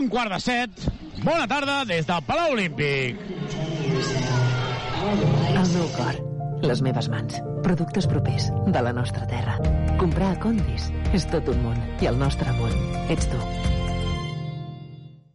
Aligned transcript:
Un 0.00 0.08
quart 0.08 0.32
de 0.32 0.40
set. 0.40 0.70
Bona 1.20 1.44
tarda 1.44 1.82
des 1.84 2.06
del 2.08 2.22
Palau 2.24 2.54
Olímpic. 2.54 3.18
El 5.50 5.66
meu 5.74 5.88
cor, 5.92 6.16
les 6.64 6.80
meves 6.80 7.10
mans, 7.12 7.36
productes 7.60 8.08
propers 8.08 8.46
de 8.72 8.80
la 8.80 8.94
nostra 8.96 9.26
terra. 9.28 9.58
Comprar 10.00 10.30
a 10.32 10.38
Condis 10.40 10.86
és 11.12 11.26
tot 11.28 11.50
un 11.52 11.60
món 11.66 11.76
i 12.00 12.08
el 12.08 12.16
nostre 12.16 12.54
món 12.56 12.72
ets 13.12 13.28
tu. 13.28 13.40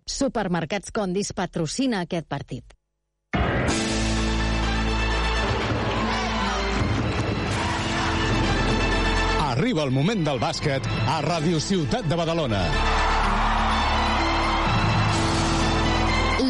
Supermercats 0.09 0.89
Condis 0.95 1.29
patrocina 1.37 2.01
aquest 2.01 2.25
partit. 2.25 2.73
Arriba 9.45 9.85
el 9.85 9.93
moment 9.93 10.25
del 10.25 10.41
bàsquet 10.41 10.89
a 11.05 11.21
Ràdio 11.21 11.61
Ciutat 11.61 12.09
de 12.09 12.17
Badalona. 12.17 13.14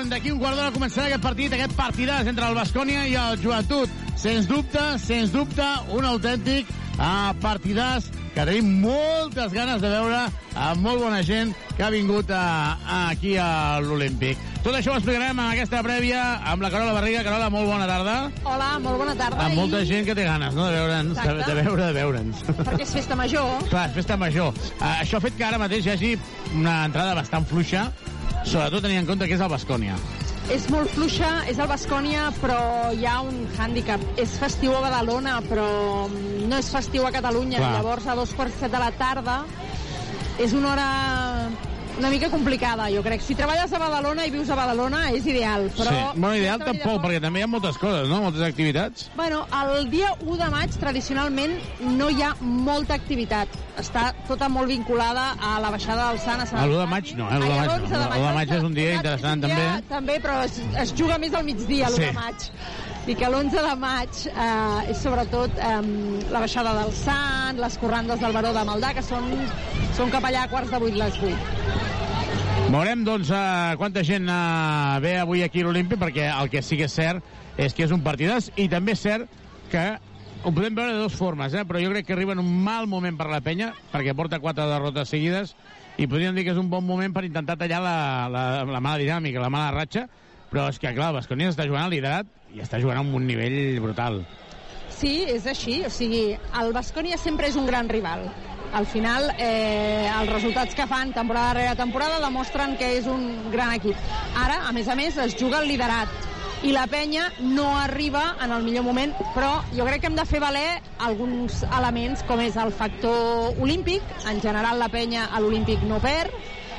On 0.00 0.08
d'aquí 0.08 0.30
un 0.32 0.38
quart 0.40 0.56
d'hora 0.56 0.72
començarà 0.72 1.08
aquest 1.10 1.24
partit, 1.24 1.52
aquest 1.52 1.74
partidàs 1.76 2.28
entre 2.30 2.46
el 2.48 2.56
Bascònia 2.56 3.04
i 3.10 3.16
el 3.20 3.36
Joventut. 3.42 3.92
Sens 4.16 4.46
dubte, 4.48 4.80
sens 5.02 5.32
dubte, 5.32 5.66
un 5.92 6.06
autèntic 6.08 6.68
uh, 6.96 7.32
partidàs 7.42 8.08
que 8.30 8.46
tenim 8.46 8.68
moltes 8.80 9.52
ganes 9.52 9.82
de 9.82 9.90
veure 9.90 10.20
amb 10.56 10.84
molt 10.84 11.02
bona 11.02 11.20
gent 11.26 11.52
que 11.76 11.84
ha 11.84 11.90
vingut 11.92 12.30
a, 12.32 12.44
a, 12.80 13.00
aquí 13.10 13.34
a 13.36 13.80
l'Olímpic. 13.84 14.40
Tot 14.64 14.76
això 14.76 14.94
ho 14.94 15.00
explicarem 15.00 15.36
en 15.36 15.50
aquesta 15.54 15.80
prèvia 15.84 16.22
amb 16.52 16.64
la 16.64 16.70
Carola 16.72 16.94
Barriga. 16.96 17.24
Carola, 17.26 17.48
molt 17.52 17.68
bona 17.68 17.88
tarda. 17.88 18.14
Hola, 18.44 18.70
molt 18.84 19.00
bona 19.00 19.16
tarda. 19.18 19.48
Amb 19.48 19.56
molta 19.56 19.82
gent 19.88 20.06
que 20.08 20.16
té 20.16 20.24
ganes, 20.28 20.56
no?, 20.56 20.68
de 20.68 20.78
veure'ns, 20.78 21.16
de, 21.16 21.34
de 21.44 21.58
veure, 21.60 21.88
de 21.88 21.96
veure'ns. 21.96 22.44
Perquè 22.60 22.84
és 22.84 22.94
festa 23.00 23.18
major. 23.20 23.52
Clar, 23.72 23.88
és 23.88 23.98
festa 24.00 24.20
major. 24.20 24.52
Uh, 24.78 24.86
això 24.92 25.20
ha 25.20 25.24
fet 25.24 25.36
que 25.36 25.48
ara 25.48 25.60
mateix 25.60 25.88
hi 25.88 25.94
hagi 25.96 26.14
una 26.60 26.82
entrada 26.88 27.16
bastant 27.18 27.48
fluixa, 27.48 27.88
sobretot 28.44 28.82
tenint 28.82 29.02
en 29.02 29.08
compte 29.08 29.28
que 29.28 29.36
és 29.36 29.44
el 29.44 29.52
Bascònia. 29.52 29.96
És 30.50 30.66
molt 30.72 30.90
fluixa, 30.90 31.28
és 31.50 31.60
el 31.62 31.68
Bascònia, 31.70 32.30
però 32.40 32.58
hi 32.96 33.04
ha 33.06 33.20
un 33.22 33.44
hàndicap. 33.54 34.02
És 34.18 34.32
festiu 34.40 34.74
a 34.74 34.80
Badalona, 34.82 35.36
però 35.46 35.66
no 36.10 36.58
és 36.58 36.70
festiu 36.74 37.06
a 37.06 37.12
Catalunya. 37.14 37.60
Clar. 37.60 37.74
Llavors, 37.76 38.08
a 38.10 38.16
dos 38.18 38.32
quarts 38.34 38.58
set 38.58 38.72
de 38.74 38.80
la 38.82 38.90
tarda, 38.98 39.44
és 40.42 40.56
una 40.56 40.72
hora 40.72 40.88
una 42.00 42.10
mica 42.10 42.30
complicada, 42.32 42.88
jo 42.90 43.02
crec. 43.04 43.20
Si 43.22 43.34
treballes 43.38 43.72
a 43.72 43.78
Badalona 43.78 44.24
i 44.26 44.32
vius 44.32 44.48
a 44.50 44.56
Badalona, 44.58 45.02
és 45.14 45.26
ideal. 45.28 45.68
Però 45.76 45.92
sí. 45.92 46.02
Bueno, 46.16 46.34
ideal 46.40 46.58
si 46.62 46.68
tampoc, 46.70 47.00
perquè 47.04 47.20
també 47.22 47.42
hi 47.42 47.44
ha 47.46 47.50
moltes 47.52 47.78
coses, 47.80 48.08
no?, 48.08 48.22
moltes 48.24 48.42
activitats. 48.46 49.10
Bueno, 49.16 49.42
el 49.60 49.90
dia 49.92 50.14
1 50.24 50.36
de 50.40 50.48
maig, 50.52 50.76
tradicionalment, 50.80 51.56
no 52.00 52.08
hi 52.10 52.22
ha 52.24 52.32
molta 52.40 52.96
activitat. 52.96 53.52
Està 53.80 54.10
tota 54.28 54.48
molt 54.52 54.68
vinculada 54.72 55.30
a 55.40 55.54
la 55.62 55.70
baixada 55.72 56.08
del 56.10 56.18
Sant 56.20 56.42
a 56.42 56.46
Sant 56.48 56.64
El 56.64 56.74
1 56.74 56.80
de 56.82 56.86
maig 56.90 57.12
no, 57.16 57.28
eh? 57.30 57.36
El 57.36 57.44
1 57.44 57.48
de 57.48 57.52
Ai, 57.52 57.58
maig 57.60 57.70
no. 57.70 57.76
l'11 57.76 57.94
El 58.00 58.20
1 58.20 58.26
de 58.26 58.34
maig 58.40 58.54
és 58.58 58.66
un 58.70 58.74
dia 58.76 58.94
interessant, 58.98 59.44
també. 59.46 59.66
També, 59.88 60.20
però 60.24 60.40
es, 60.44 60.60
es 60.84 60.94
juga 60.96 61.18
més 61.22 61.34
al 61.36 61.44
migdia, 61.44 61.88
l'1 61.88 62.00
Sí. 62.00 62.06
de 62.08 62.12
maig. 62.16 62.50
I 63.08 63.14
que 63.16 63.28
l'11 63.30 63.62
de 63.64 63.76
maig 63.80 64.18
eh, 64.28 64.90
és 64.92 64.98
sobretot 65.00 65.56
eh, 65.56 65.76
la 66.30 66.42
baixada 66.42 66.74
del 66.82 66.92
Sant, 66.92 67.56
les 67.60 67.78
corrandes 67.80 68.20
del 68.20 68.34
Baró 68.36 68.52
de 68.52 68.64
Maldà, 68.68 68.92
que 68.96 69.04
són, 69.04 69.30
són 69.96 70.12
cap 70.12 70.26
allà 70.28 70.44
a 70.44 70.50
quarts 70.52 70.72
de 70.74 70.80
vuit 70.82 70.98
les 71.00 71.16
vuit. 71.22 71.48
Veurem, 72.70 73.00
doncs, 73.02 73.32
uh, 73.34 73.72
quanta 73.80 74.04
gent 74.06 74.28
uh, 74.30 75.00
ve 75.02 75.16
avui 75.18 75.40
aquí 75.42 75.64
a 75.64 75.66
l'Olímpic, 75.66 75.98
perquè 75.98 76.28
el 76.30 76.52
que 76.52 76.60
sí 76.62 76.76
que 76.78 76.86
és 76.86 76.94
cert 76.94 77.58
és 77.58 77.74
que 77.74 77.82
és 77.82 77.90
un 77.90 78.04
partidàs, 78.04 78.52
i 78.60 78.68
també 78.70 78.94
és 78.94 79.02
cert 79.02 79.32
que 79.72 79.82
ho 80.44 80.52
podem 80.54 80.76
veure 80.76 80.92
de 80.94 81.00
dues 81.00 81.16
formes, 81.18 81.56
eh? 81.56 81.64
però 81.66 81.80
jo 81.82 81.90
crec 81.90 82.06
que 82.06 82.14
arriba 82.14 82.36
en 82.36 82.44
un 82.44 82.52
mal 82.64 82.86
moment 82.86 83.18
per 83.18 83.26
la 83.32 83.40
penya, 83.44 83.72
perquè 83.90 84.14
porta 84.14 84.38
quatre 84.44 84.68
derrotes 84.70 85.10
seguides, 85.10 85.56
i 85.98 86.06
podríem 86.06 86.36
dir 86.36 86.46
que 86.46 86.54
és 86.54 86.60
un 86.60 86.70
bon 86.70 86.86
moment 86.86 87.16
per 87.16 87.24
intentar 87.26 87.58
tallar 87.58 87.80
la, 87.82 87.96
la, 88.30 88.44
la 88.68 88.80
mala 88.80 89.02
dinàmica, 89.02 89.42
la 89.42 89.50
mala 89.52 89.74
ratxa, 89.74 90.06
però 90.52 90.68
és 90.70 90.78
que, 90.78 90.94
clar, 90.94 91.10
Basconia 91.16 91.50
està 91.50 91.66
jugant 91.66 91.88
al 91.88 91.96
liderat 91.96 92.30
i 92.54 92.60
està 92.62 92.80
jugant 92.82 93.00
amb 93.02 93.14
un 93.14 93.26
nivell 93.26 93.78
brutal. 93.82 94.22
Sí, 94.90 95.24
és 95.28 95.46
així. 95.48 95.80
O 95.86 95.90
sigui, 95.92 96.24
el 96.60 96.72
Bascònia 96.76 97.18
sempre 97.18 97.48
és 97.48 97.56
un 97.56 97.66
gran 97.66 97.88
rival. 97.88 98.26
Al 98.76 98.86
final, 98.86 99.32
eh, 99.38 100.06
els 100.20 100.30
resultats 100.30 100.74
que 100.78 100.86
fan 100.86 101.12
temporada 101.12 101.54
rere 101.54 101.76
temporada 101.76 102.20
demostren 102.22 102.76
que 102.78 102.96
és 102.98 103.06
un 103.10 103.50
gran 103.50 103.72
equip. 103.74 103.96
Ara, 104.38 104.60
a 104.68 104.72
més 104.72 104.88
a 104.88 104.94
més, 104.94 105.16
es 105.16 105.34
juga 105.38 105.58
el 105.58 105.68
liderat 105.68 106.08
i 106.62 106.72
la 106.72 106.86
penya 106.86 107.30
no 107.40 107.78
arriba 107.78 108.36
en 108.44 108.52
el 108.52 108.62
millor 108.62 108.84
moment, 108.84 109.14
però 109.34 109.62
jo 109.72 109.86
crec 109.86 110.02
que 110.02 110.10
hem 110.10 110.16
de 110.18 110.26
fer 110.28 110.42
valer 110.42 110.68
alguns 111.00 111.62
elements 111.64 112.22
com 112.28 112.40
és 112.44 112.56
el 112.60 112.70
factor 112.70 113.56
olímpic, 113.58 114.02
en 114.28 114.42
general 114.44 114.78
la 114.78 114.90
penya 114.92 115.30
a 115.32 115.40
l'olímpic 115.40 115.82
no 115.88 115.98
perd, 116.04 116.30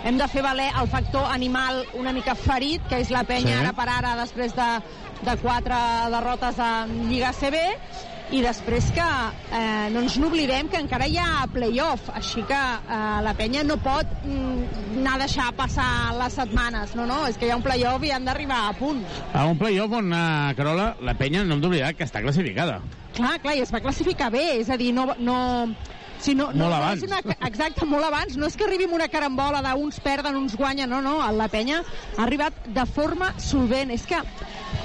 hem 0.06 0.18
de 0.18 0.28
fer 0.30 0.42
valer 0.46 0.70
el 0.80 0.88
factor 0.88 1.26
animal 1.34 1.84
una 1.98 2.14
mica 2.14 2.36
ferit, 2.36 2.86
que 2.90 3.02
és 3.02 3.10
la 3.10 3.24
penya 3.24 3.58
Sí. 3.58 3.60
ara 3.66 3.74
per 3.74 3.90
ara 3.90 4.16
després 4.22 4.54
de, 4.56 4.70
de 5.26 5.36
quatre 5.42 5.78
derrotes 6.14 6.58
en 6.66 6.96
Lliga 7.10 7.34
CB, 7.34 7.60
i 8.32 8.40
després 8.40 8.86
que 8.96 9.06
eh, 9.52 9.90
no 9.92 10.02
ens 10.06 10.16
n'oblidem 10.22 10.70
que 10.72 10.80
encara 10.80 11.08
hi 11.10 11.18
ha 11.20 11.44
playoff, 11.52 12.08
així 12.16 12.46
que 12.48 12.56
eh, 12.56 13.00
la 13.26 13.34
penya 13.36 13.66
no 13.68 13.76
pot 13.84 14.08
mm, 14.24 15.02
anar 15.02 15.18
a 15.18 15.22
deixar 15.26 15.50
passar 15.58 15.90
les 16.16 16.38
setmanes, 16.40 16.96
no, 16.96 17.06
no, 17.10 17.26
és 17.28 17.40
que 17.40 17.50
hi 17.50 17.52
ha 17.52 17.60
un 17.60 17.66
playoff 17.66 18.08
i 18.08 18.14
han 18.16 18.28
d'arribar 18.28 18.64
a 18.70 18.76
punt. 18.80 19.04
A 19.36 19.44
un 19.52 19.60
playoff 19.60 19.98
on, 20.00 20.14
uh, 20.16 20.54
Carola, 20.56 20.94
la 21.04 21.16
penya 21.20 21.44
no 21.44 21.58
hem 21.58 21.64
d'oblidar 21.64 21.92
que 21.98 22.08
està 22.08 22.24
classificada. 22.24 22.80
Clar, 23.18 23.36
clar, 23.44 23.58
i 23.60 23.66
es 23.66 23.74
va 23.76 23.84
classificar 23.84 24.32
bé, 24.32 24.46
és 24.62 24.72
a 24.72 24.80
dir, 24.80 24.94
no... 24.96 25.12
no 25.20 25.42
si 26.22 26.36
no, 26.38 26.52
no, 26.54 26.68
Molt 26.68 26.70
no 26.70 26.78
abans. 26.78 27.02
És 27.02 27.10
una, 27.10 27.36
exacte, 27.48 27.86
molt 27.90 28.06
abans. 28.06 28.36
No 28.38 28.46
és 28.46 28.54
que 28.54 28.68
arribi 28.68 28.86
amb 28.86 28.94
una 28.94 29.08
carambola 29.10 29.64
d'uns 29.66 29.98
perden, 30.06 30.38
uns 30.38 30.54
guanyen, 30.54 30.92
no, 30.94 31.00
no. 31.02 31.16
La 31.34 31.48
penya 31.50 31.80
ha 31.82 32.22
arribat 32.28 32.68
de 32.70 32.86
forma 32.86 33.32
solvent. 33.42 33.90
És 33.96 34.06
que, 34.06 34.20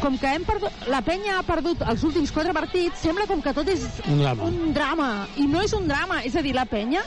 com 0.01 0.19
que 0.19 0.33
hem 0.35 0.45
perdut, 0.45 0.73
la 0.93 1.01
penya 1.03 1.39
ha 1.39 1.43
perdut 1.47 1.83
els 1.89 2.03
últims 2.05 2.33
quatre 2.33 2.53
partits, 2.57 3.01
sembla 3.01 3.27
com 3.27 3.41
que 3.43 3.53
tot 3.57 3.69
és 3.73 3.87
Un 4.09 4.19
drama. 4.21 4.43
un 4.45 4.73
drama. 4.75 5.09
I 5.37 5.47
no 5.47 5.63
és 5.63 5.73
un 5.73 5.87
drama, 5.89 6.23
és 6.25 6.37
a 6.37 6.43
dir, 6.43 6.55
la 6.55 6.67
penya 6.67 7.03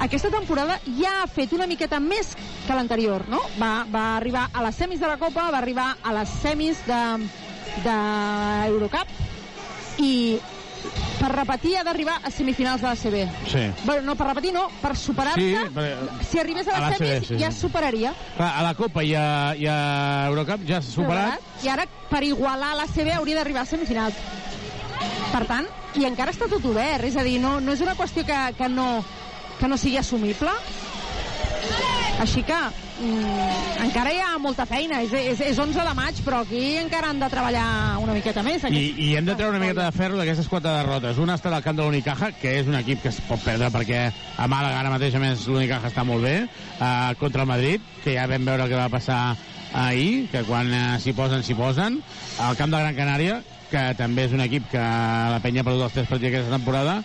aquesta 0.00 0.30
temporada 0.32 0.78
ja 0.98 1.22
ha 1.22 1.26
fet 1.28 1.52
una 1.52 1.66
miqueta 1.68 2.00
més 2.00 2.32
que 2.66 2.74
l'anterior, 2.74 3.26
no? 3.28 3.40
Va, 3.60 3.84
va 3.92 4.16
arribar 4.16 4.48
a 4.52 4.62
les 4.64 4.74
semis 4.76 5.00
de 5.00 5.06
la 5.06 5.18
Copa, 5.18 5.50
va 5.52 5.58
arribar 5.58 5.96
a 6.02 6.12
les 6.16 6.28
semis 6.42 6.80
de, 6.86 7.02
de 7.84 7.96
Eurocup 8.72 10.00
i 10.00 10.38
per 11.20 11.30
repetir 11.32 11.76
ha 11.78 11.84
d'arribar 11.86 12.16
a 12.24 12.30
semifinals 12.30 12.80
de 12.82 12.88
la 12.88 12.96
CB. 12.96 13.22
Sí. 13.50 13.62
Bueno, 13.84 14.02
no, 14.02 14.16
per 14.16 14.26
repetir 14.26 14.52
no, 14.52 14.66
per 14.82 14.96
superar-se, 14.96 15.40
Sí, 15.40 15.54
perquè- 15.54 16.26
si 16.30 16.38
arribés 16.40 16.68
a 16.68 16.76
a 16.76 16.80
la 16.80 16.90
CB, 16.96 17.06
semis 17.06 17.28
sí, 17.28 17.34
ja 17.38 17.50
sí. 17.50 17.54
es 17.56 17.60
superaria. 17.60 18.14
Clar, 18.36 18.50
a 18.58 18.62
la 18.62 18.74
Copa 18.74 19.02
i 19.04 19.14
a, 19.14 19.54
i 19.56 19.66
a 19.66 20.26
Eurocup 20.28 20.66
ja 20.66 20.80
s'ha 20.82 20.90
superat. 20.90 21.40
I 21.62 21.68
ara, 21.68 21.86
per 22.10 22.22
igualar 22.24 22.74
la 22.76 22.86
CB, 22.90 23.12
hauria 23.14 23.36
d'arribar 23.38 23.62
a 23.62 23.66
semifinals. 23.66 24.14
Per 25.32 25.44
tant, 25.46 25.66
i 25.96 26.04
encara 26.04 26.32
està 26.34 26.48
tot 26.50 26.64
obert, 26.68 27.04
és 27.04 27.16
a 27.16 27.22
dir, 27.24 27.38
no, 27.40 27.58
no 27.60 27.72
és 27.72 27.80
una 27.80 27.94
qüestió 27.96 28.24
que, 28.26 28.40
que, 28.58 28.68
no, 28.68 29.04
que 29.60 29.68
no 29.68 29.76
sigui 29.78 29.96
assumible. 29.98 30.50
Així 32.20 32.42
que 32.46 32.58
mm, 33.02 33.82
encara 33.84 34.12
hi 34.14 34.20
ha 34.22 34.30
molta 34.42 34.64
feina, 34.68 35.02
és, 35.04 35.12
és, 35.12 35.42
és 35.52 35.58
11 35.58 35.84
de 35.86 35.94
maig, 35.98 36.20
però 36.24 36.42
aquí 36.44 36.62
encara 36.80 37.10
han 37.12 37.20
de 37.22 37.28
treballar 37.32 37.66
una 38.02 38.14
miqueta 38.16 38.44
més. 38.46 38.64
I, 38.70 38.82
I 38.96 39.08
hem 39.18 39.28
de 39.28 39.36
treure 39.38 39.56
una 39.56 39.62
miqueta 39.62 39.88
de 39.88 39.96
ferro 39.96 40.20
d'aquestes 40.20 40.50
quatre 40.50 40.72
derrotes. 40.78 41.20
Una 41.22 41.36
està 41.38 41.52
al 41.52 41.64
camp 41.64 41.78
de 41.78 41.86
l'Unicaja, 41.86 42.32
que 42.40 42.56
és 42.60 42.70
un 42.70 42.78
equip 42.78 43.02
que 43.04 43.12
es 43.12 43.20
pot 43.28 43.42
perdre 43.44 43.70
perquè 43.74 44.04
a 44.10 44.50
Màlaga 44.50 44.80
ara 44.80 44.92
mateix, 44.94 45.16
a 45.18 45.22
més, 45.22 45.46
l'Unicaja 45.50 45.90
està 45.92 46.06
molt 46.08 46.24
bé, 46.24 46.36
uh, 46.46 47.12
contra 47.20 47.46
el 47.46 47.50
Madrid, 47.50 47.88
que 48.04 48.16
ja 48.16 48.28
vam 48.30 48.46
veure 48.48 48.68
què 48.70 48.78
va 48.78 48.92
passar 48.92 49.22
ahir, 49.72 50.28
que 50.32 50.44
quan 50.48 50.70
uh, 50.70 50.84
s'hi 51.02 51.16
posen, 51.16 51.42
s'hi 51.42 51.58
posen. 51.58 51.98
Al 52.42 52.56
camp 52.60 52.72
de 52.72 52.84
Gran 52.84 52.98
Canària, 52.98 53.42
que 53.72 53.82
també 53.96 54.26
és 54.28 54.36
un 54.36 54.44
equip 54.44 54.68
que 54.70 54.80
la 54.80 55.40
penya 55.42 55.62
ha 55.62 55.66
perdut 55.66 55.86
els 55.88 55.94
tres 55.96 56.08
partits 56.10 56.34
aquesta 56.34 56.56
temporada, 56.58 57.00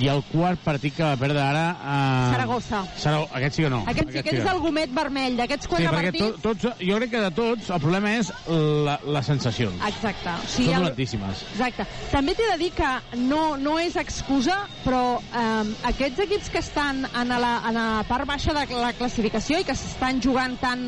i 0.00 0.08
el 0.12 0.22
quart 0.28 0.60
partit 0.64 0.94
que 0.96 1.02
va 1.04 1.16
perdre 1.16 1.40
ara... 1.40 1.64
Uh, 1.76 2.32
Saragossa. 2.34 2.80
Sarag 3.00 3.30
aquest 3.38 3.56
sí 3.56 3.62
que 3.64 3.70
no. 3.72 3.82
Aquest 3.88 4.10
sí 4.12 4.22
que 4.26 4.34
és 4.40 4.48
el 4.50 4.58
gomet 4.60 4.90
vermell 4.94 5.36
d'aquests 5.38 5.64
Sí, 5.66 5.70
quatre 5.72 5.86
to, 5.86 5.94
partits. 5.96 6.42
tots, 6.42 6.82
jo 6.84 6.98
crec 7.00 7.10
que 7.14 7.20
de 7.24 7.30
tots 7.36 7.70
el 7.72 7.80
problema 7.80 8.12
és 8.18 8.32
la, 8.50 8.98
les 9.16 9.26
sensacions. 9.30 9.80
Exacte. 9.88 10.34
O 10.36 10.50
Són 10.52 10.68
el- 10.68 10.74
dolentíssimes. 10.82 11.44
Exacte. 11.54 11.86
També 12.12 12.34
t'he 12.36 12.50
de 12.52 12.58
dir 12.60 12.70
que 12.76 12.90
no, 13.24 13.56
no 13.56 13.78
és 13.80 13.96
excusa, 13.96 14.58
però 14.84 15.16
eh, 15.22 15.74
aquests 15.92 16.20
equips 16.26 16.50
que 16.52 16.60
estan 16.64 17.04
en 17.08 17.28
la, 17.32 17.54
en 17.68 17.74
la 17.80 17.86
part 18.08 18.28
baixa 18.28 18.52
de 18.56 18.66
la 18.76 18.92
classificació 18.98 19.60
i 19.60 19.64
que 19.64 19.74
s'estan 19.78 20.20
jugant 20.22 20.58
tant 20.60 20.84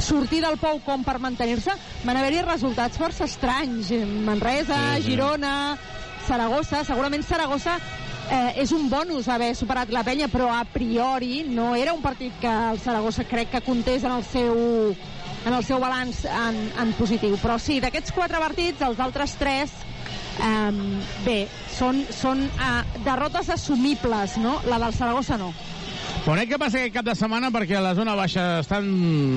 sortir 0.00 0.40
del 0.44 0.56
pou 0.62 0.80
com 0.86 1.04
per 1.04 1.18
mantenir-se, 1.20 1.76
van 2.04 2.16
haver-hi 2.16 2.40
resultats 2.46 2.96
força 2.98 3.24
estranys. 3.28 3.92
Manresa, 4.26 4.78
Sí, 4.96 5.02
sí. 5.02 5.10
Girona, 5.12 5.76
Saragossa, 6.26 6.80
segurament 6.84 7.22
Saragossa 7.22 7.76
eh, 8.30 8.62
és 8.62 8.72
un 8.72 8.88
bonus 8.90 9.28
haver 9.28 9.54
superat 9.56 9.90
la 9.94 10.04
penya, 10.06 10.28
però 10.32 10.48
a 10.52 10.64
priori 10.64 11.44
no 11.48 11.74
era 11.76 11.94
un 11.94 12.02
partit 12.02 12.34
que 12.40 12.50
el 12.72 12.80
Saragossa 12.80 13.26
crec 13.28 13.50
que 13.54 13.64
comptés 13.66 14.04
en 14.04 14.16
el 14.16 14.24
seu 14.24 14.96
en 15.46 15.54
el 15.54 15.62
seu 15.62 15.78
balanç 15.78 16.24
en, 16.26 16.56
en 16.82 16.92
positiu. 16.98 17.36
Però 17.38 17.54
sí, 17.62 17.78
d'aquests 17.80 18.14
quatre 18.16 18.40
partits, 18.42 18.82
els 18.82 18.98
altres 18.98 19.36
tres, 19.38 19.70
eh, 20.42 20.72
bé, 21.22 21.38
són, 21.70 22.02
són 22.10 22.42
eh, 22.48 23.00
derrotes 23.06 23.52
assumibles, 23.54 24.36
no? 24.42 24.58
La 24.66 24.80
del 24.82 24.94
Saragossa 24.96 25.38
no. 25.38 25.52
Veurem 26.26 26.48
què 26.50 26.58
passa 26.58 26.80
aquest 26.80 26.94
cap 26.96 27.06
de 27.06 27.14
setmana 27.14 27.52
perquè 27.54 27.76
a 27.78 27.84
la 27.84 27.94
zona 27.94 28.16
baixa 28.18 28.58
estan 28.58 28.86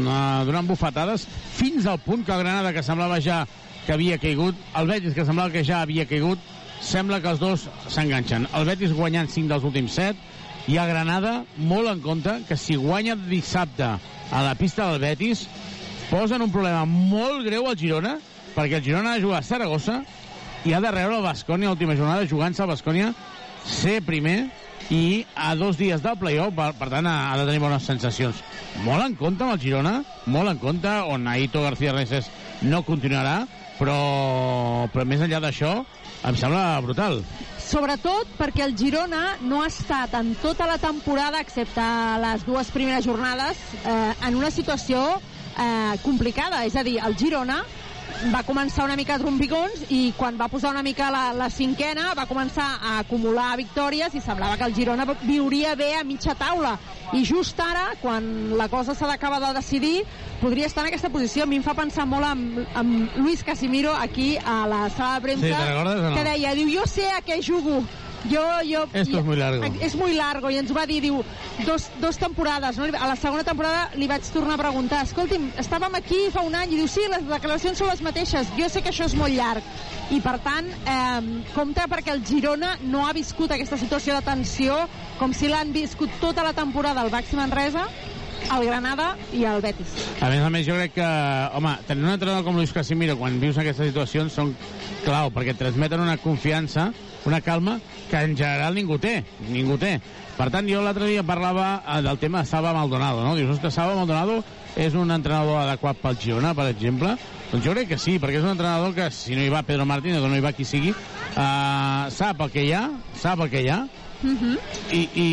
uh, 0.09 0.42
donant 0.47 0.65
bufetades 0.65 1.27
fins 1.53 1.85
al 1.85 2.00
punt 2.01 2.24
que 2.25 2.33
el 2.33 2.42
Granada, 2.42 2.71
que 2.74 2.81
semblava 2.81 3.19
ja 3.21 3.44
que 3.85 3.94
havia 3.94 4.18
caigut, 4.21 4.57
el 4.80 4.89
Betis, 4.89 5.13
que 5.13 5.25
semblava 5.27 5.53
que 5.53 5.62
ja 5.65 5.83
havia 5.83 6.07
caigut, 6.09 6.42
sembla 6.81 7.19
que 7.21 7.31
els 7.33 7.41
dos 7.41 7.67
s'enganxen. 7.91 8.47
El 8.55 8.67
Betis 8.69 8.93
guanyant 8.95 9.29
5 9.31 9.51
dels 9.51 9.65
últims 9.67 9.97
7 9.99 10.71
i 10.71 10.77
el 10.77 10.91
Granada 10.91 11.43
molt 11.57 11.89
en 11.91 12.01
compte 12.03 12.39
que 12.47 12.57
si 12.57 12.77
guanya 12.79 13.15
dissabte 13.15 13.87
a 13.87 14.43
la 14.45 14.55
pista 14.55 14.91
del 14.91 15.01
Betis 15.01 15.47
posen 16.09 16.41
un 16.45 16.53
problema 16.53 16.85
molt 16.85 17.45
greu 17.45 17.67
al 17.69 17.77
Girona 17.79 18.17
perquè 18.55 18.79
el 18.79 18.85
Girona 18.85 19.13
ha 19.13 19.17
de 19.19 19.25
jugar 19.25 19.41
a 19.41 19.45
Saragossa 19.45 20.01
i 20.65 20.73
ha 20.73 20.81
de 20.83 20.91
rebre 20.91 21.17
el 21.17 21.25
Bascònia 21.25 21.71
l'última 21.71 21.95
jornada 21.95 22.27
jugant-se 22.27 22.63
al 22.63 22.73
Bascònia 22.73 23.13
ser 23.65 23.99
primer 24.05 24.49
i 24.89 25.25
a 25.35 25.53
dos 25.55 25.77
dies 25.77 26.01
del 26.01 26.17
playoff, 26.17 26.55
per, 26.57 26.71
per 26.79 26.89
tant, 26.89 27.05
ha, 27.05 27.29
ha 27.29 27.37
de 27.37 27.45
tenir 27.45 27.61
bones 27.61 27.85
sensacions. 27.85 28.41
Molt 28.85 29.05
en 29.05 29.15
compte 29.19 29.45
amb 29.45 29.53
el 29.53 29.61
Girona, 29.61 29.99
molt 30.25 30.49
en 30.49 30.61
compte, 30.61 30.89
on 31.13 31.27
Aito 31.29 31.61
García 31.61 31.93
Reses 31.93 32.29
no 32.65 32.81
continuarà, 32.87 33.43
però, 33.77 34.89
però 34.93 35.05
més 35.05 35.21
enllà 35.21 35.41
d'això, 35.43 35.75
em 36.27 36.36
sembla 36.36 36.81
brutal. 36.83 37.21
Sobretot 37.69 38.31
perquè 38.39 38.63
el 38.66 38.75
Girona 38.77 39.38
no 39.45 39.62
ha 39.63 39.68
estat 39.69 40.16
en 40.18 40.33
tota 40.42 40.66
la 40.68 40.80
temporada, 40.81 41.42
excepte 41.44 41.86
les 42.24 42.45
dues 42.48 42.71
primeres 42.74 43.06
jornades, 43.06 43.60
eh, 43.83 44.13
en 44.27 44.39
una 44.39 44.50
situació 44.51 45.04
eh, 45.60 45.98
complicada. 46.04 46.63
És 46.66 46.75
a 46.75 46.83
dir, 46.83 46.98
el 47.06 47.16
Girona 47.19 47.62
va 48.33 48.44
començar 48.44 48.83
una 48.83 48.97
mica 49.00 49.15
a 49.15 49.21
trompicons 49.21 49.85
i 49.95 50.13
quan 50.17 50.38
va 50.39 50.50
posar 50.51 50.73
una 50.73 50.83
mica 50.83 51.09
la, 51.13 51.29
la 51.33 51.50
cinquena 51.53 52.13
va 52.17 52.27
començar 52.29 52.67
a 52.81 52.97
acumular 53.00 53.56
victòries 53.59 54.15
i 54.15 54.21
semblava 54.21 54.57
que 54.59 54.67
el 54.67 54.75
Girona 54.75 55.06
viuria 55.21 55.75
bé 55.79 55.94
a 55.95 56.03
mitja 56.03 56.35
taula 56.35 56.75
i 57.13 57.23
just 57.25 57.57
ara, 57.59 57.95
quan 58.01 58.57
la 58.57 58.67
cosa 58.69 58.94
s'ha 58.94 59.07
d'acabar 59.09 59.39
de 59.41 59.53
decidir 59.57 60.03
podria 60.41 60.67
estar 60.67 60.83
en 60.83 60.91
aquesta 60.91 61.09
posició. 61.09 61.44
A 61.44 61.50
mi 61.50 61.57
em 61.57 61.63
fa 61.65 61.73
pensar 61.73 62.06
molt 62.06 62.27
amb, 62.27 62.59
amb 62.77 63.17
Luis 63.17 63.41
Casimiro 63.44 63.95
aquí 63.95 64.35
a 64.38 64.65
la 64.69 64.83
sala 64.94 65.15
de 65.17 65.25
premsa 65.25 65.47
Sí, 65.47 65.73
no? 65.79 66.13
que 66.13 66.27
deia, 66.27 66.53
diu, 66.59 66.69
jo 66.69 66.85
sé 66.88 67.07
a 67.09 67.23
què 67.25 67.39
jugo 67.41 67.81
jo, 68.27 68.44
jo, 68.66 68.86
Esto 68.94 69.19
es 69.19 69.25
muy 69.25 69.38
largo. 69.38 69.63
És 69.80 69.95
muy 69.95 70.13
largo, 70.13 70.50
i 70.51 70.57
ens 70.60 70.74
va 70.75 70.86
dir, 70.89 71.00
diu, 71.04 71.21
dos, 71.66 71.89
dos 72.01 72.18
temporades, 72.19 72.77
no? 72.77 72.89
A 72.89 73.07
la 73.07 73.16
segona 73.16 73.45
temporada 73.48 73.89
li 73.95 74.10
vaig 74.10 74.27
tornar 74.33 74.57
a 74.57 74.63
preguntar, 74.63 75.04
escolti'm, 75.07 75.50
estàvem 75.62 75.95
aquí 76.00 76.25
fa 76.33 76.44
un 76.45 76.57
any, 76.60 76.74
i 76.74 76.81
diu, 76.81 76.89
sí, 76.92 77.06
les 77.12 77.25
declaracions 77.30 77.80
són 77.80 77.92
les 77.94 78.04
mateixes, 78.06 78.51
jo 78.57 78.69
sé 78.69 78.83
que 78.83 78.92
això 78.94 79.07
és 79.07 79.16
molt 79.19 79.33
llarg, 79.36 79.66
i 80.12 80.19
per 80.25 80.38
tant, 80.44 80.68
eh, 80.68 81.44
compte 81.54 81.86
perquè 81.89 82.16
el 82.16 82.24
Girona 82.25 82.75
no 82.81 83.06
ha 83.07 83.13
viscut 83.13 83.51
aquesta 83.56 83.77
situació 83.77 84.18
de 84.18 84.25
tensió 84.25 84.83
com 85.19 85.33
si 85.33 85.50
l'han 85.51 85.74
viscut 85.75 86.10
tota 86.21 86.44
la 86.44 86.56
temporada 86.57 87.04
el 87.06 87.12
Baxi 87.13 87.38
Manresa, 87.38 87.86
el 88.56 88.66
Granada 88.66 89.12
i 89.36 89.44
el 89.45 89.62
Betis. 89.62 89.94
A 90.24 90.30
més 90.31 90.42
a 90.42 90.50
més, 90.50 90.66
jo 90.68 90.77
crec 90.77 90.95
que, 90.98 91.10
home, 91.57 91.75
tenir 91.88 92.07
un 92.07 92.13
entrenador 92.16 92.45
com 92.48 92.57
Luis 92.57 92.74
Casimiro 92.74 93.18
quan 93.19 93.38
vius 93.42 93.60
aquestes 93.62 93.92
situacions 93.92 94.33
són 94.33 94.56
clau, 95.04 95.30
perquè 95.36 95.54
et 95.54 95.62
transmeten 95.62 96.01
una 96.01 96.18
confiança, 96.21 96.89
una 97.25 97.42
calma, 97.42 97.80
que 98.10 98.21
en 98.21 98.36
general 98.38 98.75
ningú 98.75 99.00
té, 99.01 99.24
ningú 99.50 99.77
té. 99.81 99.98
Per 100.38 100.48
tant, 100.54 100.68
jo 100.71 100.80
l'altre 100.83 101.10
dia 101.10 101.25
parlava 101.27 101.81
eh, 101.81 102.01
del 102.06 102.19
tema 102.21 102.44
de 102.44 102.50
Salva 102.51 102.74
Maldonado, 102.74 103.24
no? 103.25 103.36
Dius, 103.36 103.57
ostres, 103.57 103.75
Salva 103.75 103.98
Maldonado 104.00 104.39
és 104.80 104.95
un 104.95 105.12
entrenador 105.12 105.60
adequat 105.66 106.00
pel 106.00 106.19
Girona, 106.21 106.54
per 106.56 106.69
exemple? 106.71 107.16
Doncs 107.50 107.66
jo 107.66 107.74
crec 107.74 107.89
que 107.92 108.00
sí, 108.00 108.19
perquè 108.21 108.39
és 108.39 108.45
un 108.45 108.54
entrenador 108.54 108.94
que, 108.95 109.10
si 109.12 109.36
no 109.36 109.44
hi 109.44 109.51
va 109.51 109.66
Pedro 109.68 109.88
Martínez 109.89 110.24
o 110.24 110.30
no 110.30 110.38
hi 110.38 110.45
va 110.45 110.54
qui 110.56 110.68
sigui, 110.68 110.94
eh, 110.94 112.04
sap 112.16 112.45
el 112.45 112.54
que 112.54 112.68
hi 112.68 112.75
ha, 112.77 112.86
sap 113.19 113.44
el 113.44 113.51
que 113.51 113.66
hi 113.66 113.74
ha, 113.74 113.81
i, 114.92 115.01
i, 115.16 115.27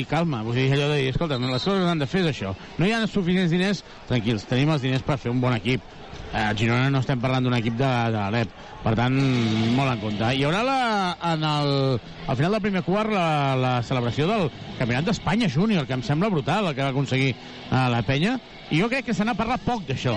i 0.00 0.04
calma, 0.08 0.42
vull 0.46 0.56
dir, 0.56 0.70
allò 0.72 0.88
de 0.92 1.00
dir, 1.02 1.08
escolta, 1.12 1.36
les 1.40 1.64
coses 1.64 1.88
han 1.88 2.00
de 2.00 2.08
fer 2.08 2.22
és 2.24 2.30
això. 2.32 2.54
No 2.78 2.88
hi 2.88 2.94
ha 2.96 3.02
suficients 3.06 3.52
diners, 3.52 3.82
tranquils, 4.08 4.46
tenim 4.48 4.72
els 4.72 4.84
diners 4.84 5.04
per 5.04 5.18
fer 5.20 5.32
un 5.32 5.42
bon 5.42 5.56
equip. 5.56 5.84
Eh, 6.32 6.38
A 6.38 6.54
Girona 6.54 6.90
no 6.94 7.00
estem 7.02 7.18
parlant 7.18 7.42
d'un 7.42 7.56
equip 7.56 7.74
de, 7.74 7.88
de 8.14 8.18
l'Alep, 8.18 8.52
per 8.84 8.92
tant, 8.98 9.16
molt 9.74 9.90
en 9.90 10.02
compte. 10.02 10.28
Hi 10.30 10.44
haurà 10.46 10.60
la, 10.62 10.76
en 11.32 11.42
el, 11.48 11.72
al 12.30 12.38
final 12.38 12.54
del 12.54 12.62
primer 12.68 12.84
quart 12.86 13.10
la, 13.10 13.56
la 13.58 13.72
celebració 13.86 14.28
del 14.30 14.46
Campionat 14.78 15.08
d'Espanya 15.10 15.50
Júnior, 15.50 15.88
que 15.88 15.96
em 15.98 16.04
sembla 16.06 16.30
brutal 16.30 16.70
el 16.70 16.76
que 16.76 16.86
va 16.86 16.92
aconseguir 16.94 17.32
eh, 17.34 17.86
la 17.90 18.04
penya, 18.06 18.36
i 18.70 18.80
jo 18.80 18.88
crec 18.88 19.10
que 19.10 19.14
se 19.14 19.26
n'ha 19.26 19.34
parlat 19.38 19.62
poc 19.66 19.82
d'això. 19.88 20.14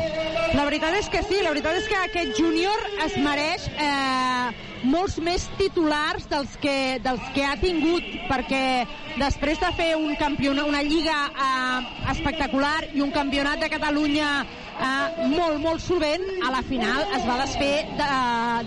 La 0.53 0.67
veritat 0.67 0.93
és 0.99 1.07
que 1.09 1.23
sí, 1.25 1.39
la 1.41 1.49
veritat 1.49 1.79
és 1.79 1.87
que 1.89 1.97
aquest 1.97 2.35
júnior 2.37 2.81
es 3.01 3.15
mereix 3.17 3.63
eh, 3.73 4.51
molts 4.85 5.15
més 5.23 5.47
titulars 5.57 6.27
dels 6.29 6.53
que, 6.61 6.99
dels 7.01 7.23
que 7.33 7.45
ha 7.47 7.55
tingut, 7.57 8.05
perquè 8.29 8.83
després 9.17 9.57
de 9.61 9.71
fer 9.79 9.89
un 9.97 10.13
campionat, 10.19 10.69
una 10.69 10.83
lliga 10.85 11.15
eh, 11.33 11.79
espectacular 12.13 12.83
i 12.93 13.01
un 13.01 13.09
campionat 13.15 13.65
de 13.65 13.71
Catalunya 13.73 14.29
eh, 14.43 15.25
molt, 15.33 15.57
molt 15.63 15.81
solvent, 15.81 16.27
a 16.45 16.53
la 16.53 16.61
final 16.69 17.01
es 17.17 17.25
va 17.25 17.39
desfer 17.41 17.73
de, 17.97 18.11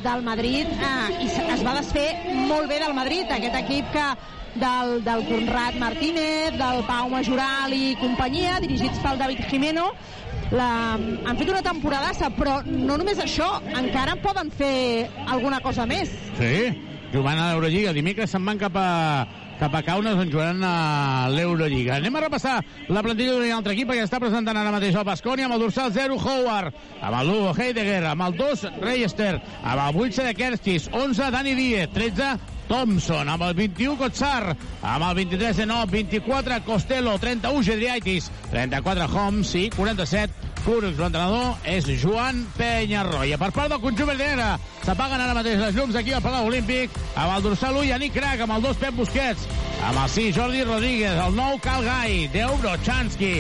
del 0.09 0.27
Madrid 0.27 0.73
eh, 0.75 1.23
i 1.23 1.31
es 1.55 1.63
va 1.63 1.79
desfer 1.79 2.09
molt 2.51 2.67
bé 2.73 2.83
del 2.83 2.99
Madrid, 2.99 3.31
aquest 3.31 3.63
equip 3.63 3.95
que 3.95 4.09
del, 4.61 5.05
del 5.05 5.25
Conrad 5.29 5.75
Martínez, 5.81 6.57
del 6.57 6.83
Pau 6.89 7.11
Majoral 7.13 7.75
i 7.77 7.95
companyia, 8.01 8.59
dirigits 8.65 9.01
pel 9.05 9.21
David 9.21 9.45
Jimeno. 9.51 9.91
La, 10.55 10.95
han 10.95 11.39
fet 11.39 11.49
una 11.51 11.63
temporadaça, 11.65 12.31
però 12.37 12.61
no 12.67 12.99
només 13.01 13.19
això, 13.23 13.57
encara 13.75 14.15
en 14.15 14.23
poden 14.23 14.53
fer 14.55 15.09
alguna 15.27 15.59
cosa 15.65 15.87
més. 15.91 16.13
Sí, 16.39 16.71
jugant 17.13 17.41
a 17.41 17.51
l'Eurolliga. 17.51 17.95
Dimecres 17.97 18.31
se'n 18.31 18.47
van 18.47 18.61
cap 18.61 18.79
a, 18.79 18.91
cap 19.61 19.75
a 19.75 19.83
Kaunas 19.83 20.19
on 20.23 20.31
jugaran 20.31 20.63
a 20.65 21.29
l'Eurolliga. 21.33 21.97
Anem 21.99 22.17
a 22.17 22.25
repassar 22.27 22.57
la 22.89 23.03
plantilla 23.03 23.37
d'un 23.37 23.57
altre 23.59 23.75
equip 23.75 23.91
que 23.93 24.05
està 24.07 24.21
presentant 24.23 24.57
ara 24.57 24.75
mateix 24.75 24.97
el 24.97 25.07
Bascònia 25.09 25.49
amb 25.49 25.59
el 25.59 25.65
dorsal 25.67 25.95
0 25.95 26.19
Howard, 26.21 26.77
amb 27.01 27.21
el 27.23 27.33
1 27.37 27.55
Heidegger, 27.57 28.03
amb 28.13 28.29
el 28.29 28.37
2 28.39 28.67
Reister, 28.85 29.33
amb 29.63 29.89
el 29.89 30.05
8 30.07 30.29
de 30.29 30.37
Kerstis, 30.39 30.91
11 30.93 31.33
Dani 31.35 31.57
Díez, 31.59 31.91
13 31.97 32.56
Thompson, 32.69 33.29
amb 33.33 33.47
el 33.47 33.55
21 33.59 33.97
Kotsar, 34.01 34.57
amb 34.83 35.09
el 35.09 35.15
23 35.23 35.63
de 35.63 35.67
9, 35.71 36.03
24 36.11 36.61
Costello, 36.67 37.17
31 37.23 37.65
Gedriaitis, 37.71 38.31
34 38.51 39.09
Homs 39.13 39.55
i 39.61 39.69
47 39.75 40.56
Curux. 40.67 40.99
L'entrenador 40.99 41.55
és 41.71 41.87
Joan 42.03 42.41
Penyarroia. 42.57 43.39
Per 43.39 43.53
part 43.55 43.71
del 43.71 43.83
conjunt 43.83 44.09
verdinera 44.11 44.57
s'apaguen 44.83 45.23
ara 45.23 45.37
mateix 45.37 45.61
les 45.61 45.77
llums 45.79 45.95
aquí 45.99 46.15
al 46.17 46.25
Palau 46.25 46.49
Olímpic 46.51 46.91
amb 47.15 47.37
el 47.37 47.45
dorsal 47.45 47.79
1 47.79 47.87
Yannick 47.93 48.17
Crac, 48.19 48.43
amb 48.43 48.57
el 48.57 48.65
2 48.67 48.81
Pep 48.83 48.99
Busquets, 48.99 49.47
amb 49.87 50.03
el 50.03 50.11
6 50.11 50.35
Jordi 50.37 50.65
Rodríguez, 50.67 51.21
el 51.23 51.39
9 51.39 51.61
Cal 51.63 51.87
Gai, 51.87 52.19
10 52.35 52.59
Brochanski, 52.65 53.33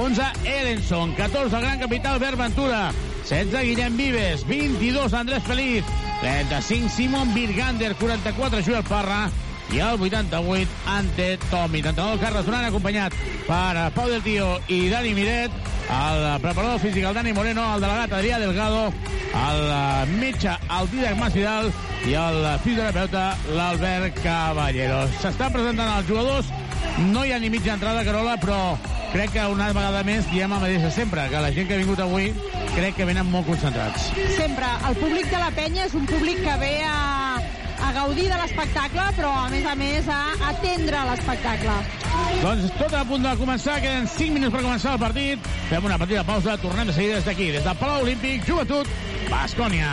11 0.00 0.28
Ellenson, 0.56 1.14
14 1.14 1.56
el 1.56 1.62
gran 1.68 1.78
capital 1.86 2.18
Albert 2.18 2.42
Ventura, 2.42 2.82
16 3.22 3.62
Guillem 3.70 3.96
Vives, 3.96 4.44
22 4.48 5.14
Andrés 5.14 5.42
Feliz, 5.44 5.84
35 6.20 6.90
Simon 6.96 7.32
Birgander, 7.34 7.94
44 7.94 8.66
Joel 8.66 8.84
Parra 8.84 9.30
i 9.72 9.80
el 9.80 10.00
88 10.00 10.68
Ante 10.86 11.38
Tomi. 11.50 11.80
L'entrenador 11.80 12.20
Carles 12.20 12.44
Duran 12.44 12.66
acompanyat 12.68 13.14
per 13.46 13.88
Pau 13.96 14.08
del 14.10 14.22
Tío 14.22 14.58
i 14.68 14.88
Dani 14.90 15.14
Miret, 15.16 15.54
el 15.88 16.24
preparador 16.42 16.80
físic 16.82 17.06
el 17.08 17.16
Dani 17.16 17.32
Moreno, 17.32 17.64
el 17.74 17.84
delegat 17.84 18.12
Adrià 18.18 18.40
Delgado, 18.42 18.92
el 19.32 20.12
metge 20.18 20.52
el 20.52 20.90
Didac 20.92 21.16
Masvidal 21.16 21.70
i 22.04 22.16
el 22.18 22.40
fisioterapeuta 22.64 23.24
l'Albert 23.56 24.20
Caballero. 24.22 25.06
S'estan 25.22 25.54
presentant 25.56 25.96
els 25.96 26.08
jugadors, 26.10 26.52
no 27.08 27.24
hi 27.24 27.32
ha 27.32 27.40
ni 27.40 27.50
mitja 27.52 27.72
entrada, 27.78 28.04
Carola, 28.04 28.36
però 28.42 28.76
crec 29.12 29.32
que 29.38 29.48
una 29.48 29.72
vegada 29.72 30.04
més 30.04 30.28
diem 30.32 30.52
el 30.52 30.60
mateix 30.66 30.92
sempre, 30.94 31.24
que 31.32 31.40
la 31.40 31.52
gent 31.52 31.68
que 31.68 31.78
ha 31.78 31.80
vingut 31.80 32.00
avui 32.04 32.32
crec 32.74 32.96
que 33.00 33.08
venen 33.08 33.28
molt 33.32 33.48
concentrats. 33.48 34.12
Sempre. 34.36 34.68
El 34.88 35.00
públic 35.00 35.32
de 35.32 35.40
la 35.40 35.50
penya 35.56 35.88
és 35.88 35.96
un 35.96 36.08
públic 36.08 36.44
que 36.44 36.60
ve 36.60 36.72
a, 36.84 37.40
a 37.82 37.92
gaudir 37.92 38.28
de 38.30 38.38
l'espectacle, 38.38 39.06
però 39.16 39.32
a 39.44 39.48
més 39.52 39.66
a 39.66 39.74
més 39.78 40.08
a 40.08 40.20
atendre 40.52 41.04
l'espectacle. 41.10 41.76
Doncs 42.42 42.74
tot 42.78 42.94
a 42.96 43.04
punt 43.08 43.26
de 43.26 43.34
començar, 43.40 43.80
queden 43.82 44.08
5 44.10 44.38
minuts 44.38 44.54
per 44.54 44.62
començar 44.64 44.96
el 44.96 45.02
partit. 45.02 45.50
Fem 45.70 45.90
una 45.90 45.98
petita 46.00 46.24
pausa, 46.28 46.58
tornem 46.62 46.90
de 46.90 46.96
seguida 46.96 47.20
des 47.20 47.28
d'aquí, 47.30 47.50
des 47.56 47.64
del 47.66 47.80
Palau 47.82 48.06
Olímpic, 48.06 48.46
Joventut, 48.48 48.90
Bascònia. 49.30 49.90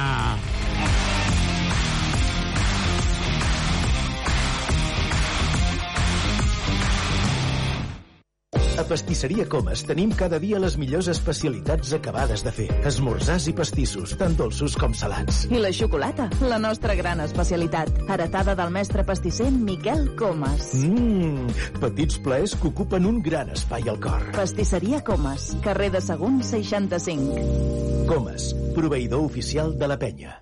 A 8.80 8.84
Pastisseria 8.88 9.44
Comas 9.44 9.82
tenim 9.84 10.14
cada 10.16 10.38
dia 10.40 10.56
les 10.56 10.78
millors 10.80 11.10
especialitats 11.12 11.92
acabades 11.98 12.46
de 12.46 12.52
fer. 12.56 12.68
Esmorzars 12.88 13.50
i 13.52 13.54
pastissos, 13.58 14.14
tant 14.16 14.38
dolços 14.40 14.78
com 14.80 14.94
salats. 14.96 15.42
I 15.52 15.60
la 15.60 15.74
xocolata, 15.76 16.30
la 16.48 16.62
nostra 16.64 16.96
gran 16.96 17.20
especialitat, 17.20 17.92
heretada 18.08 18.56
del 18.56 18.72
mestre 18.72 19.04
pastisser 19.04 19.50
Miquel 19.52 20.14
Comas. 20.16 20.72
Mmm, 20.80 21.52
petits 21.84 22.22
plaers 22.24 22.56
que 22.56 22.72
ocupen 22.72 23.10
un 23.10 23.20
gran 23.26 23.52
espai 23.52 23.92
al 23.92 24.00
cor. 24.00 24.30
Pastisseria 24.38 25.04
Comas, 25.04 25.52
carrer 25.66 25.92
de 25.98 26.00
Sagunt 26.00 26.40
65. 26.48 28.08
Comas, 28.08 28.54
proveïdor 28.80 29.28
oficial 29.28 29.76
de 29.76 29.92
la 29.92 30.00
penya. 30.00 30.38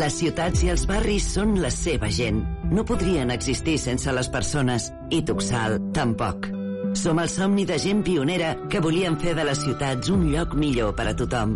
Les 0.00 0.16
ciutats 0.16 0.64
i 0.64 0.72
els 0.72 0.88
barris 0.88 1.28
són 1.36 1.58
la 1.60 1.68
seva 1.74 2.08
gent. 2.08 2.40
No 2.72 2.88
podrien 2.88 3.28
existir 3.36 3.76
sense 3.80 4.12
les 4.16 4.32
persones, 4.32 4.94
i 5.12 5.20
Tuxal 5.28 5.76
tampoc. 5.92 6.56
Som 6.98 7.20
el 7.22 7.28
somni 7.30 7.62
de 7.62 7.76
gent 7.78 8.00
pionera 8.02 8.56
que 8.70 8.80
volien 8.82 9.14
fer 9.22 9.36
de 9.38 9.44
les 9.46 9.60
ciutats 9.62 10.10
un 10.10 10.24
lloc 10.32 10.56
millor 10.58 10.96
per 10.98 11.06
a 11.06 11.14
tothom. 11.14 11.54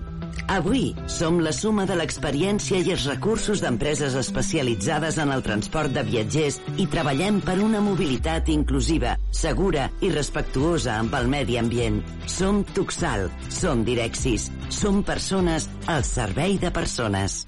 Avui 0.54 0.92
som 1.10 1.40
la 1.42 1.50
suma 1.56 1.82
de 1.88 1.96
l'experiència 1.98 2.78
i 2.78 2.92
els 2.94 3.08
recursos 3.10 3.62
d'empreses 3.64 4.14
especialitzades 4.20 5.18
en 5.18 5.34
el 5.34 5.42
transport 5.42 5.90
de 5.96 6.06
viatgers 6.06 6.60
i 6.78 6.86
treballem 6.86 7.42
per 7.42 7.58
una 7.58 7.82
mobilitat 7.82 8.52
inclusiva, 8.54 9.16
segura 9.34 9.88
i 10.00 10.14
respectuosa 10.14 11.00
amb 11.00 11.18
el 11.18 11.30
medi 11.34 11.58
ambient. 11.58 12.02
Som 12.30 12.62
Tuxal, 12.74 13.26
som 13.50 13.82
Direxis, 13.88 14.50
som 14.70 15.02
persones 15.02 15.66
al 15.90 16.06
servei 16.06 16.60
de 16.62 16.70
persones. 16.70 17.42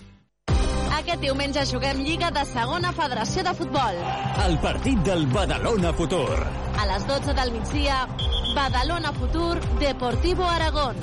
Aquest 1.05 1.21
diumenge 1.21 1.63
juguem 1.69 1.99
Lliga 2.01 2.31
de 2.33 2.43
Segona 2.49 2.89
Federació 2.97 3.43
de 3.45 3.53
Futbol. 3.59 3.99
El 4.41 4.55
partit 4.63 5.03
del 5.05 5.27
Badalona 5.35 5.91
Futur. 5.99 6.39
A 6.81 6.87
les 6.89 7.05
12 7.05 7.35
del 7.37 7.53
migdia, 7.53 7.99
Badalona 8.57 9.13
Futur, 9.13 9.61
Deportivo 9.83 10.49
Aragón. 10.49 10.97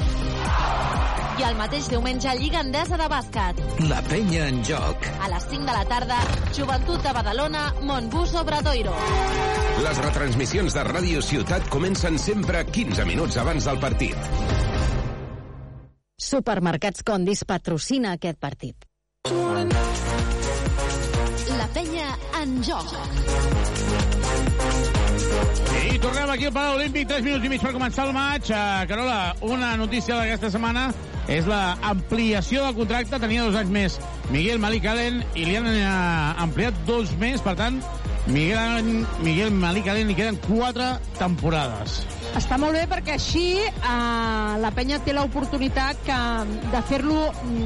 I 1.37 1.45
el 1.45 1.53
mateix 1.59 1.91
diumenge, 1.93 2.33
Lliga 2.41 2.65
Endesa 2.65 2.97
de 2.97 3.11
Bàsquet. 3.13 3.61
La 3.93 4.01
penya 4.09 4.49
en 4.49 4.63
joc. 4.65 5.05
A 5.21 5.29
les 5.35 5.45
5 5.53 5.69
de 5.69 5.77
la 5.77 5.85
tarda, 5.93 6.17
Joventut 6.57 7.05
de 7.05 7.13
Badalona, 7.21 7.65
Montbus 7.85 8.33
Obradoiro. 8.41 8.97
Les 9.85 10.05
retransmissions 10.09 10.81
de 10.81 10.91
Ràdio 10.91 11.21
Ciutat 11.21 11.69
comencen 11.69 12.17
sempre 12.17 12.65
15 12.65 13.05
minuts 13.05 13.37
abans 13.37 13.69
del 13.69 13.77
partit. 13.77 14.31
Supermercats 16.17 17.05
Condis 17.05 17.45
patrocina 17.45 18.17
aquest 18.17 18.41
partit. 18.41 18.89
En 22.41 22.63
joc. 22.65 22.89
I 25.91 25.99
tornem 26.01 26.29
aquí 26.33 26.45
al 26.45 26.53
Palau 26.53 26.75
Olímpic, 26.79 27.07
3 27.09 27.23
minuts 27.25 27.45
i 27.45 27.51
mig 27.51 27.61
per 27.61 27.73
començar 27.75 28.07
el 28.07 28.13
maig. 28.15 28.49
Uh, 28.49 28.81
Carola, 28.89 29.19
una 29.45 29.75
notícia 29.77 30.17
d'aquesta 30.17 30.49
setmana 30.55 30.87
és 31.29 31.45
la 31.49 31.77
ampliació 31.91 32.65
del 32.65 32.77
contracte. 32.79 33.19
Tenia 33.21 33.45
dos 33.45 33.57
anys 33.59 33.73
més 33.73 33.99
Miguel 34.33 34.61
Malik 34.63 34.87
Allen 34.89 35.21
i 35.35 35.45
li 35.45 35.59
han 35.59 35.69
uh, 35.69 36.41
ampliat 36.47 36.81
dos 36.89 37.13
més. 37.21 37.43
Per 37.45 37.53
tant, 37.59 37.81
Miguel, 38.31 39.05
Miguel 39.21 39.53
Malik 39.53 39.91
Allen 39.93 40.09
li 40.09 40.17
queden 40.17 40.41
quatre 40.47 40.95
temporades. 41.21 42.01
Està 42.31 42.55
molt 42.55 42.77
bé 42.77 42.85
perquè 42.87 43.17
així 43.17 43.45
eh, 43.59 44.51
la 44.63 44.71
penya 44.71 45.01
té 45.03 45.11
l'oportunitat 45.15 45.99
que, 46.05 46.19
de 46.71 46.81
fer-lo 46.87 47.25
mm, 47.27 47.65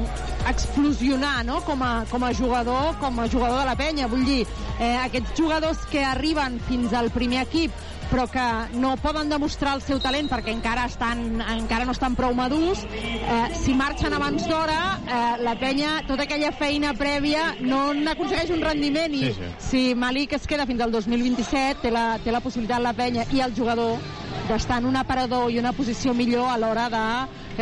explosionar 0.50 1.44
no? 1.46 1.60
com, 1.66 1.82
a, 1.86 1.92
com 2.10 2.24
a 2.26 2.32
jugador 2.34 2.96
com 2.98 3.20
a 3.22 3.28
jugador 3.30 3.60
de 3.62 3.66
la 3.68 3.76
penya. 3.78 4.08
Vull 4.10 4.24
dir, 4.26 4.40
eh, 4.80 4.96
aquests 5.04 5.36
jugadors 5.38 5.86
que 5.90 6.02
arriben 6.04 6.58
fins 6.66 6.96
al 6.98 7.12
primer 7.14 7.44
equip 7.46 7.84
però 8.06 8.28
que 8.30 8.78
no 8.78 8.92
poden 9.02 9.28
demostrar 9.28 9.72
el 9.74 9.80
seu 9.82 9.98
talent 9.98 10.28
perquè 10.30 10.52
encara, 10.54 10.84
estan, 10.86 11.40
encara 11.42 11.86
no 11.88 11.94
estan 11.94 12.14
prou 12.14 12.34
madurs, 12.38 12.84
eh, 12.86 13.48
si 13.58 13.74
marxen 13.74 14.14
abans 14.14 14.46
d'hora, 14.46 14.78
eh, 15.02 15.42
la 15.42 15.56
penya, 15.58 16.04
tota 16.06 16.22
aquella 16.22 16.52
feina 16.54 16.92
prèvia, 16.94 17.48
no 17.66 17.88
n'aconsegueix 17.98 18.52
un 18.54 18.62
rendiment 18.62 19.14
i 19.14 19.24
Sí, 19.26 19.32
sí. 19.34 19.50
si 19.58 19.82
Malik 19.98 20.36
es 20.38 20.46
queda 20.46 20.66
fins 20.70 20.80
al 20.86 20.94
2027 20.94 21.82
té 21.82 21.90
la, 21.90 22.18
té 22.22 22.30
la 22.30 22.40
possibilitat 22.40 22.82
la 22.82 22.94
penya 22.94 23.26
i 23.34 23.42
el 23.42 23.54
jugador 23.58 23.98
d'estar 24.48 24.78
en 24.78 24.86
un 24.86 24.96
aparador 24.96 25.50
i 25.50 25.58
una 25.58 25.72
posició 25.74 26.12
millor 26.14 26.48
a 26.50 26.56
l'hora 26.60 26.86
de 26.92 27.02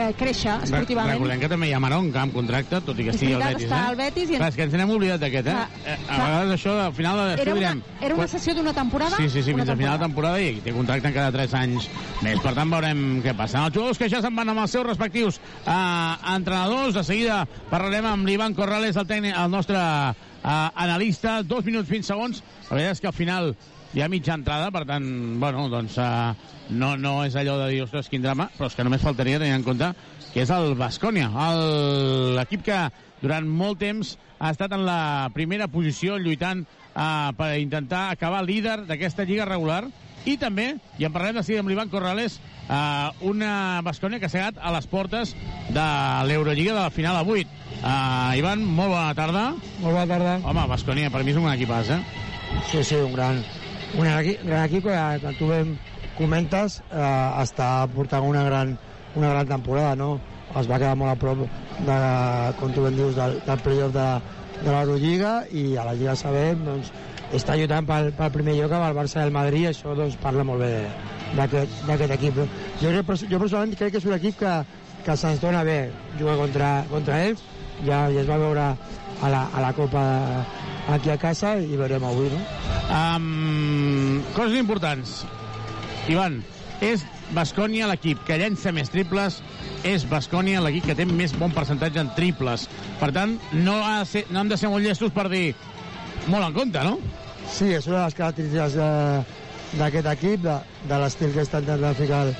eh, 0.00 0.12
créixer 0.18 0.56
esportivament. 0.66 1.14
Recordem 1.16 1.40
que 1.40 1.48
també 1.48 1.68
hi 1.70 1.72
ha 1.76 1.80
Maronca 1.80 2.22
amb 2.26 2.34
contracte, 2.36 2.80
tot 2.84 2.98
i 3.00 3.06
que 3.06 3.14
estigui 3.14 3.34
al 3.38 3.42
Betis. 3.44 3.66
està 3.68 3.78
eh? 3.80 3.88
al 3.92 3.96
Betis 3.96 4.30
i- 4.30 4.36
Clar, 4.36 4.48
és 4.52 4.56
que 4.58 4.66
ens 4.66 4.74
n'hem 4.76 4.90
oblidat 4.90 5.20
d'aquest, 5.22 5.46
eh? 5.48 5.54
Clar, 5.54 5.68
Eh, 5.84 5.96
A 6.08 6.18
vegades 6.18 6.52
això, 6.60 6.74
al 6.86 6.92
final 6.94 7.18
Era 7.38 7.42
una, 7.52 7.54
direm... 7.60 7.82
era 8.00 8.14
una 8.14 8.28
sessió 8.28 8.54
d'una 8.54 8.72
temporada? 8.74 9.16
Sí, 9.16 9.28
sí, 9.30 9.42
sí, 9.42 9.54
fins 9.54 9.68
al 9.68 9.76
final 9.76 9.98
de 9.98 10.04
temporada 10.04 10.40
i 10.40 10.60
té 10.64 10.72
contracte 10.72 11.08
encara 11.08 11.32
3 11.32 11.54
anys 11.54 11.88
més. 12.22 12.40
Per 12.40 12.52
tant, 12.54 12.70
veurem 12.70 13.22
què 13.24 13.34
passa. 13.36 13.64
Els 13.66 13.74
jugadors 13.74 13.98
que 13.98 14.08
ja 14.08 14.20
se'n 14.22 14.36
van 14.36 14.48
amb 14.52 14.60
els 14.64 14.70
seus 14.70 14.86
respectius 14.86 15.40
eh, 15.66 16.34
entrenadors. 16.36 16.94
De 16.94 17.04
seguida 17.04 17.46
parlarem 17.70 18.06
amb 18.06 18.26
l'Ivan 18.26 18.54
Corrales, 18.54 18.96
el, 18.96 19.06
tècnic, 19.06 19.34
el 19.36 19.50
nostre 19.50 19.76
eh, 19.78 20.70
analista. 20.74 21.42
Dos 21.42 21.64
minuts, 21.64 21.88
20 21.88 22.04
segons. 22.06 22.42
La 22.70 22.76
veritat 22.76 22.96
és 22.98 23.00
que 23.00 23.06
al 23.12 23.16
final 23.16 23.54
hi 23.94 24.02
ha 24.02 24.10
mitja 24.10 24.34
entrada, 24.34 24.72
per 24.74 24.84
tant, 24.88 25.06
bueno, 25.40 25.68
doncs 25.70 25.96
eh, 26.02 26.34
no, 26.74 26.94
no 26.98 27.14
és 27.24 27.36
allò 27.38 27.56
de 27.62 27.70
dir, 27.70 27.82
ostres, 27.84 28.10
quin 28.10 28.24
drama, 28.24 28.48
però 28.58 28.68
és 28.70 28.74
que 28.74 28.86
només 28.86 29.04
faltaria 29.04 29.38
tenir 29.38 29.54
en 29.54 29.66
compte 29.66 29.92
que 30.34 30.42
és 30.42 30.50
el 30.50 30.74
Bascònia, 30.74 31.28
l'equip 32.34 32.64
que 32.66 32.78
durant 33.22 33.46
molt 33.46 33.78
temps 33.84 34.16
ha 34.42 34.50
estat 34.50 34.74
en 34.74 34.82
la 34.84 35.30
primera 35.34 35.68
posició 35.70 36.18
lluitant 36.18 36.64
eh, 36.66 37.30
per 37.38 37.52
intentar 37.62 38.08
acabar 38.10 38.42
líder 38.42 38.80
d'aquesta 38.88 39.28
lliga 39.28 39.46
regular 39.46 39.84
i 40.24 40.34
també, 40.40 40.72
i 40.98 41.06
en 41.06 41.12
parlarem 41.14 41.38
de 41.38 41.44
seguida 41.46 41.62
amb 41.62 41.70
l'Ivan 41.70 41.92
Corrales, 41.92 42.40
eh, 42.66 43.08
una 43.30 43.80
Bascònia 43.86 44.18
que 44.18 44.28
s'ha 44.32 44.48
quedat 44.48 44.58
a 44.58 44.74
les 44.74 44.90
portes 44.90 45.36
de 45.70 45.88
l'Eurolliga 46.26 46.74
de 46.74 46.80
la 46.80 46.90
final 46.90 47.20
a 47.20 47.22
8. 47.22 47.60
Uh, 47.84 48.32
Ivan, 48.38 48.62
molt 48.64 48.94
bona 48.94 49.12
tarda. 49.16 49.42
Molt 49.82 49.92
bona 49.92 50.06
tarda. 50.08 50.38
Home, 50.48 50.62
Bascònia, 50.70 51.10
per 51.12 51.20
mi 51.24 51.34
és 51.34 51.40
un 51.40 51.50
equipàs, 51.50 51.90
eh? 51.92 52.00
Sí, 52.70 52.80
sí, 52.80 52.96
un 52.96 53.12
gran, 53.12 53.42
un 53.94 54.02
gran 54.02 54.20
equip, 54.20 54.44
gran 54.44 54.64
equip 54.68 54.84
que, 54.84 55.00
que 55.22 55.34
tu 55.38 55.48
ben 55.50 55.74
comentes 56.18 56.80
eh, 56.90 57.42
està 57.42 57.86
portant 57.94 58.26
una 58.26 58.44
gran, 58.46 58.76
una 59.14 59.30
gran 59.34 59.50
temporada, 59.50 59.94
no? 59.98 60.18
Es 60.58 60.68
va 60.70 60.78
quedar 60.78 60.94
molt 60.98 61.14
a 61.14 61.18
prop, 61.18 61.42
de, 61.86 61.98
com 62.60 62.74
tu 62.74 62.84
ben 62.84 62.96
dius, 62.98 63.16
del, 63.18 63.40
del 63.46 63.62
playoff 63.64 63.94
de, 63.94 64.06
de 64.60 64.70
l'Eurolliga 64.70 65.34
i 65.50 65.64
a 65.78 65.86
la 65.88 65.96
Lliga 65.98 66.14
sabem, 66.18 66.62
doncs, 66.66 66.92
està 67.34 67.56
lluitant 67.58 67.86
pel, 67.88 68.12
pel 68.14 68.32
primer 68.34 68.54
lloc 68.58 68.74
amb 68.76 68.88
el 68.88 68.96
Barça 68.98 69.20
i 69.20 69.26
el 69.26 69.34
Madrid 69.34 69.66
i 69.66 69.70
això 69.72 69.94
doncs, 69.98 70.18
parla 70.22 70.46
molt 70.46 70.62
bé 70.62 70.72
d'aquest 71.34 72.14
equip. 72.14 72.44
Jo, 72.82 72.92
jo 72.94 73.02
personalment 73.08 73.74
crec 73.78 73.96
que 73.96 74.02
és 74.02 74.06
un 74.06 74.14
equip 74.18 74.38
que, 74.42 74.54
que 75.06 75.16
se'ns 75.18 75.42
dona 75.42 75.64
bé 75.66 75.78
jugar 76.20 76.36
contra, 76.38 76.74
contra 76.92 77.24
ells, 77.26 77.42
ja, 77.82 78.04
ja 78.10 78.22
es 78.22 78.30
va 78.30 78.38
veure 78.38 78.68
a 79.24 79.32
la, 79.32 79.46
a 79.50 79.64
la 79.64 79.72
Copa 79.74 80.04
aquí 80.88 81.10
a 81.10 81.18
casa 81.20 81.56
i 81.60 81.78
veurem 81.78 82.04
avui, 82.04 82.28
no? 82.32 82.40
Um, 82.92 84.22
coses 84.36 84.58
importants. 84.58 85.22
Ivan, 86.10 86.42
és 86.84 87.04
Bascònia 87.34 87.88
l'equip 87.88 88.20
que 88.28 88.36
llença 88.40 88.72
més 88.74 88.90
triples, 88.92 89.40
és 89.88 90.04
Bascònia 90.08 90.62
l'equip 90.64 90.90
que 90.90 90.96
té 90.98 91.06
més 91.08 91.34
bon 91.38 91.52
percentatge 91.54 92.02
en 92.02 92.10
triples. 92.16 92.68
Per 93.00 93.10
tant, 93.16 93.38
no, 93.56 93.78
ha 93.80 94.00
de 94.02 94.08
ser, 94.10 94.24
no 94.30 94.42
hem 94.42 94.52
de 94.52 94.58
ser 94.60 94.72
molt 94.72 94.84
llestos 94.84 95.14
per 95.14 95.28
dir 95.32 95.54
molt 96.28 96.44
en 96.46 96.56
compte, 96.56 96.84
no? 96.84 96.98
Sí, 97.50 97.70
és 97.76 97.86
una 97.88 98.02
de 98.02 98.04
les 98.08 98.18
característiques 98.18 98.76
d'aquest 99.78 100.10
equip, 100.14 100.44
de, 100.44 100.58
de 100.88 101.00
l'estil 101.00 101.32
que 101.34 101.44
està 101.44 101.60
intentant 101.64 101.96
ficar 101.98 102.22
el, 102.26 102.34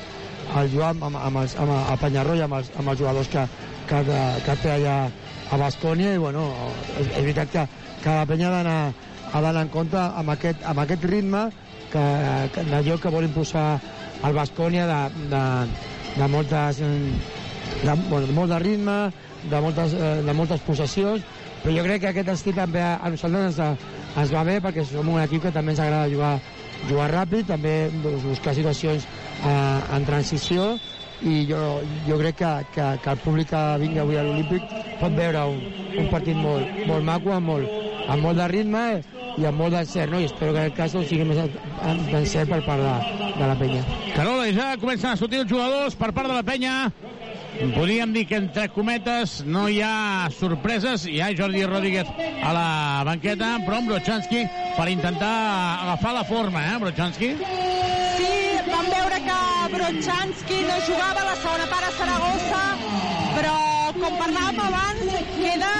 el 0.61 0.71
Joan 0.73 1.03
amb, 1.05 1.19
amb, 1.21 1.41
els, 1.43 1.57
amb 1.61 1.75
el 1.77 2.01
Penyarroll, 2.01 2.45
amb 2.47 2.61
els, 2.61 2.71
amb 2.81 2.93
els 2.93 3.01
jugadors 3.01 3.31
que, 3.33 3.45
que, 3.91 4.03
que 4.47 4.57
té 4.63 4.73
allà 4.77 4.99
a 5.53 5.59
Bascònia 5.61 6.15
i 6.15 6.21
bueno, 6.21 6.47
és, 6.97 7.09
és 7.09 7.21
veritat 7.21 7.53
que, 7.53 7.67
que 8.05 8.13
la 8.13 8.27
penya 8.29 8.51
ha 8.53 9.41
d'anar 9.41 9.63
en 9.65 9.71
compte 9.73 9.97
amb 9.97 10.35
aquest, 10.35 10.61
amb 10.69 10.83
aquest 10.83 11.07
ritme 11.09 11.47
que, 11.93 12.05
que 12.53 12.65
d'allò 12.69 12.99
que 13.01 13.13
vol 13.15 13.25
impulsar 13.25 13.79
el 14.25 14.37
Bascònia 14.37 14.85
de, 14.91 15.01
de, 15.33 15.45
de 16.19 16.29
moltes 16.29 16.83
de, 16.85 17.95
bueno, 18.11 18.29
molt 18.37 18.53
de 18.53 18.61
ritme 18.61 18.99
de 19.49 19.61
moltes, 19.61 19.97
eh, 19.97 20.13
de 20.27 20.37
moltes 20.37 20.63
possessions 20.69 21.25
però 21.65 21.79
jo 21.79 21.85
crec 21.87 22.03
que 22.05 22.13
aquest 22.13 22.33
estil 22.35 22.59
també 22.61 22.83
a, 22.85 22.99
a 23.01 23.11
nosaltres 23.13 23.59
ens, 23.65 23.87
ens 24.21 24.33
va 24.37 24.45
bé 24.45 24.59
perquè 24.61 24.85
som 24.85 25.09
un 25.09 25.23
equip 25.23 25.47
que 25.47 25.55
també 25.55 25.73
ens 25.73 25.81
agrada 25.81 26.11
jugar, 26.13 26.35
jugar 26.91 27.09
ràpid, 27.13 27.49
també 27.49 27.89
doncs, 28.03 28.27
buscar 28.29 28.53
situacions 28.57 29.09
eh, 29.09 29.97
en 29.97 30.05
transició 30.05 30.75
i 31.23 31.47
jo, 31.49 31.63
jo 32.09 32.19
crec 32.21 32.39
que, 32.43 32.53
que, 32.75 32.87
que 33.03 33.11
el 33.11 33.23
públic 33.25 33.51
que 33.53 33.63
vingui 33.83 34.03
avui 34.03 34.19
a 34.19 34.25
l'Olímpic 34.27 34.67
pot 35.01 35.15
veure 35.17 35.47
un, 35.55 35.61
un 36.03 36.09
partit 36.13 36.37
molt, 36.37 36.85
molt 36.89 37.07
maco 37.07 37.35
amb 37.37 37.53
molt, 37.53 37.71
amb 38.09 38.27
molt 38.27 38.41
de 38.41 38.49
ritme 38.51 38.85
i 39.39 39.47
amb 39.49 39.59
molt 39.59 39.75
d'encert, 39.75 40.13
no? 40.13 40.21
I 40.23 40.29
espero 40.29 40.53
que 40.55 40.65
aquest 40.65 40.77
cas 40.79 40.95
doncs, 40.95 41.09
sigui 41.11 41.27
més 41.27 41.41
d'encert 42.11 42.51
per 42.51 42.61
part 42.67 42.83
de, 42.83 43.31
de 43.39 43.49
la 43.51 43.57
penya. 43.59 43.83
Carola, 44.15 44.51
ja 44.55 44.75
comencen 44.81 45.11
a 45.11 45.19
sortir 45.19 45.43
els 45.43 45.51
jugadors 45.51 45.99
per 45.99 46.13
part 46.15 46.31
de 46.31 46.37
la 46.37 46.47
penya. 46.47 46.77
Podríem 47.55 48.13
dir 48.15 48.25
que 48.27 48.39
entre 48.41 48.69
cometes 48.75 49.37
no 49.47 49.69
hi 49.71 49.79
ha 49.83 50.29
sorpreses. 50.35 51.07
Hi 51.07 51.21
ha 51.23 51.31
Jordi 51.39 51.63
Rodríguez 51.67 52.11
a 52.43 52.53
la 52.55 52.69
banqueta, 53.07 53.55
però 53.67 53.79
amb 53.79 53.93
Brochanski 53.93 54.43
per 54.75 54.89
intentar 54.91 55.35
agafar 55.85 56.17
la 56.19 56.25
forma, 56.27 56.65
eh, 56.73 56.79
Brochanski? 56.83 57.31
Sí, 58.19 58.54
vam 58.75 58.89
veure 58.91 59.19
que 59.23 59.41
Brochanski 59.75 60.61
no 60.67 60.77
jugava 60.87 61.23
la 61.29 61.35
segona 61.39 61.67
part 61.71 61.87
a 61.87 61.93
Saragossa, 61.99 62.63
però 63.37 63.57
com 64.01 64.17
parlàvem 64.19 64.63
abans, 64.65 65.19
queda 65.37 65.73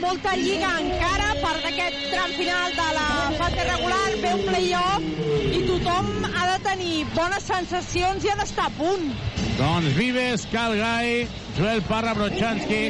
molta 0.00 0.34
lliga 0.38 0.70
encara, 0.80 1.26
part 1.42 1.66
d'aquest 1.66 1.98
tram 2.12 2.36
final 2.38 2.76
de 2.78 2.86
la 2.98 3.08
fase 3.40 3.66
regular, 3.68 4.06
ve 4.22 4.30
un 4.38 4.44
play-off 4.46 5.08
i 5.58 5.60
tothom 5.66 6.08
ha 6.30 6.46
de 6.52 6.58
tenir 6.68 6.94
bones 7.16 7.50
sensacions 7.50 8.24
i 8.24 8.32
ha 8.32 8.38
d'estar 8.40 8.70
a 8.70 8.74
punt. 8.78 9.10
Doncs 9.58 9.92
Vives, 9.98 10.46
Calgai, 10.52 11.26
Joel 11.58 11.82
Parra, 11.90 12.14
Brochanski 12.16 12.80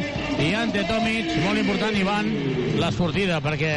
i 0.44 0.52
Ante 0.54 0.84
Tomic, 0.86 1.32
molt 1.46 1.64
important, 1.64 1.96
Ivan, 1.98 2.30
la 2.78 2.92
sortida, 2.94 3.40
perquè 3.42 3.72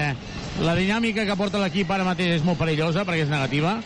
la 0.62 0.78
dinàmica 0.78 1.26
que 1.26 1.40
porta 1.40 1.62
l'equip 1.64 1.90
ara 1.90 2.06
mateix 2.06 2.38
és 2.38 2.46
molt 2.46 2.60
perillosa, 2.62 3.08
perquè 3.08 3.26
és 3.26 3.34
negativa, 3.34 3.80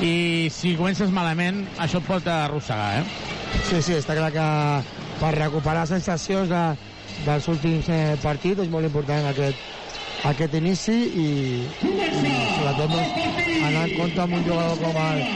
i 0.00 0.48
si 0.50 0.72
comences 0.78 1.12
malament, 1.12 1.62
això 1.82 2.00
et 2.00 2.08
pot 2.08 2.28
arrossegar, 2.30 3.02
eh? 3.02 3.04
Sí, 3.68 3.82
sí, 3.84 3.94
està 3.98 4.16
clar 4.16 4.32
que 4.34 4.46
per 5.20 5.34
recuperar 5.36 5.84
sensacions 5.86 6.48
de, 6.50 6.62
dels 7.26 7.48
últims 7.52 7.88
eh, 7.92 8.16
partits 8.22 8.64
és 8.64 8.72
molt 8.72 8.88
important 8.88 9.28
aquest, 9.28 9.58
aquest 10.32 10.56
inici 10.58 10.96
i, 10.96 11.28
i 12.18 12.24
sobretot 12.56 12.90
doncs, 12.96 13.12
anar 13.62 13.86
en 13.88 13.96
compte 13.96 14.24
amb 14.24 14.38
un 14.40 14.46
jugador 14.46 14.80
com 14.80 14.98
el, 15.04 15.26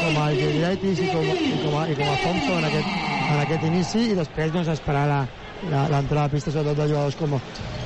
com 0.00 0.20
el 0.24 0.38
i 0.38 1.08
com, 1.12 1.32
i 1.34 1.58
com, 1.60 1.76
a, 1.80 1.88
i 1.90 1.98
com 1.98 2.12
a 2.12 2.16
Thompson 2.22 2.62
en 2.62 2.68
aquest, 2.70 2.94
en 3.24 3.42
aquest 3.42 3.66
inici 3.68 4.06
i 4.12 4.18
després 4.18 4.54
doncs, 4.54 4.70
esperar 4.72 5.08
la, 5.10 5.20
l'entrada 5.70 6.24
a 6.24 6.32
pista 6.32 6.52
sobretot 6.52 6.78
de 6.82 6.88
jugadors 6.90 7.16
com, 7.18 7.36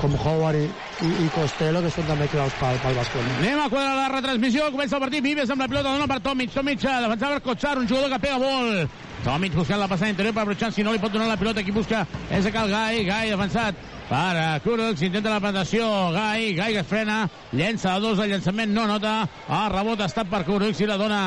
com 0.01 0.17
Howard 0.25 0.59
i, 0.59 0.69
i, 1.07 1.11
i 1.25 1.29
Costello 1.35 1.83
que 1.85 1.93
són 1.95 2.09
també 2.09 2.29
claus 2.33 2.55
pel, 2.61 2.79
pel 2.85 2.97
Basconi. 2.99 3.35
Anem 3.41 3.61
a 3.63 3.69
quadrar 3.73 3.97
la 3.99 4.09
retransmissió, 4.13 4.71
comença 4.75 4.99
el 4.99 5.05
partit, 5.05 5.25
Vives 5.25 5.51
amb 5.51 5.65
la 5.65 5.69
pilota, 5.71 5.93
dona 5.93 6.09
per 6.11 6.21
Tomic, 6.25 6.55
Tomic 6.55 6.81
defensava 6.83 7.39
per 7.39 7.45
Kotsar, 7.51 7.77
un 7.79 7.91
jugador 7.91 8.15
que 8.15 8.23
pega 8.27 8.41
molt. 8.43 9.05
Tomic 9.25 9.55
buscant 9.59 9.81
la 9.83 9.91
passada 9.91 10.13
interior 10.13 10.35
per 10.35 10.47
Brochan, 10.47 10.73
si 10.73 10.85
no 10.87 10.95
li 10.95 11.03
pot 11.03 11.13
donar 11.13 11.27
la 11.29 11.39
pilota, 11.39 11.65
qui 11.67 11.75
busca 11.75 12.05
és 12.31 12.47
a 12.47 12.55
Cal 12.55 12.71
Gai, 12.71 13.03
Gai 13.07 13.33
defensat 13.35 13.79
per 14.09 14.61
Kurox, 14.65 15.03
intenta 15.05 15.35
la 15.35 15.43
plantació, 15.43 15.85
Gai, 16.15 16.55
Gai 16.57 16.79
que 16.79 16.85
es 16.85 16.89
frena, 16.89 17.21
llença 17.53 17.95
a 17.95 18.01
dos, 18.01 18.23
el 18.23 18.33
llançament 18.33 18.73
no 18.73 18.87
nota, 18.89 19.21
el 19.49 19.71
rebot 19.75 20.07
està 20.07 20.25
per 20.25 20.47
Kurox 20.47 20.81
i 20.81 20.89
la 20.89 20.97
dona 21.01 21.23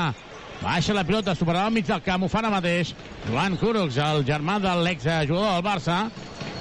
Baixa 0.62 0.94
la 0.94 1.02
pilota, 1.02 1.34
superava 1.34 1.66
al 1.66 1.74
mig 1.74 1.88
del 1.88 2.04
camp, 2.06 2.22
ho 2.22 2.28
fa 2.30 2.38
ara 2.44 2.52
mateix. 2.54 2.92
Joan 3.26 3.56
Kurox, 3.58 3.96
el 3.98 4.22
germà 4.28 4.60
de 4.62 4.74
l'ex-jugador 4.86 5.56
del 5.56 5.64
Barça. 5.66 5.96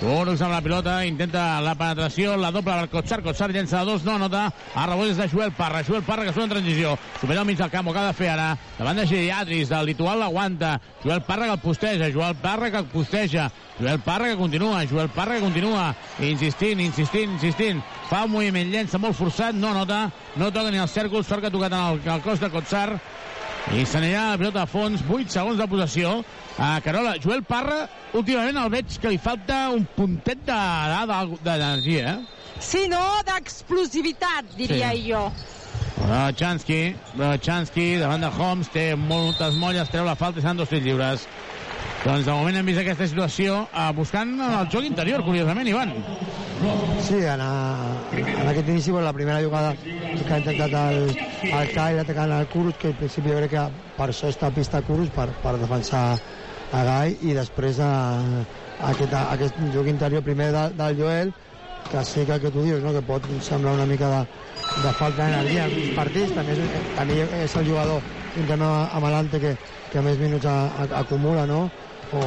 Kurox 0.01 0.41
amb 0.41 0.55
la 0.55 0.63
pilota, 0.65 0.95
intenta 1.05 1.59
la 1.61 1.75
penetració, 1.77 2.33
la 2.41 2.49
doble 2.55 2.73
per 2.73 2.87
Kotsar, 2.89 3.19
Kotsar 3.21 3.51
llença 3.53 3.83
a 3.83 3.85
dos, 3.85 4.01
no 4.07 4.15
nota. 4.17 4.47
A 4.73 4.87
rebot 4.89 5.11
és 5.13 5.19
de 5.21 5.27
Joel 5.29 5.53
Parra, 5.53 5.83
Joel 5.85 6.07
Parra 6.07 6.25
que 6.25 6.33
surt 6.33 6.47
en 6.47 6.55
transició. 6.55 6.95
Supera 7.21 7.43
al 7.43 7.49
mig 7.51 7.59
del 7.59 7.69
camp, 7.69 7.91
ho 7.91 7.93
que 7.93 8.01
ha 8.01 8.07
de 8.07 8.17
fer 8.17 8.31
ara. 8.33 8.47
Davant 8.79 8.97
de 8.97 9.05
Geriatris, 9.11 9.69
del 9.69 9.91
Litual 9.93 10.23
l'aguanta. 10.25 10.79
Joel 11.05 11.21
Parra 11.29 11.51
que 11.51 11.59
el 11.59 11.61
posteja, 11.67 12.09
Joel 12.15 12.41
Parra 12.41 12.71
que 12.71 12.81
el 12.81 12.89
posteja. 12.89 13.51
Joel 13.79 14.01
Parra 14.01 14.31
que 14.31 14.41
continua, 14.41 14.87
Joel 14.89 15.13
Parra 15.13 15.37
que 15.37 15.45
continua. 15.45 15.91
Insistint, 16.19 16.81
insistint, 16.81 17.37
insistint. 17.37 17.85
Fa 18.09 18.25
un 18.25 18.33
moviment, 18.39 18.73
llença 18.73 18.97
molt 18.97 19.21
forçat, 19.21 19.53
no 19.53 19.75
nota. 19.77 20.07
No 20.41 20.49
toca 20.49 20.73
ni 20.73 20.81
el 20.81 20.89
cèrcol, 20.89 21.29
sort 21.29 21.45
que 21.45 21.53
ha 21.53 21.59
tocat 21.59 21.77
en 21.77 21.91
el, 21.93 22.07
el 22.09 22.25
cos 22.25 22.41
de 22.41 22.49
Kotsar 22.49 22.95
i 23.69 23.85
se 23.87 24.01
n'anirà 24.01 24.31
la 24.33 24.39
pilota 24.41 24.63
a 24.65 24.69
fons, 24.71 25.03
8 25.07 25.31
segons 25.31 25.59
de 25.61 25.67
possessió. 25.71 26.15
A 26.61 26.79
Carola, 26.85 27.15
Joel 27.25 27.41
Parra, 27.49 27.87
últimament 28.13 28.59
el 28.61 28.69
veig 28.75 28.99
que 29.01 29.09
li 29.09 29.17
falta 29.17 29.71
un 29.73 29.87
puntet 29.97 30.43
d'energia, 30.45 32.11
eh? 32.19 32.59
Sí, 32.61 32.83
no? 32.93 33.01
D'explosivitat, 33.25 34.51
diria 34.59 34.91
Sí. 34.93 35.07
jo. 35.09 35.23
Brochanski, 36.01 36.95
Brochanski 37.15 37.87
davant 38.01 38.21
de 38.21 38.29
Holmes, 38.29 38.69
té 38.73 38.95
moltes 38.97 39.55
molles, 39.57 39.89
treu 39.89 40.05
la 40.05 40.15
falta 40.17 40.39
i 40.39 40.43
seran 40.43 40.57
dos 40.61 40.69
tirs 40.69 40.85
lliures. 40.85 41.25
Doncs 42.05 42.27
de 42.27 42.33
moment 42.33 42.57
hem 42.57 42.67
vist 42.67 42.81
aquesta 42.81 43.07
situació 43.09 43.67
eh, 43.73 43.93
buscant 43.97 44.37
el 44.41 44.69
joc 44.73 44.85
interior, 44.85 45.25
curiosament, 45.25 45.69
Ivan. 45.69 45.93
Sí, 47.01 47.21
en, 47.25 47.41
a, 47.41 47.97
en 48.13 48.49
aquest 48.49 48.69
inici, 48.69 48.91
bueno, 48.91 49.07
la 49.07 49.13
primera 49.17 49.41
jugada 49.43 49.75
que 49.81 50.33
ha 50.33 50.39
intentat 50.39 50.73
el, 50.93 51.09
el 51.43 51.69
Kyle 51.73 52.01
atacant 52.05 52.33
el 52.37 52.47
Kurus, 52.53 52.77
que 52.77 52.89
al 52.89 52.95
principi 53.01 53.31
jo 53.33 53.39
crec 53.41 53.51
que 53.57 53.65
per 53.97 54.11
això 54.13 54.29
està 54.29 54.49
a 54.49 54.55
pista 54.57 54.83
Kurus, 54.83 55.09
per, 55.09 55.29
per 55.43 55.57
defensar 55.61 56.19
a 56.71 56.83
Gai, 56.87 57.17
i 57.27 57.35
després 57.35 57.81
a, 57.83 57.91
a 58.79 58.91
aquest, 58.93 59.13
a 59.15 59.25
aquest 59.35 59.59
joc 59.75 59.89
interior 59.91 60.23
primer 60.23 60.51
de, 60.55 60.65
del 60.79 60.99
Joel, 61.01 61.33
que 61.91 62.05
sí 62.07 62.25
que 62.27 62.39
que 62.41 62.51
tu 62.55 62.63
dius, 62.63 62.83
no? 62.83 62.93
que 62.95 63.03
pot 63.03 63.23
semblar 63.43 63.75
una 63.75 63.87
mica 63.87 64.09
de, 64.13 64.21
de 64.83 64.93
falta 64.95 65.25
d'energia 65.27 65.67
en 65.67 65.79
els 65.81 65.91
partits, 65.97 66.33
també 66.37 66.55
és, 66.55 66.85
també 66.95 67.19
és 67.43 67.57
el 67.59 67.67
jugador 67.67 68.05
juntament 68.37 68.71
amb 68.71 68.95
amb 69.01 69.11
l'Ante 69.11 69.41
que, 69.43 69.57
que 69.91 70.03
més 70.07 70.19
minuts 70.23 70.47
a, 70.47 70.55
a, 70.85 70.87
acumula, 71.03 71.47
no? 71.51 71.65
o, 72.15 72.21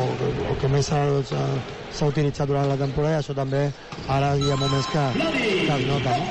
o 0.51 0.56
que 0.60 0.67
més 0.71 0.88
s'ha 0.91 0.99
s'ha- 1.27 2.08
utilitzat 2.08 2.47
durant 2.47 2.67
la 2.67 2.77
temporada 2.79 3.15
i 3.15 3.19
això 3.21 3.36
també 3.36 3.69
ara 4.12 4.36
hi 4.36 4.51
ha 4.51 4.58
moments 4.60 4.88
que, 4.91 5.03
que 5.63 5.75
es 5.79 5.88
nota. 5.88 6.12
No? 6.19 6.27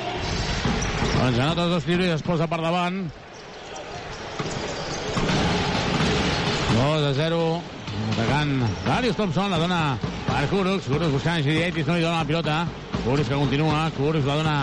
Doncs 1.17 1.39
anota 1.39 1.65
els 1.65 1.73
dos 1.79 1.85
tirs 1.89 2.05
i 2.05 2.13
es 2.13 2.21
posa 2.25 2.47
per 2.49 2.61
davant. 2.61 3.05
2 6.73 7.05
a 7.09 7.13
0. 7.13 7.82
Atacant 8.33 8.65
Darius 8.85 9.15
Thompson, 9.15 9.51
la 9.51 9.59
dona 9.59 9.97
per 10.25 10.47
Kuruks. 10.49 10.87
Kuruks 10.89 11.11
buscant 11.13 11.43
Gidietis, 11.45 11.85
no 11.85 11.99
li 11.99 12.01
dona 12.01 12.23
la 12.23 12.25
pilota. 12.25 12.55
Kuruks 13.03 13.29
que 13.29 13.37
continua. 13.37 13.83
Kuruks 13.93 14.25
la 14.25 14.37
dona 14.39 14.55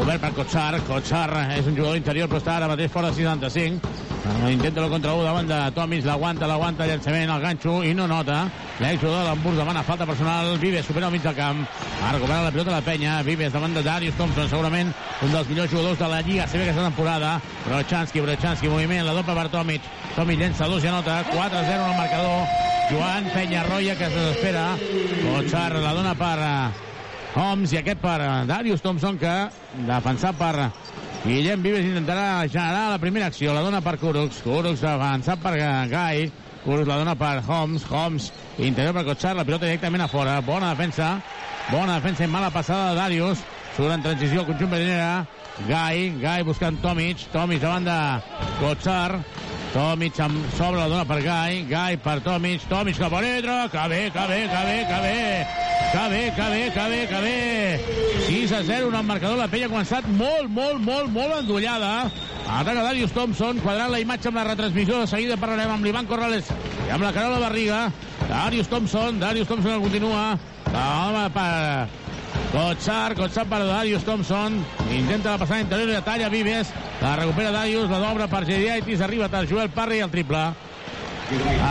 obert 0.00 0.22
per 0.22 0.32
Kotsar. 0.32 0.80
Kotsar 0.88 1.28
és 1.58 1.68
un 1.68 1.76
jugador 1.76 2.00
interior, 2.00 2.30
però 2.32 2.40
està 2.40 2.56
ara 2.56 2.70
mateix 2.72 2.88
fora 2.94 3.12
de 3.12 3.20
65. 3.20 4.11
Intenta 4.22 4.84
el 4.84 4.90
contra 4.90 5.14
1 5.14 5.24
davant 5.26 5.48
de 5.48 5.56
Tomis, 5.74 6.04
l'aguanta, 6.06 6.46
l'aguanta, 6.46 6.86
llançament, 6.86 7.30
el 7.30 7.40
ganxo, 7.42 7.80
i 7.82 7.90
no 7.94 8.06
nota. 8.06 8.44
L'exjugador 8.78 9.24
de 9.24 9.28
l'Hamburg 9.28 9.58
demana 9.58 9.82
falta 9.82 10.06
personal. 10.06 10.58
Vives 10.62 10.86
supera 10.86 11.08
al 11.08 11.12
mig 11.12 11.24
del 11.24 11.34
camp. 11.34 11.64
Ha 12.02 12.12
recuperat 12.12 12.44
la 12.44 12.52
pilota 12.54 12.70
de 12.70 12.76
la 12.76 12.84
penya. 12.86 13.16
Vives 13.26 13.52
davant 13.52 13.74
de 13.74 13.82
Darius 13.82 14.14
Thompson, 14.14 14.46
segurament 14.48 14.92
un 15.22 15.32
dels 15.34 15.48
millors 15.50 15.70
jugadors 15.70 15.98
de 15.98 16.10
la 16.12 16.20
Lliga 16.22 16.46
CB 16.46 16.62
aquesta 16.62 16.84
temporada. 16.86 17.32
Brochanski, 17.66 18.22
Brochanski, 18.22 18.70
moviment, 18.70 19.06
la 19.06 19.16
doble 19.18 19.34
per 19.34 19.48
Tomic. 19.50 19.90
Tomic 20.14 20.38
llença 20.38 20.70
dos 20.70 20.84
i 20.84 20.92
anota. 20.92 21.18
4-0 21.32 21.74
en 21.74 21.90
el 21.90 21.98
marcador. 21.98 22.46
Joan 22.92 23.28
Penyarroia 23.34 23.98
que 23.98 24.06
es 24.06 24.14
desespera. 24.14 24.68
Kotsar 25.24 25.72
la 25.80 25.94
dona 25.98 26.14
per 26.14 26.36
eh, 26.38 26.92
Homs 27.42 27.72
i 27.72 27.82
aquest 27.82 27.98
per 28.02 28.18
eh, 28.20 28.32
Darius 28.46 28.82
Thompson 28.84 29.18
que 29.18 29.36
defensat 29.88 30.38
per 30.38 30.70
Guillem 31.22 31.62
Vives 31.62 31.84
intentarà 31.86 32.48
generar 32.50 32.88
la 32.90 32.98
primera 32.98 33.28
acció. 33.30 33.52
La 33.54 33.62
dona 33.62 33.78
per 33.80 33.94
Kuruks. 34.00 34.40
Kuruks 34.42 34.82
avançat 34.82 35.38
per 35.38 35.52
Gai. 35.92 36.24
Kuruks 36.64 36.88
la 36.90 36.96
dona 36.98 37.14
per 37.14 37.36
Homs. 37.46 37.84
Homs 37.86 38.32
interior 38.58 38.96
per 38.96 39.04
Kotsar. 39.06 39.36
La 39.38 39.44
pilota 39.46 39.68
directament 39.68 40.02
a 40.02 40.10
fora. 40.10 40.40
Bona 40.42 40.72
defensa. 40.74 41.12
Bona 41.70 42.00
defensa 42.00 42.26
i 42.26 42.32
mala 42.32 42.50
passada 42.50 42.90
de 42.90 42.98
Darius. 42.98 43.46
Surt 43.76 43.94
en 43.94 44.02
transició 44.02 44.42
el 44.42 44.50
conjunt 44.50 44.74
Pedrinera. 44.74 45.22
Gai. 45.70 46.10
Gai 46.18 46.42
buscant 46.42 46.82
Tomic. 46.82 47.22
Tomic 47.30 47.62
davant 47.62 47.86
de 47.86 48.00
Kotsar. 48.58 49.22
Tomic 49.72 50.18
amb 50.20 50.36
sobre 50.52 50.76
la 50.76 50.88
dona 50.90 51.04
per 51.08 51.22
Gai. 51.24 51.62
Gai 51.64 51.96
per 51.96 52.18
Tomic. 52.20 52.66
Tomic 52.68 52.98
cap 53.00 53.14
a 53.16 53.22
dintre. 53.24 53.54
Que 53.72 53.84
bé, 53.88 54.00
que 54.12 54.24
bé, 54.28 54.40
que 54.52 54.64
bé, 54.68 54.76
que 54.90 54.98
bé. 55.00 55.20
Que 55.92 56.02
bé, 56.12 56.20
que 56.36 56.48
bé, 56.52 56.60
que 56.74 56.84
bé, 56.90 57.00
que 57.08 57.20
bé. 57.24 58.26
6 58.26 58.52
a 58.52 58.62
0 58.68 58.88
en 58.88 58.94
el 59.00 59.08
marcador. 59.08 59.38
La 59.40 59.48
penya 59.48 59.70
ha 59.70 59.72
començat 59.72 60.04
molt, 60.18 60.50
molt, 60.52 60.80
molt, 60.84 61.08
molt 61.14 61.38
endollada. 61.38 62.10
Ataca 62.52 62.84
Darius 62.84 63.16
Thompson, 63.16 63.60
quadrant 63.64 63.92
la 63.94 64.00
imatge 64.02 64.28
amb 64.28 64.42
la 64.42 64.44
retransmissió. 64.50 65.00
De 65.00 65.08
seguida 65.08 65.40
parlarem 65.40 65.72
amb 65.72 65.88
l'Ivan 65.88 66.08
Corrales 66.10 66.52
i 66.86 66.92
amb 66.92 67.08
la 67.08 67.14
Carola 67.16 67.40
Barriga. 67.40 67.86
Darius 68.28 68.68
Thompson, 68.68 69.20
Darius 69.20 69.48
Thompson 69.48 69.78
que 69.78 69.88
continua. 69.88 70.26
La 70.72 70.86
home 71.06 71.24
per 71.32 71.88
Kotsar, 72.52 73.14
Kotsar 73.16 73.46
per 73.48 73.62
Darius 73.64 74.04
Thompson. 74.04 74.58
Intenta 74.90 75.30
la 75.30 75.38
passada 75.38 75.60
interior 75.60 75.88
i 75.88 75.92
la 75.92 76.04
talla 76.04 76.28
Vives. 76.28 76.72
La 77.00 77.16
recupera 77.16 77.50
Darius, 77.50 77.88
la 77.90 77.98
dobra 77.98 78.28
per 78.28 78.44
Geriaitis. 78.44 79.00
Arriba 79.00 79.28
tard 79.28 79.48
Joel 79.48 79.70
Parry 79.70 80.00
el 80.00 80.10
triple. 80.10 80.44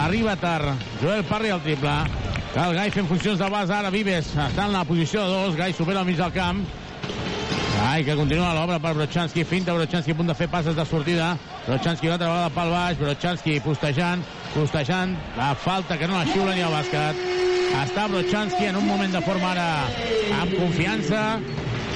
Arriba 0.02 0.36
tard 0.36 0.74
Joel 1.02 1.24
Parry 1.24 1.50
al 1.50 1.62
triple. 1.62 1.96
El 2.52 2.74
Gai 2.76 2.90
fent 2.92 3.08
funcions 3.08 3.40
de 3.40 3.48
base 3.48 3.72
ara 3.72 3.90
Vives 3.94 4.34
està 4.36 4.66
en 4.66 4.74
la 4.74 4.84
posició 4.84 5.22
de 5.24 5.36
dos. 5.38 5.56
Gai 5.56 5.72
supera 5.74 6.02
al 6.02 6.10
mig 6.10 6.18
del 6.20 6.34
camp. 6.36 6.66
Gai 7.78 8.04
que 8.06 8.16
continua 8.16 8.52
l'obra 8.58 8.80
per 8.80 8.92
Brochanski. 8.98 9.46
Finta 9.48 9.74
Brochanski 9.78 10.12
a 10.12 10.18
punt 10.20 10.34
de 10.34 10.36
fer 10.36 10.50
passes 10.52 10.76
de 10.76 10.86
sortida. 10.86 11.36
Brochanski 11.68 12.10
una 12.10 12.18
altra 12.18 12.34
vegada 12.34 12.50
pel 12.58 12.74
baix. 12.76 13.00
Brochanski 13.00 13.60
postejant, 13.64 14.26
postejant. 14.56 15.16
La 15.38 15.54
falta 15.56 15.98
que 15.98 16.10
no 16.10 16.20
la 16.20 16.28
xiula 16.34 16.58
ni 16.58 16.66
al 16.66 16.76
bàsquet. 16.76 17.51
Està 17.80 18.08
Brochanski 18.12 18.68
en 18.68 18.78
un 18.80 18.86
moment 18.88 19.12
de 19.14 19.22
forma 19.24 19.52
ara 19.54 19.68
amb 20.42 20.56
confiança. 20.60 21.40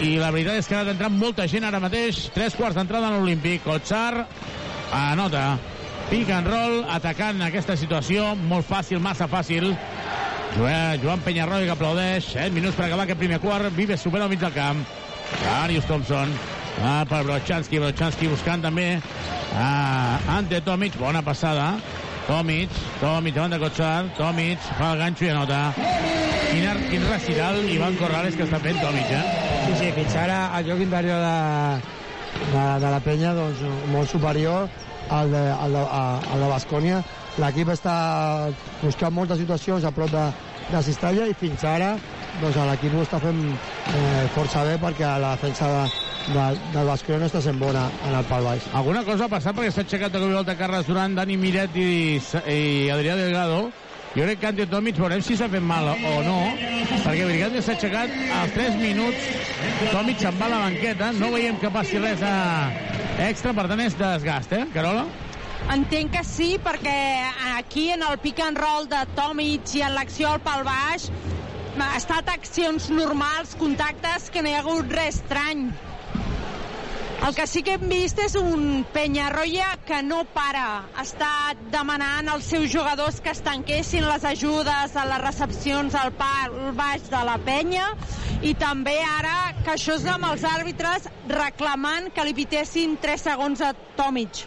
i 0.03 0.17
la 0.19 0.27
veritat 0.31 0.57
és 0.59 0.67
que 0.67 0.75
ha 0.75 0.83
entrant 0.91 1.13
molta 1.15 1.45
gent 1.47 1.63
ara 1.63 1.79
mateix. 1.79 2.29
Tres 2.35 2.55
quarts 2.55 2.75
d'entrada 2.75 3.07
en 3.07 3.19
l'Olímpic. 3.19 3.63
Kotsar 3.63 4.25
anota. 4.91 5.57
Pick 6.09 6.29
and 6.29 6.47
roll, 6.47 6.83
atacant 6.91 7.41
aquesta 7.41 7.77
situació. 7.79 8.35
Molt 8.35 8.67
fàcil, 8.67 8.99
massa 8.99 9.27
fàcil. 9.27 9.71
Joan, 10.55 11.23
Penyarroia 11.25 11.65
que 11.65 11.73
aplaudeix. 11.73 12.27
7 12.33 12.51
minuts 12.55 12.75
per 12.75 12.85
acabar 12.85 13.03
aquest 13.07 13.19
primer 13.19 13.39
quart. 13.43 13.71
Vives 13.75 14.03
supera 14.03 14.27
al 14.27 14.29
mig 14.29 14.39
del 14.39 14.53
camp. 14.53 14.83
Darius 15.43 15.87
Thompson. 15.89 16.31
Ah, 16.83 17.05
per 17.07 17.23
Brochanski. 17.23 17.79
Brochanski 17.79 18.27
buscant 18.31 18.63
també 18.63 18.99
ah, 19.55 20.19
ante 20.37 20.61
Tomic. 20.61 20.99
Bona 20.99 21.23
passada. 21.23 21.73
Tomic. 22.27 22.69
Tomic 23.01 23.35
davant 23.35 23.53
de 23.55 23.59
Kotsar. 23.61 24.05
Tomic 24.17 24.59
fa 24.79 24.93
el 24.93 25.01
ganxo 25.03 25.25
i 25.27 25.29
anota. 25.33 25.59
Quin, 25.75 26.65
quin 26.89 27.03
recital 27.09 27.59
Ivan 27.69 27.97
Corrales 27.99 28.35
que 28.37 28.45
està 28.47 28.59
fent 28.63 28.79
Tomic, 28.81 29.11
eh? 29.11 29.21
Sí, 29.65 29.75
sí, 29.81 29.91
fins 29.97 30.15
ara 30.21 30.39
el 30.59 30.67
joc 30.69 30.81
interior 30.85 31.19
de, 31.21 31.35
de, 32.53 32.65
de 32.85 32.91
la 32.95 32.99
penya 33.03 33.33
doncs, 33.37 33.61
molt 33.93 34.09
superior 34.11 34.69
al 35.13 35.31
de, 35.33 35.41
al 35.51 35.73
de, 35.75 35.83
a- 35.85 36.19
al 36.33 36.43
de 36.45 36.49
Bascònia. 36.53 37.01
L'equip 37.41 37.69
està 37.73 37.95
buscant 38.81 39.11
moltes 39.13 39.41
situacions 39.41 39.83
a 39.83 39.91
prop 39.91 40.11
de, 40.13 40.25
de 40.71 40.83
Cistella 40.85 41.25
i 41.27 41.35
fins 41.37 41.65
ara 41.67 41.95
doncs, 42.41 42.57
l'equip 42.69 42.95
ho 42.95 43.03
està 43.05 43.19
fent 43.23 43.39
eh, 43.45 44.25
força 44.35 44.65
bé 44.67 44.75
perquè 44.81 45.07
la 45.21 45.35
defensa 45.35 45.69
de, 45.71 45.85
de, 46.33 46.45
del 46.73 46.91
Bascònia 46.91 47.21
no 47.23 47.29
està 47.29 47.41
sent 47.43 47.59
bona 47.61 47.87
en 48.07 48.17
el 48.19 48.27
pal 48.29 48.45
baix. 48.47 48.67
Alguna 48.75 49.05
cosa 49.07 49.27
ha 49.27 49.31
passat 49.31 49.55
perquè 49.55 49.71
s'ha 49.73 49.85
aixecat 49.85 50.13
de 50.13 50.21
cop 50.21 50.31
i 50.31 50.37
volta 50.37 50.57
Carles 50.59 50.87
Duran, 50.89 51.15
Dani 51.17 51.37
Miret 51.39 51.75
i, 51.79 51.89
i 52.19 52.61
Adrià 52.93 53.17
Delgado. 53.19 53.67
Jo 54.15 54.23
crec 54.23 54.39
que 54.39 54.47
Ante 54.47 54.65
Tomic 54.71 54.95
veurem 54.95 55.19
si 55.19 55.35
s'ha 55.35 55.49
fet 55.51 55.63
mal 55.63 55.89
o 55.91 56.13
no, 56.23 56.37
perquè 57.03 57.25
veritat 57.27 57.51
que 57.57 57.63
s'ha 57.65 57.73
aixecat 57.75 58.13
als 58.37 58.55
3 58.55 58.77
minuts. 58.79 59.27
Tomic 59.91 60.23
se'n 60.23 60.39
va 60.39 60.47
a 60.47 60.53
la 60.53 60.61
banqueta, 60.69 61.11
no 61.19 61.33
veiem 61.33 61.59
que 61.59 61.71
passi 61.73 61.99
res 61.99 62.23
a 62.23 62.35
extra, 63.27 63.51
per 63.55 63.67
tant 63.67 63.83
és 63.83 63.97
desgast, 63.99 64.55
eh, 64.55 64.63
Carola? 64.71 65.03
Entenc 65.73 66.13
que 66.13 66.23
sí, 66.23 66.53
perquè 66.63 66.95
aquí 67.57 67.89
en 67.91 68.05
el 68.07 68.19
pick 68.23 68.39
and 68.45 68.59
roll 68.61 68.87
de 68.87 69.01
Tomic 69.17 69.75
i 69.75 69.83
en 69.83 69.95
l'acció 69.97 70.31
al 70.31 70.43
pal 70.45 70.63
baix 70.63 71.09
ha 71.83 71.95
estat 71.97 72.29
accions 72.31 72.89
normals, 72.93 73.55
contactes, 73.59 74.29
que 74.31 74.41
no 74.41 74.51
hi 74.51 74.55
ha 74.55 74.63
hagut 74.63 74.91
res 74.95 75.19
estrany. 75.19 75.67
El 77.25 77.33
que 77.33 77.45
sí 77.47 77.63
que 77.65 77.73
hem 77.79 77.87
vist 77.89 78.19
és 78.21 78.35
un 78.37 78.83
Penyarroia 78.93 79.71
que 79.87 80.01
no 80.05 80.19
para. 80.35 80.83
Està 81.01 81.55
demanant 81.73 82.29
als 82.29 82.51
seus 82.51 82.67
jugadors 82.69 83.17
que 83.23 83.31
es 83.33 83.41
tanquessin 83.41 84.05
les 84.05 84.27
ajudes 84.29 84.93
a 84.93 85.05
les 85.09 85.23
recepcions 85.23 85.95
al 85.97 86.11
pal 86.19 86.53
baix 86.77 87.07
de 87.09 87.23
la 87.25 87.39
penya 87.41 87.87
i 88.45 88.53
també 88.59 88.99
ara 89.07 89.55
que 89.63 89.73
això 89.73 89.95
és 89.97 90.05
amb 90.11 90.29
els 90.29 90.45
àrbitres 90.45 91.09
reclamant 91.31 92.11
que 92.13 92.27
li 92.27 92.35
pitessin 92.37 92.99
3 93.01 93.27
segons 93.31 93.63
a 93.65 93.73
Tomic. 93.97 94.43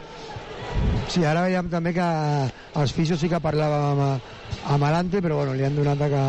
Sí, 1.09 1.25
ara 1.25 1.49
veiem 1.49 1.73
també 1.73 1.97
que 1.97 2.09
els 2.79 2.93
fisios 2.95 3.19
sí 3.19 3.33
que 3.33 3.41
parlàvem 3.43 4.05
amb, 4.05 4.35
amb 4.67 4.85
l'Ante, 4.85 5.23
però 5.23 5.41
bueno, 5.41 5.55
li 5.55 5.65
han 5.65 5.77
donat 5.77 6.03
que, 6.11 6.25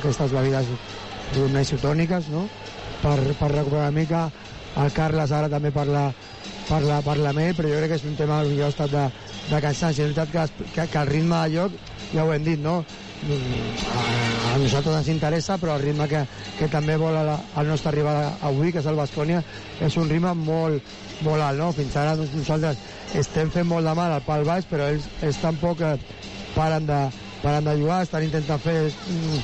aquestes 0.00 0.32
bebides 0.32 0.70
diguem, 1.32 1.60
isotòniques, 1.60 2.30
no?, 2.32 2.46
per, 3.02 3.18
per 3.38 3.50
recuperar 3.52 3.88
una 3.88 3.94
mica. 3.94 4.24
El 4.80 4.90
Carles 4.94 5.32
ara 5.32 5.50
també 5.52 5.70
parla, 5.70 6.08
parla, 6.68 7.00
parla 7.04 7.30
ell, 7.30 7.54
però 7.54 7.70
jo 7.70 7.78
crec 7.78 7.92
que 7.92 8.00
és 8.00 8.06
un 8.08 8.16
tema 8.18 8.42
que 8.48 8.62
ha 8.64 8.72
estat 8.72 8.90
de, 8.90 9.04
de 9.50 9.60
cansanci. 9.62 10.02
És 10.02 10.14
veritat 10.14 10.32
que, 10.32 10.68
que, 10.74 10.86
que 10.90 11.02
el 11.02 11.10
ritme 11.12 11.42
de 11.44 11.58
joc, 11.58 11.80
ja 12.12 12.24
ho 12.24 12.32
hem 12.34 12.46
dit, 12.46 12.60
no?, 12.60 12.82
a, 13.24 14.00
a 14.52 14.58
nosaltres 14.60 14.98
ens 14.98 15.08
interessa, 15.14 15.56
però 15.60 15.78
el 15.78 15.84
ritme 15.84 16.08
que, 16.10 16.24
que 16.58 16.68
també 16.72 16.96
vol 17.00 17.14
la, 17.14 17.38
el 17.60 17.70
nostre 17.70 17.94
rival 17.94 18.20
avui, 18.44 18.72
que 18.72 18.82
és 18.82 18.88
el 18.90 18.98
Bascònia, 18.98 19.42
és 19.84 19.96
un 20.00 20.10
ritme 20.10 20.34
molt, 20.36 20.94
molt 21.24 21.42
alt, 21.42 21.60
no? 21.60 21.70
Fins 21.76 21.96
ara 22.00 22.16
doncs, 22.18 22.34
nosaltres 22.36 22.82
estem 23.16 23.52
fent 23.54 23.68
molt 23.70 23.86
de 23.88 23.94
mal 23.96 24.12
al 24.12 24.24
pal 24.26 24.44
baix, 24.46 24.66
però 24.68 24.90
ells, 24.92 25.08
ells 25.22 25.40
tampoc 25.42 25.80
eh, 25.86 25.96
paren 26.54 26.88
de, 26.90 27.00
paren 27.44 27.68
de 27.68 27.76
jugar, 27.80 28.02
estan 28.02 28.24
intentant 28.24 28.62
fer 28.64 28.78
mm, 28.88 29.40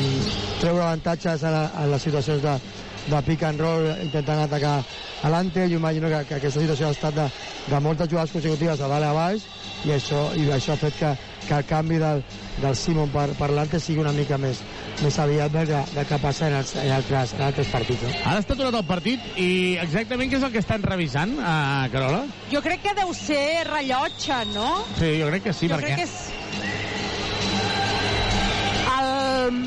mm, 0.00 0.36
treure 0.62 0.86
avantatges 0.86 1.44
a, 1.44 1.52
la, 1.52 1.64
a 1.76 1.86
les 1.92 2.08
situacions 2.08 2.42
de, 2.42 2.58
de 3.06 3.22
pick 3.26 3.42
and 3.44 3.60
roll, 3.60 3.88
intentant 4.02 4.46
atacar 4.46 4.78
a 5.22 5.30
l'ante. 5.30 5.68
Jo 5.68 5.76
imagino 5.76 6.08
que, 6.08 6.24
que 6.28 6.38
aquesta 6.40 6.60
situació 6.60 6.88
ha 6.88 6.96
estat 6.96 7.18
de, 7.18 7.26
de 7.68 7.80
moltes 7.80 8.08
jugades 8.08 8.32
consecutives 8.32 8.80
de 8.80 8.88
dalt 8.88 9.08
a 9.08 9.12
baix 9.16 9.44
i 9.84 9.92
això, 9.94 10.22
i 10.38 10.46
això 10.54 10.74
ha 10.74 10.80
fet 10.80 10.96
que, 10.98 11.10
que 11.48 11.56
el 11.58 11.66
canvi 11.66 11.98
del, 11.98 12.22
del 12.62 12.76
Simon 12.78 13.10
per, 13.14 13.26
per 13.38 13.50
l'ante 13.50 13.80
sigui 13.82 14.02
una 14.02 14.14
mica 14.14 14.38
més, 14.38 14.62
més 15.02 15.18
aviat 15.18 15.52
del 15.54 15.72
del 15.72 16.06
que 16.06 16.20
passa 16.22 16.48
en, 16.48 16.56
els, 16.60 16.74
en, 16.78 16.92
altres, 16.94 17.34
en 17.38 17.44
altres 17.48 17.72
partits. 17.72 18.06
No? 18.06 18.14
Ara 18.30 18.44
està 18.44 18.56
aturat 18.56 18.78
el 18.78 18.86
partit 18.86 19.40
i 19.42 19.50
exactament 19.82 20.30
què 20.30 20.38
és 20.38 20.46
el 20.46 20.54
que 20.54 20.62
estan 20.62 20.86
revisant, 20.86 21.34
a 21.42 21.88
Carola? 21.92 22.24
Jo 22.52 22.62
crec 22.64 22.86
que 22.86 22.96
deu 22.98 23.12
ser 23.16 23.66
rellotge, 23.70 24.44
no? 24.54 24.70
Sí, 25.00 25.16
jo 25.20 25.30
crec 25.32 25.50
que 25.50 25.56
sí, 25.56 25.68
jo 25.68 25.76
perquè... 25.76 25.98
crec 25.98 26.04
que 26.04 26.10
és... 26.10 26.91
El, 29.42 29.58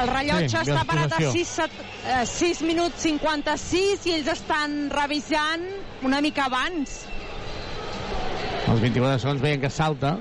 el 0.00 0.08
rellotge 0.12 0.48
Sí, 0.52 0.70
està 0.70 0.82
parat 0.86 1.12
a 1.12 1.18
possessió. 1.20 1.66
6, 1.66 2.30
6 2.32 2.62
minuts 2.68 3.02
56 3.06 4.06
i 4.06 4.14
ells 4.18 4.28
estan 4.36 4.76
revisant 4.92 5.64
una 6.06 6.20
mica 6.24 6.46
abans. 6.50 7.02
Els 8.66 8.80
24 8.82 9.18
segons 9.22 9.40
veien 9.42 9.60
que 9.62 9.70
salta 9.70 10.16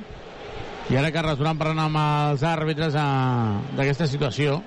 i 0.90 0.98
ara 1.00 1.10
Carles 1.12 1.38
Duran 1.40 1.58
parlant 1.58 1.80
amb 1.88 1.98
els 1.98 2.44
àrbitres 2.46 2.94
a- 2.96 3.60
d'aquesta 3.78 4.06
situació. 4.08 4.62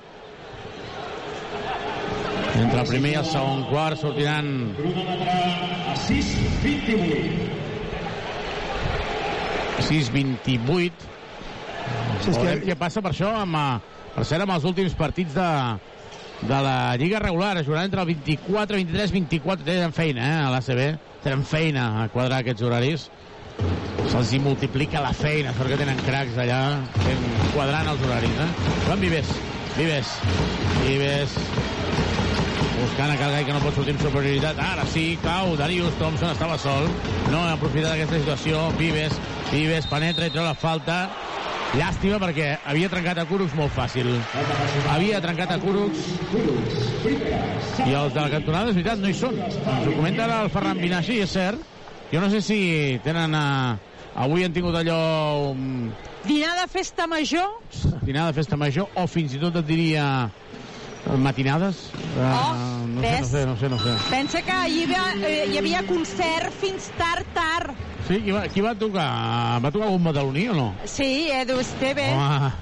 Entre 2.58 2.80
el 2.80 2.88
primer 2.88 3.12
i 3.12 3.18
el 3.20 3.24
segon 3.28 3.64
quart 3.70 4.00
sortiran 4.00 4.48
6-28. 9.78 10.92
Sí, 12.20 12.30
és 12.30 12.38
que- 12.38 12.62
què 12.66 12.76
passa 12.76 13.00
per 13.02 13.12
això 13.12 13.30
amb, 13.42 13.54
eh, 13.56 13.80
per 14.18 14.26
cert, 14.26 14.42
amb 14.42 14.56
els 14.56 14.64
últims 14.66 14.94
partits 14.98 15.34
de, 15.36 15.48
de 16.48 16.56
la 16.64 16.96
Lliga 16.98 17.20
regular. 17.22 17.52
Es 17.60 17.66
jugaran 17.68 17.86
entre 17.86 18.02
el 18.02 18.08
24, 18.10 18.80
23, 18.80 19.12
24. 19.14 19.66
Tenen 19.68 19.94
feina, 19.94 20.24
eh, 20.26 20.40
a 20.42 20.48
l'ACB. 20.50 20.80
Tenen 21.22 21.44
feina 21.46 21.84
a 22.02 22.08
quadrar 22.10 22.40
aquests 22.42 22.64
horaris. 22.66 23.04
Se'ls 24.08 24.32
hi 24.34 24.40
multiplica 24.42 25.02
la 25.04 25.12
feina, 25.14 25.52
sort 25.54 25.70
que 25.70 25.78
tenen 25.78 25.98
cracs 26.06 26.38
allà 26.38 26.58
fent, 27.04 27.24
quadrant 27.54 27.90
els 27.92 28.02
horaris, 28.06 28.36
eh? 28.42 28.74
Joan 28.86 29.02
Vives, 29.02 29.32
Vives, 29.76 30.12
Vives, 30.84 31.34
buscant 32.78 33.12
a 33.12 33.18
Calgai 33.20 33.46
que 33.46 33.54
no 33.54 33.62
pot 33.62 33.78
sortir 33.78 33.94
amb 33.94 34.04
superioritat. 34.06 34.62
Ara 34.64 34.86
sí, 34.94 35.06
cau, 35.22 35.54
Darius 35.58 35.94
Thompson 36.02 36.34
estava 36.34 36.58
sol, 36.62 36.90
no 37.30 37.42
ha 37.44 37.54
aprofitat 37.58 37.94
aquesta 37.94 38.22
situació. 38.22 38.66
Vives, 38.80 39.18
Vives 39.52 39.90
penetra 39.90 40.30
i 40.30 40.34
treu 40.34 40.46
la 40.46 40.58
falta. 40.58 41.04
Llàstima 41.76 42.16
perquè 42.22 42.54
havia 42.64 42.88
trencat 42.88 43.18
a 43.20 43.26
Kurucs 43.28 43.52
molt 43.58 43.74
fàcil. 43.74 44.08
Havia 44.88 45.20
trencat 45.20 45.52
a 45.52 45.58
Kurucs 45.60 46.06
i 47.84 47.92
els 47.92 48.14
de 48.14 48.22
la 48.22 48.30
cantonada, 48.32 48.70
és 48.72 48.78
veritat, 48.78 49.02
no 49.02 49.10
hi 49.10 49.16
són. 49.16 49.36
Ens 49.36 49.84
ho 49.84 49.92
comenta 49.92 50.24
ara 50.24 50.40
el 50.46 50.52
Ferran 50.54 50.80
Vinacci, 50.80 51.18
és 51.24 51.34
cert. 51.36 51.60
Jo 52.12 52.24
no 52.24 52.32
sé 52.32 52.40
si 52.44 52.58
tenen... 53.04 53.36
Uh, 53.36 53.76
avui 54.24 54.46
han 54.46 54.54
tingut 54.56 54.80
allò... 54.80 54.98
Um, 55.52 55.90
Dinar 56.24 56.56
de 56.58 56.66
festa 56.72 57.06
major? 57.06 57.52
dinar 58.02 58.26
de 58.26 58.34
festa 58.40 58.56
major 58.56 58.88
o 58.96 59.04
fins 59.06 59.34
i 59.36 59.40
tot 59.40 59.60
et 59.60 59.66
diria 59.68 60.04
eh, 61.08 61.16
matinades. 61.16 61.76
Uh, 62.16 62.20
Oh, 62.20 62.86
no, 62.86 63.00
sé, 63.02 63.10
no 63.10 63.18
ves? 63.18 63.28
sé, 63.28 63.46
no 63.46 63.56
sé, 63.56 63.68
no 63.68 63.78
sé. 63.78 63.92
Pensa 64.10 64.42
que 64.42 64.56
hi 64.70 64.82
havia, 64.84 65.04
eh, 65.28 65.46
hi 65.52 65.58
havia 65.58 65.82
concert 65.86 66.52
fins 66.60 66.90
tard, 66.98 67.26
tard. 67.34 67.74
Sí, 68.08 68.20
qui 68.24 68.32
va, 68.32 68.46
qui 68.48 68.60
va 68.64 68.74
tocar? 68.74 69.08
Va 69.60 69.70
tocar 69.70 69.86
algun 69.90 70.04
badaloní 70.04 70.48
o 70.48 70.54
no? 70.56 70.74
Sí, 70.84 71.28
Edu 71.30 71.58
Esteve. 71.60 72.08
Home, 72.14 72.52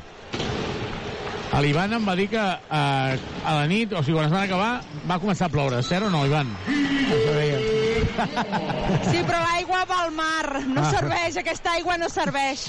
l'Ivan 1.62 1.92
em 1.96 2.04
va 2.08 2.16
dir 2.18 2.26
que 2.28 2.42
eh, 2.42 3.18
a 3.46 3.52
la 3.54 3.66
nit, 3.70 3.92
o 3.94 4.02
sigui, 4.02 4.16
quan 4.18 4.26
es 4.26 4.32
van 4.34 4.42
acabar, 4.44 4.72
va 5.08 5.18
començar 5.22 5.46
a 5.46 5.52
ploure. 5.54 5.78
Cert 5.86 6.04
o 6.08 6.10
no, 6.10 6.24
Ivan? 6.26 6.50
Això 6.66 7.32
deia. 7.38 7.58
Sí, 9.06 9.22
però 9.22 9.38
l'aigua 9.40 9.84
va 9.88 10.02
al 10.04 10.12
mar. 10.12 10.60
No 10.66 10.82
Ah. 10.82 10.90
serveix, 10.90 11.36
aquesta 11.40 11.72
aigua 11.78 11.96
no 11.96 12.08
serveix. 12.12 12.66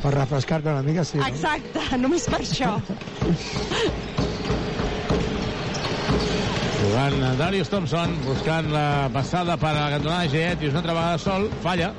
Per 0.00 0.14
refrescar-te 0.14 0.70
una 0.70 0.82
mica, 0.82 1.04
sí. 1.04 1.18
no? 1.18 1.26
Exacte, 1.26 1.82
només 1.98 2.24
per 2.30 2.40
això. 2.40 2.78
Jugant 6.90 7.36
Darius 7.38 7.68
Thompson, 7.70 8.16
buscant 8.24 8.66
la 8.72 9.06
passada 9.14 9.54
per 9.54 9.68
a 9.70 9.76
la 9.76 9.90
cantonada 9.92 10.24
de 10.24 10.30
Geet, 10.32 10.62
i 10.64 10.70
una 10.72 10.80
altra 10.80 10.96
vegada 10.96 11.20
sol, 11.22 11.44
falla. 11.62 11.92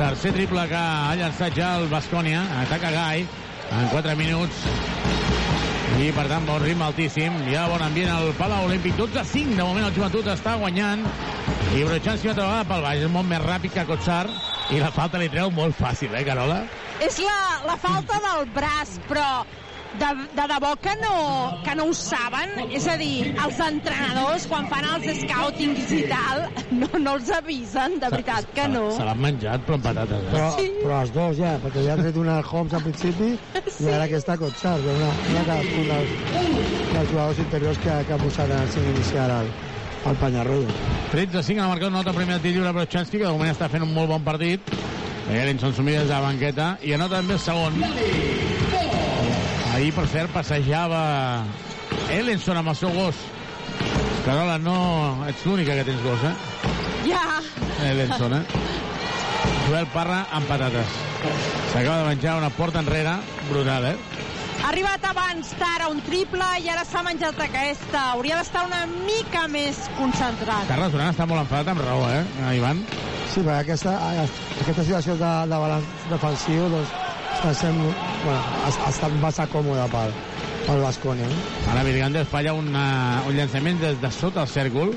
Tercer 0.00 0.32
triple 0.34 0.64
que 0.66 0.80
ha 0.80 1.12
llançat 1.14 1.54
ja 1.54 1.68
el 1.78 1.86
Bascònia. 1.92 2.40
Ataca 2.64 2.90
Gai 2.90 3.22
en 3.22 3.86
4 3.92 4.16
minuts. 4.18 4.64
I, 6.00 6.10
per 6.16 6.26
tant, 6.26 6.42
bon 6.48 6.58
ritme 6.64 6.88
altíssim. 6.88 7.38
Hi 7.46 7.54
ha 7.54 7.68
bon 7.70 7.86
ambient 7.86 8.10
al 8.10 8.34
Palau 8.34 8.66
Olímpic. 8.66 8.98
12 8.98 9.22
a 9.22 9.24
5, 9.30 9.54
de 9.54 9.62
moment 9.62 9.86
el 9.86 9.94
joventut 9.94 10.34
està 10.34 10.58
guanyant. 10.58 11.06
I 11.78 11.86
Brochanski 11.86 12.26
una 12.26 12.34
altra 12.34 12.50
vegada 12.50 12.68
pel 12.72 12.86
baix. 12.88 13.06
És 13.06 13.14
molt 13.14 13.30
més 13.30 13.46
ràpid 13.46 13.78
que 13.78 13.86
Kotsar. 13.94 14.24
I 14.74 14.82
la 14.82 14.90
falta 14.90 15.22
li 15.22 15.30
treu 15.30 15.54
molt 15.54 15.78
fàcil, 15.78 16.18
eh, 16.18 16.26
Carola? 16.26 16.64
És 16.98 17.22
la, 17.22 17.38
la 17.70 17.78
falta 17.78 18.18
del 18.26 18.50
braç, 18.58 18.98
però 19.06 19.44
de, 20.00 20.08
de 20.36 20.44
debò 20.50 20.72
que 20.80 20.92
no, 21.02 21.14
que 21.64 21.74
no 21.78 21.84
ho 21.90 21.94
saben? 21.96 22.52
És 22.72 22.86
a 22.88 22.96
dir, 23.00 23.32
els 23.44 23.58
entrenadors, 23.64 24.46
quan 24.50 24.66
fan 24.70 24.86
els 24.94 25.06
scoutings 25.22 25.92
i 25.94 26.02
tal, 26.10 26.44
no, 26.80 26.88
no 26.98 27.16
els 27.18 27.30
avisen, 27.36 27.98
de 28.02 28.10
veritat 28.12 28.48
que 28.56 28.68
no. 28.72 28.86
Se 28.96 29.04
l'han 29.08 29.20
menjat, 29.22 29.64
però 29.66 29.78
amb 29.78 29.86
patates. 29.90 30.22
Eh? 30.24 30.30
Però, 30.32 30.48
Sí. 30.56 30.68
però 30.82 31.00
els 31.04 31.12
dos 31.14 31.36
ja, 31.40 31.54
perquè 31.62 31.84
ja 31.86 31.96
han 31.96 32.02
tret 32.04 32.16
una 32.20 32.38
al 32.40 32.48
Holmes 32.50 32.74
al 32.78 32.82
principi 32.86 33.32
i 33.32 33.88
ara 33.92 34.04
aquesta 34.08 34.36
Cotsar, 34.40 34.78
una, 34.80 35.10
una 35.32 35.44
cadascun 35.48 35.86
dels, 35.90 36.16
dels 36.92 37.10
jugadors 37.12 37.38
interiors 37.44 37.78
que, 37.84 37.98
que 38.08 38.16
ha 38.16 38.20
posat 38.22 38.50
en 38.50 38.58
el 38.62 38.68
cinc 38.74 38.88
inicial 38.96 39.30
al, 39.40 39.52
al 40.08 40.16
Penyarroya. 40.20 40.74
13-5 41.12 41.60
ha 41.60 41.68
marcat 41.68 41.88
una 41.92 41.98
nota 42.00 42.14
primer 42.16 42.38
tir 42.42 42.54
lliure 42.56 42.72
per 42.76 42.86
Chansky, 42.88 43.18
que 43.20 43.26
de 43.28 43.32
moment 43.36 43.52
està 43.52 43.68
fent 43.72 43.84
un 43.84 43.92
molt 43.94 44.08
bon 44.12 44.24
partit. 44.24 44.64
Ellinson 45.32 45.72
s'ho 45.76 45.84
mira 45.86 46.00
des 46.02 46.08
de 46.10 46.14
la 46.16 46.24
banqueta 46.24 46.72
i 46.82 46.92
anota 46.96 47.20
també 47.20 47.36
el 47.38 47.42
segon. 47.44 47.78
Ahir, 49.82 49.90
per 49.96 50.04
cert, 50.06 50.30
passejava 50.30 50.98
Ellinson 52.14 52.60
amb 52.60 52.70
el 52.70 52.76
seu 52.78 52.92
gos. 52.94 53.18
Carola, 54.22 54.54
no 54.62 54.76
ets 55.26 55.42
l'única 55.42 55.74
que 55.74 55.82
tens 55.88 56.04
gos, 56.04 56.22
eh? 56.22 56.30
Ja, 57.08 57.40
Ellinson, 57.88 58.36
eh? 58.36 58.60
Joel 59.66 59.90
Parra 59.90 60.20
amb 60.38 60.46
patates. 60.46 60.94
S'acaba 61.72 61.98
de 61.98 62.06
menjar 62.12 62.36
una 62.38 62.52
porta 62.54 62.78
enrere, 62.78 63.16
brutal, 63.50 63.90
eh? 63.90 63.96
ha 64.62 64.68
arribat 64.70 65.02
abans 65.10 65.50
tard 65.58 65.82
a 65.82 65.90
un 65.90 65.98
triple 66.06 66.46
i 66.62 66.70
ara 66.70 66.86
s'ha 66.86 67.02
menjat 67.02 67.42
aquesta. 67.42 68.06
Hauria 68.14 68.38
d'estar 68.38 68.62
una 68.68 68.84
mica 68.86 69.48
més 69.50 69.82
concentrat. 69.98 70.68
Carles 70.70 70.94
Duran 70.94 71.10
està 71.10 71.26
molt 71.26 71.42
enfadat 71.42 71.74
amb 71.74 71.82
raó, 71.82 72.06
eh, 72.06 72.22
Ivan? 72.54 72.86
Sí, 73.32 73.42
perquè 73.42 73.64
aquesta, 73.64 73.98
aquesta 74.62 74.86
situació 74.86 75.18
de, 75.18 75.32
de 75.50 75.62
balanç 75.66 76.06
defensiu 76.12 76.70
doncs, 76.70 76.94
està 77.42 77.66
sent, 77.66 77.78
bueno, 78.22 78.38
ha, 78.38 78.70
ha 78.70 78.90
estat 78.92 79.14
massa 79.18 79.48
còmode 79.50 79.82
pel, 79.90 80.12
pel 80.62 80.82
Bascònia. 80.84 81.26
Eh? 81.26 81.70
Ara 81.72 81.82
Virgander 81.82 82.22
falla 82.28 82.52
una, 82.54 82.84
un 83.26 83.34
llançament 83.34 83.80
des 83.82 83.98
de 83.98 84.10
sota 84.14 84.44
el 84.44 84.50
cèrcol. 84.50 84.92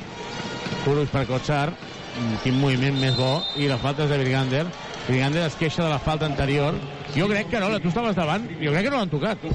Purus 0.83 1.09
per 1.09 1.23
Kotsar. 1.25 1.71
Mm, 1.71 2.35
Quin 2.43 2.59
moviment 2.61 2.99
més 3.01 3.17
bo. 3.17 3.39
I 3.57 3.69
la 3.71 3.79
falta 3.81 4.05
és 4.05 4.13
de 4.13 4.19
Virgander. 4.21 4.61
Virgander 5.07 5.47
es 5.47 5.57
queixa 5.57 5.81
de 5.83 5.89
la 5.89 5.97
falta 5.97 6.29
anterior. 6.29 6.77
Jo 7.15 7.25
crec 7.31 7.49
que 7.49 7.61
no, 7.63 7.71
tu 7.81 7.89
estaves 7.89 8.17
davant. 8.17 8.45
Jo 8.61 8.73
crec 8.75 8.85
que 8.85 8.93
no 8.93 9.01
l'han 9.01 9.13
tocat. 9.15 9.47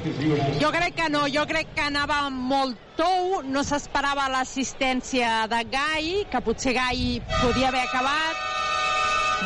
Jo 0.59 0.73
crec 0.75 0.97
que 0.99 1.09
no, 1.15 1.27
jo 1.31 1.45
crec 1.47 1.71
que 1.77 1.87
anava 1.87 2.25
molt 2.35 2.81
tou, 2.99 3.45
no 3.47 3.63
s'esperava 3.63 4.27
l'assistència 4.35 5.45
de 5.53 5.63
Gai, 5.71 6.11
que 6.33 6.43
potser 6.43 6.75
Gai 6.75 7.21
podia 7.39 7.71
haver 7.71 7.87
acabat. 7.87 8.49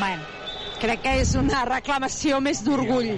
Bueno, 0.00 0.34
crec 0.85 1.01
que 1.01 1.12
és 1.23 1.31
una 1.40 1.62
reclamació 1.64 2.40
més 2.44 2.61
d'orgull. 2.64 3.14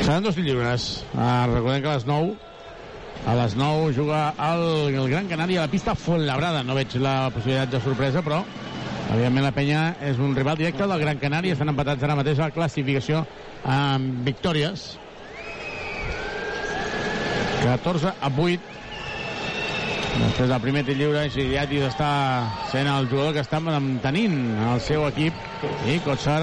Seran 0.00 0.22
dos 0.24 0.38
lliures. 0.38 0.86
Uh, 1.10 1.50
recordem 1.50 1.82
que 1.82 1.90
a 1.90 1.96
les 1.98 2.06
9 2.06 2.36
a 3.26 3.34
les 3.36 3.54
9 3.58 3.90
juga 3.92 4.20
el, 4.46 4.94
el 4.94 5.10
Gran 5.10 5.26
Canària 5.28 5.60
a 5.60 5.66
la 5.66 5.72
pista 5.72 5.96
Fuenlabrada. 5.98 6.62
No 6.64 6.78
veig 6.78 6.94
la 7.02 7.28
possibilitat 7.34 7.74
de 7.74 7.82
sorpresa, 7.84 8.22
però 8.24 8.40
evidentment 9.10 9.44
la 9.44 9.52
penya 9.56 9.82
és 10.06 10.22
un 10.22 10.32
rival 10.38 10.56
directe 10.60 10.86
del 10.86 11.02
Gran 11.02 11.20
Canària. 11.20 11.58
Estan 11.58 11.74
empatats 11.74 12.06
ara 12.06 12.16
mateix 12.16 12.38
a 12.38 12.48
la 12.48 12.56
classificació 12.56 13.24
amb 13.66 14.22
victòries. 14.28 14.92
14 17.60 18.14
a 18.16 18.30
8. 18.30 18.79
Després 20.18 20.48
del 20.50 20.62
primer 20.62 20.82
tir 20.86 20.96
lliure, 20.98 21.26
Xiriatis 21.32 21.86
està 21.90 22.10
sent 22.72 22.88
el 22.90 23.08
jugador 23.10 23.36
que 23.36 23.44
està 23.44 23.60
mantenint 23.62 24.38
el 24.72 24.80
seu 24.84 25.06
equip. 25.08 25.36
I 25.86 25.98
Kotsar, 26.04 26.40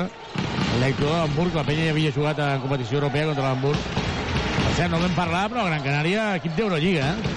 l'exjugador 0.82 1.25
d'Hamburg, 1.25 1.58
la 1.58 1.65
penya 1.67 1.89
ja 1.89 1.95
havia 1.95 2.13
jugat 2.15 2.39
en 2.43 2.63
competició 2.63 3.01
europea 3.01 3.32
contra 3.32 3.49
l'Hamburg. 3.49 3.89
Per 3.97 4.71
cert, 4.77 4.93
no 4.93 5.01
vam 5.03 5.17
parlar, 5.17 5.47
però 5.51 5.67
Gran 5.67 5.84
Canària, 5.86 6.30
equip 6.39 6.56
d'Eurolliga, 6.58 7.12
eh? 7.12 7.36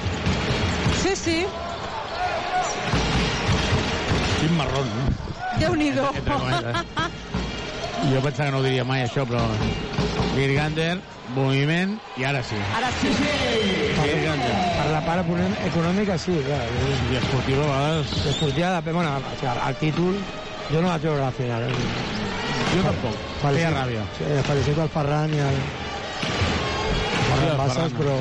Sí, 1.00 1.16
sí, 1.16 1.38
Quin 4.40 4.56
marrón, 4.56 4.86
no? 4.96 5.04
Déu-n'hi-do. 5.60 6.06
Jo 8.08 8.20
pensava 8.24 8.48
que 8.48 8.52
no 8.54 8.60
ho 8.60 8.64
diria 8.64 8.84
mai, 8.88 9.04
això, 9.04 9.26
però... 9.28 9.42
Virgander, 10.32 10.94
moviment, 11.34 11.96
i 12.16 12.24
ara 12.24 12.40
sí. 12.46 12.56
Ara 12.78 12.88
sí. 13.00 13.10
Virgander. 13.12 14.54
Per 14.78 14.86
la 14.92 15.02
part 15.04 15.32
econòmica, 15.68 16.16
sí, 16.18 16.38
clar. 16.46 16.62
I 17.10 17.18
esportiva, 17.20 17.66
a 17.66 17.82
vegades... 17.82 18.16
Esportiva, 18.32 18.72
bueno, 18.88 19.18
o 19.18 19.36
sigui, 19.36 19.52
el 19.68 19.78
títol, 19.82 20.16
jo 20.70 20.80
no 20.80 20.88
vaig 20.88 21.06
veure 21.10 21.20
la 21.26 21.30
final. 21.36 21.68
Eh? 21.68 22.10
Jo 22.72 22.82
tampoc. 22.86 23.22
Feia 23.42 23.70
ràbia. 23.74 24.08
Sí, 24.16 24.32
felicito 24.48 24.86
al 24.86 24.92
Ferran 24.96 25.36
i 25.36 25.44
al... 25.44 25.62
Ferran 27.30 27.56
Bassas, 27.60 27.92
però... 27.98 28.14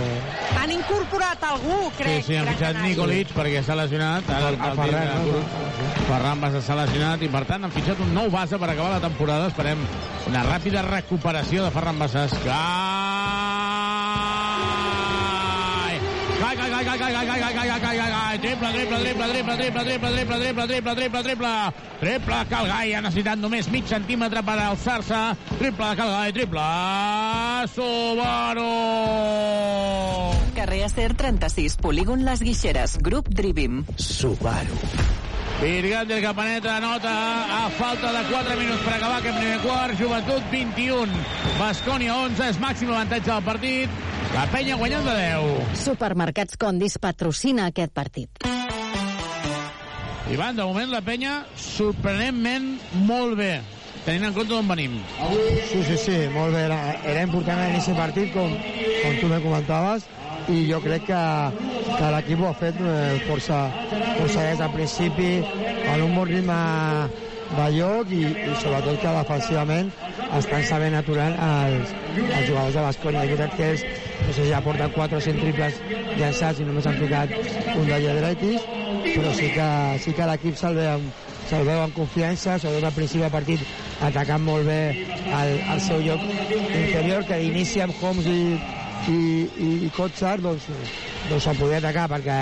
Han 0.62 0.72
incorporat 0.76 1.44
algú, 1.50 1.78
Sí, 1.90 1.98
crec. 2.04 2.24
sí, 2.26 2.36
han 2.36 2.46
Gran 2.46 2.58
fitxat. 2.58 2.82
Nikolic 2.86 3.34
perquè 3.36 3.64
s'ha 3.66 3.76
lesionat. 3.80 4.30
Ara 4.30 4.50
el, 4.54 4.60
A 4.60 4.72
el, 4.72 4.80
Ferran, 4.80 5.08
el, 5.14 5.32
no? 5.32 6.04
Ferran 6.10 6.42
Bassa 6.44 6.62
s'ha 6.66 6.78
lesionat 6.82 7.24
i, 7.26 7.30
per 7.32 7.44
tant, 7.50 7.64
han 7.68 7.72
fitxat 7.76 8.00
un 8.06 8.14
nou 8.14 8.30
base 8.34 8.58
per 8.62 8.70
acabar 8.74 8.92
la 8.98 9.02
temporada. 9.04 9.48
Esperem 9.54 9.82
una 10.30 10.44
ràpida 10.48 10.84
recuperació 10.88 11.66
de 11.68 11.72
Ferran 11.76 12.00
Bassas. 12.02 12.36
Gai! 12.46 13.59
Gai, 16.80 16.86
gai, 16.86 16.98
gai, 16.98 17.12
gai, 17.12 17.26
gai, 17.28 17.40
gai, 17.40 17.54
gai, 17.54 17.68
gai, 17.68 17.80
gai, 17.80 17.98
gai, 17.98 18.10
gai. 18.10 18.38
Triple, 18.40 18.72
triple, 18.72 19.00
triple, 19.04 19.28
triple, 19.28 19.56
triple, 19.58 19.84
triple, 19.84 20.12
triple, 20.16 20.40
triple, 20.40 20.68
triple, 20.68 20.96
triple, 20.96 21.24
triple. 21.24 21.74
Triple 22.00 22.38
Calgai, 22.48 22.94
ha 22.96 23.02
necessitat 23.04 23.42
només 23.42 23.68
mig 23.68 23.84
centímetre 23.90 24.40
per 24.48 24.56
alçar-se. 24.64 25.20
Triple 25.60 25.90
de 25.90 25.98
Calgai, 26.00 26.32
triple. 26.38 26.68
Subaru! 27.76 28.70
Carrer 30.56 30.86
Acer 30.88 31.10
36, 31.20 31.76
polígon 31.84 32.24
Les 32.24 32.40
Guixeres, 32.48 32.96
grup 33.04 33.28
Drivim. 33.28 33.84
Subaru. 33.98 34.80
Virgander 35.60 36.22
que 36.24 36.34
penetra, 36.34 36.80
nota 36.80 37.12
a 37.66 37.70
falta 37.76 38.14
de 38.16 38.24
4 38.32 38.56
minuts 38.56 38.86
per 38.86 38.94
acabar 38.96 39.18
aquest 39.20 39.36
primer 39.36 39.60
quart. 39.66 40.00
Joventut 40.00 40.48
21, 40.54 41.12
Bascònia 41.60 42.16
11, 42.24 42.48
és 42.54 42.64
màxim 42.64 42.96
avantatge 42.96 43.28
del 43.34 43.44
partit. 43.44 44.00
La 44.30 44.46
penya 44.54 44.76
guanyant 44.78 45.06
de 45.08 45.14
10. 45.18 45.78
Supermercats 45.82 46.58
Condis 46.62 47.00
patrocina 47.02 47.66
aquest 47.72 47.94
partit. 47.96 48.46
Ivan, 50.30 50.56
de 50.56 50.66
moment 50.68 50.92
la 50.94 51.02
penya 51.02 51.40
sorprenentment 51.58 52.68
molt 53.08 53.34
bé, 53.40 53.56
tenint 54.06 54.28
en 54.28 54.36
compte 54.36 54.54
d'on 54.54 54.70
venim. 54.70 55.00
Sí, 55.72 55.82
sí, 55.88 55.98
sí, 55.98 56.18
molt 56.36 56.54
bé. 56.54 56.68
Era, 56.68 56.78
era 57.02 57.24
important 57.26 57.58
a 57.58 57.66
l'inici 57.72 57.90
del 57.90 57.98
partit, 57.98 58.30
com, 58.36 58.54
com 59.02 59.18
tu 59.18 59.32
me 59.32 59.40
comentaves, 59.42 60.06
i 60.54 60.62
jo 60.70 60.78
crec 60.86 61.08
que, 61.10 61.24
que 61.96 62.12
l'equip 62.14 62.44
ho 62.46 62.52
ha 62.52 62.60
fet 62.62 62.78
eh, 62.78 63.18
força, 63.26 63.64
força 63.90 64.46
des 64.46 64.62
del 64.62 64.78
principi, 64.78 65.32
en 65.90 66.06
un 66.06 66.14
bon 66.14 66.30
ritme 66.30 66.60
de 67.50 67.68
lloc 67.80 68.14
i, 68.14 68.22
i 68.30 68.56
sobretot 68.62 69.02
que 69.02 69.16
defensivament 69.18 69.90
estan 70.38 70.66
sabent 70.70 70.98
aturar 71.00 71.32
els, 71.34 71.94
els 72.14 72.46
jugadors 72.46 72.76
de 72.78 72.86
Bascònia. 72.86 73.26
És 73.26 73.34
veritat 73.34 73.58
que 73.58 73.72
és, 73.74 73.86
no 74.26 74.34
sé 74.34 74.44
si 74.44 74.50
ja 74.52 74.62
porten 74.62 74.92
4 74.96 75.18
o 75.18 75.22
5 75.22 75.42
triples 75.42 75.80
llançats 76.20 76.60
i 76.60 76.68
només 76.68 76.88
han 76.88 76.98
ficat 77.00 77.34
un 77.76 77.88
de 77.88 78.00
Lledretis, 78.04 78.66
però 79.16 79.34
sí 79.36 79.50
que, 79.56 79.70
sí 80.04 80.14
que 80.18 80.28
l'equip 80.30 80.58
se'l 80.60 80.78
veu, 80.78 81.06
se'l 81.50 81.66
veu 81.68 81.84
amb 81.84 81.96
confiança, 81.96 82.58
sobretot 82.60 82.90
al 82.90 82.98
principi 82.98 83.24
del 83.26 83.34
partit 83.34 83.64
atacant 84.10 84.44
molt 84.46 84.68
bé 84.68 84.82
el, 84.94 85.56
el 85.74 85.82
seu 85.84 86.04
lloc 86.06 86.26
interior, 86.26 87.26
que 87.28 87.40
d'inici 87.42 87.84
amb 87.86 88.04
Holmes 88.04 88.28
i, 88.30 88.42
i, 89.10 89.20
i, 89.70 89.72
i 89.88 89.92
Kotsar 89.96 90.38
doncs, 90.44 90.68
doncs 91.30 91.48
se'l 91.48 91.60
podia 91.60 91.82
atacar 91.82 92.10
perquè 92.12 92.40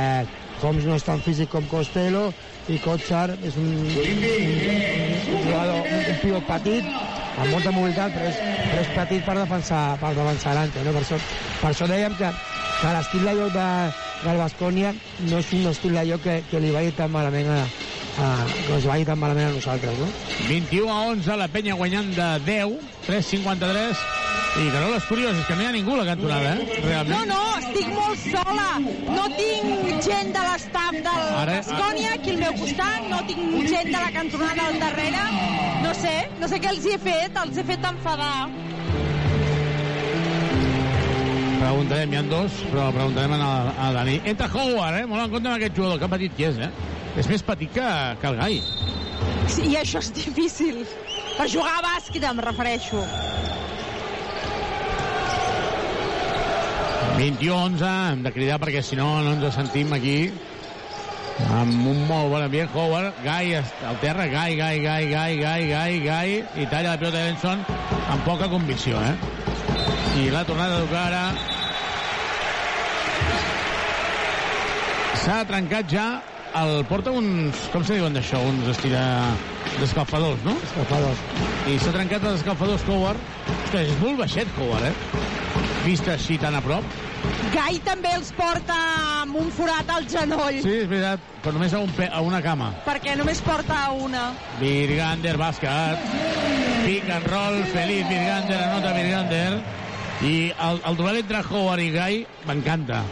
Holmes 0.62 0.88
no 0.90 0.98
és 0.98 1.06
tan 1.06 1.22
físic 1.22 1.52
com 1.54 1.68
Costello 1.70 2.32
i 2.74 2.80
Kotsar 2.82 3.30
és 3.46 3.58
un, 3.62 3.70
un, 4.02 4.58
un 4.98 5.44
jugador, 5.46 5.86
un, 5.86 6.02
un 6.14 6.20
pivot 6.24 6.48
petit 6.50 6.88
amb 7.38 7.52
molta 7.54 7.72
mobilitat 7.74 8.16
però 8.16 8.30
és, 8.32 8.40
però 8.66 8.82
és 8.82 8.90
petit 8.96 9.26
per 9.26 9.38
defensar 9.38 9.84
per 10.02 10.14
defensar 10.18 10.56
l'ante 10.58 10.82
no? 10.86 10.94
per, 10.96 11.04
això, 11.06 11.20
per 11.62 11.72
això 11.72 11.88
dèiem 11.90 12.14
que, 12.20 12.30
que 12.82 12.94
l'estil 12.94 13.24
de 13.26 13.34
joc 13.40 13.54
de, 13.56 13.68
del 14.26 14.38
Bascònia 14.44 14.92
no 15.30 15.40
és 15.42 15.52
un 15.58 15.68
estil 15.72 15.96
de 15.98 16.04
joc 16.12 16.22
que, 16.28 16.36
que 16.52 16.60
li 16.64 16.72
vagi 16.76 16.92
tan 16.98 17.12
malament 17.14 17.50
a, 17.54 17.62
a, 17.64 18.28
que 18.52 18.76
ens 18.78 18.86
vagi 18.90 19.06
tan 19.10 19.20
malament 19.22 19.50
a 19.50 19.56
nosaltres 19.56 19.98
no? 20.02 20.08
21 20.48 20.92
a 20.94 21.00
11, 21.16 21.38
la 21.42 21.48
penya 21.54 21.76
guanyant 21.80 22.14
de 22.16 22.30
10, 22.46 22.78
3'53, 23.08 24.06
i 24.58 24.70
que 24.74 24.80
no 24.82 24.94
és 24.98 25.06
curiós, 25.06 25.36
és 25.38 25.46
que 25.46 25.56
no 25.58 25.62
hi 25.62 25.68
ha 25.68 25.74
ningú 25.76 25.94
a 25.94 25.98
la 26.02 26.06
cantonada, 26.08 26.54
eh? 26.56 26.64
No, 26.66 26.88
Realment. 26.88 27.28
no, 27.30 27.42
estic 27.60 27.90
molt 27.94 28.22
sola. 28.24 28.70
No 29.14 29.26
tinc 29.36 30.00
gent 30.08 30.32
de 30.34 30.46
l'estaf 30.48 30.96
del 30.96 31.28
Ara- 31.44 31.58
Bascònia 31.60 32.14
aquí 32.16 32.32
al 32.34 32.40
meu 32.42 32.56
costat, 32.62 33.06
no 33.12 33.20
tinc 33.30 33.68
gent 33.70 33.92
de 33.92 34.00
la 34.00 34.10
cantonada 34.16 34.66
al 34.72 34.80
darrere. 34.82 35.26
No 35.84 35.94
sé, 36.00 36.16
no 36.42 36.50
sé 36.50 36.58
què 36.64 36.72
els 36.74 36.88
hi 36.90 36.96
he 36.96 36.98
fet, 37.06 37.38
els 37.44 37.60
he 37.62 37.68
fet 37.70 37.86
enfadar. 37.92 38.48
Preguntarem, 41.58 42.14
hi 42.14 42.18
ha 42.20 42.24
dos, 42.30 42.60
però 42.70 42.90
preguntarem 42.94 43.34
a, 43.34 43.52
a 43.88 43.90
Dani. 43.96 44.20
Entra 44.30 44.50
Howard, 44.54 45.02
eh? 45.02 45.06
Molt 45.10 45.24
en 45.26 45.32
compte 45.34 45.50
amb 45.50 45.58
aquest 45.58 45.78
jugador, 45.80 46.00
que 46.02 46.10
petit 46.12 46.36
que 46.38 46.52
és, 46.52 46.60
eh? 46.62 46.70
És 47.18 47.30
més 47.32 47.44
petit 47.46 47.72
que, 47.74 47.88
que 48.22 48.30
el 48.30 48.38
Gai. 48.38 48.60
Sí, 49.50 49.66
I 49.72 49.80
això 49.82 50.04
és 50.04 50.12
difícil. 50.14 50.84
per 51.38 51.48
jugar 51.50 51.80
a 51.80 51.82
bàsquet, 51.86 52.24
em 52.30 52.40
refereixo. 52.46 53.02
21-11, 57.18 57.88
hem 58.12 58.22
de 58.22 58.32
cridar 58.36 58.60
perquè 58.62 58.84
si 58.86 58.98
no 59.00 59.08
no 59.26 59.34
ens 59.34 59.56
sentim 59.56 59.90
aquí 59.96 60.30
amb 61.58 61.88
un 61.90 62.04
molt 62.10 62.30
bon 62.30 62.44
ambient 62.46 62.70
Howard, 62.74 63.18
Gai 63.26 63.56
al 63.58 63.98
terra 64.04 64.28
Gai, 64.30 64.54
Gai, 64.60 64.78
Gai, 64.84 65.10
Gai, 65.10 65.38
Gai, 65.42 65.66
Gai, 65.72 66.00
Gai 66.06 66.38
i 66.62 66.70
talla 66.70 66.94
la 66.94 67.02
pilota 67.02 67.18
d'Elenson 67.18 67.66
amb 68.14 68.22
poca 68.26 68.50
convicció 68.54 69.02
eh? 69.02 69.16
I 70.18 70.32
l'ha 70.34 70.44
tornat 70.48 70.72
a 70.74 70.82
tocar 70.82 71.04
ara 71.12 71.24
s'ha 75.22 75.44
trencat 75.50 75.90
ja 75.92 76.08
el 76.58 76.86
porta 76.90 77.12
uns, 77.12 77.68
com 77.74 77.84
se 77.86 77.98
diuen 77.98 78.16
d'això 78.16 78.40
uns 78.48 78.70
estira 78.72 79.02
d'escalfadors, 79.78 80.42
no? 80.48 80.56
Escalfadors. 80.70 81.20
I 81.70 81.76
s'ha 81.84 81.92
trencat 81.94 82.24
els 82.26 82.40
escalfadors 82.40 82.86
Howard. 82.88 83.20
Ostres, 83.58 83.92
és 83.92 84.00
molt 84.02 84.22
baixet 84.24 84.54
Howard, 84.58 84.88
eh? 84.88 85.26
Vista 85.84 86.16
així 86.16 86.40
tan 86.42 86.56
a 86.58 86.62
prop. 86.64 86.96
Gai 87.54 87.78
també 87.86 88.14
els 88.16 88.32
porta 88.38 88.78
amb 89.22 89.38
un 89.42 89.52
forat 89.54 89.90
al 89.94 90.08
genoll. 90.10 90.62
Sí, 90.64 90.78
és 90.84 90.90
veritat, 90.90 91.24
però 91.44 91.58
només 91.58 91.76
a, 91.76 91.82
un 91.84 91.92
pe 91.98 92.08
a 92.08 92.22
una 92.24 92.42
cama. 92.46 92.72
Perquè 92.88 93.18
només 93.20 93.42
porta 93.46 93.84
una. 93.98 94.30
Virgander, 94.62 95.36
bàsquet. 95.40 96.08
Pick 96.86 97.12
and 97.12 97.28
roll, 97.34 97.60
feliç 97.76 98.08
Virgander, 98.10 98.62
anota 98.70 98.96
Virgander. 98.96 99.52
I 100.22 100.52
el, 100.58 100.82
el 100.86 100.98
duel 100.98 101.20
entre 101.20 101.44
Howard 101.46 101.84
i 101.84 101.92
Gai 101.94 102.16
m'encanta. 102.48 103.04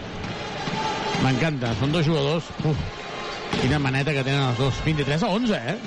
M'encanta. 1.21 1.73
Són 1.79 1.93
dos 1.93 2.07
jugadors. 2.07 2.47
Uf, 2.65 2.79
quina 3.59 3.79
maneta 3.81 4.15
que 4.15 4.23
tenen 4.25 4.49
els 4.49 4.61
dos. 4.61 4.79
23 4.85 5.23
a 5.23 5.29
11, 5.35 5.59
eh? 5.73 5.77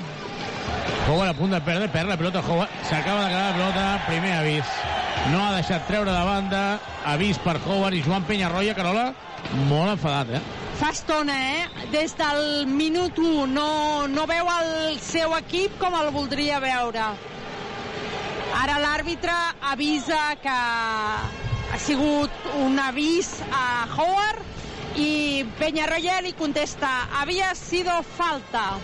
Howard 1.08 1.32
a 1.32 1.34
punt 1.34 1.54
de 1.56 1.60
perdre, 1.64 1.88
perd 1.90 2.12
la 2.12 2.18
pilota 2.20 2.42
Howard. 2.44 2.70
S'acaba 2.86 3.24
de 3.24 3.32
quedar 3.32 3.48
la 3.48 3.56
pilota, 3.56 3.86
primer 4.06 4.32
avís. 4.36 4.78
No 5.32 5.42
ha 5.42 5.56
deixat 5.56 5.88
treure 5.88 6.12
de 6.12 6.24
banda, 6.28 6.62
avís 7.08 7.40
per 7.42 7.56
Howard 7.66 7.98
i 7.98 8.04
Joan 8.04 8.24
Penyarroia, 8.28 8.76
Carola, 8.78 9.10
molt 9.66 9.96
enfadat, 9.96 10.36
eh? 10.38 10.42
Fa 10.78 10.92
estona, 10.94 11.34
eh? 11.56 11.86
Des 11.90 12.14
del 12.14 12.68
minut 12.70 13.18
1 13.18 13.48
no, 13.50 13.70
no 14.06 14.26
veu 14.30 14.52
el 14.52 15.00
seu 15.02 15.34
equip 15.40 15.74
com 15.82 15.96
el 15.98 16.12
voldria 16.14 16.60
veure. 16.62 17.08
Ara 18.56 18.78
l'àrbitre 18.80 19.34
avisa 19.70 20.20
que 20.42 20.54
ha 21.68 21.78
sigut 21.84 22.30
un 22.62 22.78
avís 22.80 23.34
a 23.52 23.86
Howard 23.92 24.96
i 24.98 25.44
Peñarroya 25.58 26.20
li 26.24 26.32
contesta 26.32 26.88
havia 27.20 27.52
sido 27.54 28.00
falta. 28.16 28.78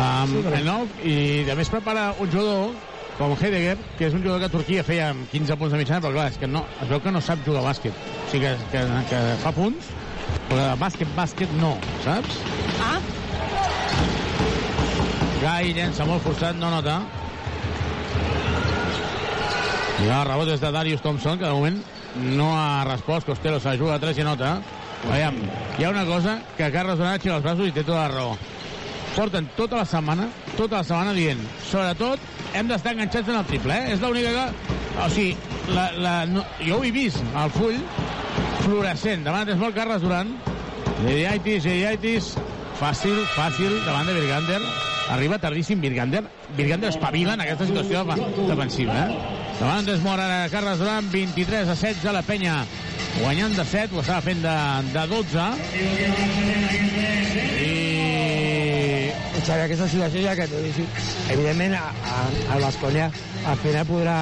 Um, 0.00 0.36
el 0.54 0.64
nou, 0.64 0.86
I 1.04 1.50
a 1.50 1.56
més 1.58 1.68
prepara 1.68 2.14
un 2.22 2.30
jugador 2.32 2.70
com 3.18 3.34
Heidegger, 3.36 3.76
que 3.98 4.06
és 4.08 4.14
un 4.16 4.22
jugador 4.22 4.40
que 4.40 4.48
a 4.48 4.54
Turquia 4.54 4.84
feia 4.86 5.10
15 5.32 5.56
punts 5.60 5.74
de 5.74 5.80
mitjana, 5.82 6.00
però 6.00 6.14
clar, 6.14 6.30
és 6.32 6.38
que 6.40 6.48
no, 6.48 6.62
es 6.80 6.88
veu 6.88 7.02
que 7.04 7.12
no 7.12 7.20
sap 7.20 7.42
jugar 7.44 7.60
a 7.60 7.66
bàsquet. 7.68 7.98
O 8.24 8.30
sigui 8.30 8.46
que, 8.46 8.54
que, 8.72 8.84
que 9.10 9.20
fa 9.42 9.52
punts, 9.52 9.90
però 10.48 10.62
de 10.62 10.78
bàsquet, 10.80 11.12
bàsquet 11.18 11.52
no, 11.60 11.74
saps? 12.06 12.40
Ah? 12.80 12.96
Gai 15.40 15.70
llença 15.72 16.04
molt 16.04 16.20
forçat, 16.20 16.56
no 16.60 16.68
nota. 16.68 16.98
I 20.00 20.08
el 20.08 20.26
rebot 20.28 20.50
és 20.52 20.60
de 20.60 20.70
Darius 20.74 21.00
Thompson, 21.00 21.38
que 21.40 21.48
de 21.48 21.54
moment 21.56 21.78
no 22.36 22.50
ha 22.58 22.84
respost. 22.84 23.24
Costello 23.28 23.60
se 23.60 23.72
juga 23.80 23.94
a 23.96 24.02
3 24.02 24.20
i 24.20 24.26
nota. 24.26 24.58
Aviam, 25.08 25.38
hi 25.78 25.86
ha 25.86 25.92
una 25.94 26.04
cosa 26.04 26.36
que 26.58 26.68
Carles 26.74 27.00
Donat 27.00 27.16
aixeca 27.16 27.38
els 27.38 27.46
braços 27.46 27.70
i 27.70 27.72
té 27.72 27.84
tota 27.86 28.02
la 28.02 28.10
raó. 28.12 28.36
Porten 29.14 29.48
tota 29.56 29.80
la 29.80 29.86
setmana, 29.88 30.28
tota 30.58 30.82
la 30.82 30.84
setmana 30.84 31.16
dient, 31.16 31.40
sobretot, 31.70 32.20
hem 32.52 32.68
d'estar 32.68 32.92
enganxats 32.94 33.32
en 33.32 33.40
el 33.40 33.48
triple, 33.48 33.80
eh? 33.80 33.94
És 33.94 34.04
l'única 34.04 34.34
que... 34.36 34.76
O 35.00 35.08
sigui, 35.08 35.32
la, 35.72 35.88
la, 35.96 36.14
no, 36.28 36.44
jo 36.60 36.78
ho 36.78 36.84
he 36.84 36.92
vist, 36.92 37.24
al 37.38 37.50
full, 37.54 37.80
fluorescent, 38.60 39.24
davant 39.24 39.48
és 39.48 39.58
molt 39.58 39.74
Carles 39.74 40.04
Duran, 40.04 40.34
Gediaitis, 41.00 41.64
Gediaitis, 41.64 42.34
fàcil, 42.80 43.18
fàcil, 43.34 43.74
davant 43.84 44.08
de 44.08 44.14
Virgander, 44.16 44.60
arriba 45.12 45.38
tardíssim 45.38 45.80
Virgander, 45.84 46.22
Virgander 46.56 46.88
espavila 46.88 47.34
en 47.36 47.44
aquesta 47.44 47.68
situació 47.68 48.06
defensiva, 48.48 49.04
eh? 49.04 49.36
Davant 49.60 49.90
mor 50.00 50.20
ara 50.20 50.48
Carles 50.48 50.80
Duran, 50.80 51.10
23 51.12 51.68
a 51.68 51.76
16, 51.76 52.12
la 52.16 52.22
penya 52.24 52.62
guanyant 53.18 53.52
de 53.58 53.64
7, 53.68 53.94
ho 53.94 54.00
estava 54.00 54.24
fent 54.24 54.40
de, 54.40 54.56
de 54.94 55.06
12, 55.12 55.48
i 57.60 57.90
Xavi, 59.40 59.62
aquesta 59.64 59.88
situació 59.88 60.22
ja 60.24 60.34
que 60.38 60.46
evidentment 61.32 61.76
el 61.76 62.64
Bascònia 62.64 63.10
al 63.48 63.56
final 63.60 63.86
podrà, 63.88 64.16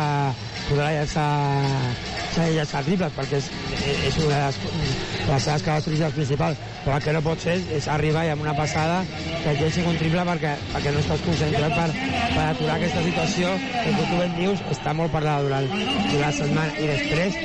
podrà 0.69 0.93
llançar 0.95 1.29
llançar 2.39 2.85
triples 2.87 3.15
perquè 3.17 3.41
és, 3.41 3.49
és 4.07 4.19
una 4.23 4.37
de 4.39 4.45
les, 4.47 4.59
les 5.27 5.47
seves 5.49 5.65
característiques 5.67 6.15
principals 6.15 6.61
però 6.85 6.99
el 6.99 7.07
que 7.07 7.15
no 7.17 7.25
pot 7.25 7.43
ser 7.43 7.57
és 7.75 7.89
arribar 7.91 8.27
i 8.29 8.33
amb 8.35 8.45
una 8.45 8.55
passada 8.59 9.01
que 9.43 9.53
et 9.53 9.61
llenci 9.61 9.85
un 9.87 9.99
triple 9.99 10.25
perquè, 10.29 10.55
perquè 10.73 10.93
no 10.95 11.03
estàs 11.03 11.25
concentrat 11.25 11.75
per, 11.75 11.89
per 12.35 12.45
aturar 12.45 12.79
aquesta 12.79 13.03
situació 13.07 13.57
que 13.83 13.95
com 13.97 14.07
tu 14.11 14.21
ben 14.21 14.37
dius 14.37 14.63
està 14.71 14.95
molt 14.97 15.13
parlada 15.15 15.47
durant, 15.47 15.69
durant 16.11 16.25
la 16.27 16.33
setmana. 16.35 16.75
I 16.79 16.89
després 16.91 17.37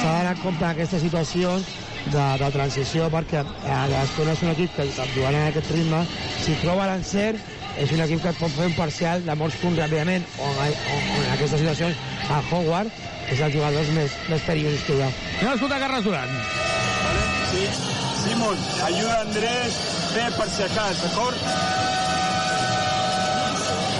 s'ha 0.00 0.12
d'anar 0.16 0.36
en 0.36 0.42
compte 0.42 0.68
aquestes 0.68 1.02
situacions 1.04 1.72
de, 2.06 2.24
de 2.42 2.52
transició 2.54 3.08
perquè 3.12 3.42
eh, 3.42 3.82
l'Escona 3.92 4.36
és 4.36 4.44
un 4.44 4.52
equip 4.54 4.76
que 4.76 4.88
jugant 5.14 5.36
en 5.38 5.48
aquest 5.50 5.70
ritme 5.74 6.04
si 6.42 6.56
troba 6.62 6.88
l'encert 6.90 7.61
és 7.80 7.94
un 7.94 8.02
equip 8.04 8.22
que 8.22 8.32
et 8.34 8.42
pot 8.42 8.52
fer 8.56 8.68
un 8.68 8.76
parcial 8.76 9.24
de 9.24 9.38
molts 9.38 9.56
punts 9.62 9.80
ràpidament 9.80 10.26
o, 10.38 10.50
o, 10.50 10.66
o 10.66 11.22
en 11.22 11.32
aquestes 11.36 11.58
situacions 11.62 12.28
a 12.28 12.42
Howard 12.50 13.00
és 13.32 13.40
els 13.40 13.54
jugadors 13.54 13.94
més, 13.96 14.20
més 14.28 14.44
perillosos 14.46 14.84
que 14.86 14.98
hi 14.98 15.06
ha 15.06 15.10
Anem 15.40 15.50
a 15.52 15.56
escoltar 15.56 15.80
Carles 15.86 16.06
Duran 16.06 16.36
Vale? 16.36 17.26
Sí. 17.52 17.92
Simon, 18.22 18.56
ayuda 18.84 19.14
a 19.14 19.20
Andrés, 19.22 19.74
ve 20.14 20.28
per 20.36 20.48
si 20.48 20.62
acaso, 20.62 21.02
d'acord? 21.02 21.36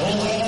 Venga. 0.04 0.41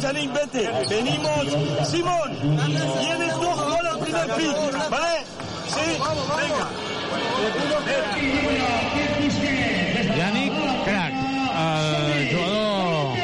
Yannick, 0.00 0.32
vete. 0.32 0.70
Venimos. 0.88 1.88
Simón, 1.88 2.30
tienes 3.00 3.32
dos 3.32 3.64
goles 3.64 3.92
al 3.92 3.98
primer 3.98 4.26
pick, 4.34 4.90
¿vale? 4.90 5.24
Sí, 5.68 5.86
venga. 6.36 6.68
Yannick 10.16 10.52
Crac, 10.84 11.12
el 11.56 12.34
jugador 12.34 13.16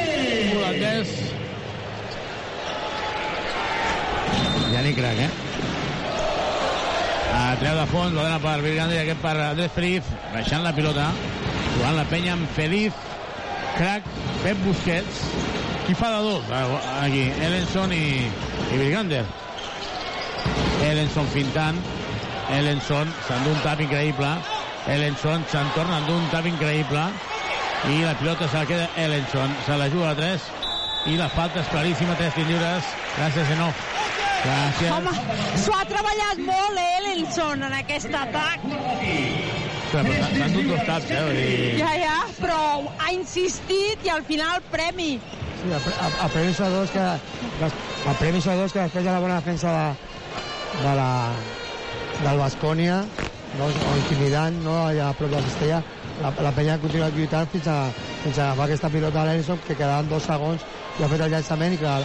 holandès. 0.57 1.07
Yannick 4.73 4.97
Crac, 4.97 5.17
eh? 5.19 5.29
A 7.33 7.55
treu 7.57 7.75
de 7.75 7.85
fons, 7.89 8.13
la 8.13 8.23
dona 8.23 8.39
per 8.39 8.61
Virgander 8.61 8.97
i 8.97 9.01
aquest 9.03 9.21
per 9.21 9.33
Andrés 9.41 9.71
Feliz, 9.73 10.09
baixant 10.33 10.61
la 10.65 10.73
pilota, 10.73 11.07
jugant 11.75 11.97
la 11.97 12.05
penya 12.09 12.33
amb 12.37 12.49
Feliz, 12.53 12.93
Crac, 13.77 14.05
Pep 14.43 14.57
Busquets, 14.65 15.23
qui 15.85 15.93
fa 15.95 16.09
de 16.11 16.21
dos 16.23 16.43
aquí, 17.01 17.23
Ellenson 17.43 17.91
i, 17.91 18.29
i 18.73 18.77
Virgander. 18.77 19.23
Ellenson 20.83 21.27
fintant, 21.33 21.79
Ellenson 22.51 23.11
s'endú 23.27 23.51
un 23.51 23.61
tap 23.63 23.81
increïble, 23.83 24.31
Ellenson 24.93 25.43
se'n 25.51 25.71
torna 25.75 26.01
un 26.11 26.27
tap 26.31 26.47
increïble 26.47 27.03
i 27.91 27.99
la 28.03 28.13
pilota 28.19 28.47
se 28.47 28.61
la 28.61 28.65
queda 28.69 28.89
Ellenson, 28.95 29.55
se 29.65 29.77
la 29.79 29.89
juga 29.91 30.11
a 30.11 30.15
3 30.19 30.47
i 31.11 31.17
la 31.19 31.27
falta 31.31 31.59
és 31.59 31.71
claríssima, 31.71 32.15
3 32.15 32.37
tirs 32.37 32.47
lliures, 32.47 32.95
gràcies 33.17 33.53
Enoch. 33.57 33.83
Gràcies. 34.43 34.91
Home, 34.91 35.11
s'ho 35.63 35.75
ha 35.75 35.83
treballat 35.87 36.39
molt, 36.43 36.79
eh, 36.79 36.89
Ellenson, 36.99 37.63
en 37.63 37.75
aquest 37.79 38.15
atac. 38.19 38.63
S'han 39.91 40.55
dut 40.55 40.67
dos 40.71 40.83
taps, 40.87 41.11
eh? 41.11 41.23
Dir... 41.37 41.77
Ja, 41.79 41.91
ja, 41.99 42.17
però 42.39 42.59
ha 42.97 43.11
insistit 43.13 44.07
i 44.07 44.11
al 44.11 44.23
final 44.27 44.63
premi. 44.71 45.19
El, 45.63 46.29
premi 46.33 46.53
són 46.55 46.73
dos 46.75 46.91
que, 46.91 47.03
el 47.63 48.15
premi 48.19 48.41
són 48.43 48.59
dos 48.59 48.73
que 48.75 48.81
després 48.83 49.05
de 49.05 49.11
la 49.11 49.21
bona 49.23 49.39
defensa 49.39 49.71
de, 49.71 49.85
de 50.81 50.95
la, 50.99 51.09
del 52.19 52.41
Bascònia 52.41 52.97
no, 53.57 53.69
o 53.69 53.93
intimidant 53.99 54.57
no, 54.65 54.75
allà 54.87 55.09
a 55.09 55.13
prop 55.17 55.31
de 55.31 55.37
la 55.37 55.45
cistella. 55.47 55.83
La, 56.21 56.33
la 56.45 56.51
penya 56.55 56.75
ha 56.75 56.81
continuat 56.81 57.15
lluitant 57.17 57.47
fins 57.53 57.69
a, 57.71 57.77
fins 58.23 58.37
a 58.37 58.49
agafar 58.49 58.67
aquesta 58.67 58.91
pilota 58.93 59.23
a 59.23 59.25
l'Enson 59.29 59.63
que 59.67 59.77
quedaven 59.77 60.11
dos 60.11 60.27
segons 60.29 60.67
i 60.99 61.05
ha 61.05 61.11
fet 61.13 61.25
el 61.25 61.33
llançament 61.33 61.77
i 61.77 61.79
que 61.81 61.95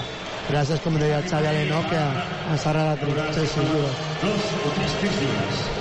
gràcies 0.48 0.84
com 0.84 0.96
deia 1.00 1.20
Xavi 1.26 1.50
Aleno 1.50 1.82
que 1.90 1.98
ens 2.54 2.64
ha 2.64 2.76
regalat 2.78 3.04
tres 3.34 3.58
Tornen 4.22 5.77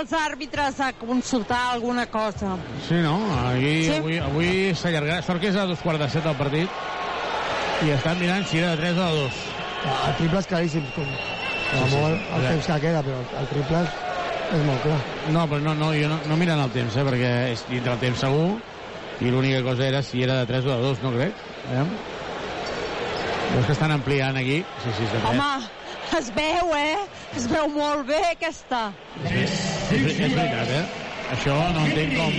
els 0.00 0.12
àrbitres 0.16 0.78
a 0.80 0.92
consultar 0.98 1.60
alguna 1.74 2.06
cosa. 2.10 2.56
Sí, 2.88 2.94
no? 3.04 3.16
Aquí, 3.50 3.84
Sí. 3.84 3.96
Avui, 3.98 4.18
avui 4.18 4.50
s'allargarà. 4.74 5.22
Sort 5.22 5.40
que 5.40 5.48
és 5.52 5.56
a 5.56 5.66
dos 5.66 5.80
quarts 5.84 6.00
de 6.00 6.08
set 6.10 6.26
el 6.26 6.36
partit. 6.36 6.68
I 7.84 7.90
estan 7.96 8.18
mirant 8.20 8.44
si 8.46 8.58
era 8.58 8.70
de 8.74 8.82
3 8.82 8.96
o 8.98 9.04
de 9.06 9.22
2. 9.22 9.32
El 10.08 10.16
triple 10.18 10.38
és 10.40 10.46
claríssim, 10.46 10.84
com, 10.94 11.04
com 11.06 11.84
Sí, 11.84 11.90
sí, 11.90 11.96
molt 11.96 12.18
sí. 12.18 12.34
el 12.36 12.46
temps 12.50 12.66
que 12.66 12.80
queda, 12.80 13.02
però 13.02 13.20
el 13.40 13.46
triple 13.48 13.80
és, 13.84 14.64
molt 14.66 14.82
clar. 14.82 14.98
No, 15.32 15.46
però 15.48 15.60
no, 15.64 15.74
no, 15.74 15.92
jo 15.96 16.08
no, 16.10 16.18
no 16.28 16.36
miren 16.36 16.60
el 16.60 16.70
temps, 16.74 16.96
eh, 16.96 17.04
perquè 17.06 17.30
és 17.54 17.64
dintre 17.70 17.92
el 17.94 17.98
temps 18.02 18.18
segur, 18.20 18.58
i 19.20 19.30
l'única 19.30 19.62
cosa 19.62 19.86
era 19.86 20.02
si 20.02 20.22
era 20.22 20.40
de 20.42 20.46
3 20.52 20.64
o 20.66 20.74
de 20.74 20.82
2, 20.88 21.02
no 21.02 21.12
crec. 21.16 21.32
Aviam. 21.70 21.88
Veus 23.54 23.66
que 23.66 23.72
estan 23.72 23.92
ampliant 23.92 24.36
aquí? 24.36 24.60
Sí, 24.84 24.90
sí, 24.96 25.04
és 25.04 25.12
de 25.12 25.18
3. 25.18 25.30
Home, 25.30 25.70
es 26.18 26.30
veu, 26.34 26.74
eh? 26.76 26.98
Es 27.36 27.48
veu 27.48 27.68
molt 27.72 28.06
bé, 28.06 28.20
aquesta. 28.32 28.90
És, 29.30 29.56
és, 29.90 30.18
és 30.18 30.34
veritat, 30.34 30.74
eh? 30.74 30.84
Això 31.30 31.54
no 31.70 31.84
entenc 31.86 32.16
com, 32.18 32.32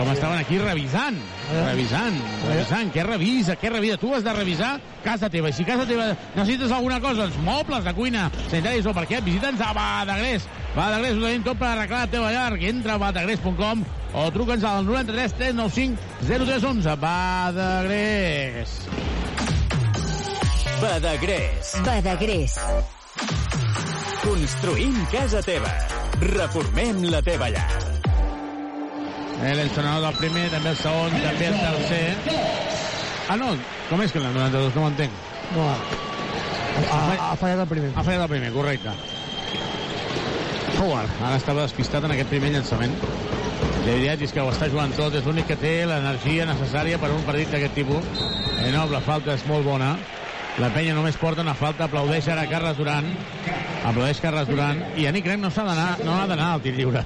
com 0.00 0.08
estaven 0.10 0.40
aquí 0.40 0.56
revisant, 0.58 1.18
revisant, 1.52 2.16
revisant, 2.48 2.90
què 2.94 3.04
revisa, 3.06 3.54
què 3.60 3.70
revisa? 3.70 4.00
Tu 4.02 4.10
has 4.16 4.26
de 4.26 4.34
revisar 4.34 4.72
casa 5.04 5.30
teva, 5.30 5.52
i 5.52 5.54
si 5.54 5.66
casa 5.68 5.86
teva 5.86 6.08
necessites 6.34 6.74
alguna 6.74 6.98
cosa, 7.04 7.28
els 7.28 7.38
mobles 7.46 7.86
de 7.86 7.94
cuina, 7.94 8.26
sanitaris 8.48 8.88
o 8.90 8.96
per 8.96 9.06
què, 9.10 9.22
visita'ns 9.22 9.62
a 9.62 9.70
Badagrés. 9.78 10.48
Badagrés, 10.74 11.14
ho 11.14 11.22
tenim 11.22 11.46
tot 11.46 11.62
per 11.62 11.70
arreglar 11.70 12.02
la 12.02 12.12
teva 12.16 12.34
llar, 12.34 12.50
entra 12.72 12.98
a 12.98 13.02
badagrés.com 13.04 13.86
o 14.18 14.26
truca'ns 14.34 14.66
al 14.66 14.82
93 14.88 15.38
395 15.38 16.26
0311. 16.26 16.98
Badagrés. 17.06 18.78
Badagrés. 20.82 21.74
Badagrés. 21.86 22.58
Construïm 24.28 24.96
casa 25.08 25.40
teva. 25.40 25.70
Reformem 26.20 26.98
la 27.08 27.22
teva 27.24 27.46
llar. 27.48 27.64
Eh, 29.40 29.54
L'encenador 29.56 30.02
del 30.04 30.18
primer, 30.18 30.42
també 30.52 30.74
el 30.74 30.76
segon, 30.76 31.14
també 31.22 31.46
el 31.48 31.56
tercer. 31.62 32.02
Ah, 33.32 33.38
no, 33.40 33.54
com 33.88 34.02
és 34.04 34.12
que 34.12 34.20
el 34.20 34.26
92? 34.28 34.76
No 34.76 34.84
ho 34.84 34.90
entenc. 34.92 35.16
No, 35.54 35.64
ha, 35.70 36.98
ha 37.30 37.32
fallat 37.40 37.64
el 37.64 37.70
primer. 37.72 37.94
Ha 37.94 38.04
fallat 38.04 38.26
el 38.26 38.32
primer, 38.34 38.52
correcte. 38.52 38.92
Howard, 40.76 41.16
ara 41.24 41.40
estava 41.40 41.64
despistat 41.64 42.04
en 42.04 42.12
aquest 42.18 42.28
primer 42.34 42.52
llançament. 42.52 42.92
La 43.00 43.94
veritat 43.94 44.28
és 44.28 44.36
que 44.36 44.44
ho 44.44 44.52
està 44.52 44.68
jugant 44.68 44.92
tot, 44.98 45.16
és 45.16 45.24
l'únic 45.24 45.48
que 45.48 45.56
té 45.56 45.72
l'energia 45.88 46.44
necessària 46.52 47.00
per 47.00 47.08
a 47.08 47.16
un 47.16 47.24
partit 47.24 47.56
d'aquest 47.56 47.80
tipus. 47.80 48.12
Eh, 48.58 48.68
no, 48.76 48.84
la 48.92 49.00
falta 49.08 49.40
és 49.40 49.48
molt 49.48 49.64
bona. 49.72 49.94
La 50.58 50.72
penya 50.74 50.90
només 50.90 51.14
porta 51.14 51.44
una 51.44 51.54
falta, 51.54 51.86
aplaudeix 51.86 52.26
ara 52.32 52.48
Carles 52.50 52.74
Duran, 52.80 53.06
aplaudeix 53.86 54.18
Carles 54.18 54.48
Duran, 54.50 54.80
i 54.98 55.04
Yannick 55.04 55.28
Crem 55.28 55.44
no 55.44 55.52
s'ha 55.54 55.62
d'anar, 55.68 55.92
no 56.02 56.16
ha 56.18 56.24
d'anar 56.26 56.48
al 56.56 56.64
tir 56.64 56.72
lliure. 56.74 57.04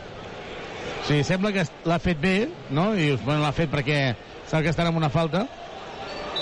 O 1.03 1.05
sigui, 1.05 1.21
sembla 1.29 1.53
que 1.53 1.67
l'ha 1.85 1.99
fet 2.01 2.21
bé, 2.23 2.37
no? 2.73 2.95
I 2.97 3.11
dius, 3.11 3.21
bueno, 3.27 3.43
l'ha 3.45 3.53
fet 3.53 3.69
perquè 3.69 3.99
sap 4.49 4.65
que 4.65 4.73
estarà 4.73 4.89
amb 4.89 5.03
una 5.03 5.13
falta, 5.13 5.45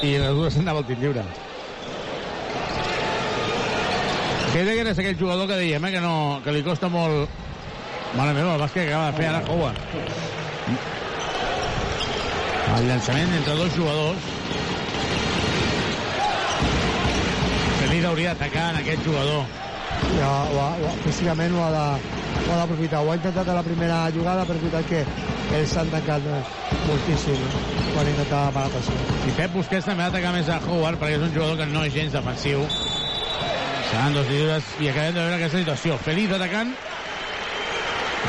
i 0.06 0.14
les 0.22 0.38
dues 0.38 0.54
s'anava 0.54 0.84
al 0.84 0.86
tir 0.86 1.00
lliure. 1.02 1.24
Heidegger 4.54 4.86
és 4.92 4.98
aquell 4.98 5.18
jugador 5.18 5.50
que 5.50 5.58
dèiem, 5.58 5.84
eh, 5.86 5.92
que, 5.96 6.04
no, 6.04 6.14
que 6.44 6.54
li 6.54 6.62
costa 6.66 6.90
molt... 6.92 7.38
Mare 8.14 8.34
meva, 8.34 8.56
el 8.56 8.62
bàsquet 8.62 8.86
que 8.86 8.94
acaba 8.94 9.11
de 9.11 9.18
fer 9.18 9.28
ara 9.30 9.42
Howard. 9.50 9.78
El 12.78 12.88
llançament 12.90 13.34
entre 13.38 13.54
dos 13.58 13.74
jugadors. 13.76 14.39
Feliz 17.91 18.05
hauria 18.07 18.30
d'atacar 18.30 18.68
en 18.70 18.76
aquest 18.84 19.01
jugador. 19.03 19.47
Ja, 20.14 20.28
ho 20.47 20.59
ho 20.86 20.91
físicament 21.03 21.51
ho 21.57 21.64
ha 21.64 21.70
de- 21.74 22.03
ho 22.47 22.53
ha 22.53 22.59
d'aprofitar. 22.61 23.01
Ho 23.03 23.11
ha 23.11 23.16
intentat 23.16 23.49
a 23.49 23.55
la 23.55 23.64
primera 23.64 23.97
jugada, 24.14 24.45
però 24.47 24.55
és 24.55 24.62
veritat 24.62 24.86
que 24.86 25.57
ells 25.57 25.72
s'han 25.72 25.91
tancat 25.91 26.22
eh, 26.22 26.45
moltíssim 26.86 27.41
quan 27.93 28.07
intentava 28.07 28.53
parar 28.53 28.70
pressió. 28.70 28.95
I 29.26 29.32
Pep 29.32 29.51
Busquets 29.53 29.84
també 29.86 30.05
ha 30.05 30.11
d'atacar 30.11 30.32
més 30.32 30.49
a 30.49 30.61
Howard 30.68 31.01
perquè 31.01 31.16
és 31.16 31.22
un 31.26 31.34
jugador 31.34 31.57
que 31.59 31.66
no 31.66 31.82
és 31.82 31.93
gens 31.93 32.12
defensiu. 32.12 32.62
Seran 33.91 34.14
dos 34.14 34.28
lliures 34.28 34.64
i 34.78 34.88
acabem 34.88 35.14
de 35.14 35.20
veure 35.20 35.34
aquesta 35.34 35.59
situació. 35.59 35.99
Feliz 35.99 36.30
atacant 36.30 36.72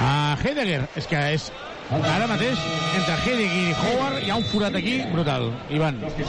a 0.01 0.37
Heidegger. 0.43 0.87
És 0.95 1.05
que 1.05 1.21
és 1.35 1.51
ara 1.91 2.27
mateix 2.29 2.59
entre 2.95 3.15
Heidegger 3.25 3.63
i 3.71 3.73
Howard 3.75 4.21
hi 4.23 4.29
ha 4.31 4.37
un 4.39 4.45
forat 4.47 4.75
aquí 4.79 4.93
brutal. 5.11 5.49
Ivan. 5.69 5.97
Sí, 6.17 6.23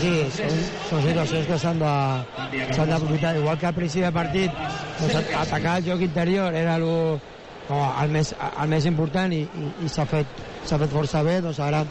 sí, 0.00 0.12
són, 0.36 0.58
són 0.90 1.02
situacions 1.06 1.46
que 1.48 1.58
s'han 1.62 1.78
de- 1.80 2.72
s'han 2.74 2.90
d'aprofitar. 2.92 3.36
Igual 3.36 3.58
que 3.58 3.66
al 3.66 3.74
principi 3.74 4.04
del 4.04 4.12
partit, 4.12 4.52
doncs, 5.00 5.16
atacar 5.40 5.78
el 5.78 5.84
joc 5.88 6.00
interior 6.04 6.54
era 6.54 6.76
lo, 6.78 7.20
com 7.68 7.80
el, 8.02 8.10
més, 8.10 8.34
el 8.62 8.68
més 8.68 8.84
important 8.86 9.32
i, 9.32 9.40
i, 9.46 9.70
i 9.86 9.88
s'ha 9.88 10.04
fet, 10.06 10.26
s'ha 10.66 10.78
fet 10.78 10.92
força 10.92 11.22
bé, 11.22 11.40
doncs 11.40 11.60
ara 11.60 11.84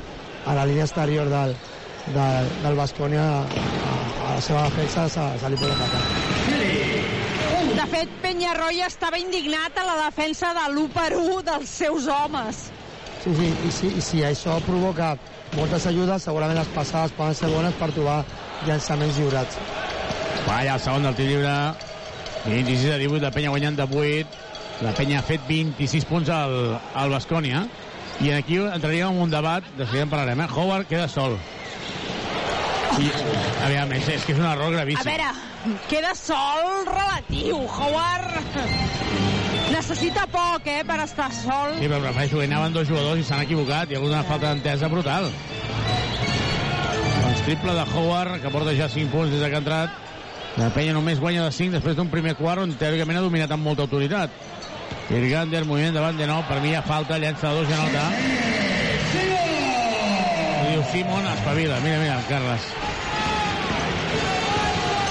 a 0.45 0.53
la 0.53 0.65
línia 0.65 0.85
exterior 0.85 1.25
del, 1.29 1.55
del, 2.13 2.51
del 2.61 2.75
Bascònia 2.77 3.25
a, 3.25 3.95
a 4.29 4.35
la 4.35 4.41
seva 4.41 4.67
defensa 4.69 5.09
se, 5.09 5.25
se 5.41 5.49
li 5.49 5.57
pot 5.57 5.73
atacar. 5.73 6.03
De 7.75 7.85
fet, 7.91 8.09
Penyarroia 8.21 8.85
estava 8.87 9.17
indignat 9.19 9.77
a 9.81 9.83
la 9.85 9.95
defensa 10.05 10.53
de 10.55 10.63
l'1 10.71 10.89
per 10.93 11.09
1 11.17 11.41
dels 11.49 11.69
seus 11.69 12.07
homes. 12.07 12.67
Sí, 13.25 13.33
sí, 13.33 13.47
i 13.65 13.71
si, 13.73 13.87
i 13.97 14.01
si 14.05 14.19
això 14.21 14.59
provoca 14.61 15.15
moltes 15.57 15.87
ajudes, 15.89 16.21
segurament 16.27 16.59
les 16.59 16.69
passades 16.69 17.11
poden 17.17 17.33
ser 17.33 17.49
bones 17.49 17.73
per 17.79 17.89
trobar 17.95 18.19
llançaments 18.67 19.17
lliurats. 19.17 19.57
Vaya, 20.45 20.75
el 20.75 20.83
segon 20.83 21.07
del 21.07 21.15
tir 21.17 21.25
lliure. 21.31 21.55
26 22.45 22.91
a 22.93 22.99
18, 23.01 23.23
la 23.23 23.31
penya 23.33 23.49
guanyant 23.49 23.79
de 23.79 23.87
8. 23.89 24.43
La 24.85 24.91
penya 24.93 25.23
ha 25.23 25.25
fet 25.25 25.41
26 25.49 26.05
punts 26.05 26.29
al, 26.29 26.53
al 26.93 27.09
Bascònia. 27.09 27.63
I 28.21 28.29
aquí 28.35 28.59
entraríem 28.61 29.09
en 29.15 29.23
un 29.25 29.33
debat, 29.33 29.65
de 29.75 29.87
seguida 29.87 30.05
en 30.05 30.13
parlarem, 30.13 30.45
eh? 30.45 30.49
Howard 30.53 30.85
queda 30.87 31.07
sol. 31.09 31.39
I, 33.01 33.09
aviam, 33.65 33.91
és, 33.97 34.05
és 34.19 34.23
que 34.23 34.35
és 34.35 34.39
un 34.39 34.45
error 34.47 34.69
A 34.69 34.75
gravíssim. 34.77 35.09
veure, 35.09 35.81
queda 35.89 36.13
sol 36.15 36.85
relatiu. 36.93 37.57
Howard 37.65 39.34
necessita 39.75 40.23
poc, 40.31 40.67
eh, 40.71 40.83
per 40.87 41.01
estar 41.03 41.27
sol. 41.35 41.75
Sí, 41.79 41.87
però 41.89 41.99
prefereixo 41.99 42.39
que 42.39 42.47
anaven 42.47 42.73
dos 42.73 42.87
jugadors 42.87 43.19
i 43.19 43.25
s'han 43.27 43.43
equivocat. 43.43 43.91
Hi 43.91 43.97
ha 43.97 43.99
hagut 43.99 44.13
una 44.13 44.23
falta 44.23 44.53
d'entesa 44.53 44.87
brutal. 44.87 45.27
Doncs 47.21 47.43
triple 47.43 47.75
de 47.75 47.85
Howard, 47.91 48.39
que 48.41 48.51
porta 48.53 48.75
ja 48.77 48.87
5 48.89 49.11
punts 49.11 49.33
des 49.33 49.43
que 49.43 49.55
ha 49.55 49.63
entrat. 49.63 50.01
La 50.55 50.69
penya 50.71 50.93
només 50.95 51.19
guanya 51.19 51.43
de 51.43 51.51
5 51.51 51.75
després 51.75 51.97
d'un 51.97 52.09
primer 52.09 52.37
quart 52.39 52.63
on 52.63 52.71
teòricament 52.79 53.19
ha 53.19 53.25
dominat 53.25 53.51
amb 53.51 53.67
molta 53.67 53.83
autoritat. 53.83 54.31
Irgander, 55.11 55.65
moviment 55.65 55.99
davant 55.99 56.17
de 56.17 56.27
nou, 56.27 56.41
per 56.47 56.61
mi 56.61 56.71
hi 56.71 56.79
ha 56.79 56.81
falta, 56.85 57.19
llença 57.19 57.51
dos 57.51 57.67
i 57.67 57.75
nota. 57.75 58.05
Ho 60.55 60.69
diu 60.71 60.85
Simon, 60.93 61.27
espavila. 61.35 61.81
Mira, 61.83 61.99
mira, 61.99 62.21
Carles. 62.29 62.71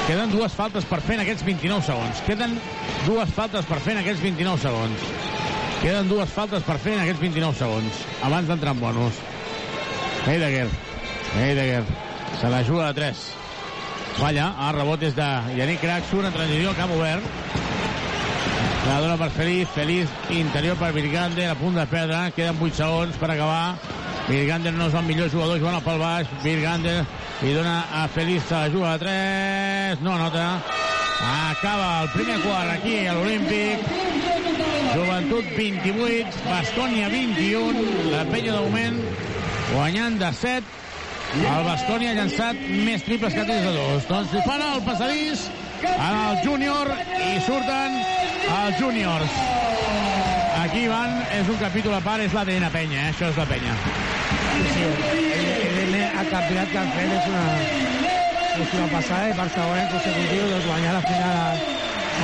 Queden 0.05 0.29
dues 0.29 0.53
faltes 0.53 0.85
per 0.85 0.99
fer 1.01 1.15
en 1.17 1.23
aquests 1.23 1.47
29 1.47 1.87
segons. 1.87 2.19
Queden 2.27 2.59
dues 3.07 3.31
faltes 3.33 3.65
per 3.65 3.79
fer 3.81 3.95
en 3.95 4.03
aquests 4.03 4.21
29 4.21 4.61
segons. 4.61 5.07
Queden 5.81 6.11
dues 6.11 6.35
faltes 6.35 6.67
per 6.67 6.77
fer 6.83 6.99
en 6.99 7.01
aquests 7.07 7.23
29 7.23 7.57
segons, 7.57 8.03
abans 8.29 8.51
d'entrar 8.51 8.75
en 8.77 8.83
bonus. 8.83 9.23
Heidegger. 10.29 10.69
Heidegger. 11.41 11.83
Se 12.41 12.53
la 12.53 12.61
juga 12.69 12.91
de 12.93 13.01
3. 13.01 13.25
Falla. 14.19 14.51
El 14.69 14.77
rebot 14.77 15.09
és 15.09 15.17
de 15.17 15.31
Yannick 15.57 15.81
Craxur 15.81 16.21
en 16.25 16.37
transició, 16.37 16.77
cap 16.77 16.93
obert. 16.93 17.25
La 18.85 19.01
dona 19.01 19.17
per 19.17 19.33
Feliz. 19.33 19.73
Feliz 19.73 20.13
interior 20.37 20.77
per 20.77 20.93
Virgander, 20.93 21.49
a 21.49 21.57
punt 21.57 21.81
de 21.81 21.89
perdre. 21.89 22.27
Queden 22.37 22.61
8 22.61 22.81
segons 22.85 23.17
per 23.21 23.33
acabar. 23.33 23.77
Virgander 24.29 24.77
no 24.77 24.93
és 24.93 24.97
el 25.01 25.09
millor 25.09 25.33
jugador 25.33 25.65
jugant 25.65 25.85
pel 25.85 26.01
baix. 26.01 26.29
Virgander 26.45 27.01
li 27.43 27.53
dona 27.55 27.85
a 27.91 28.09
la 28.09 28.69
juga 28.69 28.99
de 28.99 28.99
3. 28.99 30.01
No 30.03 30.19
nota. 30.19 30.63
Acaba 31.51 32.03
el 32.03 32.09
primer 32.11 32.41
quart 32.41 32.71
aquí 32.71 33.07
a 33.07 33.15
l'Olímpic. 33.15 33.79
Joventut 34.95 35.45
28, 35.57 36.27
Bascònia 36.47 37.09
21. 37.09 38.11
La 38.13 38.25
penya 38.25 38.53
de 38.53 38.61
moment 38.61 39.01
guanyant 39.73 40.19
de 40.19 40.33
7. 40.33 40.65
El 41.35 41.65
Bascònia 41.67 42.13
ha 42.13 42.19
llançat 42.21 42.57
més 42.87 43.03
triples 43.03 43.35
que 43.35 43.45
tres 43.45 43.65
de 43.65 43.73
dos. 43.75 44.07
Doncs 44.07 44.33
li 44.33 44.43
fan 44.47 44.63
el 44.63 44.83
passadís 44.87 45.49
al 45.99 46.39
júnior 46.45 46.93
i 47.19 47.41
surten 47.47 47.99
els 48.61 48.79
júniors. 48.79 49.41
Aquí 50.65 50.87
van, 50.89 51.19
és 51.35 51.49
un 51.51 51.59
capítol 51.61 51.95
a 51.99 52.01
part, 52.05 52.23
és 52.23 52.33
l'ADN 52.33 52.71
penya, 52.73 53.09
eh? 53.09 53.11
això 53.13 53.29
és 53.29 53.37
la 53.37 53.47
penya. 53.51 53.75
Evidentment, 54.55 55.74
el 56.21 56.29
campionat 56.31 56.71
que 56.71 56.79
han 56.79 56.91
fet 56.95 57.13
és 57.17 57.27
una, 57.31 57.45
és 58.63 58.75
una 58.79 58.87
passada 58.93 59.31
i 59.31 59.37
per 59.39 59.49
segon 59.55 59.79
any 59.81 59.89
consecutiu 59.93 60.47
doncs, 60.53 60.69
guanyar 60.69 60.93
la 60.97 61.03
final 61.09 61.39
al, 61.41 61.65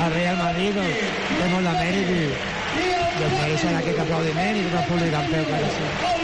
al 0.05 0.15
Real 0.15 0.39
Madrid 0.41 0.79
doncs, 0.79 1.01
té 1.31 1.49
molt 1.55 1.67
de 1.71 1.75
mèrit 1.81 2.13
i 2.15 2.21
doncs, 2.31 3.35
mereixen 3.41 3.79
aquest 3.81 4.03
aplaudiment 4.05 4.61
i 4.61 4.67
tot 4.69 4.79
el 4.83 4.87
públic 4.93 5.19
en 5.21 5.33
peu, 5.35 5.49
clar 5.51 5.63
sí. 5.79 6.19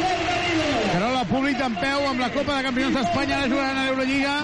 Carola, 0.93 1.25
públic 1.29 1.61
en 1.61 1.75
peu 1.81 2.07
amb 2.09 2.23
la 2.23 2.31
Copa 2.33 2.57
de 2.57 2.69
Campions 2.69 2.95
d'Espanya, 2.97 3.41
ara 3.41 3.51
jugaran 3.51 3.81
a 3.81 3.89
l'Eurolliga. 3.89 4.37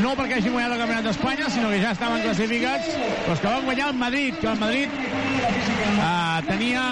No 0.00 0.14
perquè 0.18 0.38
hagin 0.38 0.54
guanyat 0.54 0.72
el 0.74 0.80
Campionat 0.80 1.06
d'Espanya, 1.06 1.50
sinó 1.52 1.70
que 1.70 1.82
ja 1.82 1.92
estaven 1.94 2.24
classificats, 2.24 2.88
però 3.26 3.36
és 3.36 3.42
que 3.44 3.52
van 3.52 3.68
guanyar 3.68 3.90
el 3.92 4.00
Madrid, 4.00 4.40
que 4.40 4.48
el 4.50 4.58
Madrid 4.64 4.96
eh, 4.96 6.40
tenia 6.48 6.88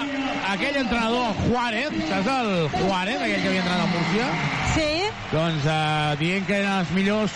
aquell 0.53 0.79
entrenador 0.85 1.33
Juárez, 1.41 1.99
saps 2.11 2.31
el 2.37 2.53
Juárez, 2.77 3.19
aquell 3.19 3.41
que 3.41 3.51
havia 3.51 3.65
entrenat 3.65 3.83
a 3.83 3.91
Múrcia? 3.97 4.64
Sí. 4.75 4.89
Doncs 5.31 5.65
eh, 5.65 6.15
dient 6.19 6.45
que 6.47 6.59
eren 6.59 6.81
els 6.81 6.91
millors 6.95 7.35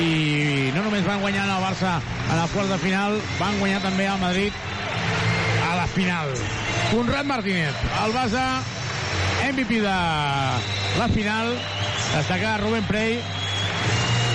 i 0.00 0.70
no 0.74 0.82
només 0.86 1.04
van 1.06 1.20
guanyar 1.22 1.44
el 1.44 1.62
Barça 1.62 1.98
a 2.00 2.38
la 2.38 2.46
quart 2.52 2.72
de 2.72 2.78
final, 2.82 3.18
van 3.38 3.58
guanyar 3.60 3.82
també 3.84 4.08
al 4.08 4.18
Madrid 4.22 4.56
a 5.68 5.76
la 5.76 5.86
final. 5.92 6.32
Conrad 6.90 7.28
Martínez, 7.28 7.84
el 8.04 8.16
base 8.16 8.42
MVP 9.52 9.80
de 9.84 9.94
la 10.98 11.08
final, 11.12 11.54
destacar 12.14 12.58
Rubén 12.62 12.86
Prey 12.88 13.18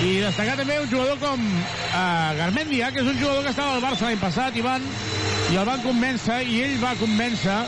i 0.00 0.14
destacar 0.22 0.56
també 0.56 0.78
un 0.80 0.88
jugador 0.88 1.18
com 1.20 1.42
eh, 1.44 2.30
Garmendia, 2.38 2.90
que 2.94 3.02
és 3.02 3.10
un 3.10 3.18
jugador 3.20 3.44
que 3.44 3.52
estava 3.52 3.76
al 3.76 3.84
Barça 3.84 4.08
l'any 4.08 4.22
passat 4.22 4.56
i 4.56 4.64
van 4.64 4.86
i 5.50 5.58
el 5.58 5.66
van 5.66 5.82
convèncer 5.82 6.40
i 6.46 6.60
ell 6.62 6.78
va 6.82 6.94
convèncer 7.00 7.58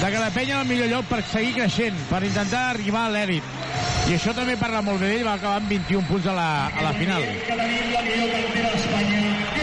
de 0.00 0.10
que 0.10 0.18
la 0.18 0.32
penya 0.32 0.56
era 0.56 0.62
el 0.64 0.68
millor 0.68 0.90
lloc 0.90 1.06
per 1.10 1.22
seguir 1.30 1.54
creixent, 1.56 1.98
per 2.10 2.24
intentar 2.24 2.70
arribar 2.72 3.06
a 3.06 3.12
l'èlit. 3.14 3.55
I 4.06 4.14
això 4.14 4.30
també 4.30 4.54
parla 4.54 4.78
molt 4.86 5.00
bé 5.02 5.08
d'ell, 5.10 5.24
va 5.26 5.32
acabar 5.34 5.56
amb 5.58 5.66
21 5.72 6.06
punts 6.06 6.26
a 6.30 6.34
la, 6.36 6.70
a 6.70 6.82
la 6.84 6.92
final. 6.94 7.24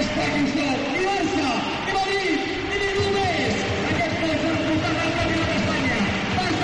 Està. 0.04 0.26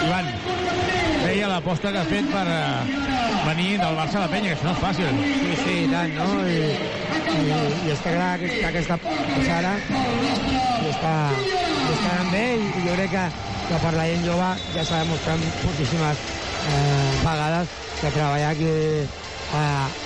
Ivan, 0.09 0.27
deia 1.23 1.47
l'aposta 1.47 1.93
que 1.95 2.01
ha 2.01 2.07
fet 2.09 2.27
per 2.33 2.43
eh, 2.51 2.59
venir 3.47 3.77
del 3.79 3.95
Barça 3.95 4.19
a 4.19 4.25
la 4.25 4.31
penya, 4.33 4.51
que 4.51 4.57
això 4.57 4.67
no 4.67 4.75
és 4.75 4.83
fàcil. 4.83 5.23
Sí, 5.39 5.55
sí, 5.63 5.77
i 5.85 5.87
tant, 5.93 6.19
no? 6.19 6.27
I, 6.51 6.75
i, 7.39 7.45
i 7.85 7.93
està 7.95 8.11
clar 8.11 8.33
que, 8.43 8.51
que 8.57 8.67
aquesta 8.73 8.99
passada 9.05 9.77
i 10.83 10.91
està, 10.91 11.15
i 11.85 11.95
està 11.95 12.11
anant 12.17 12.35
bé 12.35 12.43
i, 12.57 12.67
i 12.75 12.85
jo 12.89 12.99
crec 12.99 13.15
que, 13.15 13.25
que 13.69 13.81
per 13.87 13.95
la 13.95 14.11
gent 14.11 14.27
jove 14.27 14.51
ja 14.75 14.83
s'ha 14.83 15.03
demostrat 15.05 15.47
moltíssimes 15.63 16.27
eh, 16.67 17.11
vegades 17.23 17.73
que 18.01 18.11
treballar 18.11 18.51
aquí 18.51 18.69
a, 19.53 19.63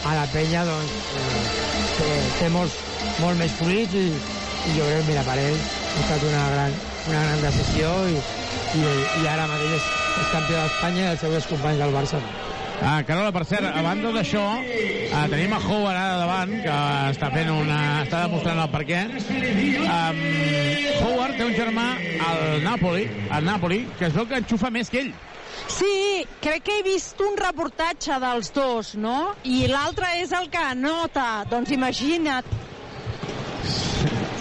a 0.10 0.16
la 0.16 0.26
penya 0.34 0.64
doncs, 0.68 0.94
eh, 1.20 1.44
té, 1.98 2.10
té 2.40 2.50
molts, 2.54 2.78
molt 3.20 3.40
més 3.40 3.54
fruits 3.60 3.98
i, 4.00 4.08
i 4.14 4.78
jo 4.78 4.88
crec 4.88 5.04
que 5.04 5.10
mira, 5.12 5.26
per 5.28 5.38
ell 5.42 5.60
ha 5.60 6.00
estat 6.06 6.26
una 6.30 6.46
gran, 6.56 6.80
una 7.10 7.26
gran 7.28 7.46
decisió 7.50 7.94
i, 8.10 8.18
i, 8.80 8.88
i 9.22 9.28
ara 9.30 9.50
mateix 9.52 9.78
és, 9.82 9.92
és 10.24 10.34
campió 10.34 10.62
d'Espanya 10.62 11.06
i 11.06 11.12
els 11.14 11.24
seus 11.28 11.52
companys 11.52 11.84
del 11.84 11.96
Barça. 11.96 12.24
Ah, 12.84 13.02
Carola, 13.08 13.32
per 13.32 13.46
cert, 13.48 13.64
a 13.64 13.82
banda 13.86 14.10
d'això, 14.12 14.42
eh, 14.60 15.20
tenim 15.32 15.54
a 15.56 15.60
Howard 15.62 15.96
ara 15.96 16.16
davant, 16.20 16.50
que 16.66 16.78
està 17.14 17.30
fent 17.32 17.52
una... 17.54 17.78
està 18.02 18.26
demostrant 18.26 18.60
el 18.60 18.72
per 18.74 18.82
què. 18.90 19.04
Um, 19.84 20.20
Howard 21.06 21.38
té 21.38 21.46
un 21.48 21.56
germà 21.56 21.86
al 22.28 22.60
Napoli, 22.66 23.06
al 23.32 23.48
Napoli, 23.48 23.84
que 24.00 24.10
es 24.10 24.18
veu 24.18 24.28
que 24.28 24.42
enxufa 24.42 24.74
més 24.74 24.92
que 24.92 25.06
ell. 25.06 25.14
Sí, 25.72 26.26
crec 26.44 26.64
que 26.68 26.80
he 26.80 26.84
vist 26.86 27.20
un 27.24 27.38
reportatge 27.40 28.18
dels 28.22 28.52
dos, 28.54 28.94
no? 29.00 29.34
I 29.48 29.68
l'altre 29.72 30.10
és 30.22 30.34
el 30.36 30.50
que 30.52 30.62
anota. 30.62 31.44
Doncs 31.50 31.72
imagina't. 31.76 32.48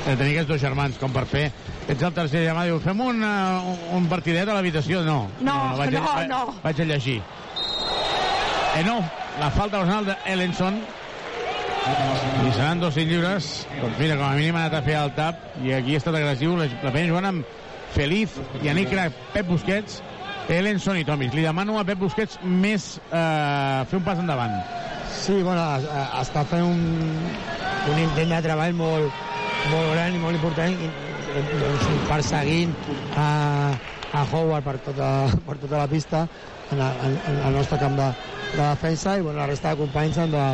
De 0.03 0.17
tenir 0.19 0.33
aquests 0.33 0.51
dos 0.51 0.63
germans, 0.63 0.99
com 0.99 1.15
per 1.15 1.27
fer... 1.31 1.51
Ets 1.91 2.05
el 2.07 2.13
tercer 2.15 2.45
germà, 2.45 2.63
diu, 2.69 2.77
fem 2.79 3.01
un, 3.03 3.25
uh, 3.27 3.73
un 3.97 4.05
partidet 4.11 4.47
a 4.47 4.55
l'habitació? 4.55 5.01
No. 5.03 5.25
No, 5.43 5.57
vaig, 5.79 5.91
no, 5.97 6.03
a, 6.07 6.21
no. 6.31 6.43
Vaig 6.63 6.79
a 6.79 6.87
llegir. 6.87 7.17
Eh, 8.79 8.85
no, 8.87 9.01
la 9.41 9.49
falta 9.51 9.81
personal 9.81 10.07
d'Ellenson. 10.07 10.79
I 11.83 12.53
seran 12.55 12.81
dos 12.81 12.97
i 13.03 13.05
lliures. 13.09 13.51
Doncs 13.81 13.99
mira, 13.99 14.15
com 14.15 14.29
a 14.29 14.37
mínim 14.39 14.57
ha 14.57 14.69
anat 14.69 14.79
a 14.79 14.85
fer 14.87 14.95
el 15.01 15.11
tap 15.19 15.43
i 15.67 15.75
aquí 15.75 15.97
ha 15.97 16.03
estat 16.05 16.15
agressiu. 16.21 16.55
La, 16.61 16.71
la 16.71 16.95
penya 16.95 17.11
jugant 17.11 17.29
amb 17.33 17.59
Feliz, 17.93 18.39
Yannick 18.63 18.95
Crac, 18.95 19.19
Pep 19.35 19.51
Busquets, 19.51 19.99
Ellenson 20.49 20.99
i 20.99 21.05
Tomis. 21.05 21.33
Li 21.35 21.43
demano 21.47 21.79
a 21.79 21.85
Pep 21.87 21.99
Busquets 22.03 22.39
més 22.43 22.97
eh, 23.11 23.85
fer 23.89 23.99
un 23.99 24.05
pas 24.07 24.19
endavant. 24.19 24.55
Sí, 25.13 25.39
bueno, 25.43 25.63
es- 25.79 25.85
eh, 25.87 26.07
està 26.23 26.45
fent 26.49 26.65
un, 26.67 26.83
un 27.93 27.99
intent 28.03 28.33
de 28.35 28.43
treball 28.43 28.75
molt, 28.75 29.13
molt 29.71 29.93
gran 29.95 30.15
i 30.15 30.19
molt 30.23 30.35
important 30.39 30.75
i, 30.75 30.91
doncs, 31.33 31.87
perseguint 32.09 32.73
a, 33.17 33.29
a 34.13 34.25
Howard 34.33 34.65
per 34.67 34.77
tota, 34.85 35.11
per 35.47 35.57
tota 35.63 35.79
la 35.79 35.87
pista 35.89 36.27
en, 36.73 36.81
en, 36.83 37.15
en 37.31 37.39
el 37.47 37.55
nostre 37.57 37.79
camp 37.81 37.97
de, 37.97 38.11
de 38.57 38.63
defensa 38.63 39.17
i 39.19 39.23
bueno, 39.25 39.39
la 39.41 39.47
resta 39.49 39.73
de 39.73 39.81
companys 39.85 40.19
han 40.19 40.35
de, 40.35 40.45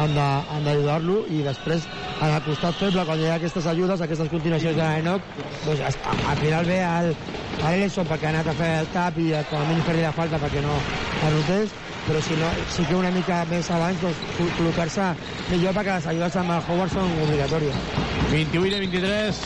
han 0.00 0.14
de- 0.16 0.64
d'ajudar-lo 0.64 1.18
i 1.28 1.42
després 1.44 1.86
en 2.20 2.30
el 2.34 2.42
costat 2.46 2.74
feble 2.80 3.04
quan 3.08 3.20
hi 3.20 3.28
ha 3.28 3.34
aquestes 3.40 3.66
ajudes, 3.66 4.00
aquestes 4.00 4.28
continuacions 4.32 4.76
de 4.76 4.82
l'Enoc 4.82 5.22
doncs 5.66 5.80
al 6.26 6.36
final 6.40 6.64
ve 6.68 6.80
el, 6.80 7.14
l'Ellison 7.60 8.06
perquè 8.08 8.26
ha 8.30 8.34
anat 8.34 8.48
a 8.52 8.56
fer 8.56 8.70
el 8.80 8.88
tap 8.94 9.18
i 9.20 9.30
com 9.50 9.60
a 9.60 9.64
mínim 9.68 9.84
fer-li 9.84 10.02
la 10.06 10.12
falta 10.16 10.38
perquè 10.40 10.62
no 10.64 10.80
anotés 11.20 11.74
però 12.06 12.20
si 12.24 12.34
no, 12.40 12.48
sí 12.66 12.86
que 12.88 12.96
una 12.96 13.10
mica 13.12 13.42
més 13.50 13.68
abans 13.70 14.00
doncs, 14.00 14.22
col- 14.36 14.52
col·locar-se 14.56 15.10
millor 15.50 15.74
perquè 15.76 15.98
les 15.98 16.06
ajudes 16.14 16.36
amb 16.40 16.54
el 16.56 16.62
Howard 16.68 16.92
són 16.96 17.18
obligatòries 17.26 17.76
28 18.30 18.76
a 18.76 18.80
23. 18.86 19.42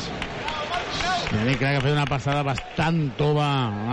Yannick 1.34 1.58
Crac 1.58 1.78
ha 1.78 1.82
fet 1.82 1.92
una 1.96 2.06
passada 2.06 2.42
bastant 2.46 3.00
tova 3.18 3.46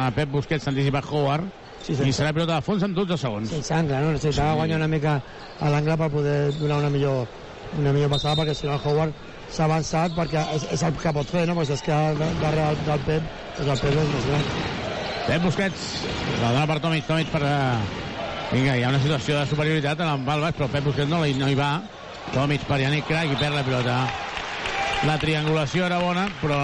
a 0.05 0.11
Pep 0.13 0.29
Busquets, 0.29 0.65
s'anticipa 0.67 1.01
Howard. 1.09 1.47
Sí, 1.81 1.93
I 1.97 2.13
serà 2.13 2.31
pilota 2.33 2.55
de 2.59 2.61
fons 2.61 2.83
en 2.83 2.93
12 2.93 3.17
segons. 3.17 3.49
sense 3.49 3.73
angle, 3.73 3.99
no? 3.99 4.11
necessitava 4.11 4.51
Sí. 4.53 4.57
guanyar 4.57 4.77
una 4.77 4.87
mica 4.87 5.21
a 5.59 5.69
l'angle 5.69 5.97
per 5.97 6.09
poder 6.11 6.51
donar 6.59 6.77
una 6.77 6.89
millor, 6.89 7.27
una 7.79 7.91
millor 7.93 8.09
passada 8.09 8.35
perquè 8.35 8.53
si 8.55 8.67
no 8.67 8.73
el 8.75 8.81
Howard 8.85 9.13
s'ha 9.49 9.65
avançat 9.65 10.11
perquè 10.15 10.43
és, 10.55 10.67
és 10.71 10.83
el 10.83 10.93
que 10.93 11.13
pot 11.13 11.27
fer, 11.27 11.47
no? 11.47 11.55
Pues 11.55 11.69
és 11.69 11.81
que 11.81 11.91
darrere 11.91 12.75
del, 12.75 12.85
del 12.85 12.99
Pep, 13.07 13.23
doncs 13.57 13.71
el 13.71 13.79
Pep 13.79 13.97
és 14.03 14.13
més 14.13 14.25
gran. 14.29 14.45
Pep 15.27 15.41
Busquets, 15.43 15.81
la 16.41 16.51
dona 16.53 16.67
per 16.67 16.79
Tomic, 16.79 17.05
Tomic 17.07 17.27
per... 17.33 17.41
eh, 17.43 17.99
Vinga, 18.51 18.75
hi 18.77 18.83
ha 18.83 18.89
una 18.89 18.99
situació 18.99 19.39
de 19.39 19.45
superioritat 19.47 19.99
en 20.03 20.07
el 20.11 20.23
Balbas, 20.27 20.53
però 20.57 20.67
Pep 20.67 20.83
Busquets 20.83 21.09
no, 21.09 21.19
no 21.23 21.49
hi 21.49 21.55
va. 21.55 21.81
Tomic 22.33 22.61
per 22.67 22.79
Yannick 22.81 23.07
Crac 23.07 23.31
i 23.31 23.35
perd 23.39 23.55
la 23.55 23.63
pilota. 23.63 23.97
La 25.07 25.17
triangulació 25.17 25.85
era 25.87 25.97
bona, 25.99 26.27
però 26.41 26.57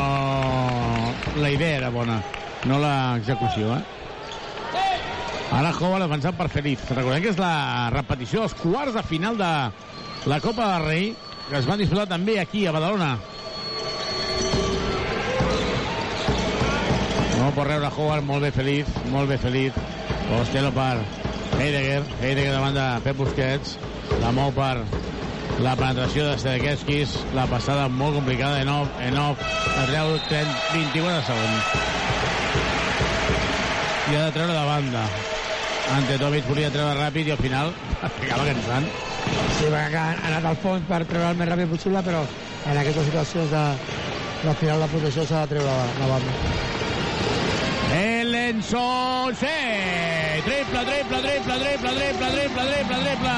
la 1.42 1.50
idea 1.50 1.78
era 1.80 1.90
bona, 1.90 2.20
no 2.70 2.78
l'execució, 2.84 3.74
eh? 3.78 3.84
Ara 5.48 5.72
Howard 5.72 6.04
avançant 6.04 6.36
per 6.36 6.50
Feliz. 6.52 6.82
Recordem 6.92 7.24
que 7.24 7.32
és 7.32 7.40
la 7.40 7.90
repetició 7.94 8.44
dels 8.44 8.56
quarts 8.60 8.98
de 8.98 9.04
final 9.08 9.38
de 9.40 9.52
la 10.28 10.40
Copa 10.44 10.68
del 10.74 10.86
Rei, 10.86 11.06
que 11.48 11.58
es 11.62 11.68
van 11.70 11.80
disputar 11.80 12.08
també 12.12 12.36
aquí, 12.42 12.66
a 12.68 12.74
Badalona. 12.76 13.14
No 17.38 17.52
pot 17.56 17.70
rebre 17.70 17.88
Howard, 17.96 18.26
molt 18.28 18.44
bé 18.44 18.52
Feliz, 18.52 18.92
molt 19.14 19.32
bé 19.32 19.40
Feliz. 19.40 19.78
Costello 20.28 20.74
per 20.76 20.98
Heidegger, 21.56 22.02
Heidegger 22.20 22.52
davant 22.52 22.76
de 22.76 22.88
Pep 23.06 23.22
Busquets, 23.22 23.78
la 24.20 24.34
mou 24.36 24.52
per 24.52 24.74
la 25.64 25.78
penetració 25.80 26.28
de 26.28 26.36
Sedekeskis, 26.42 27.16
la 27.38 27.48
passada 27.50 27.88
molt 27.88 28.20
complicada, 28.20 28.60
Enov, 28.62 28.92
Enov, 29.08 29.40
la 29.78 29.88
treu 29.88 30.18
30, 30.28 30.74
24 30.76 31.24
segons. 31.32 32.07
I 34.08 34.16
ha 34.16 34.26
de 34.26 34.32
treure 34.32 34.54
de 34.54 34.66
banda. 34.66 35.04
Ante 35.96 36.18
Tomic 36.20 36.48
volia 36.48 36.70
treure 36.72 36.96
ràpid 36.96 37.28
i 37.28 37.34
al 37.36 37.42
final 37.44 37.74
acaba 38.08 38.46
cansant. 38.48 38.88
Sí, 39.58 39.68
perquè 39.68 40.00
ha 40.00 40.14
anat 40.30 40.48
al 40.48 40.60
fons 40.64 40.86
per 40.88 41.02
treure 41.10 41.34
el 41.34 41.40
més 41.40 41.50
ràpid 41.52 41.74
possible, 41.74 42.04
però 42.06 42.22
en 42.68 42.80
aquestes 42.80 43.10
situacions 43.10 43.52
de, 43.52 43.66
de 44.46 44.56
final 44.62 44.84
de 44.84 44.90
protecció 44.94 45.28
s'ha 45.28 45.44
de 45.44 45.56
treure 45.56 45.68
la, 45.68 45.88
la 46.00 46.10
banda. 46.14 46.32
Ellenson, 47.98 49.36
sí! 49.40 49.58
Triple, 50.48 50.86
triple, 50.86 51.20
triple, 51.28 51.58
triple, 51.64 51.92
triple, 51.98 52.30
triple, 52.38 52.64
triple, 52.72 53.00
triple. 53.04 53.38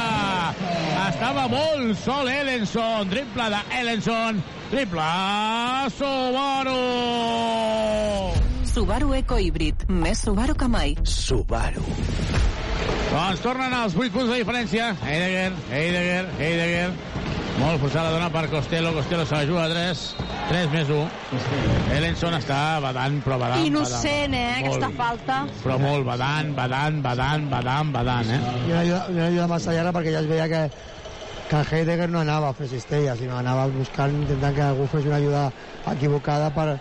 Estava 1.07 1.47
molt 1.49 1.97
sol 2.03 2.30
Ellenson. 2.30 3.09
Triple 3.09 3.49
de 3.55 3.63
Ellenson. 3.80 4.43
Triple 4.70 5.09
Subaru. 5.97 6.78
Subaru 8.80 9.09
Eco 9.11 9.36
Híbrid. 9.36 9.82
Més 9.91 10.21
Subaru 10.23 10.53
que 10.55 10.67
mai. 10.71 10.93
Subaru. 11.03 11.82
Doncs 13.09 13.41
tornen 13.43 13.73
als 13.75 13.97
8 13.99 14.13
punts 14.13 14.30
de 14.32 14.38
diferència. 14.39 14.93
Heidegger, 15.03 15.49
Heidegger, 15.67 16.21
Heidegger. 16.38 16.86
Molt 17.57 17.82
forçada 17.82 18.05
la 18.07 18.13
dona 18.13 18.30
per 18.32 18.45
Costello. 18.53 18.93
Costello 18.95 19.25
se 19.27 19.36
la 19.36 19.49
juga 19.49 19.65
a 19.65 19.73
3. 19.73 20.03
3 20.53 20.71
més 20.71 20.93
1. 20.95 21.41
Ellenson 21.97 22.38
està 22.38 22.61
badant, 22.86 23.19
però 23.25 23.41
badant, 23.41 23.67
Innocent, 23.67 24.38
eh, 24.38 24.45
badant. 24.45 24.63
aquesta 24.63 24.88
Molt. 24.88 24.97
falta. 25.01 25.41
Però 25.65 25.77
molt 25.84 26.07
badant, 26.07 26.55
badant, 26.55 27.03
badant, 27.03 27.51
badant, 27.51 27.91
badant, 27.97 28.32
eh? 28.32 28.39
I 28.39 28.71
una 28.71 28.80
ajuda, 28.86 29.03
una 29.09 29.27
ajuda 29.27 29.49
massa 29.57 29.75
llarga 29.75 29.95
perquè 29.99 30.15
ja 30.15 30.23
es 30.23 30.32
veia 30.32 30.47
que, 30.47 30.63
que 31.51 31.65
Heidegger 31.75 32.09
no 32.15 32.23
anava 32.23 32.53
a 32.53 32.55
fer 32.55 32.71
cistella, 32.71 33.19
sinó 33.19 33.43
anava 33.43 33.67
buscant, 33.75 34.15
intentant 34.23 34.55
que 34.55 34.67
algú 34.71 34.88
fes 34.88 35.11
una 35.11 35.19
ajuda 35.19 35.49
equivocada 35.91 36.47
per, 36.55 36.80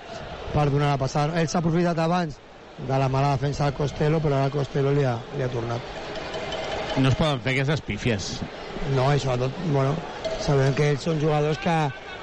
per 0.54 0.68
donar 0.70 0.92
la 0.94 1.00
passada. 1.00 1.38
Ell 1.40 1.48
s'ha 1.48 1.62
aprofitat 1.62 1.98
abans 2.02 2.38
de 2.78 2.98
la 2.98 3.08
mala 3.08 3.34
defensa 3.36 3.64
del 3.66 3.74
Costello, 3.74 4.20
però 4.20 4.38
ara 4.38 4.50
Costello 4.54 4.92
li 4.94 5.04
ha, 5.04 5.16
li 5.36 5.42
ha 5.42 5.50
tornat. 5.52 5.80
No 6.98 7.10
es 7.10 7.18
poden 7.18 7.40
fer 7.44 7.54
aquestes 7.54 7.82
pífies. 7.86 8.28
No, 8.94 9.08
i 9.14 9.20
sobretot, 9.22 9.54
bueno, 9.74 9.94
sabem 10.42 10.74
que 10.74 10.92
ells 10.92 11.04
són 11.06 11.20
jugadors 11.22 11.58
que, 11.62 11.76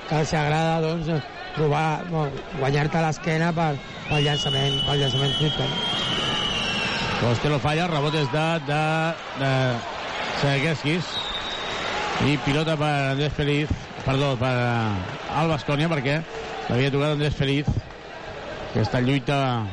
que 0.09 0.21
els 0.21 0.33
agrada 0.33 0.79
doncs, 0.83 1.11
provar, 1.55 2.03
bueno, 2.09 2.45
guanyar-te 2.59 3.03
l'esquena 3.03 3.51
per, 3.55 3.73
pel 4.09 4.25
llançament, 4.27 4.79
pel 4.87 5.03
llançament 5.03 5.35
triple. 5.39 5.69
Costello 7.21 7.59
falla, 7.63 7.87
rebotes 7.91 8.27
de, 8.33 8.45
de, 8.67 8.81
de 9.39 9.51
Seguesquis. 10.41 11.15
I 12.25 12.37
pilota 12.45 12.77
per 12.79 12.91
Andrés 13.11 13.33
Feliz, 13.35 13.71
perdó, 14.05 14.33
per 14.39 14.53
eh, 14.55 15.39
el 15.41 15.51
Bascònia, 15.51 15.89
perquè 15.91 16.19
l'havia 16.69 16.91
tocat 16.93 17.15
Andrés 17.15 17.35
Feliz, 17.35 17.71
en 18.75 19.05
lluita... 19.05 19.63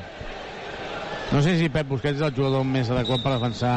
No 1.33 1.41
sé 1.43 1.57
si 1.59 1.69
Pep 1.73 1.89
Busquets 1.89 2.21
és 2.21 2.27
el 2.27 2.35
jugador 2.37 2.63
més 2.69 2.91
adequat 2.93 3.23
per 3.25 3.33
defensar 3.33 3.73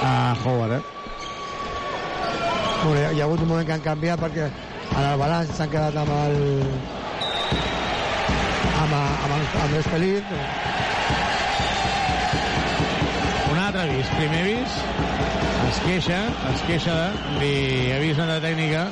a 0.00 0.12
Howard, 0.40 0.78
eh? 0.78 0.82
Bueno, 2.84 3.12
hi 3.12 3.20
ha 3.20 3.26
hagut 3.26 3.42
un 3.44 3.50
moment 3.50 3.68
que 3.68 3.74
han 3.76 3.84
canviat 3.84 4.22
perquè 4.24 4.48
en 4.48 5.04
el 5.04 5.20
balanç 5.20 5.52
s'han 5.56 5.70
quedat 5.72 5.98
amb 6.00 6.14
el 6.16 6.34
amb, 8.80 8.96
amb, 8.96 9.30
el, 9.36 9.46
amb 9.62 9.76
l'Espelit 9.76 10.34
Un 13.52 13.60
altre 13.60 13.84
avís, 13.84 14.10
primer 14.16 14.42
avís, 14.42 14.80
es 15.68 15.84
queixa, 15.84 16.24
es 16.50 16.66
queixa 16.66 16.98
de 16.98 17.38
li 17.38 17.54
avisen 18.00 18.32
de 18.32 18.40
tècnica. 18.42 18.88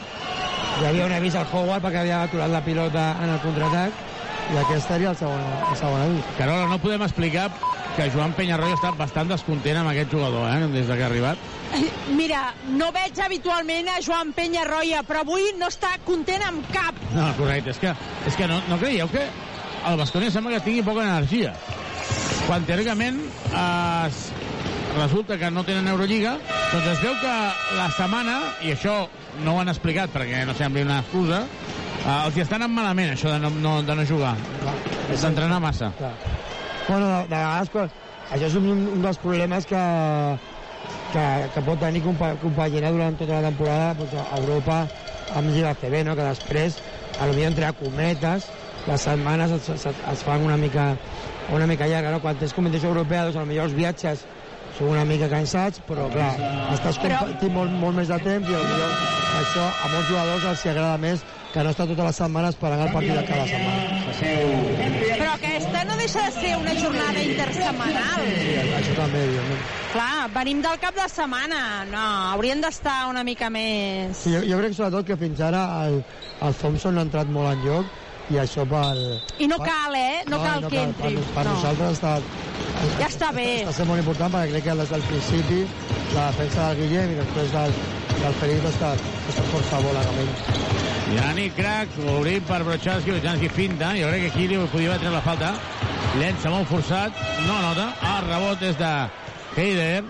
Hi 0.79 0.89
havia 0.93 1.09
un 1.09 1.17
avís 1.17 1.35
al 1.41 1.49
Howard 1.51 1.89
perquè 1.89 2.05
havia 2.05 2.23
aturat 2.29 2.53
la 2.53 2.63
pilota 2.65 3.11
en 3.19 3.33
el 3.35 3.41
contraatac 3.43 4.12
i 4.51 4.59
aquest 4.61 4.89
seria 4.89 5.13
el 5.13 5.19
segon, 5.19 5.43
el 5.71 5.79
segon 5.79 6.03
avís 6.03 6.33
Carola, 6.39 6.67
no 6.71 6.81
podem 6.83 7.05
explicar 7.07 7.47
que 7.97 8.09
Joan 8.13 8.33
Penyarroia 8.37 8.77
està 8.79 8.93
bastant 8.97 9.29
descontent 9.29 9.79
amb 9.83 9.91
aquest 9.91 10.13
jugador, 10.15 10.47
eh, 10.49 10.69
des 10.73 10.89
de 10.89 10.97
que 10.97 11.05
ha 11.05 11.09
arribat. 11.11 11.39
Mira, 12.21 12.43
no 12.79 12.89
veig 12.95 13.19
habitualment 13.21 13.91
a 13.93 13.99
Joan 14.05 14.33
Penyarroia, 14.37 15.03
però 15.09 15.23
avui 15.27 15.53
no 15.61 15.69
està 15.73 15.93
content 16.07 16.45
amb 16.47 16.69
cap. 16.73 16.97
No, 17.13 17.29
correcte, 17.37 17.75
és 17.75 17.83
que, 17.83 17.93
és 18.29 18.39
que 18.39 18.49
no, 18.49 18.63
no 18.71 18.81
creieu 18.81 19.11
que 19.13 19.27
el 19.91 19.99
Bascònia 20.01 20.33
sembla 20.33 20.57
que 20.57 20.65
tingui 20.69 20.87
poca 20.87 21.05
energia. 21.05 21.53
Quan 22.47 22.65
teòricament 22.67 23.21
es, 23.51 24.23
resulta 24.97 25.39
que 25.39 25.51
no 25.51 25.65
tenen 25.69 25.89
Eurolliga, 25.93 26.37
doncs 26.73 26.89
es 26.95 27.03
veu 27.05 27.15
que 27.21 27.37
la 27.77 27.91
setmana, 27.97 28.39
i 28.65 28.73
això 28.75 29.03
no 29.45 29.57
ho 29.57 29.63
han 29.63 29.73
explicat 29.73 30.13
perquè 30.15 30.45
no 30.49 30.57
sembli 30.57 30.85
una 30.87 31.01
excusa, 31.05 31.45
eh, 32.05 32.27
els 32.27 32.37
hi 32.37 32.45
estan 32.45 32.63
anant 32.63 32.75
malament, 32.77 33.13
això 33.15 33.33
de 33.33 33.41
no, 33.43 33.51
no, 33.63 33.75
de 33.87 33.97
no 33.99 34.07
jugar. 34.09 34.35
D'entrenar 35.11 35.61
massa. 35.63 35.93
Bueno, 36.89 37.07
de, 37.07 37.21
de 37.29 37.37
vegades, 37.37 37.71
quan, 37.73 37.93
això 38.31 38.49
és 38.49 38.59
un, 38.59 38.69
un 38.97 39.05
dels 39.05 39.21
problemes 39.23 39.69
que, 39.69 39.83
que, 41.13 41.27
que 41.55 41.65
pot 41.67 41.81
tenir 41.83 42.03
compa, 42.05 42.33
compaginar 42.43 42.93
durant 42.95 43.19
tota 43.21 43.39
la 43.39 43.51
temporada 43.51 43.95
doncs, 44.01 44.19
a 44.19 44.41
Europa 44.41 44.83
amb 45.39 45.55
Lliga 45.55 45.75
CB, 45.79 46.03
no? 46.09 46.17
que 46.19 46.27
després, 46.27 46.79
a 47.21 47.29
lo 47.29 47.37
millor 47.37 47.53
entre 47.53 47.73
cometes, 47.81 48.49
les 48.89 49.05
setmanes 49.07 49.53
es, 49.59 49.69
es, 49.71 49.87
es 49.87 50.25
fan 50.27 50.43
una 50.43 50.57
mica, 50.59 50.93
una 51.55 51.69
mica 51.71 51.87
llarga, 51.87 52.11
no? 52.11 52.23
Quan 52.25 52.41
tens 52.41 52.55
competició 52.57 52.91
europea, 52.91 53.29
doncs, 53.29 53.39
potser 53.39 53.63
els 53.63 53.77
viatges 53.77 54.25
són 54.77 54.95
una 54.95 55.05
mica 55.07 55.29
cansats, 55.31 55.83
però 55.87 56.09
clar, 56.11 56.33
estàs 56.75 56.99
compartint 56.99 57.55
molt, 57.55 57.75
molt 57.79 58.01
més 58.01 58.11
de 58.11 58.19
temps 58.25 58.49
i 58.49 58.57
potser 58.57 58.91
això 59.43 59.69
a 59.69 59.93
molts 59.93 60.09
jugadors 60.09 60.49
els 60.51 60.65
hi 60.65 60.73
agrada 60.73 60.99
més 61.01 61.25
que 61.53 61.63
no 61.63 61.71
estar 61.71 61.87
totes 61.87 62.07
les 62.07 62.17
setmanes 62.17 62.57
per 62.57 62.71
anar 62.73 62.87
al 62.87 62.95
partit 62.95 63.13
de 63.13 63.25
cada 63.29 63.45
setmana. 63.51 64.03
Però 65.21 65.33
aquesta 65.35 65.83
no 65.89 65.97
deixa 66.01 66.25
de 66.27 66.33
ser 66.39 66.53
una 66.57 66.75
jornada 66.79 67.25
intersetmanal. 67.25 68.23
Sí, 68.41 68.55
això 68.79 68.95
també, 68.97 69.25
evidentment. 69.29 69.67
Clar, 69.93 70.29
venim 70.37 70.63
del 70.65 70.79
cap 70.81 70.97
de 70.97 71.09
setmana. 71.13 71.61
No, 71.91 72.05
haurien 72.33 72.65
d'estar 72.65 73.03
una 73.11 73.25
mica 73.29 73.51
més... 73.53 74.17
Sí, 74.23 74.33
jo, 74.33 74.41
jo 74.49 74.63
crec 74.63 74.79
sobretot 74.79 75.13
que 75.13 75.19
fins 75.21 75.45
ara 75.45 75.67
el, 75.85 76.01
el 76.41 76.57
Thompson 76.63 76.97
ha 76.97 77.05
entrat 77.09 77.29
molt 77.33 77.53
en 77.53 77.67
joc 77.67 77.99
i 78.33 78.39
això 78.41 78.65
pel... 78.69 79.03
I 79.39 79.49
no 79.51 79.59
cal, 79.61 79.95
eh? 79.99 80.23
No, 80.31 80.41
cal 80.43 80.65
no 80.65 80.71
que 80.73 80.77
cal. 80.79 80.89
entri. 80.91 81.15
Per, 81.17 81.35
per 81.37 81.45
no. 81.49 81.57
nosaltres 81.59 81.99
està, 81.99 82.15
Ja 82.99 83.09
està 83.09 83.31
bé. 83.37 83.49
està 83.63 83.75
sent 83.77 83.91
molt 83.91 84.03
important 84.03 84.33
perquè 84.33 84.53
crec 84.55 84.65
que 84.69 84.77
des 84.81 84.93
del 84.95 85.05
principi 85.11 85.61
la 86.15 86.29
defensa 86.31 86.69
del 86.71 86.81
Guillem 86.83 87.13
i 87.13 87.19
després 87.21 87.53
del, 87.55 87.77
del 88.19 88.39
Felipe 88.41 88.73
està, 88.73 88.95
està 89.33 89.45
força 89.53 89.81
amb 89.83 90.23
ell. 90.25 90.33
Yannick 91.13 91.57
Cracs, 91.59 91.99
obrim 92.09 92.45
per 92.49 92.63
Brochanski, 92.65 93.13
Brochanski 93.13 93.49
finta, 93.53 93.93
jo 93.99 94.09
crec 94.09 94.25
que 94.25 94.31
aquí 94.33 94.49
li 94.49 94.61
podia 94.73 94.93
haver 94.95 95.03
tret 95.03 95.13
la 95.13 95.25
falta. 95.25 95.53
Llença 96.17 96.53
molt 96.53 96.69
forçat, 96.69 97.17
no 97.47 97.59
nota, 97.65 97.91
el 98.15 98.29
rebot 98.29 98.63
és 98.69 98.79
de 98.81 98.93
Heider, 99.57 100.05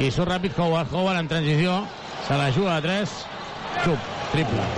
i 0.00 0.10
surt 0.10 0.32
ràpid 0.32 0.56
Howard, 0.58 0.92
Howard 0.92 1.20
en 1.20 1.30
transició, 1.30 1.78
se 2.26 2.36
la 2.40 2.50
juga 2.52 2.76
a 2.76 2.82
3, 2.84 3.16
xup, 3.84 4.10
triple. 4.32 4.68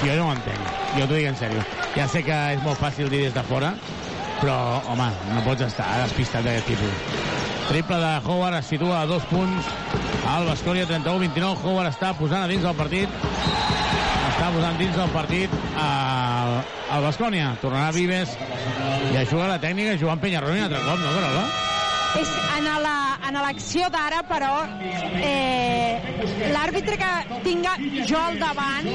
Jo 0.00 0.16
no 0.16 0.30
ho 0.30 0.34
entenc, 0.38 0.74
jo 0.96 1.06
t'ho 1.06 1.14
dic 1.14 1.30
en 1.30 1.38
sèrio. 1.42 1.79
Ja 1.96 2.06
sé 2.08 2.22
que 2.26 2.36
és 2.54 2.62
molt 2.62 2.78
fàcil 2.78 3.10
dir 3.10 3.24
des 3.26 3.34
de 3.34 3.42
fora, 3.48 3.74
però, 4.40 4.56
home, 4.92 5.08
no 5.34 5.42
pots 5.46 5.66
estar 5.66 5.88
despistat 6.04 6.46
d'aquest 6.46 6.70
tipus. 6.70 7.18
Triple 7.70 7.98
de 8.02 8.12
Howard 8.24 8.58
es 8.58 8.70
situa 8.70 9.02
a 9.02 9.06
dos 9.06 9.26
punts 9.30 9.68
al 10.30 10.46
Bascònia 10.48 10.86
31-29. 10.90 11.64
Howard 11.64 11.92
està 11.92 12.14
posant 12.18 12.42
a 12.44 12.50
dins 12.50 12.66
del 12.66 12.78
partit 12.78 13.20
està 14.40 14.54
posant 14.54 14.78
dins 14.80 14.94
del 14.96 15.10
partit 15.12 15.56
al, 15.76 16.54
al 16.96 17.02
Bascònia. 17.04 17.50
Tornarà 17.60 17.90
Vives 17.92 18.32
i 19.12 19.18
a 19.20 19.26
jugar 19.28 19.50
la 19.50 19.58
tècnica 19.60 19.98
Joan 20.00 20.22
Penyarroni 20.22 20.62
un 20.62 20.70
altre 20.70 20.80
cop, 20.86 21.02
no, 21.02 21.12
Carola? 21.18 21.69
És 22.18 22.30
en 22.58 22.66
la, 22.82 22.94
en 23.28 23.36
l'acció 23.38 23.86
d'ara, 23.92 24.22
però, 24.26 24.52
eh, 25.22 26.00
l'àrbitre 26.50 26.96
que 26.98 27.10
tinga 27.44 27.76
jo 28.08 28.18
al 28.18 28.38
davant 28.40 28.88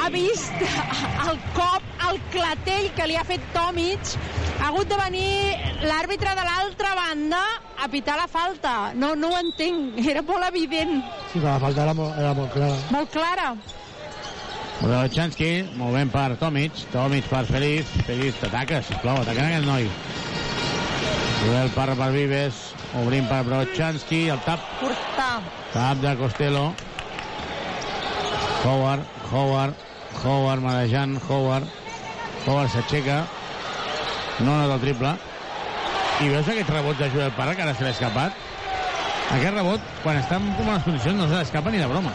ha 0.00 0.08
vist 0.14 0.54
el 0.62 1.38
cop, 1.56 1.84
el 2.08 2.20
clatell 2.32 2.88
que 2.96 3.06
li 3.10 3.16
ha 3.20 3.24
fet 3.28 3.44
Tomic. 3.52 4.14
Ha 4.58 4.70
hagut 4.72 4.88
de 4.90 4.96
venir 4.98 5.84
l'àrbitre 5.86 6.32
de 6.34 6.44
l'altra 6.48 6.94
banda 6.98 7.42
a 7.78 7.86
pitar 7.92 8.16
la 8.18 8.26
falta. 8.26 8.92
No, 8.94 9.12
no 9.14 9.34
ho 9.34 9.38
entenc, 9.38 10.00
era 10.08 10.22
molt 10.22 10.48
evident, 10.48 11.02
Sí, 11.32 11.38
la 11.44 11.58
falta 11.60 11.84
era 11.84 11.94
molt, 11.94 12.16
era 12.18 12.32
molt 12.34 12.50
clara. 12.56 12.78
molt 12.90 13.12
clara. 13.12 13.52
Brochanski, 14.80 15.50
movent 15.76 16.10
per 16.10 16.36
Tomic, 16.38 16.72
Tomic 16.92 17.26
per 17.28 17.44
Feliz, 17.46 17.86
Feliz 18.06 18.34
t'ataca, 18.40 18.80
sisplau, 18.86 19.20
atacant 19.22 19.48
aquest 19.50 19.66
noi. 19.66 19.88
Duel 21.44 21.70
per, 21.70 21.88
per 21.94 22.10
Vives, 22.12 22.56
obrim 22.98 23.26
per 23.30 23.42
Brochanski, 23.46 24.24
el 24.32 24.40
tap, 24.44 24.62
Portar. 24.80 25.40
tap 25.72 26.00
de 26.02 26.14
Costello. 26.18 26.72
Howard, 28.64 29.04
Howard, 29.30 29.74
Howard 30.24 30.62
marejant, 30.62 31.16
Howard. 31.28 31.68
Howard 32.46 32.72
s'aixeca, 32.72 33.22
no 34.40 34.56
nota 34.56 34.74
el 34.74 34.82
triple. 34.82 35.14
I 36.18 36.32
veus 36.32 36.48
aquests 36.50 36.74
rebots 36.74 36.98
de 36.98 37.10
Joel 37.14 37.30
Parra, 37.36 37.54
que 37.54 37.62
ara 37.62 37.74
se 37.78 37.86
l'ha 37.86 37.94
escapat? 37.94 38.34
Aquest 39.36 39.54
rebot, 39.54 39.80
quan 40.02 40.18
està 40.18 40.40
en 40.40 40.50
bones 40.58 40.82
condicions, 40.82 41.20
no 41.20 41.28
se 41.28 41.36
l'escapa 41.38 41.70
ni 41.70 41.78
de 41.78 41.86
broma. 41.86 42.12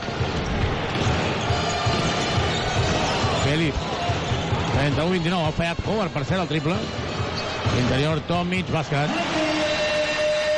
Félix. 3.46 3.90
31-29, 4.74 5.40
ha 5.48 5.56
fallat 5.56 5.84
Howard 5.88 6.12
per 6.12 6.26
ser 6.28 6.42
el 6.42 6.48
triple. 6.52 6.76
Interior, 7.80 8.20
Tomic, 8.28 8.68
bàsquet. 8.72 9.10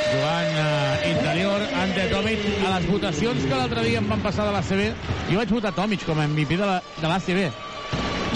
Jugant 0.06 0.52
uh, 0.60 1.08
interior, 1.10 1.62
ante 1.82 2.04
Tomic. 2.12 2.44
A 2.66 2.74
les 2.76 2.86
votacions 2.90 3.42
que 3.46 3.54
l'altre 3.56 3.82
dia 3.86 3.98
em 4.02 4.08
van 4.10 4.22
passar 4.24 4.46
de 4.46 4.52
l'ACB, 4.54 4.82
jo 5.30 5.40
vaig 5.40 5.54
votar 5.56 5.72
Tomic 5.76 6.04
com 6.06 6.20
a 6.20 6.26
MVP 6.28 6.56
de 6.60 6.66
la- 6.68 6.82
de 7.00 7.08
l'ACB. 7.08 7.40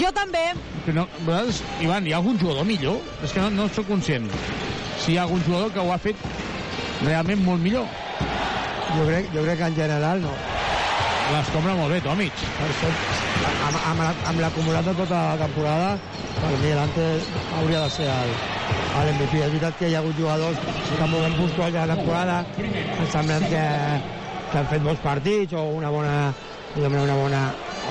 Jo 0.01 0.11
també. 0.17 0.43
Que 0.85 0.93
no, 0.97 1.07
vosaltres, 1.25 1.61
Ivan, 1.85 2.07
hi 2.07 2.13
ha 2.13 2.17
algun 2.17 2.39
jugador 2.41 2.65
millor? 2.65 2.97
És 3.23 3.31
que 3.31 3.39
no, 3.43 3.49
no 3.53 3.69
sóc 3.69 3.87
conscient. 3.87 4.29
Si 5.01 5.13
hi 5.13 5.17
ha 5.17 5.23
algun 5.27 5.43
jugador 5.45 5.71
que 5.71 5.79
ho 5.79 5.91
ha 5.93 5.97
fet 6.01 6.15
realment 7.05 7.43
molt 7.45 7.61
millor. 7.61 7.85
Jo 8.97 9.05
crec, 9.07 9.29
jo 9.33 9.43
crec 9.45 9.57
que 9.61 9.69
en 9.71 9.75
general 9.77 10.21
no. 10.25 10.33
L'escombra 11.31 11.75
molt 11.77 11.93
bé, 11.93 12.01
Tomic. 12.03 12.33
Per 12.57 12.67
això, 12.67 12.89
amb, 13.67 13.77
amb, 13.91 14.01
la- 14.03 14.29
amb 14.31 14.39
l'acumulat 14.41 14.83
de 14.89 14.95
tota 14.97 15.21
la 15.29 15.37
temporada, 15.45 15.93
per 16.41 16.51
mi 16.63 16.73
l'Ante 16.75 17.05
hauria 17.59 17.85
de 17.85 17.89
ser 17.93 18.09
el, 18.09 18.33
el 18.99 19.13
MVP. 19.15 19.39
És 19.39 19.51
veritat 19.53 19.77
que 19.79 19.89
hi 19.89 19.95
ha 19.95 20.01
hagut 20.03 20.17
jugadors 20.19 20.59
que 20.89 20.99
en 20.99 21.11
moment 21.11 21.37
puntual 21.39 21.71
de 21.71 21.79
la 21.79 21.95
temporada 21.95 22.41
em 22.99 23.07
sembla 23.07 23.39
que, 23.47 23.63
que 24.51 24.59
han 24.59 24.69
fet 24.71 24.85
molts 24.85 25.03
partits 25.03 25.55
o 25.57 25.65
una 25.77 25.91
bona, 25.93 26.15
diguem 26.75 26.99
una 27.01 27.17
bona, 27.17 27.41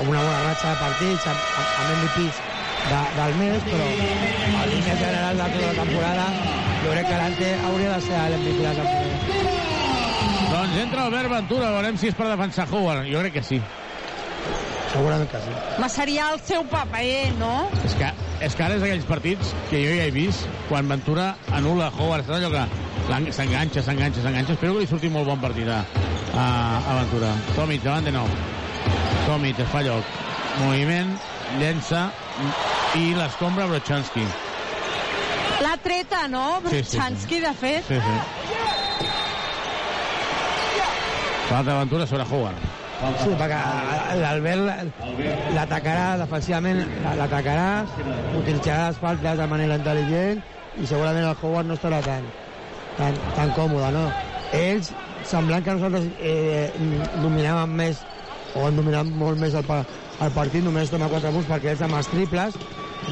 una 0.04 0.22
bona 0.26 0.40
ratxa 0.44 0.74
de 0.74 0.80
partits 0.84 1.26
amb, 1.32 1.42
amb 1.64 1.94
MVPs 1.96 2.40
de, 2.86 3.02
del 3.16 3.36
mes, 3.40 3.66
però 3.72 3.90
a 4.60 4.66
línia 4.68 4.96
general 5.00 5.40
de 5.40 5.50
tota 5.56 5.72
la 5.72 5.84
temporada 5.84 6.30
jo 6.80 6.94
crec 6.94 7.08
que 7.08 7.20
l'Ante 7.20 7.52
hauria 7.68 7.96
de 7.96 8.00
ser 8.06 8.24
l'MVP 8.32 8.58
de 8.60 8.68
la 8.68 8.74
temporada. 8.78 9.38
Doncs 10.50 10.78
entra 10.82 11.04
Albert 11.06 11.30
Ventura, 11.30 11.74
veurem 11.76 11.98
si 12.00 12.08
és 12.10 12.16
per 12.18 12.26
defensar 12.30 12.66
Howard. 12.72 13.06
Jo 13.10 13.20
crec 13.22 13.38
que 13.38 13.44
sí. 13.46 13.60
Segurament 14.90 15.28
que 15.30 15.38
sí. 15.44 15.52
Ma 15.78 15.88
seria 15.88 16.30
el 16.34 16.40
seu 16.42 16.64
paper, 16.70 17.30
no? 17.38 17.52
És 17.86 17.94
que, 17.98 18.08
és 18.42 18.56
que 18.58 18.64
ara 18.66 18.74
és 18.78 18.82
aquells 18.82 19.06
partits 19.06 19.52
que 19.70 19.82
jo 19.84 19.92
ja 19.94 20.06
he 20.08 20.14
vist 20.14 20.48
quan 20.68 20.88
Ventura 20.90 21.28
anul·la 21.54 21.92
Howard. 21.94 22.26
Saps 22.26 22.40
allò 22.40 22.50
que 22.54 23.30
s'enganxa, 23.36 23.84
s'enganxa, 23.86 24.24
s'enganxa. 24.24 24.56
Espero 24.56 24.74
que 24.74 24.82
li 24.82 24.90
surti 24.90 25.10
molt 25.12 25.30
bon 25.30 25.38
partit 25.42 25.70
a, 25.70 25.84
a, 26.34 26.46
a 26.80 26.96
Ventura. 27.02 27.30
Tomic, 27.54 27.84
davant 27.86 28.10
de 28.10 28.14
nou. 28.18 28.26
Tomic, 29.28 29.62
es 29.62 29.70
fa 29.70 29.84
lloc. 29.86 30.18
Moviment, 30.64 31.14
llença 31.62 32.08
i 32.98 33.12
l'escombra 33.14 33.68
Brochanski. 33.70 34.26
L'ha 35.60 35.76
treta, 35.84 36.26
no? 36.32 36.44
Sí, 36.66 36.80
sí, 36.80 36.82
sí. 36.82 36.96
Brochanski, 36.96 37.40
de 37.46 37.54
fet. 37.62 37.86
Sí, 37.86 38.02
sí. 38.02 39.06
Falta 41.50 41.72
d'aventura 41.72 42.06
sobre 42.06 42.26
Howard. 42.30 42.79
Sí, 43.00 43.32
perquè 43.40 43.58
l'Albert 44.20 44.98
l'atacarà 45.56 46.18
defensivament, 46.20 46.82
l'atacarà, 47.16 47.68
utilitzarà 48.36 48.90
les 48.90 49.00
faltes 49.00 49.38
de 49.40 49.46
manera 49.48 49.78
intel·ligent 49.80 50.42
i 50.76 50.88
segurament 50.88 51.24
el 51.30 51.38
Howard 51.40 51.70
no 51.70 51.78
estarà 51.78 52.02
tan, 52.04 52.26
tan, 52.98 53.16
tan 53.38 53.54
còmode, 53.56 53.88
no? 53.96 54.04
Ells, 54.56 54.92
semblant 55.30 55.64
que 55.64 55.78
nosaltres 55.78 56.10
eh, 56.20 56.68
dominàvem 57.22 57.72
més 57.80 58.04
o 58.54 58.66
hem 58.66 58.76
dominat 58.76 59.08
molt 59.16 59.40
més 59.40 59.56
el, 59.56 59.64
el 60.20 60.36
partit, 60.36 60.64
només 60.66 60.92
a 60.92 61.00
4 61.00 61.32
punts 61.32 61.48
perquè 61.48 61.72
ells 61.72 61.84
amb 61.86 61.96
els 62.02 62.12
triples 62.12 62.60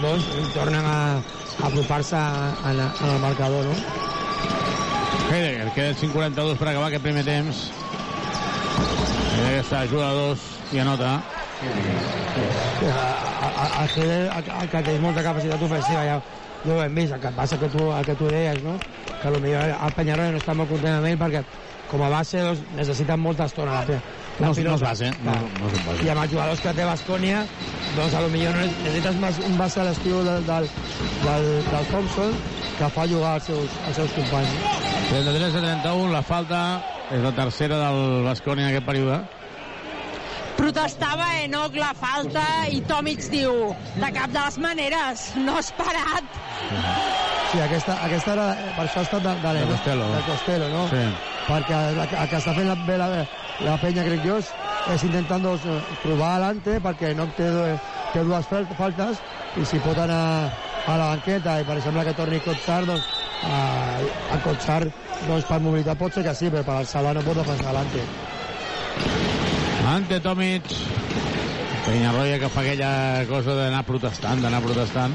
doncs 0.02 0.28
tornen 0.52 0.84
a, 0.84 0.98
a 1.16 1.66
apropar-se 1.70 2.20
en, 2.68 2.84
el 2.84 3.20
marcador, 3.24 3.64
no? 3.64 3.76
Heidegger, 5.28 5.72
queden 5.76 5.96
5.42 5.96 6.60
per 6.60 6.70
acabar 6.70 6.88
aquest 6.90 7.04
primer 7.04 7.24
temps. 7.24 7.68
Ajuda 9.78 10.10
a 10.10 10.12
dos 10.12 10.40
i 10.72 10.78
anota. 10.78 11.20
el 11.62 13.88
Heller, 13.94 14.30
el, 14.36 14.44
el 14.62 14.68
que 14.70 14.82
té 14.86 14.98
molta 15.02 15.22
capacitat 15.26 15.62
ofensiva, 15.62 16.02
ja, 16.06 16.18
ja 16.64 16.74
ho 16.74 16.82
hem 16.82 16.94
vist, 16.94 17.12
el 17.16 17.20
que 17.22 17.30
passa 17.36 17.58
que 17.58 17.68
tu, 17.72 17.82
el 17.92 18.04
que 18.06 18.14
tu 18.18 18.26
deies, 18.30 18.62
no? 18.62 18.76
que 19.18 19.30
potser 19.34 19.62
el 19.74 19.92
Penyarol 19.96 20.30
no 20.34 20.38
està 20.38 20.54
molt 20.54 20.70
content 20.70 20.94
amb 21.00 21.08
ell 21.10 21.18
perquè 21.18 21.40
com 21.90 22.02
a 22.04 22.10
base 22.12 22.38
doncs, 22.44 22.60
necessiten 22.76 23.18
molta 23.20 23.44
estona 23.48 23.72
la, 23.80 23.84
la 23.88 24.00
No, 24.38 24.46
no 24.46 24.52
pilota. 24.54 24.76
és 24.76 24.82
base, 24.86 25.08
no, 25.24 25.34
no 25.58 25.66
és 25.72 25.80
base. 25.86 26.04
I 26.06 26.10
amb 26.12 26.22
els 26.22 26.30
jugadors 26.34 26.60
que 26.62 26.74
té 26.78 26.84
Bascònia, 26.86 27.38
doncs 27.96 28.14
a 28.14 28.20
lo 28.22 28.28
millor 28.34 28.54
no 28.54 28.60
necessites 28.68 29.14
més 29.24 29.40
un 29.48 29.54
base 29.58 29.80
a 29.80 29.84
l'estiu 29.88 30.16
del, 30.22 30.44
del, 30.46 30.64
del, 31.24 31.44
del 31.72 31.84
Thompson 31.90 32.30
que 32.78 32.88
fa 32.94 33.06
jugar 33.10 33.34
als 33.38 33.44
seus, 33.50 33.70
als 33.86 33.96
seus 33.96 34.12
companys. 34.14 34.54
33 35.10 35.54
a 35.56 35.60
31, 35.64 36.12
la 36.12 36.22
falta 36.22 36.60
és 37.10 37.22
la 37.24 37.32
tercera 37.32 37.78
del 37.80 38.22
Basconi 38.26 38.62
en 38.62 38.68
aquest 38.70 38.86
període. 38.86 39.18
Protestava 40.58 41.26
Enoch 41.44 41.74
la 41.78 41.92
falta 41.94 42.42
i 42.74 42.80
Tomic 42.88 43.22
diu 43.30 43.68
de 43.94 44.08
cap 44.14 44.32
de 44.34 44.40
les 44.42 44.56
maneres, 44.58 45.28
no 45.38 45.54
has 45.60 45.70
parat. 45.78 46.26
Sí, 47.52 47.60
aquesta, 47.64 47.94
aquesta 48.04 48.32
era, 48.34 48.46
per 48.76 48.84
això 48.88 49.00
ha 49.00 49.06
estat 49.06 49.22
de, 49.24 49.34
de, 49.44 49.52
De 49.60 49.68
Costello. 49.70 50.08
de 50.16 50.22
Costello, 50.26 50.68
no? 50.74 50.82
Sí. 50.90 51.04
Perquè 51.48 51.78
la, 51.96 52.04
el 52.10 52.28
que 52.28 52.40
està 52.42 52.52
fent 52.58 52.66
la, 52.68 52.74
bé 52.88 52.98
la, 53.00 53.06
la 53.64 53.76
penya, 53.80 54.04
crec 54.04 54.26
jo, 54.26 54.36
és, 54.42 54.50
és 54.96 55.04
intentant 55.08 55.46
doncs, 55.46 55.64
trobar 56.02 56.34
adelante 56.34 56.76
perquè 56.84 57.14
no 57.16 57.24
té, 57.38 57.46
té 58.12 58.24
dues 58.26 58.50
fal- 58.50 58.68
faltes 58.76 59.22
i 59.56 59.64
si 59.64 59.80
pot 59.86 59.96
anar 60.02 60.20
a 60.88 60.96
la 60.96 61.08
banqueta 61.12 61.58
i 61.60 61.66
per 61.68 61.76
exemple 61.76 62.04
que 62.06 62.14
torni 62.16 62.40
Cotzar 62.40 62.80
doncs, 62.88 63.08
a, 63.44 63.58
a 64.32 64.38
Cotzar 64.44 64.82
doncs, 65.26 65.44
per 65.48 65.60
mobilitat 65.60 66.00
pot 66.00 66.14
ser 66.16 66.24
que 66.24 66.34
sí, 66.34 66.48
però 66.52 66.64
per 66.64 66.78
alçada 66.80 67.12
no 67.16 67.24
pot 67.26 67.36
defensar 67.42 67.74
adelante. 67.74 68.04
Ante 69.88 70.20
Tomic. 70.24 70.72
Penyarroia 71.88 72.36
que 72.40 72.48
fa 72.52 72.60
aquella 72.60 73.24
cosa 73.28 73.54
d'anar 73.56 73.84
protestant, 73.88 74.42
d'anar 74.44 74.60
protestant. 74.64 75.14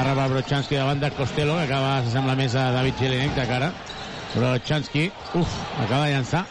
Ara 0.00 0.14
va 0.18 0.26
Brochanski 0.30 0.78
davant 0.78 1.02
de 1.02 1.10
Costello, 1.14 1.54
que 1.58 1.66
acaba, 1.68 2.00
s'assembla 2.02 2.34
més 2.38 2.54
a 2.58 2.70
David 2.74 2.98
Jelinek 3.02 3.36
de 3.38 3.46
cara. 3.50 3.70
Brochanski, 4.34 5.08
uf, 5.38 5.54
acaba 5.84 6.06
de 6.06 6.14
llançar 6.16 6.44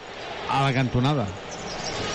a 0.48 0.62
la 0.66 0.72
cantonada. 0.76 1.26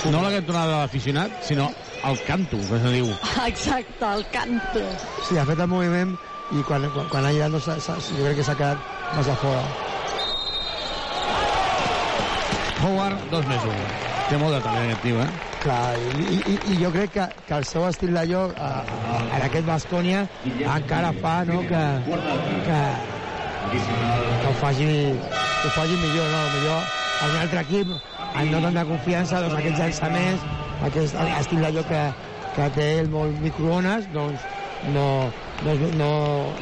No 0.10 0.22
la 0.22 0.32
cantonada 0.34 0.72
de 0.72 0.80
l'aficionat, 0.84 1.42
sinó 1.46 1.72
al 2.06 2.22
canto, 2.28 2.58
que 2.70 2.80
se 2.80 2.92
diu. 2.94 3.10
Exacte, 3.48 4.06
el 4.06 4.24
canto. 4.30 4.84
Sí, 5.26 5.38
ha 5.42 5.46
fet 5.48 5.60
el 5.60 5.70
moviment 5.72 6.14
i 6.54 6.62
quan, 6.68 6.86
quan, 6.94 7.08
quan 7.10 7.26
ha 7.26 7.34
lligat 7.34 7.54
no 7.56 7.60
jo 7.60 7.76
crec 8.22 8.38
que 8.38 8.46
s'ha 8.46 8.56
quedat 8.60 8.78
massa 9.16 9.36
fora. 9.42 9.64
Howard, 12.86 13.24
dos 13.32 13.48
més 13.50 13.66
un. 13.66 13.80
Té 14.30 14.38
molt 14.42 14.54
de 14.54 14.62
talent 14.66 14.92
aquest 14.92 15.02
tio, 15.06 15.22
eh? 15.22 15.30
Clar, 15.64 15.98
i, 16.22 16.38
i, 16.54 16.58
i 16.74 16.78
jo 16.78 16.92
crec 16.94 17.16
que, 17.16 17.26
que 17.48 17.58
el 17.58 17.66
seu 17.66 17.88
estil 17.90 18.14
de 18.14 18.26
joc 18.30 18.54
a, 18.62 18.70
a, 18.86 19.16
en 19.24 19.46
aquest 19.48 19.66
Bascònia 19.66 20.26
encara 20.46 21.10
fa 21.24 21.40
no, 21.50 21.64
que, 21.66 21.82
que, 22.68 22.82
que 23.74 24.52
ho 24.52 24.54
faci, 24.62 24.92
que 25.16 25.72
ho 25.72 25.74
faci 25.74 25.98
millor, 26.04 26.30
no? 26.30 26.44
Millor 26.54 26.86
a 27.16 27.32
un 27.32 27.40
altre 27.42 27.66
equip, 27.66 27.98
amb 28.28 28.54
no 28.54 28.62
tanta 28.68 28.86
confiança, 28.92 29.42
doncs 29.42 29.58
aquests 29.58 29.82
llançaments, 29.82 30.46
aquest 30.84 31.16
estil 31.40 31.66
joc 31.78 31.90
que, 31.90 32.04
que 32.56 32.70
té 32.76 32.88
ell 33.00 33.10
molt 33.14 33.40
microones, 33.44 34.08
doncs 34.14 34.46
no, 34.94 35.08
no, 35.66 35.76
no 36.00 36.10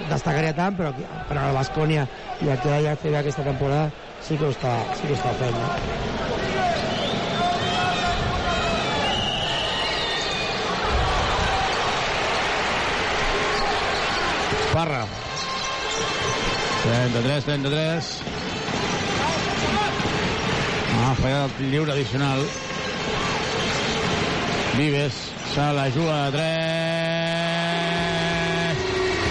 destacaria 0.10 0.54
tant, 0.58 0.78
però, 0.78 0.94
però 1.30 1.50
el 1.50 1.58
Bascònia 1.58 2.08
i 2.42 2.50
el 2.54 2.60
que 2.64 2.82
ja 2.86 2.96
fer 3.00 3.16
aquesta 3.20 3.46
temporada 3.46 3.90
sí 4.24 4.38
que 4.38 4.48
ho 4.48 4.54
està, 4.54 4.78
sí 4.98 5.08
que 5.08 5.16
ho 5.16 5.20
està 5.20 5.34
fent. 5.42 5.58
No? 5.60 6.12
Parra. 14.74 15.04
33, 16.84 17.44
33. 17.46 18.08
Ah, 21.04 21.14
fallat 21.20 21.60
el 21.60 21.70
lliure 21.70 21.94
addicional. 21.94 22.42
Vives 24.78 25.14
se 25.54 25.74
la 25.74 25.92
juga 25.92 26.32
de 26.32 26.38
3. 26.38 26.44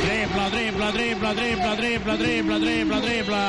Triple, 0.07 0.51
triple, 0.51 0.93
triple, 0.93 1.35
triple, 1.35 1.77
triple, 1.77 2.17
triple, 2.17 2.61
triple, 2.61 3.01
triple. 3.01 3.43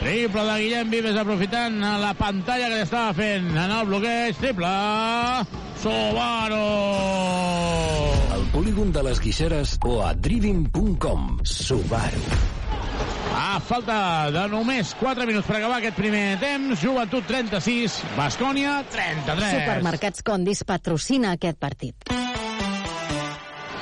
Triple 0.00 0.42
de 0.42 0.60
Guillem 0.60 0.90
Vives 0.90 1.16
aprofitant 1.16 1.78
la 2.02 2.14
pantalla 2.18 2.68
que 2.68 2.82
estava 2.82 3.14
fent 3.14 3.54
en 3.54 3.70
el 3.70 3.86
bloqueig. 3.86 4.34
Triple. 4.42 4.74
Subaru. 5.84 6.58
Al 8.34 8.44
polígon 8.52 8.92
de 8.92 9.02
les 9.06 9.20
Guixeres 9.22 9.78
o 9.84 10.02
a 10.02 10.12
driving.com. 10.14 11.38
Subaru. 11.44 12.63
A 13.34 13.58
falta 13.58 14.30
de 14.30 14.44
només 14.46 14.92
4 14.94 15.24
minuts 15.26 15.48
per 15.48 15.56
acabar 15.58 15.80
aquest 15.80 15.96
primer 15.98 16.36
temps, 16.38 16.78
Joventut 16.78 17.26
36, 17.26 17.96
Bascònia 18.14 18.76
33. 18.92 19.56
Supermercats 19.56 20.22
Condis 20.22 20.62
patrocina 20.68 21.32
aquest 21.34 21.58
partit. 21.58 22.14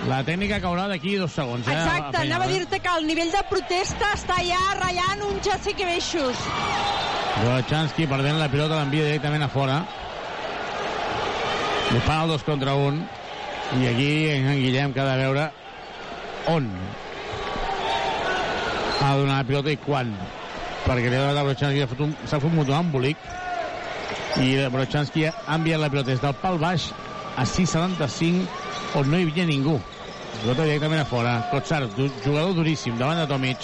La 0.08 0.22
tècnica 0.24 0.56
caurà 0.64 0.88
d'aquí 0.88 1.18
dos 1.20 1.36
segons. 1.36 1.68
Eh, 1.68 1.76
Exacte, 1.76 2.16
Penyal, 2.16 2.32
anava 2.32 2.48
a 2.48 2.48
eh? 2.48 2.56
dir-te 2.56 2.80
que 2.80 2.96
el 2.96 3.06
nivell 3.06 3.34
de 3.34 3.44
protesta 3.50 4.14
està 4.16 4.40
ja 4.46 4.62
ratllant 4.80 5.28
un 5.28 5.38
ja 5.44 5.60
sé 5.60 5.76
què 5.76 5.86
veixos. 5.86 6.48
Brochanski 7.42 8.08
perdent 8.08 8.40
la 8.40 8.48
pilota 8.50 8.80
l'envia 8.80 9.04
directament 9.10 9.44
a 9.44 9.52
fora. 9.52 9.78
Li 11.92 12.00
fan 12.08 12.24
el 12.24 12.34
dos 12.34 12.48
contra 12.48 12.74
un. 12.74 13.04
I 13.76 13.88
aquí 13.92 14.12
en 14.32 14.52
Guillem 14.64 14.96
que 14.96 15.04
ha 15.04 15.10
de 15.12 15.16
veure 15.20 15.48
on 16.50 16.72
ha 19.02 19.16
donar 19.18 19.38
la 19.42 19.44
pilota 19.48 19.70
i 19.72 19.76
quan. 19.82 20.12
Perquè 20.86 21.08
li 21.10 21.16
ha 21.16 21.20
donat 21.26 21.38
a 21.38 21.44
Brochanski, 21.46 21.80
s'ha 22.26 22.38
un- 22.38 22.42
fotut 22.42 22.68
un 22.68 22.78
embolic 22.78 23.16
i 24.42 24.56
Brochanski 24.72 25.26
ha 25.28 25.32
enviat 25.54 25.80
la 25.80 25.90
pilota 25.92 26.10
des 26.10 26.20
del 26.20 26.34
pal 26.40 26.58
baix 26.58 26.88
a 27.36 27.44
6'75 27.44 28.46
on 28.98 29.10
no 29.10 29.18
hi 29.18 29.26
havia 29.28 29.46
ningú. 29.46 29.78
Pilota 30.42 30.64
directament 30.64 31.00
a 31.02 31.04
fora. 31.04 31.36
Kotsar, 31.50 31.84
jugador 32.24 32.54
duríssim, 32.54 32.96
davant 32.98 33.20
de 33.20 33.26
Tomic. 33.30 33.58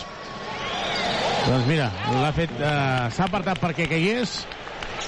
Doncs 1.49 1.67
mira, 1.67 1.91
l'ha 2.23 2.33
fet... 2.37 2.51
Eh, 2.61 3.09
s'ha 3.17 3.25
apartat 3.25 3.59
perquè 3.63 3.89
caigués, 3.89 4.35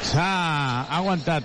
s'ha 0.02 0.28
aguantat 0.98 1.44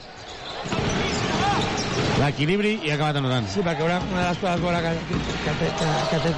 l'equilibri 2.19 2.75
i 2.83 2.91
ha 2.91 2.95
acabat 2.95 3.19
anotant. 3.19 3.47
Sí, 3.51 3.63
perquè 3.65 3.85
una, 3.85 3.97
una 4.11 4.21
de 4.21 4.29
les 4.29 4.39
coses 4.43 4.61
bones 4.63 4.85
que, 4.85 5.19
que, 5.45 5.55
té, 5.59 5.71
que, 5.79 5.89
que 6.11 6.21
té 6.23 6.31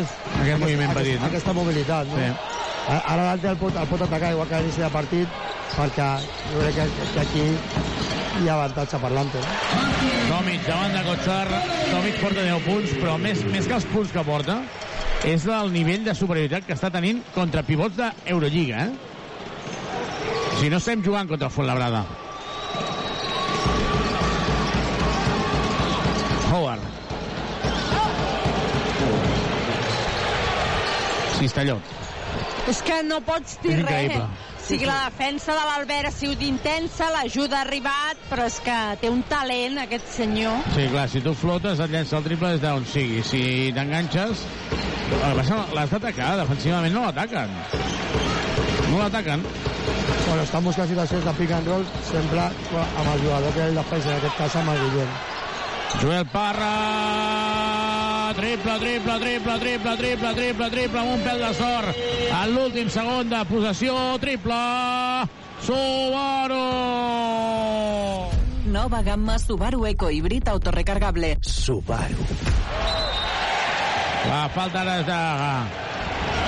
és 0.00 0.16
Aquest 0.40 0.60
moviment 0.62 0.94
petit, 0.96 1.20
no? 1.20 1.26
aquesta 1.28 1.54
mobilitat. 1.56 2.10
No? 2.10 2.18
Sí. 2.18 2.58
Ara 2.90 3.22
l'altre 3.22 3.52
el 3.54 3.58
pot, 3.60 3.76
el 3.76 3.88
pot 3.90 4.02
atacar 4.02 4.32
igual 4.34 4.48
que 4.48 4.56
a 4.56 4.60
l'inici 4.62 4.82
de 4.82 4.90
partit 4.90 5.40
perquè 5.76 6.08
jo 6.50 6.62
crec 6.64 6.78
que, 6.80 6.86
que 7.14 7.20
aquí 7.22 7.44
hi 8.40 8.48
ha 8.48 8.56
avantatge 8.56 8.98
per 9.02 9.10
l'Ante. 9.14 9.42
Tomic 10.30 10.66
davant 10.66 10.96
de 10.96 11.04
Kotsar. 11.06 11.46
Tomic 11.90 12.20
porta 12.22 12.46
10 12.46 12.64
punts, 12.66 12.96
però 13.02 13.18
més, 13.20 13.44
més 13.52 13.68
que 13.68 13.76
els 13.78 13.86
punts 13.92 14.14
que 14.14 14.24
porta 14.26 14.60
és 15.28 15.44
el 15.52 15.70
nivell 15.74 16.06
de 16.06 16.14
superioritat 16.16 16.64
que 16.66 16.74
està 16.78 16.88
tenint 16.90 17.20
contra 17.34 17.62
pivots 17.66 17.98
d'Eurolliga, 17.98 18.88
eh? 18.88 19.08
Si 20.60 20.70
no 20.72 20.80
estem 20.80 21.04
jugant 21.04 21.28
contra 21.28 21.48
el 21.48 21.54
Fuenlabrada. 21.54 22.04
Howard. 26.50 26.82
Cistelló. 31.38 31.78
És 32.68 32.82
que 32.86 33.00
no 33.06 33.20
pots 33.24 33.56
dir 33.62 33.76
res. 33.76 33.84
increïble. 33.84 34.24
O 34.60 34.64
sigui, 34.70 34.86
la 34.86 34.98
defensa 35.08 35.54
de 35.56 35.62
l'Albert 35.66 36.10
ha 36.10 36.12
sigut 36.14 36.42
intensa, 36.46 37.08
l'ajuda 37.14 37.58
ha 37.58 37.62
arribat, 37.64 38.20
però 38.30 38.44
és 38.46 38.58
que 38.62 38.76
té 39.00 39.10
un 39.10 39.22
talent, 39.30 39.80
aquest 39.82 40.12
senyor. 40.18 40.60
Sí, 40.76 40.86
clar, 40.92 41.08
si 41.10 41.22
tu 41.24 41.34
flotes 41.34 41.80
et 41.80 41.90
llença 41.90 42.20
el 42.20 42.28
triple 42.28 42.52
des 42.54 42.62
d'on 42.62 42.86
sigui. 42.86 43.24
Si 43.26 43.42
t'enganxes... 43.74 44.46
Que 45.10 45.32
l'has 45.74 45.90
d'atacar, 45.90 46.36
defensivament 46.38 46.94
no 46.94 47.02
l'ataquen. 47.08 47.50
No 48.92 49.00
l'ataquen. 49.00 49.42
quan 50.30 50.38
estan 50.44 50.62
buscant 50.62 50.86
situacions 50.86 51.24
de 51.26 51.32
pick 51.34 51.50
and 51.56 51.66
roll, 51.66 51.84
sempre 52.06 52.46
amb 52.46 53.12
el 53.16 53.20
jugador 53.24 53.52
que 53.56 53.64
és 53.64 53.72
el 53.72 53.82
defensa, 53.82 54.12
en 54.12 54.16
aquest 54.20 54.36
cas 54.38 54.56
amb 54.62 54.74
el 54.76 54.82
Guillem. 54.84 55.39
Joel 55.98 56.26
Parra, 56.30 56.70
triple, 58.36 58.78
triple, 58.78 59.18
triple, 59.18 59.58
triple, 59.58 59.96
triple, 59.96 60.34
triple, 60.34 60.70
triple, 60.70 61.00
amb 61.00 61.10
un 61.16 61.20
pèl 61.26 61.38
de 61.42 61.52
sort. 61.58 62.00
En 62.30 62.54
l'últim 62.54 62.88
segon 62.94 63.28
de 63.32 63.42
possessió, 63.50 63.98
triple, 64.22 64.60
Subaru! 65.60 66.66
Nova 68.70 69.02
gamma 69.02 69.38
Subaru 69.38 69.86
Eco 69.86 70.10
Híbrid 70.10 70.48
autorecargable. 70.48 71.38
Subaru. 71.42 72.24
La 74.28 74.48
falta 74.54 74.80
ara 74.80 75.02
de 75.02 75.20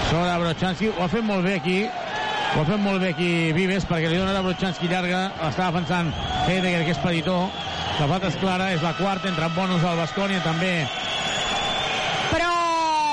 sobre 0.08 0.38
Brochanski. 0.38 0.88
Ho 0.88 1.04
ha 1.04 1.08
fet 1.08 1.24
molt 1.24 1.44
bé 1.44 1.54
aquí. 1.56 1.78
Ho 2.54 2.60
ha 2.60 2.64
fet 2.68 2.80
molt 2.80 3.00
bé 3.00 3.12
aquí 3.14 3.52
Vives 3.56 3.86
perquè 3.88 4.10
li 4.12 4.20
dona 4.20 4.36
a 4.38 4.44
Brochanski 4.44 4.88
llarga. 4.88 5.22
L'està 5.42 5.70
defensant 5.70 6.12
Heidegger, 6.46 6.84
que 6.84 6.96
és 6.96 7.02
petitó. 7.04 7.36
La 8.02 8.08
falta 8.10 8.26
és 8.32 8.36
clara, 8.40 8.64
és 8.74 8.82
la 8.82 8.90
quarta, 8.98 9.28
entra 9.30 9.46
en 9.46 9.54
bonus 9.54 9.84
al 9.86 9.94
Bascònia 10.00 10.40
també. 10.42 10.72
Però 12.32 12.48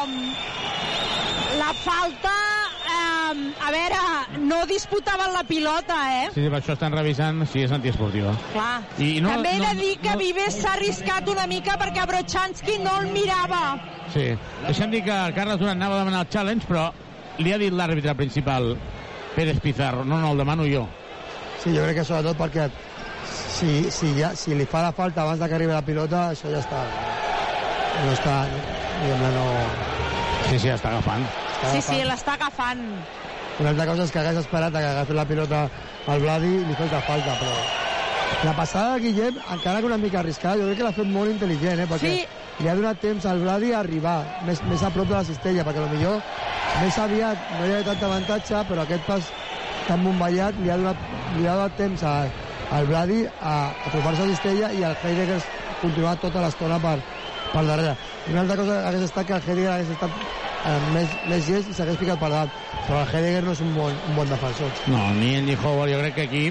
mm, 0.08 1.60
la 1.60 1.68
falta, 1.78 2.32
eh, 2.90 3.44
a 3.68 3.70
veure, 3.76 4.00
no 4.50 4.64
disputaven 4.66 5.32
la 5.36 5.44
pilota, 5.46 6.00
eh? 6.24 6.26
Sí, 6.34 6.42
sí, 6.42 6.50
per 6.50 6.64
això 6.64 6.74
estan 6.74 6.96
revisant 6.98 7.46
si 7.52 7.62
és 7.68 7.76
antiesportiva. 7.76 8.34
Clar. 8.56 8.82
I 8.98 9.22
no- 9.22 9.36
També 9.36 9.54
he 9.56 9.60
de 9.62 9.68
no- 9.76 9.80
dir 9.84 9.94
que 10.02 10.16
Vives 10.18 10.58
s'ha 10.64 10.74
arriscat 10.74 11.30
una 11.30 11.46
mica 11.46 11.78
perquè 11.78 12.08
Brochanski 12.10 12.80
no 12.82 12.98
el 13.04 13.12
mirava. 13.14 13.78
Sí. 14.12 14.32
Deixa'm 14.66 14.90
dir 14.90 15.04
que 15.06 15.20
Carles 15.38 15.60
Duran 15.62 15.78
anava 15.78 15.96
a 15.96 16.04
demanar 16.04 16.22
el 16.26 16.30
challenge, 16.34 16.66
però 16.66 16.90
li 17.38 17.54
ha 17.54 17.60
dit 17.62 17.72
l'àrbitre 17.72 18.16
principal, 18.16 18.74
Pérez 19.36 19.60
Pizarro. 19.62 20.04
No, 20.04 20.18
no, 20.18 20.32
el 20.32 20.38
demano 20.42 20.66
jo. 20.66 20.88
Sí, 21.64 21.70
jo 21.76 21.84
crec 21.84 21.98
que 22.02 22.06
sobretot 22.08 22.38
perquè 22.40 22.72
si, 23.60 23.91
si, 23.91 24.14
ja, 24.20 24.32
si 24.39 24.55
li 24.55 24.66
fa 24.70 24.82
la 24.86 24.91
falta 24.95 25.24
abans 25.26 25.39
de 25.41 25.47
que 25.51 25.55
arribi 25.57 25.74
la 25.76 25.84
pilota, 25.86 26.30
això 26.34 26.51
ja 26.53 26.62
està. 26.64 26.84
No 28.05 28.12
està, 28.16 28.36
diguem-ne, 29.01 29.32
no... 29.36 29.45
Sí, 30.49 30.57
sí, 30.64 30.70
està 30.72 30.93
agafant. 30.93 31.26
Sí, 31.74 31.82
sí, 31.84 31.99
l'està 32.07 32.38
agafant. 32.39 32.86
Una 33.60 33.74
altra 33.74 33.86
cosa 33.89 34.05
és 34.07 34.12
que 34.14 34.22
hagués 34.22 34.39
esperat 34.39 34.72
a 34.76 34.80
que 34.82 34.89
agafi 34.93 35.18
la 35.18 35.26
pilota 35.28 35.66
al 36.07 36.22
Vladi 36.24 36.53
i 36.62 36.66
li 36.70 36.78
fes 36.80 36.91
la 36.95 37.01
falta, 37.03 37.36
però... 37.41 37.57
La 38.45 38.53
passada 38.55 38.93
de 38.95 39.01
Guillem, 39.03 39.39
encara 39.51 39.82
que 39.82 39.88
una 39.89 39.97
mica 39.99 40.20
arriscada, 40.22 40.55
jo 40.62 40.68
crec 40.70 40.78
que 40.80 40.86
l'ha 40.86 40.95
fet 40.95 41.10
molt 41.12 41.32
intel·ligent, 41.34 41.82
eh? 41.84 41.88
Perquè 41.89 42.12
Sí. 42.14 42.26
li 42.64 42.70
ha 42.70 42.76
donat 42.78 43.01
temps 43.01 43.26
al 43.28 43.41
Vladi 43.43 43.74
a 43.74 43.80
arribar 43.82 44.18
més, 44.47 44.62
més 44.70 44.84
a 44.84 44.91
prop 44.95 45.07
de 45.10 45.18
la 45.18 45.26
cistella, 45.28 45.66
perquè 45.68 45.84
millor 45.91 46.22
més 46.80 46.97
aviat 47.03 47.51
no 47.57 47.66
hi 47.68 47.74
ha 47.76 47.82
tant 47.84 48.03
avantatge, 48.07 48.62
però 48.70 48.86
aquest 48.86 49.03
pas 49.10 49.28
tan 49.88 50.03
bomballat 50.05 50.55
li 50.62 50.70
ha 50.70 50.78
donat, 50.78 51.03
li 51.36 51.47
ha 51.47 51.55
donat 51.57 51.76
temps 51.82 52.03
a, 52.07 52.14
al 52.72 52.86
Vladi 52.90 53.24
a, 53.42 53.54
apropar-se 53.88 54.22
a 54.22 54.26
la 54.26 54.32
cistella 54.36 54.72
i 54.74 54.84
el 54.84 54.96
Heidegger 55.04 55.40
continuar 55.82 56.18
tota 56.22 56.42
l'estona 56.44 56.78
per, 56.84 56.98
per 57.54 57.64
darrere. 57.66 57.96
Una 58.30 58.42
altra 58.46 58.58
cosa 58.62 58.82
hagués 58.88 59.08
estat 59.10 59.26
que 59.28 59.38
el 59.40 59.42
Heidegger 59.48 59.72
hagués 59.78 59.94
estat 59.96 60.12
eh, 60.12 60.76
més, 60.94 61.16
més 61.32 61.46
gest 61.48 61.72
i 61.72 61.78
s'hagués 61.78 61.98
picat 62.02 62.20
per 62.22 62.30
dalt, 62.34 62.52
però 62.88 63.02
el 63.06 63.14
Heidegger 63.16 63.44
no 63.48 63.56
és 63.58 63.64
un 63.66 63.74
bon, 63.78 63.96
un 64.12 64.20
bon 64.20 64.30
defensor. 64.30 64.70
No, 64.92 65.08
ni 65.18 65.34
ell 65.40 65.48
ni 65.50 65.56
Howard. 65.58 65.92
Jo 65.96 66.04
crec 66.04 66.16
que 66.20 66.28
aquí 66.30 66.44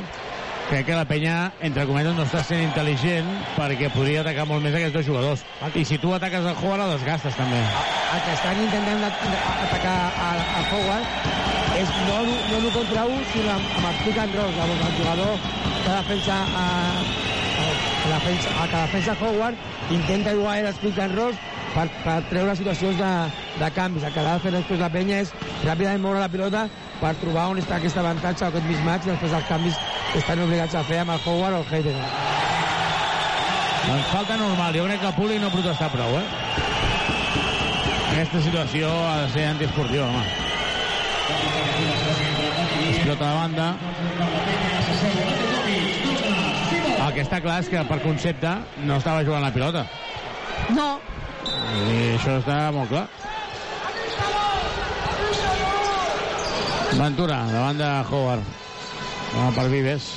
crec 0.69 0.85
que 0.85 0.97
la 0.99 1.07
penya, 1.09 1.37
entre 1.65 1.87
cometes, 1.89 2.13
no 2.13 2.27
està 2.27 2.43
sent 2.45 2.61
intel·ligent 2.67 3.29
perquè 3.57 3.89
podria 3.95 4.21
atacar 4.21 4.45
molt 4.51 4.61
més 4.61 4.75
aquests 4.77 4.99
dos 4.99 5.07
jugadors. 5.07 5.45
I 5.73 5.85
si 5.89 5.97
tu 6.03 6.11
ataques 6.13 6.45
a 6.45 6.53
Howard, 6.59 6.83
el 6.89 6.97
desgastes 6.99 7.39
també. 7.39 7.63
El 7.63 8.21
que 8.27 8.35
estan 8.35 8.61
intentant 8.67 9.07
at- 9.07 9.25
atacar 9.69 9.97
a, 10.13 10.29
a 10.59 10.67
Howard 10.75 11.38
és 11.79 11.91
no, 12.09 12.17
no 12.27 12.61
no 12.65 12.71
contra 12.75 13.05
un, 13.07 13.21
sinó 13.33 13.53
amb, 13.55 13.75
amb 13.79 13.87
el 13.91 13.99
pick 14.03 14.19
and 14.19 14.35
roll, 14.35 14.55
llavors 14.57 14.87
el 14.89 14.97
jugador 14.99 15.45
que 15.85 15.93
defensa 15.93 16.39
a, 16.63 16.65
a, 17.63 17.67
que 18.03 18.09
defensa, 18.15 18.55
a, 18.55 18.67
que 18.67 18.81
defensa 18.81 19.17
Howard 19.21 19.93
intenta 19.95 20.35
igual 20.35 20.67
els 20.73 20.81
pick 20.83 20.99
and 21.05 21.15
rolls 21.15 21.39
per, 21.75 21.87
per 22.03 22.17
treure 22.33 22.57
situacions 22.59 22.99
de, 22.99 23.13
de 23.61 23.71
canvis. 23.77 24.09
El 24.09 24.17
que 24.17 24.25
ha 24.25 24.33
de 24.33 24.43
fer 24.47 24.55
després 24.57 24.83
la 24.83 24.91
penya 24.91 25.21
és 25.27 25.31
ràpidament 25.63 26.03
moure 26.03 26.25
la 26.25 26.33
pilota 26.33 26.67
per 26.99 27.15
trobar 27.23 27.47
on 27.53 27.63
està 27.63 27.79
aquest 27.79 28.01
avantatge 28.03 28.45
o 28.45 28.51
aquest 28.51 28.67
mismatch 28.67 29.07
i 29.07 29.13
després 29.13 29.39
els 29.39 29.49
canvis 29.53 29.79
que 30.11 30.19
estan 30.25 30.43
obligats 30.49 30.75
a 30.75 30.83
fer 30.89 30.99
amb 31.05 31.15
el 31.15 31.23
Howard 31.27 31.61
o 31.61 31.63
el 31.63 31.71
Heidegger. 31.71 32.11
Doncs 33.87 34.11
falta 34.11 34.37
normal. 34.37 34.75
Jo 34.75 34.91
crec 34.91 35.01
que 35.07 35.15
públic 35.17 35.41
no 35.41 35.55
protesta 35.55 35.89
prou, 35.95 36.19
eh? 36.19 36.27
Aquesta 38.11 38.43
situació 38.43 38.91
ha 39.07 39.17
de 39.23 39.33
ser 39.37 39.47
antiesportiva, 39.53 40.11
home. 40.11 40.48
Es 42.89 42.99
pilota 43.03 43.29
de 43.29 43.35
banda. 43.35 43.69
El 47.07 47.15
que 47.15 47.23
està 47.25 47.41
clar 47.45 47.61
és 47.63 47.71
que 47.73 47.85
per 47.89 48.01
concepte 48.03 48.53
no 48.85 48.99
estava 49.01 49.25
jugant 49.27 49.45
la 49.45 49.53
pilota. 49.55 49.87
No. 50.77 50.89
I 51.89 52.17
això 52.17 52.39
està 52.43 52.59
molt 52.75 52.91
clar. 52.93 53.07
Ventura, 56.99 57.45
davant 57.53 57.79
de 57.79 57.89
Howard. 58.11 58.43
Va 59.37 59.51
per 59.55 59.69
Vives. 59.71 60.09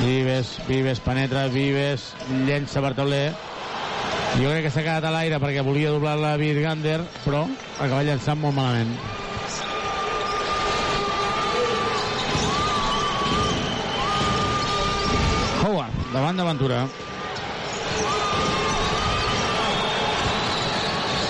Vives, 0.00 0.56
Vives 0.66 1.00
penetra, 1.04 1.46
Vives 1.52 2.12
llença 2.46 2.80
Bartolé. 2.80 3.26
Jo 4.40 4.48
crec 4.48 4.64
que 4.64 4.70
s'ha 4.72 4.82
quedat 4.82 5.04
a 5.04 5.12
l'aire 5.12 5.38
perquè 5.42 5.62
volia 5.62 5.92
doblar 5.92 6.16
la 6.16 6.32
Virgander, 6.40 7.02
però 7.22 7.44
acaba 7.76 8.02
llançant 8.06 8.40
molt 8.40 8.56
malament. 8.56 8.94
Howard, 15.62 16.01
davant 16.12 16.36
de 16.36 16.44
Ventura. 16.44 16.86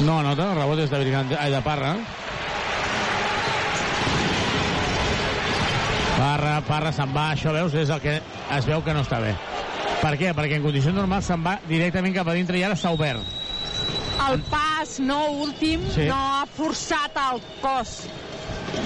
No 0.03 0.19
anota, 0.19 0.49
el 0.51 0.59
rebot 0.59 0.81
és 0.83 0.91
de 0.91 0.99
Virgander, 0.99 1.39
ai, 1.39 1.51
de 1.53 1.61
Parra. 1.63 1.93
Parra, 6.17 6.57
Parra 6.67 6.93
se'n 6.95 7.13
va, 7.15 7.29
això 7.37 7.53
veus, 7.55 7.75
és 7.79 7.91
el 7.91 8.01
que 8.03 8.17
es 8.57 8.67
veu 8.69 8.83
que 8.85 8.95
no 8.95 9.05
està 9.07 9.21
bé. 9.23 9.33
Per 10.03 10.17
què? 10.19 10.33
Perquè 10.35 10.59
en 10.59 10.65
condicions 10.67 10.97
normals 10.99 11.29
se'n 11.31 11.43
va 11.45 11.57
directament 11.69 12.15
cap 12.17 12.29
a 12.29 12.35
dintre 12.35 12.59
i 12.59 12.65
ara 12.67 12.77
s'ha 12.79 12.91
obert. 12.95 13.23
El 14.27 14.43
pas, 14.51 14.99
no 15.03 15.21
últim, 15.47 15.83
Sí. 15.95 16.07
no 16.11 16.19
ha 16.19 16.45
forçat 16.47 17.17
el 17.31 17.41
cos. 17.63 18.03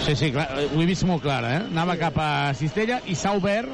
Sí, 0.05 0.14
sí, 0.16 0.30
clar, 0.32 0.49
ho 0.74 0.80
he 0.82 0.86
vist 0.86 1.05
molt 1.09 1.22
clar, 1.22 1.42
eh? 1.44 1.57
Anava 1.70 1.97
cap 1.97 2.16
a 2.18 2.53
Cistella 2.55 3.01
i 3.07 3.14
s'ha 3.14 3.32
obert 3.36 3.68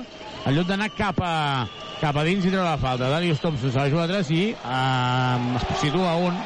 en 0.47 0.55
lloc 0.55 0.67
d'anar 0.67 0.91
cap 0.97 1.19
a, 1.23 1.67
cap 2.03 2.17
a 2.19 2.25
dins 2.27 2.43
i 2.43 2.51
treure 2.51 2.67
la 2.67 2.79
falta. 2.81 3.09
Darius 3.13 3.41
Thompson 3.43 3.71
se 3.71 3.79
la 3.79 3.89
juga 3.91 4.05
a 4.09 4.11
3 4.11 4.31
i 4.35 4.43
eh, 4.51 5.59
es 5.61 5.79
situa 5.85 6.11
a 6.13 6.17
un. 6.19 6.39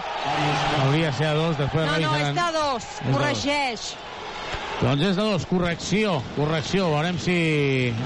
Hauria 0.82 1.10
de 1.10 1.16
ser 1.16 1.30
a 1.30 1.34
dos, 1.38 1.56
després 1.56 1.86
No, 1.88 1.96
no, 2.02 2.16
és 2.20 2.34
de 2.36 2.48
dos. 2.58 2.90
de 3.00 3.14
Corregeix. 3.14 3.86
Doncs 4.76 5.02
és 5.08 5.16
de 5.16 5.22
dos, 5.24 5.46
correcció, 5.48 6.18
correcció. 6.36 6.90
Veurem 6.92 7.16
si 7.22 7.36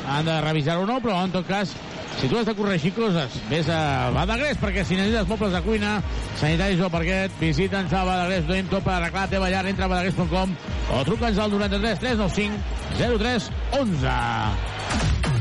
han 0.06 0.28
de 0.28 0.36
revisar-ho 0.44 0.84
o 0.86 0.86
no, 0.86 1.00
però 1.02 1.24
en 1.26 1.34
tot 1.34 1.48
cas, 1.48 1.72
si 2.20 2.30
tu 2.30 2.38
has 2.38 2.46
de 2.46 2.54
corregir 2.54 2.92
coses, 2.94 3.40
vés 3.50 3.66
a 3.72 4.12
Badagrés, 4.14 4.60
perquè 4.62 4.84
si 4.86 4.94
necessites 4.94 5.26
mobles 5.26 5.56
de 5.56 5.62
cuina, 5.66 5.96
sanitaris 6.38 6.84
o 6.86 6.92
parquet, 6.92 7.34
visita'ns 7.42 7.90
a 7.90 8.04
Badagrés, 8.06 8.46
donem 8.46 8.70
tot 8.70 8.86
per 8.86 8.94
arreglar 9.00 9.26
la 9.26 9.34
teva 9.34 9.50
llar, 9.50 9.66
entra 9.66 9.90
a 9.90 9.92
badagrés.com 9.96 10.54
o 10.94 11.04
truca'ns 11.10 11.42
al 11.42 11.58
93 11.58 12.06
395 12.06 13.18
03 13.18 13.50
11. 13.82 15.39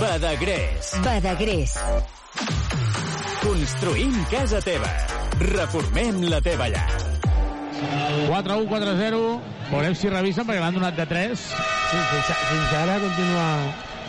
Badagrés. 0.00 0.92
Badagrés. 1.04 1.74
Construïm 3.40 4.14
casa 4.30 4.60
teva. 4.60 4.90
Reformem 5.40 6.22
la 6.28 6.40
teva 6.44 6.68
llar. 6.72 6.86
4-1, 8.28 8.66
4-0. 8.68 9.20
Veurem 9.70 9.96
si 9.98 10.12
revisen, 10.12 10.46
perquè 10.46 10.60
l'han 10.62 10.76
donat 10.76 10.96
de 10.98 11.06
3. 11.08 11.42
Sí, 11.46 11.98
fins, 12.12 12.30
fins 12.50 12.76
ara 12.82 13.00
continua 13.02 13.48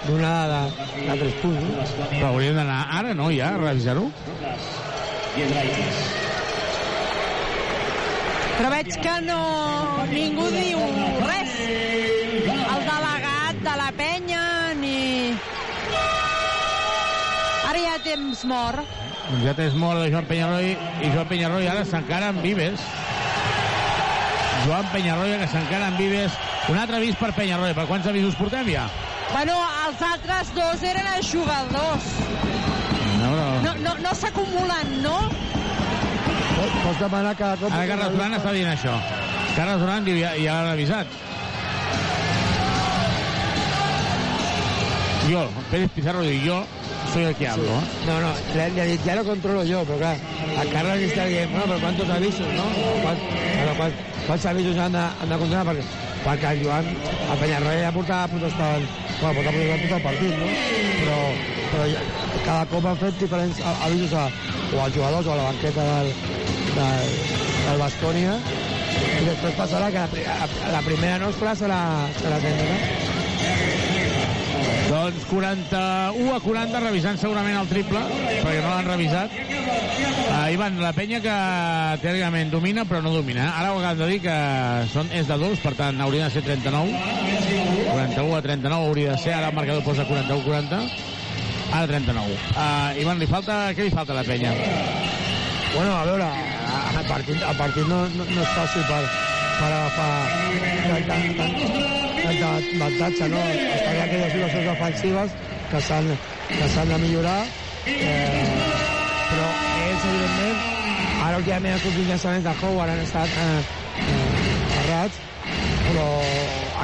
donada 0.07 0.61
de, 0.69 1.07
de 1.07 1.17
3 1.23 1.39
punts. 1.41 1.63
No? 1.63 2.07
Però 2.11 2.31
hauríem 2.31 2.59
d'anar 2.59 2.79
ara, 2.99 3.13
no, 3.17 3.31
ja, 3.33 3.53
a 3.55 3.61
revisar-ho. 3.63 4.07
Però 8.57 8.69
veig 8.73 8.95
que 9.03 9.15
no... 9.27 9.41
Ningú 10.11 10.47
diu 10.53 10.79
res. 11.25 11.57
El 12.47 12.87
delegat 12.87 13.59
de 13.67 13.75
la 13.83 13.91
penya, 13.99 14.45
ni... 14.79 14.97
Ara 17.67 17.83
ja 17.83 17.97
temps 18.17 18.43
mort. 18.49 18.81
Doncs 19.27 19.43
ja 19.45 19.53
tens 19.57 19.75
molt 19.77 20.01
de 20.01 20.09
Joan 20.11 20.25
Penyarroy 20.29 20.71
i 20.73 21.09
Joan 21.13 21.27
Penyarroy 21.29 21.67
ara 21.69 21.83
s'encara 21.85 22.31
amb 22.31 22.41
Vives. 22.41 22.81
Joan 24.65 24.87
Penyarroy 24.93 25.35
que 25.41 25.49
s'encara 25.51 25.91
amb 25.91 26.01
Vives. 26.01 26.37
Un 26.71 26.79
altre 26.81 26.97
avís 26.97 27.17
per 27.19 27.31
Penyarroy. 27.37 27.75
Per 27.77 27.85
quants 27.89 28.07
avisos 28.09 28.37
portem 28.39 28.71
ja? 28.73 28.87
Bueno, 29.33 29.57
els 29.85 30.01
altres 30.07 30.53
dos 30.55 30.83
eren 30.87 31.09
els 31.13 31.29
jugadors. 31.29 32.09
No, 33.21 33.29
no. 33.35 33.47
No, 33.65 33.75
no, 33.83 33.93
no 34.01 34.15
s'acumulen, 34.15 34.97
no? 35.03 35.17
Pots 36.57 36.99
demanar 36.99 37.35
cada 37.37 37.57
cop... 37.59 37.69
Ara 37.69 37.85
Carles 37.91 38.13
Duran 38.15 38.37
està 38.39 38.53
dient 38.55 38.71
això. 38.71 38.97
Carles 39.53 39.81
Duran 39.83 40.07
diu, 40.07 40.17
ja, 40.17 40.33
ja 40.41 40.57
l'han 40.63 40.73
avisat. 40.73 41.15
Yo, 45.27 45.43
Pérez 45.69 45.91
Pizarro 45.91 46.23
diu, 46.23 46.39
yo 46.47 46.61
soy 47.13 47.23
el 47.23 47.35
que 47.35 47.47
hablo. 47.47 47.63
¿eh? 47.79 47.83
No, 48.05 48.19
no, 48.21 48.29
ha 48.29 48.85
dit, 48.85 49.03
ya 49.05 49.15
lo 49.15 49.23
controlo 49.25 49.63
yo, 49.63 49.83
però 49.85 49.97
clar, 49.97 50.17
a 50.57 50.65
Carles 50.71 50.99
li 51.01 51.07
està 51.09 51.25
dient, 51.29 51.49
bueno, 51.51 51.67
però 51.67 51.79
quantos 51.79 52.09
avisos, 52.09 52.47
no? 52.57 52.67
Bueno, 53.03 53.75
quant, 53.77 53.93
quants 54.27 54.45
avisos 54.45 54.77
han 54.77 54.91
de 54.93 55.37
controlar? 55.37 55.65
Perquè, 55.69 55.85
perquè 56.25 56.51
el 56.55 56.63
Joan, 56.65 56.85
el 57.31 57.39
Penyarroia 57.41 57.85
ja 57.87 57.93
portava 57.95 58.27
protestant, 58.33 58.87
bueno, 59.21 59.33
portava 59.39 59.55
protestant 59.55 59.85
tot 59.87 59.97
el 59.97 60.05
partit, 60.09 60.39
no? 60.41 60.51
Però, 60.97 61.17
però 61.71 61.87
cada 62.45 62.65
cop 62.71 62.85
han 62.91 62.97
fet 63.01 63.19
diferents 63.21 63.59
a- 63.61 63.77
avisos 63.87 64.13
a, 64.13 64.27
o 64.73 64.81
als 64.83 64.95
jugadors 64.95 65.27
o 65.27 65.33
a 65.33 65.39
la 65.39 65.47
banqueta 65.51 65.83
del, 65.93 66.13
del, 66.75 67.11
del 67.67 67.77
Bastonia 67.85 68.37
i 69.17 69.25
després 69.25 69.55
passarà 69.57 69.87
que 69.93 70.03
la, 70.21 70.33
la, 70.37 70.71
la 70.77 70.81
primera 70.85 71.17
nostra 71.21 71.53
serà, 71.57 71.79
serà 72.21 72.37
tècnica. 72.43 72.77
Doncs 74.87 75.25
41 75.27 76.31
a 76.31 76.39
40, 76.39 76.79
revisant 76.79 77.17
segurament 77.19 77.57
el 77.59 77.67
triple, 77.67 77.99
perquè 78.39 78.61
no 78.63 78.69
l'han 78.71 78.87
revisat. 78.87 79.33
Uh, 79.35 80.45
Ivan, 80.53 80.77
la 80.79 80.93
penya 80.95 81.19
que 81.23 81.35
teòricament 82.03 82.51
domina, 82.53 82.85
però 82.87 83.01
no 83.03 83.11
domina. 83.11 83.49
eh? 83.49 83.51
Ara 83.59 83.73
ho 83.73 83.81
acabem 83.81 83.99
de 83.99 84.07
dir 84.13 84.19
que 84.23 84.37
són, 84.93 85.11
és 85.11 85.27
de 85.27 85.37
dos, 85.41 85.59
per 85.59 85.73
tant 85.75 85.99
hauria 86.01 86.29
de 86.29 86.37
ser 86.37 86.43
39. 86.45 86.95
41 87.91 88.35
a 88.37 88.41
39 88.45 88.87
hauria 88.87 89.11
de 89.15 89.21
ser, 89.25 89.33
ara 89.35 89.51
el 89.51 89.57
marcador 89.59 89.83
posa 89.83 90.07
41 90.07 90.39
a 90.39 90.45
40. 90.45 90.81
Ara 91.73 91.87
39. 91.91 92.37
Uh, 92.55 93.01
Ivan, 93.03 93.19
li 93.19 93.27
falta, 93.27 93.59
què 93.75 93.89
li 93.89 93.91
falta 93.93 94.15
a 94.15 94.21
la 94.21 94.27
penya? 94.27 94.53
Bueno, 95.75 95.97
a 95.97 96.05
veure, 96.07 96.31
el 96.95 97.09
partit, 97.11 97.41
el 97.43 97.57
partit 97.59 97.91
no, 97.91 98.05
no, 98.15 98.23
no 98.23 98.45
és 98.45 98.55
fàcil 98.55 98.87
per, 98.87 99.03
per 99.57 99.69
agafar 99.73 100.11
tant, 100.87 101.07
tant, 101.09 101.29
tant, 101.37 101.55
tant 101.61 101.77
avantatge, 102.47 103.27
no? 103.31 103.43
Està 103.75 103.93
hi 103.93 104.01
ha 104.01 104.07
situacions 104.31 104.67
defensives 104.67 105.35
que 105.71 105.81
s'han 105.87 106.09
que 106.47 106.67
s'han 106.73 106.91
de 106.93 106.97
millorar, 107.03 107.39
eh, 107.85 108.67
però 109.29 109.47
ells, 109.83 110.05
evidentment, 110.09 110.61
ara 111.27 111.39
últimament 111.41 111.77
els 111.77 111.87
últims 111.91 112.09
llançaments 112.11 112.45
de 112.47 112.55
Howard 112.61 112.93
han 112.93 113.03
estat 113.03 113.37
eh, 113.43 113.47
eh, 114.15 114.81
errats, 114.83 115.21
però 115.87 116.07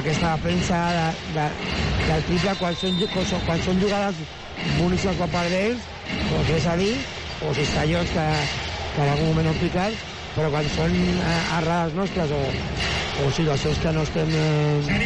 aquesta 0.02 0.36
defensa 0.36 0.80
de, 0.98 1.08
de, 1.38 1.50
del 2.08 2.26
triple 2.30 2.56
quan 2.62 2.80
són, 2.82 3.04
quan 3.14 3.30
són, 3.32 3.46
quan 3.50 3.68
són 3.68 3.84
jugades 3.84 4.24
boníssimes 4.80 5.22
per 5.22 5.30
part 5.36 5.54
d'ells, 5.54 5.92
com 6.30 6.56
és 6.58 6.68
a 6.70 6.80
dir, 6.80 6.96
o 7.44 7.54
cistellons 7.58 8.16
que, 8.16 8.28
que 8.96 9.06
en 9.06 9.14
algun 9.14 9.32
moment 9.32 9.52
han 9.54 9.62
picat, 9.62 10.13
però 10.34 10.50
quan 10.54 10.70
són 10.74 10.94
eh, 10.94 11.34
errades 11.60 11.94
nostres 11.98 12.32
o, 12.34 12.42
o 13.24 13.30
situacions 13.36 13.82
que 13.84 13.92
no 13.94 14.06
estem 14.08 14.32
eh, 14.34 15.02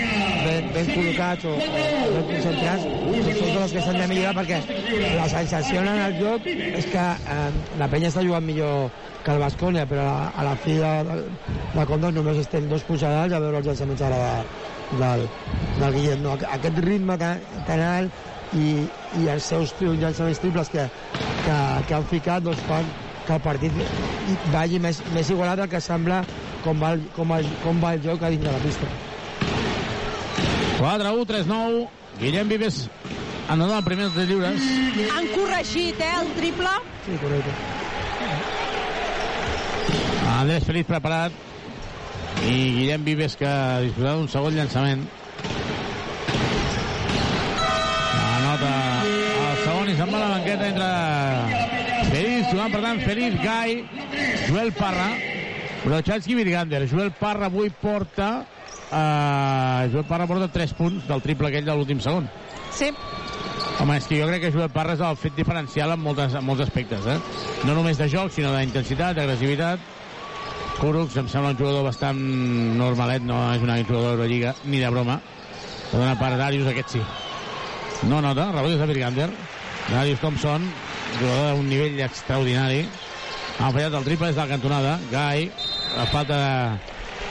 ben, 0.46 0.70
ben 0.76 0.92
col·locats 0.94 1.48
o, 1.50 1.56
o 1.58 2.14
ben 2.14 2.30
concentrats, 2.30 2.86
doncs 2.88 3.42
són 3.42 3.58
les 3.58 3.76
que 3.76 3.84
s'han 3.84 4.00
de 4.00 4.08
millorar 4.12 4.36
perquè 4.38 4.62
la 5.18 5.28
sensació 5.34 5.84
en 5.84 5.92
el 6.06 6.16
joc 6.22 6.48
és 6.48 6.88
que 6.94 7.08
eh, 7.36 7.50
la 7.82 7.90
penya 7.92 8.12
està 8.14 8.24
jugant 8.24 8.48
millor 8.48 8.88
que 9.26 9.36
el 9.36 9.44
Bascònia, 9.44 9.84
però 9.90 10.06
a, 10.08 10.30
a 10.32 10.48
la 10.48 10.56
fi 10.64 10.78
de, 10.80 10.94
de, 11.10 11.18
de 11.74 11.86
comptes 11.90 12.16
només 12.16 12.40
estem 12.46 12.70
dos 12.72 12.86
pujadals 12.88 13.36
a 13.36 13.44
veure 13.44 13.60
els 13.60 13.68
llançaments 13.68 14.06
ara 14.08 14.22
de, 14.24 14.64
del, 15.02 15.28
del 15.82 15.98
Guillem. 15.98 16.24
No? 16.24 16.38
Aquest 16.56 16.80
ritme 16.86 17.20
tan, 17.20 17.44
tan 17.68 17.84
alt 17.84 18.56
i, 18.56 18.86
i 19.20 19.28
els 19.34 19.52
seus 19.52 19.76
llançaments 19.82 20.40
triples 20.40 20.72
que, 20.72 20.88
que, 21.44 21.58
que 21.90 22.00
han 22.00 22.08
ficat 22.08 22.48
doncs 22.48 22.64
fan 22.70 22.88
que 23.28 23.36
el 23.36 23.42
partit 23.44 23.74
i- 23.76 24.38
vagi 24.54 24.80
més, 24.80 25.02
més 25.14 25.30
igualat 25.34 25.60
del 25.62 25.70
que 25.72 25.82
sembla 25.84 26.22
com 26.64 26.80
va, 26.82 26.94
el, 26.98 27.04
com, 27.16 27.32
el, 27.36 27.46
com 27.64 27.80
va 27.84 27.94
el 27.96 28.02
joc 28.04 28.24
a 28.24 28.30
dins 28.34 28.44
de 28.44 28.52
la 28.52 28.60
pista. 28.64 28.88
4-1, 30.80 31.26
3-9. 31.30 31.88
Guillem 32.20 32.50
Vives 32.50 32.88
anota 33.50 33.78
el 33.80 33.84
primer 33.86 34.10
tres 34.14 34.28
lliures. 34.28 34.62
Han 35.16 35.28
corregit, 35.36 36.00
eh, 36.02 36.14
el 36.22 36.32
triple. 36.40 36.74
Sí, 37.06 37.18
correcte. 37.22 37.52
Andrés 40.38 40.66
Feliz 40.68 40.86
preparat 40.86 41.32
i 42.46 42.58
Guillem 42.76 43.06
Vives 43.08 43.36
que 43.40 43.50
disposarà 43.88 44.14
d'un 44.20 44.28
segon 44.30 44.54
llançament 44.54 45.02
anota 48.38 48.74
el 49.08 49.58
segon 49.64 49.90
i 49.90 49.96
se'n 49.98 50.12
va 50.14 50.20
a 50.20 50.22
la 50.22 50.30
banqueta 50.36 50.68
entre 50.70 51.77
Feliz, 52.08 52.46
jugant 52.52 52.72
per 52.74 52.82
tant 52.84 53.02
Feliz, 53.04 53.38
Gai 53.44 53.82
Joel 54.48 54.72
Parra 54.78 55.10
Brochanski 55.84 56.34
i 56.34 56.40
Virgander 56.40 56.86
Joel 56.90 57.12
Parra 57.16 57.52
avui 57.52 57.70
porta 57.70 58.30
uh, 58.42 59.88
Joel 59.92 60.06
Parra 60.10 60.28
porta 60.30 60.48
3 60.54 60.78
punts 60.78 61.08
del 61.08 61.24
triple 61.26 61.52
aquell 61.52 61.68
de 61.68 61.76
l'últim 61.76 62.04
segon 62.04 62.30
Sí. 62.78 62.92
Home, 63.80 63.98
és 63.98 64.08
que 64.10 64.18
jo 64.20 64.28
crec 64.30 64.42
que 64.42 64.52
Joel 64.54 64.72
Parra 64.74 64.96
és 64.98 65.02
el 65.06 65.18
fet 65.22 65.36
diferencial 65.38 65.94
en, 65.94 66.02
moltes, 66.02 66.34
en 66.38 66.46
molts 66.46 66.64
aspectes, 66.66 67.06
eh? 67.10 67.18
No 67.66 67.76
només 67.78 68.00
de 68.00 68.08
joc, 68.10 68.32
sinó 68.34 68.52
d'intensitat, 68.56 69.16
d'agressivitat. 69.18 69.82
Kuruks 70.78 71.18
em 71.22 71.30
sembla 71.30 71.54
un 71.54 71.60
jugador 71.60 71.86
bastant 71.86 72.20
normalet, 72.78 73.26
no 73.26 73.38
és 73.54 73.62
un 73.62 73.74
jugador 73.86 74.16
d'Eurolliga, 74.16 74.56
ni 74.66 74.82
de 74.82 74.90
broma. 74.94 75.20
Que 75.92 75.98
dona 75.98 76.18
per 76.20 76.34
Darius, 76.38 76.70
aquest 76.70 76.98
sí. 76.98 77.04
No 78.10 78.22
nota, 78.22 78.50
rebot 78.54 78.78
de 78.78 78.90
Virgander. 78.90 79.30
Darius 79.88 80.22
Thompson, 80.22 80.66
jugador 81.20 81.56
d'un 81.56 81.70
nivell 81.70 82.00
extraordinari. 82.06 82.84
Ha 83.58 83.72
fallat 83.72 83.96
el 83.98 84.06
triple 84.06 84.28
des 84.30 84.36
de 84.38 84.42
la 84.44 84.52
cantonada. 84.52 85.00
Gai, 85.12 85.50
la 85.96 86.06
falta 86.12 86.38
de 86.38 86.52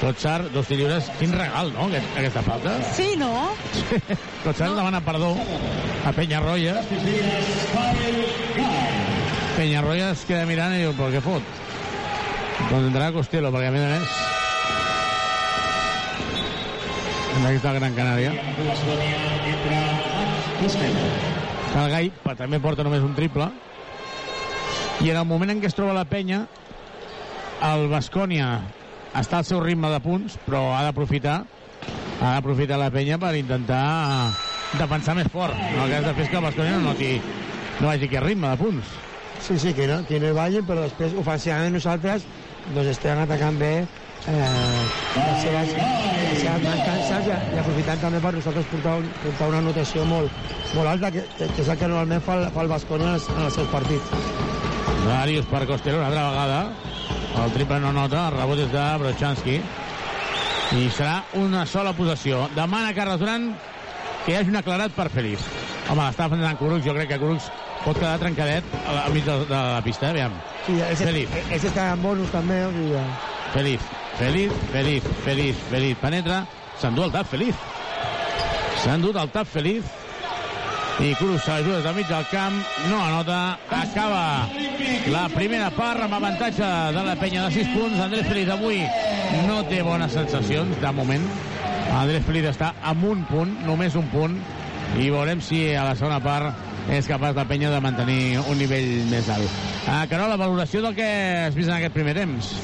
Kotsar, 0.01 0.51
dos 0.53 0.68
lliures. 0.70 1.11
Quin 1.20 1.33
regal, 1.33 1.72
no, 1.72 1.87
aquest, 1.89 2.07
aquesta 2.18 2.43
falta? 2.45 2.74
Sí, 2.97 3.14
no? 3.16 3.31
Kotsar 4.45 4.72
demana 4.74 5.01
perdó 5.01 5.37
a 6.05 6.12
Penyarroia. 6.12 6.81
Penyarroia 9.57 10.11
es 10.12 10.24
queda 10.29 10.45
mirant 10.49 10.74
i 10.77 10.83
diu, 10.85 10.93
però 10.99 11.09
què 11.14 11.22
fot? 11.24 11.55
Doncs 12.66 12.89
entrarà 12.91 13.12
Costello, 13.14 13.53
perquè 13.55 13.70
a 13.70 13.77
més 13.77 13.87
a 13.87 13.93
més... 13.95 14.09
Aquí 17.47 17.59
està 17.61 17.70
el 17.70 17.79
Gran 17.79 17.95
Canària. 17.95 18.31
El 21.77 21.91
Gai 21.93 22.07
també 22.39 22.61
porta 22.62 22.85
només 22.87 23.05
un 23.05 23.12
triple. 23.16 23.51
I 25.05 25.11
en 25.12 25.18
el 25.20 25.27
moment 25.29 25.53
en 25.53 25.61
què 25.61 25.68
es 25.68 25.77
troba 25.77 25.97
la 25.97 26.07
penya, 26.09 26.47
el 27.66 27.87
Bascònia 27.93 28.49
està 29.16 29.41
al 29.41 29.49
seu 29.49 29.61
ritme 29.61 29.91
de 29.93 30.01
punts, 30.05 30.39
però 30.47 30.70
ha 30.77 30.83
d'aprofitar 30.87 31.43
ha 32.20 32.33
d'aprofitar 32.37 32.79
la 32.81 32.89
penya 32.93 33.18
per 33.20 33.35
intentar 33.37 34.33
defensar 34.77 35.16
més 35.18 35.29
fort. 35.33 35.57
En 35.74 35.83
el 35.85 35.93
cas 35.93 36.07
de 36.07 36.14
fer 36.16 36.29
que 36.33 36.41
el 36.41 36.47
Bascònia 36.49 36.79
no, 36.79 36.89
noti, 36.89 37.12
no 37.81 37.91
vagi 37.91 38.09
aquí 38.09 38.16
a 38.16 38.24
ritme 38.24 38.49
de 38.49 38.61
punts. 38.61 38.97
Sí, 39.45 39.59
sí, 39.61 39.74
que 39.77 39.87
no, 39.87 40.01
que 40.09 40.18
no 40.20 40.33
vagin, 40.35 40.64
però 40.66 40.87
després 40.87 41.14
ofensivament 41.20 41.77
nosaltres 41.77 42.24
doncs 42.72 42.95
estem 42.95 43.20
atacant 43.20 43.61
bé 43.61 43.74
eh, 44.29 44.85
les, 45.16 45.43
seves, 45.43 45.72
les 45.77 46.41
seves 46.43 46.64
mancances 46.64 47.29
i, 47.31 47.35
i 47.55 47.61
aprofitant 47.62 48.01
també 48.03 48.20
per 48.24 48.33
nosaltres 48.37 48.66
portar, 48.72 48.97
un, 49.03 49.09
portar 49.22 49.49
una 49.53 49.61
notació 49.68 50.05
molt, 50.09 50.33
molt 50.74 50.91
alta, 50.95 51.11
que, 51.14 51.24
que, 51.39 51.49
que 51.55 51.62
és 51.64 51.68
el 51.72 51.79
que 51.81 51.89
normalment 51.91 52.24
fa 52.27 52.39
el, 52.41 52.49
fa 52.55 52.64
el 52.66 52.72
Bascònia 52.74 53.12
en, 53.12 53.18
els- 53.20 53.29
en 53.35 53.43
els 53.47 53.55
seus 53.61 53.68
partits. 53.72 54.11
Darius 55.07 55.47
per 55.51 55.64
Costello 55.68 55.99
una 56.03 56.09
altra 56.11 56.29
vegada. 56.31 56.61
El 57.45 57.53
triple 57.53 57.79
no 57.83 57.93
nota, 57.93 58.29
el 58.31 58.39
rebot 58.39 58.59
és 58.64 58.70
de 58.72 58.85
Brochanski. 59.03 59.59
I 60.77 60.89
serà 60.91 61.20
una 61.39 61.62
sola 61.68 61.93
possessió. 61.95 62.47
Demana 62.57 62.95
Carles 62.97 63.20
Duran 63.20 63.53
que 64.24 64.33
hi 64.33 64.37
hagi 64.41 64.51
un 64.51 64.57
aclarat 64.59 64.91
per 64.97 65.07
Feliz. 65.14 65.45
Home, 65.87 66.03
l'està 66.03 66.27
defensant 66.27 66.57
Curucs, 66.59 66.83
jo 66.83 66.95
crec 66.97 67.12
que 67.12 67.18
Curucs 67.22 67.47
pot 67.85 67.95
quedar 68.01 68.16
trencadet 68.18 68.64
al 68.89 68.97
al 69.05 69.12
mig 69.14 69.22
de, 69.29 69.37
de 69.47 69.55
la 69.55 69.83
pista, 69.85 70.09
eh? 70.09 70.16
aviam. 70.16 70.33
Sí, 70.66 70.74
ells, 70.83 71.05
Feliz. 71.07 71.37
ells 71.47 71.68
estan 71.70 71.93
en 71.93 72.03
bonus 72.03 72.33
també, 72.35 72.57
o 72.66 72.72
sigui, 72.74 73.05
Feliz, 73.55 73.85
feliz, 74.18 74.52
feliz, 74.72 75.02
feliz, 75.24 75.56
feliz. 75.70 75.96
Penetra, 76.00 76.44
s'endú 76.80 77.04
el 77.06 77.12
tap, 77.12 77.28
feliz. 77.30 77.54
S'ha 78.82 78.96
endut 78.96 79.16
el 79.18 79.30
tap, 79.34 79.48
feliz. 79.50 79.84
I 80.96 81.10
Cruz 81.18 81.42
s'ajuda 81.44 81.82
del 81.84 81.94
mig 81.98 82.06
del 82.08 82.24
camp, 82.30 82.54
no 82.88 83.02
anota, 83.04 83.58
acaba 83.68 84.48
la 85.12 85.26
primera 85.28 85.68
part 85.76 86.00
amb 86.06 86.16
avantatge 86.16 86.70
de 86.96 87.02
la 87.04 87.16
penya 87.20 87.44
de 87.44 87.50
6 87.58 87.74
punts. 87.74 88.00
Andrés 88.00 88.24
Feliz 88.30 88.48
avui 88.54 88.80
no 89.44 89.60
té 89.68 89.82
bones 89.84 90.16
sensacions, 90.16 90.80
de 90.80 90.92
moment. 90.96 91.26
Andrés 91.92 92.24
Feliz 92.24 92.48
està 92.54 92.72
amb 92.80 93.04
un 93.10 93.26
punt, 93.28 93.52
només 93.66 93.98
un 94.00 94.08
punt, 94.14 94.40
i 94.96 95.10
veurem 95.12 95.44
si 95.44 95.66
a 95.74 95.84
la 95.84 95.96
segona 95.98 96.22
part 96.24 96.64
és 96.88 97.08
capaç 97.10 97.36
la 97.36 97.44
penya 97.44 97.74
de 97.74 97.82
mantenir 97.84 98.38
un 98.46 98.56
nivell 98.56 99.10
més 99.10 99.28
alt. 99.28 99.62
Ah, 99.90 100.04
Carol, 100.08 100.32
la 100.32 100.40
valoració 100.40 100.80
del 100.80 100.96
que 100.96 101.08
has 101.44 101.58
vist 101.58 101.68
en 101.68 101.76
aquest 101.76 101.96
primer 101.98 102.16
temps. 102.16 102.54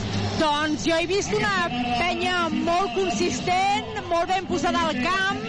Doncs 0.42 0.82
jo 0.88 0.96
he 0.98 1.04
vist 1.06 1.30
una 1.38 1.68
penya 1.70 2.48
molt 2.50 2.96
consistent, 2.96 3.92
molt 4.10 4.26
ben 4.32 4.48
posada 4.50 4.88
al 4.88 4.98
camp. 5.04 5.44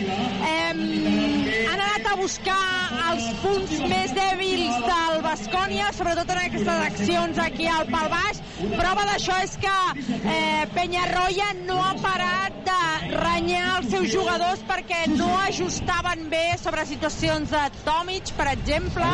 Eh, 0.52 1.43
han 1.68 1.80
anat 1.80 2.10
a 2.12 2.16
buscar 2.20 2.60
els 3.12 3.28
punts 3.44 3.74
més 3.92 4.14
dèbils 4.16 4.80
del 4.88 5.22
Bascònia, 5.26 5.92
sobretot 5.98 6.34
en 6.36 6.42
aquestes 6.46 6.86
accions 6.90 7.42
aquí 7.44 7.70
al 7.72 7.88
pal 7.92 8.10
baix, 8.14 8.44
Prova 8.64 9.04
d'això 9.08 9.36
és 9.44 9.56
que 9.60 9.74
eh, 10.30 10.64
Penyarroia 10.76 11.50
no 11.66 11.80
ha 11.84 11.94
parat 12.00 12.60
de 12.64 13.16
renyar 13.18 13.80
els 13.80 13.90
seus 13.92 14.08
jugadors 14.14 14.62
perquè 14.70 15.02
no 15.12 15.28
ajustaven 15.42 16.28
bé 16.32 16.44
sobre 16.62 16.86
situacions 16.88 17.52
de 17.52 17.64
Tomic, 17.84 18.32
per 18.38 18.48
exemple, 18.54 19.10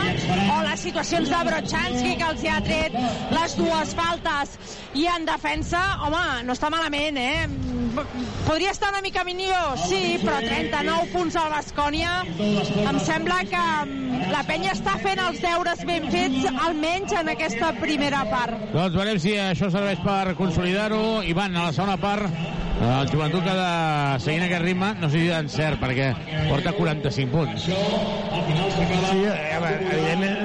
o 0.54 0.60
les 0.68 0.86
situacions 0.86 1.32
de 1.32 1.42
Brochanski, 1.50 2.14
que 2.20 2.30
els 2.34 2.46
hi 2.46 2.52
ha 2.52 2.60
tret 2.68 3.00
les 3.34 3.58
dues 3.58 3.96
faltes. 3.98 4.56
I 5.00 5.08
en 5.16 5.26
defensa, 5.30 5.82
home, 6.06 6.24
no 6.46 6.58
està 6.58 6.70
malament, 6.74 7.18
eh? 7.18 7.70
Podria 8.46 8.72
estar 8.72 8.92
una 8.94 9.02
mica 9.06 9.24
millor, 9.26 9.78
sí, 9.88 10.20
però 10.22 10.38
39 10.44 11.10
punts 11.14 11.36
al 11.40 11.50
Bascònia. 11.54 12.20
Em 12.40 13.00
sembla 13.04 13.42
que 13.44 13.60
mm, 13.84 14.30
la 14.32 14.40
penya 14.48 14.72
està 14.72 14.94
fent 15.04 15.20
els 15.20 15.42
deures 15.44 15.82
ben 15.88 16.06
fets, 16.12 16.46
almenys 16.64 17.12
en 17.20 17.28
aquesta 17.34 17.74
primera 17.82 18.22
part. 18.32 18.54
Doncs 18.72 18.96
veurem 18.96 19.20
si 19.20 19.34
això 19.44 19.68
serveix 19.74 20.00
per 20.06 20.38
consolidar-ho. 20.40 21.20
Ivan, 21.28 21.58
a 21.60 21.66
la 21.68 21.74
segona 21.76 21.98
part, 22.00 22.32
el 22.80 23.12
joventut 23.12 23.44
que 23.44 23.58
de 23.60 24.24
seguint 24.24 24.46
aquest 24.48 24.64
ritme, 24.64 24.94
no 25.02 25.10
sé 25.12 25.20
si 25.20 25.28
d'encert, 25.34 25.82
perquè 25.84 26.14
porta 26.48 26.72
45 26.80 27.34
punts. 27.36 27.68
Sí, 27.68 29.22
eh, 29.26 29.60
evidentment, 29.60 30.36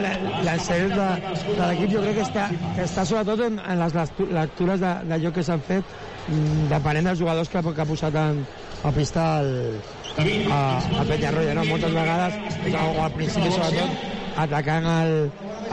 l'encert 0.44 0.94
de, 0.98 1.08
de 1.54 1.62
l'equip 1.70 1.92
jo 1.94 2.02
crec 2.02 2.18
que 2.18 2.26
està, 2.26 2.48
que 2.74 2.88
està 2.88 3.04
sobretot 3.06 3.46
en, 3.46 3.60
en 3.62 3.78
les 3.84 3.94
lectu- 3.94 4.26
lectures 4.34 4.82
de- 4.82 4.96
d'allò 5.12 5.30
que 5.36 5.44
s'han 5.46 5.62
fet 5.62 5.84
mm, 6.26 6.66
depenent 6.74 7.06
dels 7.12 7.22
jugadors 7.22 7.48
que, 7.52 7.62
que 7.70 7.84
ha 7.84 7.88
posat 7.88 8.18
en, 8.18 8.42
a 8.82 8.92
pista 8.96 9.28
el, 9.44 9.78
a, 10.18 10.60
a 11.00 11.04
Penyarroia, 11.08 11.54
no? 11.54 11.64
Moltes 11.68 11.94
vegades, 11.94 12.36
o 12.74 13.02
al 13.02 13.12
principi 13.16 13.50
sobretot, 13.54 14.04
atacant 14.44 14.86
el, 14.90 15.14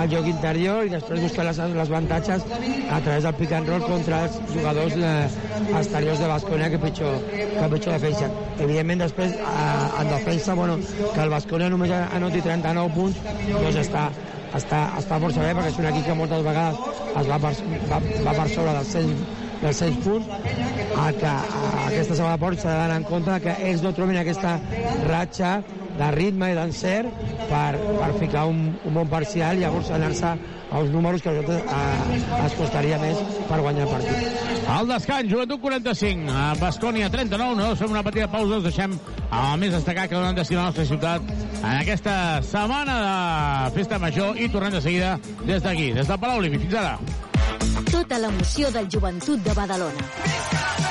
el 0.01 0.09
joc 0.11 0.27
interior 0.29 0.85
i 0.85 0.91
després 0.93 1.21
buscar 1.23 1.45
les, 1.47 1.59
les 1.75 1.91
avantatges 1.91 2.45
a 2.45 2.99
través 3.01 3.25
del 3.25 3.35
pick 3.39 3.53
and 3.57 3.69
roll 3.69 3.85
contra 3.85 4.23
els 4.27 4.39
jugadors 4.53 4.97
eh, 4.97 5.13
exteriors 5.79 6.21
de 6.21 6.29
Basconia 6.31 6.69
que 6.73 6.81
pitjor, 6.81 7.19
que 7.31 7.69
pitjor 7.75 7.97
defensa. 7.97 8.31
Evidentment 8.59 9.05
després 9.05 9.37
eh, 9.37 10.01
en 10.01 10.11
defensa, 10.13 10.57
bueno, 10.57 10.79
que 11.01 11.21
el 11.25 11.33
Basconia 11.33 11.69
només 11.73 11.93
anoti 12.01 12.43
39 12.45 12.95
punts, 12.97 13.21
doncs 13.51 13.81
està, 13.85 14.07
està, 14.57 14.81
està 14.99 15.21
força 15.21 15.45
bé 15.45 15.53
perquè 15.57 15.73
és 15.73 15.79
un 15.81 15.91
equip 15.91 16.09
que 16.09 16.17
moltes 16.23 16.43
vegades 16.47 16.99
es 17.11 17.29
va 17.29 17.39
per, 17.45 17.53
va, 17.91 18.01
va 18.27 18.35
per 18.41 18.49
sobre 18.53 18.75
dels 18.79 18.93
100, 18.97 19.40
dels 19.61 19.83
100 19.83 19.99
punts 20.05 20.27
a 20.97 21.11
que 21.13 21.29
a 21.29 21.85
aquesta 21.87 22.15
segona 22.15 22.37
part 22.41 22.59
s'ha 22.61 22.73
d'anar 22.79 22.97
en 23.01 23.07
compte 23.09 23.37
que 23.43 23.55
ells 23.69 23.83
no 23.85 23.93
trobin 23.97 24.17
aquesta 24.21 24.57
ratxa 25.09 25.59
de 25.97 26.09
ritme 26.15 26.51
i 26.51 26.57
d'encert 26.57 27.21
per, 27.49 27.75
per 27.75 28.11
ficar 28.19 28.47
un, 28.49 28.71
un 28.87 28.93
bon 28.95 29.09
parcial 29.11 29.59
i 29.59 29.65
llavors 29.65 29.91
anar-se 29.93 30.33
als 30.71 30.89
números 30.89 31.21
que 31.21 31.29
a 31.29 31.33
nosaltres 31.35 31.63
eh, 31.67 32.45
es 32.45 32.53
costaria 32.55 32.99
més 33.01 33.19
per 33.49 33.59
guanyar 33.59 33.87
el 33.87 33.91
partit. 33.91 34.67
Al 34.71 34.87
descans, 34.87 35.27
Joventut 35.31 35.59
45, 35.59 36.31
a 36.31 36.45
Bascònia 36.61 37.09
39, 37.11 37.57
no? 37.59 37.73
Fem 37.75 37.91
una 37.91 38.05
petita 38.07 38.29
pausa, 38.31 38.61
us 38.61 38.69
deixem 38.69 38.95
el 38.95 39.57
més 39.59 39.75
destacat 39.75 40.07
que 40.07 40.15
donen 40.15 40.37
destí 40.37 40.55
a 40.55 40.61
la 40.61 40.69
nostra 40.69 40.87
ciutat 40.87 41.33
en 41.33 41.73
aquesta 41.73 42.15
setmana 42.47 43.01
de 43.01 43.75
Festa 43.75 43.99
Major 43.99 44.39
i 44.39 44.47
tornem 44.53 44.79
de 44.79 44.85
seguida 44.87 45.17
des 45.43 45.59
d'aquí, 45.59 45.91
des 45.97 46.07
del 46.07 46.23
Palau 46.23 46.39
Olímpic. 46.39 46.63
Fins 46.69 46.79
ara. 46.85 47.30
Tota 47.89 48.19
l'emoció 48.21 48.69
del 48.71 48.89
joventut 48.91 49.43
de 49.43 49.53
Badalona. 49.57 50.90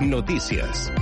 Noticias. 0.00 0.92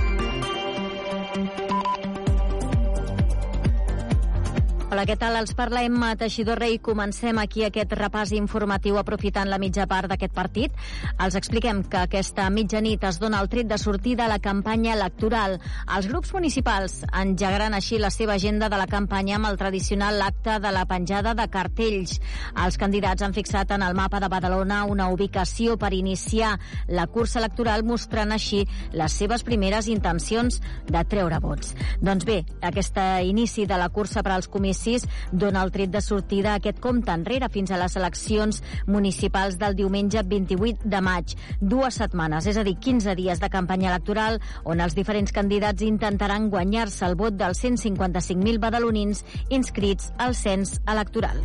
Hola, 4.95 5.03
què 5.03 5.17
tal? 5.19 5.35
Els 5.35 5.51
parla 5.51 5.81
Emma 5.83 6.13
Teixidor 6.15 6.61
Rey. 6.61 6.77
Comencem 6.79 7.35
aquí 7.41 7.65
aquest 7.65 7.91
repàs 7.99 8.29
informatiu 8.31 8.95
aprofitant 8.95 9.49
la 9.51 9.57
mitja 9.59 9.83
part 9.91 10.07
d'aquest 10.07 10.31
partit. 10.31 10.77
Els 11.19 11.35
expliquem 11.35 11.81
que 11.91 11.99
aquesta 11.99 12.45
mitjanit 12.47 13.03
es 13.03 13.19
dona 13.19 13.41
el 13.43 13.49
tret 13.51 13.67
de 13.67 13.75
sortida 13.75 14.23
a 14.23 14.31
la 14.31 14.37
campanya 14.39 14.93
electoral. 14.95 15.57
Els 15.97 16.07
grups 16.07 16.31
municipals 16.31 17.01
engegaran 17.11 17.75
així 17.75 17.99
la 17.99 18.07
seva 18.07 18.37
agenda 18.39 18.69
de 18.71 18.79
la 18.79 18.85
campanya 18.87 19.35
amb 19.35 19.49
el 19.49 19.59
tradicional 19.59 20.21
acte 20.23 20.55
de 20.63 20.71
la 20.71 20.85
penjada 20.87 21.35
de 21.35 21.49
cartells. 21.51 22.15
Els 22.55 22.79
candidats 22.79 23.27
han 23.27 23.35
fixat 23.35 23.75
en 23.75 23.83
el 23.83 23.99
mapa 23.99 24.23
de 24.23 24.31
Badalona 24.31 24.85
una 24.87 25.09
ubicació 25.11 25.75
per 25.75 25.91
iniciar 25.91 26.53
la 26.87 27.09
cursa 27.11 27.41
electoral 27.43 27.83
mostrant 27.83 28.31
així 28.31 28.63
les 28.95 29.19
seves 29.19 29.43
primeres 29.43 29.91
intencions 29.91 30.63
de 30.87 31.03
treure 31.03 31.43
vots. 31.43 31.75
Doncs 31.99 32.23
bé, 32.23 32.39
aquest 32.63 33.03
inici 33.27 33.67
de 33.67 33.83
la 33.83 33.91
cursa 33.91 34.23
per 34.23 34.37
als 34.37 34.47
comicis 34.85 35.07
dona 35.31 35.63
el 35.63 35.71
tret 35.71 35.91
de 35.91 36.01
sortida 36.01 36.53
a 36.53 36.59
aquest 36.59 36.79
compte 36.79 37.11
enrere 37.11 37.49
fins 37.49 37.71
a 37.71 37.79
les 37.81 37.95
eleccions 37.97 38.61
municipals 38.87 39.57
del 39.57 39.75
diumenge 39.75 40.23
28 40.23 40.85
de 40.85 41.01
maig. 41.01 41.35
Dues 41.61 41.97
setmanes, 42.01 42.45
és 42.47 42.57
a 42.57 42.63
dir, 42.63 42.77
15 42.79 43.15
dies 43.17 43.41
de 43.41 43.49
campanya 43.49 43.89
electoral 43.93 44.39
on 44.63 44.81
els 44.81 44.95
diferents 44.95 45.33
candidats 45.33 45.85
intentaran 45.85 46.49
guanyar-se 46.49 47.05
el 47.05 47.15
vot 47.15 47.37
dels 47.37 47.63
155.000 47.63 48.59
badalonins 48.59 49.25
inscrits 49.49 50.11
al 50.17 50.35
cens 50.35 50.79
electoral. 50.85 51.41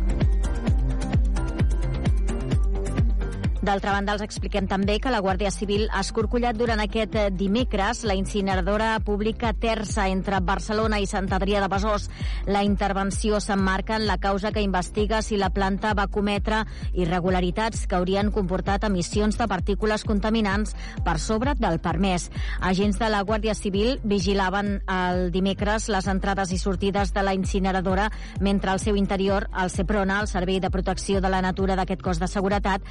D'altra 3.61 3.91
banda, 3.93 4.15
els 4.15 4.23
expliquem 4.25 4.65
també 4.65 4.95
que 4.97 5.11
la 5.13 5.19
Guàrdia 5.21 5.51
Civil 5.53 5.83
ha 5.93 5.99
escorcollat 6.01 6.57
durant 6.57 6.79
aquest 6.81 7.13
eh, 7.13 7.27
dimecres 7.29 7.99
la 8.09 8.15
incineradora 8.17 8.95
pública 9.05 9.51
Terça 9.53 10.07
entre 10.09 10.39
Barcelona 10.41 10.97
i 10.97 11.05
Sant 11.05 11.27
Adrià 11.29 11.59
de 11.61 11.67
Besòs. 11.69 12.07
La 12.49 12.63
intervenció 12.65 13.37
s'emmarca 13.37 13.99
en 13.99 14.07
la 14.09 14.17
causa 14.17 14.49
que 14.51 14.63
investiga 14.65 15.19
si 15.21 15.37
la 15.37 15.51
planta 15.53 15.91
va 15.93 16.07
cometre 16.09 16.63
irregularitats 16.97 17.85
que 17.85 17.99
haurien 17.99 18.31
comportat 18.33 18.87
emissions 18.89 19.37
de 19.37 19.45
partícules 19.45 20.07
contaminants 20.09 20.73
per 21.05 21.19
sobre 21.21 21.53
del 21.53 21.77
permès. 21.85 22.31
Agents 22.65 22.97
de 22.97 23.11
la 23.13 23.21
Guàrdia 23.21 23.53
Civil 23.53 23.99
vigilaven 24.01 24.79
el 24.89 25.29
dimecres 25.29 25.85
les 25.93 26.09
entrades 26.09 26.49
i 26.49 26.57
sortides 26.57 27.13
de 27.13 27.21
la 27.21 27.37
incineradora 27.37 28.09
mentre 28.39 28.73
al 28.73 28.81
seu 28.81 28.97
interior 28.97 29.51
el 29.53 29.69
CEPRONA, 29.69 30.19
el 30.25 30.33
Servei 30.33 30.59
de 30.59 30.73
Protecció 30.73 31.21
de 31.21 31.29
la 31.29 31.45
Natura 31.45 31.77
d'aquest 31.77 32.01
cos 32.01 32.17
de 32.17 32.25
seguretat, 32.25 32.81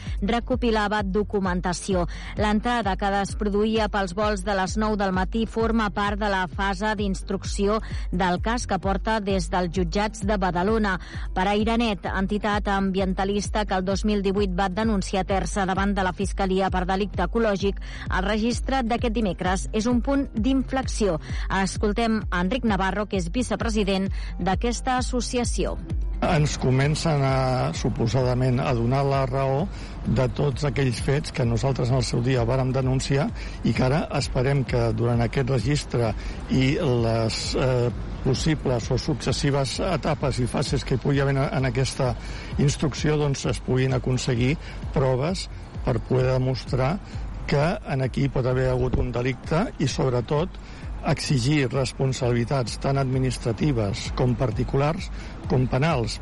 recopilava 0.60 1.02
documentació. 1.02 2.06
L'entrada 2.36 2.96
que 2.96 3.08
es 3.20 3.34
produïa 3.36 3.88
pels 3.88 4.12
vols 4.14 4.42
de 4.44 4.54
les 4.54 4.76
9 4.76 4.96
del 5.00 5.12
matí 5.12 5.46
forma 5.46 5.88
part 5.90 6.18
de 6.20 6.28
la 6.28 6.46
fase 6.48 6.94
d'instrucció 6.96 7.80
del 8.12 8.40
cas 8.42 8.66
que 8.66 8.78
porta 8.78 9.20
des 9.20 9.48
dels 9.50 9.72
jutjats 9.72 10.20
de 10.26 10.36
Badalona. 10.36 10.98
Per 11.34 11.46
a 11.48 11.56
Iranet, 11.56 12.04
entitat 12.04 12.68
ambientalista 12.68 13.64
que 13.64 13.74
el 13.74 13.84
2018 13.84 14.54
va 14.54 14.68
denunciar 14.68 15.24
Terça 15.24 15.64
davant 15.64 15.94
de 15.94 16.02
la 16.04 16.12
Fiscalia 16.12 16.70
per 16.70 16.84
delicte 16.86 17.24
ecològic, 17.24 17.80
el 18.10 18.24
registre 18.24 18.82
d'aquest 18.82 19.14
dimecres 19.14 19.68
és 19.72 19.86
un 19.86 20.02
punt 20.02 20.28
d'inflexió. 20.34 21.18
Escoltem 21.62 22.20
Enric 22.30 22.64
Navarro, 22.64 23.06
que 23.06 23.16
és 23.16 23.30
vicepresident 23.32 24.10
d'aquesta 24.38 24.98
associació. 24.98 25.78
ens 26.20 26.58
comencen 26.60 27.22
a, 27.24 27.72
suposadament 27.72 28.60
a 28.60 28.74
donar 28.76 29.04
la 29.08 29.24
raó 29.26 29.64
de 30.10 30.26
tots 30.34 30.64
aquells 30.66 31.00
fets 31.06 31.32
que 31.34 31.46
nosaltres 31.46 31.90
en 31.92 32.00
el 32.00 32.06
seu 32.06 32.22
dia 32.24 32.44
vàrem 32.46 32.72
denunciar 32.74 33.28
i 33.64 33.74
que 33.76 33.84
ara 33.86 34.00
esperem 34.18 34.64
que 34.66 34.88
durant 34.98 35.22
aquest 35.22 35.52
registre 35.54 36.12
i 36.50 36.72
les 36.80 37.40
eh, 37.54 37.90
possibles 38.24 38.90
o 38.90 38.98
successives 38.98 39.78
etapes 39.86 40.40
i 40.42 40.48
fases 40.50 40.84
que 40.84 40.96
hi 40.96 41.02
pugui 41.02 41.22
haver 41.22 41.36
en 41.46 41.70
aquesta 41.70 42.12
instrucció 42.58 43.16
doncs 43.20 43.46
es 43.52 43.62
puguin 43.64 43.94
aconseguir 43.96 44.56
proves 44.94 45.46
per 45.84 45.98
poder 46.08 46.32
demostrar 46.34 46.96
que 47.50 47.64
en 47.92 48.02
aquí 48.02 48.28
pot 48.28 48.46
haver 48.46 48.68
hagut 48.70 48.98
un 49.00 49.10
delicte 49.14 49.64
i 49.78 49.88
sobretot 49.88 50.58
exigir 51.10 51.70
responsabilitats 51.72 52.76
tant 52.82 53.00
administratives 53.00 54.10
com 54.18 54.36
particulars 54.36 55.08
com 55.48 55.66
penals. 55.70 56.20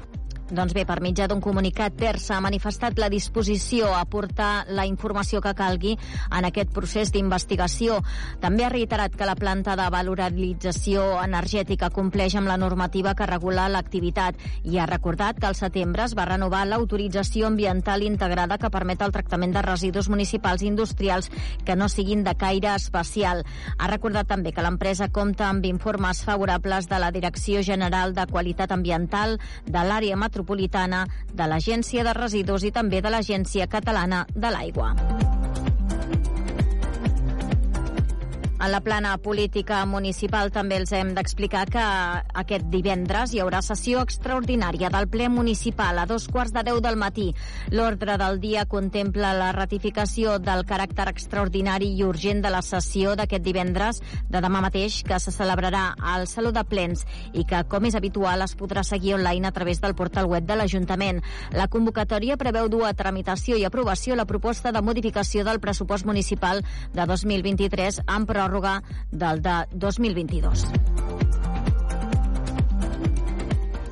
Doncs 0.48 0.72
bé, 0.72 0.86
per 0.88 1.02
mitjà 1.04 1.26
d'un 1.28 1.42
comunicat, 1.44 1.92
Terça 2.00 2.38
ha 2.38 2.40
manifestat 2.40 2.96
la 2.96 3.10
disposició 3.12 3.90
a 3.92 4.06
portar 4.08 4.64
la 4.72 4.86
informació 4.88 5.42
que 5.44 5.52
calgui 5.52 5.90
en 6.32 6.46
aquest 6.48 6.70
procés 6.72 7.12
d'investigació. 7.12 7.98
També 8.40 8.64
ha 8.64 8.70
reiterat 8.72 9.12
que 9.12 9.28
la 9.28 9.34
planta 9.36 9.74
de 9.76 9.88
valorització 9.92 11.02
energètica 11.20 11.90
compleix 11.92 12.38
amb 12.40 12.48
la 12.48 12.56
normativa 12.56 13.12
que 13.18 13.26
regula 13.28 13.66
l'activitat 13.68 14.40
i 14.64 14.78
ha 14.78 14.86
recordat 14.88 15.36
que 15.36 15.50
al 15.50 15.58
setembre 15.58 16.06
es 16.06 16.14
va 16.16 16.24
renovar 16.30 16.64
l'autorització 16.64 17.50
ambiental 17.50 18.06
integrada 18.06 18.56
que 18.56 18.72
permet 18.72 19.04
el 19.04 19.12
tractament 19.12 19.52
de 19.52 19.66
residus 19.68 20.08
municipals 20.08 20.64
i 20.64 20.72
industrials 20.72 21.28
que 21.66 21.76
no 21.76 21.90
siguin 21.92 22.24
de 22.24 22.36
caire 22.40 22.72
espacial. 22.72 23.44
Ha 23.76 23.92
recordat 23.92 24.32
també 24.32 24.56
que 24.56 24.64
l'empresa 24.64 25.10
compta 25.12 25.50
amb 25.50 25.68
informes 25.68 26.24
favorables 26.24 26.88
de 26.88 27.04
la 27.04 27.12
Direcció 27.12 27.60
General 27.60 28.16
de 28.16 28.26
Qualitat 28.32 28.72
Ambiental, 28.72 29.36
de 29.68 29.84
l'àrea 29.84 30.16
metropolitana, 30.16 30.37
de 31.34 31.48
l'Agència 31.48 32.04
de 32.04 32.14
Residus 32.16 32.64
i 32.64 32.74
també 32.74 33.02
de 33.02 33.10
l'Agència 33.14 33.66
Catalana 33.66 34.26
de 34.34 34.52
l'Aigua. 34.54 34.94
En 38.60 38.72
la 38.72 38.80
plana 38.80 39.12
política 39.22 39.84
municipal 39.86 40.48
també 40.50 40.80
els 40.80 40.90
hem 40.90 41.12
d'explicar 41.14 41.60
que 41.70 41.82
aquest 42.40 42.64
divendres 42.72 43.30
hi 43.30 43.38
haurà 43.38 43.60
sessió 43.62 44.00
extraordinària 44.02 44.88
del 44.90 45.06
ple 45.06 45.28
municipal 45.30 46.00
a 46.02 46.06
dos 46.10 46.26
quarts 46.26 46.50
de 46.56 46.64
deu 46.66 46.80
del 46.82 46.98
matí. 46.98 47.28
L'ordre 47.70 48.16
del 48.18 48.40
dia 48.42 48.64
contempla 48.66 49.30
la 49.38 49.52
ratificació 49.54 50.40
del 50.42 50.64
caràcter 50.66 51.06
extraordinari 51.12 51.92
i 51.94 52.02
urgent 52.02 52.42
de 52.42 52.50
la 52.50 52.64
sessió 52.66 53.14
d'aquest 53.14 53.44
divendres 53.46 54.02
de 54.26 54.42
demà 54.42 54.64
mateix 54.66 55.04
que 55.06 55.20
se 55.22 55.30
celebrarà 55.30 55.92
al 56.14 56.26
Saló 56.26 56.50
de 56.50 56.66
Plens 56.66 57.06
i 57.38 57.46
que, 57.46 57.62
com 57.70 57.86
és 57.86 57.94
habitual, 57.94 58.42
es 58.42 58.56
podrà 58.58 58.82
seguir 58.82 59.14
online 59.20 59.46
a 59.46 59.54
través 59.54 59.78
del 59.78 59.94
portal 59.94 60.26
web 60.26 60.50
de 60.50 60.58
l'Ajuntament. 60.58 61.22
La 61.54 61.68
convocatòria 61.70 62.40
preveu 62.42 62.66
dur 62.66 62.82
a 62.90 62.92
tramitació 62.98 63.54
i 63.54 63.62
aprovació 63.70 64.18
la 64.18 64.26
proposta 64.26 64.74
de 64.74 64.82
modificació 64.82 65.46
del 65.46 65.62
pressupost 65.62 66.10
municipal 66.10 66.66
de 66.90 67.06
2023 67.14 68.02
amb 68.08 68.26
pròrroga 68.26 68.47
del 69.10 69.42
de 69.42 69.66
2022. 69.72 71.17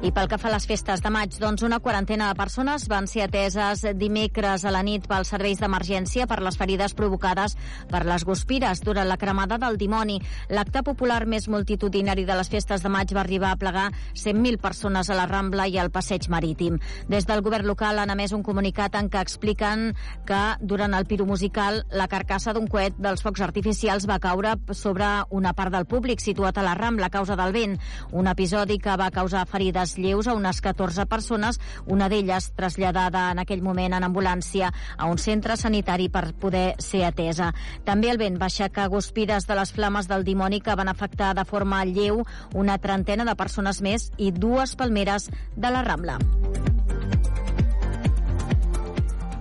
I 0.07 0.13
pel 0.15 0.29
que 0.31 0.37
fa 0.39 0.47
a 0.47 0.53
les 0.53 0.69
festes 0.71 1.01
de 1.03 1.11
maig, 1.11 1.35
doncs 1.43 1.65
una 1.67 1.81
quarantena 1.83 2.29
de 2.29 2.39
persones 2.39 2.85
van 2.87 3.09
ser 3.11 3.25
ateses 3.25 3.81
dimecres 3.99 4.63
a 4.63 4.71
la 4.71 4.85
nit 4.87 5.09
pels 5.11 5.33
serveis 5.33 5.59
d'emergència 5.59 6.29
per 6.31 6.37
les 6.47 6.55
ferides 6.55 6.93
provocades 6.95 7.57
per 7.91 8.05
les 8.07 8.23
guspires 8.23 8.85
durant 8.87 9.09
la 9.11 9.17
cremada 9.19 9.59
del 9.59 9.75
dimoni. 9.81 10.21
L'acte 10.55 10.85
popular 10.87 11.25
més 11.27 11.49
multitudinari 11.51 12.23
de 12.29 12.37
les 12.39 12.51
festes 12.53 12.85
de 12.85 12.93
maig 12.93 13.11
va 13.17 13.25
arribar 13.25 13.51
a 13.51 13.59
plegar 13.59 13.89
100.000 14.13 14.61
persones 14.63 15.11
a 15.11 15.17
la 15.19 15.25
Rambla 15.27 15.67
i 15.67 15.81
al 15.83 15.91
Passeig 15.91 16.29
Marítim. 16.31 16.79
Des 17.11 17.27
del 17.27 17.43
govern 17.43 17.67
local 17.67 17.99
han 17.99 18.15
emès 18.15 18.37
un 18.37 18.47
comunicat 18.47 18.95
en 18.95 19.11
què 19.11 19.25
expliquen 19.27 19.89
que 20.29 20.41
durant 20.61 20.95
el 20.95 21.11
piro 21.11 21.27
musical 21.27 21.83
la 21.91 22.07
carcassa 22.07 22.55
d'un 22.55 22.71
coet 22.71 22.95
dels 22.95 23.27
focs 23.27 23.43
artificials 23.43 24.07
va 24.07 24.21
caure 24.23 24.55
sobre 24.71 25.11
una 25.31 25.57
part 25.59 25.75
del 25.75 25.91
públic 25.91 26.23
situat 26.23 26.63
a 26.63 26.69
la 26.69 26.79
Rambla 26.79 27.11
a 27.11 27.17
causa 27.19 27.35
del 27.35 27.59
vent. 27.59 27.77
Un 28.13 28.31
episodi 28.31 28.79
que 28.79 28.95
va 29.03 29.11
causar 29.11 29.49
ferides 29.51 29.96
lleus 29.99 30.27
a 30.27 30.35
unes 30.35 30.61
14 30.61 31.07
persones, 31.07 31.61
una 31.87 32.09
d'elles 32.09 32.53
traslladada 32.57 33.31
en 33.33 33.43
aquell 33.43 33.63
moment 33.63 33.97
en 33.97 34.07
ambulància 34.07 34.73
a 34.97 35.11
un 35.11 35.19
centre 35.19 35.57
sanitari 35.57 36.09
per 36.09 36.33
poder 36.35 36.75
ser 36.79 37.05
atesa. 37.09 37.53
També 37.85 38.11
el 38.13 38.21
vent 38.23 38.41
va 38.41 38.51
aixecar 38.51 38.89
guspires 38.93 39.47
de 39.47 39.59
les 39.59 39.73
flames 39.73 40.09
del 40.09 40.25
dimoni 40.25 40.61
que 40.61 40.77
van 40.77 40.93
afectar 40.93 41.35
de 41.35 41.45
forma 41.45 41.85
lleu 41.85 42.25
una 42.55 42.79
trentena 42.79 43.25
de 43.25 43.37
persones 43.37 43.83
més 43.83 44.11
i 44.17 44.33
dues 44.33 44.77
palmeres 44.77 45.31
de 45.57 45.71
la 45.71 45.85
Rambla. 45.87 46.19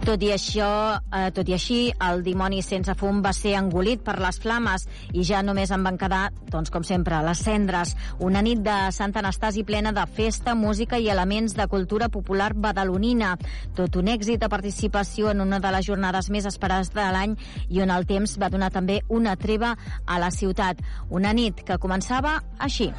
Tot 0.06 0.22
i 0.22 0.28
això, 0.30 1.00
eh, 1.18 1.32
tot 1.34 1.48
i 1.50 1.56
així, 1.56 1.78
el 2.08 2.20
dimoni 2.22 2.60
sense 2.62 2.94
fum 2.94 3.24
va 3.26 3.32
ser 3.34 3.56
engolit 3.58 4.04
per 4.06 4.20
les 4.22 4.38
flames 4.38 4.84
i 5.18 5.24
ja 5.26 5.40
només 5.42 5.72
en 5.74 5.82
van 5.82 5.98
quedar, 5.98 6.28
doncs 6.54 6.70
com 6.70 6.84
sempre, 6.86 7.24
les 7.26 7.42
cendres. 7.42 7.96
Una 8.20 8.44
nit 8.46 8.62
de 8.62 8.76
Sant 8.94 9.16
Anastasi 9.18 9.64
plena 9.66 9.92
de 9.98 10.06
festa, 10.06 10.54
música 10.54 11.00
i 11.02 11.10
elements 11.10 11.56
de 11.58 11.66
cultura 11.68 12.10
popular 12.10 12.52
badalonina. 12.54 13.34
Tot 13.74 13.98
un 13.98 14.12
èxit 14.14 14.40
de 14.46 14.50
participació 14.50 15.32
en 15.32 15.42
una 15.42 15.60
de 15.60 15.72
les 15.74 15.88
jornades 15.90 16.30
més 16.30 16.46
esperades 16.46 16.94
de 16.94 17.08
l'any 17.12 17.34
i 17.70 17.82
on 17.82 17.90
el 17.90 18.06
temps 18.06 18.38
va 18.38 18.52
donar 18.54 18.70
també 18.70 19.02
una 19.10 19.34
treva 19.36 19.74
a 20.06 20.20
la 20.22 20.30
ciutat. 20.30 20.86
Una 21.10 21.34
nit 21.34 21.66
que 21.66 21.82
començava 21.82 22.44
així. 22.60 22.92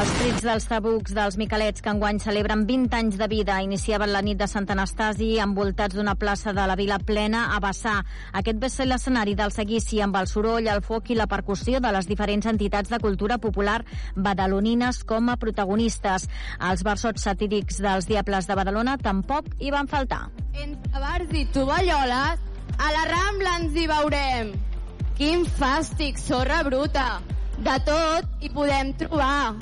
Els 0.00 0.12
crits 0.16 0.44
dels 0.46 0.64
tabucs 0.64 1.12
dels 1.12 1.34
Miquelets, 1.36 1.82
que 1.84 1.90
enguany 1.92 2.16
celebren 2.22 2.62
20 2.64 2.94
anys 2.96 3.18
de 3.20 3.26
vida, 3.28 3.58
iniciaven 3.60 4.08
la 4.14 4.22
nit 4.24 4.38
de 4.40 4.46
Sant 4.48 4.64
Anastasi 4.72 5.34
envoltats 5.44 5.92
d'una 5.98 6.14
plaça 6.16 6.54
de 6.56 6.62
la 6.64 6.76
vila 6.78 6.96
plena 7.04 7.42
a 7.52 7.58
vessar. 7.60 7.98
Aquest 8.40 8.62
va 8.62 8.70
ser 8.72 8.86
l'escenari 8.86 9.34
del 9.36 9.52
seguici 9.52 9.98
amb 10.00 10.16
el 10.16 10.30
soroll, 10.30 10.70
el 10.72 10.80
foc 10.80 11.10
i 11.12 11.18
la 11.18 11.26
percussió 11.28 11.82
de 11.84 11.90
les 11.92 12.08
diferents 12.08 12.48
entitats 12.48 12.88
de 12.88 12.98
cultura 13.02 13.36
popular 13.36 13.82
badalonines 14.16 15.02
com 15.04 15.28
a 15.28 15.36
protagonistes. 15.36 16.24
Els 16.70 16.84
versots 16.86 17.26
satírics 17.28 17.82
dels 17.84 18.08
Diables 18.08 18.48
de 18.48 18.56
Badalona 18.56 18.96
tampoc 18.96 19.50
hi 19.58 19.68
van 19.74 19.90
faltar. 19.90 20.30
Entre 20.54 21.02
bars 21.02 21.34
i 21.36 21.44
tovalloles, 21.52 22.40
a 22.78 22.94
la 22.96 23.04
Rambla 23.10 23.58
ens 23.60 23.76
hi 23.76 23.84
veurem. 23.90 24.54
Quin 25.20 25.44
fàstic, 25.60 26.16
sorra 26.16 26.62
bruta. 26.64 27.10
De 27.60 27.76
tot 27.84 28.40
hi 28.40 28.48
podem 28.56 28.94
trobar. 28.96 29.58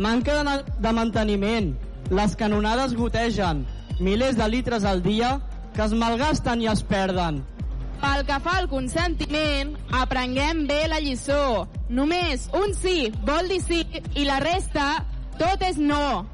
Manca 0.00 0.32
de, 0.42 0.52
de 0.80 0.92
manteniment. 0.96 1.74
Les 2.08 2.34
canonades 2.34 2.94
gotegen. 2.96 3.66
Milers 4.00 4.38
de 4.38 4.48
litres 4.48 4.84
al 4.88 5.02
dia 5.04 5.34
que 5.74 5.84
es 5.84 5.92
malgasten 5.92 6.62
i 6.64 6.70
es 6.72 6.80
perden. 6.82 7.42
Pel 8.00 8.24
que 8.24 8.38
fa 8.40 8.54
al 8.62 8.68
consentiment, 8.72 9.74
aprenguem 9.92 10.64
bé 10.70 10.86
la 10.88 11.02
lliçó. 11.04 11.66
Només 11.92 12.48
un 12.56 12.72
sí 12.72 13.10
vol 13.28 13.52
dir 13.52 13.60
sí 13.60 13.82
i 14.16 14.24
la 14.24 14.40
resta 14.40 14.86
tot 15.36 15.60
és 15.68 15.76
no. 15.76 16.24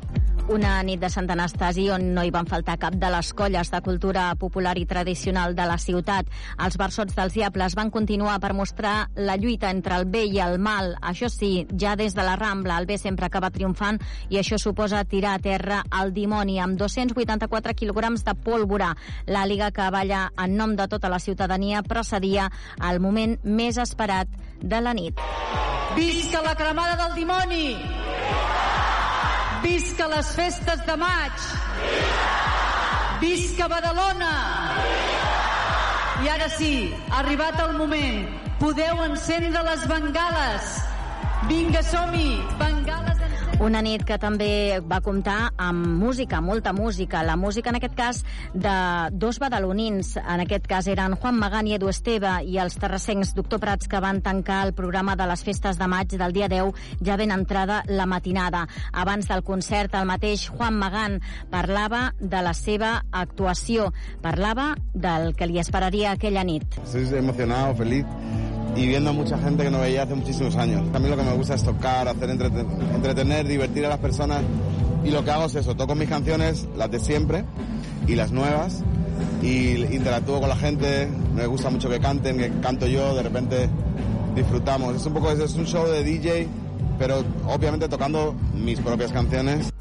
Una 0.46 0.76
nit 0.86 1.00
de 1.02 1.08
Sant 1.10 1.26
Anastasi 1.26 1.88
on 1.90 2.04
no 2.14 2.22
hi 2.22 2.30
van 2.30 2.46
faltar 2.46 2.76
cap 2.78 2.94
de 2.94 3.08
les 3.10 3.32
colles 3.34 3.70
de 3.72 3.80
cultura 3.82 4.28
popular 4.38 4.76
i 4.78 4.84
tradicional 4.86 5.56
de 5.58 5.64
la 5.66 5.74
ciutat. 5.82 6.28
Els 6.62 6.76
versots 6.78 7.16
dels 7.16 7.34
Diables 7.34 7.74
van 7.74 7.90
continuar 7.90 8.36
per 8.38 8.52
mostrar 8.54 9.08
la 9.16 9.34
lluita 9.42 9.72
entre 9.74 9.96
el 9.98 10.06
bé 10.06 10.22
i 10.30 10.38
el 10.38 10.60
mal. 10.62 10.92
Això 11.02 11.26
sí, 11.34 11.66
ja 11.74 11.96
des 11.98 12.14
de 12.14 12.22
la 12.22 12.36
Rambla, 12.38 12.78
el 12.78 12.86
bé 12.86 12.94
sempre 13.02 13.26
acaba 13.26 13.50
triomfant 13.50 13.98
i 14.30 14.38
això 14.38 14.54
suposa 14.62 15.02
tirar 15.02 15.34
a 15.34 15.42
terra 15.42 15.82
el 16.00 16.14
dimoni 16.14 16.60
amb 16.62 16.78
284 16.78 17.74
quilograms 17.74 18.22
de 18.22 18.36
pólvora. 18.38 18.92
L'àliga 19.26 19.72
que 19.74 19.90
balla 19.90 20.28
en 20.38 20.54
nom 20.54 20.78
de 20.78 20.86
tota 20.86 21.10
la 21.10 21.18
ciutadania 21.18 21.82
precedia 21.82 22.52
el 22.86 23.02
moment 23.02 23.34
més 23.42 23.82
esperat 23.82 24.30
de 24.62 24.80
la 24.80 24.94
nit. 24.94 25.18
Visca 25.98 26.46
la 26.46 26.54
cremada 26.54 26.94
del 27.02 27.18
dimoni! 27.18 27.64
Visca 27.74 28.75
les 30.08 30.34
festes 30.34 30.80
de 30.86 30.96
maig! 30.96 31.32
Visca 33.20 33.68
Badalona! 33.68 34.32
I 36.24 36.28
ara 36.32 36.48
sí, 36.48 36.94
ha 37.10 37.20
arribat 37.20 37.60
el 37.60 37.76
moment. 37.76 38.26
Podeu 38.60 39.02
encendre 39.04 39.62
les 39.62 39.86
bengales. 39.88 40.95
Vinga, 41.48 41.82
som-hi! 41.82 42.30
Bengales 42.58 43.16
una 43.56 43.80
nit 43.80 44.02
que 44.04 44.18
també 44.20 44.78
va 44.84 44.98
comptar 45.00 45.48
amb 45.56 45.86
música, 45.96 46.42
molta 46.44 46.74
música. 46.76 47.22
La 47.24 47.38
música, 47.40 47.70
en 47.72 47.78
aquest 47.78 47.94
cas, 47.96 48.18
de 48.52 48.74
dos 49.16 49.38
badalonins. 49.40 50.16
En 50.20 50.42
aquest 50.44 50.66
cas 50.68 50.86
eren 50.92 51.16
Juan 51.16 51.38
Magán 51.40 51.66
i 51.66 51.72
Edu 51.78 51.88
Esteve 51.88 52.34
i 52.44 52.58
els 52.60 52.76
terrassencs 52.76 53.32
Doctor 53.34 53.62
Prats 53.62 53.88
que 53.88 54.00
van 54.04 54.20
tancar 54.20 54.60
el 54.66 54.74
programa 54.76 55.16
de 55.16 55.28
les 55.30 55.44
festes 55.46 55.80
de 55.80 55.88
maig 55.88 56.12
del 56.12 56.36
dia 56.36 56.50
10 56.52 57.00
ja 57.00 57.16
ben 57.16 57.32
entrada 57.32 57.82
la 57.88 58.06
matinada. 58.06 58.66
Abans 58.92 59.28
del 59.32 59.42
concert, 59.42 59.94
el 59.96 60.04
mateix 60.04 60.50
Juan 60.50 60.76
Magán 60.76 61.22
parlava 61.50 62.10
de 62.20 62.42
la 62.44 62.52
seva 62.52 63.06
actuació. 63.10 63.92
Parlava 64.20 64.74
del 64.92 65.32
que 65.34 65.48
li 65.48 65.58
esperaria 65.64 66.12
aquella 66.12 66.44
nit. 66.44 66.76
Estoy 66.84 67.08
emocionado, 67.18 67.74
feliz 67.74 68.04
y 68.76 68.86
viendo 68.86 69.10
a 69.10 69.12
mucha 69.12 69.38
gente 69.38 69.64
que 69.64 69.70
no 69.70 69.80
veía 69.80 70.02
hace 70.02 70.14
muchísimos 70.14 70.56
años. 70.56 70.90
También 70.92 71.16
lo 71.16 71.22
que 71.22 71.28
me 71.28 71.36
gusta 71.36 71.54
es 71.54 71.62
tocar, 71.62 72.08
hacer 72.08 72.30
entreten 72.30 72.66
entretener, 72.94 73.46
divertir 73.46 73.86
a 73.86 73.88
las 73.88 73.98
personas 73.98 74.42
y 75.04 75.10
lo 75.10 75.24
que 75.24 75.30
hago 75.30 75.44
es 75.44 75.54
eso, 75.54 75.74
toco 75.76 75.94
mis 75.94 76.08
canciones, 76.08 76.66
las 76.76 76.90
de 76.90 76.98
siempre 76.98 77.44
y 78.06 78.14
las 78.14 78.32
nuevas 78.32 78.82
y 79.42 79.84
interactúo 79.94 80.40
con 80.40 80.48
la 80.48 80.56
gente, 80.56 81.08
me 81.34 81.46
gusta 81.46 81.70
mucho 81.70 81.88
que 81.88 82.00
canten, 82.00 82.38
que 82.38 82.50
canto 82.60 82.86
yo, 82.86 83.14
de 83.14 83.22
repente 83.22 83.68
disfrutamos. 84.34 84.96
Es 84.96 85.06
un 85.06 85.14
poco 85.14 85.30
es 85.30 85.54
un 85.54 85.66
show 85.66 85.86
de 85.86 86.02
DJ, 86.02 86.48
pero 86.98 87.24
obviamente 87.48 87.88
tocando 87.88 88.34
mis 88.54 88.80
propias 88.80 89.12
canciones. 89.12 89.72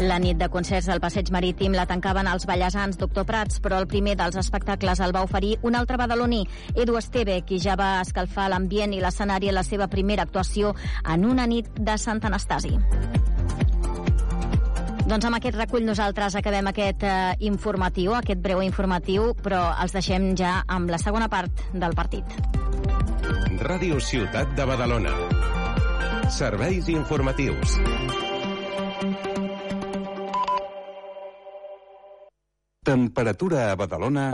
La 0.00 0.16
nit 0.18 0.38
de 0.40 0.48
concerts 0.48 0.88
al 0.88 1.00
Passeig 1.00 1.28
Marítim 1.28 1.74
la 1.76 1.84
tancaven 1.84 2.28
els 2.30 2.46
ballesans 2.48 2.96
Doctor 2.96 3.26
Prats, 3.28 3.58
però 3.60 3.76
el 3.82 3.86
primer 3.88 4.14
dels 4.16 4.38
espectacles 4.40 5.02
el 5.04 5.12
va 5.12 5.26
oferir 5.26 5.58
un 5.60 5.76
altre 5.76 5.98
badaloní, 6.00 6.46
Edu 6.72 6.96
Esteve, 6.96 7.42
qui 7.44 7.58
ja 7.60 7.74
va 7.76 7.98
escalfar 8.00 8.48
l'ambient 8.48 8.94
i 8.96 9.02
l'escenari 9.04 9.50
a 9.50 9.56
la 9.58 9.64
seva 9.66 9.90
primera 9.92 10.24
actuació 10.24 10.72
en 11.04 11.26
una 11.28 11.44
nit 11.46 11.68
de 11.76 11.98
Sant 12.00 12.24
Anastasi. 12.24 12.72
Doncs 15.04 15.26
amb 15.28 15.36
aquest 15.36 15.60
recull 15.60 15.84
nosaltres 15.84 16.38
acabem 16.38 16.72
aquest 16.72 17.04
eh, 17.04 17.36
informatiu, 17.50 18.14
aquest 18.16 18.40
breu 18.40 18.64
informatiu, 18.64 19.34
però 19.36 19.66
els 19.84 19.92
deixem 19.92 20.32
ja 20.38 20.62
amb 20.64 20.88
la 20.88 21.02
segona 21.02 21.28
part 21.28 21.60
del 21.74 21.98
partit. 21.98 22.24
Ràdio 23.60 24.00
Ciutat 24.00 24.56
de 24.56 24.64
Badalona. 24.64 25.12
Serveis 26.30 26.88
informatius. 26.88 27.76
Temperatura 32.82 33.70
a 33.70 33.76
Badalona... 33.76 34.32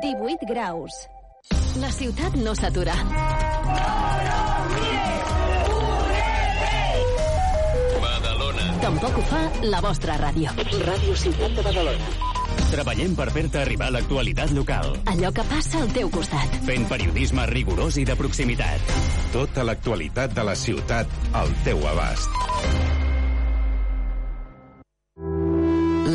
18 0.00 0.46
graus. 0.48 0.94
La 1.76 1.90
ciutat 1.92 2.32
no 2.40 2.54
s'atura. 2.56 2.94
Badalona. 8.00 8.64
Tampoc 8.80 9.18
ho 9.20 9.24
fa 9.28 9.42
la 9.68 9.82
vostra 9.84 10.16
ràdio. 10.22 10.54
Ràdio 10.86 11.18
Ciutat 11.20 11.52
de 11.58 11.66
Badalona. 11.66 12.08
Treballem 12.70 13.12
per 13.18 13.28
fer-te 13.34 13.60
arribar 13.60 13.90
l'actualitat 13.92 14.56
local. 14.56 14.96
Allò 15.12 15.28
que 15.28 15.44
passa 15.52 15.82
al 15.84 15.92
teu 15.92 16.08
costat. 16.16 16.56
Fent 16.64 16.88
periodisme 16.88 17.44
rigorós 17.52 18.00
i 18.00 18.06
de 18.08 18.16
proximitat. 18.16 18.96
Tota 19.36 19.68
l'actualitat 19.68 20.32
de 20.32 20.48
la 20.48 20.56
ciutat 20.56 21.12
al 21.36 21.52
teu 21.68 21.84
abast. 21.92 22.99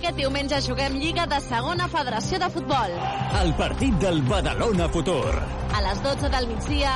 Aquest 0.00 0.16
diumenge 0.16 0.58
juguem 0.64 0.94
Lliga 0.96 1.26
de 1.28 1.36
Segona 1.44 1.84
Federació 1.92 2.38
de 2.40 2.46
Futbol. 2.54 2.94
El 3.36 3.50
partit 3.58 3.98
del 4.00 4.22
Badalona 4.24 4.86
Futur. 4.88 5.34
A 5.76 5.82
les 5.84 6.00
12 6.00 6.30
del 6.32 6.46
migdia, 6.48 6.94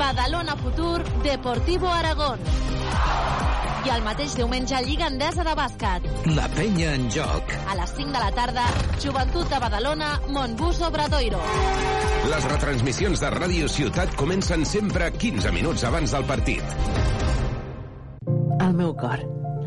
Badalona 0.00 0.56
Futur, 0.56 1.04
Deportivo 1.26 1.92
Aragón. 1.92 2.40
I 3.84 3.92
el 3.92 4.00
mateix 4.06 4.38
diumenge, 4.40 4.80
Lliga 4.86 5.10
Endesa 5.12 5.44
de 5.44 5.52
Bàsquet. 5.60 6.08
La 6.32 6.48
penya 6.56 6.96
en 6.96 7.10
joc. 7.12 7.52
A 7.68 7.76
les 7.76 7.92
5 8.00 8.16
de 8.16 8.24
la 8.24 8.32
tarda, 8.32 8.64
Joventut 9.04 9.52
de 9.52 9.60
Badalona, 9.68 10.12
Montbus 10.32 10.80
Obradoiro. 10.88 11.44
Les 12.32 12.48
retransmissions 12.48 13.20
de 13.20 13.34
Ràdio 13.36 13.68
Ciutat 13.68 14.16
comencen 14.16 14.64
sempre 14.64 15.12
15 15.12 15.52
minuts 15.52 15.84
abans 15.84 16.16
del 16.16 16.24
partit. 16.24 16.64
El 18.58 18.72
meu 18.72 18.96
cor, 18.96 19.20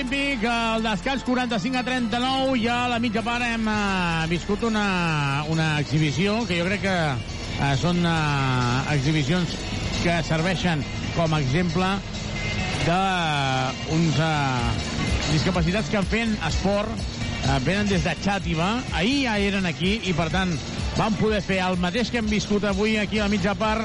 l'Olímpic, 0.00 0.44
el 0.48 0.82
descans 0.82 1.22
45 1.26 1.76
a 1.76 1.82
39, 1.84 2.54
ja 2.62 2.76
a 2.86 2.88
la 2.88 2.98
mitja 3.02 3.20
part 3.20 3.44
hem 3.44 3.66
uh, 3.68 4.24
viscut 4.30 4.62
una, 4.64 5.44
una 5.52 5.74
exhibició 5.82 6.38
que 6.48 6.56
jo 6.56 6.64
crec 6.64 6.80
que 6.86 6.94
uh, 7.12 7.74
són 7.76 8.00
uh, 8.08 8.80
exhibicions 8.94 9.52
que 10.00 10.14
serveixen 10.24 10.80
com 11.18 11.36
a 11.36 11.42
exemple 11.44 11.90
d'uns 12.86 14.22
uh, 14.24 14.72
discapacitats 15.34 15.92
que 15.92 16.00
fent 16.08 16.32
esport 16.48 16.88
uh, 16.96 17.58
venen 17.66 17.90
des 17.92 18.06
de 18.06 18.16
Xàtiva, 18.24 18.78
ahir 18.96 19.26
ja 19.26 19.36
eren 19.50 19.68
aquí 19.68 19.98
i 20.08 20.16
per 20.16 20.30
tant 20.32 20.56
van 20.96 21.18
poder 21.20 21.42
fer 21.44 21.60
el 21.66 21.76
mateix 21.76 22.08
que 22.08 22.24
hem 22.24 22.32
viscut 22.32 22.64
avui 22.64 22.96
aquí 22.96 23.20
a 23.20 23.28
la 23.28 23.34
mitja 23.36 23.52
part 23.52 23.84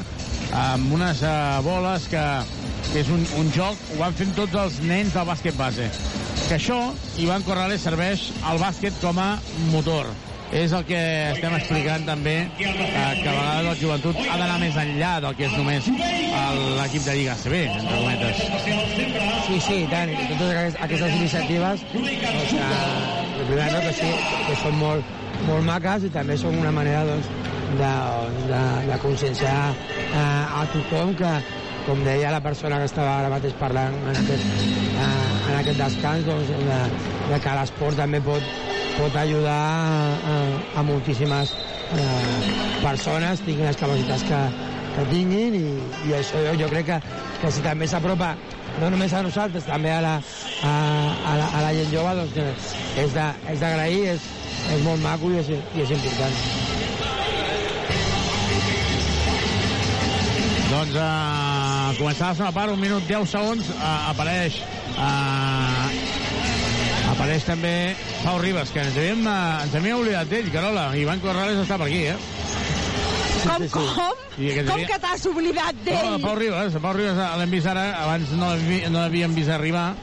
amb 0.55 0.95
unes 0.95 1.27
uh, 1.27 1.59
boles 1.65 2.07
que 2.07 2.23
que 2.91 3.02
és 3.02 3.10
un, 3.14 3.26
un 3.40 3.49
joc, 3.56 3.80
ho 3.94 4.02
van 4.02 4.16
fent 4.18 4.36
tots 4.38 4.56
els 4.62 4.78
nens 4.86 5.16
del 5.16 5.28
bàsquet 5.28 5.57
base. 5.60 5.90
Que 6.45 6.60
això, 6.60 6.78
Ivan 7.22 7.44
Corrales, 7.48 7.84
serveix 7.86 8.30
al 8.45 8.62
bàsquet 8.62 8.95
com 9.02 9.20
a 9.22 9.36
motor. 9.74 10.12
És 10.56 10.72
el 10.78 10.86
que 10.88 10.99
estem 11.34 11.56
explicant 11.57 12.06
també, 12.07 12.36
eh, 12.45 12.76
que 13.18 13.28
a 13.28 13.34
vegades 13.34 13.70
el 13.72 13.80
joventut 13.82 14.20
ha 14.22 14.38
d'anar 14.38 14.60
més 14.62 14.78
enllà 14.78 15.16
del 15.26 15.36
que 15.40 15.48
és 15.48 15.56
només 15.57 15.90
l'equip 16.78 17.03
de 17.07 17.16
Lliga 17.18 17.36
CB, 17.41 17.62
entre 17.74 17.98
cometes. 17.98 18.44
Sí, 19.48 19.60
sí, 19.66 19.80
tant. 19.91 20.14
Totes 20.36 20.78
aquestes, 20.86 21.18
iniciatives, 21.18 21.84
doncs, 21.91 22.53
que, 22.53 23.48
primer 23.49 23.68
no, 23.74 23.82
que 23.88 23.94
sí, 23.98 24.14
que 24.45 24.56
són 24.62 24.80
molt, 24.80 25.12
molt 25.49 25.68
maques 25.68 26.07
i 26.07 26.14
també 26.14 26.38
són 26.40 26.62
una 26.62 26.72
manera 26.78 27.03
doncs, 27.10 27.30
de, 27.76 27.91
de, 28.53 28.64
de 28.91 28.99
conscienciar 29.03 29.60
eh, 29.74 30.60
a 30.62 30.66
tothom 30.72 31.16
que, 31.20 31.34
com 31.86 32.02
deia 32.03 32.32
la 32.34 32.41
persona 32.41 32.80
que 32.82 32.88
estava 32.90 33.20
ara 33.20 33.30
mateix 33.30 33.53
parlant 33.60 33.94
en 34.02 34.18
aquest, 34.18 34.45
eh, 34.98 35.10
en 35.52 35.57
aquest 35.60 35.80
descans, 35.80 36.26
doncs, 36.26 36.49
de, 36.49 36.80
de 37.30 37.40
que 37.44 37.57
l'esport 37.60 37.99
també 38.02 38.22
pot, 38.26 38.49
pot 38.95 39.18
ajudar 39.22 39.60
a, 40.34 40.38
a 40.82 40.86
moltíssimes 40.88 41.53
eh, 41.94 42.40
persones, 42.82 43.45
tinguin 43.45 43.70
les 43.70 43.80
capacitats 43.80 44.26
que, 44.26 44.41
que 44.95 45.07
tinguin 45.12 45.57
i, 45.62 45.66
i 46.10 46.18
això 46.18 46.41
jo, 46.49 46.57
jo 46.64 46.72
crec 46.74 46.90
que, 46.90 46.99
que 47.44 47.53
si 47.53 47.66
també 47.66 47.90
s'apropa 47.91 48.34
no 48.82 48.90
només 48.91 49.14
a 49.14 49.22
nosaltres, 49.24 49.68
també 49.70 49.91
a 49.94 50.02
la, 50.03 50.16
a, 50.68 50.74
a 51.32 51.36
la, 51.40 51.48
a 51.48 51.64
la 51.68 51.74
gent 51.78 51.94
jove, 51.94 52.16
doncs 52.20 52.74
és 53.06 53.16
d'agrair, 53.16 54.16
és, 54.16 54.30
és 54.76 54.84
molt 54.84 55.03
maco 55.03 55.32
i 55.32 55.40
és, 55.44 55.53
i 55.53 55.86
és 55.86 55.95
important. 55.95 56.40
Doncs 60.66 60.95
uh, 60.98 61.55
començar 61.98 62.32
la 62.32 62.36
segona 62.40 62.52
part, 62.56 62.72
un 62.74 62.80
minut 62.82 63.03
10 63.10 63.30
segons, 63.30 63.70
uh, 63.76 64.10
apareix 64.12 64.57
uh, 64.95 65.90
apareix 67.14 67.44
també 67.48 67.74
Pau 68.24 68.40
Ribas, 68.41 68.72
que 68.74 68.82
ens 68.82 68.98
havíem, 68.98 69.22
uh, 69.28 69.64
ens 69.66 69.76
havíem 69.78 69.99
oblidat 69.99 70.28
d'ell, 70.32 70.49
Carola. 70.53 70.88
Ivan 70.98 71.20
Corrales 71.24 71.62
està 71.66 71.78
per 71.82 71.88
aquí, 71.90 72.03
eh? 72.10 72.18
Com, 73.45 73.68
com? 73.70 74.24
I 74.41 74.49
aquest 74.52 74.68
Com 74.72 74.80
dia- 74.82 74.88
que 74.90 74.98
t'has 75.03 75.26
oblidat 75.30 75.76
No, 75.78 75.84
d'ell? 75.86 76.22
Pau 76.24 76.36
Ribas, 76.40 76.74
Pau 76.82 76.94
Ribas 76.98 77.38
l'hem 77.40 77.52
vist 77.53 77.68
ara, 77.70 77.86
abans 78.03 78.32
no 78.34 78.49
l'haví- 78.56 78.84
no 78.90 78.99
l'havíem 79.03 79.36
vist 79.38 79.49
arribar, 79.53 79.94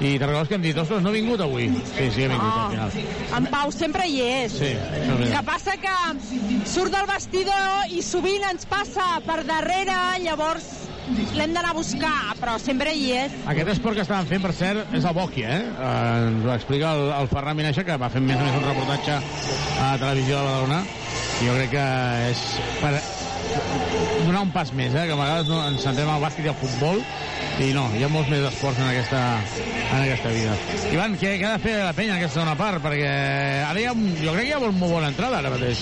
i 0.00 0.18
te 0.18 0.26
recordes 0.26 0.48
que 0.48 0.54
hem 0.56 0.62
dit, 0.64 0.76
ostres, 0.80 1.02
no 1.04 1.08
ha 1.08 1.12
vingut 1.12 1.40
avui? 1.40 1.68
Sí, 1.92 2.08
sí, 2.14 2.24
ha 2.24 2.28
vingut 2.32 2.52
al 2.52 2.70
final. 2.72 2.90
En 3.36 3.46
Pau 3.52 3.70
sempre 3.72 4.08
hi 4.08 4.20
és. 4.24 4.52
Sí, 4.52 4.72
veritat. 4.72 5.36
que 5.36 5.42
passa 5.46 5.76
que 5.76 5.94
surt 6.68 6.92
del 6.92 7.06
vestidor 7.06 7.92
i 7.92 8.02
sovint 8.02 8.44
ens 8.50 8.66
passa 8.66 9.20
per 9.26 9.42
darrere, 9.48 9.96
llavors 10.24 10.64
l'hem 11.36 11.52
d'anar 11.54 11.70
a 11.70 11.76
buscar, 11.76 12.34
però 12.40 12.56
sempre 12.62 12.92
hi 12.96 13.10
és. 13.20 13.34
Aquest 13.52 13.72
esport 13.76 13.98
que 13.98 14.04
estaven 14.06 14.28
fent, 14.30 14.42
per 14.42 14.52
cert, 14.56 14.94
és 14.96 15.04
el 15.04 15.14
Boqui, 15.16 15.44
eh? 15.46 15.60
eh 15.70 16.26
ens 16.26 16.46
ho 16.46 16.54
explica 16.54 16.94
el, 16.96 17.10
el 17.20 17.30
Ferran 17.30 17.58
Minaixa, 17.58 17.84
que 17.86 17.98
va 18.00 18.10
fer 18.12 18.22
més 18.24 18.40
o 18.40 18.46
més 18.46 18.58
un 18.58 18.66
reportatge 18.66 19.18
a 19.18 19.92
televisió 20.02 20.40
de 20.40 20.48
Badalona. 20.48 20.82
Jo 21.36 21.54
crec 21.58 21.72
que 21.76 21.86
és 22.32 22.42
per 22.80 22.94
donar 24.26 24.42
un 24.42 24.52
pas 24.54 24.72
més, 24.74 24.94
eh? 24.94 25.06
que 25.06 25.14
a 25.14 25.20
vegades 25.20 25.50
no 25.50 25.60
ens 25.68 25.84
centrem 25.86 26.10
al 26.10 26.22
bàsquet 26.24 26.48
i 26.48 26.52
al 26.52 26.58
futbol, 26.58 27.02
i 27.56 27.70
no, 27.72 27.86
hi 27.96 28.02
ha 28.04 28.08
molts 28.12 28.28
més 28.28 28.42
esports 28.44 28.80
en 28.82 28.88
aquesta, 28.90 29.20
en 29.86 30.02
aquesta 30.02 30.32
vida. 30.34 30.56
Ivan, 30.92 31.14
què, 31.16 31.36
què 31.40 31.46
ha 31.48 31.54
de 31.54 31.62
fer 31.64 31.76
la 31.80 31.94
penya 31.96 32.12
en 32.12 32.18
aquesta 32.18 32.40
segona 32.40 32.56
part? 32.58 32.82
Perquè 32.84 33.08
ara 33.64 33.84
ha, 33.88 33.94
jo 34.20 34.34
crec 34.34 34.42
que 34.42 34.50
hi 34.50 34.54
ha 34.56 34.60
molt, 34.60 34.76
molt 34.76 34.92
bona 34.98 35.08
entrada 35.12 35.40
ara 35.40 35.52
mateix. 35.54 35.80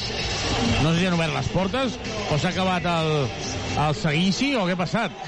No 0.85 0.93
sé 0.93 1.01
si 1.01 1.09
han 1.09 1.17
obert 1.19 1.35
les 1.35 1.51
portes 1.51 1.99
o 2.31 2.39
s'ha 2.39 2.53
acabat 2.53 2.87
el, 2.93 3.13
el 3.89 3.99
seguici 3.99 4.53
o 4.55 4.69
què 4.69 4.77
ha 4.77 4.83
passat. 4.85 5.19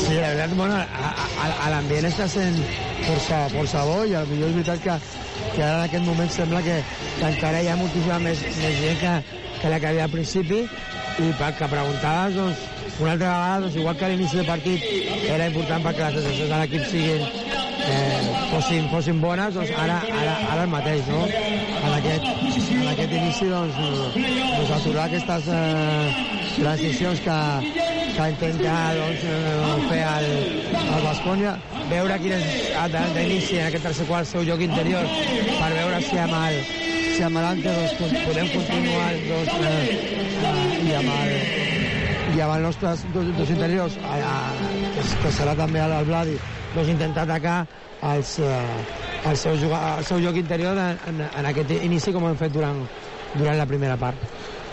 Sí, 0.00 0.16
la 0.16 0.32
veritat, 0.32 0.56
bueno, 0.58 0.74
a, 0.80 1.10
a, 1.14 1.50
a 1.66 1.72
l'ambient 1.76 2.10
està 2.10 2.26
sent 2.30 2.58
força, 3.06 3.44
força 3.54 3.84
bo 3.86 4.00
i 4.08 4.16
potser 4.16 4.48
és 4.48 4.56
veritat 4.56 4.82
que, 4.82 4.96
que 5.54 5.62
ara 5.62 5.76
en 5.76 5.84
aquest 5.86 6.08
moment 6.08 6.34
sembla 6.34 6.64
que, 6.66 6.80
que 7.20 7.28
encara 7.30 7.62
hi 7.62 7.70
ha 7.70 7.78
moltíssima 7.78 8.18
més, 8.26 8.42
més 8.58 8.80
gent 8.82 8.98
que, 9.04 9.14
que 9.60 9.70
la 9.70 9.78
que 9.78 9.92
havia 9.92 10.08
al 10.08 10.14
principi 10.14 10.64
i 11.18 11.32
pel 11.38 11.54
que 11.58 11.68
preguntaves, 11.68 12.34
doncs, 12.36 12.60
una 13.00 13.12
altra 13.12 13.28
vegada, 13.28 13.60
doncs, 13.64 13.76
igual 13.76 13.96
que 13.96 14.04
a 14.04 14.08
l'inici 14.12 14.36
del 14.36 14.46
partit 14.46 14.84
era 15.28 15.46
important 15.50 15.84
perquè 15.84 16.06
les 16.06 16.18
sensacions 16.18 16.50
de 16.52 16.60
l'equip 16.60 16.84
siguin 16.90 17.24
eh, 17.24 18.20
fossin, 18.50 18.88
fossin 18.92 19.20
bones, 19.20 19.54
doncs 19.54 19.72
ara, 19.76 20.00
ara, 20.20 20.34
ara 20.52 20.66
el 20.66 20.72
mateix, 20.74 21.08
no? 21.08 21.22
En 21.80 21.96
aquest, 21.96 22.26
en 22.76 22.88
aquest 22.92 23.16
inici, 23.20 23.48
doncs, 23.50 23.80
doncs 23.80 24.74
aturar 24.78 25.06
aquestes 25.08 25.48
eh, 25.54 26.26
transicions 26.58 27.24
que, 27.26 27.38
que 28.16 28.28
intenta 28.34 28.76
doncs, 29.00 29.24
eh, 29.24 29.88
fer 29.88 30.04
el, 30.12 30.30
el 30.84 31.08
Bascònia, 31.08 31.56
veure 31.90 32.20
quin 32.22 32.36
és 32.38 32.52
d'inici 33.16 33.58
en 33.58 33.66
aquest 33.70 33.90
tercer 33.90 34.06
quart 34.06 34.26
el 34.26 34.30
seu 34.34 34.46
joc 34.52 34.62
interior 34.68 35.10
per 35.58 35.74
veure 35.74 36.04
si 36.06 36.20
amb 36.20 36.38
el, 36.44 36.62
si 37.20 37.24
amb 37.26 37.36
l'Ante 37.36 37.68
doncs, 37.68 38.14
podem 38.24 38.46
continuar 38.48 39.08
doncs, 39.26 39.56
eh, 39.68 39.96
eh, 40.50 40.76
i 40.88 40.92
amb 40.96 41.10
el, 41.12 41.32
i 42.32 42.40
amb 42.40 42.54
els 42.54 42.62
nostres 42.64 43.02
dos, 43.12 43.26
dos 43.36 43.50
interiors, 43.52 43.98
a, 44.08 44.14
a, 44.24 44.70
que, 44.94 45.04
que 45.26 45.32
serà 45.36 45.52
també 45.58 45.82
el, 45.84 45.92
el 45.98 46.08
Vladi, 46.08 46.38
doncs 46.72 46.88
intentar 46.94 47.26
atacar 47.26 47.58
els, 48.14 48.38
eh, 48.40 48.62
el, 49.28 49.36
seu 49.36 49.58
el 49.68 50.06
seu 50.08 50.22
joc 50.24 50.40
interior 50.40 50.80
en, 50.80 50.96
en, 51.12 51.20
en 51.28 51.50
aquest 51.50 51.76
inici 51.76 52.16
com 52.16 52.24
hem 52.30 52.40
fet 52.40 52.56
durant, 52.56 52.80
durant 53.34 53.60
la 53.60 53.68
primera 53.68 54.00
part. 54.00 54.24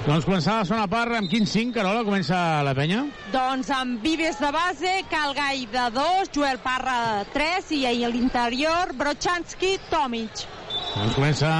Doncs 0.06 0.24
començava 0.30 0.61
la 0.61 0.69
segona 0.72 0.88
part 0.88 1.19
amb 1.19 1.28
quin 1.28 1.44
5, 1.44 1.76
Carola, 1.76 2.07
comença 2.07 2.40
la 2.64 2.78
penya? 2.78 3.03
Doncs 3.36 3.74
amb 3.76 3.99
Vives 4.07 4.40
de 4.40 4.53
base, 4.56 4.95
Calgai 5.11 5.68
de 5.76 5.90
2, 5.99 6.32
Joel 6.32 6.64
Parra 6.64 6.98
de 7.10 7.30
3 7.36 7.76
i 7.82 7.86
ahir 7.91 8.07
a 8.07 8.15
l'interior 8.15 8.95
Brochanski, 8.95 9.76
Tomic. 9.91 10.48
Doncs 10.95 11.19
comença... 11.19 11.52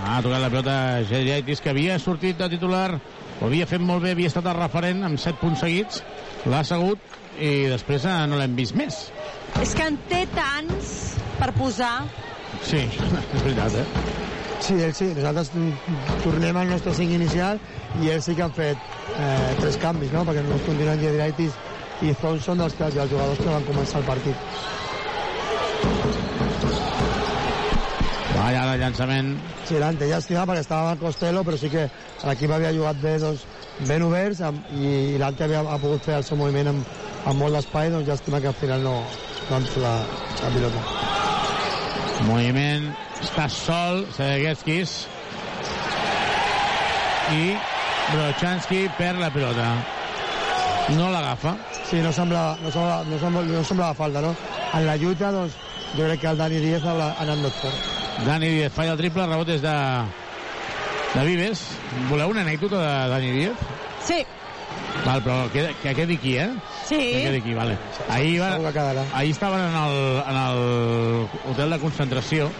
Ha 0.00 0.20
tocat 0.24 0.40
la 0.40 0.48
pilota 0.48 0.76
Geriaitis, 1.08 1.60
que 1.60 1.72
havia 1.72 1.98
sortit 2.00 2.38
de 2.40 2.48
titular, 2.52 2.88
ho 3.40 3.46
havia 3.46 3.66
fet 3.68 3.82
molt 3.84 4.04
bé, 4.04 4.14
havia 4.16 4.30
estat 4.32 4.46
el 4.48 4.56
referent 4.56 5.04
amb 5.06 5.20
7 5.20 5.40
punts 5.40 5.60
seguits, 5.64 6.02
l'ha 6.48 6.62
segut 6.64 7.18
i 7.40 7.68
després 7.70 8.04
eh, 8.08 8.16
no 8.28 8.38
l'hem 8.40 8.56
vist 8.56 8.76
més. 8.76 9.02
És 9.60 9.74
que 9.76 9.86
en 9.90 9.98
té 10.10 10.24
tants 10.34 10.94
per 11.38 11.50
posar. 11.58 11.94
Sí, 12.64 12.82
és 13.36 13.44
veritat, 13.44 13.80
eh? 13.82 13.86
Sí, 14.60 14.76
ell 14.84 14.92
sí, 14.92 15.08
nosaltres 15.16 15.52
tornem 16.24 16.56
al 16.60 16.68
nostre 16.68 16.92
5 16.96 17.16
inicial 17.16 17.60
i 18.02 18.10
ells 18.12 18.28
sí 18.28 18.36
que 18.36 18.44
han 18.44 18.52
fet 18.56 18.76
eh, 19.16 19.52
tres 19.60 19.78
canvis, 19.80 20.12
no? 20.12 20.24
perquè 20.28 20.44
només 20.44 20.66
continuen 20.66 21.00
Giedraitis 21.00 21.56
i 22.04 22.12
Thompson 22.20 22.60
dels, 22.60 22.76
dels 22.76 23.08
jugadors 23.12 23.40
que 23.40 23.48
van 23.48 23.64
començar 23.68 24.00
el 24.00 24.06
partit. 24.08 24.36
Va 28.36 28.44
allà 28.50 28.59
el 28.59 28.59
llançament. 28.78 29.32
Sí, 29.68 29.78
l'Ante 29.80 30.08
llàstima 30.10 30.44
perquè 30.48 30.64
estava 30.64 30.92
amb 30.94 31.02
Costello, 31.02 31.42
però 31.46 31.58
sí 31.58 31.70
que 31.72 31.86
l'equip 32.28 32.52
havia 32.54 32.72
jugat 32.76 33.00
bé, 33.02 33.16
doncs, 33.22 33.46
ben 33.88 34.04
oberts 34.06 34.42
amb, 34.46 34.66
i, 34.76 35.16
l'Ante 35.20 35.46
havia 35.46 35.62
ha 35.64 35.78
pogut 35.82 36.04
fer 36.06 36.18
el 36.20 36.26
seu 36.26 36.38
moviment 36.40 36.72
amb, 36.74 36.96
amb 37.24 37.42
molt 37.42 37.56
d'espai, 37.56 37.90
doncs 37.94 38.08
llàstima 38.08 38.40
que 38.40 38.50
al 38.52 38.58
final 38.60 38.84
no, 38.86 38.96
no 39.50 39.60
fet 39.66 39.80
la, 39.82 39.94
la 40.42 40.52
pilota. 40.56 40.84
Moviment, 42.28 42.90
està 43.24 43.48
sol, 43.48 44.04
Sedeguetskis. 44.16 44.98
I 47.30 47.54
Brochanski 48.10 48.84
perd 48.98 49.22
la 49.22 49.30
pilota. 49.32 49.70
No 50.96 51.08
l'agafa. 51.12 51.54
Sí, 51.86 52.02
no 52.02 52.12
semblava, 52.14 52.56
no, 52.62 52.70
semblava, 52.70 53.04
no, 53.06 53.18
semblava, 53.22 53.46
no 53.54 53.64
semblava 53.66 53.98
falta, 53.98 54.22
no? 54.24 54.34
En 54.74 54.86
la 54.86 54.98
lluita, 54.98 55.32
doncs, 55.34 55.56
jo 55.96 56.04
crec 56.06 56.22
que 56.22 56.30
el 56.34 56.38
Dani 56.38 56.60
Díaz 56.62 56.86
ha 56.86 56.98
ha 56.98 57.14
anat 57.24 57.42
més 57.46 57.58
fort. 57.62 57.99
Dani 58.26 58.48
Díaz 58.48 58.72
falla 58.72 58.92
el 58.92 59.00
triple, 59.00 59.26
rebot 59.26 59.48
és 59.48 59.62
de, 59.64 59.76
de 61.14 61.24
Vives. 61.24 61.62
Voleu 62.10 62.32
una 62.34 62.44
anècdota 62.44 62.80
de 62.82 62.92
Dani 63.14 63.32
Díaz? 63.36 63.64
Sí. 64.04 64.20
Val, 65.04 65.22
però 65.24 65.36
que, 65.52 65.70
que 65.82 65.94
quedi 65.96 66.16
aquí, 66.20 66.36
eh? 66.36 66.50
Sí. 66.86 66.98
Que 66.98 67.22
quedi 67.24 67.40
aquí, 67.40 67.54
vale. 67.54 67.78
Ahir, 68.08 68.40
va, 68.42 68.56
ahir 69.14 69.30
estaven 69.30 69.60
en 69.60 69.76
el, 69.82 70.22
en 70.26 70.36
el 70.36 71.28
hotel 71.50 71.70
de 71.70 71.78
concentració 71.78 72.50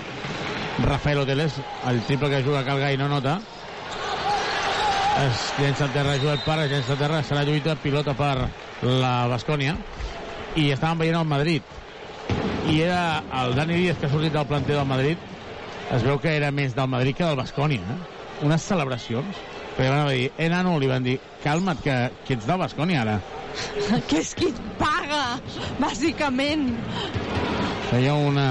Rafael 0.85 1.19
Hoteles, 1.19 1.53
el 1.89 2.01
triple 2.03 2.31
que 2.31 2.43
juga 2.43 2.65
Calgai 2.65 2.97
no 2.97 3.09
nota 3.09 3.41
es 5.21 5.41
llença 5.59 5.85
a 5.85 5.93
terra 5.93 6.17
Joel 6.23 6.41
Parra, 6.47 6.65
es 6.65 6.73
llença 6.73 6.95
a 6.95 7.01
terra, 7.01 7.21
serà 7.27 7.43
lluita, 7.45 7.75
pilota 7.77 8.15
per 8.17 8.49
la 8.87 9.27
Bascònia 9.29 9.75
i 10.57 10.71
estaven 10.73 11.03
veient 11.03 11.19
el 11.19 11.29
Madrid 11.29 11.63
i 12.71 12.81
era 12.87 13.21
el 13.43 13.55
Dani 13.59 13.77
Díaz 13.77 13.99
que 14.01 14.09
ha 14.09 14.13
sortit 14.13 14.33
del 14.33 14.49
planter 14.49 14.79
del 14.79 14.89
Madrid 14.89 15.19
es 15.91 16.05
veu 16.07 16.21
que 16.23 16.35
era 16.37 16.51
més 16.55 16.75
del 16.77 16.91
Madrid 16.91 17.17
que 17.19 17.27
del 17.27 17.39
Bascònia 17.39 17.83
eh? 17.83 17.99
unes 18.47 18.63
celebracions 18.63 19.41
perquè 19.77 19.89
van 19.91 20.09
dir, 20.11 20.31
eh 20.39 20.49
nano, 20.53 20.77
li 20.79 20.91
van 20.91 21.07
dir 21.07 21.17
calma't 21.45 21.83
que, 21.85 21.97
que 22.27 22.37
ets 22.39 22.47
del 22.49 22.61
Bascònia 22.63 23.03
ara 23.05 23.19
que 24.09 24.21
és 24.21 24.35
qui 24.39 24.53
et 24.53 24.61
paga, 24.79 25.41
bàsicament. 25.83 26.69
feia 27.91 28.15
una 28.15 28.47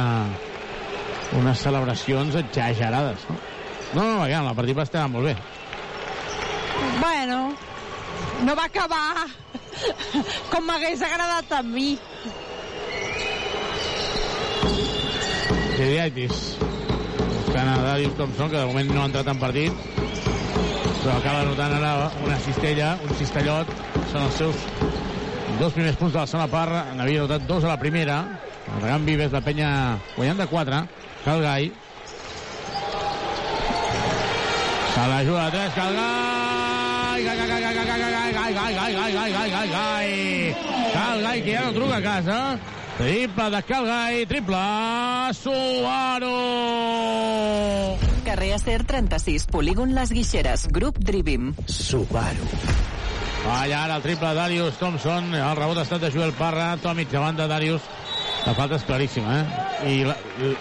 unes 1.39 1.61
celebracions 1.61 2.35
exagerades 2.41 3.23
no? 3.29 3.39
no, 3.93 4.03
no, 4.03 4.27
ja, 4.27 4.43
el 4.43 4.55
partit 4.57 4.77
va 4.77 4.87
estar 4.89 5.07
molt 5.11 5.31
bé 5.31 5.37
Bueno, 6.99 7.53
no 8.45 8.55
va 8.55 8.65
acabar 8.65 9.27
com 10.51 10.65
m'hagués 10.67 11.03
agradat 11.05 11.51
a 11.59 11.61
mi. 11.63 11.91
Geriaitis 15.77 16.41
buscant 17.49 17.67
a 17.67 17.81
Darius 17.81 18.13
Thompson 18.13 18.49
que 18.51 18.57
de 18.61 18.65
moment 18.69 18.91
no 18.93 19.01
ha 19.01 19.07
entrat 19.09 19.30
en 19.31 19.39
partit 19.41 19.73
però 20.99 21.15
acaba 21.15 21.47
notant 21.47 21.71
ara 21.80 22.11
una 22.21 22.38
cistella 22.43 22.91
un 23.01 23.15
cistellot 23.17 23.71
són 24.11 24.27
els 24.27 24.38
seus 24.38 24.59
dos 25.57 25.73
primers 25.73 25.97
punts 25.97 26.13
de 26.13 26.19
la 26.19 26.27
segona 26.30 26.45
part 26.51 26.93
n'havia 26.99 27.23
notat 27.26 27.47
dos 27.49 27.65
a 27.65 27.71
la 27.71 27.80
primera 27.81 28.19
Arregant 28.76 29.07
Vives, 29.07 29.34
la 29.34 29.41
penya 29.41 29.71
guanyant 30.13 30.43
de 30.43 30.47
4 30.51 30.84
Calgai 31.26 31.71
se 34.93 35.09
la 35.09 35.21
juga 35.26 35.49
de 35.49 35.57
3 35.57 35.77
Calgai 35.80 36.17
Gai, 37.19 37.26
gai, 37.26 37.35
gai, 37.35 37.49
gai, 37.49 37.73
gai, 37.73 37.85
gai, 37.85 37.99
gai, 37.99 38.53
gai, 38.53 38.53
gai, 38.53 38.93
gai, 38.93 39.11
gai, 39.11 39.31
gai, 39.34 39.49
gai, 39.51 39.67
gai. 39.73 40.55
Calgai, 40.93 41.41
que 41.43 41.51
ja 41.51 41.65
no 41.65 41.73
truca 41.76 41.97
a 41.97 42.01
casa. 42.01 42.38
Triple 42.99 43.49
de 43.49 43.63
Calgai, 43.63 44.26
triple 44.26 44.57
Suaro. 45.31 46.35
Carrer 48.26 48.53
Acer 48.53 48.84
36, 48.84 49.45
polígon 49.47 49.95
Les 49.95 50.11
Guixeres, 50.11 50.67
grup 50.67 50.97
Drivim. 50.99 51.53
Subaru. 51.65 52.43
Allà 53.47 53.85
ara 53.85 53.95
el 53.95 54.03
triple 54.03 54.34
Darius 54.35 54.76
Thompson, 54.81 55.31
el 55.31 55.55
rebot 55.55 55.80
ha 55.80 55.85
estat 55.88 56.03
de 56.03 56.09
Joel 56.11 56.34
Parra, 56.35 56.73
Tomic 56.84 57.07
davant 57.13 57.39
de 57.39 57.45
Darius. 57.47 57.85
La 58.43 58.51
falta 58.57 58.76
és 58.76 58.84
claríssima, 58.84 59.38
eh? 59.38 59.93
I 59.93 60.03
la, 60.03 60.17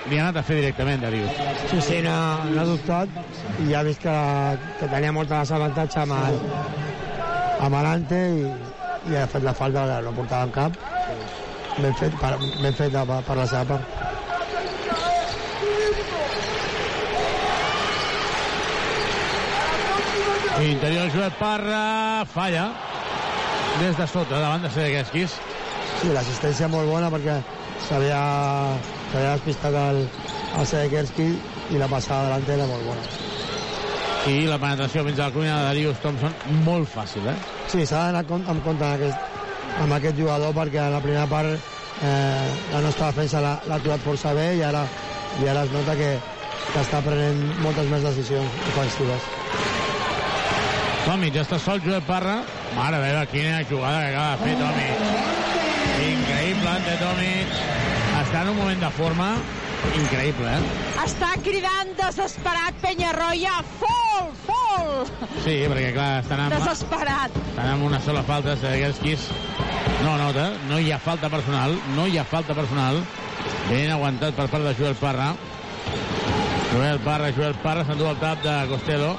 li 0.06 0.20
ha 0.20 0.28
anat 0.28 0.38
a 0.38 0.44
fer 0.46 0.60
directament, 0.60 1.02
Darius. 1.02 1.40
Sí, 1.72 1.80
sí, 1.88 1.98
no, 2.06 2.14
no 2.52 2.60
ha 2.62 2.68
dubtat 2.68 3.18
i 3.64 3.72
ja 3.72 3.80
ha 3.80 3.82
vist 3.88 4.04
que, 4.06 4.14
que 4.78 4.92
tenia 4.94 5.10
molt 5.10 5.34
desavantatge 5.34 6.06
amb 6.06 6.14
el, 6.20 6.38
amb 7.66 7.80
l'Ante 7.82 8.22
i, 8.44 8.46
i 9.10 9.18
ha 9.18 9.26
fet 9.26 9.42
la 9.42 9.56
falta, 9.58 9.88
no 10.06 10.14
portava 10.14 10.46
en 10.46 10.54
cap. 10.54 10.80
Ben 11.78 11.94
fet, 11.94 12.14
per, 12.18 12.32
ben 12.58 12.74
fet 12.74 12.92
per, 12.92 13.20
per 13.22 13.36
la 13.38 13.46
seva 13.46 13.64
part. 13.74 13.98
Interior 20.58 21.12
Joel 21.14 21.30
Parra, 21.38 22.24
falla. 22.26 22.72
Des 23.78 23.94
de 23.94 24.06
sota, 24.10 24.40
davant 24.42 24.64
de 24.64 24.70
Sedeguesquis. 24.74 25.36
Sí, 26.00 26.10
l'assistència 26.10 26.66
molt 26.72 26.90
bona 26.90 27.12
perquè 27.14 27.38
s'havia 27.86 28.18
despistat 29.14 29.78
el, 29.78 30.02
el 30.58 30.66
Sedekerski 30.66 31.28
i 31.70 31.78
la 31.78 31.86
passada 31.90 32.26
delantera 32.26 32.66
molt 32.66 32.90
bona. 32.90 33.06
I 34.28 34.48
la 34.50 34.58
penetració 34.60 35.06
fins 35.06 35.20
a 35.20 35.28
la 35.28 35.36
cuina 35.36 35.56
de 35.60 35.68
Darius 35.70 36.02
Thompson, 36.02 36.34
molt 36.66 36.90
fàcil, 36.90 37.30
eh? 37.30 37.36
Sí, 37.70 37.86
s'ha 37.86 38.08
d'anar 38.08 38.24
amb 38.26 38.64
compte 38.66 38.82
amb 38.82 38.90
aquest, 38.96 39.37
amb 39.82 39.94
aquest 39.96 40.18
jugador 40.18 40.54
perquè 40.56 40.80
en 40.86 40.94
la 40.96 41.02
primera 41.04 41.26
part 41.30 41.50
eh, 41.54 42.48
la 42.72 42.80
nostra 42.84 43.10
defensa 43.12 43.42
l'ha 43.42 43.58
aturat 43.78 44.02
força 44.04 44.34
bé 44.36 44.50
i 44.58 44.62
ara, 44.66 44.84
i 45.42 45.48
ara 45.48 45.64
es 45.66 45.74
nota 45.74 45.96
que, 45.98 46.14
que 46.72 46.80
està 46.82 47.02
prenent 47.04 47.42
moltes 47.62 47.90
més 47.92 48.06
decisions 48.06 48.62
ofensives. 48.72 49.28
Tomic, 51.06 51.32
ja 51.38 51.44
està 51.46 51.56
sol 51.62 51.80
Joel 51.80 52.02
Parra. 52.04 52.40
Mare 52.76 52.98
meva, 53.00 53.22
quina 53.30 53.62
jugada 53.70 54.02
que 54.02 54.10
acaba 54.12 54.36
de 54.36 54.42
fer 54.44 54.56
Tomic. 54.60 55.06
Increïble, 56.08 56.68
ante 56.74 56.98
Tomic. 57.00 57.54
Està 58.20 58.42
en 58.42 58.52
un 58.52 58.58
moment 58.58 58.82
de 58.84 58.90
forma 58.98 59.30
increïble, 59.98 60.48
eh? 60.48 60.62
Està 61.04 61.30
cridant 61.44 61.92
desesperat 61.98 62.78
Penyarroia. 62.82 63.58
Fol, 63.80 64.32
fol! 64.46 65.06
Sí, 65.44 65.54
perquè 65.70 65.92
clar, 65.94 66.10
estan 66.22 66.42
amb, 66.46 66.56
Desesperat. 66.58 67.36
estan 67.50 67.72
amb 67.74 67.86
una 67.88 68.00
sola 68.04 68.22
falta, 68.26 68.56
Sedeguerskis. 68.58 69.28
No 70.04 70.16
nota, 70.20 70.50
no 70.68 70.78
hi 70.78 70.92
ha 70.92 70.98
falta 71.02 71.30
personal, 71.30 71.74
no 71.96 72.06
hi 72.06 72.18
ha 72.18 72.24
falta 72.24 72.54
personal. 72.54 73.00
Ben 73.68 73.90
aguantat 73.92 74.34
per 74.34 74.48
part 74.48 74.64
de 74.64 74.74
Joel 74.78 74.96
Parra. 74.98 75.32
Joel 76.72 76.98
Parra, 77.00 77.32
Joel 77.32 77.54
Parra 77.62 77.84
s'endú 77.88 78.06
el 78.10 78.18
tap 78.20 78.42
de 78.44 78.54
Costello. 78.70 79.14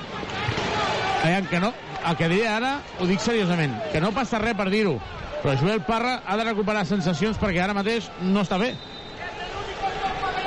Aviam 1.23 1.47
que 1.51 1.59
no, 1.59 1.73
el 2.07 2.15
que 2.15 2.29
diré 2.31 2.47
ara, 2.47 2.77
ho 2.99 3.07
dic 3.09 3.19
seriosament, 3.19 3.73
que 3.91 3.99
no 3.99 4.13
passa 4.15 4.39
res 4.39 4.55
per 4.55 4.69
dir-ho, 4.71 4.93
però 5.41 5.55
Joel 5.59 5.81
Parra 5.87 6.21
ha 6.25 6.37
de 6.39 6.45
recuperar 6.47 6.85
sensacions 6.87 7.39
perquè 7.41 7.63
ara 7.63 7.75
mateix 7.75 8.07
no 8.21 8.45
està 8.45 8.59
bé. 8.61 8.73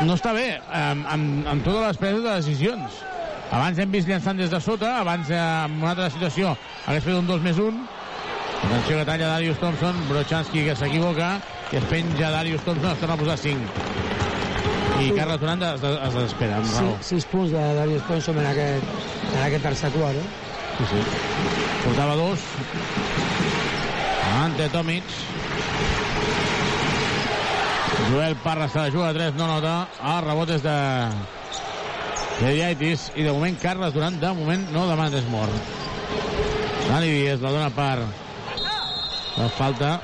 No 0.00 0.16
està 0.16 0.32
bé 0.34 0.46
amb, 0.72 1.06
amb, 1.06 1.48
amb 1.52 1.64
totes 1.64 1.84
les 1.86 2.00
preses 2.00 2.22
de 2.24 2.36
decisions. 2.40 3.00
Abans 3.52 3.78
hem 3.78 3.90
vist 3.92 4.08
llançant 4.08 4.38
des 4.40 4.50
de 4.50 4.60
sota, 4.64 4.94
abans 5.02 5.28
eh, 5.30 5.36
en 5.38 5.74
una 5.82 5.90
altra 5.92 6.08
situació 6.10 6.54
hagués 6.86 7.04
fet 7.04 7.18
un 7.18 7.28
2 7.28 7.42
més 7.44 7.58
1. 7.60 7.82
Atenció 8.62 8.98
que 8.98 9.04
talla 9.04 9.28
Darius 9.34 9.58
Thompson, 9.60 9.98
Brochanski 10.08 10.64
que 10.68 10.76
s'equivoca, 10.78 11.34
i 11.72 11.78
es 11.80 11.88
penja 11.90 12.30
Darius 12.32 12.64
Thompson, 12.64 12.92
es 12.92 13.02
torna 13.02 13.18
a 13.18 13.20
posar 13.20 13.36
5. 13.42 13.90
I 15.02 15.10
Carles 15.16 15.40
Durant 15.42 15.64
es, 15.66 15.82
es 15.82 16.14
desespera, 16.16 16.60
amb 16.62 16.72
raó. 16.76 16.94
Sí, 17.02 17.16
sis 17.16 17.26
punts 17.28 17.52
de 17.52 17.62
Darius 17.80 18.06
Thompson 18.08 18.38
en 18.38 18.48
aquest, 18.52 18.96
en 19.32 19.40
aquest 19.42 19.66
tercer 19.68 19.90
quart, 19.96 20.16
eh? 20.16 20.28
Sí, 20.78 20.88
sí. 20.92 21.02
Portava 21.84 22.16
dos. 22.16 22.46
Ante 24.42 24.68
Tomic. 24.72 25.04
Joel 28.10 28.36
Parra 28.36 28.68
se 28.68 28.78
la 28.78 28.90
juga 28.90 29.08
a 29.08 29.14
3, 29.14 29.34
no 29.34 29.46
nota. 29.46 29.88
El 30.02 30.24
rebot 30.26 30.50
és 30.50 30.62
de 30.64 30.76
Dediaitis 32.40 33.10
i 33.14 33.22
de 33.26 33.32
moment 33.32 33.58
Carles 33.62 33.92
Durant 33.94 34.16
de 34.18 34.32
moment 34.34 34.64
no 34.74 34.86
demana 34.88 35.18
és 35.18 35.28
mort. 35.30 35.54
Dani 36.88 37.10
Díaz 37.12 37.40
la 37.44 37.52
dona 37.54 37.70
per 37.70 38.02
la 39.36 39.48
falta 39.58 40.00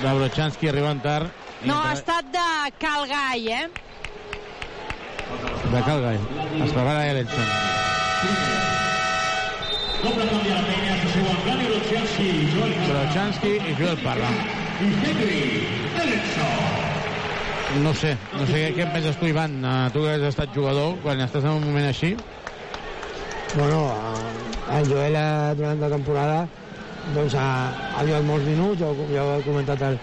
de 0.00 0.14
Brochanski 0.18 0.68
arribant 0.72 1.02
tard. 1.04 1.30
No, 1.62 1.76
ha 1.76 1.92
estat 1.92 2.24
de 2.32 2.46
Calgai, 2.80 3.48
eh? 3.52 3.66
De 5.70 5.82
Calgai. 5.86 6.18
Es 6.64 6.72
prepara 6.72 7.06
Ellenson. 7.12 7.48
Brochanski 12.88 13.56
i 13.60 13.74
Joel 13.78 13.98
Parra. 14.04 14.30
No 17.78 17.92
sé, 17.94 18.16
no 18.34 18.46
sé 18.48 18.72
què 18.74 18.82
en 18.82 18.90
penses 18.90 19.14
tu, 19.20 19.28
Ivan, 19.30 19.60
uh, 19.62 19.90
tu 19.94 20.02
que 20.02 20.16
has 20.16 20.24
estat 20.32 20.50
jugador, 20.56 20.96
quan 21.04 21.20
estàs 21.22 21.44
en 21.46 21.52
un 21.54 21.68
moment 21.68 21.86
així. 21.86 22.16
Bueno, 23.54 23.78
eh, 23.94 24.78
el 24.78 24.90
Joel 24.90 25.16
eh, 25.18 25.54
durant 25.58 25.80
la 25.82 25.90
temporada 25.90 26.40
doncs, 27.14 27.34
ha, 27.38 27.46
ha 27.94 28.02
jugat 28.06 28.26
molts 28.26 28.46
minuts, 28.46 28.82
ja, 28.82 28.90
ja 29.14 29.24
ho 29.24 29.38
he 29.38 29.46
comentat 29.46 29.82
al, 29.86 29.96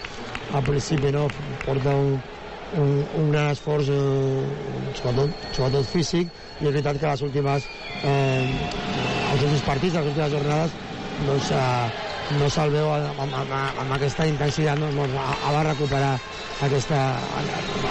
al 0.56 0.64
principi, 0.64 1.12
no? 1.14 1.28
porta 1.64 1.94
un, 1.96 2.18
un, 2.80 2.92
un 3.20 3.30
gran 3.32 3.52
esforç, 3.52 3.92
eh, 3.92 4.90
sobretot, 4.98 5.48
sobretot 5.52 5.88
físic, 5.92 6.32
i 6.58 6.66
és 6.66 6.72
veritat 6.72 7.00
que 7.00 7.08
les 7.12 7.24
últimes, 7.28 7.68
eh, 8.02 8.44
els 9.32 9.44
últims 9.44 9.64
partits, 9.68 9.96
les 9.96 10.12
últimes 10.12 10.36
jornades, 10.36 10.76
doncs, 11.24 11.52
eh, 11.52 12.07
no 12.36 12.48
se'l 12.52 12.72
veu 12.74 12.90
amb, 12.92 13.20
amb, 13.24 13.52
amb, 13.54 13.92
aquesta 13.96 14.26
intensitat, 14.28 14.78
no? 14.80 14.90
Doncs, 14.92 15.14
de 15.54 15.62
recuperar 15.68 16.14
aquesta, 16.66 17.00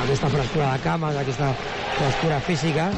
aquesta 0.03 0.30
frescura 0.30 0.72
de 0.73 0.80
cames, 0.84 1.18
aquesta 1.23 1.49
frescura 1.97 2.39
física 2.45 2.89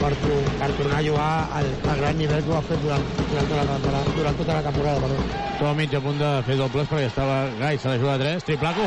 per, 0.00 0.12
per 0.58 0.70
tornar 0.78 0.98
a 0.98 1.04
jugar 1.06 1.30
al, 1.60 1.70
al 1.92 1.96
gran 2.02 2.18
nivell 2.18 2.42
que 2.44 2.52
ho 2.52 2.58
ha 2.58 2.64
fet 2.66 2.82
durant, 2.82 3.04
durant, 3.30 3.48
tota, 3.50 3.62
la 3.62 3.66
temporada, 3.76 4.16
durant 4.18 4.40
tota 4.42 4.58
la 4.58 4.62
temporada. 4.66 4.98
Perdó. 5.06 5.16
Tomic 5.58 5.94
a 5.94 6.02
punt 6.02 6.20
de 6.22 6.30
fer 6.46 6.56
dobles 6.58 6.90
perquè 6.90 7.10
estava 7.10 7.40
Gai, 7.58 7.78
se 7.78 7.90
la 7.90 7.98
juga 7.98 8.14
a 8.14 8.22
3, 8.22 8.46
triplaco. 8.48 8.86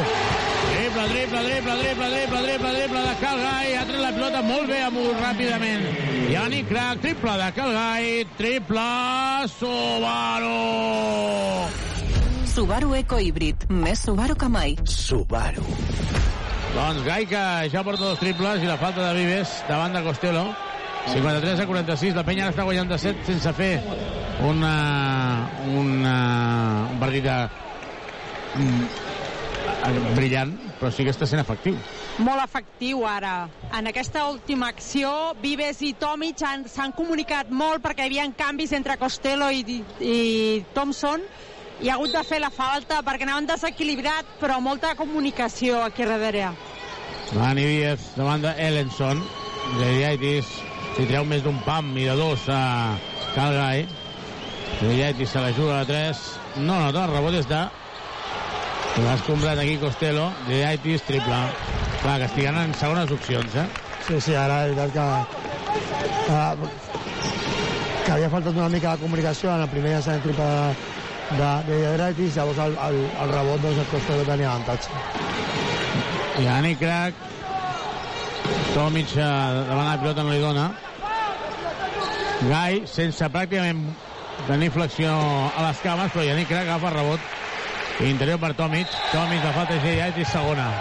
Triple, 0.72 1.06
triple, 1.12 1.42
triple, 1.48 1.76
triple, 1.82 2.08
triple, 2.16 2.42
triple, 2.48 2.72
triple 2.78 3.02
de 3.08 3.16
Calgai, 3.22 3.76
ha 3.76 3.86
tret 3.88 4.02
la 4.02 4.12
pilota 4.16 4.42
molt 4.46 4.72
bé 4.72 4.82
amunt 4.88 5.20
ràpidament. 5.20 5.88
Yannick 6.32 6.68
Crac, 6.72 7.04
triple 7.04 7.38
de 7.44 7.52
Calgai, 7.60 8.26
triple 8.40 8.90
Subaru. 9.60 10.60
Subaru 12.54 12.94
Eco 12.96 13.20
Híbrid. 13.20 13.56
Més 13.70 14.02
Subaru 14.04 14.36
que 14.36 14.48
mai. 14.52 14.76
Subaru. 14.84 15.64
Doncs 16.76 17.04
Gai 17.06 17.26
que 17.28 17.44
ja 17.72 17.84
porta 17.84 18.04
dos 18.04 18.20
triples 18.20 18.64
i 18.64 18.68
la 18.70 18.78
falta 18.80 19.06
de 19.10 19.14
Vives 19.20 19.54
davant 19.70 19.94
de 19.96 20.04
Costello. 20.06 20.46
53 21.12 21.60
a 21.64 21.66
46, 21.66 22.14
la 22.16 22.24
penya 22.28 22.44
ara 22.46 22.54
està 22.54 22.64
guanyant 22.68 22.92
de 22.92 22.98
7 23.02 23.24
sense 23.26 23.52
fer 23.58 23.72
una, 24.46 24.74
una, 25.74 26.16
un 26.92 27.00
partit 27.02 27.26
de, 27.26 27.38
mm, 28.62 30.14
brillant, 30.16 30.54
però 30.80 30.92
sí 30.94 31.04
que 31.08 31.10
està 31.16 31.26
sent 31.26 31.42
efectiu. 31.42 31.76
molt 32.22 32.44
efectiu 32.44 33.02
ara. 33.08 33.48
En 33.74 33.88
aquesta 33.88 34.28
última 34.30 34.68
acció, 34.70 35.34
Vives 35.42 35.82
i 35.82 35.94
Tomic 35.94 36.44
han- 36.46 36.68
s'han 36.70 36.92
comunicat 36.92 37.50
molt 37.50 37.82
perquè 37.82 38.04
hi 38.04 38.12
havia 38.12 38.28
canvis 38.38 38.74
entre 38.74 38.98
Costello 38.98 39.50
i, 39.50 39.82
i 40.02 40.66
Thompson 40.76 41.22
i 41.82 41.90
ha 41.90 41.96
hagut 41.98 42.14
de 42.14 42.22
fer 42.26 42.38
la 42.42 42.52
falta 42.54 43.00
perquè 43.06 43.26
anaven 43.26 43.48
desequilibrat, 43.50 44.28
però 44.42 44.60
molta 44.62 44.94
comunicació 44.98 45.82
aquí 45.82 46.06
darrere. 46.06 46.52
Dani 47.32 47.64
Díaz 47.66 48.12
davant 48.18 48.44
d'Ellenson. 48.46 49.24
Geriaitis, 49.80 50.48
si 50.98 51.08
treu 51.10 51.26
més 51.26 51.42
d'un 51.46 51.58
pam 51.66 51.90
i 51.98 52.06
de 52.10 52.16
dos 52.20 52.46
a 52.54 52.62
Calgai. 53.34 53.86
Geriaitis 54.82 55.34
se 55.34 55.42
la 55.42 55.54
juga 55.58 55.80
a 55.82 55.86
3. 55.90 56.22
No, 56.58 56.76
no, 56.76 56.92
no, 56.92 57.06
el 57.06 57.16
rebot 57.16 57.38
és 57.40 57.50
de... 57.50 57.62
L'ha 59.02 59.14
escombrat 59.16 59.62
aquí 59.62 59.78
Costello. 59.82 60.30
Geriaitis, 60.50 61.06
triple. 61.08 61.42
Clar, 62.02 62.18
que 62.20 62.30
estiguen 62.30 62.58
en 62.62 62.74
segones 62.78 63.14
opcions, 63.14 63.56
eh? 63.56 63.68
Sí, 64.08 64.20
sí, 64.22 64.36
ara 64.36 64.66
és 64.68 64.76
veritat 64.76 64.94
que, 64.94 65.82
que, 66.26 66.72
que 68.06 68.16
havia 68.18 68.32
faltat 68.34 68.58
una 68.58 68.72
mica 68.74 68.96
de 68.96 69.06
comunicació 69.06 69.54
en 69.54 69.62
el 69.66 69.70
primer 69.72 69.94
llançament 69.94 70.26
triple 70.26 70.50
de, 70.50 71.01
de, 71.38 71.50
de 71.68 71.80
Hidraitis, 71.80 72.36
llavors 72.36 72.62
el, 72.66 72.78
el, 72.88 73.02
el 73.24 73.34
rebot 73.34 73.64
doncs, 73.64 73.82
el 73.84 73.90
Costello 73.92 74.28
tenia 74.28 74.52
avantatge. 74.52 74.90
Yannick 76.42 76.80
Crac. 76.80 77.28
Tomic 78.72 79.12
eh, 79.18 79.26
davant 79.68 79.90
la 79.90 80.00
pilota 80.02 80.24
no 80.24 80.32
li 80.32 80.42
dona. 80.42 80.70
Gai, 82.48 82.82
sense 82.90 83.28
pràcticament 83.34 83.84
tenir 84.48 84.72
flexió 84.74 85.12
a 85.12 85.68
les 85.68 85.84
cames, 85.84 86.10
però 86.16 86.26
Yannick 86.26 86.50
Crac 86.50 86.66
agafa 86.68 86.96
rebot. 86.96 87.30
Interior 88.08 88.40
per 88.42 88.56
Tomic. 88.58 88.90
Tomic 89.12 89.46
la 89.46 89.54
falta 89.60 89.78
i 89.78 90.26
segona. 90.26 90.72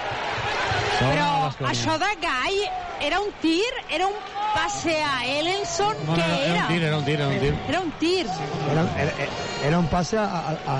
Però 1.00 1.48
això 1.70 1.94
de 1.98 2.08
Gai 2.20 2.56
era 3.00 3.20
un 3.24 3.30
tir, 3.40 3.64
era 3.88 4.06
un 4.06 4.16
passe 4.52 4.92
a 5.02 5.24
Ellenson, 5.24 5.96
No, 6.04 6.12
no, 6.12 6.16
què 6.18 6.26
era, 6.26 6.36
era 6.44 6.52
era? 6.52 6.60
un 6.60 6.68
tir, 6.68 6.82
era 6.82 6.96
un 6.98 7.04
tir, 7.04 7.14
era 7.14 7.28
un 7.30 7.38
tir. 7.40 7.54
Era 7.68 7.80
un 7.80 7.92
tir. 8.02 8.26
Era, 8.70 8.82
era, 9.00 9.12
era 9.64 9.78
un 9.78 9.86
passe 9.88 10.18
a, 10.18 10.24
a, 10.24 10.76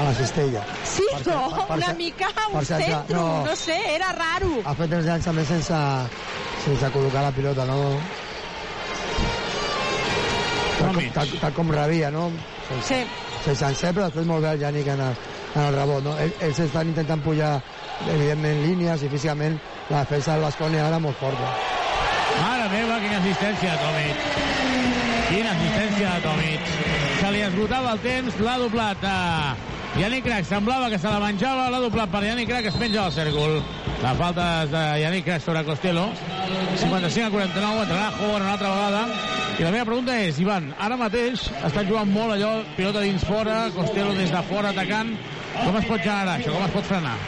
a 0.00 0.02
la 0.08 0.14
cistella. 0.14 0.64
Sí, 0.84 1.04
Per 1.12 1.26
no? 1.28 1.50
ser- 1.50 1.66
per 1.68 1.76
Una 1.76 1.86
ser- 1.86 1.96
mica 1.96 2.28
un 2.48 2.56
per 2.58 2.64
ser- 2.66 2.82
centre, 2.82 3.16
no. 3.16 3.44
no 3.46 3.54
sé, 3.56 3.78
era 3.94 4.10
raro. 4.12 4.50
Ha 4.64 4.74
fet 4.74 4.92
els 4.98 5.06
llançaments 5.06 5.48
sense, 5.54 5.82
sense 6.64 6.90
col·locar 6.96 7.22
la 7.28 7.32
pilota, 7.32 7.64
no? 7.70 7.78
Tal 10.80 10.94
com, 10.94 11.10
tal, 11.14 11.28
tal 11.40 11.52
com 11.54 11.70
rebia, 11.70 12.10
no? 12.10 12.30
Sí. 12.86 13.04
Sense 13.44 13.64
encer, 13.66 13.92
però 13.94 14.08
després 14.08 14.26
molt 14.26 14.42
bé 14.44 14.50
el 14.56 14.60
Yannick 14.64 14.88
en 14.94 15.00
el, 15.06 15.14
en 15.54 15.62
el 15.62 15.74
rebot, 15.76 16.02
no? 16.04 16.16
Ells, 16.18 16.40
ells 16.46 16.58
estan 16.66 16.88
intentant 16.90 17.22
pujar, 17.24 17.54
evidentment, 18.08 18.62
línies 18.64 19.02
i 19.04 19.10
físicament 19.12 19.58
la 19.90 20.04
defensa 20.04 20.34
del 20.36 20.46
Bascònia 20.46 20.86
ara 20.86 21.00
molt 21.02 21.18
forta. 21.20 21.50
Mare 22.40 22.68
meva, 22.72 23.00
quina 23.02 23.18
assistència 23.18 23.74
de 23.74 23.80
Tomic. 23.84 24.22
Quina 25.30 25.50
assistència 25.56 26.14
de 26.14 26.22
Tomic. 26.24 26.70
Se 27.20 27.32
li 27.34 27.42
esgotava 27.44 27.96
el 27.96 28.00
temps, 28.04 28.38
l'ha 28.40 28.56
doblat 28.62 29.04
a 29.04 29.16
Yannick 29.98 30.24
Crac. 30.24 30.46
Semblava 30.48 30.88
que 30.92 30.98
se 30.98 31.10
la 31.10 31.18
menjava, 31.22 31.68
l'ha 31.72 31.82
doblat 31.82 32.12
per 32.12 32.22
Yannick 32.24 32.48
Crac, 32.50 32.70
es 32.70 32.78
penja 32.80 33.04
al 33.04 33.12
cèrcol. 33.12 33.58
La 34.00 34.14
falta 34.16 34.46
de 34.70 34.84
Yannick 35.02 35.26
Crac 35.26 35.44
sobre 35.44 35.64
Costello. 35.66 36.06
55 36.80 37.26
a 37.26 37.30
49, 37.34 37.82
entrarà 37.84 38.08
Howard 38.20 38.46
una 38.46 38.54
altra 38.54 38.70
vegada. 38.70 39.04
I 39.58 39.66
la 39.66 39.74
meva 39.74 39.84
pregunta 39.90 40.14
és, 40.16 40.38
Ivan, 40.40 40.70
ara 40.80 40.96
mateix 40.96 41.50
està 41.68 41.84
jugant 41.84 42.08
molt 42.08 42.38
allò, 42.38 42.54
pilota 42.78 43.04
dins 43.04 43.26
fora, 43.28 43.66
Costello 43.76 44.16
des 44.16 44.32
de 44.32 44.42
fora 44.48 44.72
atacant. 44.72 45.12
Com 45.60 45.76
es 45.76 45.90
pot 45.90 46.00
generar 46.00 46.38
això? 46.38 46.54
Com 46.54 46.64
es 46.64 46.74
pot 46.78 46.88
frenar? 46.94 47.18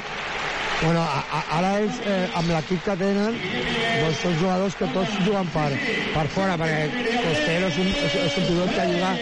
Bueno, 0.84 1.00
a, 1.00 1.20
a, 1.30 1.40
ara 1.59 1.68
ells, 1.78 1.98
eh, 2.10 2.24
amb 2.34 2.50
l'equip 2.50 2.80
que 2.82 2.94
tenen, 2.98 3.36
doncs 4.02 4.22
són 4.24 4.32
jugadors 4.40 4.74
que 4.74 4.88
tots 4.90 5.12
juguen 5.22 5.50
per, 5.54 5.68
per 6.10 6.24
fora, 6.34 6.56
perquè 6.59 7.04
Costello 7.22 7.68
és 7.68 7.78
un, 7.78 7.90
és, 7.92 8.16
és 8.24 8.38
un 8.40 8.48
pilot 8.48 8.72
que 8.74 8.86
juga 8.90 9.12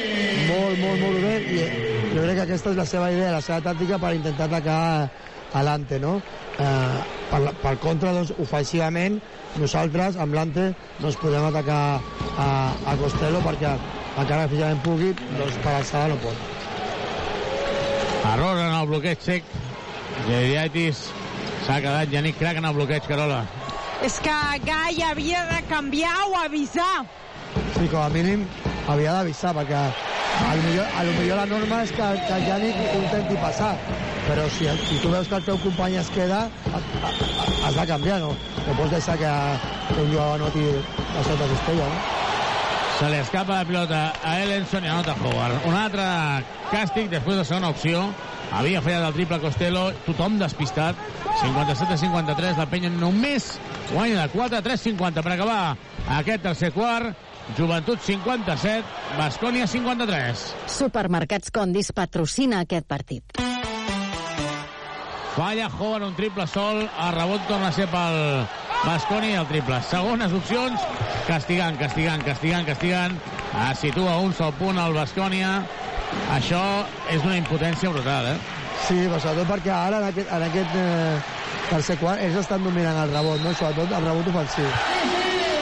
molt, 0.48 0.80
molt, 0.80 1.02
molt 1.02 1.20
bé, 1.26 1.34
i 1.52 1.58
jo 2.14 2.24
crec 2.24 2.38
que 2.38 2.46
aquesta 2.46 2.72
és 2.72 2.80
la 2.80 2.88
seva 2.88 3.10
idea, 3.12 3.34
la 3.36 3.42
seva 3.44 3.60
tàctica 3.68 4.00
per 4.00 4.14
intentar 4.16 4.48
atacar 4.48 4.80
a 5.52 5.66
l'Ante, 5.66 6.00
no? 6.00 6.16
Eh, 6.56 6.96
per, 7.28 7.42
per 7.60 7.74
contra, 7.84 8.16
doncs, 8.16 8.32
ofensivament, 8.40 9.20
nosaltres, 9.60 10.16
amb 10.16 10.40
l'Ante, 10.40 10.70
doncs 11.02 11.20
podem 11.20 11.44
atacar 11.50 11.82
a, 12.00 12.50
a 12.72 12.98
Costello 13.04 13.44
perquè 13.44 13.76
encara 13.76 14.46
que 14.46 14.54
físicament 14.54 14.84
pugui, 14.88 15.12
doncs 15.36 15.60
per 15.60 15.76
alçada 15.76 16.14
no 16.14 16.20
pot. 16.24 16.48
Error 18.32 18.64
en 18.64 18.78
el 18.80 18.88
bloqueig 18.88 19.28
sec. 19.28 19.58
Geriaitis 20.26 21.08
s'ha 21.70 21.80
quedat 21.80 22.10
Yannick 22.10 22.38
Crac 22.38 22.56
en 22.58 22.64
el 22.66 22.74
bloqueig, 22.74 23.04
Carola. 23.06 23.44
És 24.02 24.16
que 24.24 24.34
Gai 24.66 25.02
havia 25.06 25.44
de 25.46 25.58
canviar 25.68 26.16
o 26.30 26.36
avisar. 26.42 27.04
Sí, 27.76 27.86
com 27.90 28.00
a 28.02 28.08
mínim 28.10 28.42
havia 28.88 29.12
d'avisar, 29.18 29.52
perquè 29.54 29.78
a 29.78 30.54
lo 30.56 30.62
millor, 30.66 30.86
a 30.98 31.04
lo 31.04 31.12
millor 31.18 31.36
la 31.38 31.46
norma 31.46 31.82
és 31.84 31.92
que, 31.94 32.08
que 32.26 32.32
el 32.38 32.46
Yannick 32.48 32.80
ho 32.94 33.02
intenti 33.04 33.36
passar, 33.42 33.74
però 34.26 34.48
si, 34.56 34.66
si 34.88 34.98
tu 35.02 35.10
veus 35.12 35.28
que 35.28 35.36
el 35.38 35.44
teu 35.46 35.58
company 35.62 35.94
es 36.00 36.10
queda, 36.14 36.40
ha- 36.72 36.80
ha- 37.04 37.12
ha- 37.12 37.68
has 37.68 37.76
de 37.76 37.86
canviar, 37.92 38.18
no? 38.24 38.32
No 38.66 38.74
pots 38.78 38.90
deixar 38.96 39.16
que, 39.20 39.30
que 39.94 40.00
un 40.02 40.10
jugador 40.10 40.40
noti 40.46 40.64
la 41.14 41.22
sota 41.28 41.46
cistella, 41.54 41.86
no? 41.92 42.00
Se 42.98 43.08
li 43.10 43.16
escapa 43.22 43.60
la 43.60 43.64
pilota 43.64 44.00
a 44.24 44.34
Ellenson 44.42 44.84
i 44.84 44.88
anota 44.90 45.14
Howard. 45.22 45.62
Un 45.70 45.74
altre 45.78 46.02
càstig 46.72 47.08
després 47.14 47.38
de 47.38 47.44
segona 47.48 47.70
opció. 47.72 48.08
Havia 48.50 48.82
fallat 48.82 49.06
el 49.08 49.14
triple 49.14 49.38
Costello, 49.42 49.84
tothom 50.06 50.38
despistat. 50.40 50.98
57 51.40 51.94
a 51.94 51.98
53, 52.00 52.58
la 52.58 52.66
penya 52.70 52.90
només 52.92 53.52
guanya 53.92 54.26
de 54.26 54.32
4 54.34 54.58
a 54.58 54.62
3-50 54.64 55.22
per 55.24 55.34
acabar 55.36 55.60
aquest 56.18 56.42
tercer 56.48 56.72
quart. 56.74 57.14
Joventut 57.56 57.98
57, 58.04 58.84
Bascònia 59.18 59.66
53. 59.66 60.42
Supermercats 60.70 61.50
Condis 61.50 61.90
patrocina 61.96 62.60
aquest 62.62 62.86
partit. 62.86 63.40
Falla 65.34 65.70
Howard 65.70 66.04
un 66.04 66.14
triple 66.18 66.46
sol, 66.50 66.84
a 66.84 67.10
rebot 67.14 67.42
torna 67.48 67.70
a 67.70 67.74
ser 67.74 67.86
pel 67.90 68.44
Basconi 68.84 69.34
el 69.36 69.46
triple. 69.46 69.78
Segones 69.88 70.32
opcions, 70.36 70.82
castigant, 71.26 71.78
castigant, 71.78 72.22
castigant, 72.26 72.66
castigant. 72.66 73.16
Es 73.68 73.82
situa 73.82 74.18
un 74.24 74.34
sol 74.34 74.54
punt 74.58 74.78
al 74.78 74.94
Bascònia. 74.96 75.60
Això 76.34 76.62
és 77.10 77.22
una 77.26 77.36
impotència 77.38 77.90
brutal, 77.92 78.32
eh? 78.32 78.38
Sí, 78.86 78.96
però 79.06 79.20
sobretot 79.20 79.50
perquè 79.50 79.72
ara 79.74 80.00
en 80.00 80.08
aquest, 80.08 80.30
en 80.32 80.46
aquest 80.46 80.78
eh, 80.78 81.18
tercer 81.68 81.98
quart 82.00 82.22
ells 82.24 82.40
estan 82.40 82.64
dominant 82.66 83.02
el 83.04 83.12
rebot, 83.14 83.42
no? 83.44 83.54
sobretot 83.54 83.98
el 83.98 84.08
rebot 84.08 84.32
ofensiu. 84.32 84.70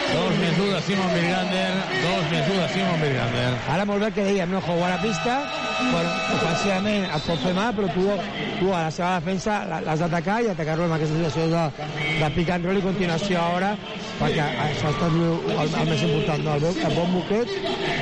Dos 0.08 0.36
més 0.40 0.56
un 0.56 0.70
de 0.72 0.78
Simon 0.86 1.10
Birgander, 1.12 1.66
dos 2.00 2.30
més 2.32 2.46
un 2.48 2.56
de 2.62 2.68
Simon 2.72 3.00
Birgander. 3.02 3.48
Ara 3.74 3.84
molt 3.88 4.00
bé 4.04 4.08
que 4.16 4.24
dèiem, 4.24 4.54
no? 4.54 4.62
Jugar 4.64 4.94
a 4.94 5.00
pista, 5.02 5.34
bueno, 5.90 6.14
ofensivament 6.36 7.04
et 7.04 7.26
pot 7.26 7.42
fer 7.44 7.52
mal, 7.58 7.74
però 7.76 7.90
tu, 7.92 8.06
tu 8.60 8.72
a 8.72 8.86
la 8.86 8.94
seva 8.94 9.10
defensa 9.18 9.58
l'has 9.68 10.00
d'atacar 10.04 10.38
i 10.46 10.48
atacar-lo 10.54 10.88
amb 10.88 10.96
aquesta 10.96 11.18
situació 11.18 11.46
de, 11.52 11.92
de 12.22 12.32
pick 12.38 12.54
and 12.56 12.70
roll 12.70 12.80
i 12.80 12.86
continuació 12.88 13.44
ara, 13.58 13.74
perquè 14.22 14.48
això 14.48 14.88
ha 14.88 14.94
estat 14.96 15.12
el, 15.12 15.22
el, 15.58 15.76
el 15.82 15.92
més 15.92 16.08
important, 16.08 16.44
no? 16.48 16.56
el, 16.56 16.82
el 16.88 16.96
bon 16.96 17.14
buquet 17.18 17.54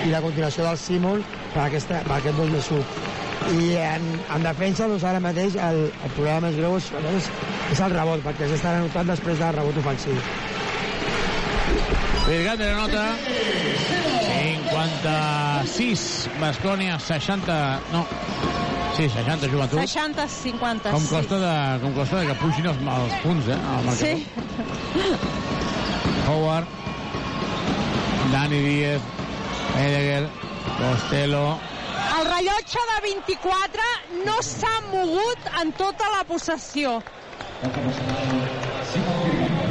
i 0.06 0.14
la 0.14 0.22
continuació 0.24 0.70
del 0.70 0.80
Simon 0.86 1.26
per, 1.52 1.66
aquesta, 1.66 2.02
per 2.06 2.20
aquest 2.20 2.38
2 2.38 2.54
més 2.54 2.72
1. 2.78 3.14
I 3.46 3.70
en, 3.82 4.10
en 4.34 4.46
defensa, 4.46 4.86
doncs 4.90 5.04
ara 5.06 5.22
mateix 5.22 5.58
el, 5.58 5.88
el 5.90 6.14
problema 6.14 6.46
més 6.46 6.58
greu 6.58 6.78
és, 6.78 6.90
és, 7.18 7.30
és 7.74 7.82
el 7.82 7.98
rebot, 7.98 8.22
perquè 8.26 8.50
s'estan 8.50 8.84
anotant 8.84 9.10
després 9.10 9.42
del 9.42 9.58
rebot 9.58 9.82
ofensiu. 9.82 10.22
Birgander 12.26 12.74
anota 12.74 13.14
56, 14.36 16.28
Bascònia 16.40 16.98
60, 16.98 17.80
no, 17.92 18.04
sí, 18.96 19.08
60 19.08 19.48
joventut. 19.52 19.78
60, 19.78 20.28
50. 20.28 20.90
Com 20.90 21.06
costa, 21.06 21.38
de, 21.38 21.52
com 21.84 21.94
costa 21.94 22.20
de 22.20 22.26
que 22.26 22.34
pugin 22.40 22.66
els, 22.72 22.78
els 22.96 23.14
punts, 23.22 23.46
eh, 23.46 23.58
al. 23.76 23.86
Sí. 23.94 24.26
Howard, 26.26 26.66
Dani 28.32 28.58
Díez, 28.64 29.02
Heidegger, 29.76 30.26
Costello, 30.80 31.46
El 32.16 32.24
rellotge 32.24 32.80
de 32.90 33.00
24 33.04 33.82
no 34.24 34.36
s'ha 34.42 34.80
mogut 34.90 35.38
en 35.60 35.72
tota 35.76 36.08
la 36.14 36.24
possessió. 36.24 37.02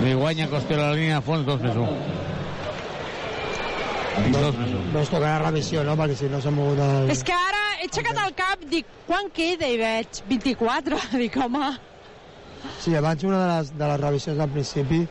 li 0.04 0.14
guanya 0.14 0.48
Costello 0.50 0.84
a 0.84 0.94
la 0.94 0.96
línia 0.96 1.20
de 1.20 1.26
fons, 1.26 1.46
2 1.46 1.62
més 1.66 1.76
1. 1.76 2.25
Dos 4.16 4.56
més 4.56 4.72
1. 4.72 4.92
Doncs 4.94 5.10
tocarà 5.12 5.40
revisió, 5.44 5.84
no? 5.84 5.96
Perquè 6.00 6.16
si 6.16 6.30
no 6.32 6.40
s'ha 6.44 6.52
mogut 6.56 6.80
el... 6.80 7.10
És 7.12 7.24
que 7.28 7.36
ara 7.36 7.62
he 7.82 7.90
aixecat 7.90 8.22
el 8.24 8.34
cap, 8.38 8.64
dic, 8.72 8.88
quan 9.08 9.28
queda? 9.36 9.68
I 9.68 9.78
veig 9.82 10.22
24. 10.30 11.00
Dic, 11.24 11.38
home... 11.44 11.74
Sí, 12.82 12.96
abans 12.98 13.24
una 13.28 13.40
de 13.44 13.48
les, 13.52 13.72
de 13.78 13.88
les 13.92 14.00
revisions 14.02 14.38
del 14.40 14.50
principi 14.50 15.04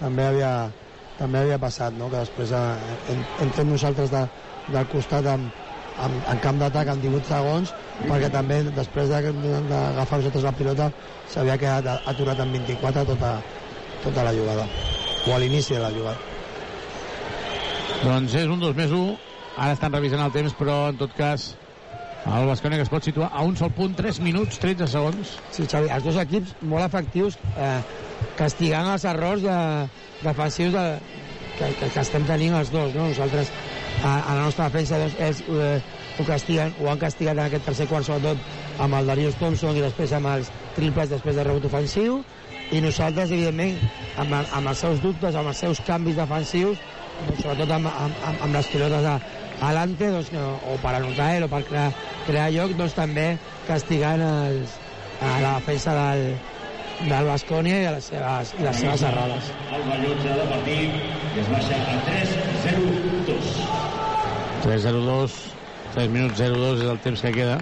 també 0.00 0.26
havia, 0.26 0.50
també 1.18 1.40
havia 1.40 1.58
passat, 1.62 1.94
no? 1.96 2.10
que 2.12 2.18
després 2.20 2.52
hem, 2.52 3.22
hem 3.40 3.50
fet 3.56 3.66
nosaltres 3.68 4.12
de, 4.12 4.24
del 4.68 4.86
costat 4.92 5.26
amb, 5.32 5.48
amb, 6.00 6.20
en 6.34 6.42
camp 6.44 6.60
d'atac 6.60 6.92
amb 6.92 7.02
18 7.04 7.28
segons, 7.32 7.72
perquè 8.04 8.30
també 8.32 8.62
després 8.76 9.08
de- 9.12 9.32
d'agafar 9.70 10.20
nosaltres 10.20 10.44
la 10.44 10.52
pilota 10.56 10.90
s'havia 11.32 11.56
quedat 11.60 12.08
aturat 12.12 12.40
en 12.44 12.52
24 12.58 13.06
tota, 13.14 13.32
tota 14.04 14.24
la 14.28 14.34
jugada, 14.36 14.68
o 15.26 15.34
a 15.34 15.40
l'inici 15.40 15.74
de 15.76 15.80
la 15.84 15.92
jugada. 15.96 16.29
Doncs 18.00 18.32
és 18.32 18.48
un 18.48 18.60
2 18.62 18.76
més 18.78 18.92
1. 18.96 19.16
Ara 19.60 19.74
estan 19.76 19.92
revisant 19.92 20.22
el 20.24 20.32
temps, 20.32 20.54
però 20.56 20.76
en 20.88 20.96
tot 21.00 21.12
cas 21.16 21.50
el 22.30 22.46
Bascònia 22.48 22.78
que 22.80 22.86
es 22.86 22.92
pot 22.92 23.04
situar 23.04 23.28
a 23.32 23.42
un 23.44 23.56
sol 23.60 23.72
punt, 23.76 23.92
3 23.96 24.20
minuts, 24.24 24.60
13 24.62 24.88
segons. 24.88 25.34
Sí, 25.52 25.66
Xavi, 25.68 25.90
els 25.92 26.06
dos 26.06 26.16
equips 26.20 26.54
molt 26.70 26.86
efectius 26.86 27.36
eh, 27.56 27.80
castigant 28.38 28.88
els 28.94 29.04
errors 29.08 29.44
de, 29.44 29.56
defensius 30.24 30.72
de, 30.76 30.84
que, 31.58 31.70
que, 31.80 31.88
que 31.92 32.02
estem 32.04 32.24
tenint 32.28 32.56
els 32.56 32.72
dos, 32.72 32.92
no? 32.96 33.08
Nosaltres, 33.10 33.52
a, 34.00 34.14
a 34.16 34.36
la 34.36 34.46
nostra 34.46 34.68
defensa, 34.68 35.00
doncs, 35.00 35.16
ells 35.20 35.42
eh, 35.48 35.98
ho 36.20 36.28
castiguen, 36.28 36.72
ho 36.80 36.90
han 36.92 37.00
castigat 37.00 37.36
en 37.36 37.46
aquest 37.46 37.68
tercer 37.68 37.88
quart, 37.90 38.08
sobretot 38.08 38.80
amb 38.84 38.96
el 38.96 39.12
Darius 39.12 39.36
Thompson 39.40 39.76
i 39.76 39.84
després 39.84 40.12
amb 40.16 40.32
els 40.32 40.52
triples 40.76 41.12
després 41.12 41.36
de 41.36 41.44
rebot 41.44 41.68
ofensiu, 41.68 42.22
i 42.70 42.80
nosaltres, 42.84 43.32
evidentment, 43.34 43.76
amb, 44.22 44.36
amb 44.40 44.70
els 44.70 44.84
seus 44.84 45.00
dubtes, 45.02 45.36
amb 45.36 45.50
els 45.50 45.60
seus 45.64 45.80
canvis 45.88 46.20
defensius, 46.20 46.80
sobretot 47.40 47.70
amb, 47.76 47.90
amb, 47.90 48.24
amb, 48.28 48.44
amb 48.46 48.58
les 48.58 48.70
pilotes 48.72 49.08
a, 49.08 49.16
alante, 49.70 50.10
doncs, 50.10 50.30
no, 50.34 50.46
o 50.70 50.76
per 50.82 50.94
anotar 50.96 51.32
ell 51.36 51.46
o 51.46 51.50
per 51.52 51.62
crear, 51.68 51.90
crear 52.26 52.48
lloc, 52.54 52.76
doncs 52.78 52.96
també 52.96 53.26
castigant 53.68 54.22
els, 54.24 54.78
a 55.20 55.34
la 55.42 55.52
defensa 55.58 55.94
del, 55.96 56.24
del 57.08 57.28
Bascònia 57.28 57.80
i, 57.80 57.88
les 57.96 58.08
seves, 58.12 58.54
i 58.58 58.64
les 58.64 58.80
seves 58.82 59.04
errades. 59.10 59.50
El 59.70 59.84
rellotge 59.88 60.36
de 60.38 60.46
partit 60.52 61.36
es 61.42 61.50
baixa 61.52 61.80
a 61.80 61.98
3-0-2. 62.08 63.52
3-0-2, 64.64 65.36
3 65.96 66.14
minuts 66.14 66.40
0-2 66.40 66.84
és 66.84 66.94
el 66.94 67.02
temps 67.04 67.26
que 67.26 67.34
queda. 67.36 67.58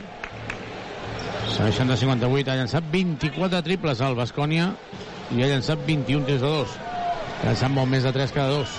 Segueixen 1.55 1.91
de 1.91 1.97
58, 1.99 2.53
ha 2.53 2.59
llançat 2.61 2.93
24 2.93 3.65
triples 3.67 4.03
al 4.05 4.15
Bascònia 4.19 4.71
i 5.35 5.43
ha 5.43 5.51
llançat 5.51 5.83
21 5.87 6.27
3 6.29 6.45
de 6.45 6.53
2. 6.53 6.79
Ha 7.39 7.51
llançat 7.51 7.75
molt 7.75 7.91
més 7.91 8.07
de 8.07 8.15
3 8.15 8.35
cada 8.37 8.55
2. 8.55 8.79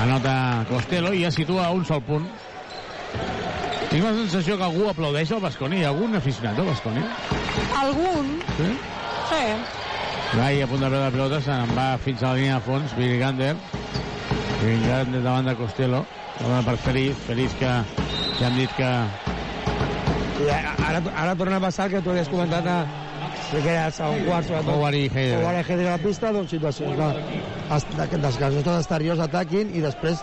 Anota 0.00 0.64
Costello 0.68 1.12
i 1.12 1.22
ja 1.22 1.30
situa 1.30 1.68
un 1.76 1.84
sol 1.84 2.00
punt. 2.06 2.24
Tinc 3.90 4.06
la 4.06 4.14
sensació 4.16 4.56
que 4.56 4.64
algú 4.64 4.88
aplaudeix 4.88 5.34
al 5.34 5.42
Bascònia. 5.44 5.82
Hi 5.82 5.84
ha 5.84 5.92
algun 5.92 6.16
aficionat 6.16 6.58
al 6.58 6.70
Bascònia? 6.70 7.04
Algun? 7.82 8.30
Sí? 8.56 8.70
Sí. 9.28 9.42
Gai 10.32 10.62
a 10.64 10.68
punt 10.70 10.80
de 10.80 10.88
veure 10.88 11.04
la 11.04 11.12
pilota, 11.12 11.42
se'n 11.44 11.74
va 11.76 11.90
fins 12.00 12.22
a 12.22 12.32
la 12.32 12.40
línia 12.40 12.56
de 12.56 12.66
fons, 12.70 12.96
Billy 12.96 13.18
Gander. 13.20 13.52
Billy 14.62 14.80
Gander 14.86 15.20
davant 15.20 15.50
de 15.50 15.56
Costello. 15.60 16.06
Dona 16.40 16.62
per 16.64 16.78
Feliz, 16.80 17.18
Feliz 17.26 17.52
que 17.60 17.68
ja 18.38 18.48
hem 18.48 18.56
dit 18.56 18.72
que 18.78 18.88
I 20.42 20.48
ara, 20.50 21.02
ara 21.14 21.34
torna 21.38 21.60
a 21.60 21.62
passar 21.62 21.90
que 21.92 22.00
tu 22.02 22.10
havies 22.10 22.30
comentat 22.32 22.66
a, 22.66 22.78
que 23.60 23.68
era 23.68 23.86
el 23.86 23.92
segon 23.92 24.22
quart, 24.24 24.46
sobretot. 24.48 24.70
Howard 24.74 24.96
i 24.96 25.02
Heidegger. 25.08 25.40
Howard 25.42 25.58
i 25.58 25.64
Heidegger 25.66 25.88
a 25.92 25.96
la 25.98 26.02
pista, 26.06 26.30
doncs 26.32 26.50
situacions 26.54 26.96
de, 26.96 27.08
es- 27.76 27.86
de, 27.96 28.06
de, 28.06 28.20
dels 28.22 28.38
gasos 28.40 28.70
exteriors 28.78 29.20
ataquin 29.20 29.74
i 29.76 29.82
després, 29.84 30.22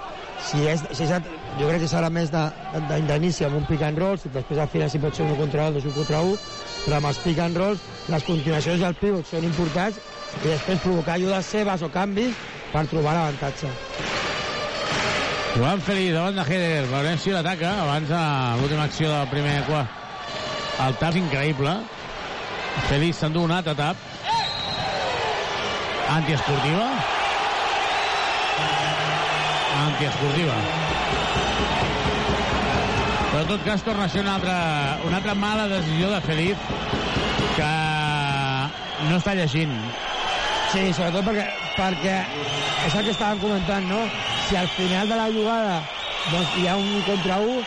si 0.49 0.63
és, 0.71 0.81
si 0.95 1.03
és, 1.05 1.29
jo 1.59 1.67
crec 1.69 1.81
que 1.83 1.89
serà 1.91 2.09
més 2.09 2.31
d'inici 2.31 3.45
amb 3.45 3.59
un 3.59 3.65
pick 3.69 3.83
and 3.85 3.99
roll, 3.99 4.17
si 4.17 4.29
després 4.33 4.59
al 4.63 4.71
final 4.71 4.89
si 4.89 4.99
pot 5.03 5.13
ser 5.13 5.27
un 5.27 5.35
contra 5.37 5.67
un, 5.69 5.73
dos 5.77 5.85
un 5.85 5.93
contra 5.97 6.21
un, 6.25 6.37
però 6.85 6.97
amb 7.01 7.11
els 7.11 7.19
pick 7.25 7.39
and 7.43 7.57
rolls, 7.59 7.83
les 8.09 8.23
continuacions 8.23 8.79
del 8.81 8.95
pivot 9.01 9.27
són 9.27 9.43
importants 9.45 9.99
i 10.39 10.47
després 10.47 10.79
provocar 10.81 11.17
ajudes 11.19 11.45
seves 11.45 11.81
o 11.85 11.89
canvis 11.93 12.33
per 12.73 12.85
trobar 12.87 13.13
l'avantatge. 13.17 13.69
Joan 15.57 15.81
Feliz 15.81 16.13
davant 16.13 16.35
de 16.37 16.43
Heidegger. 16.45 16.85
Veurem 16.91 17.17
si 17.19 17.31
l'ataca 17.33 17.71
abans 17.83 18.07
de 18.07 18.19
l'última 18.61 18.83
acció 18.85 19.09
del 19.11 19.27
primer 19.31 19.55
quart. 19.67 19.89
El 20.85 20.93
tap 21.01 21.17
increïble. 21.19 21.73
Feliz 22.89 23.19
s'endú 23.19 23.43
un 23.45 23.51
altre 23.53 23.75
tap. 23.77 23.97
Antiesportiva. 26.09 26.85
Antiesportiva. 29.85 30.55
Però 33.29 33.41
en 33.43 33.49
tot 33.51 33.65
cas 33.65 33.83
torna 33.85 34.07
a 34.07 34.09
ser 34.09 34.23
una 34.25 34.35
altra, 34.39 34.57
una 35.05 35.17
altra 35.17 35.35
mala 35.35 35.67
decisió 35.69 36.09
de 36.09 36.21
Feliz 36.25 36.57
que 37.55 37.69
no 39.09 39.19
està 39.19 39.35
llegint. 39.37 39.75
Sí, 40.73 40.89
sobretot 40.93 41.25
perquè, 41.25 41.45
perquè 41.77 42.17
és 42.87 42.95
el 42.95 43.05
que 43.05 43.13
estàvem 43.13 43.39
comentant, 43.43 43.85
no? 43.89 44.01
Si 44.47 44.57
al 44.57 44.69
final 44.73 45.09
de 45.09 45.17
la 45.17 45.29
jugada 45.33 45.79
doncs, 46.31 46.57
hi 46.57 46.67
ha 46.67 46.75
un 46.77 47.01
contra 47.07 47.39
un, 47.41 47.63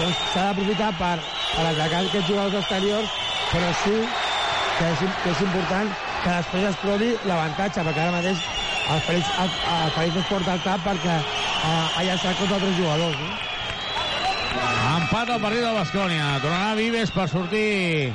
doncs 0.00 0.20
s'ha 0.32 0.48
d'aprofitar 0.50 0.92
per, 0.98 1.16
per 1.54 1.66
atacar 1.70 2.04
aquests 2.04 2.28
jugadors 2.28 2.60
exteriors, 2.60 3.18
però 3.52 3.72
sí 3.84 3.98
que 4.78 4.90
és, 4.90 5.06
que 5.22 5.30
és 5.30 5.40
important 5.46 5.90
que 6.24 6.36
després 6.36 6.68
es 6.70 6.78
trobi 6.82 7.14
l'avantatge, 7.28 7.84
perquè 7.86 8.04
ara 8.04 8.14
mateix 8.18 8.44
el 8.84 9.00
Félix, 9.06 9.32
el, 9.40 9.50
el 9.74 9.90
Félix 9.96 10.20
es 10.20 10.28
porta 10.28 10.52
al 10.54 10.62
cap 10.64 10.82
perquè 10.84 11.16
eh, 11.16 11.96
ha 11.96 12.04
llançat 12.04 12.38
contra 12.40 12.58
altres 12.58 12.76
jugadors. 12.78 13.18
No? 13.22 13.32
Empat 14.94 15.30
al 15.30 15.40
partit 15.42 15.64
del 15.64 15.78
Bascònia. 15.78 16.26
Tornarà 16.42 16.74
Vives 16.78 17.12
per 17.14 17.26
sortir 17.32 18.12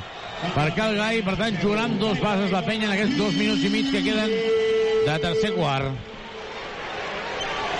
per 0.54 0.68
Cal 0.76 0.94
Gai. 0.98 1.24
Per 1.26 1.34
tant, 1.40 1.58
jugaran 1.62 1.98
dos 2.00 2.22
bases 2.22 2.54
la 2.54 2.62
penya 2.66 2.88
en 2.88 2.94
aquests 2.94 3.18
dos 3.18 3.34
minuts 3.36 3.66
i 3.66 3.72
mig 3.72 3.90
que 3.92 4.04
queden 4.06 4.30
de 5.08 5.18
tercer 5.26 5.52
quart. 5.56 5.90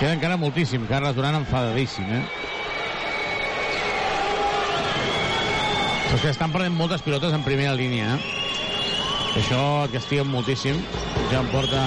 Queda 0.01 0.13
encara 0.17 0.37
moltíssim. 0.41 0.85
Carles 0.89 1.15
Duran 1.15 1.39
enfadadíssim, 1.39 2.11
eh? 2.11 2.23
Però 6.11 6.17
és 6.17 6.23
que 6.25 6.31
estan 6.33 6.51
perdent 6.51 6.75
moltes 6.75 7.03
pilotes 7.05 7.33
en 7.33 7.43
primera 7.47 7.73
línia, 7.77 8.17
eh? 8.17 8.40
Això 9.39 9.61
et 9.85 9.93
castiguen 9.95 10.27
moltíssim. 10.27 10.79
Ja 11.31 11.39
em 11.39 11.49
porta 11.53 11.81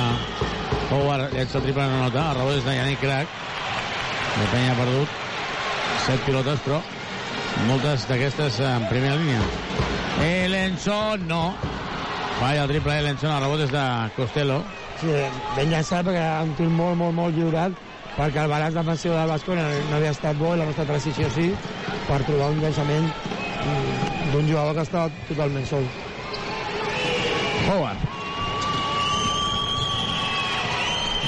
Howard, 0.91 1.35
llença 1.35 1.61
triple 1.61 1.85
no 1.91 2.05
nota. 2.07 2.31
El 2.31 2.39
rebot 2.39 2.59
és 2.59 2.65
de 2.65 2.77
Yannick 2.77 3.03
Crac. 3.03 3.39
La 4.39 4.49
penya 4.53 4.73
ha 4.73 4.79
perdut 4.79 5.21
set 6.05 6.25
pilotes, 6.27 6.61
però 6.65 6.81
moltes 7.69 8.09
d'aquestes 8.09 8.61
en 8.65 8.87
primera 8.91 9.19
línia. 9.21 9.43
Elenson, 10.25 11.27
no. 11.29 11.43
Falla 12.39 12.65
el 12.65 12.73
triple 12.73 12.99
Elenson, 13.03 13.33
el 13.35 13.45
rebot 13.45 13.65
és 13.67 13.75
de 13.75 13.85
Costello. 14.17 14.63
Sí, 15.01 15.13
ben 15.57 15.73
llançat 15.73 16.07
perquè 16.07 16.25
un 16.47 16.55
tir 16.59 16.71
molt, 16.71 16.97
molt, 17.01 17.15
molt 17.17 17.37
lliurat 17.37 17.77
perquè 18.15 18.45
el 18.45 18.51
balanç 18.51 18.77
defensiu 18.79 19.11
del 19.11 19.31
Bascona 19.31 19.65
no 19.89 19.97
havia 19.97 20.13
estat 20.15 20.39
bo 20.39 20.53
i 20.55 20.59
la 20.61 20.69
nostra 20.69 20.87
transició 20.87 21.27
sí 21.35 21.49
per 22.07 22.21
trobar 22.23 22.53
un 22.55 22.61
llançament 22.63 23.09
mm, 23.11 24.31
d'un 24.31 24.51
jugador 24.51 24.77
que 24.77 24.85
estava 24.87 25.11
totalment 25.29 25.67
sol. 25.67 25.89
Howard. 27.69 27.99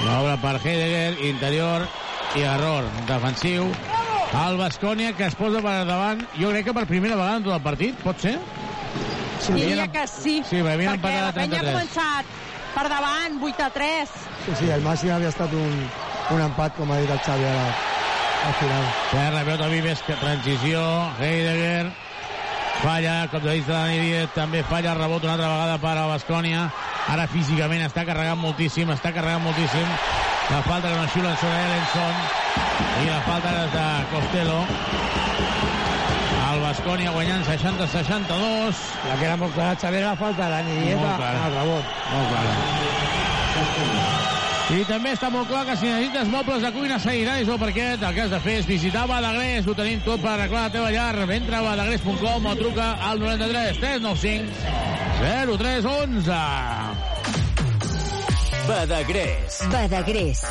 L'obra 0.07 0.37
per 0.39 0.55
Heidegger, 0.63 1.17
interior 1.27 1.87
i 2.37 2.45
error 2.47 2.87
defensiu. 3.09 3.71
El 4.37 4.59
Bascònia 4.61 5.15
que 5.17 5.27
es 5.31 5.37
posa 5.39 5.63
per 5.65 5.81
davant, 5.89 6.21
jo 6.37 6.51
crec 6.53 6.67
que 6.69 6.75
per 6.77 6.85
primera 6.91 7.17
vegada 7.17 7.41
en 7.41 7.47
tot 7.47 7.55
el 7.57 7.63
partit, 7.65 7.99
pot 8.05 8.21
ser? 8.21 8.37
Sí, 9.41 9.53
diria 9.55 9.87
que 9.93 10.07
sí, 10.11 10.41
Sí, 10.49 10.61
perquè 10.65 10.87
la 10.91 10.97
penya 10.99 11.29
ha 11.29 11.33
33. 11.33 11.73
començat 11.73 12.31
per 12.75 12.87
davant, 12.93 13.39
8 13.43 13.65
a 13.67 13.71
3. 13.73 14.15
Sí, 14.47 14.57
sí, 14.61 14.71
el 14.75 14.83
màxim 14.85 15.13
havia 15.15 15.31
estat 15.33 15.53
un, 15.57 15.77
un 16.35 16.43
empat, 16.45 16.75
com 16.77 16.91
ha 16.93 16.99
dit 17.01 17.11
el 17.11 17.21
Xavi 17.25 17.47
ara, 17.49 17.67
al 18.49 18.57
final. 18.61 18.89
Terra, 19.13 19.45
pilota 19.47 19.69
Vives, 19.73 20.03
que 20.07 20.19
transició, 20.21 20.83
Heidegger, 21.21 21.87
falla, 22.83 23.29
cop 23.31 23.43
de 23.43 23.55
vista 23.55 23.73
de 23.73 23.79
Dani 23.79 23.99
Díez, 24.01 24.31
també 24.35 24.63
falla, 24.67 24.95
rebot 24.95 25.25
una 25.25 25.35
altra 25.35 25.49
vegada 25.53 25.79
per 25.83 25.95
a 25.99 26.07
Bascònia, 26.11 26.67
ara 27.13 27.27
físicament 27.31 27.85
està 27.87 28.05
carregant 28.09 28.41
moltíssim, 28.41 28.91
està 28.95 29.13
carregant 29.15 29.45
moltíssim, 29.45 29.89
la 30.51 30.63
falta 30.67 30.91
que 30.91 30.99
no 30.99 31.09
xiulen 31.15 31.37
sobre 31.41 31.65
Ellenson, 31.65 32.15
i 33.03 33.09
la 33.11 33.23
falta 33.27 33.57
és 33.65 33.73
de 33.75 33.87
Costello, 34.13 34.61
el 36.57 36.63
Bascònia 36.63 37.11
guanyant 37.13 37.43
60-62. 37.45 38.85
La 39.09 39.17
que 39.19 39.27
era 39.27 39.37
molt 39.41 39.53
clara, 39.57 39.75
Xavi, 39.81 40.01
era 40.01 40.15
la 40.15 40.21
falta 40.23 40.47
de 40.47 40.51
Dani 40.55 40.79
Díez 40.85 41.03
al 41.03 41.59
rebot. 41.59 41.85
Molt 42.15 42.29
clara. 42.33 44.26
I 44.67 44.81
també 44.83 45.13
està 45.15 45.29
molt 45.31 45.47
clar 45.47 45.61
que 45.69 45.77
si 45.79 45.87
necessites 45.87 46.27
mobles 46.27 46.65
de 46.65 46.73
cuina 46.75 46.97
seguiràs 46.99 47.47
o 47.55 47.57
perquè 47.61 47.85
el 47.95 48.01
que 48.03 48.23
has 48.25 48.33
de 48.33 48.41
fer 48.43 48.57
és 48.65 48.67
visitar 48.67 49.05
Badagrés. 49.07 49.67
Ho 49.71 49.75
tenim 49.79 50.01
tot 50.03 50.19
per 50.25 50.33
arreglar 50.33 50.65
la 50.67 50.73
teva 50.75 50.91
llar. 50.91 51.15
Entra 51.37 51.61
a 51.61 51.63
badagrés.com 51.69 52.49
o 52.51 52.55
truca 52.59 52.89
al 53.09 53.23
93 53.23 53.79
395 53.79 54.51
0311. 55.23 56.41
Badagrés. 58.67 59.61
Badagrés. 59.71 60.43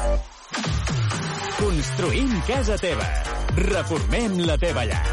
Construïm 1.60 2.32
casa 2.48 2.80
teva. 2.80 3.10
Reformem 3.60 4.40
la 4.48 4.56
teva 4.58 4.88
llar. 4.88 5.04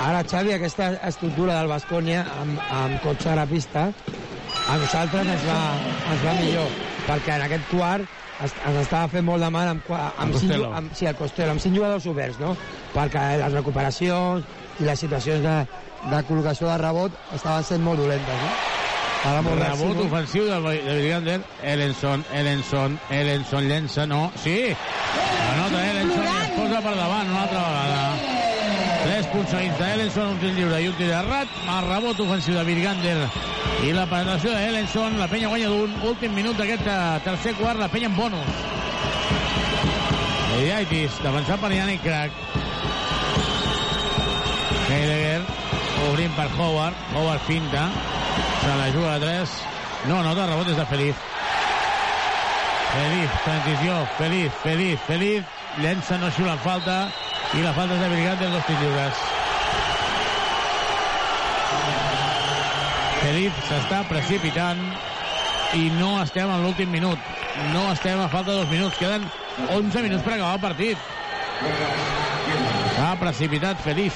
Ara, 0.00 0.24
Xavi, 0.24 0.56
aquesta 0.56 0.96
estructura 1.06 1.60
del 1.60 1.70
Bascònia 1.70 2.24
amb, 2.40 2.58
amb 2.72 3.02
cotxe 3.04 3.30
a 3.30 3.36
la 3.36 3.46
pista, 3.46 3.92
a 4.70 4.76
nosaltres 4.78 5.26
ens 5.26 5.44
va, 5.48 5.60
ens 6.12 6.24
va 6.24 6.34
millor, 6.38 6.68
perquè 7.08 7.36
en 7.36 7.42
aquest 7.48 7.68
quart 7.72 8.04
es- 8.44 8.54
ens 8.66 8.78
estava 8.84 9.08
fent 9.08 9.24
molt 9.26 9.42
de 9.42 9.50
mal 9.50 9.68
amb, 9.74 9.82
amb, 9.90 10.34
El 10.34 10.40
cinc, 10.40 10.52
amb, 10.74 10.94
sí, 10.94 11.06
el 11.06 11.16
Costello, 11.16 11.50
amb 11.52 11.60
cinc 11.60 11.76
jugadors 11.76 12.06
oberts, 12.06 12.38
no? 12.40 12.56
Perquè 12.94 13.24
les 13.42 13.52
recuperacions 13.52 14.44
i 14.80 14.84
les 14.84 14.98
situacions 14.98 15.42
de, 15.44 15.56
de 16.10 16.22
col·locació 16.28 16.70
de 16.70 16.78
rebot 16.78 17.12
estaven 17.34 17.64
sent 17.64 17.82
molt 17.84 17.98
dolentes, 18.00 18.42
no? 18.46 18.52
Ara 19.22 19.42
molt 19.44 19.58
Rebot 19.60 19.90
reactiu. 19.92 20.06
ofensiu 20.06 20.44
de, 20.48 20.60
de 20.86 20.94
Virgander. 21.02 21.40
Ellenson, 21.62 22.24
Ellenson, 22.32 22.98
Ellenson 23.10 23.66
llença, 23.68 24.06
no. 24.06 24.30
Sí! 24.42 24.72
Anota 25.50 25.82
Ellenson 25.90 26.24
i 26.24 26.36
es 26.46 26.50
posa 26.56 26.80
per 26.80 26.94
davant 26.96 27.28
una 27.28 27.42
altra 27.42 27.58
vegada. 27.60 27.69
Seguits 29.30 29.78
d'Ellenson, 29.78 30.32
un 30.34 30.38
tir 30.42 30.48
lliure 30.56 30.78
i 30.82 30.88
un 30.90 30.96
tir 30.98 31.06
errat. 31.14 31.50
El 31.70 31.84
rebot 31.86 32.18
ofensiu 32.24 32.56
de 32.58 32.64
Virgander 32.66 33.14
i 33.86 33.92
la 33.94 34.02
penetració 34.10 34.50
d'Ellenson. 34.50 35.14
La 35.20 35.28
penya 35.30 35.52
guanya 35.52 35.68
d'un 35.70 35.94
últim 36.08 36.34
minut 36.34 36.58
d'aquest 36.58 36.82
eh, 36.90 36.98
tercer 37.22 37.52
quart. 37.60 37.78
La 37.78 37.86
penya 37.92 38.10
en 38.10 38.16
bonus. 38.18 38.64
Eidiaitis, 40.56 41.20
defensat 41.22 41.62
per 41.62 41.70
Yannick 41.70 42.02
Crac. 42.02 42.34
Heidegger, 44.90 45.46
obrint 46.10 46.34
per 46.34 46.50
Howard. 46.58 47.06
Howard 47.14 47.46
finta. 47.46 47.86
Se 48.64 48.76
la 48.82 48.90
juga 48.90 49.14
a 49.14 49.22
3. 49.22 49.56
No, 50.10 50.20
no, 50.26 50.34
de 50.34 50.50
rebot 50.50 50.74
és 50.74 50.78
de 50.82 50.90
Feliz. 50.90 51.26
Feliz, 52.90 53.42
transició, 53.46 54.04
Feliz, 54.18 54.62
Feliz, 54.66 55.02
Feliz. 55.06 55.58
Llença, 55.78 56.18
no 56.18 56.34
xiula 56.34 56.58
falta. 56.66 57.04
I 57.50 57.62
la 57.64 57.72
falta 57.74 57.96
és 57.96 58.00
de 58.04 58.08
Brigantes, 58.12 58.50
dos 58.52 58.66
tirs 58.68 58.80
lliures. 58.80 59.20
Feliz 63.20 63.56
s'està 63.68 64.00
precipitant 64.08 64.80
i 65.76 65.88
no 65.98 66.12
estem 66.22 66.50
en 66.50 66.62
l'últim 66.64 66.90
minut. 66.94 67.18
No 67.74 67.88
estem 67.92 68.20
a 68.22 68.28
falta 68.30 68.52
de 68.52 68.60
dos 68.62 68.70
minuts. 68.70 68.98
Queden 68.98 69.26
11 69.68 70.02
minuts 70.06 70.22
per 70.24 70.36
acabar 70.36 70.54
el 70.54 70.62
partit. 70.62 70.98
S'ha 72.94 73.10
precipitat 73.20 73.82
Feliz. 73.84 74.14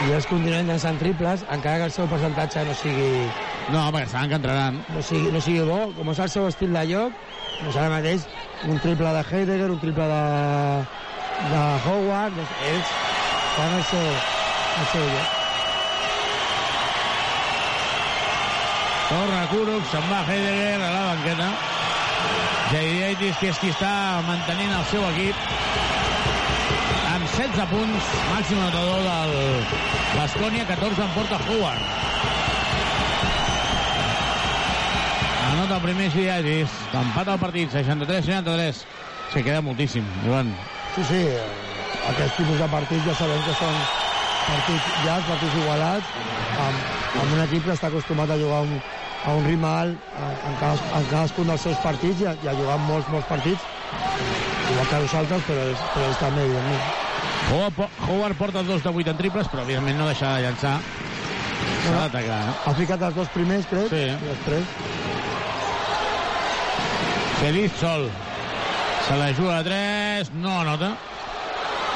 I 0.00 0.14
ells 0.16 0.24
continuen 0.30 0.64
llançant 0.64 0.96
triples, 0.96 1.42
encara 1.52 1.82
que 1.82 1.88
el 1.90 1.92
seu 1.92 2.06
percentatge 2.08 2.64
no 2.64 2.72
sigui, 2.78 3.28
No, 3.70 3.82
perquè 3.92 4.08
saben 4.08 4.30
que 4.30 4.38
entraran. 4.40 4.78
no 4.88 5.02
sigui, 5.04 5.28
no 5.30 5.40
sigui 5.44 5.60
bo, 5.68 5.92
com 5.92 6.08
és 6.10 6.18
el 6.24 6.30
seu 6.32 6.46
estil 6.48 6.72
de 6.72 6.86
joc, 6.88 7.12
doncs 7.60 7.76
ara 7.76 7.90
mateix 7.92 8.24
un 8.64 8.80
triple 8.80 9.12
de 9.12 9.20
Heidegger, 9.28 9.68
un 9.70 9.78
triple 9.78 10.06
de, 10.08 10.22
de 11.48 11.60
Howard, 11.86 12.36
ells 12.68 12.90
fan 13.56 13.76
el 13.76 13.84
seu, 13.88 14.08
el 14.80 14.88
seu 14.92 15.06
joc. 15.14 15.36
Torna 19.10 19.46
Kuruk, 19.50 19.86
se'n 19.90 20.04
va 20.10 20.20
Heidegger 20.28 20.78
a 20.78 20.90
la 20.92 21.04
banqueta. 21.08 21.48
Jaidiaitis, 22.70 23.38
que 23.40 23.48
és 23.50 23.58
qui 23.58 23.72
està 23.72 23.90
mantenint 24.28 24.70
el 24.76 24.84
seu 24.92 25.02
equip 25.08 25.48
amb 27.10 27.24
16 27.26 27.66
punts, 27.72 28.10
màxim 28.30 28.60
anotador 28.60 29.00
del 29.08 29.32
Bascònia, 30.14 30.66
14 30.68 31.06
en 31.06 31.14
porta 31.16 31.40
Howard. 31.48 31.88
Anota 35.50 35.80
el 35.80 35.86
primer 35.88 36.10
Jaidiaitis, 36.14 36.76
empat 37.00 37.32
al 37.32 37.40
partit, 37.42 37.72
63-63. 37.74 38.84
Se 39.32 39.42
queda 39.46 39.64
moltíssim, 39.64 40.06
Joan. 40.26 40.54
Sí, 40.94 41.04
sí, 41.06 41.14
eh, 41.14 41.40
aquests 42.10 42.36
tipus 42.40 42.58
de 42.58 42.66
partits 42.72 43.04
ja 43.06 43.14
sabem 43.14 43.42
que 43.46 43.54
són 43.54 43.76
partits 44.48 44.88
llargs, 45.04 45.28
partits 45.28 45.54
igualats, 45.60 46.08
amb, 46.58 46.80
amb 47.22 47.34
un 47.36 47.42
equip 47.44 47.64
que 47.68 47.74
està 47.76 47.90
acostumat 47.90 48.30
a 48.34 48.38
jugar 48.40 48.62
un, 48.66 48.72
a 49.24 49.34
un 49.36 49.44
ritme 49.46 49.68
alt 49.70 50.08
en, 50.48 50.56
cada, 50.58 50.74
en 50.98 51.06
cadascun 51.12 51.46
dels 51.52 51.62
seus 51.68 51.78
partits 51.84 52.24
i 52.24 52.26
a, 52.26 52.34
i 52.42 52.48
a 52.50 52.54
jugar 52.58 52.78
molts, 52.82 53.06
molts 53.12 53.28
partits, 53.30 53.62
igual 54.70 54.88
que 54.90 55.02
nosaltres, 55.04 55.44
però, 55.46 55.68
és, 55.70 55.84
però 55.94 56.08
ells 56.08 56.18
també, 56.24 56.46
evidentment. 56.48 56.82
Howard, 57.50 57.76
po- 57.78 57.90
Howard 58.08 58.38
porta 58.40 58.62
dos 58.66 58.82
de 58.82 58.90
8 58.90 59.10
en 59.14 59.20
triples, 59.20 59.48
però 59.52 59.62
evidentment 59.66 59.98
no 60.00 60.08
deixa 60.10 60.34
de 60.36 60.42
llançar. 60.48 60.74
S'ha 61.84 61.94
d'atacar, 62.02 62.40
no? 62.48 62.56
Ha 62.66 62.74
ficat 62.76 63.06
els 63.08 63.14
dos 63.22 63.30
primers, 63.36 63.68
crec, 63.70 63.88
Sí. 63.94 64.02
i 64.10 64.32
després... 64.34 64.66
Feliz 67.40 67.72
sol. 67.80 68.10
Se 69.10 69.16
la 69.16 69.34
juga 69.34 69.58
a 69.58 69.64
3, 69.64 70.30
no 70.34 70.60
anota. 70.60 70.92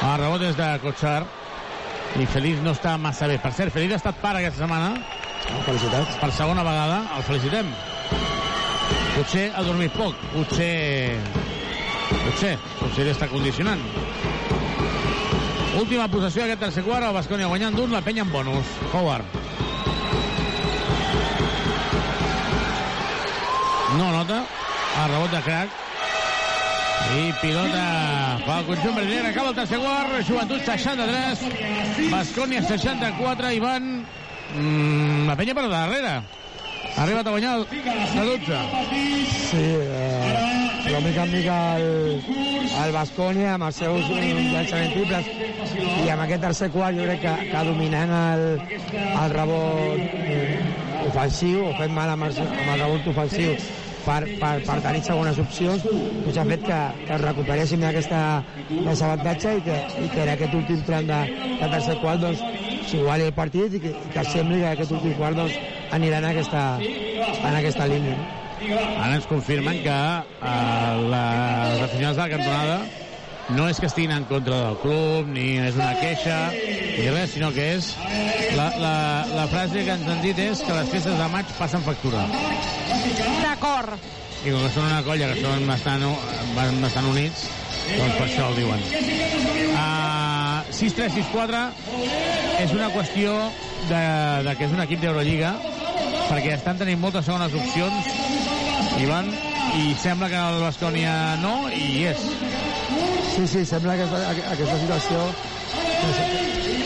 El 0.03 0.17
rebot 0.19 0.41
és 0.43 0.57
de 0.57 0.65
Cotxar. 0.83 1.21
I 2.19 2.25
Feliz 2.27 2.57
no 2.59 2.73
està 2.75 2.97
massa 2.99 3.29
bé. 3.31 3.37
Per 3.39 3.53
cert, 3.55 3.71
Feliz 3.71 3.93
ha 3.95 3.99
estat 4.01 4.17
pare 4.19 4.41
aquesta 4.41 4.65
setmana. 4.65 4.89
Felicitats. 5.63 6.17
Per 6.19 6.29
segona 6.35 6.65
vegada. 6.67 6.97
El 7.15 7.23
felicitem. 7.23 7.69
Potser 9.13 9.45
ha 9.55 9.63
dormit 9.63 9.95
poc. 9.95 10.19
Potser... 10.33 11.15
Potser. 12.09 12.51
Potser 12.81 13.07
està 13.13 13.31
condicionant. 13.31 13.79
Última 15.79 16.09
possessió 16.11 16.43
d'aquest 16.43 16.65
tercer 16.67 16.83
quart. 16.83 17.07
El 17.07 17.15
Bascònia 17.15 17.47
guanyant 17.47 17.79
d'un. 17.79 17.95
La 17.95 18.03
penya 18.03 18.27
en 18.27 18.35
bonus. 18.35 18.75
Howard. 18.91 19.39
No 23.95 24.11
nota. 24.19 24.43
El 24.99 25.11
rebot 25.15 25.39
de 25.39 25.43
crack. 25.47 25.84
I 27.13 27.25
pilota 27.41 27.83
pel 28.45 28.65
conjunt 28.69 28.95
brasiler. 28.97 29.25
Acaba 29.29 29.49
el 29.49 29.55
tercer 29.59 29.79
quart. 29.79 30.15
Joventut 30.27 30.65
63. 30.65 31.45
Bascònia 32.11 32.63
64. 32.65 33.51
I 33.53 33.61
van... 33.63 33.91
Mm, 34.55 35.27
la 35.29 35.35
penya 35.37 35.55
per 35.57 35.67
darrere. 35.69 36.15
Ha 36.95 37.03
arribat 37.03 37.27
a 37.27 37.31
guanyar 37.33 37.57
de 37.59 38.25
12. 38.25 38.59
Sí, 39.49 39.63
eh, 39.83 40.75
però 40.85 41.01
mica 41.01 41.23
en 41.25 41.31
mica 41.33 41.57
el, 41.77 42.21
el 42.85 42.93
Bascònia 42.95 43.55
amb 43.55 43.67
els 43.67 43.79
seus 43.81 44.11
llançaments 44.11 44.93
triples 44.93 45.31
i 46.05 46.11
amb 46.13 46.23
aquest 46.23 46.45
tercer 46.45 46.69
quart 46.71 46.95
jo 46.95 47.07
crec 47.09 47.23
que, 47.25 47.33
que 47.51 47.63
dominant 47.67 48.13
el, 48.19 48.45
el 49.01 49.33
rebot 49.33 50.21
eh, 50.21 50.61
ofensiu 51.09 51.65
o 51.65 51.73
fent 51.81 51.95
mal 51.97 52.13
amb 52.13 52.29
el, 52.29 52.39
amb 52.45 52.69
el 52.75 52.79
rebot 52.85 53.11
ofensiu 53.11 53.57
per, 54.05 54.21
per, 54.39 54.53
per 54.67 54.77
tenir 54.85 55.03
segones 55.05 55.39
opcions 55.41 55.85
doncs 55.85 56.37
ha 56.37 56.45
fet 56.51 56.65
que, 56.67 56.79
que 57.07 57.19
recuperéssim 57.23 57.85
aquesta 57.89 58.21
desavantatge 58.69 59.57
i 59.59 59.65
que, 59.65 59.79
i 60.05 60.09
que 60.13 60.23
en 60.25 60.33
aquest 60.35 60.57
últim 60.61 60.83
tram 60.87 61.09
de, 61.09 61.21
de 61.61 61.71
tercer 61.77 61.97
quart 62.03 62.23
doncs 62.23 62.43
s'iguali 62.89 63.27
el 63.29 63.33
partit 63.37 63.77
i 63.77 63.81
que, 63.83 63.93
i 64.05 64.11
que 64.13 64.25
sembli 64.31 64.61
que 64.61 64.73
aquest 64.73 64.93
últim 64.95 65.15
quart 65.19 65.37
doncs, 65.39 65.57
aniran 65.95 66.23
en 66.23 66.31
aquesta, 66.31 66.65
en 66.81 67.55
aquesta 67.55 67.87
línia. 67.89 68.17
Ara 68.65 69.15
ens 69.17 69.27
confirmen 69.29 69.81
que 69.85 69.95
eh, 69.95 70.93
les 71.13 71.83
aficionats 71.87 72.17
de 72.17 72.21
la 72.21 72.29
cantonada 72.31 73.04
no 73.53 73.67
és 73.69 73.79
que 73.79 73.85
estiguin 73.85 74.11
en 74.15 74.25
contra 74.25 74.57
del 74.67 74.77
club, 74.81 75.27
ni 75.29 75.57
és 75.61 75.77
una 75.77 75.93
queixa, 75.99 76.37
ni 76.55 77.09
res, 77.11 77.35
sinó 77.35 77.51
que 77.53 77.67
és... 77.75 77.91
La, 78.55 78.69
la, 78.79 78.95
la 79.35 79.45
frase 79.51 79.83
que 79.83 79.93
ens 79.93 80.07
han 80.07 80.21
dit 80.23 80.37
és 80.39 80.61
que 80.63 80.73
les 80.77 80.89
festes 80.93 81.17
de 81.19 81.27
maig 81.33 81.49
passen 81.59 81.83
factura. 81.85 82.23
D'acord. 83.43 83.97
I 84.45 84.53
com 84.53 84.61
que 84.63 84.71
són 84.73 84.87
una 84.87 85.01
colla 85.05 85.29
que 85.33 85.41
són 85.41 85.65
bastant, 85.67 86.05
bastant 86.55 87.09
units, 87.11 87.45
doncs 87.91 88.17
per 88.17 88.27
això 88.27 88.49
el 88.49 88.59
diuen. 88.61 88.85
Uh, 89.75 90.25
6-3-6-4 90.75 91.61
és 92.63 92.73
una 92.75 92.89
qüestió 92.93 93.35
de, 93.89 94.03
de 94.47 94.55
que 94.57 94.69
és 94.69 94.73
un 94.73 94.83
equip 94.85 95.03
d'Eurolliga 95.03 95.55
perquè 96.25 96.55
estan 96.55 96.79
tenint 96.79 96.99
moltes 97.01 97.27
segones 97.27 97.53
opcions 97.53 98.09
i 99.01 99.09
van 99.09 99.29
i 99.75 99.93
sembla 100.01 100.29
que 100.31 100.39
el 100.39 100.61
Bascònia 100.63 101.13
no 101.43 101.55
i 101.69 102.05
és 102.09 102.23
Sí, 103.35 103.45
sí, 103.47 103.65
sembla 103.65 103.97
que 103.97 104.03
aquesta, 104.07 104.51
aquesta 104.53 104.77
situació 104.79 105.23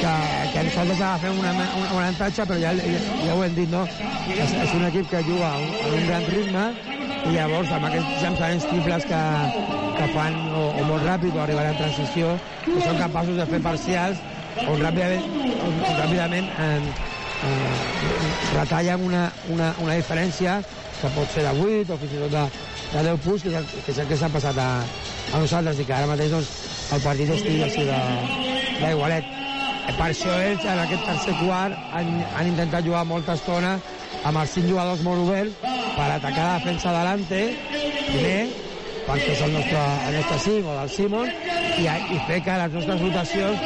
que, 0.01 0.13
que 0.49 0.63
nosaltres 0.65 1.01
agafem 1.01 1.37
una, 1.37 1.51
un, 1.53 1.83
un 1.83 1.89
avantatge, 1.91 2.45
però 2.49 2.57
ja, 2.57 2.71
ja, 2.73 3.01
ja 3.21 3.35
ho 3.35 3.43
hem 3.45 3.53
dit, 3.53 3.69
no? 3.69 3.83
És, 4.33 4.55
és 4.57 4.73
un 4.73 4.87
equip 4.87 5.11
que 5.11 5.21
juga 5.27 5.51
a 5.51 5.59
un, 5.61 5.75
a 5.77 5.91
un 5.93 6.07
gran 6.07 6.25
ritme 6.33 6.63
i 7.29 7.35
llavors 7.35 7.69
amb 7.75 7.85
aquests 7.91 8.23
llançaments 8.23 8.65
triples 8.71 9.05
que, 9.11 9.19
que 9.99 10.07
fan 10.15 10.39
o, 10.49 10.63
o 10.79 10.87
molt 10.89 11.05
ràpid 11.05 11.37
o 11.37 11.43
arribar 11.43 11.67
en 11.69 11.77
transició, 11.83 12.33
que 12.65 12.81
són 12.81 12.97
capaços 12.97 13.37
de 13.37 13.45
fer 13.51 13.61
parcials 13.61 14.25
on 14.65 14.81
ràpidament, 14.81 15.29
on, 15.67 15.77
on 15.85 16.01
ràpidament 16.01 16.49
eh, 16.65 16.81
eh, 17.45 18.33
retallen 18.55 19.05
una, 19.05 19.27
una, 19.53 19.69
una 19.85 20.01
diferència 20.01 20.57
que 20.97 21.13
pot 21.13 21.29
ser 21.29 21.45
de 21.45 21.53
8 21.53 21.93
o 21.93 22.01
fins 22.01 22.17
i 22.17 22.25
tot 22.25 22.33
de, 22.39 22.47
de 22.95 23.05
10 23.11 23.23
punts, 23.27 23.45
que, 23.45 23.63
que 23.85 23.93
és 23.93 24.01
el 24.01 24.09
que 24.09 24.17
s'ha 24.17 24.33
passat 24.33 24.57
a, 24.65 24.71
a 25.33 25.39
nosaltres 25.39 25.79
i 25.79 25.85
que 25.85 25.93
ara 25.93 26.09
mateix 26.09 26.31
doncs, 26.33 26.49
el 26.95 27.03
partit 27.05 27.33
estigui 27.35 27.63
així 27.65 27.85
d'igualet. 27.89 29.25
Eh, 29.25 29.93
Per 29.97 30.05
això 30.05 30.33
ells 30.45 30.65
en 30.69 30.79
aquest 30.83 31.05
tercer 31.07 31.33
quart 31.39 31.93
han, 31.97 32.09
han 32.37 32.49
intentat 32.51 32.85
jugar 32.85 33.01
molta 33.09 33.33
estona 33.39 33.71
amb 34.23 34.37
els 34.37 34.53
cinc 34.53 34.69
jugadors 34.69 35.01
molt 35.05 35.23
oberts 35.23 35.55
per 35.95 36.07
atacar 36.13 36.45
la 36.45 36.59
defensa 36.59 36.93
delante, 36.93 37.39
primer, 38.11 38.39
perquè 39.07 39.33
és 39.33 39.41
el 39.47 39.55
nostre, 39.57 39.85
el 40.09 40.17
nostre 40.19 40.39
cinc 40.45 40.69
o 40.69 40.77
del 40.77 40.93
Simon, 40.93 41.33
i, 41.81 41.87
i 41.89 42.21
fer 42.27 42.39
que 42.45 42.59
les 42.61 42.77
nostres 42.77 43.01
rotacions 43.01 43.65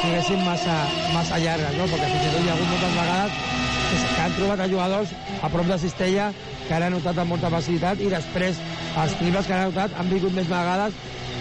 siguessin 0.00 0.44
massa, 0.44 0.76
massa 1.14 1.38
llargues, 1.38 1.78
no? 1.78 1.86
perquè 1.92 2.10
fins 2.14 2.26
i 2.26 2.34
tot 2.34 2.44
hi 2.44 2.50
ha 2.50 2.56
hagut 2.58 2.72
moltes 2.74 2.98
vegades 2.98 3.58
que 3.90 4.22
han 4.22 4.34
trobat 4.36 4.60
a 4.60 4.68
jugadors 4.70 5.12
a 5.42 5.48
prop 5.50 5.66
de 5.66 5.78
Cistella 5.82 6.30
que 6.70 6.76
han 6.76 6.84
anotat 6.86 7.18
amb 7.18 7.34
molta 7.34 7.50
facilitat 7.50 7.98
i 7.98 8.08
després 8.12 8.58
els 9.02 9.14
triples 9.18 9.46
que 9.48 9.56
han 9.56 9.64
anotat 9.64 9.96
han 9.98 10.10
vingut 10.12 10.36
més 10.36 10.46
vegades 10.46 10.94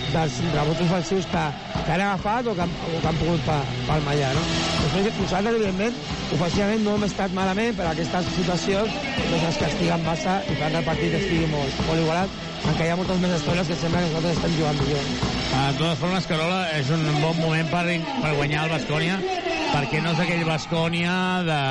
dels 0.10 0.38
rebots 0.56 0.82
ofensius 0.88 1.28
que, 1.30 1.44
que 1.86 1.92
han 1.94 2.02
agafat 2.02 2.48
o 2.50 2.56
que 2.58 2.64
han, 2.66 2.72
o 2.90 3.02
que 3.04 3.10
han 3.12 3.20
pogut 3.20 3.44
pa, 3.46 3.60
palmallar. 3.86 4.32
No? 4.34 4.46
Després, 4.80 5.20
nosaltres, 5.20 5.58
evidentment, 5.60 6.00
ofensivament 6.34 6.82
no 6.88 6.96
hem 6.98 7.06
estat 7.06 7.36
malament, 7.38 7.78
però 7.78 7.92
aquestes 7.94 8.32
situacions 8.40 8.96
doncs, 9.20 9.46
ens 9.52 9.60
castiguen 9.62 10.08
massa 10.08 10.40
i 10.50 10.58
fan 10.58 10.74
que 10.74 10.82
el 10.82 10.88
partit 10.88 11.18
estigui 11.20 11.52
molt, 11.54 11.84
molt 11.86 12.02
igualat, 12.08 12.40
encara 12.64 12.88
hi 12.88 12.94
ha 12.96 12.98
moltes 13.04 13.22
més 13.22 13.36
estones 13.38 13.70
que 13.70 13.80
sembla 13.84 14.02
que 14.02 14.10
nosaltres 14.10 14.40
estem 14.40 14.58
jugant 14.58 14.82
millor. 14.82 15.14
de 15.54 15.78
totes 15.78 16.02
formes, 16.02 16.30
Carola, 16.34 16.60
és 16.80 16.90
un 16.98 17.06
bon 17.22 17.38
moment 17.44 17.70
per, 17.70 17.86
per 18.24 18.36
guanyar 18.42 18.66
el 18.66 18.76
Bascònia 18.80 19.22
perquè 19.70 20.02
no 20.02 20.16
és 20.16 20.26
aquell 20.26 20.46
Bascònia 20.48 21.16
de... 21.46 21.64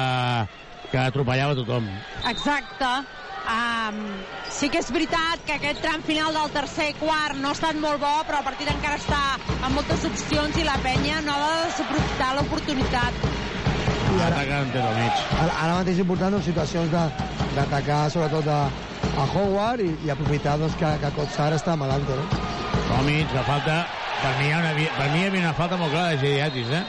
que 0.92 1.00
atropellava 1.02 1.58
tothom. 1.58 1.88
Exacte. 2.30 2.92
Um, 3.48 4.00
sí 4.52 4.68
que 4.68 4.82
és 4.82 4.90
veritat 4.92 5.40
que 5.46 5.54
aquest 5.56 5.80
tram 5.80 6.02
final 6.04 6.34
del 6.36 6.50
tercer 6.52 6.90
quart 7.00 7.38
no 7.40 7.48
ha 7.48 7.56
estat 7.56 7.78
molt 7.80 7.96
bo, 8.02 8.10
però 8.28 8.42
el 8.42 8.44
partit 8.44 8.68
encara 8.68 8.98
està 9.00 9.20
amb 9.62 9.72
moltes 9.78 10.04
opcions 10.04 10.58
i 10.60 10.66
la 10.66 10.76
penya 10.84 11.22
no 11.24 11.32
ha 11.32 11.46
de 11.54 11.62
desaprofitar 11.70 12.34
l'oportunitat. 12.36 13.16
Ara, 14.18 14.42
mig. 14.44 15.16
ara, 15.38 15.52
ara 15.52 15.78
mateix 15.80 15.96
és 15.96 16.04
important 16.04 16.32
doncs, 16.36 16.44
situacions 16.48 16.92
de- 16.92 17.08
d'atacar 17.56 18.10
sobretot 18.12 18.46
a, 18.52 18.60
a 19.16 19.26
Howard 19.32 19.80
i, 19.84 19.90
i 20.04 20.12
aprofitar 20.12 20.58
doncs, 20.60 20.76
que, 20.76 20.92
que 21.00 21.12
Kotsar 21.16 21.50
està 21.56 21.76
malalt. 21.76 22.08
No? 22.08 22.28
Tomic, 22.88 23.32
la 23.32 23.44
falta... 23.48 23.80
Per 24.18 24.32
mi, 24.40 24.48
hi 24.48 24.52
ha 24.52 24.58
una, 24.58 24.72
per 24.98 25.10
mi 25.12 25.20
hi 25.22 25.26
havia 25.28 25.44
una 25.46 25.52
falta 25.54 25.76
molt 25.78 25.92
clara 25.94 26.10
de 26.10 26.18
Gediatis, 26.24 26.72
eh? 26.74 26.84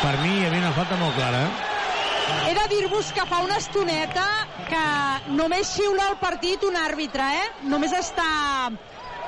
Per 0.00 0.14
mi 0.22 0.38
hi 0.38 0.46
havia 0.48 0.62
una 0.64 0.72
falta 0.72 0.96
molt 0.96 1.14
clara, 1.18 1.42
eh? 1.46 1.69
He 2.48 2.54
de 2.54 2.66
dir-vos 2.74 3.12
que 3.12 3.24
fa 3.26 3.38
una 3.44 3.56
estoneta 3.60 4.24
que 4.68 5.32
només 5.36 5.68
xiula 5.70 6.08
el 6.12 6.16
partit 6.22 6.62
un 6.66 6.76
àrbitre, 6.76 7.26
eh? 7.40 7.48
Només 7.70 7.92
està 7.96 8.70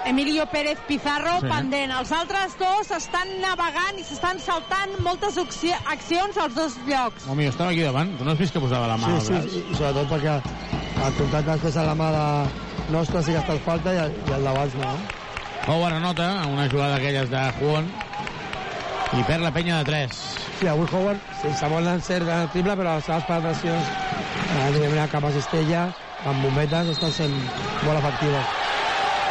Emilio 0.07 0.47
Pérez 0.51 0.81
Pizarro 0.89 1.37
Sí. 1.41 1.47
sí. 1.47 1.53
pendent. 1.53 1.93
Els 1.99 2.11
altres 2.13 2.57
dos 2.59 2.91
estan 2.97 3.29
navegant 3.41 3.99
i 3.99 4.03
s'estan 4.05 4.41
saltant 4.43 4.97
moltes 5.01 5.37
acci- 5.39 5.75
accions 5.93 6.37
als 6.39 6.55
dos 6.55 6.75
llocs. 6.89 7.27
Home, 7.29 7.45
jo 7.45 7.51
estava 7.51 7.71
aquí 7.71 7.83
davant. 7.87 8.17
Tu 8.19 8.25
no 8.25 8.33
has 8.33 8.39
vist 8.39 8.53
que 8.53 8.61
posava 8.61 8.89
la 8.89 8.97
mà 8.99 9.21
Sí, 9.21 9.33
al 9.37 9.49
sí, 9.51 9.65
i 9.71 9.75
sobretot 9.77 10.09
perquè 10.11 10.35
el 11.07 11.15
contacte 11.21 11.51
després 11.53 11.77
a 11.77 11.85
la 11.87 11.95
mà 11.95 12.11
de 12.11 12.93
nostra 12.93 13.23
sí 13.23 13.31
que 13.31 13.39
ha 13.39 13.41
estat 13.47 13.63
falta 13.65 13.95
i 13.95 13.99
el, 13.99 14.13
i 14.29 14.33
el 14.33 14.43
d'abans 14.45 14.75
no. 14.75 14.97
Howard 15.69 15.95
anota 15.95 16.43
en 16.43 16.49
una 16.57 16.69
jugada 16.69 16.97
d'aquelles 16.99 17.31
de 17.31 17.43
Juan 17.61 17.87
i 19.19 19.23
perd 19.29 19.43
la 19.45 19.51
penya 19.53 19.79
de 19.79 19.85
3. 19.85 20.21
Sí, 20.61 20.67
avui 20.71 20.87
Howard, 20.93 21.21
sense 21.43 21.69
molt 21.69 21.85
d'encert 21.89 22.29
en 22.29 22.45
el 22.47 22.51
triple, 22.55 22.77
però 22.79 22.95
les 22.97 23.05
seves 23.05 23.25
penetracions, 23.29 23.91
eh, 24.53 25.09
cap 25.13 25.25
a 25.25 25.33
Cistella, 25.35 25.89
amb 26.25 26.45
bombetes, 26.45 26.89
estan 26.95 27.13
sent 27.13 27.35
molt 27.85 27.99
efectives. 27.99 28.47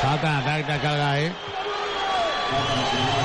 Falta 0.01 0.27
en 0.27 0.35
atac 0.41 0.67
de 0.67 0.79
Calgae. 0.81 1.31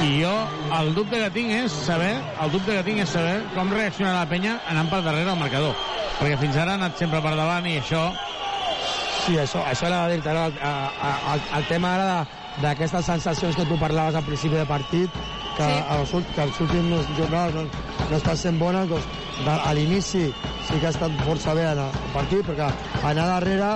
I 0.07 0.23
jo, 0.23 0.33
el 0.79 0.95
dubte 0.95 1.19
que 1.19 1.31
tinc 1.35 1.51
és 1.51 1.73
saber, 1.73 2.13
el 2.41 2.51
dubte 2.53 2.77
que 2.77 2.83
tinc 2.87 3.01
és 3.03 3.11
saber 3.11 3.41
com 3.57 3.73
reaccionarà 3.73 4.21
la 4.23 4.29
penya 4.31 4.61
anant 4.71 4.89
per 4.93 5.03
darrere 5.03 5.27
del 5.33 5.41
marcador. 5.41 5.75
Perquè 6.21 6.37
fins 6.39 6.57
ara 6.57 6.77
ha 6.77 6.81
anat 6.81 6.97
sempre 6.99 7.21
per 7.25 7.35
davant 7.37 7.67
i 7.67 7.79
això... 7.81 8.05
Sí, 9.27 9.35
això, 9.43 9.65
això 9.67 9.89
era 9.89 10.05
dir-te, 10.09 10.31
no? 10.33 10.45
el, 10.47 10.53
el, 11.33 11.41
el 11.59 11.65
tema 11.67 11.95
ara 11.97 12.05
de- 12.07 12.45
d'aquestes 12.63 13.05
sensacions 13.05 13.57
que 13.57 13.65
tu 13.67 13.77
parlaves 13.81 14.15
al 14.15 14.23
principi 14.25 14.55
de 14.55 14.65
partit, 14.69 15.11
que, 15.57 15.67
Sí. 15.67 15.83
els, 15.97 16.15
que 16.35 16.43
els 16.43 16.61
últims 16.61 17.13
jornades 17.19 17.55
no, 17.55 17.67
no 18.11 18.17
estan 18.17 18.37
sent 18.37 18.59
bones, 18.61 18.89
doncs 18.89 19.07
de, 19.45 19.51
a 19.51 19.73
l'inici 19.75 20.25
sí 20.69 20.81
que 20.81 20.87
ha 20.87 20.95
estat 20.95 21.13
força 21.25 21.55
bé 21.55 21.67
en 21.71 21.81
el 21.85 22.13
partit, 22.15 22.45
perquè 22.47 22.71
anar 23.03 23.27
darrere, 23.35 23.71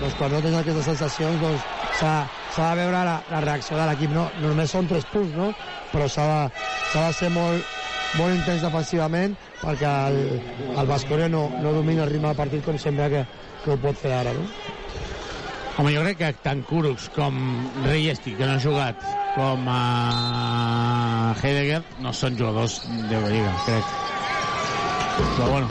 doncs 0.00 0.14
quan 0.18 0.32
no 0.32 0.42
tens 0.44 0.60
aquestes 0.60 0.90
sensacions, 0.92 1.40
doncs 1.42 1.66
s'ha 2.00 2.14
s'ha 2.54 2.70
de 2.74 2.80
veure 2.82 3.04
la, 3.06 3.18
la 3.30 3.40
reacció 3.44 3.76
de 3.78 3.86
l'equip. 3.86 4.10
No, 4.14 4.24
només 4.42 4.72
són 4.72 4.88
tres 4.90 5.04
punts, 5.12 5.34
no? 5.36 5.52
però 5.92 6.08
s'ha 6.10 6.24
de, 6.26 6.64
s'ha 6.92 7.04
de 7.06 7.12
ser 7.16 7.30
molt, 7.30 7.76
molt 8.18 8.34
intens 8.34 8.64
defensivament 8.64 9.36
perquè 9.60 9.92
el, 10.08 10.18
el 10.74 10.90
Basconia 10.90 11.28
no, 11.30 11.46
no 11.62 11.72
domina 11.76 12.04
el 12.06 12.10
ritme 12.10 12.30
del 12.30 12.40
partit 12.40 12.64
com 12.64 12.78
sembla 12.80 13.08
que, 13.12 13.24
que 13.64 13.72
ho 13.74 13.78
pot 13.82 14.00
fer 14.00 14.14
ara. 14.16 14.34
No? 14.34 14.46
Home, 15.78 15.92
jo 15.94 16.02
crec 16.02 16.18
que 16.18 16.32
tant 16.42 16.64
Kurucs 16.66 17.06
com 17.14 17.38
Reyesti, 17.84 18.34
que 18.34 18.46
no 18.46 18.56
ha 18.56 18.62
jugat, 18.62 19.04
com 19.38 19.68
a 19.70 21.34
Heidegger, 21.38 21.82
no 22.02 22.10
són 22.10 22.34
jugadors 22.38 22.80
de 22.90 23.20
la 23.22 23.28
Lliga, 23.30 23.52
crec. 23.68 23.92
Però 25.36 25.46
bueno, 25.52 25.68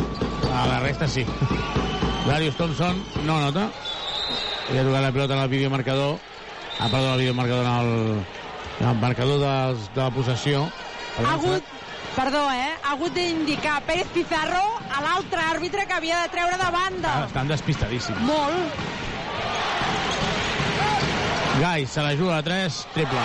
a 0.55 0.61
la 0.69 0.77
resta 0.85 1.09
sí. 1.11 1.25
Darius 2.27 2.55
Thompson 2.55 3.01
no 3.25 3.41
nota. 3.43 3.67
Li 4.71 4.79
ha 4.79 4.85
tocat 4.87 5.03
la 5.03 5.11
pilota 5.11 5.35
en 5.35 5.43
el 5.43 5.51
videomarcador. 5.51 6.15
Ah, 6.79 6.87
perdó, 6.87 7.13
el 7.13 7.25
videomarcador 7.25 7.65
en 7.65 7.73
el, 7.73 7.91
en 8.79 8.87
el 8.87 8.97
marcador 9.01 9.43
de, 9.43 9.53
de 9.95 10.01
la 10.01 10.09
possessió. 10.15 10.63
Ha 11.25 11.33
hagut, 11.33 11.63
perdó, 12.15 12.47
eh? 12.51 12.71
Ha 12.83 12.95
hagut 12.95 13.15
d'indicar 13.19 13.81
Pérez 13.87 14.07
Pizarro 14.15 14.63
a 14.95 15.03
l'altre 15.03 15.43
àrbitre 15.43 15.87
que 15.89 15.99
havia 15.99 16.23
de 16.23 16.31
treure 16.31 16.55
de 16.55 16.71
banda. 16.71 17.15
Ah, 17.17 17.27
estan 17.27 17.51
despistadíssims. 17.51 18.23
Molt. 18.31 18.79
Gai 21.59 21.87
se 21.87 22.01
la 22.01 22.15
juga 22.15 22.37
a 22.37 22.43
3, 22.43 22.87
triple. 22.93 23.17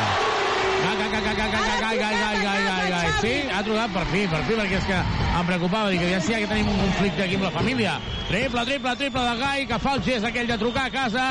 Gai, 0.82 0.96
gai, 0.96 1.08
gai, 1.10 1.22
gai, 1.22 1.36
gai, 1.36 1.50
gai, 1.52 1.80
gai, 1.80 1.96
gai, 1.98 2.14
gai, 2.16 2.36
gai, 2.42 2.62
gai, 2.64 2.90
gai. 2.90 3.08
Sí, 3.20 3.32
ha 3.52 3.62
trucat 3.62 3.92
per 3.92 4.04
fi, 4.08 4.22
per 4.26 4.40
fi, 4.46 4.56
perquè 4.56 4.78
és 4.78 4.86
que 4.88 5.00
em 5.38 5.46
preocupava. 5.50 5.90
Dic 5.92 6.00
que 6.00 6.08
ja 6.14 6.20
sí 6.24 6.32
que 6.34 6.48
tenim 6.48 6.70
un 6.72 6.80
conflicte 6.80 7.26
aquí 7.26 7.36
amb 7.36 7.46
la 7.46 7.52
família. 7.54 7.98
Triple, 8.30 8.64
triple, 8.70 8.96
triple 9.02 9.22
de 9.28 9.36
Gai, 9.42 9.66
que 9.68 9.78
fa 9.78 9.94
el 9.98 10.02
gest 10.08 10.26
aquell 10.26 10.48
de 10.48 10.58
trucar 10.58 10.88
a 10.88 10.94
casa. 10.94 11.26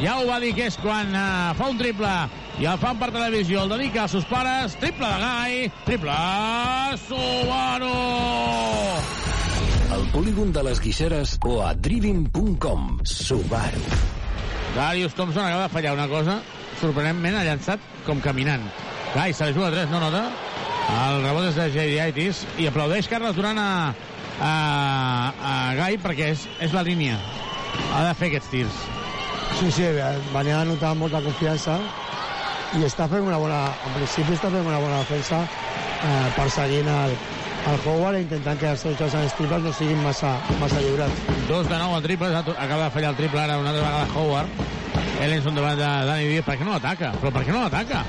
Ja 0.00 0.18
ho 0.18 0.26
va 0.26 0.40
dir 0.42 0.52
que 0.56 0.66
és 0.66 0.76
quan 0.82 1.14
uh, 1.14 1.54
fa 1.56 1.70
un 1.70 1.78
triple 1.78 2.12
i 2.60 2.66
el 2.66 2.78
fan 2.82 2.98
per 2.98 3.12
televisió, 3.14 3.62
el 3.62 3.74
dedica 3.76 4.04
als 4.04 4.18
seus 4.18 4.26
pares. 4.28 4.74
Triple 4.82 5.06
de 5.06 5.18
Gai, 5.22 5.72
triple 5.86 6.16
Subaru! 7.06 7.94
Al 9.94 10.08
polígon 10.12 10.50
de 10.52 10.66
les 10.66 10.82
Guixeres 10.82 11.38
o 11.46 11.60
a 11.62 11.74
driving.com. 11.74 12.98
Subaru. 13.04 13.86
Darius 14.74 15.14
Thompson 15.14 15.44
acaba 15.44 15.64
de 15.64 15.68
fallar 15.68 15.94
una 15.94 16.08
cosa. 16.08 16.40
Sorprenentment 16.80 17.36
ha 17.36 17.44
llançat 17.44 17.82
com 18.06 18.20
caminant. 18.22 18.62
Gai, 19.14 19.34
se 19.34 19.44
la 19.44 19.52
juga 19.52 19.68
a 19.68 19.74
3, 19.74 19.90
no 19.90 20.00
nota. 20.00 20.28
El 20.90 21.22
rebot 21.24 21.48
és 21.48 21.58
de 21.58 21.66
Jadiaitis 21.74 22.44
i 22.58 22.66
aplaudeix 22.70 23.08
Carles 23.10 23.36
Duran 23.36 23.58
a, 23.58 23.70
a, 24.40 24.52
a 25.50 25.54
Gai 25.78 25.98
perquè 26.02 26.30
és, 26.34 26.46
és 26.62 26.74
la 26.74 26.84
línia. 26.86 27.18
Ha 27.94 28.04
de 28.06 28.14
fer 28.18 28.30
aquests 28.30 28.50
tirs. 28.54 28.80
Sí, 29.58 29.70
sí, 29.74 29.88
venia 30.32 30.62
de 30.62 30.70
notar 30.70 30.94
molta 30.96 31.20
confiança 31.24 31.76
i 32.78 32.84
està 32.86 33.08
fent 33.10 33.26
una 33.26 33.38
bona, 33.42 33.64
en 33.86 33.96
principi 33.98 34.36
està 34.36 34.50
fent 34.52 34.66
una 34.66 34.78
bona 34.78 35.02
defensa 35.02 35.42
eh, 35.42 36.28
perseguint 36.36 36.88
el, 36.90 37.16
el 37.68 37.78
Howard 37.84 38.18
intentant 38.20 38.58
que 38.58 38.70
els 38.72 38.82
seus 38.84 38.96
jocs 38.98 39.14
en 39.14 39.26
els 39.26 39.34
triples 39.38 39.62
no 39.64 39.72
siguin 39.76 40.00
massa, 40.04 40.32
massa 40.60 40.80
lliurats. 40.84 41.24
Dos 41.48 41.68
de 41.68 41.78
nou 41.78 41.94
a 41.96 42.00
triples, 42.04 42.34
acaba 42.34 42.86
de 42.86 42.90
fallar 42.96 43.12
el 43.12 43.18
triple 43.20 43.42
ara 43.42 43.58
una 43.60 43.74
altra 43.74 43.84
vegada 43.84 44.08
Howard. 44.14 44.48
Ellenson 45.20 45.54
davant 45.54 45.76
de 45.76 45.90
Dani 46.08 46.28
Díaz, 46.30 46.46
per 46.46 46.56
què 46.56 46.66
no 46.66 46.74
l'ataca? 46.74 47.12
Però 47.20 47.32
per 47.34 47.44
què 47.44 47.54
no 47.54 47.62
l'ataca? 47.66 48.04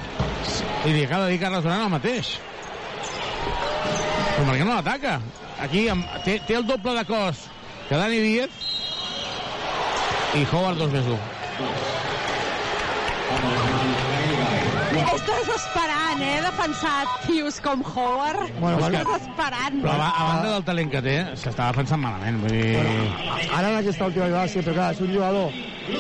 I 0.87 0.93
li 0.95 1.03
acaba 1.05 1.27
de 1.27 1.33
dir 1.33 1.41
Carles 1.43 1.65
Duran 1.65 1.85
el 1.85 1.93
mateix. 1.93 2.33
Però 4.31 4.45
per 4.47 4.55
què 4.55 4.63
no 4.63 4.73
l'ataca? 4.73 5.19
Aquí 5.61 5.87
amb, 5.93 6.07
té, 6.25 6.39
té 6.47 6.57
el 6.57 6.67
doble 6.69 6.95
de 6.97 7.05
cos 7.09 7.47
que 7.89 7.99
Dani 7.99 8.21
Díaz 8.23 8.61
i 10.39 10.45
Howard 10.47 10.79
2 10.79 10.95
més 10.95 11.11
1. 11.17 12.00
És 15.11 15.23
desesperant, 15.27 16.21
eh, 16.23 16.37
defensar 16.45 16.99
tios 17.25 17.59
com 17.63 17.81
Howard. 17.83 18.45
Bueno, 18.59 18.77
és 18.77 18.83
vale. 18.83 19.01
desesperant. 19.03 19.81
Però 19.83 19.95
a, 19.97 20.07
a 20.07 20.27
banda 20.29 20.53
del 20.53 20.63
talent 20.69 20.91
que 20.93 21.01
té, 21.03 21.15
s'estava 21.35 21.73
defensant 21.73 21.99
malament. 22.03 22.39
Vull 22.43 22.55
dir... 22.55 22.77
Ara 23.51 23.73
en 23.73 23.79
aquesta 23.81 24.07
última 24.07 24.29
jugada 24.29 24.47
sí, 24.47 24.63
però 24.63 24.77
clar, 24.77 24.93
és 24.95 25.03
un 25.03 25.11
jugador 25.11 25.51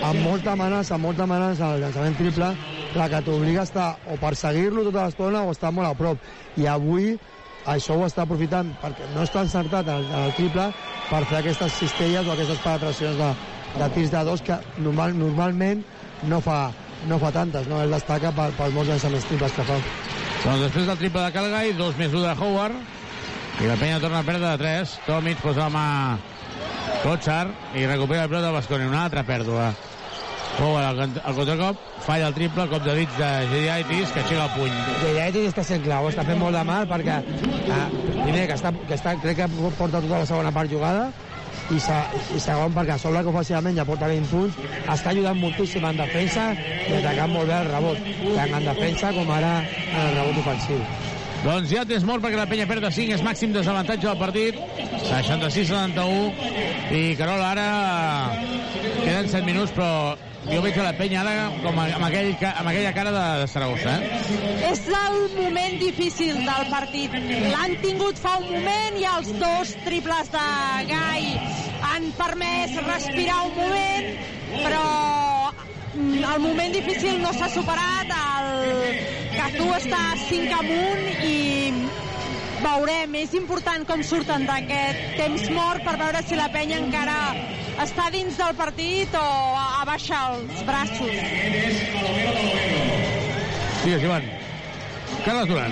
amb 0.07 0.23
molta 0.23 0.53
amenaça, 0.53 0.95
amb 0.95 1.07
molta 1.09 1.25
amenaça 1.27 1.73
al 1.73 1.83
llançament 1.83 2.15
triple, 2.19 2.53
la 2.95 3.09
que 3.11 3.21
t'obliga 3.25 3.65
a 3.65 3.67
estar 3.67 3.89
o 4.07 4.17
perseguir-lo 4.21 4.85
tota 4.87 5.05
l'estona 5.05 5.43
o 5.43 5.51
estar 5.51 5.71
molt 5.75 5.89
a 5.89 5.93
prop. 5.97 6.31
I 6.59 6.67
avui 6.71 7.15
això 7.69 7.97
ho 7.97 8.05
està 8.07 8.23
aprofitant 8.25 8.71
perquè 8.81 9.07
no 9.13 9.25
està 9.25 9.43
encertat 9.45 9.87
en 9.87 10.01
el, 10.01 10.05
en 10.09 10.27
el 10.27 10.35
triple 10.37 10.69
per 11.09 11.23
fer 11.29 11.41
aquestes 11.41 11.75
cistelles 11.77 12.27
o 12.27 12.33
aquestes 12.33 12.61
penetracions 12.63 13.19
de, 13.19 13.31
de 13.77 13.89
tirs 13.95 14.13
de 14.13 14.23
dos 14.25 14.41
que 14.45 14.57
normal, 14.79 15.13
normalment 15.17 15.83
no 16.31 16.41
fa, 16.43 16.71
no 17.09 17.19
fa 17.21 17.31
tantes, 17.33 17.67
no? 17.69 17.81
Ell 17.81 17.93
destaca 17.93 18.31
per, 18.35 18.49
per 18.57 18.71
molts 18.75 18.91
llançaments 18.91 19.27
triples 19.29 19.53
que 19.57 19.67
fa. 19.67 19.77
Doncs 20.41 20.65
després 20.65 20.89
del 20.89 20.99
triple 20.99 21.23
de 21.25 21.35
Calgai, 21.35 21.73
dos 21.77 21.97
més 21.99 22.13
1 22.13 22.25
de 22.25 22.33
Howard, 22.33 22.75
i 23.61 23.69
la 23.69 23.77
penya 23.77 24.01
torna 24.01 24.21
a 24.21 24.27
perdre 24.27 24.47
de 24.47 24.57
3. 24.61 24.97
Tomic 25.05 25.41
posa 25.43 25.67
la 25.67 25.71
mà 25.73 25.85
Kotsar 27.01 27.45
i 27.77 27.85
recupera 27.85 28.25
el 28.25 28.29
pilota 28.29 28.49
de 28.49 28.53
Basconi. 28.57 28.89
Una 28.89 29.05
altra 29.05 29.25
pèrdua. 29.27 29.71
Howard 30.59 30.87
al, 30.87 31.13
al 31.23 31.35
contracop, 31.37 31.83
falla 32.05 32.27
el 32.29 32.35
triple, 32.35 32.67
cop 32.69 32.83
de 32.85 32.95
dits 32.97 33.17
de 33.17 33.29
Gidiaitis, 33.53 34.11
que 34.11 34.23
aixeca 34.23 34.47
el 34.47 34.55
puny. 34.57 34.73
Gidiaitis 35.01 35.49
està 35.53 35.63
sent 35.65 35.85
clau, 35.85 36.09
està 36.09 36.25
fent 36.27 36.41
molt 36.41 36.57
de 36.57 36.63
mal 36.67 36.89
perquè 36.89 37.21
eh, 37.21 37.83
primer 38.19 38.47
que 38.49 38.57
està, 38.59 38.73
que 38.75 38.97
està, 38.97 39.15
crec 39.23 39.39
que 39.39 39.47
porta 39.55 40.01
tota 40.01 40.19
la 40.19 40.27
segona 40.27 40.51
part 40.53 40.73
jugada 40.73 41.07
i, 41.69 41.79
se, 41.79 41.99
i 42.35 42.41
segon 42.41 42.73
perquè 42.75 42.95
a 42.97 43.01
sobre 43.01 43.21
que 43.23 43.31
ofensivament 43.33 43.77
ja 43.77 43.87
porta 43.87 44.09
20 44.11 44.31
punts 44.33 44.57
està 44.95 45.13
ajudant 45.13 45.39
moltíssim 45.39 45.85
en 45.87 46.01
defensa 46.01 46.49
i 46.57 46.97
atacant 46.99 47.31
molt 47.35 47.51
bé 47.51 47.61
el 47.61 47.71
rebot 47.71 48.11
tant 48.25 48.59
en 48.59 48.69
defensa 48.71 49.13
com 49.15 49.31
ara 49.37 49.55
en 49.61 50.03
el 50.07 50.13
rebot 50.17 50.43
ofensiu 50.45 50.83
Doncs 51.41 51.71
ja 51.73 51.81
tens 51.89 52.03
mort 52.05 52.21
perquè 52.21 52.37
la 52.37 52.45
penya 52.45 52.67
perd 52.69 52.83
de 52.85 52.91
5, 52.93 53.15
és 53.17 53.23
màxim 53.25 53.49
desavantatge 53.55 54.05
del 54.05 54.19
partit. 54.19 54.59
66-71. 55.07 56.35
I 56.93 57.15
Carol, 57.17 57.41
ara 57.41 57.65
queden 59.01 59.31
7 59.31 59.41
minuts, 59.47 59.73
però 59.73 60.13
jo 60.49 60.61
veig 60.63 60.73
que 60.73 60.83
la 60.85 60.93
penya 60.97 61.21
ara 61.21 61.33
com 61.61 61.77
a, 61.77 61.85
amb, 61.97 62.05
aquell, 62.07 62.31
amb 62.49 62.69
aquella 62.71 62.93
cara 62.95 63.11
de, 63.13 63.25
de 63.41 63.47
Saragossa, 63.51 63.93
eh? 63.97 64.21
És 64.71 64.81
el 64.89 65.19
moment 65.35 65.77
difícil 65.81 66.39
del 66.47 66.71
partit. 66.71 67.17
L'han 67.53 67.75
tingut 67.83 68.21
fa 68.21 68.37
un 68.41 68.47
moment 68.49 68.97
i 68.97 69.07
els 69.11 69.31
dos 69.41 69.75
triples 69.85 70.31
de 70.33 70.45
Gai 70.89 71.27
han 71.91 72.09
permès 72.17 72.73
respirar 72.87 73.41
un 73.49 73.55
moment, 73.59 74.09
però 74.63 74.85
mm, 75.93 76.23
el 76.33 76.45
moment 76.47 76.77
difícil 76.79 77.21
no 77.21 77.33
s'ha 77.37 77.51
superat. 77.53 78.15
El 78.41 79.01
Cazú 79.37 79.69
està 79.77 80.01
5 80.25 80.57
amunt 80.57 81.05
i 81.27 81.37
veurem. 82.63 83.15
És 83.21 83.33
important 83.37 83.85
com 83.89 84.03
surten 84.05 84.45
d'aquest 84.49 85.17
temps 85.19 85.49
mort 85.55 85.83
per 85.87 85.97
veure 86.01 86.21
si 86.27 86.37
la 86.39 86.49
penya 86.53 86.79
encara 86.81 87.17
està 87.81 88.09
dins 88.13 88.37
del 88.37 88.53
partit 88.59 89.15
o 89.17 89.25
abaixa 89.81 90.19
els 90.33 90.61
braços. 90.67 91.15
Digues, 93.81 94.03
Ivan. 94.05 94.29
Carles 95.25 95.47
Duran. 95.47 95.71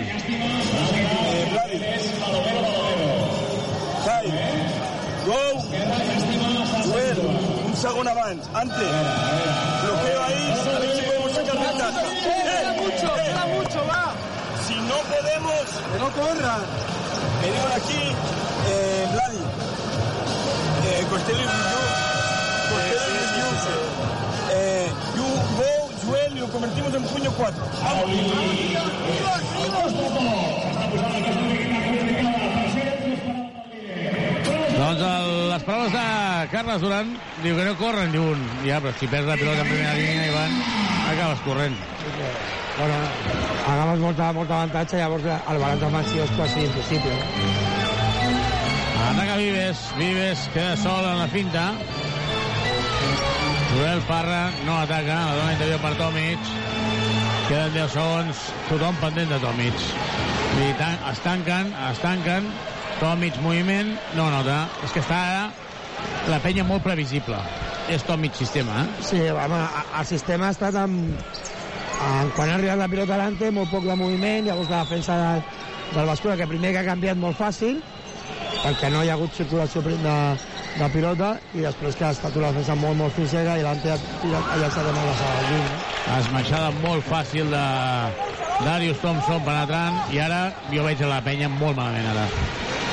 Kai, 4.05 4.25
go, 5.25 5.39
duel, 6.85 7.19
un 7.65 7.75
segon 7.75 8.07
abans, 8.07 8.49
antes, 8.53 8.93
bloqueo 9.83 10.23
ahí, 10.23 10.43
a 10.49 10.79
ver 10.79 10.95
si 10.95 11.01
podemos 11.01 11.31
sacar 11.33 11.57
ventaja. 11.59 12.03
Queda 12.23 12.73
No 15.19 15.25
podemos, 15.25 15.65
que 15.91 15.99
no 15.99 16.09
corran. 16.11 16.61
Digan 17.43 17.71
aquí, 17.75 18.15
eh, 18.69 19.07
Vladi, 19.11 19.37
eh, 20.87 21.05
Costello 21.09 21.39
y 21.39 21.43
you, 21.43 21.49
Costello 22.69 23.19
y 23.25 24.53
eh, 24.53 24.87
you 25.15 25.27
go, 25.57 26.07
duel 26.07 26.37
y 26.37 26.39
lo 26.39 26.47
convertimos 26.47 26.93
en 26.93 27.03
puño 27.03 27.31
4. 27.31 27.63
Doncs 34.79 35.01
el, 35.01 35.49
les 35.49 35.63
paraules 35.63 35.91
de 35.91 36.47
Carles 36.51 36.81
Duran 36.81 37.11
diu 37.43 37.57
que 37.57 37.65
no 37.67 37.75
corren, 37.75 38.11
diu 38.15 38.23
un. 38.23 38.49
Ja, 38.63 38.79
però 38.79 38.95
si 38.95 39.11
perds 39.11 39.27
la 39.27 39.35
pilota 39.35 39.67
en 39.67 39.73
primera 39.73 39.93
línia, 39.99 40.31
Ivan, 40.31 40.59
acabes 41.11 41.43
corrent. 41.43 41.88
Bueno, 42.77 42.95
agafes 43.67 43.99
molta, 44.03 44.31
molta 44.33 44.59
avantatge 44.61 45.01
llavors 45.01 45.25
el 45.29 45.61
balanç 45.63 45.87
ofensiu 45.89 46.23
és 46.25 46.35
quasi 46.37 46.65
impossible 46.67 47.17
Ataca 49.09 49.37
Vives, 49.37 49.79
Vives 49.97 50.49
queda 50.53 50.75
sol 50.77 51.05
en 51.05 51.19
la 51.19 51.27
finta. 51.27 51.71
Joel 53.73 54.01
Parra 54.01 54.51
no 54.65 54.75
ataca, 54.77 55.15
la 55.25 55.35
dona 55.37 55.53
interior 55.53 55.79
per 55.81 55.93
Tomic. 55.97 56.51
Queden 57.47 57.73
10 57.73 57.95
segons, 57.95 58.43
tothom 58.67 58.99
pendent 59.01 59.31
de 59.31 59.39
Tomic. 59.41 59.85
I 60.59 60.73
tan, 60.77 60.99
es 61.09 61.23
tanquen, 61.25 61.71
es 61.89 62.03
tanquen. 62.03 62.51
Tomic 62.99 63.39
moviment, 63.41 63.95
no 64.17 64.27
nota. 64.33 64.65
És 64.83 64.93
que 64.93 65.01
està 65.01 65.19
ara 65.31 65.43
la 66.29 66.41
penya 66.43 66.67
molt 66.67 66.83
previsible. 66.85 67.39
És 67.89 68.03
Tomic 68.05 68.35
sistema, 68.37 68.83
eh? 68.83 69.05
Sí, 69.07 69.23
home, 69.31 69.63
el 70.01 70.09
sistema 70.09 70.49
ha 70.49 70.57
estat 70.57 70.75
amb, 70.77 71.23
amb 71.99 72.34
quan 72.35 72.49
ha 72.49 72.55
arribat 72.55 72.77
la 72.80 72.88
pilota 72.91 73.13
delante, 73.17 73.51
molt 73.51 73.69
poc 73.71 73.84
de 73.88 73.95
moviment, 73.99 74.45
llavors 74.47 74.69
la 74.71 74.84
defensa 74.85 75.17
de, 75.19 75.41
del 75.95 76.07
Bascona, 76.07 76.38
que 76.39 76.47
primer 76.47 76.71
que 76.73 76.80
ha 76.84 76.88
canviat 76.88 77.17
molt 77.19 77.38
fàcil, 77.39 77.81
perquè 78.63 78.89
no 78.93 79.03
hi 79.03 79.09
ha 79.11 79.17
hagut 79.17 79.35
circulació 79.35 79.81
de, 79.84 79.97
de 80.80 80.89
pilota, 80.93 81.34
i 81.55 81.63
després 81.65 81.95
que 81.99 82.07
ha 82.07 82.13
estat 82.15 82.35
una 82.39 82.51
defensa 82.53 82.76
molt, 82.80 82.97
molt 82.99 83.15
física 83.15 83.57
i 83.59 83.63
l'Ante 83.65 83.91
ha, 83.91 83.99
tirat- 84.23 84.51
ha 84.53 84.61
llançat 84.63 84.88
de 84.88 84.95
males 84.95 85.21
a 85.27 85.34
lluny. 85.49 85.67
Esmaixada 86.19 86.71
molt 86.80 87.05
fàcil 87.07 87.51
de 87.51 87.65
Darius 88.63 88.99
Thompson 89.03 89.43
penetrant 89.45 89.99
i 90.11 90.19
ara 90.23 90.49
jo 90.71 90.84
veig 90.88 91.03
a 91.03 91.11
la 91.11 91.21
penya 91.23 91.47
molt 91.51 91.77
malament 91.77 92.07
ara. 92.15 92.26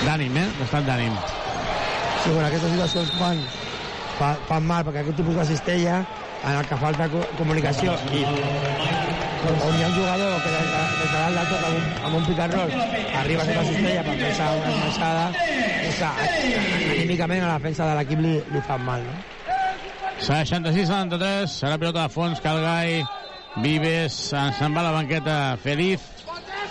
D'ànim, 0.04 0.36
eh? 0.36 0.48
D'estat 0.58 0.84
d'ànim. 0.86 1.14
Sí, 2.22 2.30
bueno, 2.30 2.46
aquestes 2.48 2.70
situacions 2.74 3.10
fan, 3.18 3.40
fan, 4.18 4.38
fan 4.48 4.66
mal, 4.66 4.84
perquè 4.86 5.02
aquest 5.04 5.16
tipus 5.22 5.38
de 5.38 5.46
cistella 5.48 6.00
en 6.46 6.54
el 6.54 6.66
que 6.66 6.78
falta 6.78 7.08
co 7.10 7.22
comunicació 7.36 7.94
i 8.14 8.24
on 8.26 9.76
hi 9.76 9.82
ha 9.82 9.88
un 9.88 9.94
jugador 9.96 10.42
que 10.42 10.50
des 10.54 10.68
de, 10.72 10.82
des 11.00 11.10
de 11.12 11.18
dalt 11.18 11.38
de 11.38 11.44
tot 11.50 11.64
amb 11.68 11.76
un, 11.76 11.84
amb 12.06 12.14
un 12.16 12.22
roll 12.54 12.74
arriba 13.20 13.42
a 13.42 13.46
aquesta 13.46 13.64
cistella 13.70 14.02
per 14.08 14.16
pensar 14.24 14.50
una 14.56 14.74
esmaixada 14.74 15.24
que 15.96 16.10
anímicament 16.96 17.44
a 17.44 17.52
la 17.52 17.58
defensa 17.58 17.86
de 17.90 17.96
l'equip 17.98 18.20
li, 18.20 18.34
li 18.52 18.62
fan 18.68 18.84
mal 18.84 19.04
no? 19.06 19.16
66-73, 20.16 21.52
serà 21.52 21.76
pilota 21.78 22.06
de 22.06 22.12
fons, 22.14 22.40
Calgai 22.40 23.02
Vives 23.60 24.16
se'n 24.30 24.74
va 24.76 24.82
a 24.82 24.86
la 24.88 24.92
banqueta 24.92 25.56
Feliz. 25.62 26.02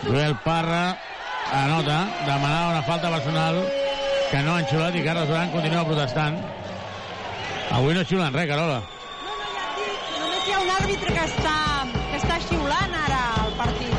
Joel 0.04 0.36
Parra 0.44 0.98
anota, 1.54 2.00
demanava 2.26 2.74
una 2.74 2.84
falta 2.86 3.10
personal 3.14 3.62
que 4.32 4.42
no 4.46 4.58
han 4.58 4.68
xulat 4.70 4.98
i 4.98 5.06
Carles 5.06 5.30
Duran 5.30 5.54
continua 5.54 5.86
protestant. 5.86 6.42
Avui 7.74 7.98
no 7.98 8.06
xiulen 8.06 8.34
res, 8.34 8.50
Carola. 8.50 8.84
Només 10.96 11.12
hi 11.12 11.12
ha 11.12 11.12
un 11.12 11.12
àrbitre 11.12 11.14
que 11.14 11.24
està, 11.28 11.56
que 12.12 12.18
està 12.22 12.36
xiulant 12.48 12.94
ara 12.96 13.20
al 13.42 13.54
partit. 13.58 13.96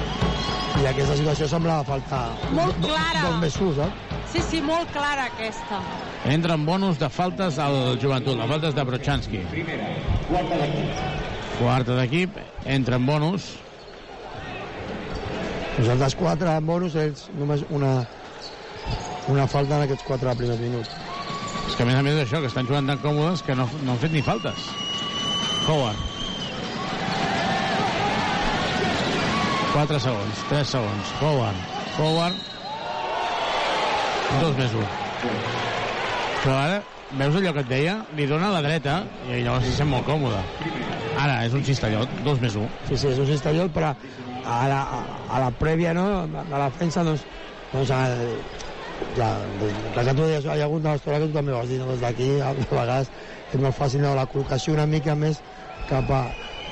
I 0.81 0.87
aquesta 0.89 1.17
situació 1.17 1.49
semblava 1.49 1.85
faltar 1.85 2.23
Molt 2.53 2.79
clara. 2.81 3.23
dos 3.27 3.37
més 3.41 3.53
sus, 3.53 3.79
eh? 3.79 3.91
Sí, 4.33 4.41
sí, 4.43 4.61
molt 4.63 4.91
clara 4.93 5.27
aquesta. 5.31 5.81
Entra 6.25 6.55
en 6.55 6.65
bonus 6.67 6.99
de 6.99 7.09
faltes 7.09 7.59
al 7.59 7.99
joventut, 8.01 8.37
les 8.37 8.49
faltes 8.49 8.75
de 8.75 8.85
Brochanski. 8.85 9.41
Quarta 11.59 11.97
d'equip, 11.97 12.37
entra 12.65 12.97
en 12.97 13.07
bonus. 13.07 13.53
Nosaltres 15.79 16.15
quatre 16.17 16.57
en 16.57 16.67
bonus, 16.67 16.95
ells 16.97 17.29
només 17.37 17.65
una, 17.69 18.07
una 19.29 19.47
falta 19.47 19.77
en 19.77 19.83
aquests 19.87 20.05
quatre 20.09 20.35
primers 20.37 20.61
minuts. 20.61 20.91
És 21.69 21.77
que 21.77 21.83
a 21.83 21.87
més 21.87 21.97
a 21.97 22.03
més 22.03 22.17
d'això, 22.17 22.41
que 22.41 22.49
estan 22.53 22.67
jugant 22.67 22.89
tan 22.89 23.01
còmodes 23.05 23.43
que 23.43 23.55
no, 23.55 23.69
no 23.85 23.93
han 23.93 23.99
fet 23.99 24.13
ni 24.13 24.23
faltes. 24.23 24.69
Howard. 25.69 26.16
4 29.77 29.99
segons, 30.01 30.39
3 30.49 30.71
segons. 30.73 31.09
Howard. 31.21 31.57
Howard. 31.99 32.37
2 34.41 34.55
més 34.57 34.73
1. 34.73 34.87
Però 36.41 36.55
ara, 36.57 36.79
veus 37.21 37.37
allò 37.37 37.53
que 37.53 37.65
et 37.67 37.69
deia? 37.69 37.99
Li 38.17 38.25
dona 38.31 38.49
a 38.49 38.55
la 38.55 38.63
dreta 38.65 38.95
i 39.29 39.43
llavors 39.43 39.69
se 39.69 39.75
sent 39.77 39.91
molt 39.91 40.09
còmode. 40.09 40.41
Ara, 41.21 41.43
és 41.45 41.53
un 41.59 41.67
cistellot, 41.69 42.09
2 42.25 42.41
més 42.47 42.57
1. 42.57 42.73
Sí, 42.89 42.97
sí, 43.03 43.13
és 43.13 43.21
un 43.21 43.29
cistellot, 43.29 43.75
però 43.77 43.93
a 44.49 44.63
la, 44.73 44.81
a 45.29 45.45
la 45.45 45.53
prèvia 45.61 45.93
no, 46.01 46.07
de 46.33 46.47
la 46.57 46.71
defensa, 46.71 47.05
doncs, 47.05 47.29
doncs 47.75 47.93
el, 48.01 48.27
ja, 49.21 49.31
des 49.61 49.77
que 50.01 50.17
tu 50.17 50.25
deies, 50.25 50.49
hi 50.49 50.57
ha 50.57 50.71
hagut 50.71 50.89
una 50.89 50.97
estona 50.97 51.21
que 51.21 51.29
tu 51.29 51.37
també 51.37 51.53
vas 51.53 51.69
dir, 51.69 51.83
no? 51.85 51.93
des 51.93 52.01
d'aquí, 52.01 52.33
a 52.41 52.57
vegades 52.65 53.13
és 53.53 53.61
molt 53.61 53.77
fàcil 53.77 54.07
no? 54.09 54.17
la 54.17 54.25
col·locació 54.25 54.73
una 54.81 54.89
mica 54.89 55.21
més 55.21 55.45
cap 55.93 56.09
a, 56.09 56.27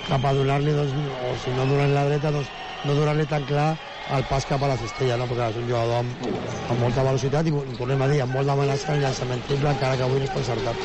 cap 0.08 0.24
a 0.24 0.36
donar-li, 0.40 0.72
doncs, 0.72 0.96
o 1.20 1.40
si 1.44 1.52
no 1.52 1.68
donar 1.68 1.92
la 1.92 2.08
dreta, 2.08 2.32
doncs, 2.32 2.63
no 2.84 2.94
donar-li 2.96 3.26
tan 3.26 3.44
clar 3.48 3.74
el 4.14 4.24
pas 4.28 4.44
cap 4.46 4.62
a 4.62 4.68
la 4.68 4.76
cistella, 4.80 5.16
no? 5.16 5.28
perquè 5.30 5.50
és 5.50 5.60
un 5.60 5.68
jugador 5.68 6.02
amb, 6.02 6.26
amb 6.70 6.80
molta 6.82 7.04
velocitat 7.06 7.48
i, 7.48 7.54
tornem 7.78 8.02
a 8.04 8.08
dir, 8.10 8.20
amb 8.24 8.36
molt 8.36 8.50
d'amenaça 8.50 8.92
en 8.94 9.00
llançament 9.04 9.44
triple, 9.48 9.72
encara 9.72 9.96
que 9.96 10.04
avui 10.06 10.20
no 10.20 10.28
està 10.28 10.42
encertat. 10.42 10.76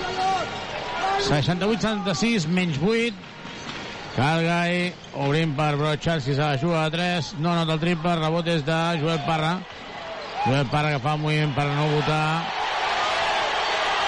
68-76, 1.27 2.47
menys 2.55 2.80
8. 2.80 3.27
Calgai, 4.15 4.93
obrint 5.26 5.51
per 5.55 5.73
Brochan, 5.80 6.23
si 6.23 6.34
s'ha 6.35 6.53
de 6.55 6.61
jugar 6.63 6.88
a 6.88 6.93
3. 6.93 7.34
No 7.43 7.53
nota 7.55 7.76
el 7.76 7.84
triple, 7.84 8.15
rebot 8.19 8.47
és 8.51 8.63
de 8.67 8.80
Joel 9.03 9.19
Parra. 9.27 9.57
Joel 10.45 10.71
Parra 10.71 10.95
que 10.95 11.03
fa 11.03 11.17
un 11.19 11.27
moviment 11.27 11.53
per 11.55 11.67
no 11.76 11.89
votar. 11.91 12.23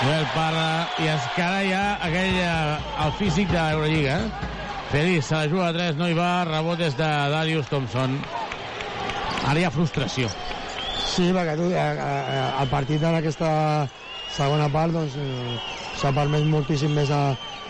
Joel 0.02 0.26
Parra, 0.34 0.72
i 1.04 1.12
encara 1.12 1.62
hi 1.62 1.76
ha 1.78 1.84
aquell, 2.08 2.40
eh, 2.42 2.96
el 3.06 3.14
físic 3.20 3.52
de 3.52 3.60
l'Eurolliga. 3.60 4.18
Eh? 4.18 4.61
Feliz, 4.92 5.26
se 5.26 5.36
la 5.36 5.48
juga 5.48 5.70
a 5.70 5.74
3, 5.74 5.96
no 5.96 6.10
hi 6.10 6.16
va, 6.18 6.44
rebot 6.44 6.82
és 6.84 6.98
de 7.00 7.08
Darius 7.32 7.70
Thompson. 7.72 8.18
Ara 9.48 9.62
hi 9.62 9.64
ha 9.64 9.72
frustració. 9.72 10.28
Sí, 11.08 11.30
perquè 11.32 11.56
tu, 11.56 11.70
eh, 11.72 11.80
eh, 11.80 12.42
el 12.60 12.68
partit 12.68 13.04
en 13.08 13.16
aquesta 13.16 13.52
segona 14.36 14.68
part 14.74 14.92
doncs, 14.92 15.16
eh, 15.16 15.56
s'ha 15.96 16.12
permès 16.12 16.44
moltíssim 16.44 16.92
més 16.96 17.12
a, 17.12 17.22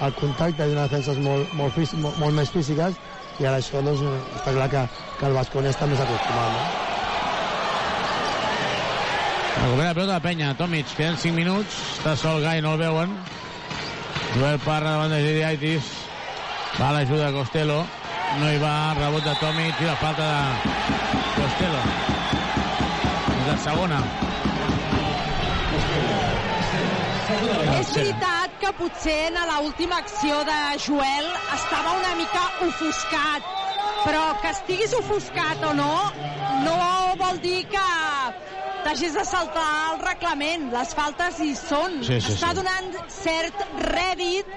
el 0.01 0.17
contacte 0.17 0.65
i 0.65 0.73
unes 0.73 0.89
defenses 0.89 1.21
molt, 1.21 1.53
molt, 1.53 1.77
fís, 1.77 1.93
molt, 1.93 2.17
molt 2.17 2.33
més 2.41 2.49
físiques 2.49 2.97
i 3.37 3.45
ara 3.45 3.61
això 3.61 3.85
doncs, 3.85 4.01
eh, 4.01 4.41
està 4.41 4.57
clar 4.57 4.69
que, 4.73 4.85
que 5.19 5.29
el 5.29 5.37
Basconi 5.37 5.69
està 5.69 5.85
més 5.93 6.01
acostumat. 6.01 6.57
No? 6.57 6.89
Recupera 9.61 9.89
la 9.89 9.93
pelota 9.93 10.13
de 10.13 10.21
penya. 10.25 10.53
Tomic, 10.57 10.89
queden 10.97 11.21
5 11.21 11.37
minuts. 11.37 11.81
Està 11.99 12.17
sol 12.17 12.41
Gai, 12.41 12.65
no 12.65 12.73
el 12.73 12.81
veuen. 12.81 13.13
Joel 14.33 14.57
Parra 14.65 14.95
davant 14.95 15.13
de 15.13 15.21
Gidiaitis. 15.21 16.00
Va 16.79 16.91
l'ajuda 16.95 17.27
de 17.29 17.33
Costello. 17.37 17.79
No 18.39 18.49
hi 18.51 18.59
va, 18.61 18.93
rebot 18.97 19.25
de 19.25 19.33
Tomic 19.41 19.81
i 19.81 19.87
la 19.89 19.95
falta 19.99 20.27
de 20.31 20.71
Costello. 21.35 21.81
La 23.47 23.57
segona. 23.59 23.99
És 27.79 27.91
veritat 27.95 28.55
que 28.61 28.71
potser 28.77 29.17
en 29.29 29.39
l'última 29.49 29.99
acció 30.03 30.41
de 30.47 30.59
Joel 30.85 31.29
estava 31.55 31.95
una 31.99 32.13
mica 32.19 32.43
ofuscat, 32.67 33.47
però 34.05 34.23
que 34.41 34.51
estiguis 34.55 34.95
ofuscat 34.99 35.63
o 35.69 35.73
no, 35.77 35.93
no 36.65 36.77
vol 37.19 37.41
dir 37.43 37.63
que 37.71 37.87
t'hagis 38.83 39.13
de 39.17 39.23
saltar 39.25 39.67
el 39.93 39.99
reglament. 40.05 40.69
Les 40.73 40.93
faltes 40.97 41.39
hi 41.43 41.51
són. 41.55 41.99
Sí, 42.03 42.19
sí, 42.21 42.33
Està 42.35 42.51
sí. 42.53 42.59
donant 42.61 42.91
cert 43.11 43.65
rèdit 43.87 44.47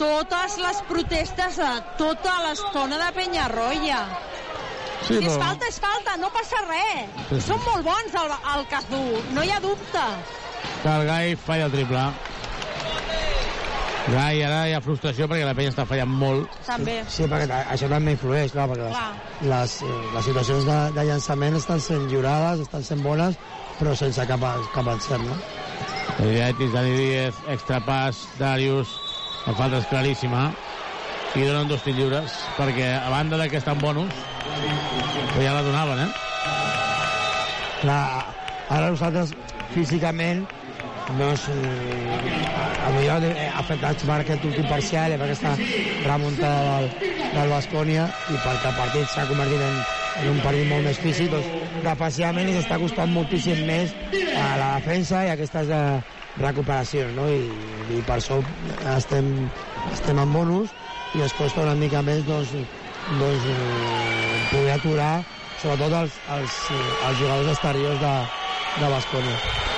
totes 0.00 0.56
les 0.62 0.82
protestes 0.88 1.56
de 1.60 1.70
tota 1.98 2.36
l'estona 2.46 2.98
de 3.04 3.10
Penyarroia. 3.20 4.02
Sí, 5.02 5.16
si 5.16 5.18
és 5.18 5.32
però- 5.32 5.40
falta, 5.42 5.66
és 5.68 5.78
falta, 5.82 6.16
no 6.16 6.28
passa 6.30 6.60
res. 6.68 7.08
Sí, 7.28 7.40
sí. 7.40 7.46
Són 7.48 7.60
molt 7.66 7.84
bons 7.84 8.14
al, 8.22 8.30
al 8.54 8.66
Cazú, 8.70 9.02
no 9.34 9.42
hi 9.42 9.50
ha 9.50 9.58
dubte. 9.60 10.04
Que 10.82 10.88
el 10.96 11.06
Gai 11.06 11.34
falla 11.36 11.64
el 11.66 11.72
triple. 11.74 12.04
Gai, 14.12 14.40
ara 14.42 14.64
hi 14.66 14.72
ha 14.74 14.80
frustració 14.82 15.28
perquè 15.30 15.44
la 15.46 15.52
penya 15.54 15.70
està 15.70 15.84
fallant 15.86 16.10
molt. 16.10 16.50
També. 16.66 16.96
Sí, 17.08 17.22
perquè 17.30 17.46
això 17.70 17.86
també 17.90 18.16
influeix, 18.16 18.50
clar, 18.54 18.64
perquè 18.72 18.88
les, 18.88 19.44
les, 19.52 19.76
eh, 19.86 19.98
les 20.16 20.24
situacions 20.26 20.66
de, 20.66 20.78
de 20.96 21.04
llançament 21.06 21.54
estan 21.60 21.80
sent 21.80 22.08
lliurades, 22.10 22.64
estan 22.66 22.82
sent 22.82 23.04
bones, 23.06 23.38
però 23.82 23.94
sense 23.98 24.24
cap, 24.30 24.44
cap 24.70 24.88
encert, 24.92 25.24
no? 25.26 25.34
Gidiaitis, 26.20 26.70
Dani 26.70 26.92
Díez, 26.94 27.40
extra 27.50 27.80
pas, 27.82 28.18
Darius, 28.38 28.94
la 29.46 29.54
falta 29.58 29.80
és 29.82 29.88
claríssima. 29.90 30.50
I 31.32 31.46
donen 31.48 31.66
dos 31.70 31.82
tirs 31.82 31.96
lliures, 31.96 32.36
perquè 32.58 32.92
a 33.00 33.10
banda 33.10 33.40
de 33.40 33.48
que 33.50 33.58
estan 33.58 33.80
bonus, 33.80 34.14
però 35.32 35.42
ja 35.42 35.54
la 35.56 35.62
donaven, 35.66 36.04
eh? 36.04 36.10
Clar, 37.80 38.02
ara 38.68 38.90
nosaltres 38.92 39.32
físicament 39.72 40.44
doncs, 41.16 41.48
eh, 41.50 42.84
a 42.86 42.92
millor 42.94 43.24
eh, 43.26 43.48
afectats 43.58 44.06
per 44.06 44.20
aquest 44.20 44.44
últim 44.46 44.68
parcial 44.70 45.16
i 45.16 45.18
per 45.18 45.26
aquesta 45.26 45.56
remuntada 46.04 46.76
del, 46.76 47.10
del 47.32 47.50
Bascònia 47.56 48.06
i 48.30 48.38
perquè 48.44 48.70
el 48.70 48.78
partit 48.78 49.10
s'ha 49.10 49.26
convertit 49.26 49.64
en, 49.66 49.82
en 50.22 50.30
un 50.30 50.40
partit 50.44 50.68
molt 50.70 50.86
més 50.86 51.00
físic, 51.02 51.30
doncs 51.32 51.50
defensivament 51.82 52.50
ens 52.52 52.62
està 52.62 52.78
costant 52.80 53.10
moltíssim 53.12 53.62
més 53.66 53.94
a 54.38 54.52
la 54.60 54.70
defensa 54.78 55.24
i 55.26 55.32
aquestes 55.32 55.70
eh, 55.74 55.82
recuperacions, 56.40 57.14
no? 57.18 57.28
I, 57.28 57.42
i 57.98 58.00
per 58.06 58.20
això 58.20 58.38
estem, 58.94 59.32
estem 59.92 60.22
en 60.22 60.34
bonus 60.34 60.72
i 61.12 61.24
es 61.26 61.34
costa 61.36 61.66
una 61.66 61.76
mica 61.76 62.04
més 62.06 62.24
doncs, 62.28 62.54
doncs, 63.08 63.48
eh, 63.50 64.38
poder 64.52 64.78
aturar 64.78 65.14
sobretot 65.58 65.98
els, 66.02 66.20
els, 66.38 66.58
eh, 66.70 66.86
els 67.08 67.18
jugadors 67.18 67.52
exteriors 67.52 68.00
de, 68.00 68.14
de 68.78 68.94
Bascònia. 68.96 69.71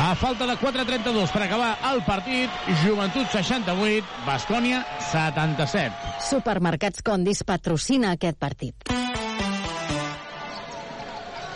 A 0.00 0.14
falta 0.16 0.46
de 0.46 0.56
4.32 0.56 1.30
per 1.30 1.42
acabar 1.44 1.76
el 1.92 2.02
partit, 2.02 2.50
Joventut 2.82 3.28
68, 3.30 4.06
Bascònia 4.26 4.82
77. 5.10 5.92
Supermercats 6.28 7.04
Condis 7.06 7.44
patrocina 7.46 8.14
aquest 8.16 8.38
partit. 8.40 8.92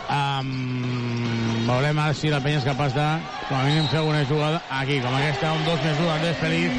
Um, 0.07 1.65
veurem 1.67 1.97
ara 1.99 2.15
si 2.15 2.31
la 2.31 2.39
penya 2.39 2.61
és 2.61 2.67
capaç 2.67 2.93
de, 2.95 3.07
com 3.49 3.57
a 3.57 3.63
mínim, 3.67 3.89
fer 3.91 3.99
alguna 3.99 4.23
jugada 4.29 4.61
aquí, 4.79 5.01
com 5.03 5.15
aquesta, 5.17 5.51
un 5.57 5.65
2 5.67 5.83
més 5.83 5.99
1 5.99 6.07
d'Andrés 6.07 6.37
Feliz, 6.39 6.77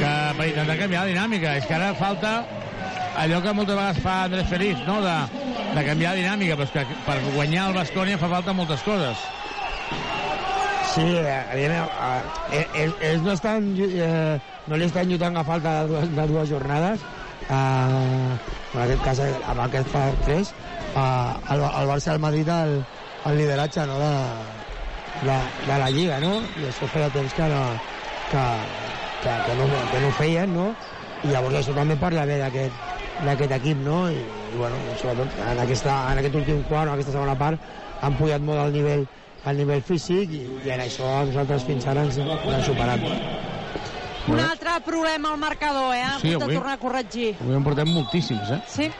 que 0.00 0.14
per 0.40 0.48
intentar 0.50 0.78
canviar 0.80 1.04
la 1.04 1.12
dinàmica. 1.12 1.54
És 1.60 1.68
que 1.68 1.76
ara 1.78 1.92
falta 1.98 2.32
allò 3.18 3.40
que 3.42 3.54
moltes 3.54 3.76
vegades 3.76 4.02
fa 4.02 4.22
Andrés 4.24 4.50
Feliz, 4.50 4.82
no? 4.86 4.98
de, 5.04 5.16
de 5.76 5.84
canviar 5.86 6.14
la 6.16 6.22
dinàmica, 6.24 6.58
però 6.58 6.66
és 6.66 6.74
que 6.74 7.02
per 7.06 7.18
guanyar 7.34 7.68
el 7.70 7.78
Bascònia 7.78 8.18
fa 8.18 8.30
falta 8.34 8.56
moltes 8.56 8.82
coses. 8.86 9.28
Sí, 10.88 11.02
eh, 11.04 11.44
evidentment, 11.52 11.90
eh, 12.48 12.66
ells, 12.72 12.94
ells 13.04 13.22
no, 13.22 13.32
estan, 13.36 13.66
eh, 13.76 14.38
no 14.66 14.76
li 14.80 14.86
estan 14.86 15.10
lluitant 15.10 15.36
a 15.36 15.42
falta 15.44 15.82
de 15.82 15.90
dues, 15.90 16.14
de 16.16 16.24
dues 16.30 16.48
jornades, 16.48 17.02
eh, 17.44 18.38
en 18.72 18.80
aquest 18.86 19.04
cas, 19.04 19.20
eh, 19.20 19.34
amb 19.52 19.60
aquest 19.66 19.92
fa 19.92 20.06
tres, 20.24 20.54
eh, 20.94 21.02
el, 21.52 21.66
el 21.66 21.92
Barça 21.92 22.16
i 22.16 22.22
Madrid 22.24 22.48
el, 22.54 22.72
el 23.28 23.36
lideratge 23.36 23.84
no, 23.90 23.98
de, 24.00 24.14
de, 25.28 25.36
de 25.68 25.78
la 25.84 25.90
Lliga, 25.92 26.22
no? 26.24 26.32
I 26.56 26.70
això 26.72 26.88
feia 26.88 27.12
temps 27.12 27.36
que 27.36 27.50
no, 27.52 27.62
que, 28.32 28.46
que, 29.20 29.36
que, 29.44 29.58
no, 29.60 29.68
que 29.92 30.00
no 30.00 30.08
ho 30.08 30.18
feien, 30.22 30.56
no? 30.56 30.70
I 31.20 31.34
llavors 31.34 31.60
això 31.60 31.76
també 31.76 32.00
parla 32.00 32.24
bé 32.24 32.40
d'aquest 32.40 33.56
equip, 33.60 33.84
no? 33.84 34.06
I, 34.08 34.24
i 34.24 34.56
bueno, 34.56 34.80
sobretot 34.96 35.36
en, 35.36 35.64
aquesta, 35.68 36.00
en 36.14 36.24
aquest 36.24 36.40
últim 36.46 36.64
quart, 36.64 36.88
en 36.88 36.96
aquesta 36.96 37.18
segona 37.20 37.36
part, 37.36 37.60
han 38.00 38.16
pujat 38.16 38.40
molt 38.40 38.64
el 38.64 38.78
nivell 38.80 39.08
el 39.46 39.56
nivell 39.62 39.82
físic 39.86 40.32
i, 40.34 40.42
i 40.66 40.70
en 40.74 40.80
això 40.82 41.08
nosaltres 41.28 41.64
fins 41.68 41.86
ara 41.86 42.02
ens, 42.06 42.18
hem 42.18 42.62
superat. 42.66 43.00
Una 44.28 44.50
altra 44.50 44.74
de 44.76 44.80
problema 44.84 45.30
al 45.32 45.38
marcador, 45.40 45.94
eh? 45.94 46.04
Sí, 46.20 46.34
hagut 46.34 46.40
de 46.40 46.44
avui. 46.44 46.54
tornar 46.58 46.74
a 46.74 46.80
corregir. 46.82 47.36
Avui 47.40 47.56
en 47.56 47.64
portem 47.64 47.88
moltíssims, 47.94 48.50
eh? 48.52 48.60
Sí. 48.68 48.90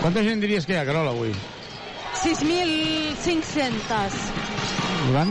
Quanta 0.00 0.22
gent 0.26 0.40
diries 0.42 0.66
que 0.66 0.74
hi 0.74 0.80
ha, 0.80 0.84
Carola, 0.88 1.10
avui? 1.14 1.30
6.500. 2.24 4.18
Ivan? 5.10 5.30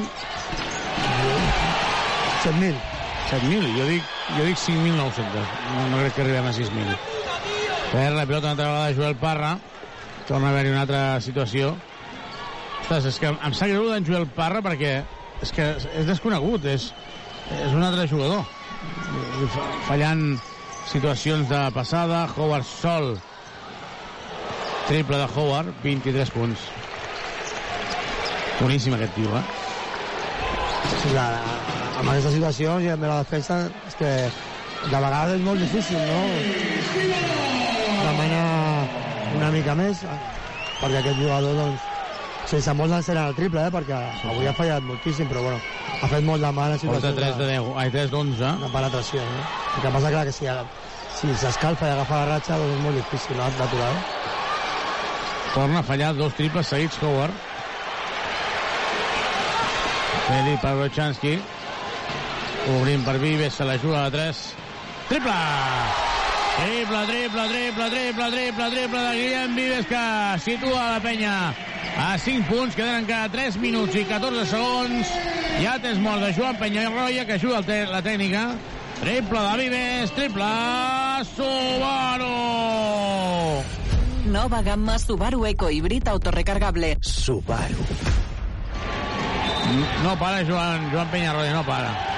7.000. 2.43 2.75
7.000? 3.29 3.67
Jo 3.77 3.85
dic, 3.89 4.03
jo 4.37 4.43
dic 4.47 4.57
5.900. 4.57 5.45
No, 5.75 5.87
no 5.91 5.99
crec 6.01 6.15
que 6.15 6.21
arribem 6.25 6.47
a 6.47 6.53
6.000. 6.55 6.97
Perd 7.91 8.15
la 8.17 8.25
pilota 8.25 8.47
una 8.47 8.51
altra 8.55 8.67
vegada 8.67 8.95
Joel 8.97 9.15
Parra. 9.21 9.57
Torna 10.27 10.47
a 10.47 10.51
haver-hi 10.51 10.71
una 10.71 10.81
altra 10.87 11.03
situació. 11.21 11.75
Ostres, 12.83 13.05
és 13.13 13.17
que 13.21 13.29
em 13.31 13.53
sap 13.55 13.69
greu 13.71 13.85
d'en 13.87 14.03
Joel 14.03 14.25
Parra 14.35 14.59
perquè 14.59 14.97
és 15.43 15.51
que 15.55 15.63
és 15.95 16.07
desconegut, 16.07 16.65
és, 16.67 16.89
és 17.55 17.71
un 17.71 17.83
altre 17.83 18.03
jugador. 18.11 18.43
Fallant 19.87 20.23
situacions 20.89 21.47
de 21.47 21.61
passada, 21.71 22.25
Howard 22.35 22.67
sol. 22.67 23.13
Triple 24.89 25.21
de 25.21 25.29
Howard, 25.31 25.71
23 25.85 26.33
punts. 26.35 26.65
Boníssim 28.59 28.97
aquest 28.97 29.15
tio, 29.15 29.31
eh? 29.39 29.45
Sí, 30.91 31.15
la, 31.15 31.29
amb 32.01 32.09
aquesta 32.09 32.35
situació 32.35 32.75
i 32.83 32.91
amb 32.91 33.07
la 33.07 33.21
defensa 33.23 33.61
és 33.87 33.97
que 34.01 34.11
de 34.83 34.99
vegades 35.07 35.39
és 35.39 35.47
molt 35.47 35.63
difícil, 35.63 36.03
no? 36.03 36.19
Demanar 38.03 38.45
una 39.39 39.55
mica 39.55 39.79
més 39.79 40.03
perquè 40.83 40.99
aquest 40.99 41.23
jugador, 41.23 41.55
doncs, 41.63 41.92
sense 42.49 42.73
molt 42.77 42.91
d'encerar 42.93 43.29
el 43.31 43.35
triple, 43.37 43.63
eh? 43.67 43.71
perquè 43.73 43.99
avui 44.29 44.47
ha 44.49 44.53
fallat 44.57 44.85
moltíssim, 44.87 45.29
però 45.29 45.43
bueno, 45.45 45.59
ha 46.01 46.09
fet 46.11 46.25
molt 46.27 46.43
de 46.43 46.51
mal 46.51 46.73
Porta 46.73 46.81
situació 46.83 47.13
3 47.19 47.37
de 47.39 47.49
10, 47.53 47.71
ai, 47.81 47.89
3 47.93 48.11
d'11. 48.11 48.51
de 48.63 48.71
penetració. 48.75 49.23
No? 49.29 49.47
El 49.75 49.85
que 49.85 49.93
passa, 49.95 50.13
clar, 50.15 50.25
que 50.27 50.35
si, 50.35 50.51
si 51.19 51.39
s'escalfa 51.41 51.89
i 51.89 51.95
agafa 51.95 52.21
la 52.21 52.29
ratxa, 52.35 52.59
doncs 52.59 52.77
és 52.77 52.85
molt 52.85 53.01
difícil 53.01 53.39
no? 53.39 53.49
d'aturar. 53.59 53.89
Eh? 53.95 54.31
Torna 55.53 55.79
a 55.83 55.85
fallar 55.85 56.13
dos 56.17 56.33
triples 56.33 56.67
seguits 56.67 56.97
Howard. 57.03 57.33
Feli 60.27 60.55
per 60.63 60.73
Brochanski. 60.79 61.35
Obrint 62.73 63.03
per 63.05 63.19
Vives, 63.19 63.59
se 63.59 63.67
la 63.67 63.77
juga 63.77 64.05
a 64.07 64.11
3. 64.11 64.41
Triple! 65.11 66.12
Triple, 66.53 67.05
triple, 67.07 67.47
triple, 67.49 67.89
triple, 67.89 68.29
triple, 68.31 68.69
triple 68.69 68.99
de 68.99 69.13
Guillem 69.17 69.55
Vives 69.55 69.85
que 69.87 70.39
situa 70.39 70.91
la 70.91 70.99
penya 71.01 71.53
a 71.97 72.17
5 72.17 72.45
punts, 72.47 72.75
queden 72.75 73.03
encara 73.03 73.29
3 73.33 73.57
minuts 73.57 73.95
i 73.97 74.05
14 74.05 74.45
segons. 74.51 75.09
Ja 75.63 75.79
tens 75.81 75.97
mort 76.01 76.21
de 76.21 76.29
Joan 76.37 76.57
Penyarroia 76.61 77.25
que 77.25 77.39
ajuda 77.39 77.63
el 77.65 77.91
la 77.91 78.03
tècnica. 78.05 78.45
Triple 79.01 79.39
de 79.39 79.57
Vives, 79.57 80.13
triple 80.13 80.53
Subaru! 81.33 82.31
Nova 84.29 84.61
gamma 84.61 84.99
Subaru 84.99 85.45
Eco 85.45 85.69
híbrid 85.69 86.07
autorrecargable. 86.07 86.97
Subaru. 87.01 87.85
No 90.03 90.17
para 90.19 90.45
Joan, 90.45 90.91
Joan 90.91 91.07
Penyarroia, 91.09 91.53
no 91.53 91.65
para. 91.65 92.12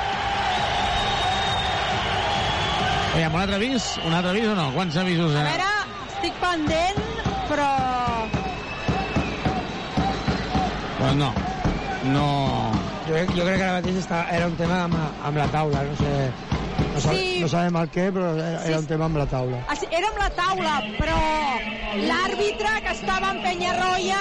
Aviam, 3.15 3.33
un 3.33 3.39
altre 3.41 3.55
avís? 3.55 3.83
Un 4.05 4.13
altre 4.13 4.31
avís 4.33 4.47
o 4.51 4.55
no? 4.57 4.65
Quants 4.75 4.97
avisos? 4.99 5.35
A 5.35 5.39
Eh? 5.39 5.45
veure, 5.47 5.69
estic 6.09 6.39
pendent, 6.41 6.99
però... 7.49 7.69
Pues 10.99 11.15
no. 11.15 11.29
No... 12.15 12.25
Jo, 13.07 13.13
jo 13.37 13.45
crec 13.45 13.57
que 13.59 13.63
ara 13.63 13.77
mateix 13.77 14.01
està, 14.01 14.25
era 14.33 14.47
un 14.49 14.55
tema 14.59 14.81
amb, 14.87 14.97
amb 15.29 15.37
la 15.39 15.47
taula, 15.53 15.83
no 15.87 15.95
sé... 16.01 16.11
No, 16.95 16.99
sa, 17.03 17.11
Sí. 17.11 17.39
no 17.41 17.47
sabem 17.51 17.75
el 17.75 17.89
què, 17.91 18.05
però 18.15 18.29
era, 18.35 18.59
era 18.67 18.79
un 18.79 18.85
tema 18.87 19.05
amb 19.09 19.17
la 19.19 19.25
taula. 19.31 19.57
Ah, 19.67 19.75
sí, 19.79 19.87
Era 19.91 20.07
amb 20.11 20.19
la 20.19 20.29
taula, 20.35 20.75
però 20.99 21.17
l'àrbitre 22.07 22.71
que 22.85 22.93
estava 22.95 23.31
en 23.35 23.41
Penyarroia 23.43 24.19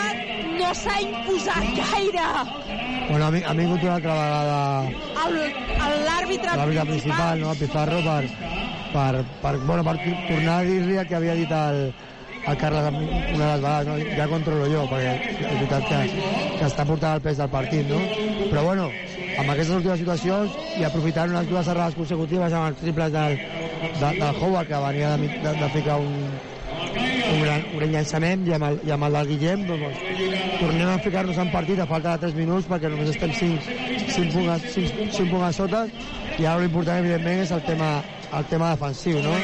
no 0.58 0.70
s'ha 0.74 0.96
imposat 1.02 1.66
gaire. 1.78 2.26
Bueno, 3.10 3.26
ha, 3.26 3.30
ha 3.50 3.54
vingut 3.58 3.82
una 3.82 3.94
altra 3.98 4.14
vegada 4.18 4.58
L'àrbitre 6.04 6.56
l'àrbitre 6.56 6.84
principal, 6.88 7.38
no? 7.40 7.52
el 7.52 7.58
Pizarro, 7.62 8.00
per, 8.02 8.24
per, 8.94 9.24
per, 9.42 9.54
bueno, 9.66 9.82
per 9.86 9.96
tor- 10.04 10.20
tornar 10.28 10.60
a 10.60 10.66
dir-li 10.68 10.96
el 11.02 11.06
que 11.10 11.16
havia 11.18 11.34
dit 11.38 11.50
el, 11.58 11.80
el 12.46 12.56
Carles 12.60 12.86
una 13.34 13.48
de 13.48 13.50
les 13.50 13.62
vegades, 13.64 13.88
no? 13.90 13.96
ja 14.16 14.28
controlo 14.30 14.68
jo, 14.70 14.84
perquè 14.90 15.14
és 15.42 15.58
veritat 15.58 15.88
que, 15.90 16.00
que 16.60 16.68
està 16.68 16.86
portant 16.86 17.16
el 17.18 17.24
pes 17.24 17.40
del 17.40 17.50
partit, 17.52 17.86
no? 17.90 18.00
Però 18.50 18.62
bueno, 18.68 18.90
amb 19.40 19.50
aquestes 19.50 19.74
últimes 19.80 19.98
situacions 20.02 20.58
i 20.78 20.84
aprofitant 20.86 21.32
unes 21.34 21.48
dues 21.50 21.68
errades 21.72 21.96
consecutives 21.98 22.52
amb 22.54 22.70
els 22.70 22.82
triples 22.82 23.10
del, 23.14 23.38
de, 23.98 24.10
del 24.20 24.36
Howard, 24.40 24.68
que 24.68 24.82
venia 24.86 25.14
de, 25.16 25.30
de, 25.42 25.54
de 25.64 25.70
ficar 25.74 25.96
un, 25.98 26.12
un 27.32 27.40
gran, 27.42 27.64
un 27.72 27.78
gran 27.80 27.94
llançament, 27.96 28.46
i 28.46 28.54
amb 28.54 28.68
el, 28.68 28.78
i 28.86 28.92
amb 28.94 29.08
el 29.08 29.18
del 29.18 29.32
Guillem, 29.32 29.64
doncs, 29.72 30.04
tornem 30.60 30.86
a 30.92 30.98
ficar-nos 31.02 31.40
en 31.42 31.50
partit 31.50 31.80
a 31.82 31.86
falta 31.90 32.14
de 32.14 32.28
3 32.28 32.36
minuts, 32.38 32.68
perquè 32.70 32.92
només 32.92 33.10
estem 33.10 33.32
5, 33.34 33.72
5, 34.04 34.28
punts, 34.36 34.52
a- 34.54 34.60
5, 34.76 35.08
5 35.16 35.30
punts 35.32 35.48
a 35.48 35.52
sota, 35.56 35.82
i 36.38 36.46
ara 36.46 36.60
l'important, 36.62 37.00
evidentment, 37.02 37.40
és 37.42 37.50
el 37.54 37.64
tema, 37.66 37.90
el 38.38 38.44
tema 38.50 38.70
defensiu, 38.74 39.20
no? 39.22 39.34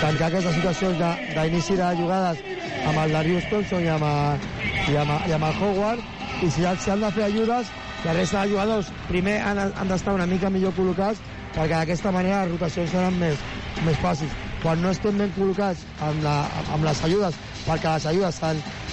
tancar 0.00 0.26
aquestes 0.28 0.54
situacions 0.58 0.98
d'inici 1.34 1.76
de, 1.76 1.82
de 1.86 1.96
jugades 2.02 2.38
amb 2.86 2.98
el 3.04 3.12
Darius 3.16 3.46
Thompson 3.50 3.84
i 3.84 3.88
amb, 3.88 4.04
el- 4.04 4.92
i 4.92 4.96
amb, 5.00 5.10
el- 5.14 5.30
i 5.30 5.32
amb 5.36 5.46
el 5.48 5.54
Howard 5.62 6.00
i 6.44 6.50
si, 6.52 6.66
si 6.82 6.90
han 6.92 7.00
de 7.00 7.10
fer 7.16 7.24
ajudes 7.30 7.70
la 8.04 8.12
resta 8.12 8.42
de 8.44 8.50
jugadors 8.52 8.90
primer 9.08 9.38
han, 9.40 9.58
han 9.72 9.88
d'estar 9.88 10.12
una 10.14 10.26
mica 10.28 10.50
millor 10.52 10.74
col·locats 10.76 11.22
perquè 11.56 11.72
d'aquesta 11.78 12.12
manera 12.12 12.42
les 12.44 12.52
rotacions 12.52 12.90
seran 12.92 13.16
més, 13.18 13.40
més 13.86 13.96
fàcils 14.02 14.34
quan 14.62 14.82
no 14.84 14.90
estem 14.92 15.16
ben 15.18 15.32
col·locats 15.38 15.86
amb, 16.04 16.20
la, 16.26 16.36
amb 16.76 16.84
les 16.84 17.00
ajudes 17.08 17.40
perquè 17.64 17.94
les 17.96 18.06
ajudes 18.12 18.42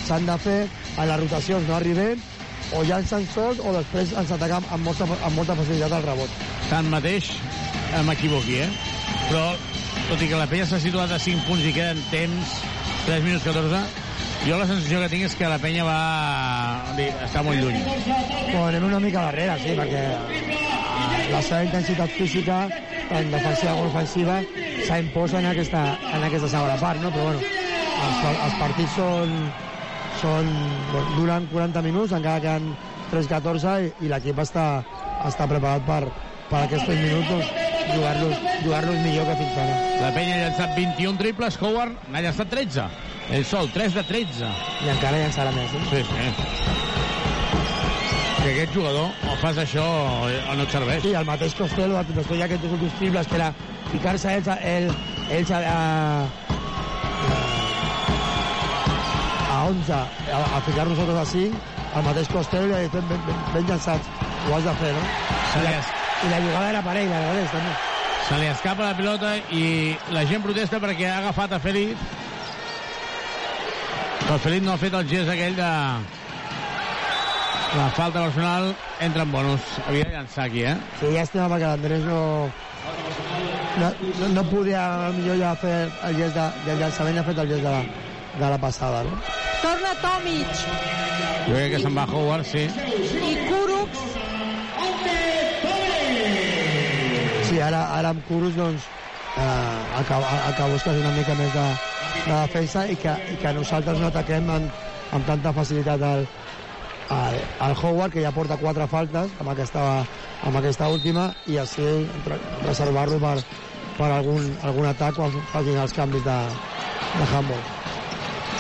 s'han 0.08 0.26
de 0.32 0.38
fer 0.46 0.60
a 0.98 1.06
les 1.10 1.20
rotacions 1.26 1.68
no 1.68 1.76
arribem 1.76 2.24
o 2.80 2.82
llancen 2.88 3.28
sols 3.36 3.60
o 3.60 3.76
després 3.76 4.16
ens 4.18 4.32
atacam 4.32 4.64
amb 4.72 4.88
molta, 4.88 5.04
amb 5.20 5.36
molta 5.36 5.56
facilitat 5.60 5.92
al 6.00 6.08
rebot 6.08 6.40
Tanmateix, 6.72 7.28
m'equivoqui, 8.08 8.60
eh? 8.66 8.70
Però, 9.30 9.44
tot 10.10 10.22
i 10.22 10.30
que 10.32 10.40
la 10.40 10.48
penya 10.50 10.66
s'ha 10.70 10.80
situat 10.82 11.12
a 11.14 11.20
5 11.22 11.46
punts 11.48 11.66
i 11.68 11.74
queden 11.76 12.02
temps, 12.12 12.56
3 13.06 13.22
minuts 13.26 13.46
14, 13.46 13.84
jo 14.44 14.58
la 14.60 14.68
sensació 14.68 15.00
que 15.04 15.10
tinc 15.12 15.28
és 15.30 15.36
que 15.40 15.48
la 15.52 15.60
penya 15.62 15.86
va... 15.88 16.00
està 17.24 17.44
molt 17.46 17.62
lluny. 17.62 17.80
Bueno, 17.84 18.66
anem 18.68 18.88
una 18.90 19.02
mica 19.04 19.28
darrere, 19.30 19.56
sí, 19.62 19.76
perquè 19.78 20.02
eh, 20.04 21.28
la 21.32 21.42
seva 21.46 21.62
intensitat 21.68 22.16
física, 22.18 22.64
tant 23.12 23.30
defensiva 23.32 23.76
com 23.78 23.92
ofensiva, 23.92 24.40
s'ha 24.88 25.00
impost 25.04 25.38
en 25.40 25.48
aquesta, 25.52 25.84
en 26.12 26.28
aquesta 26.28 26.50
segona 26.56 26.80
part, 26.82 27.00
no? 27.04 27.14
Però 27.14 27.30
bueno, 27.30 27.46
els, 28.08 28.26
els 28.34 28.58
partits 28.60 28.98
són, 29.00 29.38
són, 30.22 30.52
bueno, 30.92 31.16
duren 31.20 31.48
40 31.54 31.86
minuts, 31.86 32.16
encara 32.18 32.44
queden 32.44 32.74
3-14 33.14 33.78
i, 33.86 33.92
i 34.06 34.12
l'equip 34.12 34.44
està, 34.44 34.68
està 35.28 35.48
preparat 35.48 35.88
per, 35.88 36.02
per 36.50 36.66
aquests 36.66 36.90
3 36.90 37.04
minuts 37.06 37.32
doncs, 37.32 37.73
jugar-los 37.92 38.36
jugar 38.64 38.84
millor 39.04 39.26
que 39.28 39.36
fins 39.42 39.58
ara. 39.58 39.76
La 40.02 40.12
penya 40.16 40.36
ha 40.38 40.42
llançat 40.48 40.76
21 40.78 41.18
triples, 41.20 41.58
Howard 41.62 42.08
n'ha 42.12 42.22
llançat 42.26 42.50
13. 42.54 42.86
Ell 43.34 43.46
sol, 43.48 43.70
3 43.74 43.94
de 43.96 44.04
13. 44.04 44.50
I 44.86 44.90
encara 44.94 45.18
llançarà 45.22 45.52
més, 45.56 45.72
eh? 45.74 45.84
Sí, 45.92 46.04
sí. 46.10 46.14
I 48.44 48.50
aquest 48.52 48.74
jugador, 48.76 49.08
o 49.32 49.36
fas 49.40 49.58
això 49.62 49.84
o 49.84 50.56
no 50.58 50.64
et 50.66 50.72
serveix. 50.74 51.02
Sí, 51.06 51.14
el 51.16 51.26
mateix 51.26 51.54
Costello, 51.56 52.02
després 52.10 52.42
ha 52.42 52.46
aquests 52.50 52.66
últims 52.76 52.98
triples 53.00 53.28
que 53.32 53.38
era 53.40 53.54
ficar-se 53.92 54.34
ells, 54.36 54.48
a- 54.52 54.58
ell, 54.74 54.90
ells 55.32 55.52
a, 55.56 55.62
a, 55.64 55.78
a 59.54 59.64
11, 59.70 59.94
a, 59.94 60.58
a 60.58 60.62
ficar 60.68 60.86
nosaltres 60.88 61.18
a 61.22 61.26
5, 61.26 61.56
el 61.96 62.04
mateix 62.10 62.28
Costello 62.34 62.68
i 62.74 62.76
ha 62.76 62.82
dit 62.84 62.94
ben, 63.00 63.08
ben, 63.28 63.44
ben, 63.54 63.68
llançats, 63.70 64.08
ho 64.50 64.56
has 64.58 64.68
de 64.68 64.74
fer, 64.82 64.92
no? 64.98 65.04
I 65.54 65.64
la, 65.64 65.74
i 66.24 66.30
la 66.32 66.40
jugada 66.40 66.70
era 66.70 66.82
per 66.86 66.96
ell, 66.98 67.10
la 67.12 67.20
de 67.36 67.46
també. 67.52 67.74
Se 68.24 68.40
li 68.40 68.48
escapa 68.48 68.86
la 68.88 68.96
pilota 68.96 69.34
i 69.52 69.64
la 70.16 70.24
gent 70.30 70.44
protesta 70.46 70.80
perquè 70.80 71.10
ha 71.12 71.18
agafat 71.20 71.56
a 71.58 71.60
Felip. 71.60 72.04
Però 74.24 74.38
Felip 74.40 74.64
no 74.64 74.74
ha 74.74 74.80
fet 74.80 74.96
el 75.00 75.10
gest 75.10 75.32
aquell 75.34 75.58
de... 75.60 75.72
La 77.74 77.88
falta 77.98 78.22
personal 78.22 78.70
entra 79.02 79.24
en 79.26 79.32
bonus. 79.34 79.62
Havia 79.88 80.06
de 80.06 80.14
llançar 80.14 80.46
aquí, 80.46 80.62
eh? 80.70 80.76
Sí, 81.00 81.10
llàstima 81.16 81.50
perquè 81.50 81.72
l'Andrés 81.72 82.06
no, 82.06 82.20
no, 83.82 83.90
no, 84.22 84.32
no 84.38 84.44
podia 84.52 84.86
millor 85.18 85.42
ja 85.42 85.56
fer 85.60 85.76
el 86.08 86.20
gest 86.22 86.38
de, 86.38 86.48
del 86.68 86.84
llançament, 86.86 87.20
ha 87.20 87.28
fet 87.32 87.44
el 87.44 87.54
gest 87.56 87.66
de 87.66 87.74
la, 87.74 87.84
de 88.38 88.54
la 88.56 88.62
passada, 88.62 89.04
no? 89.10 89.20
Torna 89.64 89.96
Tomic 90.06 90.66
Jo 91.48 91.58
crec 91.58 91.74
que 91.74 91.84
se'n 91.84 91.98
va 91.98 92.06
Howard, 92.14 92.46
sí. 92.48 92.68
i 92.70 93.36
Kurucs 93.50 93.73
ara, 97.64 97.84
ara 97.98 98.14
amb 98.14 98.24
Kurus, 98.28 98.56
doncs, 98.60 98.88
eh, 99.38 99.98
el, 99.98 100.06
que, 100.06 100.20
el 100.20 100.56
que 100.58 100.70
és 100.78 101.02
una 101.02 101.14
mica 101.18 101.36
més 101.40 101.54
de, 101.54 101.68
de 102.28 102.34
defensa 102.34 102.88
i 102.88 102.98
que, 103.00 103.18
i 103.34 103.38
que 103.42 103.54
nosaltres 103.58 104.00
no 104.00 104.10
ataquem 104.10 104.50
amb, 104.50 104.82
amb 105.14 105.28
tanta 105.30 105.54
facilitat 105.54 106.02
el, 106.10 106.26
al, 107.14 107.38
al 107.68 107.76
Howard, 107.82 108.14
que 108.14 108.24
ja 108.24 108.34
porta 108.36 108.58
quatre 108.62 108.88
faltes 108.88 109.32
amb 109.40 109.54
aquesta, 109.54 109.84
amb 110.44 110.60
aquesta 110.60 110.90
última, 110.94 111.30
i 111.48 111.60
així 111.62 111.88
reservar-lo 112.66 113.20
per, 113.22 113.38
per 113.98 114.10
algun, 114.12 114.50
algun 114.64 114.90
atac 114.90 115.18
quan 115.20 115.40
facin 115.54 115.80
els 115.84 115.96
canvis 115.96 116.26
de, 116.26 116.42
de 117.20 117.30
handball. 117.32 117.64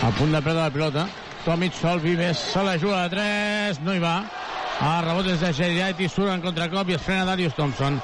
A 0.04 0.10
punt 0.18 0.34
de 0.36 0.42
perdre 0.42 0.62
la 0.62 0.72
pilota. 0.74 1.08
Tomic 1.44 1.76
sol, 1.76 2.00
Vives, 2.00 2.40
se 2.54 2.62
la 2.64 2.78
juga 2.80 3.04
de 3.04 3.16
3, 3.18 3.80
no 3.84 3.96
hi 3.96 4.00
va. 4.04 4.18
El 4.84 5.06
rebot 5.06 5.28
és 5.32 5.42
de 5.44 5.52
Geriaiti, 5.56 6.08
surt 6.10 6.32
en 6.32 6.44
contracop 6.44 6.90
i 6.90 6.96
es 6.96 7.04
frena 7.04 7.28
Darius 7.28 7.56
Thompson. 7.58 8.00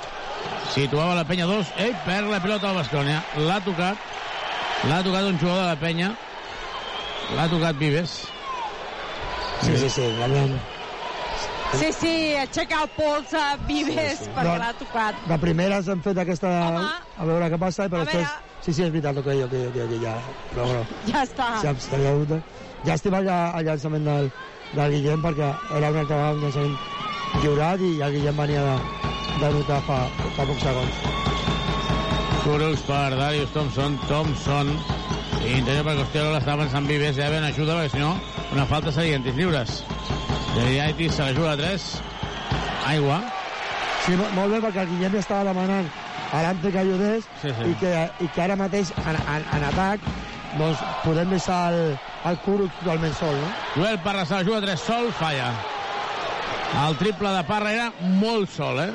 Situava 0.69 1.15
la 1.17 1.25
penya 1.25 1.47
2, 1.49 1.69
ell 1.81 1.95
perd 2.05 2.29
la 2.29 2.39
pilota 2.43 2.69
al 2.69 2.77
Bascònia. 2.77 3.21
L'ha 3.41 3.59
tocat, 3.65 4.09
l'ha 4.89 4.99
tocat 5.05 5.29
un 5.31 5.39
jugador 5.41 5.63
de 5.63 5.69
la 5.71 5.77
penya, 5.81 6.09
l'ha 7.35 7.47
tocat 7.51 7.79
Vives. 7.79 8.19
Sí, 9.63 9.77
sí, 9.77 9.89
sí, 9.89 10.05
realment. 10.19 10.59
Sí, 11.77 11.89
sí, 11.93 12.11
aixeca 12.41 12.83
el 12.83 12.91
pols 12.95 13.33
a 13.37 13.47
Vives 13.67 14.21
sí, 14.21 14.25
sí. 14.25 14.31
perquè 14.35 14.53
No. 14.53 14.59
l'ha 14.61 14.69
tocat. 14.77 15.17
De 15.29 15.37
primeres 15.41 15.89
hem 15.89 15.99
fet 16.05 16.17
aquesta... 16.21 16.53
Home. 16.69 16.85
a 17.19 17.27
veure 17.29 17.49
què 17.53 17.59
passa, 17.61 17.89
però 17.89 18.05
després... 18.05 18.23
veure. 18.25 18.45
Sí, 18.59 18.73
sí, 18.73 18.83
és 18.83 18.89
veritat, 18.93 19.17
ok, 19.21 19.27
ok, 19.45 19.53
ok, 19.69 19.77
ok 19.85 19.93
ja... 20.03 20.15
Però, 20.53 20.65
però, 20.69 20.85
Ja 21.07 21.25
està. 21.25 21.49
ja, 21.63 21.73
ja, 21.73 22.15
ja, 22.29 22.39
ja 22.85 22.95
estima 22.97 23.21
el, 23.21 23.29
el 23.29 23.65
llançament 23.69 24.07
del, 24.09 24.31
del 24.73 24.95
Guillem 24.95 25.21
perquè 25.23 25.51
era 25.69 25.91
una 25.93 26.01
altra 26.03 26.17
vegada 26.17 26.33
un 26.33 26.41
llançament 26.43 26.75
lliurat 27.41 27.81
i 27.85 27.91
el 28.01 28.13
Guillem 28.17 28.37
venia 28.37 28.63
de, 28.65 28.75
de 29.41 29.51
notar 29.57 29.79
fa, 29.87 29.99
fa 30.37 30.45
pocs 30.49 30.63
segons. 30.65 31.01
Curucs 32.43 32.81
per 32.87 33.09
Darius 33.19 33.51
Thompson. 33.53 33.97
Thompson 34.07 34.71
interior 35.49 35.85
per 35.87 35.95
Costello, 35.99 36.33
l'està 36.35 36.53
avançant 36.55 36.87
Vives, 36.89 37.15
ja 37.17 37.29
ben 37.31 37.43
ajuda, 37.47 37.75
perquè 37.79 37.93
si 37.95 38.01
no, 38.03 38.13
una 38.53 38.65
falta 38.69 38.91
seria 38.91 39.15
en 39.17 39.23
tirs 39.25 39.37
lliures. 39.39 39.79
Geriaiti 40.55 41.09
se 41.09 41.23
la 41.23 41.33
juga 41.35 41.55
de 41.55 41.63
3. 41.63 41.87
Aigua. 42.89 43.19
Sí, 44.05 44.15
mo- 44.17 44.29
molt 44.35 44.53
bé, 44.55 44.59
perquè 44.65 44.83
el 44.85 44.91
Guillem 44.93 45.13
ja 45.17 45.23
estava 45.23 45.43
demanant 45.51 45.89
a 46.33 46.41
l'Ante 46.45 46.71
que 46.71 46.79
ajudés 46.83 47.23
Sí, 47.41 47.49
sí. 47.57 47.69
I, 47.71 47.75
que, 47.81 47.91
i 48.21 48.27
que 48.35 48.41
ara 48.43 48.55
mateix 48.59 48.91
en, 49.01 49.15
en, 49.17 49.45
en 49.57 49.63
atac 49.71 50.03
doncs 50.59 50.81
podem 51.03 51.29
deixar 51.33 51.59
el, 51.73 51.95
el 52.29 52.37
Kuruc 52.45 52.71
totalment 52.81 53.13
sol, 53.17 53.33
no? 53.37 53.49
Joel 53.75 53.99
Parra 54.05 54.25
se 54.25 54.35
la 54.37 54.43
juga 54.45 54.61
3 54.65 54.79
sol, 54.79 55.11
falla. 55.17 55.49
El 56.77 56.97
triple 56.97 57.29
de 57.33 57.43
Parra 57.43 57.71
era 57.73 57.87
molt 58.21 58.49
sol, 58.53 58.79
eh? 58.79 58.91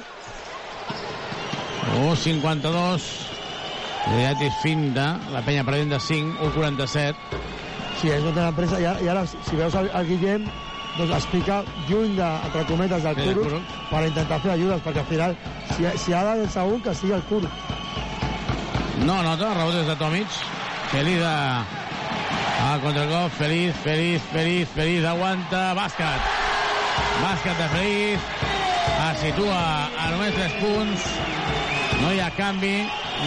1'52. 1.98 3.02
Geriatis 4.04 4.54
finta, 4.62 5.14
la 5.32 5.40
penya 5.44 5.64
perdent 5.64 5.92
de 5.94 6.00
5, 6.00 6.38
1'47. 6.54 7.16
Sí, 8.00 8.10
és 8.12 8.24
tenen 8.24 8.54
pressa. 8.56 8.80
I 8.80 8.86
ara, 8.90 9.00
i 9.00 9.08
ara 9.08 9.24
si 9.26 9.56
veus 9.56 9.74
el, 9.80 9.88
el 9.96 10.08
Guillem, 10.08 10.46
doncs 10.98 11.14
es 11.18 11.26
pica 11.32 11.62
lluny, 11.88 12.14
de, 12.18 12.30
entre 12.48 12.64
cometes, 12.68 13.02
del 13.02 13.16
Sí, 13.20 13.34
Kuruc. 13.38 13.72
per 13.90 14.04
intentar 14.08 14.40
fer 14.44 14.52
ajudes, 14.54 14.82
perquè 14.84 15.02
al 15.04 15.08
final, 15.10 15.36
si, 15.76 15.88
si 16.04 16.12
ha 16.12 16.24
de 16.34 16.48
un, 16.64 16.80
que 16.82 16.94
sigui 16.94 17.16
el 17.16 17.24
Kuruc. 17.30 17.50
No 19.04 19.22
nota, 19.22 19.54
rebot 19.54 19.80
és 19.80 19.88
de 19.88 19.96
Tomic. 19.96 20.28
Feliz 20.92 21.18
de... 21.18 21.34
A 22.64 22.78
contracop, 22.80 23.32
Feliz, 23.36 23.74
Feliz, 23.82 24.22
Feliz, 24.32 24.68
Feliz, 24.76 25.04
aguanta, 25.04 25.72
bàsquet. 25.74 26.43
Bàsquet 27.22 27.56
de 27.58 27.68
Feliz. 27.72 28.20
Es 29.04 29.20
situa 29.20 29.60
a 30.00 30.10
només 30.12 30.34
3 30.34 30.54
punts. 30.60 31.08
No 32.00 32.12
hi 32.12 32.20
ha 32.20 32.30
canvi, 32.36 32.76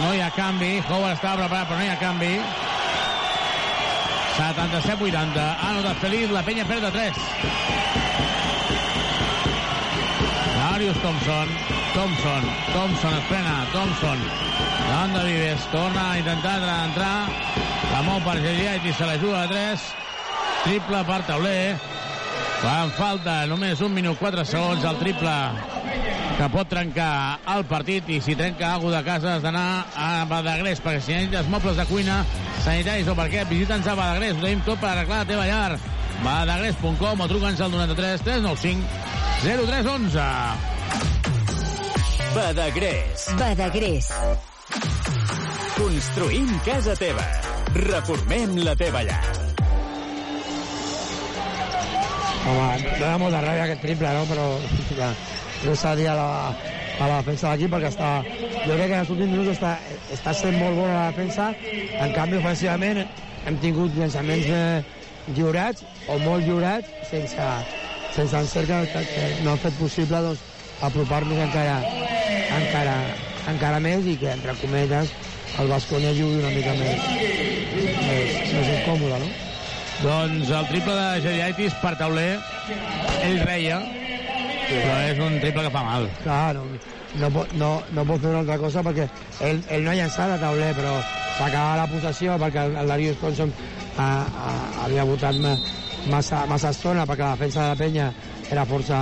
no 0.02 0.12
hi 0.14 0.20
ha 0.22 0.30
canvi. 0.36 0.72
Howard 0.88 1.16
estava 1.16 1.44
preparat, 1.44 1.68
però 1.68 1.78
no 1.78 1.86
hi 1.86 1.92
ha 1.92 1.98
canvi. 2.00 2.34
77-80. 4.38 5.46
Ha 5.62 5.72
notat 5.74 5.98
Feliz, 6.04 6.30
la 6.30 6.44
penya 6.46 6.66
perd 6.68 6.86
de 6.86 6.92
3. 6.94 7.16
Darius 10.58 10.98
Thompson. 11.02 11.48
Thompson. 11.94 12.48
Thompson 12.72 13.14
es 13.18 13.24
frena. 13.30 13.56
Thompson. 13.72 14.18
Davant 14.88 15.14
de 15.16 15.24
Vives. 15.26 15.68
Torna 15.72 16.10
a 16.12 16.18
intentar 16.18 16.58
entrar. 16.84 17.16
La 17.92 18.02
mou 18.06 18.20
per 18.22 18.36
Geriait 18.44 18.84
i 18.86 18.92
se 18.94 19.06
la 19.08 19.16
juga 19.18 19.42
a 19.42 19.48
3. 19.50 19.86
Triple 20.64 21.04
per 21.08 21.22
Tauler. 21.26 21.97
Quan 22.58 22.90
falta 22.96 23.46
només 23.50 23.80
un 23.84 23.92
minut 23.94 24.18
4 24.18 24.44
segons 24.48 24.84
el 24.88 24.98
triple 24.98 25.34
que 26.38 26.48
pot 26.54 26.68
trencar 26.70 27.38
el 27.54 27.64
partit 27.70 28.08
i 28.10 28.20
si 28.22 28.34
trenca 28.38 28.72
alguna 28.74 29.00
de 29.00 29.06
casa 29.06 29.34
has 29.36 29.42
d'anar 29.42 29.86
a 29.94 30.24
Badagrés 30.30 30.82
perquè 30.82 31.02
si 31.02 31.14
necessites 31.14 31.50
mobles 31.50 31.78
de 31.78 31.86
cuina 31.90 32.24
sanitaris 32.64 33.08
o 33.10 33.14
per 33.18 33.28
què, 33.32 33.44
visita'ns 33.50 33.86
a 33.86 33.94
Badagrés 33.98 34.36
ho 34.36 34.42
tenim 34.44 34.62
tot 34.66 34.78
per 34.82 34.92
arreglar 34.92 35.22
la 35.22 35.30
teva 35.30 35.46
llar 35.50 35.78
badagrés.com 36.24 37.20
o 37.22 37.28
truca'ns 37.30 37.60
al 37.62 37.70
93 37.74 38.26
395 38.26 38.82
0311 39.42 40.76
Badagrés. 42.34 43.26
Badagrés. 43.38 44.12
Construïm 45.78 46.54
casa 46.66 46.94
teva. 46.98 47.24
Reformem 47.74 48.58
la 48.62 48.76
teva 48.78 49.02
llar. 49.02 49.47
Home, 52.46 52.66
dona 52.98 53.16
molta 53.20 53.40
ràbia 53.42 53.64
aquest 53.66 53.82
triple, 53.82 54.10
no? 54.14 54.26
Però 54.30 54.44
ja, 54.98 55.08
no 55.64 55.74
s'ha 55.74 55.94
de 55.94 56.02
dir 56.02 56.10
a 56.12 56.16
la, 56.18 56.28
a 56.98 57.08
la 57.10 57.18
defensa 57.22 57.50
d'aquí 57.50 57.68
perquè 57.70 57.90
està, 57.90 58.10
jo 58.64 58.76
crec 58.76 58.86
que 58.86 58.94
en 58.94 59.02
els 59.02 59.10
últims 59.14 59.32
minuts 59.32 59.50
està, 59.56 59.74
està 60.14 60.34
sent 60.36 60.56
molt 60.58 60.78
bona 60.78 60.94
la 60.94 61.08
defensa. 61.10 61.50
En 61.98 62.14
canvi, 62.14 62.38
ofensivament, 62.38 63.02
hem 63.46 63.58
tingut 63.62 63.96
llançaments 63.98 64.46
eh, 64.54 64.82
lliurats 65.34 65.84
o 66.08 66.18
molt 66.22 66.46
lliurats 66.46 67.08
sense, 67.10 67.48
sense 68.14 68.42
encert 68.44 68.70
que, 68.70 69.02
que, 69.14 69.26
no 69.42 69.54
han 69.54 69.62
fet 69.64 69.76
possible 69.80 70.22
doncs, 70.28 70.44
apropar-nos 70.86 71.42
encara, 71.42 71.80
encara, 72.54 72.96
encara 73.50 73.82
més 73.82 74.06
i 74.06 74.14
que, 74.20 74.30
entre 74.30 74.54
cometes, 74.62 75.12
el 75.58 75.74
Basconia 75.74 76.14
jugui 76.14 76.38
una 76.38 76.54
mica 76.54 76.76
més, 76.78 77.10
més, 78.06 78.40
més 78.54 78.74
incòmode, 78.78 79.22
no? 79.26 79.47
Doncs 79.98 80.50
el 80.54 80.66
triple 80.70 80.94
de 80.94 81.22
Geriaitis 81.24 81.74
per 81.82 81.90
tauler, 81.98 82.36
ell 83.26 83.40
reia, 83.42 83.78
però 84.68 84.98
és 85.08 85.22
un 85.26 85.38
triple 85.42 85.64
que 85.64 85.72
fa 85.74 85.82
mal. 85.82 86.06
Clar, 86.22 86.54
no, 86.54 86.66
no, 87.18 87.30
no, 87.58 87.70
no 87.96 88.04
pot 88.06 88.22
fer 88.22 88.30
una 88.30 88.44
altra 88.44 88.58
cosa 88.62 88.84
perquè 88.86 89.08
ell, 89.48 89.58
ell 89.66 89.82
no 89.82 89.90
ha 89.90 89.96
llançat 89.98 90.36
a 90.36 90.38
tauler, 90.38 90.70
però 90.78 90.92
s'acaba 91.38 91.80
la 91.80 91.88
possessió 91.90 92.36
perquè 92.38 92.68
el, 92.68 92.76
el 92.78 92.92
Darius 92.94 93.18
Thompson 93.22 93.54
ha, 93.96 94.06
ha, 94.06 94.52
havia 94.84 95.06
votat 95.08 95.40
ma, 95.42 95.56
massa, 96.14 96.44
massa 96.50 96.70
estona 96.76 97.06
perquè 97.08 97.24
la 97.24 97.34
defensa 97.34 97.64
de 97.64 97.72
la 97.72 97.80
penya 97.82 98.12
era 98.52 98.66
força, 98.70 99.00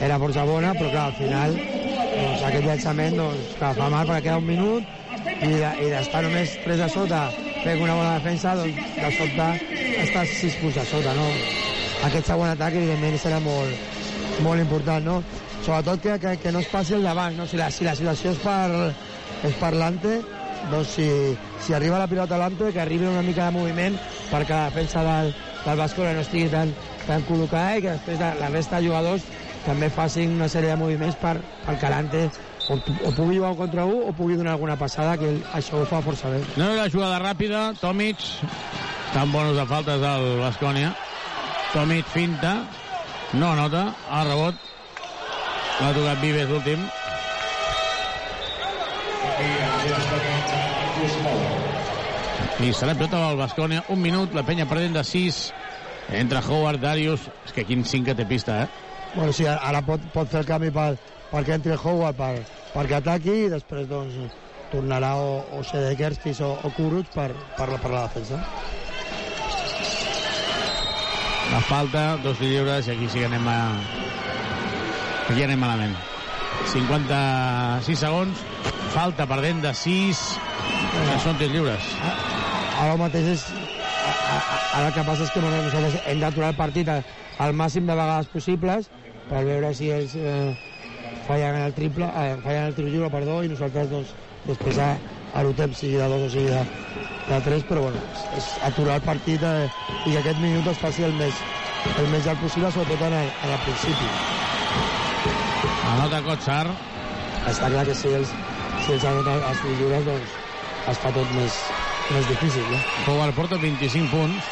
era 0.00 0.16
força 0.22 0.46
bona, 0.48 0.72
però 0.78 0.94
clar, 0.94 1.10
al 1.10 1.18
final 1.18 1.58
doncs, 1.58 2.46
aquest 2.48 2.64
llançament 2.70 3.20
doncs, 3.20 3.52
clar, 3.60 3.74
fa 3.76 3.90
mal 3.92 4.08
perquè 4.08 4.30
queda 4.30 4.40
un 4.40 4.48
minut 4.48 4.96
i, 5.44 5.52
i 5.52 5.92
d'estar 5.92 6.24
només 6.24 6.56
3 6.64 6.86
a 6.86 6.90
sota 6.92 7.22
fent 7.64 7.82
una 7.82 7.96
bona 7.98 8.14
defensa, 8.18 8.54
doncs 8.58 8.94
de 8.98 9.10
sobte 9.16 9.48
estàs 10.04 10.34
6 10.44 10.58
punts 10.62 10.78
a 10.78 10.86
sota, 10.88 11.14
no? 11.18 11.26
Aquest 12.06 12.30
segon 12.30 12.52
atac, 12.52 12.76
evidentment, 12.78 13.18
serà 13.18 13.40
molt, 13.42 13.86
molt 14.46 14.62
important, 14.62 15.04
no? 15.04 15.20
Sobretot 15.66 16.02
que, 16.02 16.18
que, 16.22 16.36
que 16.42 16.52
no 16.54 16.62
es 16.62 16.70
passi 16.72 16.94
el 16.96 17.06
davant, 17.06 17.36
no? 17.38 17.46
Si 17.50 17.58
la, 17.58 17.70
si 17.74 17.86
la 17.86 17.96
situació 17.98 18.34
és 18.34 18.42
per, 18.44 18.92
és 19.48 19.56
per 19.58 19.72
l'Ante, 19.74 20.20
doncs 20.70 20.94
si, 20.98 21.08
si 21.64 21.74
arriba 21.74 21.98
la 21.98 22.08
pilota 22.10 22.36
a 22.36 22.42
l'Ante, 22.42 22.72
que 22.72 22.82
arribi 22.82 23.06
una 23.06 23.22
mica 23.26 23.46
de 23.46 23.56
moviment 23.58 23.98
perquè 24.30 24.54
la 24.54 24.68
defensa 24.70 25.04
del, 25.06 25.34
del 25.64 25.78
Bascola 25.78 26.14
no 26.14 26.24
estigui 26.24 26.48
tan, 26.52 26.72
tan 27.06 27.24
col·locada 27.28 27.78
i 27.78 27.84
que 27.84 27.94
després 27.96 28.18
de, 28.20 28.32
la 28.40 28.50
resta 28.52 28.78
de 28.78 28.88
jugadors 28.88 29.26
també 29.66 29.90
facin 29.92 30.36
una 30.36 30.48
sèrie 30.50 30.72
de 30.72 30.80
moviments 30.80 31.18
per, 31.20 31.38
perquè 31.66 31.90
l'Ante 31.92 32.26
o, 32.68 32.74
o 32.76 33.12
pugui 33.12 33.36
jugar 33.36 33.50
un 33.52 33.56
contra 33.56 33.84
un 33.84 34.02
o 34.08 34.12
pugui 34.12 34.36
donar 34.36 34.52
alguna 34.52 34.76
passada, 34.76 35.16
que 35.16 35.28
ell, 35.32 35.40
això 35.56 35.80
ho 35.80 35.86
fa 35.88 36.02
força 36.04 36.30
bé. 36.32 36.40
No 36.60 36.68
era 36.74 36.88
jugada 36.92 37.20
ràpida, 37.22 37.72
Tomic, 37.80 38.20
tan 39.14 39.32
bonos 39.32 39.56
de 39.56 39.64
faltes 39.66 40.00
del 40.02 40.26
Bascònia. 40.42 40.92
Tomic 41.72 42.08
finta, 42.12 42.54
no 43.32 43.54
nota, 43.56 43.88
el 44.20 44.28
rebot, 44.28 44.60
l'ha 45.80 45.92
tocat 45.96 46.20
Vives 46.24 46.48
l'últim. 46.52 46.84
I 52.58 52.72
serà 52.74 52.92
pilota 52.98 53.22
del 53.22 53.40
Bascònia, 53.40 53.84
un 53.94 54.00
minut, 54.02 54.34
la 54.34 54.44
penya 54.44 54.66
perdent 54.68 54.96
de 54.98 55.04
6, 55.06 55.40
entre 56.18 56.42
Howard, 56.42 56.82
Darius, 56.82 57.28
és 57.46 57.54
que 57.54 57.64
quin 57.68 57.84
5 57.84 58.10
que 58.10 58.16
té 58.18 58.26
pista, 58.28 58.62
eh? 58.64 58.68
Bueno, 59.14 59.32
sí, 59.32 59.46
ara 59.48 59.80
pot, 59.86 60.02
pot 60.12 60.28
fer 60.28 60.42
el 60.42 60.48
canvi 60.48 60.72
per, 60.74 60.90
perquè 61.30 61.56
entri 61.56 61.72
el 61.72 61.80
Howard 61.80 62.18
per, 62.18 62.32
perquè 62.74 62.98
ataqui 62.98 63.34
i 63.44 63.52
després 63.52 63.88
doncs, 63.90 64.18
tornarà 64.72 65.14
o, 65.16 65.38
o 65.56 65.62
Sede 65.64 65.94
Kerstis 65.96 66.42
o, 66.44 66.52
o 66.62 66.72
Kuruc 66.76 67.08
per, 67.14 67.30
per, 67.56 67.68
la, 67.72 67.78
per 67.80 67.92
la 67.94 68.02
defensa. 68.08 68.40
La 71.48 71.62
falta, 71.64 72.02
dos 72.20 72.40
lliures, 72.44 72.88
i 72.88 72.92
aquí 72.92 73.08
sí 73.08 73.22
que 73.22 73.30
anem 73.30 73.48
a... 73.48 73.58
Aquí 75.28 75.42
anem 75.44 75.60
malament. 75.60 75.96
56 76.68 78.02
segons, 78.02 78.44
falta 78.92 79.24
perdent 79.30 79.62
de 79.64 79.72
6, 79.72 80.22
que 80.92 81.18
són 81.24 81.40
tirs 81.40 81.54
lliures. 81.54 81.88
Ara 82.78 82.96
mateix 83.00 83.32
és, 83.32 83.44
ara 84.04 84.86
el 84.86 84.94
que 84.96 85.04
passa 85.08 85.24
és 85.24 85.32
que 85.32 85.42
nosaltres 85.42 85.98
hem 86.04 86.20
d'aturar 86.20 86.52
el 86.52 86.60
partit 86.60 86.92
al 86.92 87.56
màxim 87.56 87.88
de 87.88 87.96
vegades 87.96 88.28
possibles 88.32 88.90
per 89.28 89.44
veure 89.44 89.72
si 89.76 89.90
ells 89.92 90.14
eh, 90.16 90.52
fallen 91.28 91.60
el 91.60 91.74
triple, 91.76 92.08
eh, 92.08 92.36
fallen 92.42 92.70
el 92.70 92.74
tiro 92.74 92.88
lliure, 92.88 93.12
perdó, 93.12 93.42
i 93.44 93.52
nosaltres 93.52 93.90
doncs, 93.92 94.14
després 94.48 94.80
a, 94.80 94.88
a 95.36 95.44
l'hotem 95.44 95.74
sigui 95.76 96.00
de 96.00 96.08
dos 96.08 96.24
o 96.24 96.30
sigui 96.32 96.48
de, 96.48 96.62
de 97.28 97.40
tres, 97.44 97.64
però 97.68 97.84
bueno, 97.84 98.00
és, 98.38 98.48
aturar 98.64 98.96
el 98.98 99.04
partit 99.04 99.44
eh, 99.44 99.68
i 100.06 100.14
que 100.14 100.22
aquest 100.22 100.40
minut 100.40 100.72
es 100.72 100.80
passi 100.80 101.04
el 101.04 101.12
més, 101.20 101.42
el 101.98 102.08
més 102.14 102.24
llarg 102.24 102.40
possible, 102.40 102.72
sobretot 102.72 103.04
en 103.10 103.18
el, 103.20 103.32
en 103.44 103.54
el 103.54 103.64
principi. 103.66 104.08
Anota 105.94 106.22
Kotsar. 106.24 106.64
Està 107.48 107.68
clar 107.72 107.84
que 107.88 107.94
si 107.96 108.10
ells, 108.12 108.32
si 108.84 108.94
ells 108.96 109.04
anoten 109.08 109.44
els 109.50 109.60
tirs 109.62 109.78
lliures, 109.78 110.08
doncs 110.08 110.34
es 110.92 111.02
fa 111.02 111.12
tot 111.12 111.36
més, 111.36 111.60
més 112.14 112.26
difícil, 112.28 112.64
no? 112.72 112.80
Howard 113.06 113.36
porta 113.36 113.60
25 113.60 114.10
punts. 114.12 114.50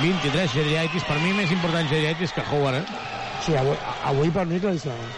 23 0.00 0.54
Geriaitis. 0.54 1.06
Per 1.06 1.18
mi 1.22 1.32
més 1.36 1.50
important 1.54 1.88
Geriaitis 1.90 2.34
que 2.36 2.44
Howard, 2.46 2.82
eh? 2.82 3.19
Sí, 3.44 3.56
avui, 3.56 3.76
avui 4.04 4.30
per 4.34 4.46
mi 4.46 4.60
claríssimament. 4.60 5.14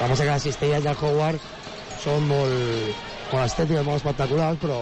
El 0.00 0.08
que 0.10 0.16
que 0.24 0.30
les 0.30 0.42
cistelles 0.42 0.82
del 0.84 0.96
Howard 1.00 1.40
són 2.02 2.24
molt, 2.28 3.04
molt 3.32 3.44
estètiques, 3.44 3.84
molt 3.86 4.00
espectaculars, 4.02 4.58
però 4.62 4.80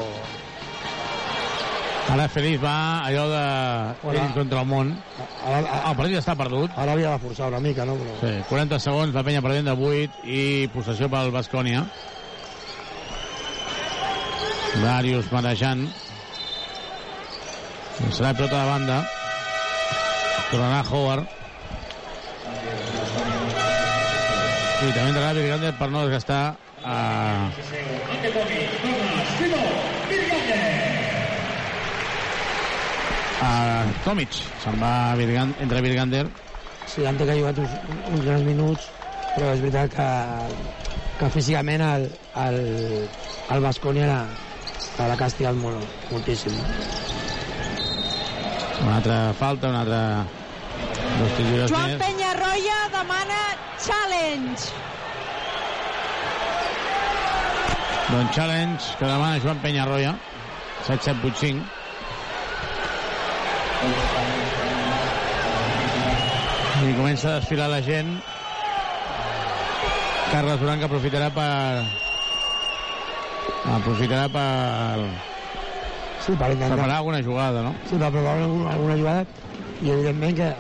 Ara 2.13 2.27
Feliz 2.29 2.59
va 2.61 3.05
allò 3.07 3.29
de 3.31 3.43
Hola. 4.03 4.25
ell 4.25 4.33
contra 4.35 4.61
el 4.61 4.67
món. 4.67 4.89
Ara, 5.47 5.61
El 5.91 5.97
partit 5.97 6.17
està 6.19 6.35
perdut. 6.37 6.71
ara 6.77 6.93
havia 6.93 7.13
de 7.13 7.19
forçar 7.23 7.47
una 7.49 7.61
mica, 7.61 7.85
no? 7.85 7.95
Però... 7.95 8.17
Sí, 8.21 8.43
40 8.49 8.79
segons, 8.83 9.15
la 9.15 9.23
penya 9.23 9.41
perdent 9.41 9.69
de 9.71 9.73
8 9.73 10.25
i 10.27 10.69
possessió 10.75 11.09
pel 11.09 11.31
Bascònia. 11.31 11.85
Darius 14.83 15.31
marejant. 15.33 15.87
Serà 18.11 18.35
pilota 18.35 18.59
de 18.59 18.67
banda. 18.67 18.99
Tornarà 20.51 20.83
Howard. 20.91 21.42
I 24.83 24.91
també 24.91 25.13
entrarà 25.13 25.31
Virgander 25.37 25.71
per 25.79 25.87
no 25.93 26.01
desgastar 26.03 26.57
a... 26.83 26.95
a 33.43 33.53
Tomic. 34.03 34.35
Se'n 34.65 34.81
va 34.83 35.15
Virgan, 35.21 35.55
entra 35.63 35.85
Virgander. 35.87 36.25
Sí, 36.91 37.07
han 37.07 37.17
que 37.17 37.31
ha 37.31 37.39
jugat 37.39 37.63
uns, 37.63 37.79
uns 38.11 38.27
grans 38.27 38.43
minuts, 38.43 38.91
però 39.37 39.55
és 39.55 39.63
veritat 39.63 39.95
que, 39.95 40.11
que 41.21 41.31
físicament 41.39 41.87
el, 41.87 42.11
el, 42.49 42.61
el 43.55 43.65
Bascònia 43.65 44.11
l'ha 44.11 44.23
l'ha 44.99 45.19
castigat 45.19 45.57
molt, 45.63 45.95
moltíssim. 46.11 46.59
Una 48.83 48.99
altra 48.99 49.25
falta, 49.39 49.71
una 49.71 49.87
altra... 49.87 50.05
Joan. 51.13 52.01
Penyarroia 52.01 52.79
demana 52.91 53.43
challenge. 53.87 54.71
Doncs 58.13 58.35
challenge 58.37 58.97
que 58.99 59.05
demana 59.07 59.41
Joan 59.41 59.59
Penyarroia. 59.63 60.15
7-7-8-5. 60.87 61.63
I 66.83 66.95
comença 66.99 67.29
a 67.31 67.35
desfilar 67.41 67.69
la 67.71 67.81
gent. 67.83 68.17
Carles 70.33 70.61
Duran 70.61 70.81
que 70.81 70.89
aprofitarà 70.89 71.29
per... 71.31 71.85
Aprofitarà 73.77 74.27
per 74.33 75.07
Sí, 76.23 76.33
per 76.39 76.53
intentar... 76.53 76.77
preparar 76.77 76.97
alguna 77.01 77.23
jugada, 77.23 77.63
no? 77.63 77.75
Sí, 77.89 77.97
per 77.99 78.11
preparar 78.11 78.43
alguna, 78.43 78.71
alguna 78.73 78.97
jugada 78.97 79.27
i 79.83 79.91
evidentment 79.91 80.37
que 80.39 80.51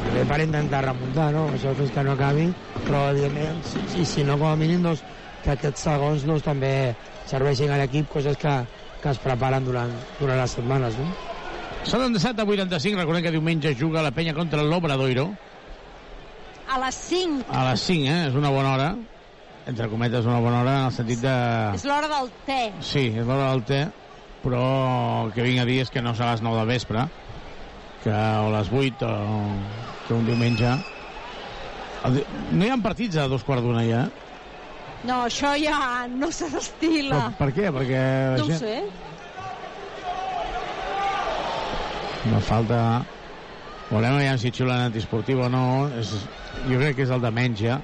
primer 0.00 0.24
per 0.28 0.40
intentar 0.44 0.84
remuntar, 0.86 1.30
no? 1.34 1.48
Això 1.56 1.74
fins 1.78 1.92
que 1.94 2.04
no 2.06 2.14
acabi, 2.16 2.48
però 2.86 3.04
evidentment, 3.10 3.60
si, 3.68 3.82
si, 3.90 4.06
si 4.08 4.24
no 4.26 4.38
com 4.40 4.50
a 4.52 4.56
mínim, 4.60 4.82
doncs, 4.84 5.04
que 5.42 5.54
aquests 5.56 5.84
segons 5.88 6.24
doncs, 6.28 6.44
també 6.46 6.72
serveixin 7.30 7.72
a 7.72 7.78
l'equip, 7.80 8.08
coses 8.12 8.38
que, 8.40 8.56
que 9.02 9.12
es 9.12 9.20
preparen 9.22 9.66
durant, 9.66 9.94
durant 10.20 10.40
les 10.40 10.58
setmanes, 10.58 10.98
no? 11.00 11.10
77 11.82 12.38
a 12.38 12.44
85, 12.46 13.00
recordem 13.00 13.24
que 13.24 13.32
diumenge 13.34 13.74
juga 13.74 14.04
la 14.04 14.12
penya 14.14 14.34
contra 14.34 14.62
l'Obradoiro. 14.62 15.32
A 16.70 16.78
les 16.78 17.00
5. 17.08 17.48
A 17.50 17.64
les 17.70 17.88
5, 17.88 18.06
eh? 18.06 18.28
És 18.28 18.36
una 18.38 18.52
bona 18.54 18.76
hora. 18.76 18.92
Entre 19.66 19.88
cometes, 19.90 20.26
una 20.26 20.38
bona 20.42 20.62
hora 20.62 20.76
en 20.80 20.86
el 20.90 20.94
sentit 20.94 21.20
de... 21.22 21.34
És 21.74 21.84
l'hora 21.86 22.08
del 22.10 22.30
te. 22.46 22.60
Sí, 22.82 23.08
és 23.10 23.26
l'hora 23.26 23.50
del 23.52 23.62
té, 23.66 23.82
però 24.42 24.62
el 25.24 25.34
que 25.34 25.44
vinc 25.46 25.62
a 25.62 25.66
dir 25.68 25.82
és 25.84 25.90
que 25.90 26.02
no 26.02 26.14
serà 26.18 26.32
a 26.32 26.38
les 26.38 26.42
9 26.42 26.58
del 26.62 26.70
vespre, 26.70 27.04
que 28.02 28.10
o 28.12 28.48
a 28.48 28.50
les 28.58 28.68
8 28.72 29.06
o 29.06 29.38
que 30.06 30.14
un 30.16 30.26
diumenge... 30.26 30.72
No 32.52 32.66
hi 32.66 32.70
ha 32.72 32.76
partits 32.82 33.16
a 33.22 33.28
dos 33.30 33.44
quarts 33.46 33.62
d'una 33.62 33.84
ja. 33.86 34.02
No, 35.06 35.20
això 35.26 35.52
ja 35.58 36.06
no 36.10 36.28
se 36.34 36.48
s'estila. 36.50 37.28
Per, 37.38 37.38
per 37.38 37.48
què? 37.56 37.70
Perquè 37.74 38.02
No 38.38 38.44
ho 38.44 38.50
gent... 38.50 38.60
sé. 38.60 38.76
Una 42.30 42.40
falta... 42.42 42.80
Veurem 43.92 44.14
aviam 44.16 44.38
si 44.40 44.50
xiulen 44.54 44.86
antiesportiu 44.88 45.42
o 45.44 45.48
no. 45.52 45.64
És... 46.00 46.14
Jo 46.68 46.78
crec 46.80 46.96
que 46.98 47.06
és 47.06 47.10
el 47.14 47.22
de 47.22 47.30
menys 47.34 47.60
ja. 47.60 47.78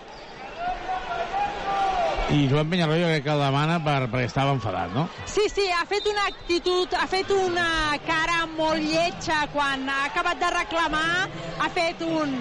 I 2.28 2.46
Joan 2.50 2.68
Penyarroia 2.68 3.06
crec 3.09 3.22
que 3.24 3.32
el 3.32 3.40
demana 3.40 3.78
per, 3.84 4.02
perquè 4.12 4.28
estava 4.28 4.52
enfadat, 4.52 4.92
no? 4.92 5.06
Sí, 5.24 5.46
sí, 5.48 5.64
ha 5.72 5.84
fet 5.88 6.06
una 6.10 6.26
actitud, 6.28 6.92
ha 6.92 7.06
fet 7.09 7.30
una 7.32 7.96
cara 8.05 8.42
molt 8.59 8.84
lletja 8.84 9.46
quan 9.55 9.86
ha 9.88 10.02
acabat 10.10 10.40
de 10.42 10.50
reclamar, 10.52 11.28
ha 11.64 11.68
fet 11.72 12.02
un, 12.05 12.34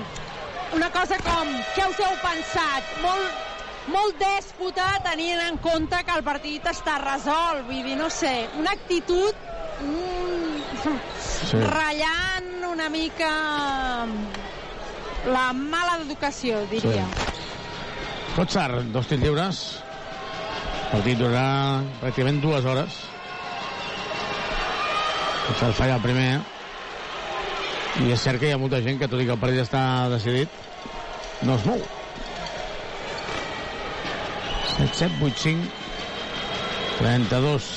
una 0.75 0.89
cosa 0.91 1.19
com, 1.23 1.53
què 1.77 1.87
us 1.87 2.01
heu 2.03 2.17
pensat? 2.19 2.91
Molt, 3.05 3.45
molt 3.93 4.19
dèspota 4.19 4.89
tenint 5.07 5.39
en 5.45 5.61
compte 5.63 6.03
que 6.03 6.17
el 6.19 6.25
partit 6.27 6.67
està 6.67 6.97
resolt, 7.05 7.63
vull 7.69 7.85
dir, 7.87 7.95
no 7.95 8.09
sé, 8.11 8.35
una 8.59 8.75
actitud 8.75 9.39
mm, 9.85 10.35
Sí. 11.47 11.57
ratllant 11.63 12.65
una 12.67 12.89
mica 12.91 13.29
la 15.31 15.47
mala 15.53 15.97
educació, 16.03 16.59
diria. 16.71 17.07
Kotsar, 18.37 18.69
dos 18.93 19.07
tirs 19.09 19.23
lliures. 19.23 19.59
El 19.81 20.91
partit 20.91 21.17
durarà 21.17 21.81
pràcticament 21.97 22.37
dues 22.43 22.67
hores. 22.69 22.99
Kotsar 25.47 25.71
falla 25.73 25.95
el 25.97 26.03
primer. 26.03 26.27
I 28.03 28.13
és 28.13 28.21
cert 28.21 28.37
que 28.37 28.51
hi 28.51 28.53
ha 28.53 28.59
molta 28.61 28.83
gent 28.85 29.01
que, 29.01 29.09
tot 29.09 29.23
i 29.23 29.25
que 29.25 29.33
el 29.33 29.41
partit 29.41 29.63
està 29.63 29.81
decidit, 30.13 30.53
no 31.49 31.57
es 31.57 31.65
mou. 31.65 31.81
7, 34.75 34.93
7, 35.01 35.17
8, 35.31 35.41
5, 35.47 35.73
32 37.01 37.73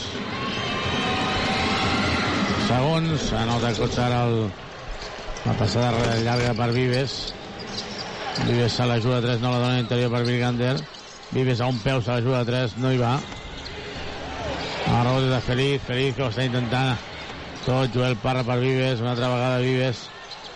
segons. 2.69 3.29
Anota 3.47 3.73
Kotsar 3.81 4.13
el, 4.21 4.41
la 5.49 5.57
passada 5.65 6.21
llarga 6.21 6.53
per 6.61 6.75
Vives. 6.77 7.21
Vives 8.39 8.73
se 8.73 8.87
l'ajuda 8.87 9.19
a 9.19 9.23
3, 9.25 9.41
no 9.43 9.51
la 9.53 9.59
dona 9.59 9.81
interior 9.83 10.11
per 10.13 10.25
Virgander. 10.25 10.77
Vives 11.31 11.61
a 11.61 11.69
un 11.71 11.79
peu, 11.83 12.01
se 12.03 12.11
l'ajuda 12.13 12.41
a 12.41 12.47
3, 12.49 12.77
no 12.83 12.93
hi 12.93 12.99
va. 13.01 13.13
A 14.91 15.03
rebot 15.05 15.29
de 15.31 15.41
Feliz, 15.47 15.83
Feliz 15.87 16.17
que 16.17 16.25
ho 16.25 16.31
està 16.31 16.47
intentant 16.47 16.97
tot, 17.65 17.93
Joel 17.95 18.17
Parra 18.23 18.43
per 18.47 18.59
Vives, 18.63 19.03
una 19.03 19.13
altra 19.15 19.29
vegada 19.31 19.63
Vives, 19.63 20.05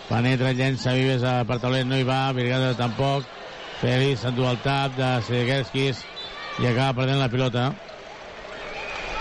penetra, 0.09 0.53
llença 0.57 0.95
Vives 0.97 1.23
a 1.23 1.37
per 1.47 1.59
taulet, 1.63 1.87
no 1.87 1.99
hi 1.99 2.07
va, 2.07 2.19
Virgander 2.35 2.75
tampoc, 2.79 3.27
Feliz 3.81 4.23
s'endú 4.23 4.47
el 4.49 4.61
tap 4.63 4.95
de 4.97 5.09
Sedekerskis 5.27 6.05
i 6.63 6.69
acaba 6.71 7.01
perdent 7.01 7.21
la 7.21 7.31
pilota. 7.31 7.69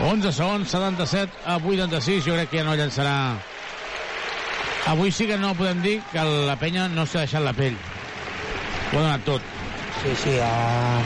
11 0.05 0.33
segons, 0.35 0.71
77 0.71 1.45
a 1.47 1.59
86, 1.59 2.25
jo 2.27 2.39
crec 2.39 2.51
que 2.51 2.63
ja 2.63 2.67
no 2.67 2.79
llançarà 2.79 3.19
Avui 4.87 5.13
sí 5.13 5.25
que 5.27 5.39
no 5.41 5.55
podem 5.57 5.81
dir 5.81 6.01
que 6.13 6.21
la 6.21 6.59
penya 6.61 6.91
no 6.93 7.07
s'ha 7.09 7.23
deixat 7.25 7.45
la 7.45 7.55
pell. 7.57 7.77
Ho 8.95 8.99
ha 8.99 9.03
donat 9.03 9.25
tot. 9.27 9.43
Sí, 10.03 10.13
sí, 10.23 10.35
ha, 10.39 11.01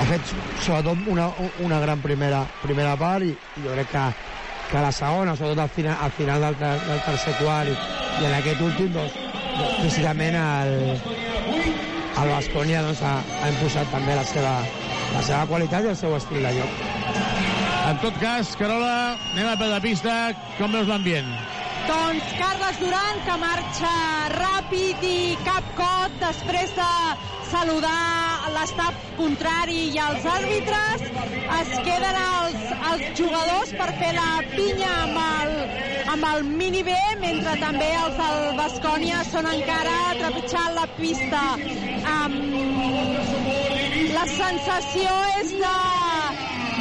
ha 0.00 0.04
fet 0.08 0.30
sobretot 0.64 1.08
una, 1.12 1.26
una 1.60 1.80
gran 1.82 2.00
primera, 2.00 2.44
primera 2.62 2.94
part 2.96 3.26
i, 3.26 3.32
i 3.34 3.64
jo 3.66 3.74
crec 3.74 3.90
que, 3.92 4.04
que 4.70 4.80
la 4.80 4.92
segona, 4.96 5.34
sobretot 5.36 5.64
al 5.66 5.72
final, 5.76 5.98
al 6.06 6.14
final 6.16 6.46
del, 6.46 6.56
ter- 6.62 6.80
del 6.86 7.02
tercer 7.04 7.34
quart 7.40 7.68
i, 7.68 7.76
i 8.22 8.28
en 8.30 8.36
aquest 8.38 8.62
últim, 8.64 8.92
doncs, 8.96 9.18
doncs 9.58 9.76
físicament 9.82 10.38
el, 10.40 10.74
el 12.22 12.32
Bascònia 12.32 12.84
doncs, 12.86 13.02
ha, 13.04 13.18
ha 13.42 13.50
imposat 13.52 13.92
també 13.92 14.16
la 14.16 14.24
seva, 14.32 14.54
la 15.12 15.22
seva 15.26 15.44
qualitat 15.50 15.84
i 15.84 15.92
el 15.92 15.98
seu 16.00 16.16
estil 16.16 16.46
de 16.48 16.54
joc. 16.62 16.80
En 17.90 17.98
tot 17.98 18.14
cas, 18.22 18.54
Carola, 18.56 19.18
anem 19.34 19.48
a 19.50 19.58
peu 19.58 19.68
de 19.72 19.80
pista. 19.84 20.14
Com 20.56 20.72
veus 20.72 20.86
l'ambient? 20.88 21.28
Doncs 21.86 22.26
Carles 22.38 22.78
Duran, 22.78 23.20
que 23.26 23.36
marxa 23.42 23.92
ràpid 24.32 25.02
i 25.06 25.36
cap 25.42 25.66
cot 25.78 26.14
després 26.20 26.74
de 26.76 26.90
saludar 27.50 28.50
l'estaf 28.54 29.00
contrari 29.18 29.80
i 29.90 29.98
els 30.04 30.26
àrbitres. 30.34 31.02
Es 31.58 31.72
queden 31.88 32.18
els, 32.20 32.68
els 32.92 33.08
jugadors 33.18 33.74
per 33.80 33.88
fer 33.98 34.12
la 34.16 34.28
pinya 34.52 34.92
amb 35.00 35.18
el, 35.24 35.56
amb 36.14 36.28
el 36.30 36.46
mini 36.62 36.84
B, 36.86 36.94
mentre 37.24 37.56
també 37.64 37.90
els 38.04 38.16
del 38.20 38.46
Bascònia 38.60 39.24
són 39.32 39.50
encara 39.52 39.98
trepitjant 40.20 40.78
la 40.78 40.86
pista. 41.00 41.42
Um, 42.14 42.38
la 44.14 44.24
sensació 44.38 45.18
és 45.42 45.56
de 45.58 45.76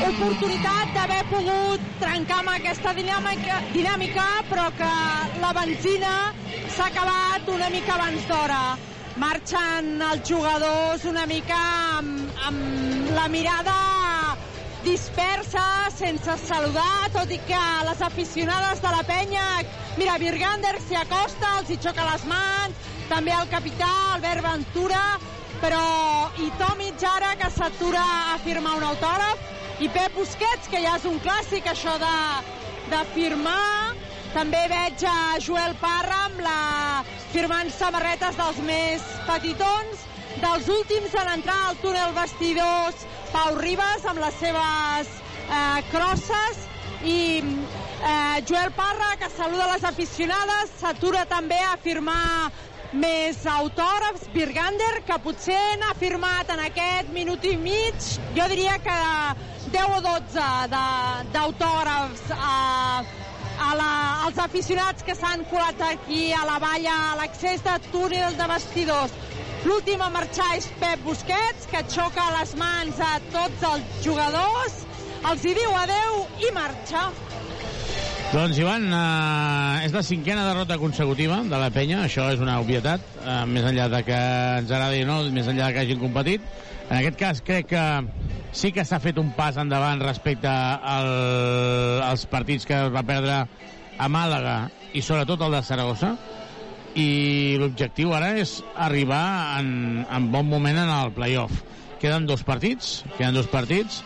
oportunitat 0.08 0.94
d'haver 0.96 1.22
pogut 1.30 1.84
trencar 2.02 2.40
amb 2.42 2.52
aquesta 2.56 2.94
dinàmica, 2.98 3.60
dinàmica 3.74 4.28
però 4.50 4.70
que 4.78 4.92
la 5.42 5.52
benzina 5.58 6.14
s'ha 6.76 6.88
acabat 6.90 7.50
una 7.54 7.70
mica 7.70 7.96
abans 7.98 8.26
d'hora. 8.30 8.62
Marxen 9.22 10.02
els 10.02 10.24
jugadors 10.28 11.04
una 11.06 11.26
mica 11.30 11.60
amb, 12.00 12.32
amb 12.48 13.12
la 13.18 13.28
mirada 13.30 13.76
dispersa, 14.86 15.92
sense 15.94 16.38
saludar, 16.48 17.12
tot 17.14 17.30
i 17.30 17.38
que 17.46 17.62
les 17.90 18.02
aficionades 18.02 18.82
de 18.82 18.96
la 18.96 19.04
penya... 19.06 19.46
Mira, 20.00 20.16
Virgander 20.18 20.78
s'hi 20.80 20.96
acosta, 20.96 21.58
els 21.60 21.70
hi 21.70 21.78
xoca 21.84 22.08
les 22.08 22.24
mans, 22.26 22.92
també 23.10 23.34
el 23.36 23.50
capità, 23.52 23.90
Albert 24.16 24.46
Ventura, 24.46 25.02
però 25.62 26.32
i 26.40 26.48
Tomic 26.58 27.04
ara, 27.06 27.36
que 27.38 27.52
s'atura 27.52 28.02
a 28.32 28.38
firmar 28.42 28.78
un 28.80 28.88
autògraf, 28.88 29.50
i 29.82 29.90
Pep 29.90 30.14
Busquets, 30.14 30.68
que 30.70 30.80
ja 30.84 30.94
és 31.00 31.06
un 31.10 31.18
clàssic, 31.26 31.66
això 31.66 31.96
de, 32.02 32.18
de 32.92 33.00
firmar. 33.16 33.96
També 34.36 34.62
veig 34.70 35.02
a 35.10 35.40
Joel 35.42 35.74
Parra 35.82 36.20
amb 36.28 36.42
la, 36.46 36.58
firmant 37.34 37.72
samarretes 37.74 38.38
dels 38.38 38.60
més 38.68 39.08
petitons. 39.26 40.06
Dels 40.42 40.70
últims 40.72 41.16
en 41.18 41.32
entrar 41.34 41.58
al 41.68 41.80
túnel 41.82 42.14
vestidors, 42.16 43.08
Pau 43.34 43.58
Ribas 43.58 44.06
amb 44.08 44.22
les 44.22 44.38
seves 44.40 45.10
eh, 45.50 45.82
crosses 45.90 46.62
i 47.04 47.20
eh, 47.42 48.38
Joel 48.48 48.72
Parra, 48.78 49.16
que 49.20 49.32
saluda 49.34 49.72
les 49.74 49.88
aficionades, 49.90 50.76
s'atura 50.80 51.26
també 51.26 51.58
a 51.66 51.74
firmar 51.82 52.52
més 52.94 53.42
autògrafs, 53.48 54.30
Birgander, 54.34 55.00
que 55.08 55.18
potser 55.24 55.62
n'ha 55.82 55.96
firmat 56.00 56.52
en 56.54 56.62
aquest 56.68 57.10
minut 57.16 57.44
i 57.48 57.56
mig, 57.58 58.12
jo 58.36 58.48
diria 58.52 58.78
que 58.84 59.00
10 59.72 59.98
o 59.98 60.02
12 60.02 60.46
de- 60.74 61.24
d'autògrafs 61.34 62.24
a, 62.36 63.04
a 63.68 63.70
la, 63.80 63.92
als 64.26 64.38
aficionats 64.38 65.04
que 65.04 65.16
s'han 65.16 65.44
colat 65.52 65.80
aquí 65.92 66.32
a 66.34 66.44
la 66.46 66.60
valla, 66.60 66.96
a 67.12 67.16
l'accés 67.22 67.64
de 67.64 67.76
túnel 67.92 68.36
de 68.38 68.48
vestidors. 68.54 69.12
L'últim 69.66 70.02
a 70.02 70.10
marxar 70.10 70.56
és 70.58 70.66
Pep 70.82 71.04
Busquets, 71.06 71.68
que 71.70 71.84
xoca 71.94 72.30
les 72.40 72.56
mans 72.58 72.98
a 73.00 73.20
tots 73.32 73.68
els 73.74 74.00
jugadors, 74.04 74.80
els 75.30 75.44
hi 75.46 75.54
diu 75.54 75.76
adeu 75.84 76.24
i 76.42 76.50
marxa. 76.56 77.10
Doncs, 78.32 78.58
Ivan, 78.58 78.86
eh, 78.96 79.86
és 79.86 79.92
la 79.94 80.02
cinquena 80.08 80.46
derrota 80.48 80.78
consecutiva 80.80 81.42
de 81.44 81.58
la 81.60 81.70
penya, 81.70 82.06
això 82.08 82.30
és 82.32 82.40
una 82.40 82.60
obvietat, 82.64 83.02
eh, 83.22 83.46
més 83.46 83.66
enllà 83.68 83.90
de 83.92 84.00
que 84.08 84.20
ens 84.62 84.72
agradi 84.72 85.04
o 85.04 85.08
no, 85.10 85.18
més 85.36 85.48
enllà 85.52 85.68
de 85.68 85.74
que 85.74 85.80
hagin 85.86 86.00
competit. 86.00 86.42
En 86.92 86.98
aquest 87.00 87.16
cas, 87.16 87.40
crec 87.40 87.70
que 87.72 87.82
sí 88.52 88.74
que 88.76 88.84
s'ha 88.84 89.00
fet 89.00 89.16
un 89.22 89.30
pas 89.38 89.56
endavant 89.56 90.02
respecte 90.04 90.52
al, 90.52 91.08
als 92.04 92.26
partits 92.28 92.68
que 92.68 92.76
es 92.76 92.92
va 92.92 93.06
perdre 93.08 93.38
a 93.96 94.08
Màlaga 94.12 94.58
i 94.92 95.00
sobretot 95.00 95.40
el 95.46 95.56
de 95.56 95.62
Saragossa 95.64 96.10
i 97.00 97.56
l'objectiu 97.62 98.12
ara 98.12 98.34
és 98.42 98.58
arribar 98.76 99.24
en, 99.62 100.02
en 100.04 100.28
bon 100.34 100.50
moment 100.52 100.82
en 100.82 100.92
el 100.92 101.14
playoff. 101.16 101.62
Queden 102.02 102.26
dos 102.28 102.44
partits, 102.44 103.06
queden 103.16 103.38
dos 103.38 103.48
partits, 103.48 104.02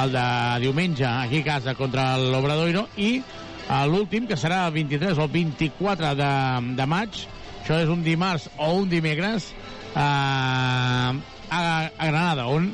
el 0.00 0.14
de 0.14 0.24
diumenge 0.62 1.04
aquí 1.04 1.42
a 1.42 1.48
casa 1.50 1.74
contra 1.76 2.14
l'Obradoiro 2.16 2.86
i 2.96 3.10
eh, 3.18 3.82
l'últim, 3.90 4.24
que 4.30 4.38
serà 4.40 4.62
el 4.68 4.78
23 4.78 5.18
o 5.18 5.26
el 5.26 5.34
24 5.34 6.14
de, 6.16 6.30
de 6.78 6.88
maig, 6.88 7.20
això 7.60 7.82
és 7.82 7.92
un 7.92 8.06
dimarts 8.06 8.48
o 8.56 8.70
un 8.78 8.88
dimecres, 8.88 9.50
eh, 9.92 11.12
a, 11.50 11.90
a 11.90 12.06
Granada, 12.06 12.46
on, 12.48 12.70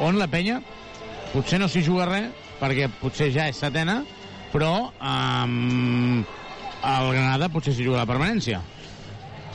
on 0.00 0.18
la 0.18 0.28
penya 0.30 0.60
potser 1.32 1.58
no 1.60 1.68
s'hi 1.70 1.82
juga 1.84 2.06
res, 2.08 2.28
perquè 2.60 2.88
potser 3.00 3.30
ja 3.34 3.48
és 3.50 3.58
setena, 3.58 4.02
però 4.52 4.72
eh, 4.92 5.46
el 6.92 7.10
Granada 7.14 7.50
potser 7.52 7.74
s'hi 7.74 7.86
juga 7.88 8.02
la 8.02 8.08
permanència. 8.08 8.62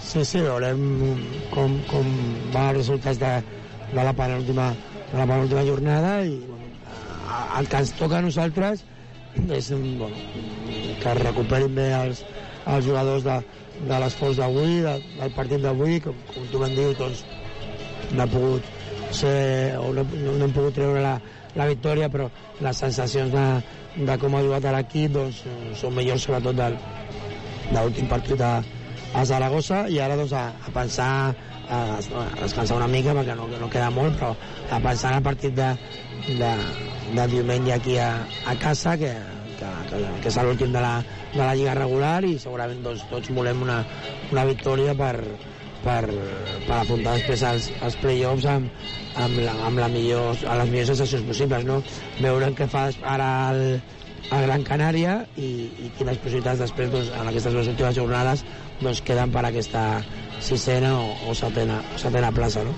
Sí, 0.07 0.23
sí, 0.23 0.39
veurem 0.39 0.81
com, 1.51 1.73
com 1.89 2.11
van 2.53 2.71
els 2.71 2.81
resultats 2.81 3.19
de, 3.21 3.33
de 3.91 4.03
la 4.03 4.13
penúltima 4.15 4.71
de 5.11 5.17
la 5.17 5.25
penúltima 5.27 5.63
jornada 5.67 6.13
i 6.27 6.37
el 7.57 7.67
que 7.67 7.81
ens 7.83 7.93
toca 7.99 8.19
a 8.19 8.23
nosaltres 8.23 8.83
és 9.37 9.69
bueno, 9.71 10.15
que 11.01 11.13
recuperin 11.19 11.75
bé 11.75 11.87
els, 11.95 12.23
els 12.65 12.85
jugadors 12.87 13.23
de, 13.23 13.37
de 13.87 13.99
l'esforç 14.01 14.39
d'avui, 14.39 14.79
de, 14.85 14.95
del 15.19 15.35
partit 15.35 15.61
d'avui, 15.63 15.99
com, 16.03 16.15
com 16.33 16.47
tu 16.51 16.61
ben 16.63 16.73
dius, 16.75 16.97
doncs 16.99 17.23
no 18.13 18.23
ha 18.23 18.29
pogut 18.31 18.69
ser, 19.11 19.77
o 19.79 19.91
no, 19.95 20.03
no 20.03 20.45
hem 20.45 20.53
pogut 20.55 20.75
treure 20.77 21.01
la, 21.03 21.17
la 21.57 21.67
victòria, 21.69 22.09
però 22.13 22.29
les 22.63 22.79
sensacions 22.83 23.33
de, 23.33 23.45
de 23.97 24.17
com 24.21 24.35
ha 24.35 24.43
jugat 24.45 24.67
l'equip 24.75 25.13
doncs, 25.15 25.43
són 25.79 25.95
millors 25.95 26.27
sobretot 26.27 26.57
del, 26.57 26.77
de 27.71 27.77
l'últim 27.79 28.09
partit 28.11 28.41
a, 28.41 28.57
a 29.13 29.23
Zaragoza 29.25 29.85
i 29.91 29.99
ara 30.03 30.17
doncs, 30.19 30.33
a, 30.33 30.49
a 30.67 30.73
pensar 30.75 31.09
a, 31.67 31.79
a 31.97 32.25
descansar 32.41 32.77
una 32.77 32.89
mica 32.91 33.15
perquè 33.17 33.35
no, 33.35 33.47
no 33.59 33.71
queda 33.71 33.89
molt 33.93 34.19
però 34.19 34.33
a 34.69 34.79
pensar 34.83 35.13
en 35.13 35.19
el 35.21 35.25
partit 35.25 35.57
de, 35.57 35.71
de, 36.27 36.53
de 37.15 37.27
diumenge 37.33 37.73
aquí 37.75 37.97
a, 37.97 38.11
a 38.45 38.55
casa 38.61 38.97
que, 38.99 39.13
que, 39.59 39.73
que, 39.89 40.01
que 40.23 40.31
és 40.31 40.39
l'últim 40.45 40.71
de, 40.75 40.83
la, 40.83 40.95
de 41.33 41.43
la 41.43 41.53
Lliga 41.55 41.75
regular 41.77 42.21
i 42.27 42.37
segurament 42.39 42.83
doncs, 42.85 43.05
tots 43.11 43.33
volem 43.35 43.65
una, 43.67 43.81
una 44.31 44.45
victòria 44.47 44.95
per, 44.97 45.15
per, 45.87 46.03
per 46.67 46.77
apuntar 46.81 47.17
després 47.17 47.43
als, 47.47 47.69
als 47.85 47.97
play-offs 48.01 48.47
amb, 48.51 48.71
amb, 49.15 49.39
la, 49.41 49.53
amb 49.69 49.79
la 49.81 49.87
millor, 49.93 50.35
a 50.45 50.57
les 50.61 50.73
millors 50.73 50.91
sensacions 50.93 51.25
possibles 51.29 51.65
no? 51.67 51.79
veurem 52.19 52.55
què 52.57 52.67
fa 52.71 52.89
ara 53.15 53.29
el, 53.53 53.79
a 54.33 54.41
Gran 54.43 54.65
Canària 54.67 55.21
i, 55.39 55.49
i 55.87 55.91
quines 55.97 56.19
possibilitats 56.19 56.63
després 56.65 56.91
doncs, 56.91 57.11
en 57.15 57.31
aquestes 57.31 57.55
dues 57.55 57.71
últimes 57.71 57.95
jornades 57.95 58.43
doncs, 58.81 59.01
queden 59.07 59.31
per 59.33 59.45
aquesta 59.47 59.87
sisena 60.43 60.93
o, 60.99 61.11
o, 61.31 61.35
setena, 61.37 61.79
o 61.95 62.01
setena 62.01 62.33
plaça 62.35 62.65
no? 62.67 62.75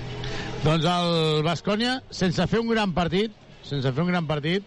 Doncs 0.60 0.84
el 0.84 1.40
Bascònia, 1.40 1.96
sense 2.12 2.44
fer 2.50 2.60
un 2.60 2.68
gran 2.68 2.92
partit, 2.92 3.32
sense 3.64 3.90
fer 3.96 4.02
un 4.04 4.10
gran 4.12 4.26
partit, 4.28 4.66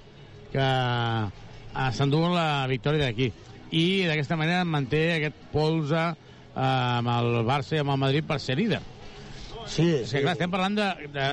que 0.50 0.64
eh, 0.66 1.90
s'endú 1.94 2.24
la 2.34 2.66
victòria 2.70 3.06
d'aquí. 3.06 3.30
I 3.74 3.86
d'aquesta 4.10 4.38
manera 4.38 4.66
manté 4.66 5.04
aquest 5.14 5.38
polze 5.54 6.02
amb 6.56 7.10
el 7.18 7.44
Barça 7.48 7.78
i 7.78 7.82
amb 7.82 7.94
el 7.96 8.02
Madrid 8.02 8.28
per 8.28 8.40
ser 8.42 8.58
líder. 8.60 8.82
Sí, 9.66 9.84
sí. 9.84 10.02
O 10.04 10.08
sigui, 10.10 10.24
clar, 10.26 10.36
estem 10.36 10.52
parlant 10.54 10.76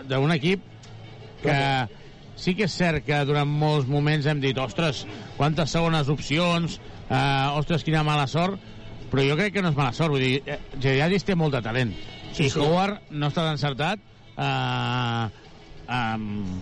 d'un 0.09 0.35
equip 0.37 0.63
que 1.43 1.59
sí 2.41 2.55
que 2.57 2.67
és 2.69 2.77
cert 2.77 3.05
que 3.05 3.19
durant 3.29 3.49
molts 3.49 3.89
moments 3.91 4.29
hem 4.31 4.41
dit 4.41 4.57
ostres, 4.59 5.05
quantes 5.37 5.73
segones 5.75 6.09
opcions, 6.13 6.79
eh, 7.09 7.59
ostres, 7.59 7.85
quina 7.85 8.05
mala 8.07 8.27
sort, 8.31 8.61
però 9.11 9.27
jo 9.27 9.37
crec 9.37 9.57
que 9.57 9.65
no 9.65 9.73
és 9.75 9.77
mala 9.79 9.93
sort, 9.97 10.15
vull 10.15 10.25
dir, 10.25 10.41
eh, 10.47 10.61
Geriadis 10.81 11.27
té 11.27 11.37
molt 11.37 11.57
de 11.57 11.63
talent. 11.65 11.93
Sí, 12.33 12.47
I 12.47 12.51
sí. 12.51 12.61
Howard 12.63 13.11
no 13.11 13.29
està 13.29 13.49
encertat, 13.51 14.01
eh, 14.39 15.25
um, 15.91 16.61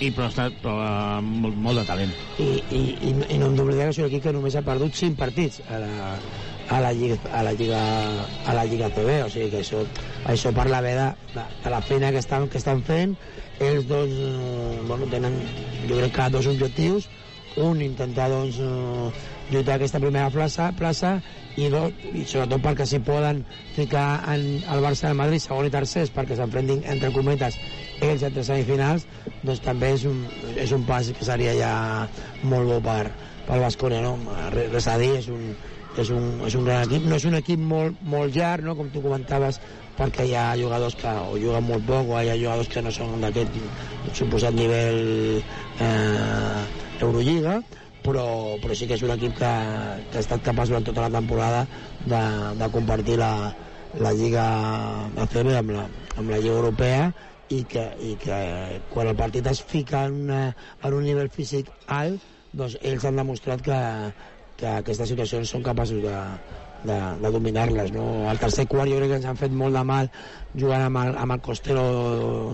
i 0.00 0.08
però 0.16 0.30
està 0.30 0.48
però, 0.62 0.78
uh, 0.80 1.18
molt, 1.20 1.56
molt 1.60 1.82
de 1.82 1.84
talent. 1.88 2.12
i, 2.40 2.48
i, 2.72 2.80
i, 3.10 3.10
i 3.34 3.38
no 3.40 3.50
hem 3.50 3.56
d'oblidar 3.58 3.90
que 3.90 3.94
és 3.94 4.00
un 4.00 4.08
equip 4.08 4.24
que 4.24 4.32
només 4.32 4.56
ha 4.56 4.64
perdut 4.64 4.96
5 4.96 5.18
partits 5.20 5.60
a 5.68 5.80
la, 5.82 6.14
a 6.70 6.80
la 6.80 6.92
Lliga, 6.94 7.18
a 7.34 7.42
la 7.42 7.52
Lliga, 7.52 7.80
a 8.46 8.54
la 8.54 8.64
Lliga 8.64 8.90
TV, 8.94 9.20
o 9.24 9.30
sigui 9.30 9.50
que 9.50 9.64
això, 9.64 9.82
això 10.30 10.52
parla 10.54 10.80
bé 10.84 10.94
de, 10.94 11.08
de, 11.34 11.46
de 11.64 11.72
la 11.72 11.80
feina 11.82 12.12
que 12.14 12.22
estan, 12.22 12.46
que 12.48 12.60
estan 12.62 12.84
fent. 12.86 13.16
Ells 13.60 13.88
doncs, 13.90 14.14
bueno, 14.86 15.10
tenen, 15.10 15.34
jo 15.88 15.98
crec 15.98 16.14
que 16.14 16.30
dos 16.36 16.46
objectius. 16.46 17.10
Un, 17.58 17.80
intentar 17.82 18.28
doncs, 18.30 18.60
eh, 18.62 19.10
lluitar 19.50 19.74
aquesta 19.74 19.98
primera 19.98 20.30
plaça, 20.30 20.70
plaça 20.78 21.16
i, 21.58 21.66
dos, 21.72 21.90
i 22.14 22.22
sobretot 22.22 22.62
perquè 22.62 22.86
si 22.86 23.00
poden 23.02 23.42
ficar 23.74 24.22
en 24.30 24.44
el 24.62 24.84
Barça 24.84 25.08
del 25.08 25.18
Madrid 25.18 25.42
segon 25.42 25.66
i 25.66 25.72
tercers 25.74 26.12
perquè 26.14 26.38
s'enfrentin 26.38 26.84
entre 26.92 27.10
cometes 27.10 27.58
ells 28.06 28.22
entre 28.28 28.44
semifinals 28.46 29.08
doncs 29.42 29.64
també 29.66 29.90
és 29.96 30.06
un, 30.08 30.22
és 30.54 30.70
un 30.76 30.86
pas 30.86 31.10
que 31.10 31.26
seria 31.26 31.56
ja 31.58 31.72
molt 32.46 32.70
bo 32.70 32.78
per, 32.86 33.10
pel 33.48 33.66
Basconia 33.66 34.04
no? 34.06 34.14
Re- 34.54 34.68
res 34.70 34.86
a 34.86 34.94
dir, 35.02 35.16
és 35.18 35.26
un, 35.34 35.50
és 35.98 36.10
un, 36.14 36.26
és 36.46 36.54
un 36.54 36.66
gran 36.66 36.84
equip, 36.86 37.06
no 37.08 37.16
és 37.18 37.26
un 37.26 37.36
equip 37.38 37.62
molt, 37.72 37.98
molt 38.06 38.36
llarg, 38.36 38.64
no? 38.66 38.76
com 38.78 38.90
tu 38.94 39.02
comentaves 39.02 39.58
perquè 39.98 40.26
hi 40.28 40.34
ha 40.38 40.46
jugadors 40.58 40.96
que 41.00 41.10
o 41.10 41.36
juguen 41.40 41.66
molt 41.66 41.86
poc 41.88 42.12
o 42.14 42.20
hi 42.20 42.30
ha 42.30 42.38
jugadors 42.38 42.70
que 42.70 42.82
no 42.84 42.92
són 42.94 43.20
d'aquest 43.24 43.58
suposat 44.16 44.54
nivell 44.56 45.40
eh, 45.82 46.62
Eurolliga 47.00 47.58
però, 48.04 48.26
però 48.62 48.76
sí 48.76 48.88
que 48.88 48.96
és 48.96 49.04
un 49.04 49.12
equip 49.16 49.34
que, 49.40 49.50
que 50.10 50.20
ha 50.20 50.24
estat 50.24 50.44
capaç 50.46 50.72
durant 50.72 50.86
tota 50.86 51.08
la 51.08 51.12
temporada 51.18 51.66
de, 52.06 52.22
de 52.62 52.70
compartir 52.72 53.18
la, 53.20 53.50
la 54.00 54.14
Lliga 54.16 54.46
ACB 55.26 55.52
amb 55.58 55.74
la, 55.76 55.84
amb 56.16 56.30
la 56.30 56.40
Lliga 56.40 56.56
Europea 56.56 57.10
i 57.50 57.64
que, 57.68 57.84
i 57.98 58.14
que 58.20 58.40
quan 58.92 59.10
el 59.10 59.18
partit 59.18 59.46
es 59.50 59.60
fica 59.66 60.06
en, 60.06 60.22
una, 60.28 60.42
en 60.80 60.94
un 60.94 61.04
nivell 61.04 61.32
físic 61.34 61.68
alt 61.90 62.22
doncs 62.56 62.76
ells 62.82 63.04
han 63.06 63.18
demostrat 63.20 63.60
que, 63.62 63.78
que 64.60 64.68
aquestes 64.80 65.10
situacions 65.12 65.50
són 65.54 65.64
capaços 65.66 66.02
de, 66.04 66.14
de, 66.84 66.98
de 67.22 67.32
dominar-les. 67.32 67.92
No? 67.96 68.06
Al 68.30 68.40
tercer 68.42 68.66
quart 68.70 68.90
jo 68.90 69.00
crec 69.00 69.12
que 69.14 69.18
ens 69.20 69.28
han 69.32 69.40
fet 69.40 69.54
molt 69.56 69.76
de 69.76 69.84
mal 69.86 70.10
jugant 70.54 70.86
amb 70.86 71.02
el, 71.02 71.16
amb 71.24 71.36
el 71.36 71.42
Costero 71.44 71.84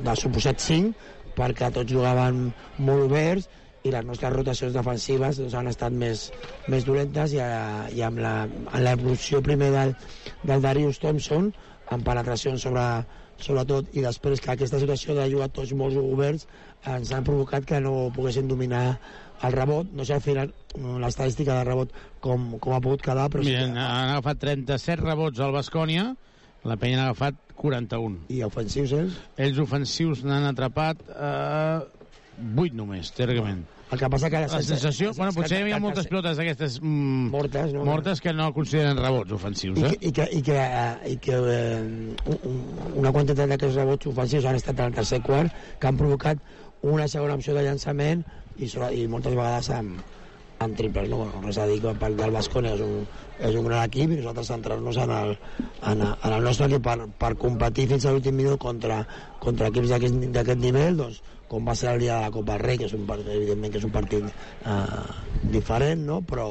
de 0.07 0.17
suposat 0.19 0.63
5 0.63 1.13
perquè 1.37 1.71
tots 1.75 1.93
jugaven 1.93 2.49
molt 2.79 3.11
oberts 3.11 3.51
i 3.87 3.93
les 3.95 4.07
nostres 4.07 4.33
rotacions 4.33 4.75
defensives 4.75 5.39
doncs, 5.39 5.55
han 5.55 5.71
estat 5.71 5.95
més, 5.95 6.31
més 6.73 6.87
dolentes 6.87 7.37
i, 7.37 7.43
a, 7.43 7.87
i 7.93 8.03
amb 8.03 8.23
la, 8.25 8.35
l'evolució 8.83 9.43
primer 9.45 9.71
del, 9.75 9.95
del 10.43 10.65
Darius 10.65 10.99
Thompson 11.03 11.53
amb 11.95 12.07
penetracions 12.07 12.65
sobre, 12.67 12.87
sobretot 13.39 13.93
i 13.95 14.03
després 14.03 14.43
que 14.43 14.55
aquesta 14.55 14.81
situació 14.83 15.15
de 15.19 15.29
jugar 15.31 15.53
tots 15.55 15.75
molt 15.79 16.01
oberts 16.01 16.49
ens 16.91 17.13
han 17.15 17.27
provocat 17.27 17.69
que 17.69 17.81
no 17.83 18.09
poguessin 18.17 18.51
dominar 18.51 18.99
el 19.45 19.53
rebot, 19.53 19.91
no 19.93 20.05
sé 20.05 20.15
al 20.17 20.23
final 20.25 20.53
l'estadística 21.03 21.59
de 21.59 21.65
rebot 21.69 21.93
com, 22.25 22.55
com 22.61 22.73
ha 22.77 22.81
pogut 22.81 23.03
quedar 23.05 23.29
però 23.33 23.45
Mira, 23.45 23.67
sí 23.67 23.73
que... 23.73 23.79
han 23.81 24.11
agafat 24.15 24.41
37 24.45 25.03
rebots 25.05 25.41
al 25.45 25.53
Bascònia, 25.53 26.11
la 26.65 26.77
penya 26.81 26.97
n'ha 27.03 27.11
agafat 27.11 27.37
41. 27.57 28.27
I 28.33 28.43
ofensius 28.45 28.93
ells? 28.97 29.17
Ells 29.41 29.59
ofensius 29.63 30.25
n'han 30.27 30.45
atrapat 30.51 31.01
eh, 31.09 31.81
8 32.45 32.77
només, 32.77 33.13
teòricament. 33.17 33.65
El 33.87 34.01
que 34.01 34.09
passa 34.11 34.29
que 34.29 34.41
la 34.43 34.49
sensació... 34.67 35.13
Bueno, 35.15 35.31
potser 35.37 35.61
hi 35.61 35.63
havia 35.63 35.77
moltes 35.81 36.09
pilotes 36.11 36.37
d'aquestes 36.41 36.81
mm, 36.83 37.29
mortes, 37.31 37.71
no? 37.73 37.85
mortes 37.87 38.21
que 38.21 38.33
no 38.35 38.49
consideren 38.53 38.99
rebots 38.99 39.37
ofensius, 39.37 39.79
I 39.79 39.85
eh? 39.87 39.93
que, 39.93 40.09
i 40.09 40.13
que, 40.17 40.27
i 40.35 40.43
que, 40.43 40.57
eh, 40.59 41.13
i 41.13 41.17
que 41.23 41.37
eh, 41.39 42.17
un- 42.35 42.97
una 42.99 43.13
quantitat 43.15 43.47
d'aquests 43.53 43.79
rebots 43.79 44.11
ofensius 44.11 44.49
han 44.51 44.59
estat 44.59 44.81
en 44.83 44.91
el 44.91 44.97
tercer 44.99 45.21
quart 45.23 45.55
que 45.79 45.87
han 45.87 46.01
provocat 46.01 46.43
una 46.83 47.07
segona 47.09 47.39
opció 47.39 47.55
de 47.55 47.63
llançament 47.63 48.27
i, 48.59 48.69
sobre, 48.69 48.93
i 48.97 49.07
moltes 49.11 49.37
vegades 49.37 49.71
amb, 49.77 50.01
amb 50.59 50.77
triples. 50.77 51.09
No? 51.13 51.27
Res 51.45 51.61
a 51.61 51.69
dir 51.69 51.79
que 51.85 51.95
per 52.01 52.13
del 52.17 52.35
Bascònia 52.35 52.75
és 52.77 52.83
un, 52.85 53.07
és 53.39 53.55
un 53.59 53.69
gran 53.69 53.85
equip 53.85 54.13
i 54.13 54.21
nosaltres 54.21 54.51
centrar-nos 54.55 54.99
en, 55.03 55.15
el, 55.21 55.37
en, 55.93 56.03
en 56.07 56.33
el 56.33 56.45
nostre 56.45 56.71
equip 56.71 56.85
per, 56.87 56.99
per 57.21 57.35
competir 57.41 57.89
fins 57.93 58.07
a 58.07 58.15
l'últim 58.15 58.37
minut 58.39 58.61
contra, 58.63 59.03
contra 59.43 59.73
equips 59.73 59.93
d'aquest 59.93 60.63
nivell, 60.63 61.03
doncs, 61.03 61.23
com 61.47 61.69
va 61.69 61.77
ser 61.79 61.93
el 61.93 62.01
dia 62.03 62.17
de 62.17 62.27
la 62.27 62.31
Copa 62.35 62.57
del 62.57 62.65
Rei, 62.65 62.79
que 62.81 62.89
és 62.89 62.95
un 62.97 63.05
partit, 63.07 63.29
evidentment 63.31 63.71
que 63.71 63.79
és 63.79 63.85
un 63.87 63.93
partit 63.95 64.25
eh, 64.27 65.05
diferent, 65.53 66.03
no? 66.09 66.17
però, 66.27 66.49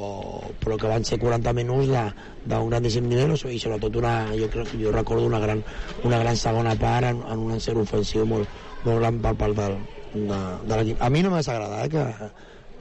però 0.61 0.77
que 0.79 0.91
van 0.91 1.03
ser 1.07 1.19
40 1.19 1.51
minuts 1.57 1.91
d'un 1.91 2.69
grandíssim 2.71 3.09
nivell 3.11 3.35
i 3.35 3.59
sobretot 3.59 3.99
una, 3.99 4.15
jo, 4.39 4.47
crec, 4.53 4.71
jo 4.79 4.95
recordo 4.95 5.27
una 5.27 5.41
gran, 5.43 5.65
una 6.07 6.21
gran 6.23 6.39
segona 6.39 6.77
part 6.79 7.11
en, 7.11 7.19
en 7.27 7.43
un 7.49 7.57
encert 7.57 7.83
ofensiu 7.83 8.23
molt, 8.29 8.47
molt 8.85 9.03
gran 9.03 9.19
per 9.19 9.35
part 9.41 9.59
del, 9.59 9.75
de, 10.15 10.39
de 10.67 10.77
l'equip. 10.79 11.01
A 11.03 11.09
mi 11.13 11.21
no 11.23 11.29
m'hagués 11.33 11.49
agradat 11.53 11.85
eh, 11.85 11.89
que, 11.93 12.29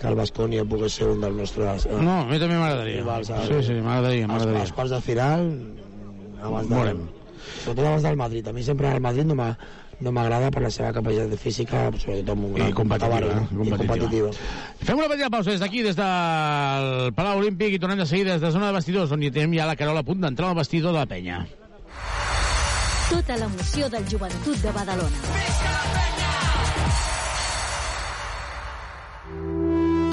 que 0.00 0.08
el 0.10 0.14
Bascònia 0.18 0.64
pogués 0.64 0.94
ser 1.00 1.08
un 1.12 1.20
dels 1.20 1.36
nostres... 1.36 1.86
eh, 1.86 2.00
No, 2.00 2.20
a 2.22 2.26
mi 2.30 2.38
també 2.42 2.56
m'agradaria. 2.58 3.04
Sí, 3.50 3.62
sí, 3.68 3.78
m'agradaria, 3.82 4.26
m'agradaria. 4.30 4.62
als 4.66 4.72
quarts 4.72 4.90
de 4.96 5.00
final 5.04 5.48
abans 6.42 6.68
del, 6.68 6.76
Veurem. 6.78 7.06
sobretot 7.64 7.86
abans 7.86 8.02
del 8.02 8.16
Madrid. 8.16 8.48
A 8.48 8.52
mi 8.52 8.62
sempre 8.62 8.92
el 8.92 9.00
Madrid 9.00 9.24
no 9.26 9.34
m'ha 9.38 9.54
no 10.04 10.10
m'agrada 10.10 10.48
per 10.50 10.60
la 10.64 10.70
seva 10.74 10.88
capacitat 10.92 11.38
física, 11.38 11.84
sobretot 12.02 12.32
amb 12.34 12.44
un 12.48 12.54
gran 12.56 12.68
I 12.68 12.74
competitiva, 12.74 13.18
eh? 13.20 13.44
I 13.52 13.56
competitiva. 13.56 13.78
competitiva. 13.94 14.30
Fem 14.82 14.98
una 14.98 15.06
petita 15.08 15.30
pausa 15.30 15.52
des 15.54 15.60
d'aquí, 15.62 15.84
des 15.86 15.94
del 15.96 17.12
Palau 17.14 17.38
Olímpic, 17.38 17.76
i 17.76 17.78
tornem 17.78 18.02
de 18.02 18.06
seguida 18.10 18.32
des 18.34 18.42
de 18.42 18.50
zona 18.50 18.66
de 18.72 18.76
vestidors, 18.80 19.12
on 19.14 19.22
hi 19.22 19.30
tenim 19.30 19.54
ja 19.60 19.68
la 19.70 19.76
Carola 19.78 20.02
a 20.02 20.08
punt 20.10 20.20
d'entrar 20.20 20.50
al 20.50 20.58
vestidor 20.58 20.92
de 20.92 20.98
la 20.98 21.06
penya. 21.06 21.44
Tota 23.08 23.36
l'emoció 23.38 23.88
del 23.88 24.04
joventut 24.10 24.58
de 24.66 24.72
Badalona. 24.74 25.73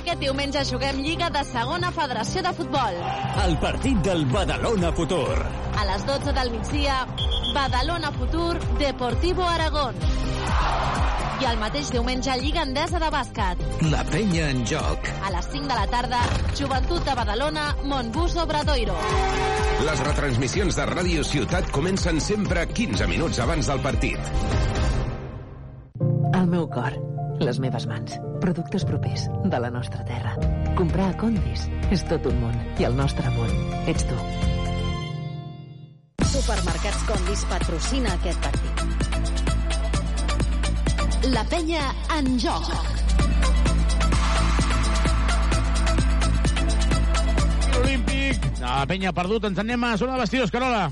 Aquest 0.00 0.22
diumenge 0.22 0.60
juguem 0.64 1.02
Lliga 1.04 1.26
de 1.28 1.40
Segona 1.44 1.90
Federació 1.92 2.40
de 2.40 2.50
Futbol. 2.56 2.94
El 3.42 3.58
partit 3.60 3.98
del 4.06 4.22
Badalona 4.32 4.94
Futur. 4.96 5.34
A 5.76 5.84
les 5.90 6.06
12 6.08 6.32
del 6.38 6.52
migdia, 6.54 6.94
Badalona 7.52 8.08
Futur, 8.14 8.54
Deportivo 8.80 9.44
Aragón. 9.44 9.98
I 11.40 11.48
el 11.50 11.60
mateix 11.60 11.90
diumenge, 11.92 12.32
Lliga 12.40 12.64
Endesa 12.64 12.96
de 13.02 13.10
Bàsquet. 13.12 13.60
La 13.92 14.00
penya 14.08 14.48
en 14.54 14.64
joc. 14.64 15.12
A 15.20 15.34
les 15.36 15.52
5 15.52 15.68
de 15.68 15.76
la 15.82 15.86
tarda, 15.92 16.22
Joventut 16.56 17.04
de 17.04 17.18
Badalona, 17.20 17.66
Montbus 17.84 18.38
Obradoiro. 18.40 18.96
Les 19.84 20.04
retransmissions 20.08 20.80
de 20.80 20.88
Ràdio 20.94 21.28
Ciutat 21.28 21.68
comencen 21.76 22.24
sempre 22.24 22.64
15 22.72 23.12
minuts 23.12 23.44
abans 23.44 23.68
del 23.68 23.84
partit. 23.84 24.32
El 26.32 26.46
meu 26.48 26.70
cor, 26.72 26.96
les 27.40 27.58
meves 27.58 27.86
mans, 27.88 28.20
productes 28.40 28.84
propers 28.84 29.28
de 29.44 29.58
la 29.60 29.70
nostra 29.70 30.04
terra. 30.04 30.34
Comprar 30.76 31.08
a 31.10 31.16
Condis 31.16 31.66
és 31.90 32.04
tot 32.08 32.26
un 32.28 32.36
món 32.42 32.56
i 32.78 32.84
el 32.88 32.96
nostre 32.96 33.30
món 33.36 33.50
ets 33.90 34.04
tu. 34.08 34.18
Supermercats 36.30 37.02
Condis 37.08 37.44
patrocina 37.50 38.12
aquest 38.18 38.40
partit. 38.44 38.76
La 41.32 41.44
penya 41.48 41.82
en 42.16 42.38
joc. 42.40 42.70
Olímpic, 47.80 48.36
la 48.60 48.84
penya 48.88 49.08
ha 49.10 49.16
perdut, 49.16 49.48
ens 49.48 49.60
anem 49.64 49.84
a 49.84 49.96
zona 50.00 50.16
de 50.16 50.26
vestidors, 50.26 50.52
Carola. 50.52 50.90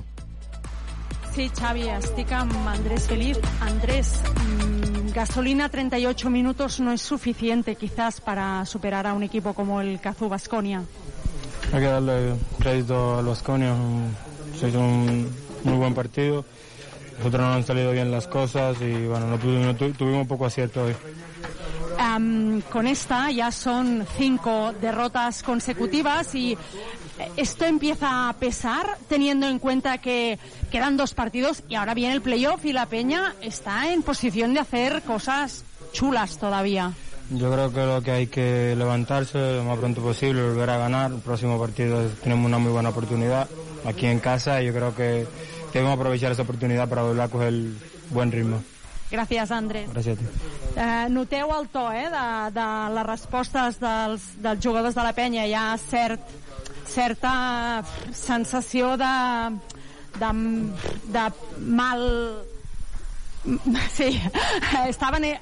Sí, 1.38 1.46
Xavi, 1.54 1.86
estic 1.94 2.32
amb 2.34 2.52
Andrés 2.66 3.06
Feliz. 3.06 3.38
Andrés, 3.62 4.08
mm, 4.34 4.77
gasolina 5.22 5.68
38 5.68 6.30
minutos 6.30 6.78
no 6.78 6.92
es 6.92 7.02
suficiente 7.02 7.74
quizás 7.74 8.20
para 8.20 8.64
superar 8.64 9.04
a 9.08 9.14
un 9.14 9.24
equipo 9.24 9.52
como 9.52 9.80
el 9.80 9.98
Cazú 10.00 10.28
Basconia. 10.28 10.84
Hay 11.72 11.80
que 11.80 11.86
darle 11.86 12.34
crédito 12.60 13.18
al 13.18 13.24
Vasconia. 13.26 13.74
Se 14.60 14.68
hizo 14.68 14.78
un 14.78 15.28
muy 15.64 15.74
buen 15.76 15.92
partido. 15.92 16.44
Nosotros 17.18 17.42
no 17.42 17.52
han 17.52 17.66
salido 17.66 17.90
bien 17.90 18.12
las 18.12 18.28
cosas 18.28 18.76
y 18.80 19.06
bueno, 19.06 19.26
no 19.26 19.74
tu- 19.74 19.92
tuvimos 19.92 20.24
poco 20.28 20.46
acierto 20.46 20.84
hoy. 20.84 20.94
Am, 21.98 22.60
con 22.70 22.86
esta 22.86 23.28
ya 23.32 23.50
son 23.50 24.06
cinco 24.16 24.72
derrotas 24.80 25.42
consecutivas 25.42 26.32
y 26.36 26.56
esto 27.36 27.64
empieza 27.64 28.28
a 28.28 28.32
pesar 28.34 28.98
teniendo 29.08 29.48
en 29.48 29.58
cuenta 29.58 29.98
que 29.98 30.38
quedan 30.70 30.96
dos 30.96 31.14
partidos 31.14 31.62
y 31.68 31.74
ahora 31.74 31.94
viene 31.94 32.14
el 32.14 32.22
playoff 32.22 32.64
y 32.64 32.72
la 32.72 32.86
Peña 32.86 33.34
está 33.40 33.92
en 33.92 34.02
posición 34.02 34.54
de 34.54 34.60
hacer 34.60 35.02
cosas 35.02 35.64
chulas 35.92 36.38
todavía. 36.38 36.92
Yo 37.30 37.52
creo 37.52 37.72
que 37.72 37.84
lo 37.84 38.02
que 38.02 38.10
hay 38.10 38.26
que 38.26 38.74
levantarse 38.76 39.56
lo 39.56 39.64
más 39.64 39.78
pronto 39.78 40.00
posible, 40.00 40.42
volver 40.42 40.70
a 40.70 40.78
ganar. 40.78 41.12
El 41.12 41.18
próximo 41.20 41.58
partido 41.58 42.08
tenemos 42.22 42.46
una 42.46 42.58
muy 42.58 42.72
buena 42.72 42.88
oportunidad 42.88 43.48
aquí 43.84 44.06
en 44.06 44.18
casa 44.18 44.62
y 44.62 44.66
yo 44.66 44.72
creo 44.72 44.94
que 44.94 45.26
debemos 45.72 45.94
aprovechar 45.98 46.32
esa 46.32 46.42
oportunidad 46.42 46.88
para 46.88 47.02
volver 47.02 47.22
a 47.22 47.28
coger 47.28 47.52
buen 48.10 48.32
ritmo. 48.32 48.62
Gràcies, 49.10 49.50
Andrés. 49.50 49.88
Gràcies 49.88 50.18
a 50.18 50.20
ti. 50.20 50.26
Eh, 50.76 51.08
noteu 51.08 51.48
el 51.56 51.68
to 51.72 51.86
eh, 51.96 52.10
de, 52.12 52.24
de 52.52 52.66
les 52.92 53.06
respostes 53.08 53.78
dels, 53.80 54.26
dels 54.44 54.60
jugadors 54.60 54.94
de 54.98 55.04
la 55.06 55.14
penya. 55.16 55.46
Hi 55.48 55.54
ha 55.56 55.78
cert, 55.80 56.20
certa 56.88 57.82
sensació 58.12 58.96
de, 59.00 59.12
de, 60.18 60.32
de 61.14 61.26
mal... 61.68 62.06
Sí, 63.94 64.10
estaven... 64.88 65.24
Eh, 65.34 65.38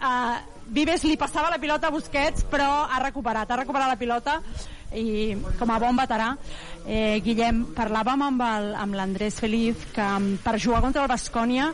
Vives 0.67 1.05
li 1.07 1.15
passava 1.15 1.47
la 1.47 1.61
pilota 1.63 1.87
a 1.87 1.93
Busquets, 1.95 2.43
però 2.51 2.89
ha 2.91 2.97
recuperat, 2.99 3.47
ha 3.55 3.59
recuperat 3.61 3.87
la 3.87 3.99
pilota 4.01 4.33
i 4.99 5.37
com 5.61 5.71
a 5.71 5.77
bon 5.79 5.95
veterà 5.95 6.33
eh, 6.83 7.21
Guillem, 7.23 7.61
parlàvem 7.77 8.25
amb 8.27 8.43
el- 8.43 8.73
amb 8.75 8.99
l'Andrés 8.99 9.39
Feliz 9.39 9.85
que 9.95 10.03
mm, 10.03 10.41
per 10.43 10.57
jugar 10.59 10.81
contra 10.83 11.05
el 11.05 11.11
Bascònia 11.13 11.69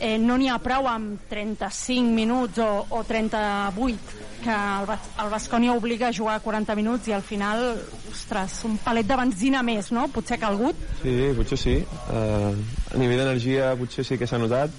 eh, 0.00 0.16
no 0.18 0.36
n'hi 0.40 0.48
ha 0.48 0.58
prou 0.62 0.88
amb 0.88 1.28
35 1.30 2.16
minuts 2.16 2.58
o, 2.64 2.68
o 2.96 3.02
38 3.04 4.18
que 4.40 4.50
el, 4.56 4.92
el 5.20 5.30
Bascònia 5.30 5.74
obliga 5.76 6.08
a 6.08 6.16
jugar 6.16 6.38
40 6.40 6.74
minuts 6.78 7.10
i 7.10 7.12
al 7.12 7.22
final, 7.22 7.76
ostres, 8.10 8.62
un 8.64 8.78
palet 8.80 9.06
de 9.06 9.18
benzina 9.20 9.60
més, 9.62 9.92
no? 9.92 10.06
Potser 10.08 10.38
ha 10.38 10.44
calgut. 10.46 10.78
Sí, 11.02 11.16
potser 11.36 11.60
sí. 11.60 11.76
Uh, 12.08 12.56
a 12.94 13.00
nivell 13.00 13.20
d'energia 13.20 13.74
potser 13.78 14.06
sí 14.08 14.16
que 14.16 14.28
s'ha 14.30 14.40
notat, 14.40 14.72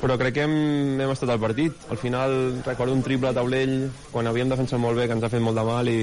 però 0.00 0.18
crec 0.18 0.34
que 0.36 0.46
hem, 0.48 0.56
hem 1.00 1.12
estat 1.14 1.30
al 1.32 1.42
partit. 1.42 1.86
Al 1.94 2.00
final 2.02 2.36
recordo 2.66 2.96
un 2.96 3.04
triple 3.06 3.30
a 3.30 3.36
taulell 3.36 3.76
quan 4.10 4.26
havíem 4.26 4.50
defensat 4.50 4.82
molt 4.82 4.98
bé, 4.98 5.06
que 5.06 5.16
ens 5.16 5.26
ha 5.26 5.32
fet 5.32 5.44
molt 5.44 5.58
de 5.58 5.66
mal 5.70 5.92
i, 5.92 6.00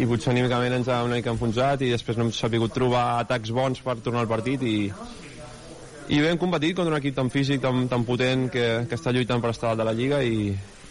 i 0.00 0.08
potser 0.08 0.32
anímicament 0.32 0.80
ens 0.80 0.88
ha 0.88 1.02
una 1.04 1.20
mica 1.20 1.34
enfonsat 1.34 1.84
i 1.84 1.92
després 1.92 2.16
no 2.16 2.26
hem 2.26 2.32
sabut 2.32 2.72
trobar 2.72 3.20
atacs 3.20 3.52
bons 3.52 3.84
per 3.84 3.98
tornar 4.00 4.24
al 4.24 4.32
partit 4.32 4.64
i, 4.64 4.88
i 6.08 6.20
bé, 6.20 6.30
hem 6.30 6.38
competit 6.38 6.76
contra 6.76 6.92
un 6.92 6.98
equip 6.98 7.16
tan 7.16 7.30
físic, 7.32 7.62
tan, 7.62 7.86
tan 7.88 8.04
potent 8.04 8.48
que, 8.52 8.64
que 8.88 8.96
està 8.98 9.12
lluitant 9.14 9.40
per 9.40 9.54
estar 9.54 9.72
de 9.78 9.86
la 9.86 9.94
Lliga 9.96 10.20
i, 10.22 10.50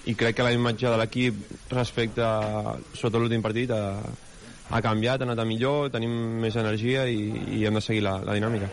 i 0.10 0.16
crec 0.18 0.40
que 0.40 0.46
la 0.48 0.54
imatge 0.56 0.90
de 0.90 0.98
l'equip 1.00 1.70
respecte 1.74 2.24
a, 2.26 2.74
sota 2.98 3.22
l'últim 3.22 3.44
partit 3.44 3.72
ha, 3.72 3.84
ha 4.70 4.82
canviat, 4.82 5.22
ha 5.22 5.30
anat 5.30 5.44
a 5.44 5.46
millor, 5.46 5.92
tenim 5.94 6.16
més 6.42 6.58
energia 6.58 7.06
i, 7.06 7.30
i 7.60 7.62
hem 7.68 7.78
de 7.78 7.84
seguir 7.84 8.04
la, 8.08 8.18
la 8.26 8.36
dinàmica. 8.40 8.72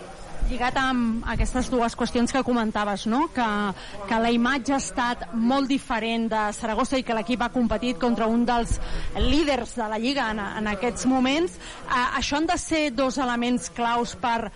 lligat 0.49 0.79
amb 0.81 1.27
aquestes 1.29 1.69
dues 1.71 1.95
qüestions 1.95 2.33
que 2.33 2.41
comentaves, 2.43 3.05
no? 3.07 3.27
que, 3.35 3.49
que 4.09 4.19
la 4.19 4.31
imatge 4.33 4.73
ha 4.73 4.81
estat 4.81 5.27
molt 5.35 5.69
diferent 5.69 6.31
de 6.33 6.47
Saragossa 6.57 6.99
i 6.99 7.05
que 7.05 7.15
l'equip 7.15 7.45
ha 7.45 7.51
competit 7.53 8.01
contra 8.01 8.27
un 8.27 8.47
dels 8.49 8.81
líders 9.19 9.77
de 9.77 9.91
la 9.93 10.01
Lliga 10.01 10.31
en, 10.33 10.41
en 10.41 10.73
aquests 10.73 11.07
moments. 11.07 11.61
Eh, 11.85 12.09
això 12.19 12.41
han 12.41 12.49
de 12.49 12.59
ser 12.59 12.83
dos 12.97 13.21
elements 13.21 13.69
claus 13.77 14.17
per 14.17 14.51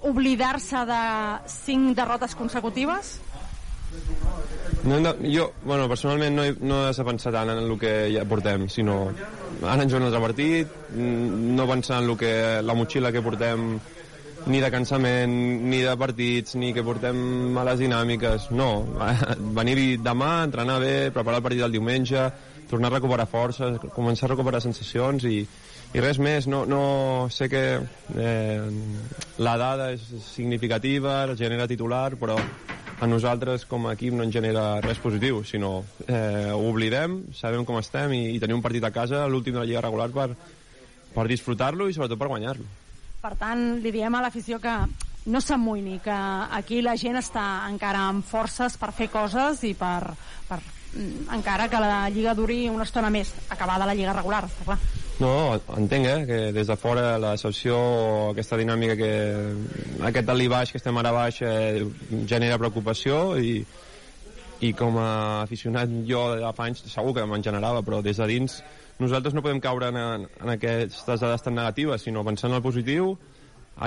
oblidar-se 0.00 0.84
de 0.88 1.02
cinc 1.48 1.96
derrotes 1.96 2.34
consecutives? 2.34 3.20
No 4.84 4.98
de, 5.00 5.12
jo, 5.32 5.52
bueno, 5.64 5.88
personalment 5.88 6.36
no 6.36 6.44
he, 6.44 6.54
no 6.60 6.84
he 6.86 6.92
de 6.94 7.04
pensar 7.04 7.32
tant 7.34 7.50
en 7.50 7.58
el 7.64 7.78
que 7.78 7.92
ja 8.14 8.24
portem, 8.28 8.68
sinó 8.70 9.10
ara 9.64 9.82
ens 9.82 9.94
un 9.96 10.06
altre 10.06 10.20
partit, 10.22 10.72
mm, 10.92 11.54
no 11.56 11.66
pensar 11.66 12.02
en 12.02 12.10
el 12.10 12.16
que, 12.18 12.62
la 12.62 12.74
motxilla 12.74 13.12
que 13.12 13.22
portem 13.22 13.78
ni 14.46 14.60
de 14.60 14.70
cansament, 14.70 15.32
ni 15.66 15.80
de 15.82 15.96
partits, 15.98 16.54
ni 16.54 16.72
que 16.72 16.84
portem 16.86 17.16
males 17.54 17.80
dinàmiques, 17.82 18.50
no. 18.54 18.86
Venir 19.58 19.98
demà, 20.02 20.44
entrenar 20.46 20.78
bé, 20.82 21.10
preparar 21.10 21.40
el 21.40 21.46
partit 21.48 21.64
del 21.64 21.74
diumenge, 21.74 22.28
tornar 22.70 22.92
a 22.92 22.96
recuperar 22.98 23.26
forces, 23.30 23.80
començar 23.94 24.28
a 24.28 24.34
recuperar 24.36 24.62
sensacions 24.62 25.26
i, 25.26 25.40
i 25.96 26.02
res 26.04 26.18
més. 26.20 26.46
No, 26.50 26.64
no 26.68 27.28
sé 27.32 27.48
que 27.48 27.64
eh, 27.80 28.64
la 29.40 29.56
dada 29.60 29.90
és 29.94 30.04
significativa, 30.28 31.22
genera 31.38 31.68
titular, 31.70 32.10
però 32.20 32.36
a 33.00 33.08
nosaltres 33.08 33.64
com 33.68 33.88
a 33.88 33.94
equip 33.96 34.14
no 34.16 34.24
ens 34.24 34.36
genera 34.36 34.80
res 34.84 35.00
positiu, 35.00 35.42
sinó 35.44 35.78
eh, 36.06 36.52
ho 36.52 36.68
oblidem, 36.68 37.22
sabem 37.36 37.64
com 37.68 37.80
estem 37.80 38.12
i, 38.16 38.22
i 38.36 38.40
tenim 38.40 38.60
un 38.60 38.64
partit 38.64 38.84
a 38.84 38.92
casa, 38.92 39.24
l'últim 39.28 39.56
de 39.56 39.62
la 39.62 39.68
Lliga 39.68 39.84
regular, 39.84 40.10
per, 40.12 40.30
per 41.16 41.26
disfrutar-lo 41.32 41.88
i 41.88 41.96
sobretot 41.96 42.20
per 42.20 42.30
guanyar-lo. 42.32 42.68
Per 43.20 43.34
tant, 43.40 43.66
li 43.82 43.92
diem 43.92 44.16
a 44.16 44.22
l'afició 44.24 44.60
que 44.62 44.76
no 45.26 45.42
s'amoïni, 45.42 45.98
que 46.04 46.16
aquí 46.60 46.80
la 46.84 46.96
gent 47.00 47.18
està 47.20 47.66
encara 47.70 48.04
amb 48.12 48.24
forces 48.24 48.76
per 48.80 48.92
fer 48.96 49.08
coses 49.12 49.64
i 49.66 49.72
per, 49.76 50.12
per 50.48 50.60
mm, 50.60 51.32
encara 51.40 51.68
que 51.72 51.82
la 51.82 52.06
Lliga 52.12 52.36
duri 52.38 52.66
una 52.68 52.86
estona 52.86 53.10
més, 53.10 53.32
acabada 53.48 53.88
la 53.88 53.96
Lliga 53.96 54.16
regular, 54.16 54.44
està 54.48 54.68
clar. 54.68 54.80
No, 55.18 55.56
entenc, 55.78 56.06
eh, 56.06 56.24
que 56.28 56.38
des 56.52 56.66
de 56.68 56.76
fora 56.76 57.16
la 57.18 57.30
decepció, 57.32 57.76
aquesta 58.34 58.58
dinàmica 58.60 58.96
que 58.98 59.12
aquest 60.04 60.26
dalt 60.28 60.44
i 60.44 60.48
baix, 60.52 60.72
que 60.72 60.76
estem 60.76 60.98
ara 61.00 61.12
baix, 61.14 61.38
eh, 61.40 61.86
genera 62.28 62.58
preocupació 62.60 63.38
i, 63.40 63.62
i 64.60 64.72
com 64.76 64.98
a 65.00 65.44
aficionat 65.46 65.94
jo 66.08 66.26
de 66.36 66.50
fa 66.52 66.66
anys 66.68 66.84
segur 66.92 67.14
que 67.16 67.24
me'n 67.24 67.44
generava, 67.46 67.80
però 67.86 68.02
des 68.04 68.20
de 68.20 68.26
dins 68.28 68.58
nosaltres 68.98 69.32
no 69.32 69.40
podem 69.44 69.60
caure 69.64 69.88
en, 69.88 70.26
en 70.28 70.52
aquestes 70.52 71.24
dades 71.24 71.44
tan 71.44 71.56
negatives, 71.56 72.04
sinó 72.04 72.24
pensant 72.24 72.52
en 72.52 72.58
el 72.60 72.64
positiu, 72.64 73.14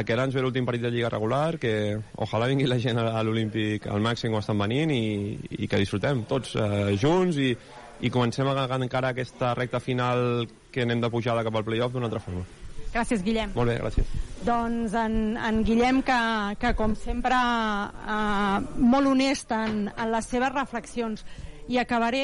aquest 0.02 0.22
any 0.22 0.34
ve 0.34 0.42
l'últim 0.42 0.66
partit 0.66 0.82
de 0.86 0.92
Lliga 0.94 1.10
regular, 1.14 1.60
que 1.62 1.98
ojalà 2.18 2.48
vingui 2.50 2.66
la 2.70 2.78
gent 2.82 2.98
a 3.02 3.22
l'Olímpic 3.26 3.86
al 3.86 4.02
màxim 4.02 4.34
quan 4.34 4.42
estan 4.42 4.58
venint 4.62 4.94
i, 4.94 5.38
i 5.62 5.70
que 5.70 5.82
disfrutem 5.82 6.26
tots 6.30 6.56
eh, 6.58 6.98
junts 6.98 7.38
i, 7.38 7.54
i 8.02 8.10
comencem 8.14 8.50
a 8.50 8.68
encara 8.78 9.14
aquesta 9.14 9.54
recta 9.58 9.82
final 9.82 10.46
que 10.72 10.86
anem 10.86 11.02
de 11.02 11.10
pujada 11.10 11.44
cap 11.46 11.56
al 11.56 11.66
playoff 11.68 11.94
d'una 11.94 12.10
altra 12.10 12.22
forma. 12.24 12.46
Gràcies, 12.90 13.22
Guillem. 13.22 13.52
Molt 13.54 13.70
bé, 13.70 13.78
gràcies. 13.78 14.14
Doncs 14.46 14.96
en, 14.98 15.38
en 15.38 15.62
Guillem, 15.66 16.02
que, 16.06 16.20
que 16.62 16.74
com 16.78 16.96
sempre 16.98 17.38
eh, 17.38 18.58
molt 18.82 19.12
honest 19.12 19.54
en, 19.54 19.84
en 19.94 20.12
les 20.14 20.30
seves 20.30 20.54
reflexions. 20.56 21.26
I 21.70 21.78
acabaré 21.78 22.24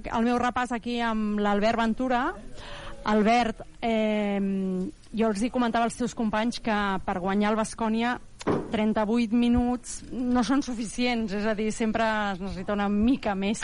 el 0.00 0.24
meu 0.24 0.38
repàs 0.40 0.72
aquí 0.72 0.96
amb 1.04 1.42
l'Albert 1.44 1.82
Ventura. 1.82 2.22
Albert, 3.08 3.60
eh, 3.84 4.40
jo 5.12 5.28
els 5.28 5.44
hi 5.44 5.52
comentava 5.52 5.88
als 5.88 5.98
teus 6.00 6.16
companys 6.16 6.62
que 6.64 6.78
per 7.04 7.18
guanyar 7.20 7.52
el 7.52 7.60
Bascònia 7.60 8.16
38 8.72 9.36
minuts 9.36 10.02
no 10.12 10.44
són 10.44 10.64
suficients, 10.64 11.32
és 11.36 11.46
a 11.48 11.54
dir, 11.58 11.70
sempre 11.72 12.06
es 12.32 12.40
necessita 12.40 12.76
una 12.76 12.88
mica 12.88 13.34
més. 13.36 13.60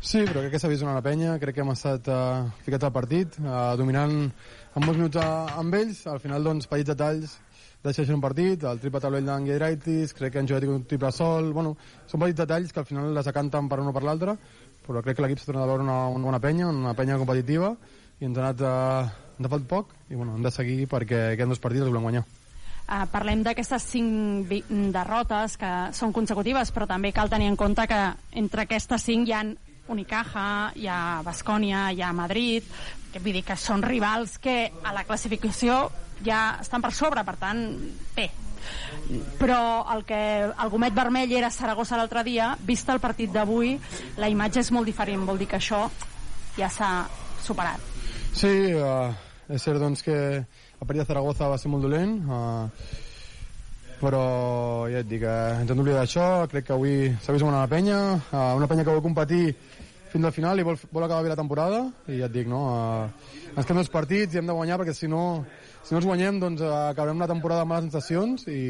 Sí, 0.00 0.22
però 0.28 0.42
crec 0.42 0.52
que 0.54 0.60
s'ha 0.60 0.70
vist 0.70 0.84
una 0.84 1.00
penya, 1.02 1.38
crec 1.42 1.56
que 1.56 1.64
hem 1.64 1.72
estat 1.72 2.06
uh, 2.12 2.46
ficats 2.66 2.86
al 2.86 2.92
partit, 2.94 3.38
uh, 3.42 3.74
dominant 3.80 4.14
en 4.26 4.84
molts 4.84 5.00
minuts 5.00 5.18
uh, 5.18 5.58
amb 5.58 5.74
ells, 5.74 6.04
al 6.06 6.20
final, 6.22 6.44
doncs, 6.46 6.68
petits 6.70 6.92
detalls 6.92 7.38
decideixen 7.86 8.16
un 8.18 8.22
partit, 8.22 8.64
el 8.66 8.80
triple 8.82 9.00
taulell 9.02 9.26
d'en 9.26 9.46
Giedraitis, 9.46 10.14
crec 10.16 10.34
que 10.34 10.42
han 10.42 10.48
jugat 10.48 10.64
un 10.70 10.86
triple 10.90 11.10
sol, 11.14 11.52
bueno, 11.54 11.76
són 12.10 12.22
petits 12.22 12.40
detalls 12.42 12.72
que 12.74 12.82
al 12.82 12.88
final 12.88 13.12
les 13.14 13.28
acanten 13.30 13.68
per 13.70 13.78
un 13.82 13.90
o 13.90 13.94
per 13.94 14.02
l'altre, 14.06 14.36
però 14.86 15.02
crec 15.02 15.18
que 15.18 15.26
l'equip 15.26 15.42
s'ha 15.42 15.50
tornat 15.50 15.66
a 15.66 15.70
veure 15.70 15.86
una, 15.86 16.00
una 16.14 16.30
bona 16.30 16.42
penya, 16.42 16.70
una 16.70 16.94
penya 16.98 17.18
competitiva, 17.20 17.74
i 18.20 18.26
ens 18.26 18.38
ha 18.38 18.48
anat, 18.48 18.64
ens 19.36 19.46
ha 19.46 19.52
faltat 19.52 19.70
poc, 19.70 19.94
i 20.10 20.18
bueno, 20.18 20.36
hem 20.36 20.42
de 20.46 20.52
seguir 20.54 20.88
perquè 20.90 21.22
queden 21.36 21.54
dos 21.54 21.62
partits 21.62 21.86
els 21.86 21.92
volem 21.92 22.08
guanyar. 22.08 22.24
Uh, 22.86 23.02
parlem 23.10 23.40
d'aquestes 23.42 23.82
cinc 23.90 24.52
derrotes 24.94 25.56
que 25.58 25.70
són 25.96 26.12
consecutives, 26.14 26.70
però 26.70 26.86
també 26.86 27.10
cal 27.14 27.30
tenir 27.30 27.48
en 27.50 27.58
compte 27.58 27.86
que 27.90 28.02
entre 28.38 28.62
aquestes 28.62 29.02
cinc 29.02 29.26
hi 29.26 29.34
ha 29.34 29.42
Unicaja, 29.92 30.72
hi 30.74 30.88
ha 30.90 31.22
Bascònia, 31.26 31.90
hi 31.92 32.02
ha 32.02 32.12
Madrid, 32.16 32.66
que 33.12 33.22
vull 33.22 33.38
dir 33.38 33.44
que 33.46 33.56
són 33.56 33.84
rivals 33.86 34.36
que 34.42 34.56
a 34.82 34.92
la 34.92 35.04
classificació 35.08 35.86
ja 36.24 36.58
estan 36.60 36.82
per 36.84 36.92
sobre, 36.96 37.22
per 37.24 37.36
tant, 37.40 37.62
bé. 38.16 38.26
Però 39.38 39.86
el 39.94 40.02
que 40.08 40.18
el 40.48 40.72
gomet 40.72 40.94
vermell 40.96 41.32
era 41.38 41.52
Saragossa 41.54 41.98
l'altre 41.98 42.24
dia, 42.26 42.50
vist 42.66 42.88
el 42.90 43.00
partit 43.00 43.30
d'avui, 43.32 43.76
la 44.18 44.30
imatge 44.32 44.64
és 44.64 44.72
molt 44.74 44.88
diferent, 44.90 45.22
vol 45.28 45.38
dir 45.38 45.48
que 45.50 45.60
això 45.60 45.86
ja 46.56 46.70
s'ha 46.72 46.90
superat. 47.44 47.80
Sí, 48.36 48.74
uh, 48.74 49.12
és 49.48 49.62
cert 49.62 49.80
doncs, 49.80 50.02
que 50.02 50.16
el 50.42 50.84
partit 50.84 51.04
de 51.04 51.08
Zaragoza 51.08 51.48
va 51.52 51.60
ser 51.60 51.70
molt 51.72 51.86
dolent, 51.86 52.18
uh, 52.26 52.66
però 54.00 54.24
ja 54.92 55.00
et 55.00 55.08
dic, 55.08 55.22
eh, 55.24 55.60
ens 55.62 55.70
hem 55.70 55.78
d'oblidar 55.78 56.02
d'això, 56.02 56.44
crec 56.52 56.66
que 56.68 56.74
avui 56.74 56.96
s'ha 57.22 57.32
vist 57.32 57.46
una 57.46 57.62
penya, 57.70 58.00
uh, 58.18 58.50
una 58.58 58.68
penya 58.68 58.84
que 58.84 58.92
vol 58.92 59.04
competir 59.04 59.54
fins 60.12 60.24
al 60.24 60.34
final 60.34 60.60
i 60.60 60.66
vol, 60.66 60.78
vol 60.92 61.06
acabar 61.06 61.24
bé 61.24 61.32
la 61.32 61.38
temporada 61.38 61.80
i 62.08 62.20
ja 62.20 62.28
et 62.28 62.34
dic, 62.34 62.48
no? 62.50 62.62
Uh, 62.70 63.54
ens 63.54 63.64
queden 63.64 63.82
dos 63.82 63.92
partits 63.92 64.34
i 64.34 64.40
hem 64.40 64.48
de 64.48 64.56
guanyar 64.56 64.78
perquè 64.80 64.94
si 64.96 65.10
no, 65.10 65.44
si 65.82 65.94
no 65.94 66.00
els 66.00 66.08
guanyem 66.08 66.40
doncs 66.42 66.62
uh, 66.64 66.90
acabarem 66.92 67.22
la 67.22 67.30
temporada 67.30 67.66
amb 67.66 67.74
males 67.74 67.90
sensacions 67.90 68.46
i 68.48 68.62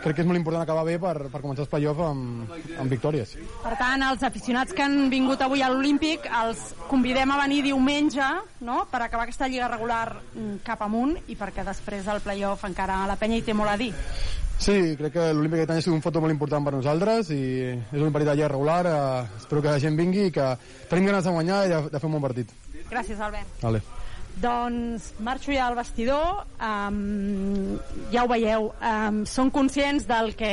crec 0.00 0.16
que 0.16 0.24
és 0.24 0.28
molt 0.28 0.40
important 0.40 0.64
acabar 0.64 0.84
bé 0.88 0.96
per, 1.02 1.14
per 1.32 1.42
començar 1.42 1.64
els 1.66 1.70
play-off 1.72 2.00
amb, 2.04 2.50
amb 2.80 2.92
victòries. 2.92 3.36
Per 3.62 3.74
tant, 3.78 4.04
els 4.08 4.24
aficionats 4.26 4.74
que 4.76 4.84
han 4.84 5.10
vingut 5.12 5.42
avui 5.44 5.62
a 5.62 5.70
l'Olímpic 5.72 6.26
els 6.42 6.70
convidem 6.90 7.34
a 7.34 7.40
venir 7.42 7.62
diumenge 7.68 8.26
no? 8.66 8.84
per 8.90 9.04
acabar 9.04 9.26
aquesta 9.28 9.48
lliga 9.48 9.70
regular 9.70 10.06
mm, 10.18 10.60
cap 10.66 10.84
amunt 10.86 11.16
i 11.28 11.38
perquè 11.38 11.64
després 11.66 12.06
del 12.08 12.22
play-off 12.24 12.66
encara 12.68 13.02
la 13.08 13.18
penya 13.20 13.40
hi 13.40 13.46
té 13.46 13.56
molt 13.56 13.74
a 13.74 13.78
dir. 13.80 13.92
Sí, 14.60 14.74
crec 14.98 15.14
que 15.14 15.30
l'Olímpic 15.32 15.62
aquest 15.62 15.72
any 15.72 15.78
ha 15.80 15.84
sigut 15.86 15.96
un 15.96 16.04
foto 16.04 16.20
molt 16.20 16.34
important 16.34 16.66
per 16.66 16.74
nosaltres 16.74 17.30
i 17.32 17.40
és 17.72 17.96
un 17.96 18.12
partit 18.12 18.28
de 18.28 18.34
lliga 18.36 18.50
regular, 18.52 18.82
eh, 18.90 19.38
espero 19.40 19.62
que 19.64 19.72
la 19.72 19.80
gent 19.80 19.96
vingui 19.96 20.26
i 20.28 20.34
que 20.36 20.50
tenim 20.90 21.08
ganes 21.08 21.24
de 21.24 21.32
guanyar 21.32 21.62
i 21.64 21.72
de, 21.72 21.80
de 21.94 22.02
fer 22.02 22.10
un 22.10 22.18
bon 22.18 22.28
partit. 22.28 22.52
Gràcies, 22.90 23.16
Albert. 23.24 23.56
Vale. 23.64 23.80
Doncs 24.40 25.10
marxo 25.20 25.52
ja 25.52 25.66
al 25.66 25.76
vestidor, 25.76 26.44
um, 26.62 27.78
ja 28.12 28.22
ho 28.24 28.28
veieu, 28.30 28.70
um, 28.78 29.24
són 29.28 29.50
conscients 29.52 30.06
del 30.08 30.32
que, 30.38 30.52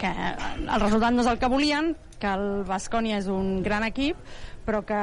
que 0.00 0.10
el 0.10 0.82
resultat 0.82 1.14
no 1.14 1.22
és 1.22 1.30
el 1.30 1.38
que 1.40 1.48
volien, 1.48 1.94
que 2.20 2.32
el 2.34 2.64
Bascònia 2.68 3.20
és 3.22 3.28
un 3.32 3.62
gran 3.64 3.86
equip, 3.86 4.18
però 4.64 4.82
que 4.84 5.00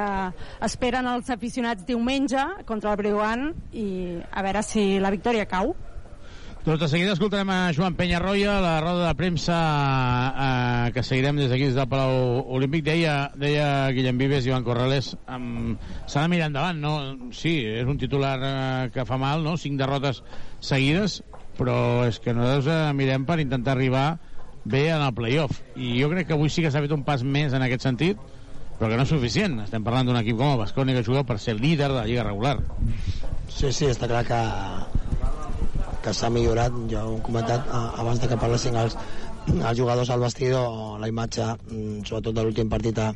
esperen 0.66 1.08
els 1.08 1.30
aficionats 1.30 1.86
diumenge 1.86 2.44
contra 2.66 2.92
el 2.92 3.00
Bredogan 3.00 3.48
i 3.72 3.86
a 4.30 4.44
veure 4.44 4.62
si 4.66 5.00
la 5.02 5.12
victòria 5.14 5.48
cau. 5.50 5.74
Doncs 6.62 6.78
de 6.78 6.86
seguida 6.86 7.14
escoltarem 7.16 7.48
a 7.50 7.72
Joan 7.74 7.96
Penyarroia, 7.98 8.60
la 8.62 8.76
roda 8.78 9.08
de 9.08 9.14
premsa 9.18 9.56
eh, 10.30 10.92
que 10.94 11.02
seguirem 11.02 11.40
des 11.40 11.48
d'aquí, 11.50 11.64
des 11.66 11.74
del 11.74 11.88
Palau 11.90 12.44
Olímpic. 12.54 12.84
Deia, 12.86 13.32
deia 13.34 13.90
Guillem 13.90 14.20
Vives 14.20 14.46
i 14.46 14.52
Joan 14.52 14.62
Corrales, 14.62 15.08
um, 15.26 15.74
s'ha 16.06 16.22
de 16.22 16.30
mirar 16.30 16.46
endavant, 16.52 16.78
no? 16.78 16.92
Sí, 17.34 17.56
és 17.66 17.90
un 17.90 17.98
titular 17.98 18.36
eh, 18.38 18.54
que 18.94 19.02
fa 19.08 19.18
mal, 19.18 19.42
no? 19.42 19.56
Cinc 19.58 19.74
derrotes 19.82 20.22
seguides, 20.62 21.18
però 21.58 22.06
és 22.06 22.22
que 22.22 22.30
nosaltres 22.30 22.70
eh, 22.70 22.94
mirem 22.94 23.26
per 23.26 23.40
intentar 23.42 23.74
arribar 23.74 24.06
bé 24.62 24.86
en 24.94 25.02
el 25.02 25.18
playoff. 25.18 25.58
I 25.74 25.96
jo 25.98 26.14
crec 26.14 26.30
que 26.30 26.38
avui 26.38 26.46
sí 26.46 26.62
que 26.62 26.70
s'ha 26.70 26.86
fet 26.86 26.94
un 26.94 27.02
pas 27.02 27.26
més 27.26 27.58
en 27.58 27.66
aquest 27.66 27.90
sentit, 27.90 28.22
però 28.78 28.86
que 28.86 29.02
no 29.02 29.02
és 29.02 29.10
suficient. 29.10 29.64
Estem 29.66 29.82
parlant 29.82 30.06
d'un 30.06 30.22
equip 30.22 30.38
com 30.38 30.54
el 30.54 30.62
Basconi 30.62 30.94
que 30.94 31.02
juga 31.02 31.26
per 31.26 31.42
ser 31.42 31.58
líder 31.58 31.90
de 31.90 31.96
la 32.04 32.06
Lliga 32.06 32.30
regular. 32.30 32.60
Sí, 33.50 33.74
sí, 33.74 33.90
està 33.90 34.06
clar 34.06 34.22
que 34.30 34.44
que 36.02 36.14
s'ha 36.14 36.30
millorat, 36.30 36.74
ja 36.90 37.04
ho 37.06 37.16
hem 37.16 37.20
comentat 37.24 37.68
abans 37.72 38.20
de 38.22 38.28
que 38.30 38.40
parlessin 38.40 38.76
els, 38.76 38.96
els 39.48 39.78
jugadors 39.78 40.10
al 40.10 40.24
vestidor, 40.24 40.98
la 41.00 41.10
imatge, 41.10 41.46
mm, 41.68 42.02
sobretot 42.08 42.34
de 42.34 42.42
l'últim 42.42 42.68
partit 42.72 42.98
a, 42.98 43.12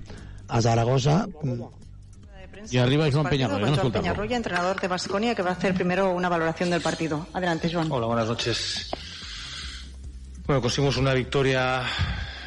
a 0.48 0.62
Zaragoza, 0.62 1.26
mm, 1.42 1.74
Y 2.70 2.78
arriba 2.78 3.08
Joan 3.12 3.28
Peñarroya, 3.28 3.66
no 3.66 3.76
Joan. 3.76 3.92
Peñarroya, 3.92 4.36
entrenador 4.36 4.81
de 4.81 4.89
Basconia, 4.89 5.34
que 5.34 5.42
va 5.42 5.50
a 5.50 5.52
hacer 5.52 5.74
primero 5.74 6.12
una 6.12 6.28
valoración 6.28 6.70
del 6.70 6.81
partido. 6.81 7.26
Adelante, 7.32 7.70
Joan. 7.73 7.90
Hola, 7.92 8.06
buenas 8.06 8.26
noches. 8.26 8.90
Bueno, 10.47 10.62
conseguimos 10.62 10.97
una 10.97 11.12
victoria 11.15 11.82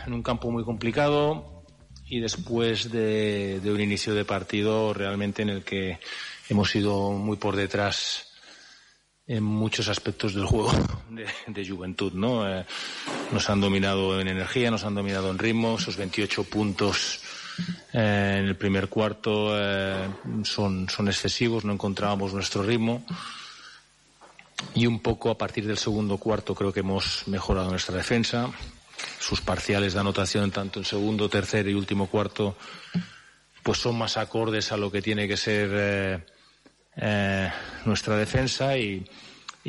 en 0.06 0.14
un 0.14 0.24
campo 0.24 0.52
muy 0.52 0.64
complicado 0.64 1.64
y 2.06 2.20
después 2.20 2.92
de, 2.92 3.60
de 3.62 3.72
un 3.72 3.80
inicio 3.80 4.14
de 4.14 4.26
partido 4.26 4.94
realmente 4.94 5.42
en 5.44 5.50
el 5.50 5.64
que 5.64 6.00
hemos 6.50 6.76
ido 6.76 7.12
muy 7.12 7.38
por 7.38 7.56
detrás 7.56 8.29
en 9.30 9.44
muchos 9.44 9.88
aspectos 9.88 10.34
del 10.34 10.46
juego 10.46 10.72
de, 11.48 11.70
juventud, 11.70 12.12
¿no? 12.14 12.50
Eh, 12.50 12.66
nos 13.32 13.48
han 13.50 13.62
dominado 13.62 14.20
en 14.20 14.28
energía, 14.28 14.72
nos 14.72 14.84
han 14.84 14.96
dominado 14.96 15.30
en 15.30 15.38
ritmo, 15.38 15.78
esos 15.78 15.98
28 15.98 16.46
puntos 16.46 17.22
eh, 17.94 18.38
en 18.40 18.46
el 18.46 18.56
primer 18.56 18.90
cuarto 18.90 19.52
eh, 19.54 20.10
son, 20.44 20.90
son 20.90 21.08
excesivos, 21.08 21.64
no 21.64 21.74
encontrábamos 21.74 22.34
nuestro 22.34 22.64
ritmo 22.64 23.06
y 24.74 24.88
un 24.88 25.00
poco 25.00 25.30
a 25.30 25.38
partir 25.38 25.68
del 25.68 25.78
segundo 25.78 26.18
cuarto 26.18 26.56
creo 26.56 26.74
que 26.74 26.80
hemos 26.80 27.28
mejorado 27.28 27.70
nuestra 27.70 27.96
defensa. 27.96 28.50
Sus 29.20 29.42
parciales 29.42 29.94
de 29.94 30.00
anotación 30.00 30.50
tanto 30.50 30.80
en 30.80 30.86
segundo, 30.86 31.30
tercer 31.30 31.68
y 31.68 31.76
último 31.76 32.08
cuarto 32.08 32.58
pues 33.62 33.78
son 33.78 33.96
más 33.96 34.18
acordes 34.18 34.72
a 34.72 34.78
lo 34.78 34.92
que 34.92 35.04
tiene 35.04 35.28
que 35.28 35.38
ser 35.38 36.26
eh, 37.02 37.50
nuestra 37.86 38.18
defensa 38.18 38.78
y, 38.78 39.06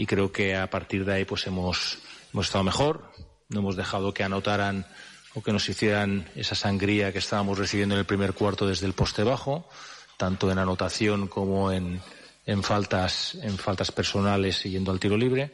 creo 0.07 0.33
que 0.33 0.57
a 0.57 0.69
partir 0.69 1.05
de 1.05 1.15
ahí 1.15 1.25
pues 1.25 1.47
hemos, 1.47 1.99
hemos 2.33 2.47
estado 2.47 2.65
mejor, 2.65 3.13
no 3.49 3.61
hemos 3.61 3.77
dejado 3.77 4.15
que 4.15 4.25
anotaran 4.25 4.87
o 5.35 5.43
que 5.43 5.53
nos 5.53 5.69
hicieran 5.69 6.29
esa 6.35 6.55
sangría 6.55 7.13
que 7.13 7.19
estábamos 7.19 7.59
recibiendo 7.59 7.95
en 7.95 8.01
el 8.01 8.07
primer 8.07 8.33
cuarto 8.33 8.67
desde 8.67 8.87
el 8.87 8.95
poste 8.95 9.23
bajo, 9.23 9.69
tanto 10.17 10.51
en 10.51 10.59
anotación 10.59 11.29
como 11.29 11.71
en, 11.71 12.01
en 12.47 12.63
faltas, 12.63 13.37
en 13.43 13.57
faltas 13.59 13.93
personales 13.93 14.63
yendo 14.65 14.91
al 14.91 14.99
tiro 14.99 15.17
libre. 15.17 15.53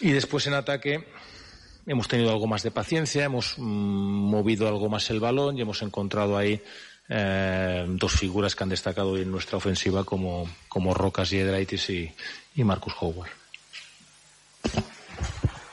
Y 0.00 0.10
después 0.10 0.46
en 0.46 0.54
ataque 0.54 1.06
hemos 1.86 2.08
tenido 2.08 2.30
algo 2.30 2.46
más 2.46 2.62
de 2.62 2.70
paciencia, 2.70 3.24
hemos 3.24 3.54
mm, 3.56 3.62
movido 3.62 4.68
algo 4.68 4.88
más 4.88 5.08
el 5.10 5.20
balón 5.20 5.56
y 5.56 5.62
hemos 5.62 5.82
encontrado 5.82 6.36
ahí 6.36 6.62
eh, 7.10 7.84
dos 7.88 8.12
figuras 8.12 8.54
que 8.54 8.62
han 8.62 8.70
destacado 8.70 9.18
en 9.18 9.30
nuestra 9.30 9.58
ofensiva 9.58 10.04
como, 10.04 10.48
como 10.68 10.94
Rocas 10.94 11.30
Yedraitis 11.30 11.90
y, 11.90 12.14
y 12.54 12.64
Marcus 12.64 12.94
Howard. 13.00 13.30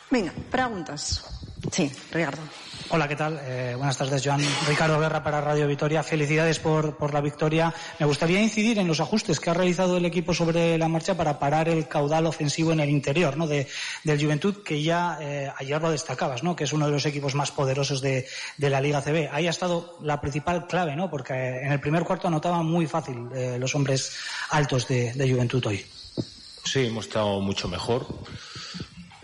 Venga, 0.10 0.34
preguntas. 0.50 1.24
Sí, 1.72 1.92
Ricardo. 2.12 2.42
Hola, 2.90 3.06
¿qué 3.10 3.18
tal? 3.18 3.38
Eh, 3.44 3.74
buenas 3.76 3.98
tardes, 3.98 4.22
Joan. 4.24 4.42
Ricardo 4.66 4.98
Guerra 4.98 5.22
para 5.22 5.42
Radio 5.42 5.68
Vitoria. 5.68 6.04
Felicidades 6.04 6.60
por, 6.60 6.96
por 6.96 7.14
la 7.14 7.20
victoria. 7.20 7.74
Me 8.00 8.06
gustaría 8.06 8.42
incidir 8.42 8.80
en 8.80 8.88
los 8.88 9.02
ajustes 9.02 9.42
que 9.42 9.50
ha 9.50 9.54
realizado 9.54 9.98
el 9.98 10.06
equipo 10.06 10.34
sobre 10.34 10.78
la 10.78 10.88
marcha 10.88 11.18
para 11.18 11.38
parar 11.38 11.68
el 11.68 11.90
caudal 11.90 12.26
ofensivo 12.28 12.72
en 12.72 12.80
el 12.80 12.90
interior 12.90 13.36
¿no? 13.36 13.46
de, 13.46 13.68
del 14.06 14.24
Juventud, 14.24 14.64
que 14.64 14.82
ya 14.82 15.18
eh, 15.20 15.52
ayer 15.58 15.82
lo 15.82 15.92
destacabas, 15.92 16.44
¿no? 16.44 16.56
que 16.56 16.64
es 16.64 16.72
uno 16.72 16.86
de 16.86 16.94
los 16.94 17.06
equipos 17.06 17.36
más 17.36 17.52
poderosos 17.52 18.00
de, 18.00 18.26
de 18.56 18.70
la 18.70 18.80
Liga 18.80 19.02
CB. 19.02 19.32
Ahí 19.34 19.48
ha 19.48 19.52
estado 19.52 19.98
la 20.02 20.22
principal 20.22 20.66
clave, 20.66 20.96
¿no? 20.96 21.10
porque 21.10 21.34
en 21.34 21.74
el 21.74 21.82
primer 21.82 22.06
cuarto 22.06 22.30
anotaban 22.30 22.66
muy 22.66 22.88
fácil 22.88 23.28
eh, 23.36 23.58
los 23.60 23.76
hombres 23.76 24.16
altos 24.52 24.88
de, 24.88 25.12
de 25.12 25.30
Juventud 25.30 25.66
hoy. 25.66 25.86
Sí, 26.64 26.86
hemos 26.86 27.08
estado 27.08 27.42
mucho 27.42 27.68
mejor. 27.68 28.08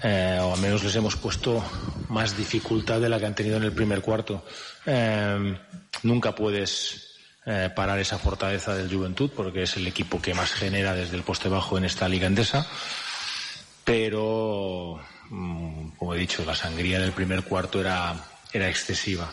Eh, 0.03 0.37
o 0.41 0.53
al 0.53 0.59
menos 0.59 0.83
les 0.83 0.95
hemos 0.97 1.15
puesto 1.15 1.63
más 2.09 2.35
dificultad 2.35 2.99
de 2.99 3.07
la 3.07 3.19
que 3.19 3.25
han 3.25 3.35
tenido 3.35 3.55
en 3.55 3.63
el 3.63 3.71
primer 3.71 4.01
cuarto. 4.01 4.43
Eh, 4.85 5.57
nunca 6.03 6.35
puedes 6.35 7.15
eh, 7.45 7.69
parar 7.73 7.99
esa 7.99 8.17
fortaleza 8.17 8.75
del 8.75 8.93
Juventud 8.93 9.31
porque 9.33 9.63
es 9.63 9.77
el 9.77 9.87
equipo 9.87 10.21
que 10.21 10.33
más 10.33 10.51
genera 10.51 10.93
desde 10.93 11.15
el 11.15 11.23
poste 11.23 11.47
bajo 11.47 11.77
en 11.77 11.85
esta 11.85 12.09
liga 12.09 12.27
endesa. 12.27 12.67
Pero, 13.85 14.99
mm, 15.29 15.91
como 15.97 16.13
he 16.13 16.17
dicho, 16.17 16.43
la 16.43 16.55
sangría 16.55 16.99
del 16.99 17.13
primer 17.13 17.43
cuarto 17.43 17.79
era, 17.79 18.13
era 18.51 18.67
excesiva. 18.67 19.31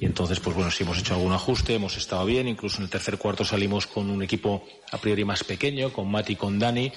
Y 0.00 0.06
entonces, 0.06 0.38
pues 0.38 0.54
bueno, 0.54 0.70
sí 0.70 0.84
hemos 0.84 0.98
hecho 0.98 1.14
algún 1.14 1.32
ajuste, 1.32 1.74
hemos 1.74 1.96
estado 1.96 2.24
bien, 2.24 2.46
incluso 2.46 2.78
en 2.78 2.84
el 2.84 2.90
tercer 2.90 3.18
cuarto 3.18 3.44
salimos 3.44 3.88
con 3.88 4.10
un 4.10 4.22
equipo 4.22 4.64
a 4.92 4.98
priori 4.98 5.24
más 5.24 5.42
pequeño, 5.42 5.92
con 5.92 6.08
Mati 6.08 6.34
y 6.34 6.36
con 6.36 6.58
Dani, 6.58 6.92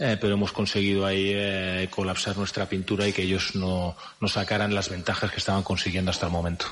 eh, 0.00 0.16
pero 0.18 0.34
hemos 0.34 0.50
conseguido 0.50 1.04
ahí 1.04 1.30
eh, 1.34 1.88
colapsar 1.90 2.36
nuestra 2.38 2.66
pintura 2.66 3.06
y 3.06 3.12
que 3.12 3.22
ellos 3.22 3.54
no, 3.54 3.94
no 4.18 4.28
sacaran 4.28 4.74
las 4.74 4.88
ventajas 4.88 5.30
que 5.30 5.36
estaban 5.36 5.62
consiguiendo 5.62 6.10
hasta 6.10 6.26
el 6.26 6.32
momento. 6.32 6.66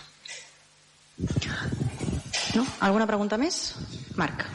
No? 2.55 2.65
Alguna 2.81 3.07
pregunta 3.07 3.37
més? 3.37 3.75
Marc. 4.17 4.47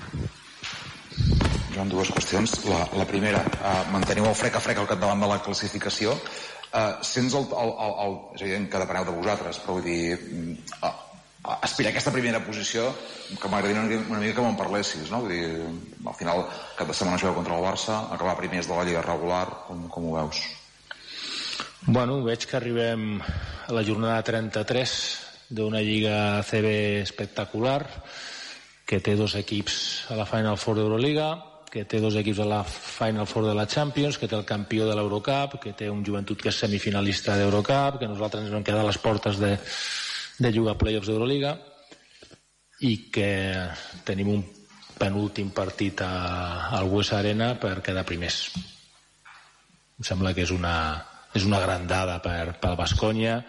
Joan, 1.75 1.89
dues 1.91 2.09
qüestions. 2.15 2.55
La, 2.65 2.81
la 2.97 3.05
primera, 3.09 3.43
uh, 3.61 3.83
manteniu 3.93 4.25
el 4.29 4.37
frec 4.37 4.57
a 4.57 4.63
frec 4.63 4.81
al 4.81 4.89
capdavant 4.89 5.21
de 5.21 5.29
la 5.29 5.39
classificació. 5.45 6.17
Uh, 6.73 6.97
sents 7.05 7.35
el, 7.37 7.45
el, 7.45 7.73
el, 7.85 7.95
el, 8.07 8.15
és 8.37 8.45
evident 8.47 8.69
que 8.71 8.81
depeneu 8.81 9.05
de 9.05 9.15
vosaltres, 9.19 9.61
però 9.61 9.77
vull 9.77 9.85
dir, 9.85 10.17
uh, 10.17 10.89
uh, 10.89 11.12
aspirar 11.43 11.91
a 11.91 11.93
aquesta 11.93 12.11
primera 12.15 12.39
posició, 12.45 12.87
que 13.35 13.49
m'agradaria 13.51 13.83
una, 13.83 14.01
una 14.15 14.21
mica 14.21 14.37
que 14.37 14.45
me'n 14.45 14.59
parlessis, 14.59 15.09
no? 15.11 15.23
Vull 15.25 15.33
dir, 15.35 15.47
al 16.07 16.15
final, 16.15 16.45
cap 16.77 16.87
de 16.87 16.95
setmana 16.95 17.19
jugueu 17.19 17.35
contra 17.35 17.57
el 17.57 17.65
Barça, 17.65 17.99
acabar 18.15 18.37
primers 18.39 18.69
de 18.69 18.77
la 18.77 18.85
Lliga 18.87 19.03
regular, 19.03 19.45
com, 19.67 19.87
com 19.91 20.07
ho 20.09 20.17
veus? 20.21 20.43
Bueno, 21.83 22.21
veig 22.23 22.47
que 22.47 22.55
arribem 22.55 23.17
a 23.19 23.73
la 23.75 23.83
jornada 23.83 24.23
33 24.23 24.93
d'una 25.53 25.81
lliga 25.83 26.41
CB 26.47 27.01
espectacular, 27.03 27.81
que 28.87 29.01
té 29.03 29.17
dos 29.19 29.35
equips 29.35 30.05
a 30.13 30.15
la 30.15 30.27
Final 30.29 30.55
Four 30.57 30.79
d'Euroliga, 30.79 31.33
que 31.73 31.83
té 31.89 31.99
dos 31.99 32.15
equips 32.15 32.39
a 32.39 32.47
la 32.47 32.61
Final 32.63 33.27
Four 33.27 33.49
de 33.49 33.57
la 33.57 33.67
Champions, 33.67 34.19
que 34.21 34.29
té 34.31 34.37
el 34.37 34.47
campió 34.47 34.87
de 34.87 34.95
l'Eurocup, 34.95 35.57
que 35.59 35.73
té 35.75 35.89
un 35.91 36.05
joventut 36.05 36.39
que 36.39 36.53
és 36.53 36.59
semifinalista 36.63 37.35
d'Eurocup, 37.35 37.99
que 37.99 38.07
nosaltres 38.07 38.45
ens 38.45 38.53
vam 38.55 38.63
quedar 38.63 38.85
a 38.85 38.87
les 38.91 39.01
portes 39.01 39.41
de, 39.41 39.57
de 40.39 40.51
jugar 40.53 40.77
playoffs 40.79 41.09
d'Euroliga 41.09 41.53
i 42.83 42.93
que 43.13 43.29
tenim 44.07 44.31
un 44.33 44.43
penúltim 44.97 45.51
partit 45.55 46.01
a, 46.03 46.69
al 46.77 46.89
West 46.91 47.13
Arena 47.15 47.53
per 47.59 47.81
quedar 47.85 48.05
primers. 48.07 48.51
Em 49.99 50.07
sembla 50.07 50.33
que 50.35 50.43
és 50.45 50.51
una, 50.53 50.75
és 51.35 51.45
una 51.47 51.61
gran 51.63 51.87
dada 51.87 52.19
per, 52.23 52.55
pel 52.61 52.77
Bascònia. 52.79 53.39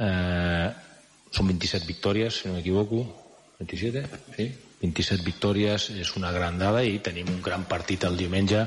Eh, 0.00 0.66
són 1.30 1.50
27 1.52 1.86
victòries, 1.88 2.40
si 2.40 2.48
no 2.48 2.56
m'equivoco. 2.56 3.04
27, 3.60 4.04
sí? 4.36 4.48
27 4.80 5.24
victòries 5.26 5.90
és 6.00 6.10
una 6.16 6.30
gran 6.32 6.56
dada 6.58 6.80
i 6.86 6.98
tenim 7.04 7.28
un 7.28 7.42
gran 7.44 7.66
partit 7.68 8.06
el 8.08 8.16
diumenge 8.16 8.62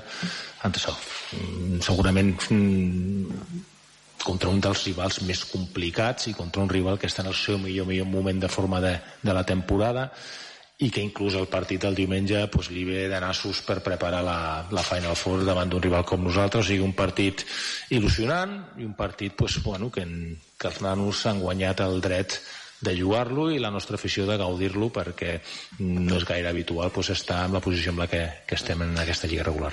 això. 0.69 0.93
Mm, 1.33 1.80
Segurament 1.82 2.35
mm, 2.53 3.64
contra 4.24 4.50
un 4.50 4.61
dels 4.64 4.85
rivals 4.88 5.22
més 5.27 5.43
complicats 5.52 6.30
i 6.32 6.34
contra 6.38 6.64
un 6.64 6.72
rival 6.72 6.98
que 7.00 7.10
està 7.11 7.24
en 7.24 7.32
el 7.32 7.38
seu 7.38 7.60
millor, 7.60 7.88
millor 7.90 8.10
moment 8.10 8.40
de 8.40 8.50
forma 8.50 8.82
de, 8.82 8.98
de 9.22 9.35
la 9.35 9.43
temporada 9.43 10.10
i 10.84 10.90
que 10.92 11.03
inclús 11.03 11.35
el 11.38 11.48
partit 11.52 11.84
del 11.84 11.95
diumenge 11.95 12.48
pues, 12.52 12.72
li 12.74 12.84
ve 12.88 13.06
de 13.11 13.19
nassos 13.22 13.61
per 13.64 13.77
preparar 13.85 14.24
la, 14.26 14.38
la 14.74 14.84
Final 14.84 15.16
Four 15.16 15.45
davant 15.48 15.69
d'un 15.69 15.84
rival 15.84 16.03
com 16.08 16.26
nosaltres, 16.26 16.66
o 16.66 16.68
sigui 16.72 16.84
un 16.84 16.95
partit 16.98 17.45
il·lusionant 17.93 18.58
i 18.82 18.88
un 18.88 18.98
partit 18.98 19.38
pues, 19.38 19.61
bueno, 19.64 19.92
que, 19.93 20.03
en, 20.03 20.35
que 20.60 20.69
els 20.72 20.82
nanos 20.84 21.24
han 21.30 21.40
guanyat 21.43 21.85
el 21.85 22.02
dret 22.03 22.40
de 22.84 22.98
jugar-lo 23.00 23.48
i 23.53 23.61
la 23.64 23.72
nostra 23.72 23.95
afició 23.95 24.26
de 24.27 24.38
gaudir-lo 24.42 24.90
perquè 24.92 25.38
no 25.80 26.18
és 26.19 26.27
gaire 26.27 26.52
habitual 26.52 26.92
pues, 26.92 27.14
estar 27.16 27.45
en 27.45 27.56
la 27.56 27.64
posició 27.64 27.93
en 27.93 28.03
la 28.03 28.10
que, 28.11 28.26
que 28.48 28.60
estem 28.60 28.84
en 28.84 28.98
aquesta 29.00 29.30
lliga 29.30 29.48
regular. 29.48 29.72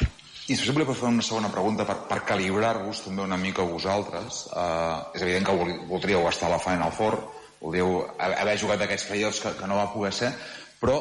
I 0.50 0.56
possible, 0.58 0.82
per 0.82 0.96
fer 0.98 1.06
una 1.06 1.22
segona 1.22 1.48
pregunta, 1.52 1.84
per, 1.86 1.94
per 2.10 2.24
calibrar-vos 2.26 3.04
també 3.04 3.22
una 3.22 3.38
mica 3.38 3.62
vosaltres. 3.62 4.48
Uh, 4.50 5.12
és 5.14 5.22
evident 5.22 5.46
que 5.46 5.54
vol, 5.60 5.70
voldríeu 5.86 6.26
estar 6.26 6.48
a 6.48 6.56
la 6.56 6.62
Final 6.62 6.90
Four, 6.96 7.20
voldríeu 7.60 8.00
ha- 8.18 8.32
haver 8.42 8.56
jugat 8.58 8.82
aquests 8.82 9.06
playoffs 9.12 9.38
que, 9.44 9.52
que 9.60 9.68
no 9.70 9.78
va 9.78 9.92
poder 9.92 10.10
ser, 10.16 10.32
però 10.80 10.96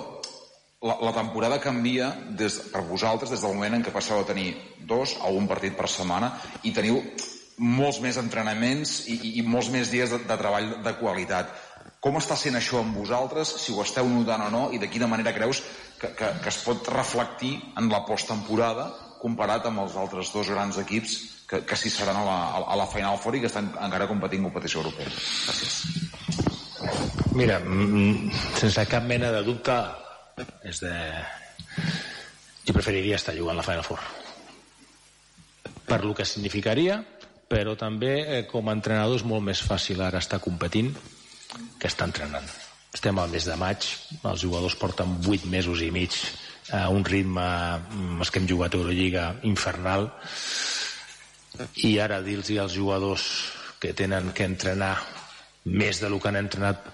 la, 0.86 1.00
la 1.02 1.16
temporada 1.18 1.58
canvia 1.64 2.12
des, 2.38 2.60
per 2.70 2.84
vosaltres 2.92 3.34
des 3.34 3.42
del 3.42 3.58
moment 3.58 3.80
en 3.80 3.88
què 3.88 3.96
passeu 3.96 4.22
a 4.22 4.28
tenir 4.30 4.54
dos 4.86 5.18
o 5.18 5.34
un 5.34 5.50
partit 5.50 5.74
per 5.76 5.90
setmana 5.90 6.30
i 6.62 6.76
teniu 6.76 7.02
molts 7.58 8.00
més 8.06 8.22
entrenaments 8.22 9.00
i, 9.10 9.18
i, 9.18 9.34
i 9.42 9.48
molts 9.50 9.74
més 9.74 9.90
dies 9.90 10.14
de, 10.14 10.22
de 10.30 10.40
treball 10.40 10.76
de 10.86 10.98
qualitat. 11.02 11.52
Com 12.00 12.22
està 12.22 12.38
sent 12.38 12.56
això 12.56 12.84
amb 12.86 12.96
vosaltres, 12.96 13.58
si 13.66 13.74
ho 13.74 13.82
esteu 13.82 14.08
notant 14.08 14.46
o 14.46 14.54
no, 14.54 14.64
i 14.72 14.78
de 14.80 14.88
quina 14.94 15.10
manera 15.10 15.34
creus 15.34 15.66
que, 16.00 16.14
que, 16.14 16.36
que 16.46 16.54
es 16.54 16.62
pot 16.64 16.88
reflectir 16.94 17.58
en 17.82 17.90
la 17.90 18.06
posttemporada 18.06 18.92
comparat 19.22 19.68
amb 19.70 19.84
els 19.84 19.96
altres 20.00 20.32
dos 20.34 20.50
grans 20.52 20.80
equips 20.82 21.18
que, 21.50 21.62
que 21.66 21.78
sí 21.80 21.90
seran 21.92 22.20
a 22.20 22.26
la, 22.26 22.38
a 22.62 22.78
la 22.78 22.88
Final 22.90 23.18
Four 23.22 23.38
i 23.38 23.44
que 23.44 23.50
estan 23.50 23.72
encara 23.82 24.08
competint 24.10 24.46
competició 24.46 24.84
europea. 24.84 25.10
Gràcies. 25.10 25.74
Mira, 27.36 27.60
sense 28.58 28.86
cap 28.90 29.06
mena 29.06 29.32
de 29.34 29.44
dubte, 29.46 29.76
és 30.68 30.82
de... 30.84 30.94
jo 32.66 32.76
preferiria 32.76 33.20
estar 33.20 33.36
jugant 33.38 33.58
la 33.60 33.66
Final 33.66 33.86
Four. 33.86 34.04
Per 35.90 36.04
lo 36.06 36.14
que 36.16 36.26
significaria, 36.28 37.00
però 37.50 37.74
també 37.78 38.14
eh, 38.22 38.44
com 38.50 38.70
a 38.70 38.76
entrenador 38.78 39.18
és 39.18 39.26
molt 39.26 39.46
més 39.46 39.62
fàcil 39.66 40.02
ara 40.06 40.22
estar 40.22 40.42
competint 40.44 40.94
que 41.82 41.90
estar 41.90 42.08
entrenant. 42.08 42.46
Estem 42.94 43.18
al 43.22 43.30
mes 43.34 43.46
de 43.46 43.58
maig, 43.58 43.86
els 44.22 44.46
jugadors 44.46 44.78
porten 44.78 45.18
8 45.26 45.50
mesos 45.50 45.82
i 45.86 45.90
mig 45.94 46.16
a 46.72 46.90
un 46.90 47.06
ritme, 47.06 47.46
mm, 47.78 48.20
els 48.20 48.32
que 48.32 48.40
hem 48.40 48.48
jugat 48.48 48.74
a 48.74 48.78
Eurolliga, 48.78 49.26
infernal, 49.44 50.10
i 51.84 51.98
ara 52.00 52.22
dir-los 52.22 52.52
als 52.60 52.76
jugadors 52.76 53.24
que 53.80 53.94
tenen 53.94 54.32
que 54.34 54.46
entrenar 54.46 54.98
més 55.66 56.00
del 56.00 56.20
que 56.20 56.30
han 56.30 56.40
entrenat 56.40 56.86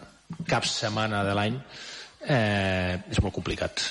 cap 0.47 0.65
setmana 0.65 1.23
de 1.23 1.33
l'any 1.37 1.57
eh, 2.27 2.97
és 3.09 3.21
molt 3.21 3.33
complicat. 3.33 3.83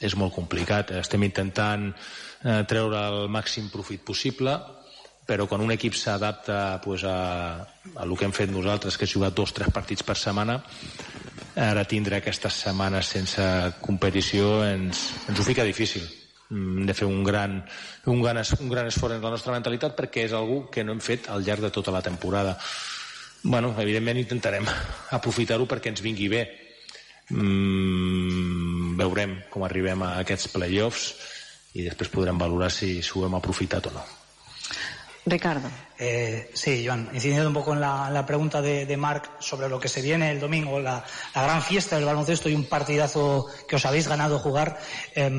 És 0.00 0.16
molt 0.18 0.34
complicat. 0.34 0.90
Estem 0.98 1.22
intentant 1.22 1.92
eh, 1.92 2.62
treure 2.68 3.04
el 3.10 3.28
màxim 3.28 3.70
profit 3.70 4.02
possible 4.04 4.58
però 5.24 5.46
quan 5.48 5.62
un 5.64 5.72
equip 5.72 5.94
s'adapta 5.96 6.80
pues, 6.84 7.04
a, 7.08 7.64
a 7.96 8.04
el 8.04 8.16
que 8.16 8.26
hem 8.28 8.34
fet 8.36 8.50
nosaltres 8.52 8.98
que 8.98 9.08
és 9.08 9.14
jugar 9.14 9.32
dos 9.32 9.54
o 9.54 9.56
tres 9.56 9.72
partits 9.72 10.04
per 10.04 10.16
setmana 10.20 10.58
ara 11.60 11.84
tindre 11.88 12.18
aquestes 12.18 12.60
setmanes 12.66 13.12
sense 13.16 13.44
competició 13.80 14.64
ens, 14.66 15.06
ens 15.28 15.40
ho 15.40 15.46
fica 15.46 15.66
difícil 15.66 16.04
hem 16.50 16.84
de 16.86 16.94
fer 16.94 17.06
un 17.08 17.22
gran, 17.24 17.56
un, 18.06 18.20
gran, 18.22 18.42
un 18.60 18.68
gran 18.70 18.90
esforç 18.90 19.16
en 19.16 19.24
la 19.24 19.32
nostra 19.32 19.54
mentalitat 19.54 19.96
perquè 19.96 20.28
és 20.28 20.34
algú 20.36 20.66
que 20.70 20.84
no 20.84 20.92
hem 20.94 21.00
fet 21.02 21.30
al 21.32 21.42
llarg 21.46 21.64
de 21.64 21.72
tota 21.74 21.94
la 21.94 22.02
temporada 22.04 22.58
bueno, 23.44 23.74
evidentment 23.78 24.18
intentarem 24.18 24.66
aprofitar-ho 25.18 25.68
perquè 25.68 25.92
ens 25.92 26.02
vingui 26.02 26.30
bé. 26.32 26.42
Mm, 27.30 28.96
veurem 29.00 29.38
com 29.52 29.64
arribem 29.64 30.02
a 30.04 30.16
aquests 30.24 30.50
playoffs 30.52 31.06
i 31.74 31.84
després 31.86 32.12
podrem 32.12 32.40
valorar 32.40 32.70
si 32.72 32.98
s'ho 33.02 33.24
hem 33.26 33.36
aprofitat 33.38 33.88
o 33.90 33.94
no. 33.94 34.04
Ricardo. 35.26 35.68
Eh, 35.98 36.50
sí, 36.52 36.84
Joan, 36.86 37.08
incidiendo 37.14 37.48
un 37.48 37.54
poco 37.54 37.72
en 37.72 37.80
la, 37.80 38.24
pregunta 38.26 38.60
de, 38.60 38.84
de, 38.84 38.96
Marc 38.96 39.40
sobre 39.40 39.68
lo 39.68 39.80
que 39.80 39.88
se 39.88 40.02
viene 40.02 40.30
el 40.30 40.40
domingo, 40.40 40.78
la, 40.80 41.04
gran 41.34 41.62
fiesta 41.62 41.96
del 41.96 42.04
baloncesto 42.04 42.48
y 42.48 42.54
un 42.54 42.64
partidazo 42.64 43.46
que 43.66 43.76
os 43.76 43.86
habéis 43.86 44.06
ganado 44.06 44.38
jugar, 44.38 44.78
eh, 45.14 45.30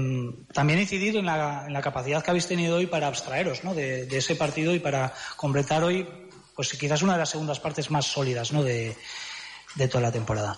también 0.54 0.80
he 0.80 0.84
incidido 0.84 1.20
en 1.20 1.26
la, 1.26 1.82
capacidad 1.84 2.24
que 2.24 2.32
habéis 2.32 2.48
tenido 2.48 2.78
hoy 2.78 2.88
para 2.88 3.08
abstraeros 3.08 3.64
¿no? 3.64 3.76
de, 3.76 4.08
ese 4.10 4.36
partido 4.36 4.74
y 4.74 4.80
para 4.80 5.14
completar 5.36 5.84
hoy 5.84 6.08
pues 6.56 6.72
quizás 6.74 7.02
una 7.02 7.14
de 7.14 7.20
las 7.20 7.30
segundas 7.30 7.60
partes 7.60 7.92
más 7.92 8.06
sólidas 8.06 8.52
¿no? 8.54 8.64
de 8.64 8.96
toda 9.90 10.02
la 10.02 10.12
temporada. 10.12 10.58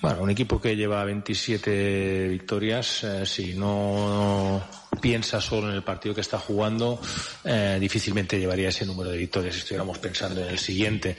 Bueno, 0.00 0.22
un 0.22 0.30
equipo 0.30 0.60
que 0.60 0.74
lleva 0.74 1.04
27 1.04 2.28
victorias, 2.28 3.04
eh, 3.04 3.24
si 3.24 3.54
no 3.54 4.60
piensa 5.00 5.40
solo 5.40 5.68
en 5.68 5.76
el 5.76 5.84
partido 5.84 6.14
que 6.14 6.20
está 6.20 6.38
jugando, 6.38 7.00
eh, 7.44 7.78
difícilmente 7.80 8.38
llevaría 8.38 8.70
ese 8.70 8.84
número 8.84 9.10
de 9.10 9.18
victorias 9.18 9.54
si 9.54 9.60
estuviéramos 9.60 9.98
pensando 9.98 10.40
en 10.42 10.48
el 10.48 10.58
siguiente. 10.58 11.16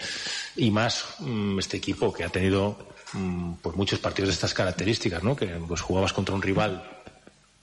Y 0.58 0.70
más 0.70 1.06
mmm, 1.20 1.58
este 1.60 1.78
equipo 1.78 2.12
que 2.12 2.26
ha 2.26 2.30
tenido 2.30 2.90
mmm, 3.14 3.54
pues 3.62 3.76
muchos 3.78 4.00
partidos 4.00 4.28
de 4.28 4.34
estas 4.34 4.54
características, 4.54 5.24
¿no? 5.24 5.36
Que 5.36 5.48
pues 5.48 5.80
jugabas 5.80 6.12
contra 6.12 6.36
un 6.36 6.42
rival 6.42 6.84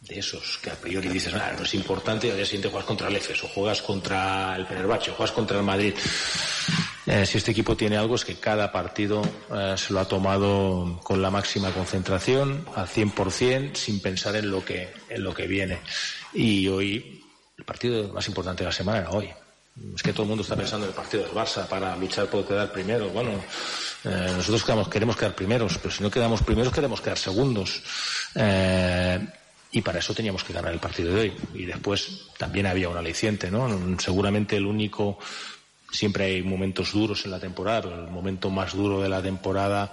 de 0.01 0.19
esos 0.19 0.59
que 0.63 0.71
a 0.71 0.75
priori 0.75 1.09
dices, 1.09 1.35
ah, 1.35 1.53
no 1.57 1.65
es 1.65 1.75
importante, 1.75 2.27
y 2.27 2.31
al 2.31 2.37
día 2.37 2.47
siguiente 2.47 2.71
juegas 2.71 2.87
contra 2.87 3.09
el 3.09 3.17
EFES, 3.17 3.45
o 3.45 3.49
juegas 3.49 3.83
contra 3.83 4.57
el 4.57 4.67
Fenerbahce, 4.67 5.11
o 5.11 5.15
juegas 5.15 5.33
contra 5.33 5.59
el 5.59 5.65
Madrid. 5.65 5.95
Eh, 7.11 7.27
si 7.27 7.39
este 7.39 7.51
equipo 7.51 7.77
tiene 7.77 7.97
algo 7.97 8.15
es 8.15 8.25
que 8.25 8.37
cada 8.37 8.71
partido 8.71 9.21
eh, 9.53 9.75
se 9.77 9.93
lo 9.93 9.99
ha 9.99 10.05
tomado 10.07 11.01
con 11.03 11.21
la 11.21 11.29
máxima 11.29 11.73
concentración, 11.73 12.65
al 12.77 12.87
100%, 12.87 13.75
sin 13.75 13.99
pensar 13.99 14.37
en 14.37 14.49
lo 14.49 14.65
que, 14.65 14.93
en 15.09 15.25
lo 15.25 15.35
que 15.35 15.49
viene. 15.49 15.81
Y 16.33 16.69
hoy, 16.69 17.25
el 17.59 17.65
partido 17.65 18.13
más 18.13 18.29
importante 18.29 18.63
de 18.63 18.69
la 18.69 18.73
semana 18.73 19.01
era 19.01 19.11
hoy. 19.11 19.29
Es 19.93 20.05
que 20.05 20.13
todo 20.13 20.23
el 20.23 20.29
mundo 20.29 20.43
está 20.43 20.55
pensando 20.55 20.87
en 20.87 20.91
el 20.91 20.97
partido 20.97 21.25
del 21.25 21.33
Barça 21.33 21.67
para 21.67 21.97
luchar 21.97 22.29
por 22.29 22.47
quedar 22.47 22.71
primero. 22.71 23.09
Bueno, 23.09 23.31
eh, 24.05 24.33
nosotros 24.37 24.89
queremos 24.89 25.17
quedar 25.17 25.35
primeros, 25.35 25.79
pero 25.79 25.91
si 25.91 26.05
no 26.05 26.13
quedamos 26.13 26.43
primeros 26.43 26.73
queremos 26.73 27.01
quedar 27.01 27.19
segundos. 27.19 27.83
Y 29.73 29.83
para 29.83 29.99
eso 29.99 30.15
teníamos 30.15 30.45
que 30.45 30.53
ganar 30.53 30.73
el 30.73 30.81
partido 30.81 31.13
de 31.13 31.21
hoy. 31.21 31.33
Y 31.55 31.65
después 31.65 32.29
también 32.39 32.67
había 32.67 32.89
un 32.89 32.97
aliciente, 32.97 33.51
¿no? 33.51 33.99
Seguramente 33.99 34.57
el 34.57 34.67
único, 34.67 35.19
siempre 35.91 36.25
hay 36.25 36.43
momentos 36.43 36.93
duros 36.93 37.25
en 37.25 37.31
la 37.31 37.41
temporada, 37.41 37.83
pero 37.83 38.05
el 38.05 38.11
momento 38.11 38.51
más 38.51 38.75
duro 38.75 39.01
de 39.01 39.09
la 39.09 39.23
temporada 39.23 39.93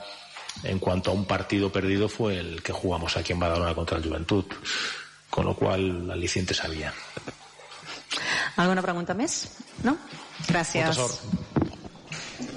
en 0.63 0.79
cuanto 0.79 1.11
a 1.11 1.13
un 1.13 1.25
partido 1.25 1.71
perdido 1.71 2.09
fue 2.09 2.37
el 2.39 2.61
que 2.63 2.73
jugamos 2.73 3.15
aquí 3.17 3.33
en 3.33 3.39
Badalona 3.39 3.75
contra 3.75 3.97
el 3.97 4.03
Juventud. 4.03 4.45
Con 5.29 5.45
lo 5.45 5.55
cual, 5.55 6.03
el 6.03 6.11
aliciente 6.11 6.53
sabía. 6.53 6.93
¿Alguna 8.55 8.81
pregunta 8.81 9.13
más? 9.13 9.57
No? 9.83 9.97
Gracias. 10.47 10.97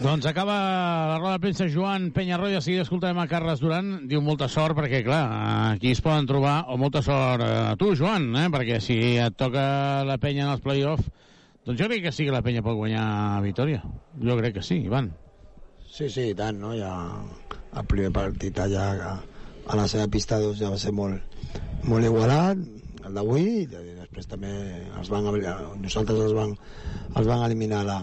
Doncs 0.01 0.25
acaba 0.25 1.09
la 1.09 1.19
roda 1.19 1.33
de 1.33 1.41
premsa 1.41 1.67
Joan 1.69 2.11
Penyarroia, 2.13 2.57
de 2.57 2.65
seguida 2.65 2.87
escoltarem 2.87 3.19
a 3.21 3.27
Carles 3.29 3.61
Duran, 3.61 4.07
diu 4.09 4.23
molta 4.25 4.47
sort, 4.49 4.73
perquè 4.79 5.03
clar, 5.05 5.27
aquí 5.75 5.93
es 5.93 6.01
poden 6.01 6.25
trobar, 6.25 6.71
o 6.73 6.79
molta 6.81 7.03
sort 7.05 7.45
a 7.45 7.75
tu, 7.77 7.91
Joan, 7.97 8.31
eh? 8.41 8.47
perquè 8.49 8.79
si 8.81 8.97
et 9.21 9.37
toca 9.37 10.01
la 10.09 10.17
penya 10.17 10.47
en 10.47 10.55
els 10.55 10.65
play-off, 10.65 11.05
doncs 11.67 11.81
jo 11.81 11.89
crec 11.89 12.05
que 12.07 12.13
sí 12.13 12.27
que 12.27 12.35
la 12.35 12.43
penya 12.43 12.63
pot 12.65 12.79
guanyar 12.79 13.05
a 13.37 13.41
Vitoria. 13.45 13.83
Jo 14.21 14.37
crec 14.39 14.59
que 14.59 14.63
sí, 14.67 14.81
Ivan. 14.87 15.13
Sí, 15.91 16.09
sí, 16.09 16.31
i 16.31 16.37
tant, 16.39 16.61
no? 16.63 16.73
Ja 16.79 16.93
el 17.77 17.87
primer 17.87 18.11
partit 18.15 18.59
allà 18.59 19.15
a 19.71 19.79
la 19.79 19.87
seva 19.91 20.09
pista 20.11 20.41
doncs, 20.43 20.59
ja 20.63 20.71
va 20.73 20.79
ser 20.81 20.93
molt, 20.97 21.21
molt 21.87 22.07
igualat, 22.07 22.59
el 23.07 23.17
d'avui, 23.17 23.47
i 23.65 23.69
després 23.71 24.27
també 24.31 24.51
els 24.99 25.11
van, 25.13 25.29
nosaltres 25.83 26.25
els 26.27 26.35
van, 26.37 26.57
els 27.15 27.29
van 27.29 27.45
eliminar 27.47 27.85
la, 27.87 28.01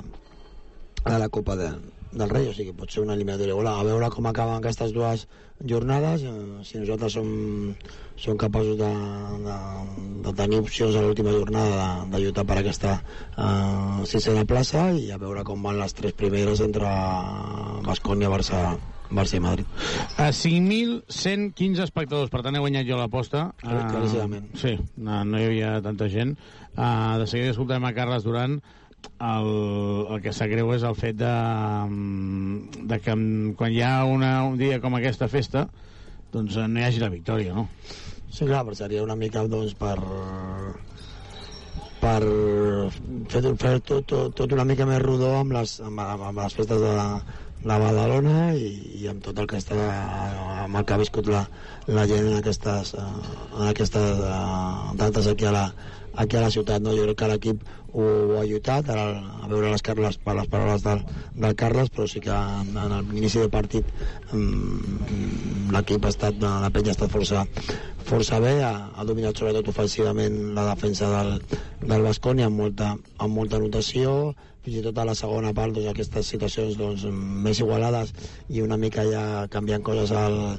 a 1.03 1.17
la 1.19 1.29
Copa 1.33 1.57
de, 1.59 1.71
del 2.11 2.29
Rei, 2.29 2.47
o 2.49 2.53
sigui, 2.55 2.73
pot 2.77 2.91
ser 2.91 3.03
una 3.03 3.15
eliminatòria 3.17 3.55
bona. 3.57 3.75
A 3.77 3.85
veure 3.87 4.09
com 4.13 4.27
acaben 4.29 4.57
aquestes 4.57 4.93
dues 4.95 5.27
jornades, 5.65 6.23
eh, 6.23 6.63
si 6.63 6.77
nosaltres 6.77 7.15
som, 7.17 7.29
som 8.15 8.37
capaços 8.37 8.77
de, 8.77 8.89
de, 9.45 9.55
de 10.25 10.33
tenir 10.37 10.59
opcions 10.61 10.95
a 10.95 11.01
l'última 11.01 11.33
jornada 11.33 11.71
de, 11.77 12.11
de 12.13 12.21
lluitar 12.23 12.45
per 12.45 12.59
aquesta 12.61 12.99
eh, 12.99 14.05
sisena 14.05 14.45
plaça 14.45 14.91
i 14.93 15.09
a 15.11 15.17
veure 15.21 15.45
com 15.47 15.65
van 15.65 15.81
les 15.81 15.97
tres 15.97 16.13
primeres 16.13 16.61
entre 16.61 16.91
Bascònia, 17.87 18.29
Barça, 18.29 18.77
Barça 19.09 19.37
i 19.37 19.43
Madrid. 19.43 19.65
A 20.21 20.29
5.115 20.35 21.85
espectadors, 21.85 22.31
per 22.33 22.43
tant 22.45 22.55
he 22.55 22.63
guanyat 22.63 22.87
jo 22.87 22.99
l'aposta. 22.99 23.47
Uh, 23.63 24.41
sí, 24.59 24.75
no, 24.97 25.23
no 25.25 25.39
hi 25.39 25.47
havia 25.49 25.77
tanta 25.85 26.09
gent. 26.11 26.35
Uh, 26.77 27.17
de 27.21 27.29
seguida 27.29 27.55
escoltem 27.55 27.87
a 27.87 27.93
Carles 27.97 28.27
Duran 28.27 28.59
el, 29.17 29.49
el 30.13 30.21
que 30.23 30.33
sap 30.35 30.51
greu 30.51 30.73
és 30.75 30.85
el 30.87 30.97
fet 30.97 31.17
de, 31.19 31.33
de 32.91 32.99
que 33.03 33.15
quan 33.59 33.73
hi 33.73 33.81
ha 33.85 33.93
una, 34.05 34.31
un 34.49 34.57
dia 34.59 34.81
com 34.83 34.97
aquesta 34.97 35.29
festa 35.31 35.67
doncs 36.33 36.59
no 36.59 36.79
hi 36.79 36.85
hagi 36.85 37.01
la 37.01 37.13
victòria, 37.13 37.55
no? 37.55 37.67
Sí, 38.27 38.45
clar, 38.45 38.65
però 38.67 38.75
seria 38.75 39.05
una 39.05 39.15
mica 39.15 39.45
doncs, 39.47 39.73
per 39.79 39.97
per 41.97 42.21
fer, 43.31 43.41
fer 43.57 43.73
tot, 43.81 44.05
tot, 44.05 44.35
tot 44.37 44.53
una 44.53 44.67
mica 44.67 44.85
més 44.85 45.01
rodó 45.01 45.31
amb 45.39 45.55
les, 45.55 45.79
amb, 45.81 46.03
amb 46.03 46.37
les 46.43 46.57
festes 46.59 46.83
de, 46.83 46.93
la 47.65 47.77
Badalona 47.81 48.53
i, 48.53 48.67
i 49.01 49.07
amb 49.09 49.23
tot 49.25 49.39
el 49.41 49.47
que 49.49 49.57
està 49.57 49.77
amb 50.63 50.77
el 50.77 50.85
que 50.85 50.93
ha 50.93 51.01
viscut 51.01 51.29
la, 51.31 51.41
la 51.89 52.05
gent 52.09 52.27
en 52.29 52.37
aquestes, 52.37 52.93
en 52.99 53.63
aquestes 53.71 54.21
dates 55.01 55.29
aquí 55.31 55.47
a 55.49 55.55
la, 55.55 55.65
aquí 56.17 56.37
a 56.37 56.41
la 56.41 56.51
ciutat 56.51 56.81
no? 56.81 56.95
jo 56.97 57.05
crec 57.05 57.19
que 57.21 57.29
l'equip 57.31 57.63
ho, 57.93 58.03
ho 58.03 58.39
ha 58.39 58.45
lluitat 58.45 58.89
ara, 58.93 59.05
a 59.43 59.49
veure 59.51 59.71
les, 59.71 59.83
les, 60.01 60.17
les 60.39 60.49
paraules 60.51 60.83
del, 60.85 61.03
del 61.37 61.55
Carles 61.61 61.91
però 61.93 62.07
sí 62.09 62.21
que 62.23 62.33
en, 62.33 62.73
en 62.73 62.97
l'inici 63.13 63.39
del 63.39 63.53
partit 63.53 63.85
mm, 64.33 65.69
l'equip 65.75 66.05
ha 66.05 66.13
estat 66.13 66.41
la 66.41 66.71
penya 66.73 66.93
ha 66.93 66.97
estat 66.97 67.13
força, 67.13 67.45
força 68.09 68.41
bé 68.43 68.57
ha, 68.65 68.73
ha 68.97 69.07
dominat 69.07 69.37
sobretot 69.37 69.69
ofensivament 69.73 70.37
la 70.57 70.67
defensa 70.73 71.09
del, 71.13 71.33
del 71.85 72.05
Basconi 72.09 72.45
amb 72.47 72.63
molta, 72.65 72.93
amb 73.17 73.41
molta 73.41 73.61
notació 73.61 74.33
fins 74.65 74.81
i 74.81 74.83
tot 74.89 74.97
a 74.99 75.07
la 75.07 75.15
segona 75.15 75.53
part 75.55 75.71
doncs, 75.71 75.93
aquestes 75.93 76.33
situacions 76.33 76.75
doncs, 76.81 77.05
més 77.45 77.61
igualades 77.63 78.11
i 78.49 78.65
una 78.65 78.79
mica 78.81 79.05
ja 79.07 79.23
canviant 79.53 79.85
coses 79.85 80.11
al, 80.11 80.57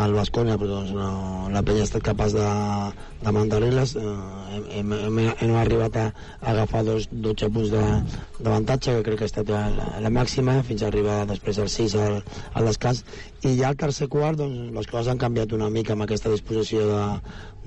al 0.00 0.14
Bascònia 0.16 0.56
però 0.56 0.78
doncs, 0.78 0.92
no, 0.96 1.48
la 1.52 1.62
penya 1.66 1.84
ha 1.84 1.88
estat 1.88 2.04
capaç 2.06 2.32
de, 2.36 2.46
de 3.22 3.34
mantenir-les. 3.36 3.94
Eh, 4.00 4.14
hem, 4.78 4.92
hem, 4.96 5.18
hem 5.28 5.54
arribat 5.60 5.98
a, 6.00 6.06
a 6.40 6.50
agafar 6.54 6.82
dos, 6.86 7.08
12 7.12 7.50
punts 7.52 7.72
d'avantatge 7.72 8.96
que 8.96 9.04
crec 9.08 9.20
que 9.20 9.28
ha 9.28 9.32
estat 9.32 9.52
la, 9.52 9.62
la 10.04 10.12
màxima 10.12 10.60
fins 10.66 10.82
a 10.82 10.88
arribar 10.88 11.22
després 11.28 11.60
al 11.60 11.70
6 11.72 11.96
al, 12.06 12.18
al 12.54 12.70
descans 12.70 13.04
i 13.42 13.56
ja 13.58 13.72
al 13.72 13.78
tercer 13.80 14.08
quart 14.12 14.40
doncs, 14.40 14.72
les 14.76 14.90
coses 14.90 15.12
han 15.12 15.20
canviat 15.20 15.52
una 15.56 15.70
mica 15.70 15.96
amb 15.96 16.06
aquesta 16.06 16.32
disposició 16.32 16.86
de, 16.88 17.02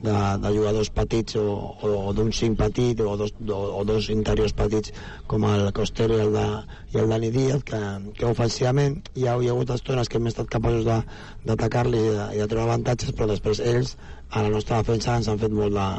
de, 0.03 0.15
de 0.43 0.51
jugadors 0.55 0.89
petits 0.91 1.37
o, 1.39 1.45
o, 1.81 1.91
o 2.09 2.13
d'un 2.13 2.31
cinc 2.35 2.57
petit 2.59 2.99
o 3.01 3.15
dos, 3.17 3.31
o, 3.47 3.59
o 3.79 3.83
dos 3.87 4.09
interiors 4.13 4.53
petits 4.53 4.91
com 5.31 5.45
el 5.47 5.71
Costero 5.77 6.17
i 6.17 6.25
el, 6.25 6.33
de, 6.35 6.45
i 6.93 6.99
el 7.01 7.09
Dani 7.13 7.31
Díaz 7.31 7.63
que, 7.67 7.79
que 8.17 8.27
ofensivament 8.27 8.99
hi 9.15 9.27
ha, 9.27 9.37
hi 9.39 9.49
ha 9.49 9.55
hagut 9.55 9.71
estones 9.77 10.11
que 10.11 10.19
hem 10.19 10.27
estat 10.31 10.51
capaços 10.51 10.85
d'atacar-li 10.85 12.01
i, 12.01 12.13
i 12.35 12.43
de 12.43 12.47
treure 12.51 12.67
avantatges 12.67 13.15
però 13.15 13.29
després 13.31 13.63
ells 13.63 13.95
a 14.29 14.43
la 14.43 14.51
nostra 14.53 14.81
defensa 14.83 15.15
ens 15.15 15.29
han 15.31 15.39
fet 15.41 15.53
molt 15.55 15.75
de, 15.77 15.89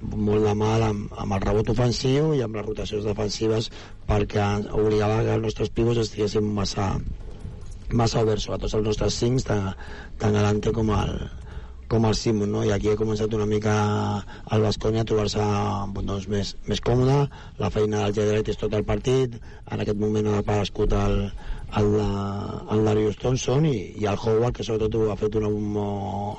molt 0.00 0.46
de 0.46 0.54
mal 0.56 0.86
amb, 0.86 1.10
amb 1.18 1.36
el 1.36 1.42
rebot 1.44 1.74
ofensiu 1.74 2.34
i 2.36 2.44
amb 2.44 2.56
les 2.56 2.66
rotacions 2.68 3.08
defensives 3.08 3.70
perquè 4.08 4.46
obligava 4.70 5.24
que 5.26 5.34
els 5.36 5.48
nostres 5.48 5.74
pivots 5.74 6.04
estiguessin 6.06 6.46
massa, 6.54 6.92
massa 7.92 8.22
oberts, 8.22 8.46
sobretot 8.46 8.78
els 8.78 8.88
nostres 8.92 9.18
cincs, 9.20 9.46
tant, 9.50 9.72
tant 10.22 10.34
Galante 10.38 10.72
com 10.76 10.90
el, 10.94 11.14
com 11.90 12.06
el 12.06 12.14
Simon, 12.14 12.52
no? 12.54 12.62
i 12.62 12.70
aquí 12.70 12.92
he 12.92 12.98
començat 12.98 13.32
una 13.34 13.46
mica 13.50 13.72
el 14.54 14.62
Basconia 14.62 15.02
a 15.02 15.08
trobar-se 15.10 15.46
doncs, 15.96 16.28
més, 16.30 16.52
més 16.70 16.80
còmode, 16.86 17.16
la 17.58 17.70
feina 17.74 18.04
del 18.04 18.14
Gedret 18.20 18.52
és 18.52 18.60
tot 18.60 18.76
el 18.78 18.86
partit, 18.86 19.34
en 19.66 19.82
aquest 19.82 19.98
moment 19.98 20.28
ha 20.30 20.36
aparegut 20.38 20.94
el, 20.94 21.16
el, 21.80 21.90
el 22.76 22.84
Darius 22.86 23.18
Thompson 23.18 23.66
i, 23.66 23.74
i 23.98 24.06
el 24.06 24.22
Howard, 24.22 24.54
que 24.56 24.66
sobretot 24.66 25.10
ha 25.10 25.18
fet 25.18 25.40
una, 25.42 25.50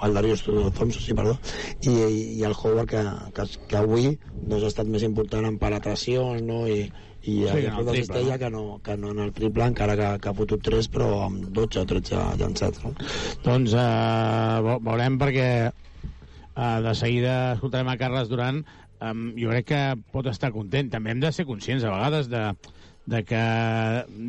el 0.08 0.16
Darius 0.20 0.46
Thompson, 0.48 1.04
sí, 1.04 1.18
perdó, 1.20 1.36
i, 1.84 1.98
i 2.40 2.48
el 2.48 2.56
Howard 2.56 2.88
que, 2.96 3.06
que, 3.36 3.48
que 3.68 3.82
avui 3.82 4.14
doncs, 4.32 4.64
ha 4.64 4.72
estat 4.72 4.88
més 4.88 5.04
important 5.08 5.52
en 5.52 5.60
penetracions 5.60 6.48
no? 6.48 6.64
i, 6.64 6.86
i 7.22 7.36
sí, 7.46 7.66
ha 7.70 7.76
fet 7.78 7.92
cistella 8.00 8.40
que 8.42 8.50
no, 8.50 8.80
que 8.82 8.96
no 8.98 9.12
en 9.14 9.20
el 9.28 9.32
triple 9.38 9.68
encara 9.70 9.94
que, 10.00 10.08
que 10.24 10.30
ha 10.32 10.38
fotut 10.38 10.64
3 10.66 10.90
però 10.94 11.10
amb 11.28 11.52
12 11.54 11.84
o 11.84 11.86
13 11.92 12.24
llançats 12.42 12.82
no? 12.82 12.96
doncs 13.46 13.76
uh, 13.78 14.80
veurem 14.82 15.20
perquè 15.22 15.50
uh, 15.70 16.80
de 16.84 16.94
seguida 16.96 17.54
escoltarem 17.54 17.90
a 17.90 17.98
Carles 17.98 18.30
Duran. 18.30 18.64
Um, 19.02 19.32
jo 19.38 19.50
crec 19.50 19.68
que 19.72 19.82
pot 20.14 20.28
estar 20.30 20.52
content. 20.54 20.92
També 20.94 21.14
hem 21.14 21.22
de 21.22 21.32
ser 21.34 21.48
conscients 21.50 21.84
a 21.84 21.94
vegades 21.94 22.30
de, 22.30 22.44
de 23.10 23.22
que 23.26 23.42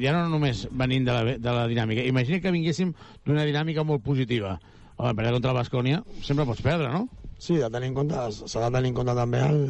ja 0.03 0.15
no 0.17 0.29
només 0.33 0.67
venint 0.71 1.09
de 1.09 1.17
la, 1.17 1.37
de 1.37 1.57
la 1.59 1.67
dinàmica. 1.69 2.07
Imagina 2.09 2.41
que 2.41 2.55
vinguéssim 2.55 2.95
d'una 3.27 3.45
dinàmica 3.49 3.85
molt 3.85 4.05
positiva. 4.05 4.59
Home, 4.97 5.15
perdre 5.19 5.35
contra 5.37 5.53
el 5.53 5.61
Bascònia 5.61 6.03
sempre 6.23 6.47
pots 6.49 6.65
perdre, 6.65 6.89
no? 6.93 7.09
Sí, 7.43 7.59
de 7.59 7.69
tenir 7.75 7.91
en 7.91 7.97
compte, 7.97 8.29
s'ha 8.47 8.69
de 8.69 8.71
tenir 8.77 8.93
en 8.93 9.01
compte 9.01 9.17
també 9.19 9.41
el, 9.43 9.63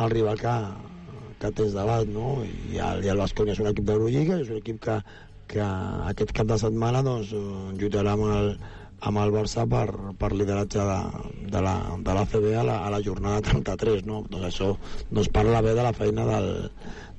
el 0.00 0.12
rival 0.14 0.40
que, 0.40 0.54
que 1.40 1.50
tens 1.56 1.72
davant, 1.76 2.10
no? 2.12 2.40
I 2.44 2.80
el, 2.84 3.04
i 3.06 3.12
el 3.12 3.22
Bascònia 3.22 3.56
és 3.56 3.62
un 3.62 3.70
equip 3.70 3.86
d'Eurolliga, 3.88 4.40
és 4.42 4.50
un 4.52 4.60
equip 4.60 4.82
que, 4.84 4.98
que 5.50 5.70
aquest 6.10 6.34
cap 6.36 6.50
de 6.50 6.58
setmana 6.60 7.02
doncs, 7.06 7.32
lluitarà 7.80 8.14
amb 8.16 8.28
el, 8.28 8.52
amb 9.08 9.22
el 9.22 9.32
Barça 9.32 9.64
per, 9.68 9.86
per 10.20 10.30
lideratge 10.36 10.84
de, 10.84 10.98
de, 11.54 11.62
la, 11.64 11.74
de 12.04 12.16
la 12.18 12.24
CB 12.28 12.52
a 12.60 12.64
la, 12.68 12.76
a 12.84 12.92
la 12.92 13.00
jornada 13.04 13.40
33, 13.48 14.04
no? 14.08 14.22
Doncs 14.28 14.50
això 14.50 14.70
doncs 15.08 15.32
parla 15.32 15.62
bé 15.64 15.74
de 15.78 15.86
la 15.86 15.94
feina 15.96 16.26
del, 16.28 16.50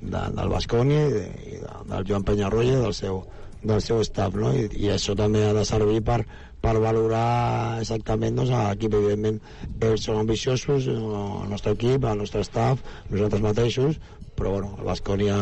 de, 0.00 0.22
del 0.38 0.52
Bascònia 0.54 1.02
i, 1.08 1.12
de, 1.16 1.26
i 1.50 1.60
de, 1.64 1.74
del 1.90 2.06
Joan 2.08 2.26
Penyarroia 2.28 2.78
del 2.84 2.94
seu, 2.94 3.24
del 3.62 3.82
seu 3.82 4.02
staff, 4.06 4.38
no? 4.38 4.54
I, 4.54 4.68
i 4.78 4.92
això 4.94 5.18
també 5.18 5.42
ha 5.48 5.56
de 5.58 5.66
servir 5.66 6.00
per, 6.06 6.22
per 6.62 6.76
valorar 6.78 7.80
exactament 7.82 8.38
doncs, 8.38 8.54
l'equip. 8.54 8.96
Evidentment, 9.02 9.40
ells 9.82 10.06
són 10.08 10.22
ambiciosos, 10.22 10.88
el 10.88 11.50
nostre 11.50 11.74
equip, 11.76 12.06
el 12.06 12.22
nostre 12.22 12.44
staff, 12.46 12.82
nosaltres 13.10 13.44
mateixos, 13.44 14.00
però 14.36 14.54
bueno, 14.56 14.72
el 14.78 14.88
Bascònia 14.88 15.36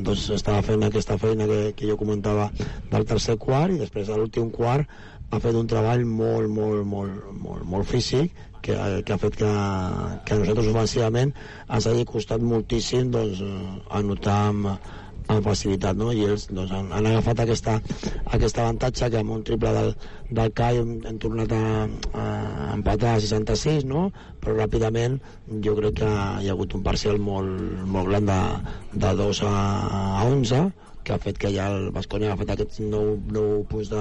doncs, 0.00 0.28
estava 0.34 0.64
fent 0.66 0.82
aquesta 0.86 1.18
feina 1.20 1.46
que, 1.50 1.60
que 1.76 1.88
jo 1.88 1.98
comentava 2.00 2.50
del 2.90 3.06
tercer 3.08 3.36
quart 3.40 3.76
i 3.76 3.80
després 3.80 4.10
de 4.10 4.18
l'últim 4.18 4.50
quart 4.54 4.88
ha 5.30 5.38
fet 5.38 5.54
un 5.54 5.68
treball 5.70 6.02
molt, 6.04 6.50
molt, 6.50 6.82
molt, 6.84 7.28
molt, 7.38 7.62
molt 7.62 7.86
físic 7.86 8.34
que, 8.60 8.74
que 9.06 9.14
ha 9.14 9.20
fet 9.20 9.36
que, 9.38 9.50
que 10.26 10.34
a 10.34 10.40
nosaltres 10.40 10.72
ofensivament 10.72 11.30
ens 11.68 11.86
hagi 11.86 12.08
costat 12.08 12.42
moltíssim 12.42 13.12
doncs, 13.14 13.44
anotar 14.00 14.40
amb, 14.50 14.72
amb 15.30 15.46
facilitat, 15.46 15.98
no? 15.98 16.10
I 16.12 16.24
ells 16.26 16.48
doncs, 16.50 16.72
han, 16.74 16.90
han 16.96 17.08
agafat 17.10 17.44
aquesta, 17.44 17.76
aquest 18.36 18.58
avantatge 18.58 19.10
que 19.12 19.22
amb 19.22 19.34
un 19.36 19.44
triple 19.46 19.72
del, 19.76 19.94
del 20.40 20.52
CAI 20.60 20.82
hem, 20.82 20.92
hem 21.10 21.18
tornat 21.22 21.54
a, 21.56 21.62
a 22.24 22.26
empatar 22.74 23.14
a 23.16 23.22
66, 23.22 23.86
no? 23.90 24.08
Però 24.42 24.56
ràpidament 24.58 25.18
jo 25.64 25.76
crec 25.78 26.00
que 26.02 26.10
hi 26.10 26.50
ha 26.50 26.54
hagut 26.56 26.76
un 26.78 26.84
parcial 26.86 27.20
molt, 27.22 27.50
molt 27.86 28.10
gran 28.10 28.28
de, 28.30 28.40
de 29.06 29.16
2 29.24 29.42
a, 29.48 29.56
a 30.20 30.28
11 30.28 30.70
que 31.04 31.14
ha 31.14 31.20
fet 31.22 31.38
que 31.40 31.50
ja 31.54 31.70
el 31.72 31.88
Bascònia 31.94 32.28
ha 32.28 32.34
agafat 32.34 32.52
aquests 32.54 32.82
9, 32.82 33.14
9 33.32 33.62
punts 33.70 33.92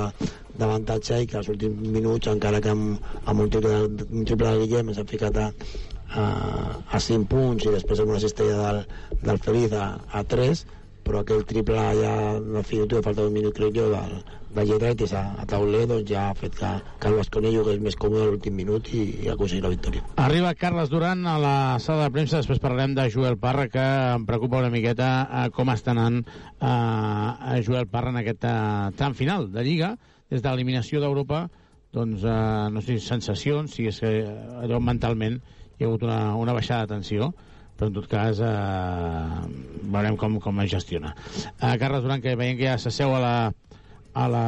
d'avantatge 0.60 1.22
i 1.24 1.30
que 1.30 1.38
els 1.40 1.52
últims 1.54 1.80
minuts, 1.96 2.28
encara 2.28 2.60
que 2.64 2.74
amb, 2.74 3.00
amb 3.24 3.46
un 3.46 3.54
triple, 3.54 3.78
un 4.10 4.28
triple 4.28 4.52
de 4.52 4.66
Guillem 4.66 4.92
hem 4.92 5.08
ficat 5.08 5.40
a, 5.40 5.48
a, 6.10 6.26
a 6.98 7.00
5 7.06 7.30
punts 7.32 7.66
i 7.66 7.74
després 7.78 8.04
amb 8.04 8.14
una 8.16 8.24
cistella 8.26 8.60
del, 8.66 8.84
del 9.24 9.42
Feliz 9.46 9.78
a, 9.80 9.88
a 10.12 10.26
3 10.36 10.66
però 11.10 11.24
aquell 11.24 11.42
triple 11.50 11.84
ja 11.98 12.14
definitiu, 12.38 13.02
falta 13.02 13.26
un 13.26 13.34
minut 13.34 13.56
crec 13.58 13.74
jo 13.74 13.88
del, 13.90 14.12
de 14.54 14.66
Lletretis 14.66 15.14
a, 15.18 15.24
a 15.42 15.46
tauler 15.50 15.88
doncs 15.90 16.06
ja 16.10 16.28
ha 16.30 16.36
fet 16.38 16.54
que, 16.60 16.70
que 17.02 17.10
el 17.10 17.18
Basconi 17.18 17.54
jugués 17.56 17.80
més 17.82 17.98
còmode 17.98 18.28
l'últim 18.28 18.54
minut 18.58 18.92
i, 18.94 19.02
i 19.26 19.32
aconseguir 19.34 19.64
la 19.66 19.72
victòria. 19.74 20.04
Arriba 20.22 20.54
Carles 20.60 20.92
Duran 20.94 21.26
a 21.30 21.38
la 21.42 21.56
sala 21.82 22.06
de 22.06 22.14
premsa, 22.14 22.44
després 22.44 22.62
parlarem 22.62 22.94
de 22.98 23.08
Joel 23.14 23.40
Parra, 23.42 23.66
que 23.74 23.86
em 24.14 24.28
preocupa 24.30 24.62
una 24.62 24.72
miqueta 24.74 25.10
eh, 25.26 25.48
com 25.56 25.74
està 25.74 25.96
anant 25.96 26.22
eh, 26.22 26.70
a 26.70 27.58
Joel 27.66 27.90
Parra 27.90 28.14
en 28.14 28.22
aquest 28.22 28.46
eh, 28.46 28.56
tram 29.00 29.18
final 29.18 29.50
de 29.54 29.66
Lliga, 29.66 29.96
des 30.30 30.46
de 30.46 30.50
l'eliminació 30.50 31.02
d'Europa, 31.02 31.48
doncs 31.96 32.22
eh, 32.22 32.40
no 32.70 32.86
sé 32.86 33.00
sensacions, 33.02 33.74
si 33.74 33.90
és 33.90 34.02
que 34.06 34.18
eh, 34.22 34.40
allò 34.62 34.78
mentalment 34.78 35.42
hi 35.42 35.86
ha 35.86 35.90
hagut 35.90 36.06
una, 36.06 36.22
una 36.38 36.54
baixada 36.54 36.86
de 36.86 37.00
tensió, 37.00 37.34
però 37.80 37.88
en 37.88 37.96
tot 37.96 38.10
cas 38.12 38.42
eh, 38.44 39.48
veurem 39.88 40.18
com, 40.20 40.36
com 40.44 40.58
es 40.66 40.74
gestiona. 40.74 41.14
Eh, 41.56 41.78
Carles 41.80 42.04
Duran, 42.04 42.20
que 42.20 42.36
veiem 42.36 42.58
que 42.60 42.68
ja 42.68 42.76
s'asseu 42.82 43.14
a 43.16 43.22
la, 43.24 43.36
a 44.20 44.26
la... 44.28 44.42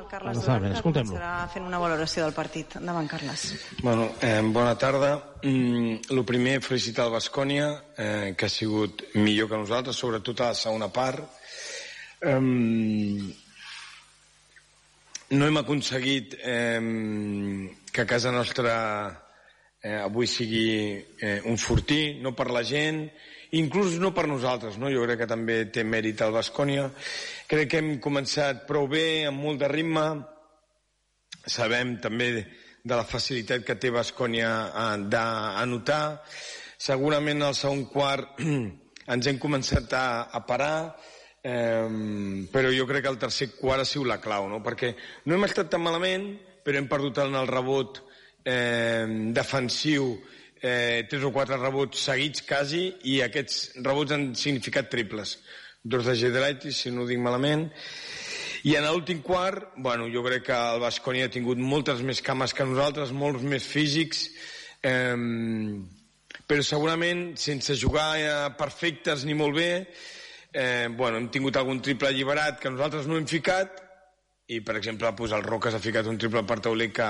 El 0.00 0.08
Carles 0.10 0.40
a 0.42 0.56
la 0.56 0.56
Duran, 0.64 0.74
que 0.74 0.82
començarà 0.88 1.30
fent 1.52 1.68
una 1.68 1.78
valoració 1.78 2.26
del 2.26 2.34
partit. 2.34 2.74
Endavant, 2.80 3.06
Carles. 3.12 3.46
Bueno, 3.84 4.08
eh, 4.18 4.40
bona 4.42 4.74
tarda. 4.82 5.12
Mm, 5.44 6.10
el 6.10 6.24
primer, 6.26 6.56
felicitar 6.66 7.06
el 7.06 7.14
Bascònia, 7.14 7.70
eh, 7.94 8.34
que 8.34 8.50
ha 8.50 8.52
sigut 8.56 9.06
millor 9.14 9.52
que 9.52 9.62
nosaltres, 9.62 10.02
sobretot 10.02 10.42
a 10.42 10.50
la 10.50 10.58
segona 10.58 10.90
part. 10.90 11.22
Eh, 12.18 12.40
no 15.32 15.46
hem 15.46 15.62
aconseguit 15.62 16.34
eh, 16.42 16.80
que 17.94 18.02
a 18.02 18.10
casa 18.10 18.34
nostra 18.34 19.21
eh, 19.82 19.98
avui 19.98 20.26
sigui 20.30 21.04
eh, 21.18 21.40
un 21.44 21.58
fortí, 21.58 22.20
no 22.22 22.32
per 22.38 22.48
la 22.54 22.62
gent, 22.62 23.02
inclús 23.58 23.98
no 24.00 24.12
per 24.14 24.28
nosaltres, 24.30 24.78
no? 24.78 24.90
jo 24.92 25.02
crec 25.04 25.24
que 25.24 25.30
també 25.30 25.64
té 25.74 25.84
mèrit 25.84 26.22
el 26.24 26.32
Bascònia. 26.32 26.88
Crec 27.50 27.70
que 27.70 27.80
hem 27.82 27.96
començat 28.00 28.64
prou 28.68 28.86
bé, 28.88 29.26
amb 29.28 29.42
molt 29.42 29.60
de 29.60 29.70
ritme, 29.72 30.06
sabem 31.42 31.96
també 32.00 32.30
de 32.82 32.94
la 32.94 33.06
facilitat 33.06 33.66
que 33.66 33.76
té 33.78 33.90
Bascònia 33.94 34.96
d'anotar. 35.10 36.04
Segurament 36.78 37.42
al 37.42 37.58
segon 37.58 37.84
quart 37.90 38.40
ens 39.12 39.26
hem 39.26 39.42
començat 39.42 39.92
a, 39.98 40.06
a 40.30 40.40
parar, 40.46 40.94
eh, 41.42 42.46
però 42.54 42.70
jo 42.70 42.86
crec 42.86 43.04
que 43.04 43.12
el 43.12 43.20
tercer 43.20 43.50
quart 43.58 43.82
ha 43.82 43.88
sigut 43.88 44.08
la 44.08 44.22
clau, 44.22 44.48
no? 44.48 44.62
perquè 44.62 44.94
no 45.26 45.36
hem 45.36 45.50
estat 45.50 45.70
tan 45.74 45.82
malament, 45.82 46.30
però 46.62 46.78
hem 46.78 46.88
perdut 46.90 47.18
en 47.26 47.34
el 47.42 47.50
rebot 47.50 48.00
eh, 48.44 49.06
defensiu 49.34 50.14
eh, 50.62 51.06
tres 51.10 51.24
o 51.26 51.32
quatre 51.34 51.58
rebots 51.58 52.04
seguits 52.06 52.44
quasi 52.46 52.84
i 53.10 53.20
aquests 53.24 53.82
rebots 53.82 54.14
han 54.14 54.30
significat 54.38 54.90
triples. 54.90 55.38
Dos 55.82 56.06
de 56.06 56.14
Gedraitis, 56.14 56.84
si 56.84 56.92
no 56.94 57.02
ho 57.02 57.08
dic 57.08 57.18
malament. 57.18 57.66
I 58.62 58.76
en 58.78 58.86
l'últim 58.86 59.24
quart 59.26 59.72
bueno, 59.82 60.06
jo 60.06 60.22
crec 60.22 60.46
que 60.46 60.54
el 60.54 60.78
Basconi 60.82 61.24
ha 61.24 61.32
tingut 61.32 61.58
moltes 61.58 62.02
més 62.06 62.22
cames 62.22 62.54
que 62.54 62.66
nosaltres, 62.68 63.10
molts 63.10 63.42
més 63.42 63.66
físics 63.66 64.28
eh, 64.86 65.16
però 66.46 66.62
segurament 66.62 67.32
sense 67.40 67.74
jugar 67.80 68.10
eh, 68.20 68.50
perfectes 68.58 69.26
ni 69.26 69.34
molt 69.34 69.58
bé 69.58 69.70
eh, 70.52 70.86
bueno, 70.94 71.18
hem 71.18 71.26
tingut 71.34 71.58
algun 71.58 71.82
triple 71.82 72.12
alliberat 72.12 72.60
que 72.62 72.70
nosaltres 72.70 73.10
no 73.10 73.18
hem 73.18 73.26
ficat 73.26 73.82
i 74.52 74.60
per 74.60 74.76
exemple 74.78 75.10
pues, 75.18 75.34
el 75.34 75.42
Roca 75.42 75.72
s'ha 75.72 75.82
ficat 75.82 76.06
un 76.06 76.20
triple 76.20 76.44
per 76.46 76.60
tauler 76.62 76.92
que, 76.94 77.08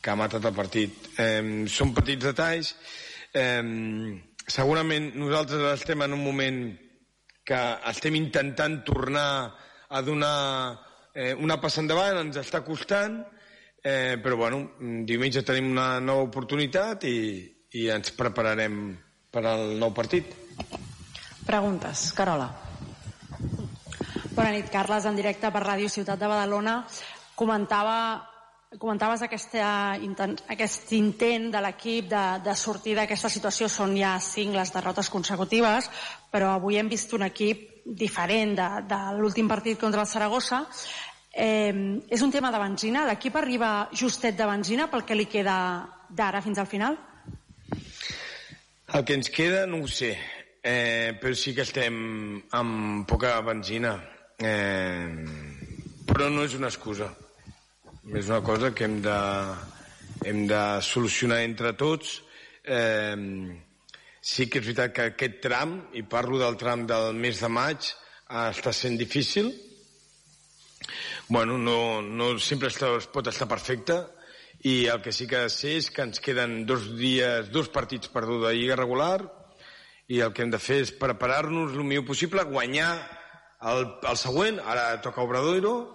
que 0.00 0.10
ha 0.10 0.18
matat 0.18 0.44
el 0.48 0.56
partit. 0.56 1.10
Eh, 1.20 1.66
són 1.68 1.94
petits 1.96 2.24
detalls. 2.30 2.74
Eh, 3.32 3.62
segurament 4.50 5.12
nosaltres 5.20 5.66
estem 5.76 6.02
en 6.06 6.16
un 6.16 6.24
moment 6.24 6.62
que 7.46 7.60
estem 7.90 8.16
intentant 8.18 8.80
tornar 8.86 9.30
a 9.90 10.00
donar 10.06 10.78
eh, 11.14 11.34
una 11.34 11.58
passa 11.60 11.82
endavant, 11.82 12.20
ens 12.22 12.38
està 12.40 12.62
costant, 12.66 13.20
eh, 13.82 14.16
però 14.22 14.36
bueno, 14.38 14.62
diumenge 15.06 15.42
tenim 15.46 15.70
una 15.72 15.98
nova 16.00 16.28
oportunitat 16.28 17.06
i, 17.10 17.18
i 17.74 17.88
ens 17.90 18.14
prepararem 18.14 18.80
per 19.30 19.44
al 19.46 19.76
nou 19.80 19.94
partit. 19.94 20.30
Preguntes. 21.46 22.10
Carola. 22.14 22.50
Bona 24.30 24.52
nit, 24.54 24.70
Carles, 24.70 25.06
en 25.10 25.18
directe 25.18 25.50
per 25.50 25.64
Ràdio 25.64 25.90
Ciutat 25.90 26.20
de 26.20 26.28
Badalona. 26.30 26.80
Comentava 27.34 27.96
Comentaves 28.78 29.18
aquesta, 29.26 29.96
aquest 30.54 30.92
intent 30.94 31.48
de 31.50 31.58
l'equip 31.58 32.06
de, 32.06 32.22
de 32.44 32.52
sortir 32.54 32.92
d'aquesta 32.94 33.26
situació, 33.26 33.66
són 33.66 33.96
ja 33.98 34.12
cinc 34.22 34.54
les 34.54 34.70
derrotes 34.70 35.08
consecutives, 35.10 35.88
però 36.30 36.52
avui 36.54 36.76
hem 36.78 36.86
vist 36.86 37.10
un 37.16 37.24
equip 37.26 37.64
diferent 37.84 38.52
de, 38.54 38.68
de 38.86 38.98
l'últim 39.16 39.48
partit 39.50 39.80
contra 39.80 40.04
el 40.04 40.06
Saragossa. 40.06 40.60
Eh, 41.34 41.98
és 42.14 42.22
un 42.22 42.30
tema 42.30 42.52
de 42.54 42.60
benzina? 42.62 43.02
L'equip 43.08 43.40
arriba 43.40 43.88
justet 43.90 44.38
de 44.38 44.46
benzina 44.46 44.86
pel 44.92 45.02
que 45.02 45.16
li 45.18 45.26
queda 45.26 45.56
d'ara 46.06 46.42
fins 46.44 46.60
al 46.62 46.68
final? 46.70 46.94
El 48.94 49.02
que 49.02 49.16
ens 49.18 49.32
queda 49.34 49.64
no 49.66 49.82
ho 49.82 49.90
sé, 49.90 50.12
eh, 50.62 51.18
però 51.18 51.34
sí 51.34 51.56
que 51.58 51.66
estem 51.66 52.38
amb 52.54 53.02
poca 53.10 53.34
benzina. 53.50 53.96
Eh, 54.38 55.26
però 56.06 56.30
no 56.30 56.46
és 56.46 56.54
una 56.54 56.70
excusa. 56.70 57.10
És 58.10 58.26
una 58.26 58.40
cosa 58.42 58.72
que 58.74 58.88
hem 58.88 58.96
de, 59.04 59.16
hem 60.26 60.46
de 60.50 60.60
solucionar 60.82 61.44
entre 61.46 61.70
tots. 61.78 62.16
Eh, 62.64 63.14
sí 64.20 64.48
que 64.50 64.58
és 64.58 64.66
veritat 64.66 64.94
que 64.96 65.04
aquest 65.12 65.36
tram, 65.44 65.76
i 65.94 66.02
parlo 66.02 66.40
del 66.40 66.58
tram 66.58 66.82
del 66.90 67.14
mes 67.14 67.38
de 67.38 67.50
maig, 67.54 67.92
està 68.50 68.72
sent 68.74 68.98
difícil. 68.98 69.52
Bueno, 71.28 71.56
no, 71.58 72.02
no 72.02 72.32
sempre 72.42 72.72
es 72.72 73.06
pot 73.14 73.30
estar 73.30 73.46
perfecte, 73.46 74.00
i 74.66 74.90
el 74.90 75.00
que 75.06 75.14
sí 75.14 75.28
que 75.30 75.46
sé 75.48 75.76
és 75.78 75.92
que 75.94 76.02
ens 76.02 76.18
queden 76.18 76.64
dos 76.66 76.90
dies, 76.98 77.48
dos 77.54 77.70
partits 77.70 78.10
perdó, 78.10 78.40
de 78.42 78.56
Lliga 78.58 78.76
regular 78.76 79.22
i 80.10 80.18
el 80.18 80.34
que 80.34 80.42
hem 80.42 80.50
de 80.50 80.58
fer 80.58 80.82
és 80.82 80.90
preparar-nos 80.90 81.78
el 81.78 81.86
millor 81.86 82.04
possible, 82.10 82.42
guanyar 82.42 82.90
el, 83.70 83.86
el 84.02 84.18
següent, 84.18 84.58
ara 84.66 84.98
toca 85.00 85.22
Obradoiro 85.22 85.94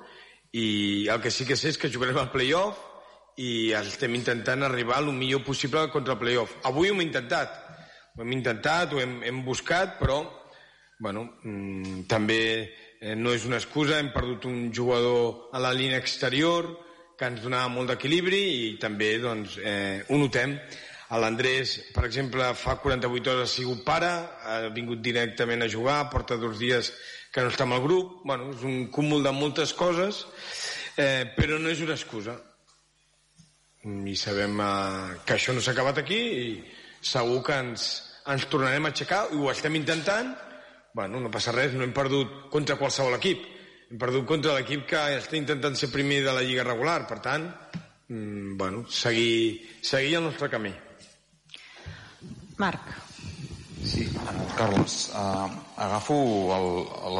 i 0.56 1.08
el 1.12 1.20
que 1.22 1.32
sí 1.34 1.46
que 1.48 1.58
sé 1.60 1.74
és 1.74 1.80
que 1.80 1.92
jugarem 1.92 2.22
al 2.22 2.32
playoff 2.32 2.80
i 3.44 3.74
estem 3.76 4.16
intentant 4.16 4.64
arribar 4.64 5.02
el 5.04 5.12
millor 5.12 5.44
possible 5.44 5.84
contra 5.92 6.16
el 6.16 6.22
playoff. 6.22 6.56
Avui 6.64 6.90
ho 6.90 6.96
hem 6.96 7.04
intentat, 7.04 7.52
ho 8.16 8.24
hem 8.24 8.32
intentat, 8.38 8.94
ho 8.94 9.02
hem, 9.04 9.20
hem 9.28 9.44
buscat, 9.44 9.98
però 10.00 10.22
bueno, 11.04 11.26
mmm, 11.44 12.06
també 12.08 12.40
eh, 13.02 13.16
no 13.20 13.34
és 13.36 13.44
una 13.46 13.60
excusa, 13.60 14.00
hem 14.00 14.14
perdut 14.16 14.48
un 14.48 14.72
jugador 14.74 15.50
a 15.52 15.60
la 15.60 15.74
línia 15.76 16.00
exterior, 16.00 16.72
que 17.20 17.28
ens 17.28 17.44
donava 17.44 17.72
molt 17.72 17.92
d'equilibri 17.92 18.42
i 18.56 18.72
també 18.80 19.16
doncs, 19.24 19.60
eh, 19.60 20.04
ho 20.08 20.20
notem. 20.20 20.56
L'Andrés, 21.16 21.78
per 21.94 22.04
exemple, 22.08 22.48
fa 22.58 22.74
48 22.82 23.30
hores 23.32 23.46
ha 23.46 23.52
sigut 23.54 23.84
pare, 23.88 24.10
ha 24.44 24.56
vingut 24.74 25.04
directament 25.06 25.64
a 25.64 25.70
jugar, 25.72 26.10
porta 26.12 26.36
dos 26.42 26.58
dies 26.60 26.90
que 27.36 27.44
no 27.44 27.52
està 27.52 27.66
amb 27.68 27.76
el 27.76 27.84
grup, 27.84 28.22
bueno, 28.24 28.54
és 28.56 28.64
un 28.64 28.86
cúmul 28.96 29.26
de 29.26 29.34
moltes 29.36 29.76
coses, 29.76 30.24
eh, 30.96 31.28
però 31.36 31.60
no 31.60 31.68
és 31.68 31.84
una 31.84 31.98
excusa. 32.00 32.38
I 33.84 34.16
sabem 34.16 34.56
eh, 34.64 35.18
que 35.28 35.36
això 35.36 35.54
no 35.54 35.62
s'ha 35.62 35.76
acabat 35.76 36.00
aquí 36.00 36.22
i 36.40 36.46
segur 37.04 37.42
que 37.44 37.60
ens, 37.60 37.90
ens 38.32 38.48
tornarem 38.48 38.88
a 38.88 38.94
aixecar 38.96 39.26
i 39.36 39.42
ho 39.42 39.52
estem 39.52 39.76
intentant. 39.78 40.32
Bueno, 40.96 41.20
no 41.20 41.30
passa 41.34 41.52
res, 41.52 41.76
no 41.76 41.84
hem 41.84 41.92
perdut 41.94 42.48
contra 42.56 42.80
qualsevol 42.80 43.20
equip 43.20 43.52
hem 43.92 44.00
perdut 44.02 44.26
contra 44.28 44.56
l'equip 44.58 44.88
que 44.90 45.02
està 45.20 45.38
intentant 45.38 45.76
ser 45.78 45.92
primer 45.94 46.24
de 46.26 46.34
la 46.34 46.44
Lliga 46.44 46.66
regular, 46.66 47.06
per 47.08 47.20
tant, 47.22 47.48
mm, 48.10 48.58
bueno, 48.58 48.86
seguir, 48.90 49.62
seguir 49.82 50.18
el 50.18 50.24
nostre 50.24 50.50
camí. 50.50 50.74
Marc. 52.58 53.05
Sí, 53.86 54.08
Carles, 54.58 55.12
uh, 55.14 55.46
agafo 55.78 56.16
el, 56.56 56.68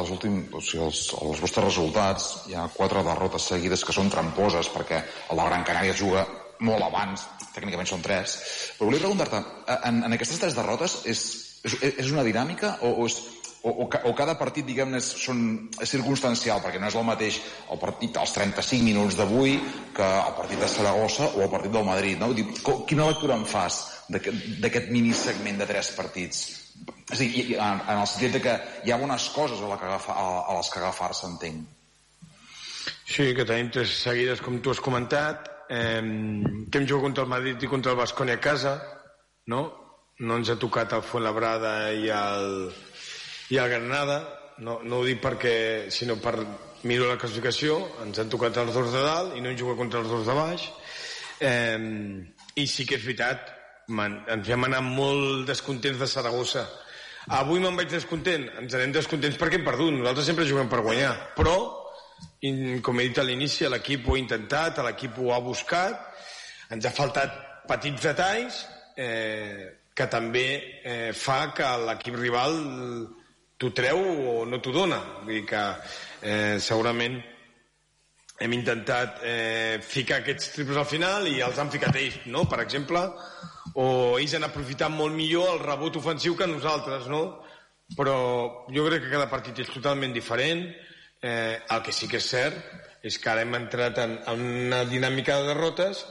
les 0.00 0.10
últims, 0.10 0.50
o 0.50 0.60
sigui, 0.60 0.82
els, 0.88 1.02
els 1.14 1.42
vostres 1.44 1.68
resultats. 1.68 2.26
Hi 2.50 2.56
ha 2.58 2.66
quatre 2.74 3.04
derrotes 3.06 3.46
seguides 3.52 3.84
que 3.86 3.94
són 3.94 4.10
tramposes 4.10 4.70
perquè 4.74 4.98
el 5.30 5.38
de 5.38 5.46
Gran 5.46 5.66
Canària 5.68 5.94
juga 5.94 6.26
molt 6.66 6.82
abans, 6.82 7.22
tècnicament 7.54 7.88
són 7.88 8.02
tres. 8.02 8.36
Però 8.78 8.90
volia 8.90 9.04
preguntar-te, 9.04 9.42
en, 9.76 10.02
en 10.08 10.16
aquestes 10.16 10.42
tres 10.42 10.58
derrotes 10.58 11.00
és, 11.06 11.24
és, 11.62 11.78
és 11.92 12.10
una 12.10 12.26
dinàmica 12.26 12.78
o, 12.82 12.96
o 13.02 13.06
és 13.06 13.20
o, 13.66 13.70
o, 13.82 13.86
o 13.86 14.12
cada 14.14 14.36
partit, 14.38 14.62
diguem-ne, 14.66 15.00
és, 15.02 15.06
són, 15.26 15.40
és 15.82 15.90
circumstancial, 15.90 16.60
perquè 16.62 16.78
no 16.78 16.86
és 16.86 16.98
el 16.98 17.06
mateix 17.06 17.40
el 17.74 17.80
partit 17.82 18.18
als 18.20 18.34
35 18.36 18.86
minuts 18.86 19.18
d'avui 19.18 19.56
que 19.96 20.06
el 20.06 20.34
partit 20.38 20.62
de 20.62 20.70
Saragossa 20.70 21.32
o 21.34 21.42
el 21.42 21.50
partit 21.50 21.74
del 21.74 21.86
Madrid, 21.88 22.20
no? 22.22 22.30
Dic, 22.36 22.60
quina 22.86 23.08
lectura 23.10 23.34
en 23.34 23.46
fas 23.50 23.80
d'aquest 24.12 24.92
minisegment 24.94 25.58
de 25.60 25.68
tres 25.68 25.90
partits? 25.96 26.44
És 27.06 27.20
a 27.20 27.22
dir, 27.22 27.56
en, 27.56 27.80
en 27.86 28.00
el 28.02 28.06
sentit 28.10 28.36
de 28.36 28.42
que 28.42 28.54
hi 28.84 28.92
ha 28.92 29.00
bones 29.00 29.28
coses 29.34 29.62
a, 29.62 29.70
la 29.70 29.78
que 29.80 29.86
agafa, 29.88 30.14
a, 30.14 30.28
a 30.50 30.56
les 30.58 30.70
que 30.72 30.80
agafar-se, 30.82 31.26
entenc. 31.30 31.72
Sí, 33.06 33.30
que 33.34 33.46
tenim 33.46 33.70
tres 33.74 33.94
seguides, 34.02 34.42
com 34.42 34.58
tu 34.62 34.72
has 34.74 34.82
comentat, 34.82 35.46
eh, 35.70 36.02
que 36.02 36.80
hem 36.80 36.86
jugat 36.88 37.06
contra 37.08 37.24
el 37.26 37.30
Madrid 37.30 37.62
i 37.62 37.70
contra 37.70 37.94
el 37.94 38.00
Bascònia 38.00 38.38
a 38.38 38.42
casa, 38.42 38.76
no? 39.52 39.62
No 40.18 40.38
ens 40.40 40.50
ha 40.50 40.58
tocat 40.58 40.94
el 40.96 41.04
Fuenlabrada 41.06 41.92
i 41.94 42.10
el, 42.10 42.70
i 43.54 43.60
el 43.62 43.70
Granada, 43.70 44.20
no, 44.58 44.80
no 44.82 45.00
ho 45.00 45.06
dic 45.06 45.20
perquè, 45.22 45.56
sinó 45.92 46.16
per 46.22 46.38
miro 46.86 47.06
la 47.08 47.18
classificació, 47.20 47.78
ens 48.04 48.18
han 48.18 48.30
tocat 48.32 48.58
els 48.62 48.74
dos 48.74 48.92
de 48.94 49.02
dalt 49.04 49.36
i 49.36 49.42
no 49.42 49.50
hem 49.50 49.58
jugat 49.58 49.78
contra 49.78 50.02
els 50.02 50.10
dos 50.10 50.26
de 50.26 50.36
baix. 50.36 50.66
Eh, 51.38 51.78
I 52.56 52.66
sí 52.70 52.86
que 52.88 52.96
és 52.96 53.04
veritat, 53.04 53.52
ens 53.88 54.48
vam 54.48 54.66
anar 54.66 54.82
molt 54.82 55.46
descontents 55.48 55.98
de 56.00 56.08
Saragossa. 56.10 56.66
Avui 57.36 57.58
me'n 57.62 57.76
vaig 57.78 57.90
descontent, 57.90 58.46
ens 58.60 58.74
anem 58.78 58.92
descontents 58.94 59.38
perquè 59.38 59.58
hem 59.58 59.66
perdut, 59.66 59.92
nosaltres 59.94 60.28
sempre 60.30 60.46
juguem 60.46 60.70
per 60.70 60.82
guanyar, 60.86 61.12
però, 61.34 61.56
com 62.86 63.00
he 63.00 63.08
dit 63.08 63.18
a 63.18 63.24
l'inici, 63.26 63.66
l'equip 63.66 64.06
ho 64.06 64.14
ha 64.14 64.20
intentat, 64.20 64.78
l'equip 64.86 65.18
ho 65.18 65.32
ha 65.34 65.40
buscat, 65.42 65.98
ens 66.70 66.86
ha 66.86 66.94
faltat 66.94 67.34
petits 67.66 68.02
detalls 68.02 68.60
eh, 68.96 69.66
que 69.94 70.06
també 70.12 70.46
eh, 70.84 71.12
fa 71.16 71.52
que 71.56 71.68
l'equip 71.86 72.18
rival 72.20 72.58
t'ho 73.56 73.70
treu 73.74 74.02
o 74.30 74.34
no 74.46 74.60
t'ho 74.60 74.74
dona. 74.74 75.00
Vull 75.24 75.40
dir 75.40 75.46
que 75.48 75.62
eh, 76.20 76.58
segurament 76.62 77.18
hem 78.38 78.52
intentat 78.52 79.22
eh, 79.24 79.78
ficar 79.80 80.20
aquests 80.20 80.52
triples 80.54 80.76
al 80.76 80.88
final 80.88 81.26
i 81.30 81.40
els 81.40 81.58
han 81.58 81.72
ficat 81.72 81.96
ells, 81.96 82.20
no? 82.28 82.44
per 82.50 82.60
exemple, 82.66 83.00
o 83.76 84.16
ells 84.16 84.34
han 84.36 84.46
aprofitat 84.46 84.92
molt 84.92 85.14
millor 85.14 85.52
el 85.52 85.62
rebot 85.62 85.98
ofensiu 86.00 86.36
que 86.36 86.48
nosaltres, 86.48 87.08
no? 87.12 87.42
Però 87.96 88.16
jo 88.72 88.86
crec 88.88 89.04
que 89.04 89.12
cada 89.12 89.28
partit 89.30 89.60
és 89.62 89.70
totalment 89.70 90.14
diferent. 90.16 90.64
Eh, 91.22 91.60
el 91.72 91.82
que 91.82 91.92
sí 91.92 92.08
que 92.08 92.18
és 92.20 92.28
cert 92.28 92.56
és 93.06 93.16
que 93.20 93.30
ara 93.30 93.44
hem 93.44 93.54
entrat 93.56 93.98
en, 94.02 94.16
en 94.28 94.42
una 94.66 94.82
dinàmica 94.88 95.38
de 95.40 95.52
derrotes 95.52 96.02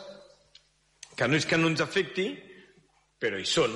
que 1.15 1.27
no 1.27 1.37
és 1.39 1.45
que 1.47 1.57
no 1.57 1.69
ens 1.71 1.81
afecti, 1.83 2.27
però 3.21 3.39
hi 3.39 3.47
són, 3.47 3.73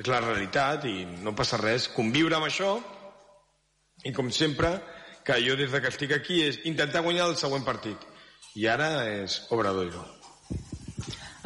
és 0.00 0.08
la 0.08 0.20
realitat 0.22 0.86
i 0.88 1.02
no 1.24 1.34
passa 1.36 1.60
res. 1.60 1.88
Conviure 1.92 2.38
amb 2.38 2.48
això 2.48 2.74
i 4.08 4.12
com 4.16 4.30
sempre, 4.34 4.72
que 5.22 5.36
jo 5.44 5.54
des 5.56 5.70
de 5.70 5.80
que 5.82 5.92
estic 5.92 6.16
aquí 6.16 6.40
és 6.42 6.62
intentar 6.66 7.04
guanyar 7.04 7.28
el 7.30 7.36
següent 7.38 7.66
partit. 7.66 8.08
I 8.58 8.66
ara 8.68 8.88
és 9.08 9.44
Obradoiro. 9.54 10.02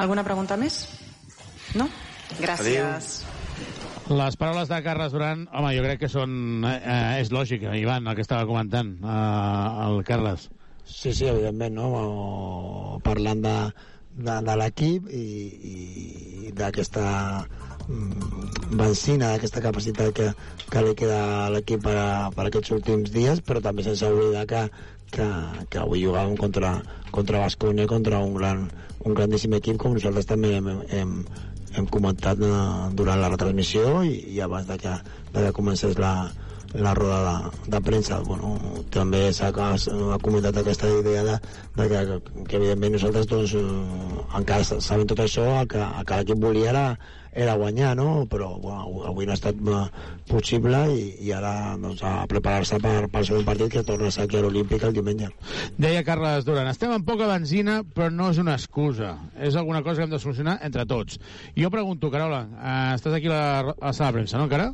Alguna 0.01 0.25
pregunta 0.25 0.57
més? 0.57 0.85
No? 1.75 1.89
Gràcies. 2.39 3.23
Adéu. 3.23 3.37
Les 4.07 4.37
paraules 4.39 4.69
de 4.71 4.77
Carles 4.85 5.11
Duran, 5.11 5.47
home, 5.51 5.73
jo 5.75 5.83
crec 5.83 5.99
que 6.05 6.07
són... 6.07 6.63
Eh, 6.63 6.77
eh, 6.79 7.19
és 7.23 7.31
lògic, 7.33 7.65
Ivan, 7.75 8.07
el 8.07 8.15
que 8.15 8.23
estava 8.23 8.47
comentant, 8.47 8.93
eh, 9.03 9.87
el 9.87 9.99
Carles. 10.07 10.47
Sí, 10.87 11.11
sí, 11.11 11.27
evidentment, 11.27 11.75
no? 11.75 12.99
Parlant 13.03 13.41
de, 13.43 13.55
de, 14.15 14.37
de 14.47 14.55
l'equip 14.61 15.09
i, 15.11 15.25
i 15.71 16.53
d'aquesta 16.55 17.03
mm, 17.89 18.77
benzina, 18.79 19.33
d'aquesta 19.33 19.65
capacitat 19.65 20.15
que, 20.15 20.29
que 20.71 20.85
li 20.85 20.95
queda 21.01 21.19
a 21.43 21.49
l'equip 21.57 21.83
per, 21.83 21.97
a, 21.99 22.07
per 22.31 22.47
aquests 22.47 22.71
últims 22.77 23.11
dies, 23.11 23.43
però 23.43 23.59
també 23.65 23.83
sense 23.83 24.07
oblidar 24.07 24.45
que, 24.47 24.63
que, 25.11 25.27
que 25.67 25.83
avui 25.83 26.05
jugàvem 26.05 26.39
contra, 26.39 26.77
contra 27.11 27.43
Basconia, 27.43 27.91
contra 27.91 28.23
un, 28.23 28.39
gran, 28.39 28.69
un 29.03 29.19
grandíssim 29.19 29.59
equip, 29.59 29.83
com 29.83 29.99
nosaltres 29.99 30.31
també 30.31 30.55
hem, 30.61 30.71
hem, 30.95 31.13
hem 31.77 31.87
comentat 31.93 32.41
eh, 32.41 32.57
durant 32.97 33.21
la 33.21 33.31
retransmissió 33.31 34.01
i, 34.03 34.19
i 34.35 34.41
abans 34.43 34.67
de 34.69 34.77
que, 34.81 34.93
de 35.33 35.45
que 35.45 35.55
comencés 35.55 35.97
la, 36.01 36.13
la 36.73 36.93
roda 36.97 37.19
de, 37.27 37.71
de 37.71 37.81
premsa 37.81 38.19
bueno, 38.25 38.55
també 38.93 39.27
s'ha 39.33 39.51
comentat 39.53 40.57
aquesta 40.61 40.89
idea 40.99 41.23
de, 41.23 41.37
de 41.77 41.87
que, 41.91 42.01
que 42.49 42.59
evidentment 42.59 42.97
nosaltres 42.97 43.29
doncs, 43.31 43.55
eh, 43.55 44.25
encara 44.41 44.67
sabem 44.67 45.07
tot 45.07 45.23
això 45.23 45.45
el 45.61 45.71
que, 45.71 45.81
el 45.81 46.05
que 46.05 46.21
l'equip 46.21 46.43
volia 46.43 46.73
era, 46.73 46.85
era 47.37 47.55
guanyar 47.59 47.93
no? 47.99 48.25
però 48.29 48.49
bueno, 48.57 49.03
avui 49.05 49.27
no 49.27 49.35
ha 49.35 49.37
estat 49.37 49.59
eh, 49.61 49.83
possible 50.29 50.81
i, 50.93 51.03
i 51.27 51.31
ara 51.35 51.53
doncs, 51.77 52.01
a 52.01 52.25
preparar-se 52.29 52.81
per, 52.83 53.07
per 53.13 53.23
segon 53.27 53.45
partit 53.47 53.71
que 53.77 53.85
torna 53.87 54.09
a 54.09 54.15
ser 54.15 54.25
aquí 54.25 54.39
a 54.39 54.43
l'Olímpic 54.45 54.83
el 54.87 54.95
diumenge 54.97 55.29
Deia 55.77 56.03
Carles 56.07 56.47
Duran, 56.47 56.69
estem 56.71 56.93
amb 56.95 57.07
poca 57.07 57.29
benzina 57.29 57.83
però 57.85 58.09
no 58.13 58.31
és 58.33 58.41
una 58.41 58.57
excusa 58.57 59.15
és 59.37 59.55
alguna 59.55 59.83
cosa 59.85 60.01
que 60.01 60.09
hem 60.09 60.15
de 60.15 60.21
solucionar 60.23 60.57
entre 60.65 60.87
tots 60.89 61.21
jo 61.55 61.71
pregunto, 61.73 62.11
Carola, 62.11 62.45
eh, 62.57 62.95
estàs 62.97 63.17
aquí 63.17 63.29
a 63.29 63.35
la, 63.35 63.75
a 63.77 63.89
la 63.89 63.93
sala 63.93 64.11
de 64.11 64.19
premsa, 64.19 64.37
no 64.37 64.49
encara? 64.49 64.71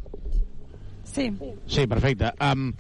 Sí. 1.03 1.27
Sí, 1.67 1.85
perfecte. 1.87 2.31
Um, 2.41 2.71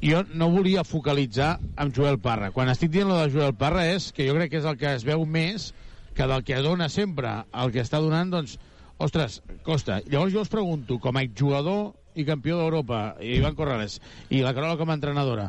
jo 0.00 0.22
no 0.32 0.48
volia 0.52 0.84
focalitzar 0.86 1.58
amb 1.76 1.94
Joel 1.94 2.20
Parra. 2.22 2.52
Quan 2.54 2.70
estic 2.72 2.92
dient 2.94 3.10
lo 3.10 3.18
de 3.18 3.28
Joel 3.34 3.56
Parra 3.58 3.84
és 3.90 4.08
que 4.14 4.28
jo 4.28 4.36
crec 4.38 4.54
que 4.54 4.62
és 4.62 4.68
el 4.68 4.78
que 4.80 4.94
es 4.94 5.04
veu 5.04 5.26
més 5.26 5.72
que 6.16 6.26
del 6.26 6.44
que 6.46 6.62
dona 6.64 6.88
sempre 6.90 7.34
el 7.52 7.74
que 7.74 7.84
està 7.84 8.00
donant, 8.02 8.30
doncs, 8.32 8.56
ostres, 8.98 9.40
costa. 9.64 10.02
Llavors 10.10 10.34
jo 10.34 10.42
us 10.42 10.52
pregunto, 10.52 10.98
com 11.02 11.16
a 11.16 11.24
exjugador 11.26 11.94
i 12.18 12.26
campió 12.26 12.58
d'Europa, 12.58 13.16
Ivan 13.22 13.56
Corrales, 13.58 14.00
i 14.30 14.42
la 14.42 14.54
Carola 14.56 14.78
com 14.78 14.90
a 14.90 14.96
entrenadora, 14.98 15.48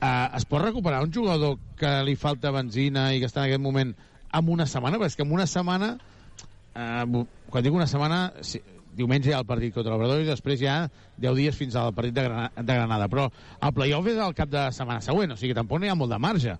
eh, 0.00 0.28
es 0.38 0.46
pot 0.46 0.62
recuperar 0.62 1.02
un 1.02 1.12
jugador 1.12 1.58
que 1.78 1.90
li 2.06 2.14
falta 2.16 2.54
benzina 2.54 3.10
i 3.12 3.20
que 3.20 3.30
està 3.30 3.42
en 3.42 3.50
aquest 3.50 3.62
moment 3.62 3.94
amb 4.34 4.54
una 4.54 4.66
setmana? 4.70 5.00
Perquè 5.00 5.14
és 5.14 5.18
que 5.18 5.26
en 5.26 5.34
una 5.34 5.48
setmana, 5.50 5.96
eh, 6.74 7.24
quan 7.50 7.66
dic 7.66 7.74
una 7.74 7.90
setmana, 7.90 8.32
si, 8.42 8.62
diumenge 8.94 9.30
hi 9.30 9.34
ha 9.34 9.40
el 9.42 9.48
partit 9.48 9.74
contra 9.74 9.94
l'Obrador 9.94 10.22
i 10.22 10.28
després 10.28 10.60
hi 10.62 10.68
ha 10.70 10.78
10 11.18 11.34
dies 11.38 11.56
fins 11.58 11.74
al 11.74 11.94
partit 11.94 12.14
de, 12.14 12.28
Granada, 12.28 12.62
de 12.62 12.76
Granada. 12.78 13.08
Però 13.10 13.26
el 13.58 13.74
playoff 13.74 14.10
és 14.10 14.20
al 14.22 14.36
cap 14.38 14.50
de 14.50 14.68
setmana 14.76 15.02
següent, 15.02 15.34
o 15.34 15.40
sigui, 15.40 15.56
tampoc 15.56 15.80
no 15.80 15.88
hi 15.88 15.90
ha 15.92 15.98
molt 15.98 16.14
de 16.14 16.20
marge. 16.22 16.54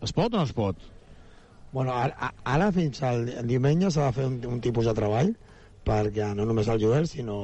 Es 0.00 0.14
pot 0.16 0.32
o 0.32 0.38
no 0.38 0.46
es 0.48 0.54
pot? 0.56 0.80
Bueno, 1.72 1.92
ara, 1.92 2.32
ara 2.48 2.70
fins 2.72 3.02
al 3.04 3.26
diumenge 3.44 3.90
s'ha 3.92 4.08
de 4.08 4.16
fer 4.16 4.24
un, 4.30 4.40
un 4.48 4.62
tipus 4.64 4.88
de 4.88 4.96
treball 4.96 5.34
perquè 5.86 6.32
no 6.36 6.46
només 6.48 6.68
el 6.68 6.80
Joel, 6.82 7.08
sinó 7.10 7.38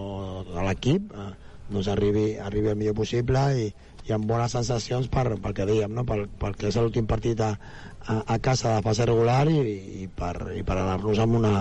a 0.55 0.65
l'equip 0.67 1.13
eh, 1.13 1.33
doncs 1.71 1.89
arribi, 1.89 2.35
arribi 2.37 2.73
el 2.73 2.79
millor 2.81 2.97
possible 2.99 3.43
i, 3.61 3.69
i 4.05 4.13
amb 4.13 4.29
bones 4.29 4.53
sensacions 4.53 5.09
per, 5.13 5.27
pel 5.41 5.57
que 5.57 5.67
dèiem, 5.69 5.95
no? 5.97 6.05
per, 6.09 6.25
perquè 6.41 6.69
és 6.69 6.77
l'últim 6.81 7.07
partit 7.09 7.41
a, 7.41 7.55
a, 8.05 8.19
a 8.35 8.39
casa 8.45 8.77
de 8.77 8.85
fase 8.85 9.07
regular 9.09 9.47
i, 9.49 9.61
i 10.05 10.09
per, 10.09 10.35
i 10.59 10.65
per 10.67 10.77
anar-nos 10.81 11.23
amb 11.25 11.39
una, 11.41 11.55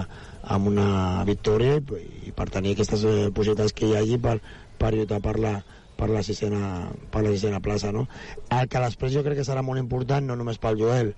amb 0.43 0.67
una 0.73 0.89
victòria 1.29 1.77
i, 1.79 2.03
i 2.29 2.35
per 2.35 2.49
tenir 2.51 2.75
aquestes 2.75 3.05
eh, 3.07 3.29
possibilitats 3.31 3.75
que 3.77 3.87
hi 3.87 3.95
hagi 3.99 4.19
per, 4.19 4.39
per 4.79 4.91
lluitar 4.95 5.21
per 5.23 5.37
la, 5.39 5.55
per 5.95 6.09
la 6.11 6.23
sisena, 6.25 6.89
per 7.13 7.23
la 7.23 7.31
sisena 7.31 7.63
plaça, 7.63 7.93
no? 7.95 8.07
El 8.51 8.67
que 8.67 8.83
després 8.83 9.15
jo 9.15 9.23
crec 9.23 9.39
que 9.39 9.47
serà 9.47 9.63
molt 9.63 9.79
important, 9.79 10.25
no 10.27 10.35
només 10.35 10.59
pel 10.59 10.79
Joel, 10.81 11.13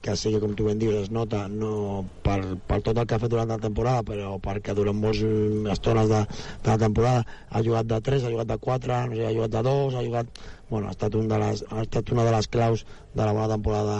que 0.00 0.14
sigui, 0.16 0.40
com 0.40 0.54
tu 0.56 0.66
ben 0.66 0.78
dius, 0.80 0.96
es 1.04 1.10
nota 1.12 1.42
no 1.52 2.04
per, 2.24 2.38
per 2.68 2.80
tot 2.86 2.96
el 2.96 3.06
que 3.08 3.16
ha 3.16 3.20
fet 3.22 3.32
durant 3.32 3.50
la 3.52 3.58
temporada, 3.60 4.04
però 4.06 4.38
perquè 4.42 4.74
durant 4.76 4.96
moltes 4.96 5.68
estones 5.74 6.08
de, 6.08 6.22
de 6.64 6.70
la 6.70 6.78
temporada 6.80 7.26
ha 7.50 7.62
jugat 7.66 7.90
de 7.90 8.00
3, 8.08 8.24
ha 8.24 8.32
jugat 8.32 8.48
de 8.48 8.56
4, 8.64 8.96
no 9.10 9.18
sé, 9.18 9.26
ha 9.28 9.36
jugat 9.36 9.54
de 9.58 9.62
2, 9.68 9.98
ha 9.98 10.06
jugat... 10.08 10.40
Bueno, 10.70 10.86
ha 10.86 10.94
estat, 10.94 11.16
un 11.18 11.26
de 11.26 11.34
les, 11.34 11.64
ha 11.74 11.80
estat 11.82 12.12
una 12.14 12.22
de 12.22 12.30
les 12.30 12.46
claus 12.46 12.84
de 12.86 13.24
la 13.24 13.32
bona 13.34 13.48
temporada 13.50 13.96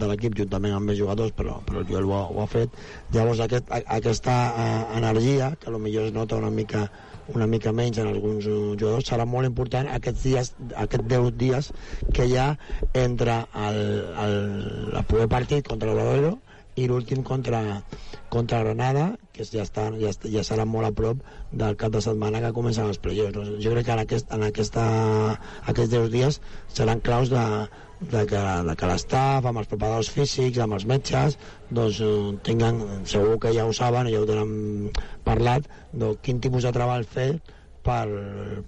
de 0.00 0.06
l'equip, 0.08 0.32
juntament 0.38 0.72
amb 0.72 0.88
més 0.88 0.96
jugadors, 0.96 1.34
però, 1.36 1.58
però 1.66 1.82
el 1.82 1.90
Joel 1.90 2.08
ho 2.08 2.14
ha, 2.16 2.22
ho 2.32 2.38
ha 2.40 2.46
fet. 2.48 2.78
Llavors, 3.12 3.42
aquest, 3.44 3.68
aquesta 3.98 4.36
eh, 4.48 4.78
energia, 4.96 5.50
que 5.60 5.74
potser 5.74 6.06
es 6.06 6.16
nota 6.16 6.40
una 6.40 6.48
mica 6.48 6.86
una 7.34 7.46
mica 7.50 7.72
menys 7.72 7.98
en 7.98 8.10
alguns 8.10 8.46
jugadors, 8.46 9.06
serà 9.08 9.26
molt 9.26 9.48
important 9.48 9.88
aquests 9.90 10.24
dies, 10.26 10.52
aquests 10.86 11.08
10 11.10 11.30
dies 11.40 11.70
que 12.14 12.26
hi 12.26 12.36
ha 12.38 12.48
entre 12.94 13.40
el, 13.66 13.80
el, 14.24 14.36
el 14.92 15.06
primer 15.10 15.28
partit 15.32 15.66
contra 15.66 15.90
l'Obradoiro 15.90 16.36
i 16.76 16.84
l'últim 16.90 17.22
contra, 17.24 17.60
contra 18.28 18.60
Granada, 18.60 19.06
que 19.32 19.46
ja, 19.48 19.64
està, 19.64 19.86
ja, 19.96 20.12
ja 20.28 20.42
serà 20.44 20.66
molt 20.68 20.90
a 20.90 20.92
prop 20.96 21.22
del 21.52 21.76
cap 21.80 21.94
de 21.94 22.02
setmana 22.04 22.42
que 22.44 22.52
comencen 22.56 22.90
els 22.90 23.00
playoffs. 23.00 23.54
Jo 23.64 23.72
crec 23.72 23.88
que 23.88 23.94
en, 23.96 24.02
aquest, 24.04 24.32
en 24.36 24.44
aquesta, 24.44 24.84
aquests 25.64 25.94
10 25.94 26.10
dies 26.12 26.40
seran 26.76 27.00
claus 27.00 27.32
de, 27.32 27.44
de 28.00 28.24
que, 28.28 28.40
de 28.68 28.74
que 28.76 28.88
l'estaf, 28.90 29.46
amb 29.48 29.62
els 29.62 29.68
preparadors 29.70 30.10
físics, 30.12 30.60
amb 30.60 30.76
els 30.76 30.86
metges, 30.88 31.38
doncs 31.70 32.00
eh, 32.04 32.14
tinguen, 32.46 32.82
segur 33.08 33.38
que 33.42 33.54
ja 33.56 33.66
ho 33.66 33.72
saben, 33.76 34.10
ja 34.12 34.20
ho 34.20 34.28
tenen 34.28 34.90
parlat, 35.24 35.68
doncs, 35.92 36.20
quin 36.22 36.42
tipus 36.44 36.68
de 36.68 36.74
treball 36.76 37.06
fer 37.08 37.30
per, 37.86 38.04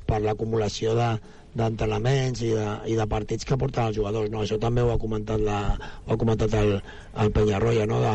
per 0.08 0.22
l'acumulació 0.24 0.94
de, 0.96 1.10
d'entrenaments 1.58 2.42
i, 2.44 2.50
de, 2.54 2.66
i 2.92 2.96
de 2.98 3.06
partits 3.10 3.46
que 3.48 3.56
porten 3.60 3.88
els 3.88 3.96
jugadors. 3.96 4.30
No? 4.32 4.42
Això 4.44 4.58
també 4.62 4.84
ho 4.84 4.92
ha 4.92 4.98
comentat, 5.00 5.42
la, 5.44 5.60
ho 6.06 6.12
ha 6.14 6.18
comentat 6.20 6.54
el, 6.58 6.76
el 7.22 7.32
Penyarroia, 7.34 7.86
no? 7.90 8.00
de, 8.04 8.14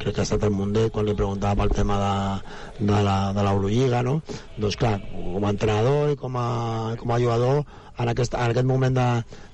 crec 0.00 0.16
que 0.16 0.24
ha 0.24 0.28
estat 0.28 0.46
el 0.48 0.54
Mundet 0.56 0.92
quan 0.94 1.06
li 1.08 1.16
preguntava 1.16 1.62
pel 1.62 1.76
tema 1.76 1.98
de, 2.00 2.14
de 2.90 3.44
l'Eurolliga. 3.44 4.02
No? 4.06 4.18
Doncs 4.58 4.80
clar, 4.80 4.96
com 5.12 5.46
a 5.46 5.54
entrenador 5.54 6.14
i 6.14 6.18
com 6.20 6.40
a, 6.40 6.48
com 7.00 7.14
a 7.14 7.20
jugador, 7.22 7.62
en 8.00 8.10
aquest, 8.14 8.34
en 8.34 8.54
aquest 8.54 8.68
moment 8.68 8.96
de, 8.96 9.08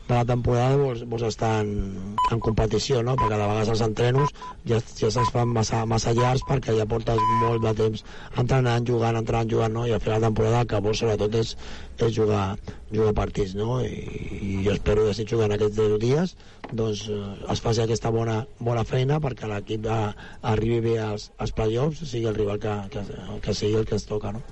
de 0.07 0.15
la 0.15 0.25
temporada 0.25 0.77
vols, 0.79 1.03
vols 1.11 1.25
estar 1.27 1.53
en, 1.65 2.17
en 2.31 2.41
competició, 2.43 3.03
no? 3.03 3.17
perquè 3.19 3.35
de 3.35 3.43
vegades 3.43 3.73
els 3.75 3.83
entrenos 3.87 4.33
ja, 4.69 4.79
ja 5.01 5.11
se'ls 5.11 5.33
fan 5.35 5.51
massa, 5.55 5.83
massa 5.89 6.15
llargs 6.15 6.45
perquè 6.47 6.77
ja 6.79 6.87
portes 6.91 7.23
molt 7.43 7.65
de 7.65 7.73
temps 7.81 8.05
entrenant, 8.39 8.87
jugant, 8.87 9.19
entrenant, 9.19 9.51
jugant, 9.51 9.75
no? 9.75 9.87
i 9.87 9.95
a 9.97 10.01
final 10.03 10.21
de 10.23 10.29
temporada 10.29 10.63
el 10.63 10.71
que 10.71 10.83
vols 10.85 11.03
sobretot 11.03 11.39
és, 11.43 11.55
és 11.99 12.15
jugar, 12.15 12.45
jugar 12.93 13.15
partits, 13.19 13.57
no? 13.59 13.81
I, 13.83 13.95
i 14.37 14.61
jo 14.67 14.77
espero 14.77 15.07
que 15.09 15.17
si 15.19 15.27
jugant 15.29 15.55
aquests 15.57 15.79
10 15.81 15.99
dies 16.03 16.37
doncs 16.73 17.07
eh, 17.11 17.23
es 17.53 17.63
faci 17.63 17.83
aquesta 17.83 18.11
bona, 18.15 18.41
bona 18.59 18.85
feina 18.87 19.21
perquè 19.23 19.51
l'equip 19.51 19.87
arribi 19.91 20.81
bé 20.91 20.99
als, 21.03 21.31
als 21.39 21.55
playoffs, 21.55 22.07
sigui 22.11 22.31
el 22.31 22.39
rival 22.39 22.63
que, 22.63 22.77
que, 22.95 23.07
que 23.43 23.55
sigui 23.55 23.83
el 23.83 23.87
que 23.87 23.99
es 23.99 24.07
toca, 24.07 24.33
no? 24.35 24.43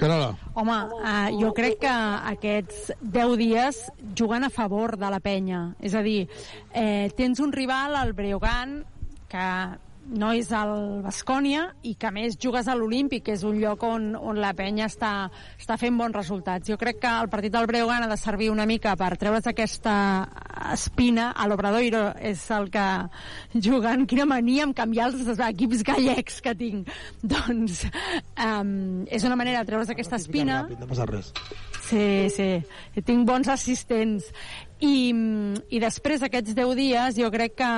Carola. 0.00 0.30
Home, 0.56 0.76
uh, 0.96 1.28
jo 1.36 1.50
crec 1.52 1.82
que 1.82 1.92
aquests 2.30 2.94
10 3.02 3.34
dies 3.36 3.80
juguen 4.16 4.46
a 4.46 4.48
favor 4.48 4.94
de 4.96 5.10
la 5.12 5.18
penya. 5.20 5.74
És 5.76 5.92
a 5.92 6.00
dir, 6.00 6.22
eh, 6.72 7.10
tens 7.18 7.42
un 7.44 7.52
rival, 7.52 7.98
el 8.00 8.14
Breogán, 8.16 8.78
que 9.28 9.44
no 10.10 10.32
és 10.34 10.50
el 10.54 11.00
Bascònia 11.04 11.68
i 11.86 11.94
que 12.00 12.10
més 12.14 12.36
jugues 12.40 12.66
a 12.68 12.74
l'Olímpic, 12.74 13.24
que 13.28 13.34
és 13.36 13.44
un 13.46 13.58
lloc 13.62 13.84
on, 13.86 14.10
on 14.16 14.40
la 14.42 14.52
penya 14.58 14.88
està, 14.90 15.30
està 15.60 15.76
fent 15.80 15.96
bons 15.98 16.16
resultats. 16.16 16.66
Jo 16.68 16.78
crec 16.80 17.00
que 17.04 17.12
el 17.22 17.30
partit 17.32 17.54
del 17.54 17.68
Breogán 17.70 18.04
ha 18.04 18.10
de 18.10 18.18
servir 18.20 18.50
una 18.50 18.66
mica 18.66 18.96
per 18.98 19.12
treure's 19.20 19.46
aquesta 19.50 19.94
espina 20.74 21.30
a 21.30 21.46
l'Obradoiro, 21.48 22.10
és 22.18 22.42
el 22.56 22.70
que 22.74 22.86
jugant, 23.66 24.06
quina 24.10 24.26
mania 24.28 24.66
amb 24.66 24.76
canviar 24.76 25.10
els 25.12 25.44
equips 25.50 25.84
gallecs 25.86 26.40
que 26.44 26.56
tinc. 26.58 26.90
Doncs 27.34 27.84
um, 27.86 29.04
és 29.06 29.26
una 29.26 29.38
manera 29.38 29.62
de 29.62 29.70
treure's 29.70 29.94
aquesta 29.94 30.18
espina. 30.18 30.64
no 30.70 30.90
passa 30.90 31.06
res. 31.10 31.32
Sí, 31.90 32.30
sí, 32.30 32.50
tinc 33.02 33.26
bons 33.26 33.48
assistents 33.50 34.30
i, 34.80 35.12
i 35.68 35.80
després 35.82 36.22
d'aquests 36.22 36.54
10 36.56 36.76
dies 36.78 37.18
jo 37.20 37.30
crec 37.32 37.58
que 37.60 37.72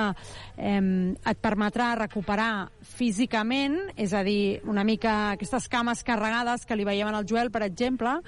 eh, 0.57 0.83
et 1.13 1.41
permetrà 1.43 1.93
recuperar 1.99 2.69
físicament, 2.95 3.79
és 3.99 4.13
a 4.15 4.23
dir, 4.23 4.61
una 4.69 4.85
mica 4.87 5.33
aquestes 5.33 5.67
cames 5.71 6.03
carregades 6.07 6.63
que 6.65 6.77
li 6.79 6.87
veiem 6.87 7.11
en 7.11 7.19
el 7.19 7.27
Joel, 7.29 7.51
per 7.51 7.65
exemple, 7.67 8.19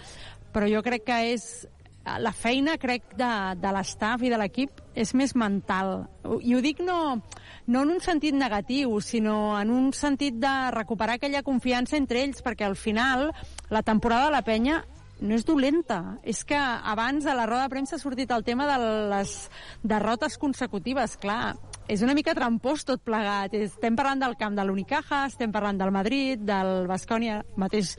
però 0.55 0.67
jo 0.71 0.83
crec 0.83 1.07
que 1.07 1.21
és 1.33 1.47
la 2.19 2.31
feina, 2.31 2.75
crec, 2.77 3.15
de, 3.17 3.31
de 3.57 3.71
l'estaf 3.73 4.21
i 4.21 4.29
de 4.29 4.37
l'equip 4.37 4.81
és 4.93 5.11
més 5.17 5.33
mental. 5.35 6.05
I 6.45 6.53
ho 6.53 6.61
dic 6.61 6.83
no, 6.85 7.17
no 7.65 7.81
en 7.81 7.93
un 7.95 8.01
sentit 8.03 8.35
negatiu, 8.37 8.93
sinó 9.01 9.55
en 9.57 9.71
un 9.73 9.89
sentit 9.93 10.37
de 10.41 10.53
recuperar 10.75 11.17
aquella 11.17 11.43
confiança 11.43 11.97
entre 11.97 12.21
ells, 12.21 12.43
perquè 12.45 12.67
al 12.67 12.77
final 12.77 13.31
la 13.73 13.81
temporada 13.81 14.29
de 14.29 14.35
la 14.37 14.43
penya 14.45 14.83
no 15.19 15.35
és 15.35 15.45
dolenta. 15.47 16.17
És 16.23 16.43
que 16.47 16.57
abans 16.57 17.25
a 17.25 17.35
la 17.37 17.47
roda 17.47 17.65
de 17.65 17.73
premsa 17.73 17.95
ha 17.97 18.01
sortit 18.01 18.31
el 18.31 18.43
tema 18.43 18.67
de 18.69 18.77
les 19.11 19.35
derrotes 19.83 20.37
consecutives. 20.41 21.17
Clar, 21.21 21.55
és 21.87 22.03
una 22.05 22.15
mica 22.17 22.35
trampós 22.35 22.85
tot 22.87 23.03
plegat. 23.05 23.55
Estem 23.55 23.95
parlant 23.95 24.23
del 24.23 24.37
camp 24.39 24.55
de 24.57 24.65
l'Unicaja, 24.65 25.25
estem 25.29 25.51
parlant 25.55 25.79
del 25.81 25.93
Madrid, 25.95 26.41
del 26.45 26.87
Bascònia, 26.91 27.43
mateix 27.55 27.95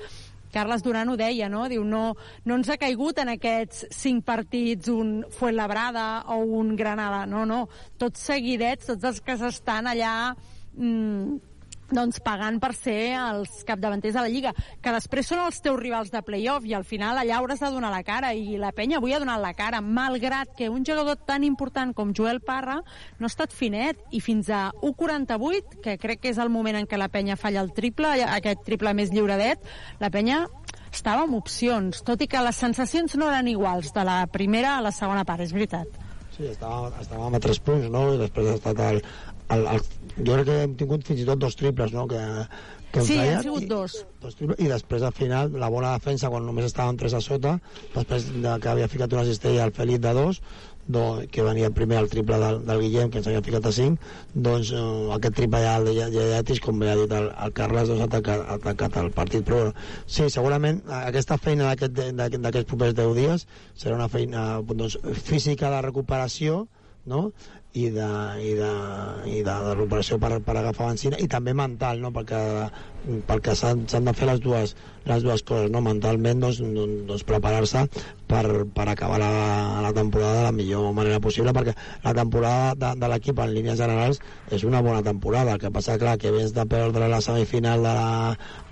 Carles 0.57 0.81
Duran 0.81 1.11
ho 1.13 1.17
deia, 1.21 1.51
no? 1.53 1.67
Diu, 1.69 1.83
no, 1.85 2.15
no 2.49 2.57
ens 2.57 2.71
ha 2.73 2.79
caigut 2.81 3.19
en 3.21 3.29
aquests 3.35 3.87
cinc 3.93 4.25
partits 4.25 4.89
un 4.89 5.19
Fuenlabrada 5.37 6.25
o 6.33 6.39
un 6.61 6.73
Granada. 6.79 7.27
No, 7.29 7.45
no. 7.45 7.67
Tots 8.01 8.25
seguidets, 8.31 8.89
tots 8.93 9.11
els 9.13 9.21
que 9.21 9.37
s'estan 9.41 9.91
allà... 9.93 10.15
Mm, 10.77 11.37
doncs 11.91 12.19
pagant 12.25 12.59
per 12.63 12.73
ser 12.75 13.15
els 13.19 13.63
capdavanters 13.67 14.17
de 14.17 14.25
la 14.25 14.31
Lliga, 14.33 14.53
que 14.83 14.95
després 14.95 15.29
són 15.31 15.45
els 15.45 15.61
teus 15.63 15.79
rivals 15.81 16.11
de 16.11 16.23
playoff 16.27 16.67
i 16.67 16.75
al 16.75 16.87
final 16.89 17.19
allà 17.21 17.39
hauràs 17.39 17.63
de 17.63 17.71
donar 17.71 17.93
la 17.93 18.03
cara 18.07 18.33
i 18.35 18.59
la 18.61 18.73
penya 18.75 18.99
avui 18.99 19.15
ha 19.15 19.21
donat 19.23 19.41
la 19.43 19.55
cara, 19.55 19.81
malgrat 19.81 20.55
que 20.59 20.71
un 20.73 20.85
jugador 20.87 21.19
tan 21.29 21.45
important 21.47 21.95
com 21.95 22.15
Joel 22.17 22.41
Parra 22.41 22.81
no 23.19 23.27
ha 23.27 23.33
estat 23.33 23.55
finet 23.55 24.01
i 24.11 24.21
fins 24.21 24.51
a 24.51 24.71
1.48, 24.83 25.81
que 25.85 25.99
crec 26.03 26.25
que 26.25 26.33
és 26.35 26.43
el 26.43 26.51
moment 26.51 26.81
en 26.81 26.89
què 26.91 26.99
la 26.99 27.11
penya 27.13 27.39
falla 27.39 27.63
el 27.63 27.73
triple, 27.77 28.17
aquest 28.27 28.65
triple 28.67 28.95
més 28.97 29.13
lliuredet, 29.15 29.63
la 30.01 30.11
penya 30.11 30.47
estava 30.93 31.27
amb 31.27 31.37
opcions, 31.37 32.03
tot 32.07 32.23
i 32.25 32.29
que 32.31 32.43
les 32.43 32.57
sensacions 32.57 33.15
no 33.21 33.31
eren 33.31 33.49
iguals 33.53 33.93
de 33.95 34.05
la 34.07 34.25
primera 34.33 34.77
a 34.77 34.85
la 34.85 34.95
segona 34.95 35.27
part, 35.29 35.45
és 35.45 35.55
veritat. 35.55 36.03
Sí, 36.37 36.45
estàvem, 36.51 36.93
estàvem 37.01 37.37
a 37.37 37.41
tres 37.41 37.61
punts, 37.65 37.89
no? 37.93 38.03
I 38.13 38.21
després 38.21 38.51
ha 38.51 38.57
estat 38.59 38.81
el, 38.85 39.01
el, 39.55 39.67
el, 39.75 39.83
jo 40.17 40.33
crec 40.33 40.49
que 40.49 40.59
hem 40.65 40.77
tingut 40.81 41.07
fins 41.07 41.23
i 41.23 41.29
tot 41.29 41.43
dos 41.43 41.59
triples, 41.59 41.93
no? 41.97 42.07
Que, 42.11 42.23
que 42.93 43.05
sí, 43.07 43.19
han 43.21 43.43
sigut 43.45 43.67
i, 43.67 43.71
dos. 43.71 43.99
dos 44.23 44.39
triples, 44.39 44.63
I 44.63 44.71
després, 44.73 45.05
al 45.07 45.15
final, 45.17 45.53
la 45.61 45.71
bona 45.73 45.93
defensa, 45.99 46.31
quan 46.33 46.47
només 46.47 46.69
estaven 46.71 46.99
tres 47.01 47.17
a 47.17 47.23
sota, 47.25 47.59
després 47.95 48.31
de 48.35 48.57
que 48.63 48.73
havia 48.73 48.89
ficat 48.91 49.13
una 49.17 49.27
cistella 49.29 49.67
al 49.67 49.75
Felip 49.77 50.03
de 50.07 50.15
dos, 50.17 50.43
do, 50.87 51.23
que 51.31 51.43
venia 51.43 51.71
primer 51.71 51.99
el 51.99 52.09
triple 52.09 52.39
del, 52.39 52.61
del 52.67 52.81
Guillem, 52.81 53.11
que 53.11 53.19
ens 53.21 53.27
havia 53.29 53.43
ficat 53.43 53.67
a 53.67 53.73
5, 53.75 54.11
doncs 54.47 54.71
eh, 54.73 54.85
aquest 55.17 55.37
triple 55.41 55.63
ja 55.65 55.75
de 55.83 55.95
Lletis, 56.15 56.63
com 56.63 56.79
bé 56.81 56.93
ha 56.93 56.97
dit 56.99 57.13
el, 57.13 57.29
el 57.47 57.55
Carles, 57.57 57.91
doncs, 57.91 58.05
ha 58.05 58.09
atacat, 58.09 58.45
ha 58.47 58.59
atacat 58.61 59.01
el 59.03 59.11
partit. 59.17 59.45
Però 59.47 59.73
sí, 60.07 60.29
segurament 60.33 60.81
aquesta 61.03 61.39
feina 61.43 61.73
d'aquests 61.73 62.23
aquest, 62.23 62.71
propers 62.71 62.97
10 62.99 63.15
dies 63.19 63.47
serà 63.75 63.99
una 63.99 64.11
feina 64.13 64.47
doncs, 64.63 64.99
física 65.27 65.73
de 65.75 65.83
recuperació, 65.89 66.65
no? 67.07 67.31
I 67.77 67.89
de, 67.93 68.09
i 68.41 68.53
de, 68.57 68.71
i 69.29 69.41
de, 69.45 69.55
de 69.69 69.75
l'operació 69.77 70.17
per, 70.23 70.39
per 70.45 70.55
agafar 70.57 70.91
benzina 70.93 71.21
i 71.21 71.29
també 71.29 71.53
mental, 71.57 72.01
no? 72.01 72.13
perquè, 72.15 72.41
perquè 73.27 73.55
s'han 73.55 73.87
de 73.87 74.15
fer 74.17 74.27
les 74.29 74.41
dues, 74.43 74.75
les 75.07 75.23
dues 75.23 75.43
coses, 75.47 75.71
no? 75.71 75.83
mentalment 75.85 76.41
doncs, 76.43 76.59
doncs 77.07 77.23
preparar-se 77.27 77.85
per, 78.27 78.43
per 78.75 78.87
acabar 78.91 79.21
la, 79.23 79.31
la 79.85 79.93
temporada 79.95 80.41
de 80.41 80.47
la 80.49 80.55
millor 80.57 80.91
manera 80.97 81.21
possible 81.23 81.55
perquè 81.55 81.77
la 82.05 82.15
temporada 82.17 82.75
de, 82.75 82.93
de 83.01 83.11
l'equip 83.13 83.39
en 83.43 83.55
línies 83.55 83.79
generals 83.79 84.19
és 84.51 84.67
una 84.67 84.83
bona 84.83 85.05
temporada 85.07 85.55
el 85.55 85.63
que 85.63 85.71
passa 85.71 85.99
clar 86.03 86.17
que 86.19 86.35
vens 86.35 86.55
de 86.57 86.67
perdre 86.67 87.11
la 87.13 87.23
semifinal 87.23 87.87
de 87.87 87.95
la, 87.95 88.11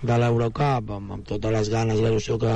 de 0.02 0.18
l'Eurocup 0.18 0.90
amb, 0.98 1.14
amb 1.18 1.28
totes 1.28 1.54
les 1.54 1.70
ganes 1.70 2.00
i 2.00 2.04
l'il·lusió 2.04 2.40
que, 2.42 2.54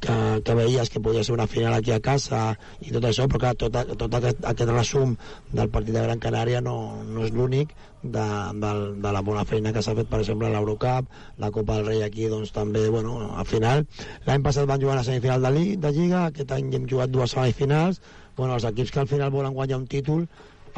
que, 0.00 0.16
que 0.44 0.56
veies 0.56 0.88
que 0.88 1.02
podia 1.04 1.26
ser 1.26 1.36
una 1.36 1.48
final 1.50 1.76
aquí 1.76 1.92
a 1.92 2.00
casa 2.00 2.54
i 2.80 2.94
tot 2.94 3.04
això, 3.04 3.28
però 3.28 3.44
clar, 3.44 3.54
tot, 3.60 3.76
tot 4.00 4.18
aquest, 4.20 4.40
aquest 4.48 4.72
resum 4.72 5.16
del 5.52 5.68
partit 5.74 5.98
de 5.98 6.08
Gran 6.08 6.24
Canària 6.24 6.64
no, 6.64 6.78
no 7.04 7.28
és 7.28 7.36
l'únic 7.36 7.76
de, 8.02 8.26
de, 8.62 8.72
de 9.02 9.12
la 9.12 9.22
bona 9.26 9.44
feina 9.48 9.72
que 9.74 9.82
s'ha 9.82 9.94
fet, 9.98 10.08
per 10.10 10.20
exemple, 10.22 10.48
a 10.48 10.54
l'Eurocup, 10.54 11.08
la 11.42 11.50
Copa 11.54 11.78
del 11.78 11.90
Rei 11.92 12.04
aquí, 12.06 12.28
doncs 12.30 12.52
també, 12.54 12.88
bueno, 12.94 13.18
al 13.34 13.48
final, 13.48 13.86
l'any 14.26 14.44
passat 14.44 14.68
van 14.70 14.80
jugar 14.82 14.98
a 14.98 15.00
la 15.00 15.08
semifinal 15.08 15.42
de, 15.42 15.54
Li, 15.56 15.66
de 15.80 15.94
Lliga, 15.94 16.26
aquest 16.26 16.54
any 16.54 16.70
hem 16.78 16.86
jugat 16.90 17.10
dues 17.14 17.34
semifinals, 17.34 18.02
bueno, 18.36 18.54
els 18.54 18.68
equips 18.68 18.94
que 18.94 19.02
al 19.02 19.10
final 19.10 19.34
volen 19.34 19.56
guanyar 19.56 19.82
un 19.82 19.90
títol 19.90 20.28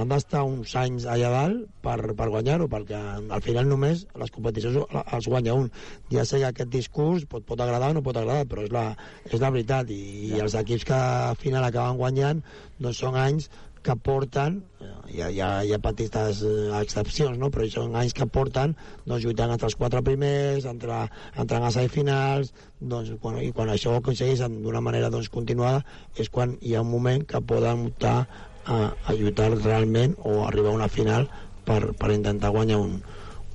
han 0.00 0.08
d'estar 0.08 0.42
uns 0.48 0.72
anys 0.80 1.04
allà 1.12 1.30
dalt 1.32 1.64
per, 1.84 1.96
per 2.16 2.28
guanyar-ho, 2.32 2.68
perquè 2.72 2.98
al 3.36 3.42
final 3.44 3.68
només 3.68 4.06
les 4.22 4.32
competicions 4.32 4.78
els 5.02 5.28
guanya 5.28 5.56
un. 5.58 5.68
Ja 6.12 6.24
sé 6.24 6.40
que 6.40 6.48
aquest 6.48 6.70
discurs 6.72 7.26
pot, 7.28 7.44
pot 7.46 7.60
agradar 7.60 7.90
o 7.92 7.98
no 7.98 8.04
pot 8.06 8.16
agradar, 8.16 8.46
però 8.48 8.64
és 8.64 8.72
la, 8.74 8.84
és 9.28 9.40
la 9.42 9.50
veritat, 9.52 9.90
i, 9.92 10.30
i 10.30 10.40
els 10.40 10.56
equips 10.62 10.86
que 10.88 11.00
al 11.00 11.36
final 11.40 11.66
acaben 11.66 12.00
guanyant 12.00 12.44
doncs 12.80 13.02
són 13.04 13.18
anys 13.20 13.50
que 13.82 13.96
porten, 13.96 14.58
eh, 14.80 14.90
hi 15.14 15.22
ha, 15.22 15.28
hi 15.30 15.40
ha, 15.40 15.48
hi 15.64 15.72
ha 15.74 15.80
petites 15.82 16.42
eh, 16.46 16.54
excepcions, 16.80 17.38
no? 17.40 17.50
però 17.52 17.66
són 17.72 17.96
anys 17.98 18.14
que 18.16 18.26
porten 18.28 18.74
doncs, 19.06 19.24
lluitant 19.24 19.54
entre 19.54 19.70
els 19.70 19.76
quatre 19.80 20.02
primers, 20.06 20.66
entre, 20.70 21.00
entrant 21.40 21.66
a 21.66 21.72
semifinals, 21.74 22.52
doncs, 22.80 23.14
quan, 23.22 23.40
i 23.44 23.52
quan 23.56 23.72
això 23.72 23.94
ho 23.94 24.00
aconsegueixen 24.00 24.60
d'una 24.64 24.84
manera 24.84 25.10
doncs, 25.12 25.30
continuada 25.32 25.84
és 26.16 26.28
quan 26.32 26.56
hi 26.60 26.76
ha 26.76 26.84
un 26.84 26.92
moment 26.92 27.24
que 27.28 27.40
poden 27.40 27.86
optar 27.88 28.18
a, 28.66 28.76
a 28.90 29.16
lluitar 29.16 29.50
realment 29.56 30.16
o 30.24 30.42
arribar 30.46 30.74
a 30.74 30.80
una 30.80 30.90
final 30.92 31.28
per, 31.64 31.80
per 31.96 32.12
intentar 32.12 32.52
guanyar 32.54 32.80
un, 32.82 33.00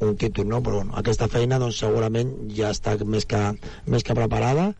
un 0.01 0.17
títol, 0.17 0.47
no? 0.49 0.61
Però 0.63 0.81
bueno, 0.81 0.95
aquesta 0.99 1.29
feina 1.31 1.59
doncs, 1.61 1.79
segurament 1.83 2.33
ja 2.55 2.73
està 2.75 2.97
més 3.05 3.27
que, 3.29 3.41
més 3.87 4.03
que 4.03 4.17
preparada, 4.17 4.71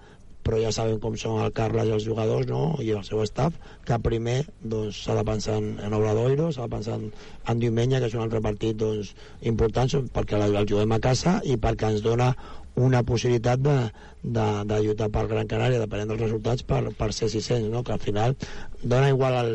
però 0.46 0.60
ja 0.62 0.72
sabem 0.76 1.00
com 1.02 1.16
són 1.18 1.40
el 1.42 1.54
Carles 1.58 1.90
i 1.90 1.96
els 1.96 2.06
jugadors 2.06 2.46
no? 2.50 2.76
i 2.86 2.92
el 2.94 3.04
seu 3.08 3.24
staff, 3.26 3.58
que 3.86 3.98
primer 4.06 4.38
s'ha 4.46 4.70
doncs, 4.76 5.02
de 5.08 5.24
pensar 5.26 5.58
en, 5.62 5.72
Obradoiro, 5.98 6.52
s'ha 6.54 6.68
de 6.68 6.76
pensar 6.76 7.00
en, 7.00 7.08
en 7.50 7.64
diumenge, 7.64 8.00
que 8.00 8.12
és 8.12 8.18
un 8.18 8.26
altre 8.26 8.44
partit 8.46 8.78
doncs, 8.78 9.16
important, 9.42 9.90
perquè 10.14 10.38
el 10.46 10.70
juguem 10.70 10.94
a 10.94 11.02
casa 11.02 11.40
i 11.44 11.58
perquè 11.58 11.96
ens 11.96 12.06
dona 12.06 12.30
una 12.76 13.04
possibilitat 13.08 13.60
de, 13.64 13.76
de, 14.22 14.46
de 14.68 14.80
lluitar 14.84 15.08
per 15.14 15.26
Gran 15.32 15.48
Canària, 15.48 15.80
depenent 15.80 16.12
dels 16.12 16.22
resultats, 16.26 16.66
per, 16.68 16.82
per 16.98 17.12
ser 17.16 17.30
600, 17.32 17.70
no? 17.72 17.84
que 17.88 17.94
al 17.96 18.04
final 18.04 18.36
dona 18.84 19.10
igual 19.10 19.38
al, 19.40 19.54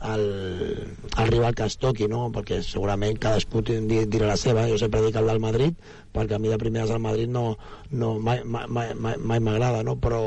al, 0.00 0.24
al 1.16 1.32
rival 1.32 1.54
que 1.58 1.66
es 1.66 1.76
toqui, 1.82 2.08
no? 2.08 2.28
perquè 2.34 2.60
segurament 2.66 3.18
cadascú 3.18 3.64
dirà 3.66 4.30
la 4.30 4.38
seva. 4.40 4.68
Jo 4.70 4.78
sempre 4.78 5.02
dic 5.06 5.18
el 5.18 5.30
del 5.32 5.42
Madrid, 5.42 5.78
perquè 6.14 6.38
a 6.38 6.42
mi 6.42 6.52
de 6.52 6.58
primeres 6.62 6.94
al 6.94 7.02
Madrid 7.02 7.28
no, 7.28 7.56
no 7.90 8.16
mai 8.18 8.44
m'agrada, 8.44 8.94
mai, 8.96 9.18
mai, 9.18 9.40
mai 9.40 9.84
no? 9.84 9.98
però 9.98 10.24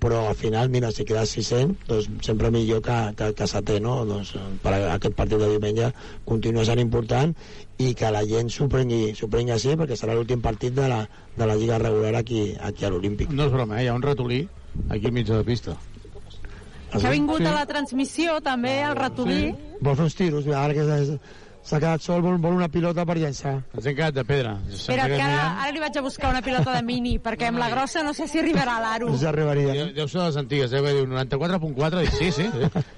però 0.00 0.28
al 0.28 0.36
final, 0.36 0.70
mira, 0.72 0.90
si 0.96 1.04
quedes 1.04 1.34
600 1.36 1.86
doncs 1.88 2.08
sempre 2.24 2.50
millor 2.50 2.80
que, 2.84 2.98
que, 3.18 3.30
que 3.36 3.48
setè 3.50 3.76
no? 3.84 3.98
doncs, 4.08 4.32
per 4.64 4.72
aquest 4.78 5.14
partit 5.18 5.42
de 5.42 5.50
diumenge 5.52 5.90
continua 6.28 6.64
sent 6.64 6.80
important 6.82 7.34
i 7.80 7.92
que 7.96 8.12
la 8.12 8.24
gent 8.28 8.48
s'ho 8.52 8.68
prengui, 8.72 9.12
prengui 9.28 9.54
així 9.56 9.76
perquè 9.76 9.98
serà 10.00 10.16
l'últim 10.16 10.40
partit 10.44 10.74
de 10.76 10.88
la, 10.90 11.02
de 11.36 11.48
la 11.48 11.58
Lliga 11.60 11.78
regular 11.82 12.14
aquí, 12.22 12.50
aquí 12.60 12.88
a 12.88 12.92
l'Olímpic 12.92 13.32
No 13.36 13.46
és 13.48 13.54
broma, 13.54 13.78
eh? 13.78 13.84
hi 13.84 13.92
ha 13.92 13.96
un 13.98 14.04
ratolí 14.04 14.42
aquí 14.88 15.06
al 15.06 15.16
mig 15.16 15.28
de 15.28 15.36
la 15.36 15.44
pista 15.44 15.76
S'ha 16.90 17.12
vingut 17.12 17.38
sí. 17.38 17.46
a 17.46 17.54
la 17.54 17.66
transmissió 17.70 18.40
també 18.42 18.80
el 18.82 18.96
ratolí 18.98 19.42
sí. 19.44 19.58
Vol 19.80 19.94
fer 19.96 20.08
uns 20.08 20.16
tiros, 20.18 20.48
ara 20.52 20.74
que 20.76 20.82
és, 20.96 21.12
s'ha 21.62 21.78
quedat 21.78 22.02
sol, 22.02 22.22
vol, 22.24 22.38
vol 22.40 22.56
una 22.56 22.68
pilota 22.72 23.04
per 23.06 23.16
llençar. 23.20 23.56
Ens 23.76 23.86
hem 23.86 23.96
quedat 23.96 24.16
de 24.16 24.24
pedra. 24.26 24.54
Espera, 24.72 25.06
que 25.10 25.20
ara, 25.20 25.48
ara 25.64 25.74
li 25.74 25.82
vaig 25.82 25.98
a 25.98 26.04
buscar 26.04 26.30
una 26.32 26.42
pilota 26.44 26.74
de 26.76 26.82
mini, 26.86 27.16
perquè 27.22 27.50
amb 27.50 27.60
la 27.62 27.68
grossa 27.72 28.04
no 28.06 28.14
sé 28.16 28.26
si 28.30 28.40
arribarà 28.40 28.78
a 28.78 28.84
l'aro. 28.84 29.10
Ja 29.20 29.30
arribaria. 29.32 29.74
Deu, 29.76 29.90
deu 30.00 30.08
ser 30.08 30.22
de 30.22 30.28
les 30.28 30.40
antigues, 30.40 30.72
eh? 30.72 30.82
Diu 31.00 31.08
94.4, 31.10 32.06
sí, 32.16 32.30
sí. 32.34 32.48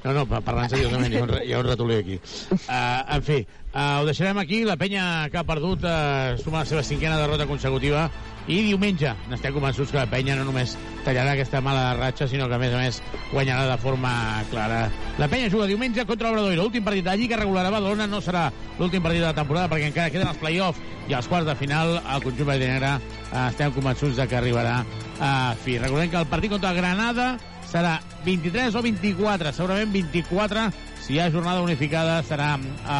No, 0.04 0.14
no, 0.16 0.26
parlant 0.32 0.70
seriosament, 0.72 1.12
hi 1.12 1.20
ha 1.20 1.24
un, 1.26 1.34
hi 1.42 1.56
ha 1.56 1.62
un 1.62 1.68
ratolí 1.68 1.98
aquí. 2.00 2.20
Uh, 2.52 2.68
en 3.16 3.26
fi, 3.26 3.40
uh, 3.72 3.88
ho 4.00 4.06
deixarem 4.08 4.38
aquí. 4.42 4.62
La 4.68 4.78
penya 4.80 5.06
que 5.32 5.42
ha 5.42 5.46
perdut 5.48 5.84
uh, 5.84 6.38
suma 6.42 6.62
la 6.62 6.70
seva 6.70 6.86
cinquena 6.86 7.18
derrota 7.20 7.48
consecutiva 7.50 8.08
i 8.50 8.58
diumenge 8.66 9.12
n'estem 9.30 9.54
convençuts 9.54 9.92
que 9.92 10.00
la 10.00 10.08
penya 10.10 10.36
no 10.38 10.46
només 10.48 10.74
tallarà 11.06 11.34
aquesta 11.36 11.60
mala 11.62 11.92
ratxa, 11.98 12.28
sinó 12.30 12.48
que 12.48 12.56
a 12.56 12.60
més 12.62 12.74
a 12.74 12.80
més 12.80 13.00
guanyarà 13.32 13.68
de 13.70 13.78
forma 13.82 14.12
clara. 14.50 14.82
La 15.18 15.28
penya 15.30 15.50
juga 15.52 15.68
diumenge 15.70 16.06
contra 16.06 16.30
l'Obradoiro. 16.30 16.62
L'últim 16.62 16.84
partit 16.84 17.06
de 17.06 17.16
Lliga 17.18 17.38
regular 17.38 17.66
a 17.66 17.74
Badalona 17.74 18.08
no 18.10 18.22
serà 18.22 18.48
l'últim 18.78 19.02
partit 19.02 19.22
de 19.22 19.28
la 19.28 19.36
temporada 19.36 19.70
perquè 19.70 19.90
encara 19.90 20.10
queden 20.10 20.30
els 20.30 20.42
play-offs 20.42 20.82
i 21.10 21.16
els 21.18 21.28
quarts 21.30 21.48
de 21.48 21.56
final 21.58 21.96
el 22.00 22.22
conjunt 22.24 22.48
verd 22.48 22.66
negre 22.66 22.92
eh, 22.98 23.46
estem 23.48 23.72
convençuts 23.74 24.18
de 24.18 24.28
que 24.28 24.38
arribarà 24.38 24.82
a 25.20 25.32
fi. 25.62 25.78
Recordem 25.78 26.10
que 26.10 26.22
el 26.22 26.30
partit 26.30 26.54
contra 26.54 26.74
Granada 26.76 27.34
serà 27.72 27.98
23 28.26 28.74
o 28.76 28.82
24, 28.84 29.52
segurament 29.56 29.92
24 29.94 30.70
si 31.02 31.16
hi 31.16 31.20
ha 31.20 31.30
jornada 31.34 31.62
unificada 31.64 32.20
serà 32.22 32.54
a, 32.86 32.98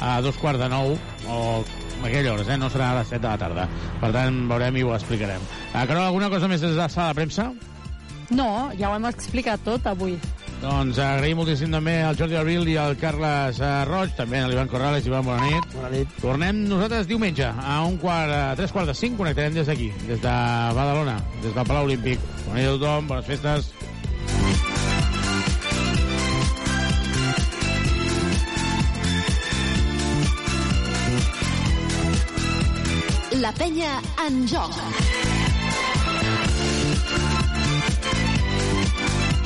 a 0.00 0.20
dos 0.24 0.38
quarts 0.40 0.62
de 0.62 0.68
nou 0.72 0.94
o 1.28 1.40
aquella 2.04 2.34
hores, 2.34 2.48
eh? 2.48 2.58
no 2.60 2.70
serà 2.72 2.92
a 2.92 3.00
les 3.00 3.12
7 3.12 3.22
de 3.22 3.28
la 3.28 3.38
tarda. 3.40 3.66
Per 4.00 4.12
tant, 4.16 4.44
veurem 4.50 4.80
i 4.80 4.84
ho 4.86 4.94
explicarem. 4.96 5.42
Uh, 5.72 5.84
Carol, 5.84 6.06
alguna 6.06 6.30
cosa 6.32 6.48
més 6.50 6.62
des 6.62 6.74
de 6.74 6.80
la 6.80 6.88
sala 6.92 7.10
de 7.12 7.20
premsa? 7.20 7.50
No, 8.30 8.70
ja 8.78 8.90
ho 8.90 8.94
hem 8.94 9.08
explicat 9.10 9.62
tot 9.66 9.88
avui. 9.90 10.14
Doncs 10.60 10.98
agraïm 11.00 11.38
moltíssim 11.40 11.72
també 11.72 11.94
al 12.04 12.18
Jordi 12.18 12.36
Abril 12.36 12.68
i 12.68 12.76
al 12.78 12.92
Carles 13.00 13.58
eh, 13.64 13.70
Roig, 13.88 14.12
també 14.18 14.42
a 14.42 14.48
l'Ivan 14.50 14.68
Corrales. 14.70 15.08
Ivan, 15.08 15.24
bona 15.24 15.48
nit. 15.48 15.68
Bona 15.74 15.92
nit. 15.94 16.16
Tornem 16.20 16.64
nosaltres 16.68 17.08
diumenge 17.08 17.48
a 17.48 17.80
un 17.88 17.96
quart, 18.02 18.34
a 18.36 18.56
tres 18.60 18.74
quarts 18.76 18.92
de 18.92 18.98
cinc, 18.98 19.16
connectarem 19.18 19.56
des 19.56 19.72
d'aquí, 19.72 19.88
des 20.06 20.20
de 20.20 20.34
Badalona, 20.76 21.16
des 21.40 21.54
del 21.54 21.64
Palau 21.64 21.88
Olímpic. 21.88 22.20
Bona 22.46 22.60
nit 22.60 22.68
a 22.68 22.76
tothom, 22.76 23.14
bones 23.14 23.32
festes. 23.32 23.72
La 33.40 33.52
penya 33.56 33.88
en 34.20 34.42
joc. 34.44 34.74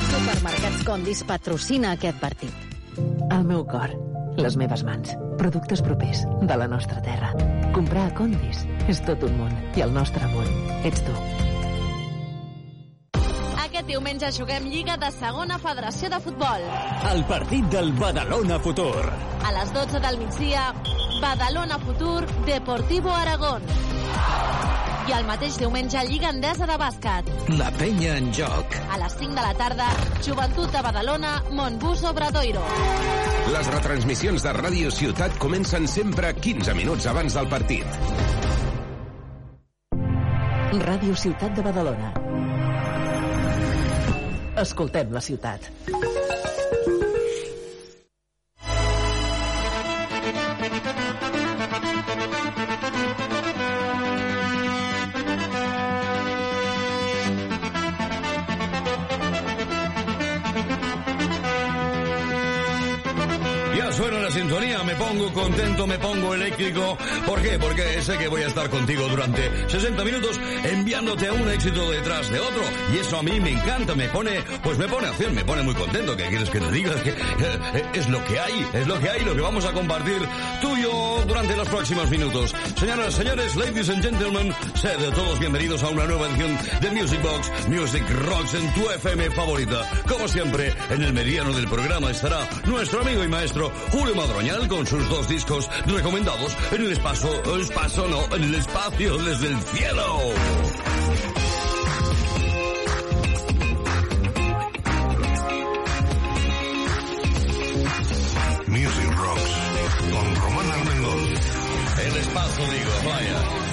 Supermercats 0.09 0.83
Condis 0.83 1.21
patrocina 1.23 1.93
aquest 1.95 2.19
partit. 2.19 2.75
El 3.31 3.47
meu 3.47 3.63
cor, 3.63 3.95
les 4.35 4.59
meves 4.59 4.83
mans, 4.83 5.15
productes 5.39 5.85
propers 5.85 6.25
de 6.43 6.59
la 6.59 6.67
nostra 6.67 6.99
terra. 7.07 7.31
Comprar 7.77 8.09
a 8.09 8.13
Condis 8.19 8.65
és 8.91 8.99
tot 9.07 9.23
un 9.23 9.39
món 9.39 9.55
i 9.79 9.87
el 9.87 9.95
nostre 9.95 10.27
món 10.35 10.51
ets 10.83 11.07
tu. 11.07 11.44
Aquest 13.75 13.89
diumenge 13.91 14.27
juguem 14.31 14.67
Lliga 14.71 14.93
de 14.95 15.07
Segona 15.11 15.57
Federació 15.59 16.07
de 16.07 16.17
Futbol. 16.23 16.61
El 17.09 17.25
partit 17.27 17.65
del 17.73 17.89
Badalona 17.99 18.55
Futur. 18.63 19.01
A 19.43 19.51
les 19.51 19.73
12 19.75 19.99
del 19.99 20.15
migdia, 20.21 20.61
Badalona 21.19 21.75
Futur, 21.83 22.23
Deportivo 22.47 23.11
Aragón. 23.11 23.67
I 25.09 25.17
el 25.17 25.27
mateix 25.27 25.59
diumenge, 25.59 26.05
Lliga 26.07 26.31
Endesa 26.31 26.63
de 26.69 26.79
Bàsquet. 26.79 27.27
La 27.59 27.67
penya 27.75 28.15
en 28.15 28.31
joc. 28.31 28.79
A 28.95 29.01
les 29.03 29.19
5 29.19 29.35
de 29.35 29.43
la 29.43 29.53
tarda, 29.59 29.91
Joventut 30.23 30.71
de 30.71 30.87
Badalona, 30.87 31.35
Montbus 31.51 32.07
Obradoiro. 32.07 32.63
Les 33.51 33.73
retransmissions 33.75 34.47
de 34.47 34.55
Ràdio 34.55 34.87
Ciutat 35.03 35.35
comencen 35.35 35.91
sempre 35.91 36.31
15 36.31 36.79
minuts 36.79 37.11
abans 37.11 37.35
del 37.35 37.51
partit. 37.51 37.83
Ràdio 40.79 41.19
Ciutat 41.19 41.59
de 41.59 41.67
Badalona. 41.67 42.15
Escoltem 44.55 45.11
la 45.11 45.19
ciutat. 45.19 45.71
Me 64.47 64.95
pongo 64.95 65.33
contento, 65.33 65.87
me 65.87 65.97
pongo 65.97 66.33
eléctrico. 66.35 66.97
¿Por 67.25 67.41
qué? 67.41 67.57
Porque 67.59 68.01
sé 68.01 68.17
que 68.17 68.27
voy 68.27 68.43
a 68.43 68.47
estar 68.47 68.69
contigo 68.69 69.07
durante 69.07 69.67
60 69.67 70.03
minutos 70.03 70.39
enviándote 70.63 71.31
un 71.31 71.49
éxito 71.49 71.89
detrás 71.89 72.29
de 72.29 72.39
otro. 72.39 72.61
Y 72.93 72.99
eso 72.99 73.17
a 73.17 73.23
mí 73.23 73.39
me 73.39 73.51
encanta, 73.51 73.95
me 73.95 74.07
pone, 74.09 74.43
pues 74.63 74.77
me 74.77 74.87
pone 74.87 75.07
acción, 75.07 75.33
me 75.33 75.43
pone 75.43 75.63
muy 75.63 75.73
contento. 75.73 76.15
¿Qué 76.15 76.25
quieres 76.25 76.49
que 76.49 76.59
te 76.59 76.71
diga? 76.71 76.93
Que, 77.01 77.09
eh, 77.09 77.85
es 77.93 78.07
lo 78.09 78.23
que 78.25 78.39
hay, 78.39 78.67
es 78.73 78.87
lo 78.87 78.99
que 78.99 79.09
hay, 79.09 79.25
lo 79.25 79.33
que 79.33 79.41
vamos 79.41 79.65
a 79.65 79.71
compartir 79.71 80.19
tú 80.61 80.77
y 80.77 80.83
yo 80.83 81.23
durante 81.27 81.55
los 81.55 81.67
próximos 81.67 82.09
minutos. 82.09 82.53
Señoras, 82.77 83.15
señores, 83.15 83.55
ladies 83.55 83.89
and 83.89 84.03
gentlemen, 84.03 84.53
sed 84.75 84.99
todos 85.15 85.39
bienvenidos 85.39 85.81
a 85.83 85.89
una 85.89 86.05
nueva 86.05 86.27
edición 86.27 86.57
de 86.81 86.91
Music 86.91 87.21
Box, 87.21 87.51
Music 87.67 88.03
Rocks 88.25 88.53
en 88.53 88.73
tu 88.73 88.89
FM 88.91 89.31
favorita. 89.31 89.89
Como 90.07 90.27
siempre, 90.27 90.73
en 90.89 91.01
el 91.01 91.13
mediano 91.13 91.51
del 91.53 91.67
programa 91.67 92.11
estará 92.11 92.47
nuestro 92.65 93.01
amigo 93.01 93.23
y 93.23 93.27
maestro 93.27 93.71
Julio 93.91 94.13
Madroñal 94.35 94.67
con 94.67 94.85
sus 94.85 95.07
dos 95.07 95.29
discos 95.29 95.69
recomendados 95.85 96.57
en 96.73 96.81
el 96.81 96.91
espacio, 96.91 97.55
el 97.55 97.61
espacio 97.61 98.05
no, 98.09 98.35
en 98.35 98.43
el 98.43 98.55
espacio 98.55 99.17
desde 99.19 99.47
el 99.47 99.61
cielo. 99.61 100.19
Music 108.67 109.15
Rocks 109.15 109.53
con 110.11 110.35
Román 110.35 110.71
Armengol. 110.71 111.33
El 112.05 112.17
espacio, 112.17 112.65
digo, 112.65 112.91
vaya. 113.05 113.64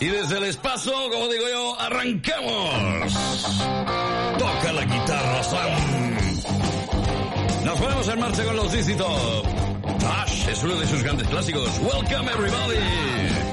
Y 0.00 0.06
desde 0.06 0.38
el 0.38 0.44
espacio, 0.44 0.92
como 1.10 1.28
digo 1.28 1.44
yo, 1.50 1.78
arrancamos. 1.78 3.12
Toca 4.38 4.72
la 4.72 4.84
guitarra, 4.86 5.42
Sam. 5.42 5.70
Nos 7.66 7.78
ponemos 7.78 8.08
en 8.08 8.20
marcha 8.20 8.44
con 8.44 8.56
los 8.56 8.70
Top. 8.96 9.46
Ash 10.22 10.48
es 10.48 10.62
uno 10.62 10.76
de 10.76 10.86
sus 10.86 11.02
grandes 11.02 11.28
clásicos. 11.28 11.78
Welcome 11.80 12.30
everybody. 12.32 13.49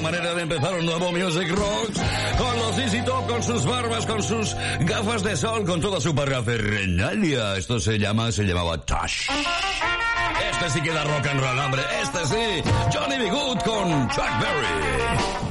Buena 0.00 0.18
manera 0.18 0.34
de 0.34 0.42
empezar 0.42 0.74
un 0.74 0.86
nuevo 0.86 1.12
Music 1.12 1.50
Rocks. 1.50 2.00
Con 2.38 2.56
los 2.58 2.78
Easy 2.78 3.02
Top, 3.04 3.26
con 3.26 3.42
sus 3.42 3.64
barbas, 3.64 4.06
con 4.06 4.22
sus 4.22 4.56
gafas 4.80 5.22
de 5.22 5.36
sol, 5.36 5.64
con 5.64 5.80
toda 5.80 6.00
su 6.00 6.14
parafernalia. 6.14 7.56
Esto 7.56 7.78
se 7.78 7.98
llama, 7.98 8.32
se 8.32 8.44
llamaba 8.44 8.78
Tosh. 8.78 9.28
Este 10.52 10.70
sí 10.70 10.80
que 10.82 10.92
da 10.92 11.04
rock 11.04 11.26
and 11.26 11.40
roll, 11.40 11.58
hombre. 11.58 11.82
Este 12.02 12.26
sí. 12.26 12.70
Johnny 12.92 13.18
B. 13.18 13.30
Good 13.30 13.58
con 13.60 14.08
Chuck 14.08 14.40
Berry. 14.40 15.49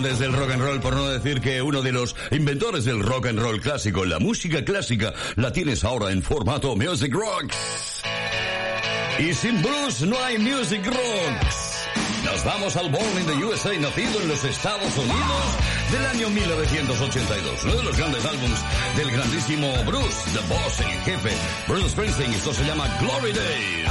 Grandes 0.00 0.18
del 0.18 0.32
rock 0.32 0.50
and 0.52 0.62
roll, 0.62 0.80
por 0.80 0.94
no 0.94 1.08
decir 1.08 1.42
que 1.42 1.60
uno 1.60 1.82
de 1.82 1.92
los 1.92 2.16
inventores 2.30 2.86
del 2.86 3.02
rock 3.02 3.26
and 3.26 3.38
roll 3.38 3.60
clásico. 3.60 4.06
La 4.06 4.18
música 4.18 4.64
clásica 4.64 5.12
la 5.36 5.52
tienes 5.52 5.84
ahora 5.84 6.10
en 6.10 6.22
formato 6.22 6.74
Music 6.74 7.12
Rocks. 7.12 8.02
Y 9.18 9.34
sin 9.34 9.60
blues 9.60 10.00
no 10.02 10.18
hay 10.24 10.38
Music 10.38 10.86
Rocks. 10.86 11.86
Nos 12.24 12.44
vamos 12.44 12.76
al 12.76 12.90
Born 12.90 13.18
in 13.20 13.26
the 13.26 13.44
USA, 13.44 13.76
nacido 13.78 14.22
en 14.22 14.28
los 14.28 14.42
Estados 14.42 14.96
Unidos 14.96 15.56
del 15.92 16.06
año 16.06 16.30
1982. 16.30 17.64
Uno 17.64 17.74
de 17.74 17.82
los 17.82 17.96
grandes 17.98 18.24
álbumes 18.24 18.58
del 18.96 19.10
grandísimo 19.10 19.70
Bruce, 19.84 20.30
The 20.32 20.40
Boss, 20.48 20.80
el 20.80 21.00
jefe, 21.02 21.30
Bruce 21.68 21.90
Springsteen. 21.90 22.32
Esto 22.32 22.54
se 22.54 22.64
llama 22.64 22.86
Glory 23.00 23.32
Days. 23.32 23.90